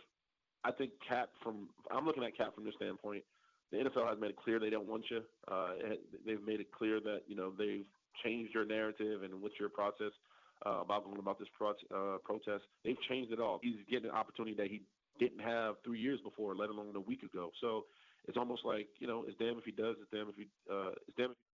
I 0.64 0.70
think 0.70 0.92
Cap 1.06 1.30
from 1.42 1.68
I'm 1.90 2.06
looking 2.06 2.24
at 2.24 2.36
Cap 2.36 2.54
from 2.54 2.64
this 2.64 2.74
standpoint. 2.76 3.24
The 3.70 3.78
NFL 3.78 4.06
has 4.08 4.20
made 4.20 4.30
it 4.30 4.36
clear 4.36 4.60
they 4.60 4.70
don't 4.70 4.86
want 4.86 5.04
you. 5.10 5.22
Uh, 5.50 5.70
they've 6.26 6.44
made 6.44 6.60
it 6.60 6.70
clear 6.72 7.00
that 7.00 7.22
you 7.26 7.34
know 7.34 7.52
they've 7.56 7.86
changed 8.22 8.54
your 8.54 8.64
narrative 8.64 9.22
and 9.22 9.40
what's 9.40 9.58
your 9.58 9.70
process 9.70 10.12
uh, 10.66 10.80
about 10.80 11.04
about 11.18 11.38
this 11.38 11.48
pro- 11.56 11.70
uh, 11.70 12.18
protest. 12.22 12.64
They've 12.84 13.00
changed 13.08 13.32
it 13.32 13.40
all. 13.40 13.60
He's 13.62 13.76
getting 13.90 14.10
an 14.10 14.14
opportunity 14.14 14.54
that 14.56 14.68
he 14.68 14.82
didn't 15.18 15.40
have 15.40 15.76
three 15.84 16.00
years 16.00 16.20
before, 16.22 16.54
let 16.54 16.68
alone 16.68 16.94
a 16.96 17.00
week 17.00 17.22
ago. 17.22 17.50
So 17.60 17.86
it's 18.28 18.36
almost 18.36 18.64
like 18.64 18.88
you 18.98 19.06
know, 19.06 19.24
it's 19.26 19.38
damn 19.38 19.58
if 19.58 19.64
he 19.64 19.72
does, 19.72 19.96
it's 20.00 20.10
damn 20.12 20.28
if 20.28 20.36
he, 20.36 20.46
uh, 20.70 20.90
it's 21.08 21.16
damn 21.16 21.30
if 21.30 21.36
he 21.36 21.51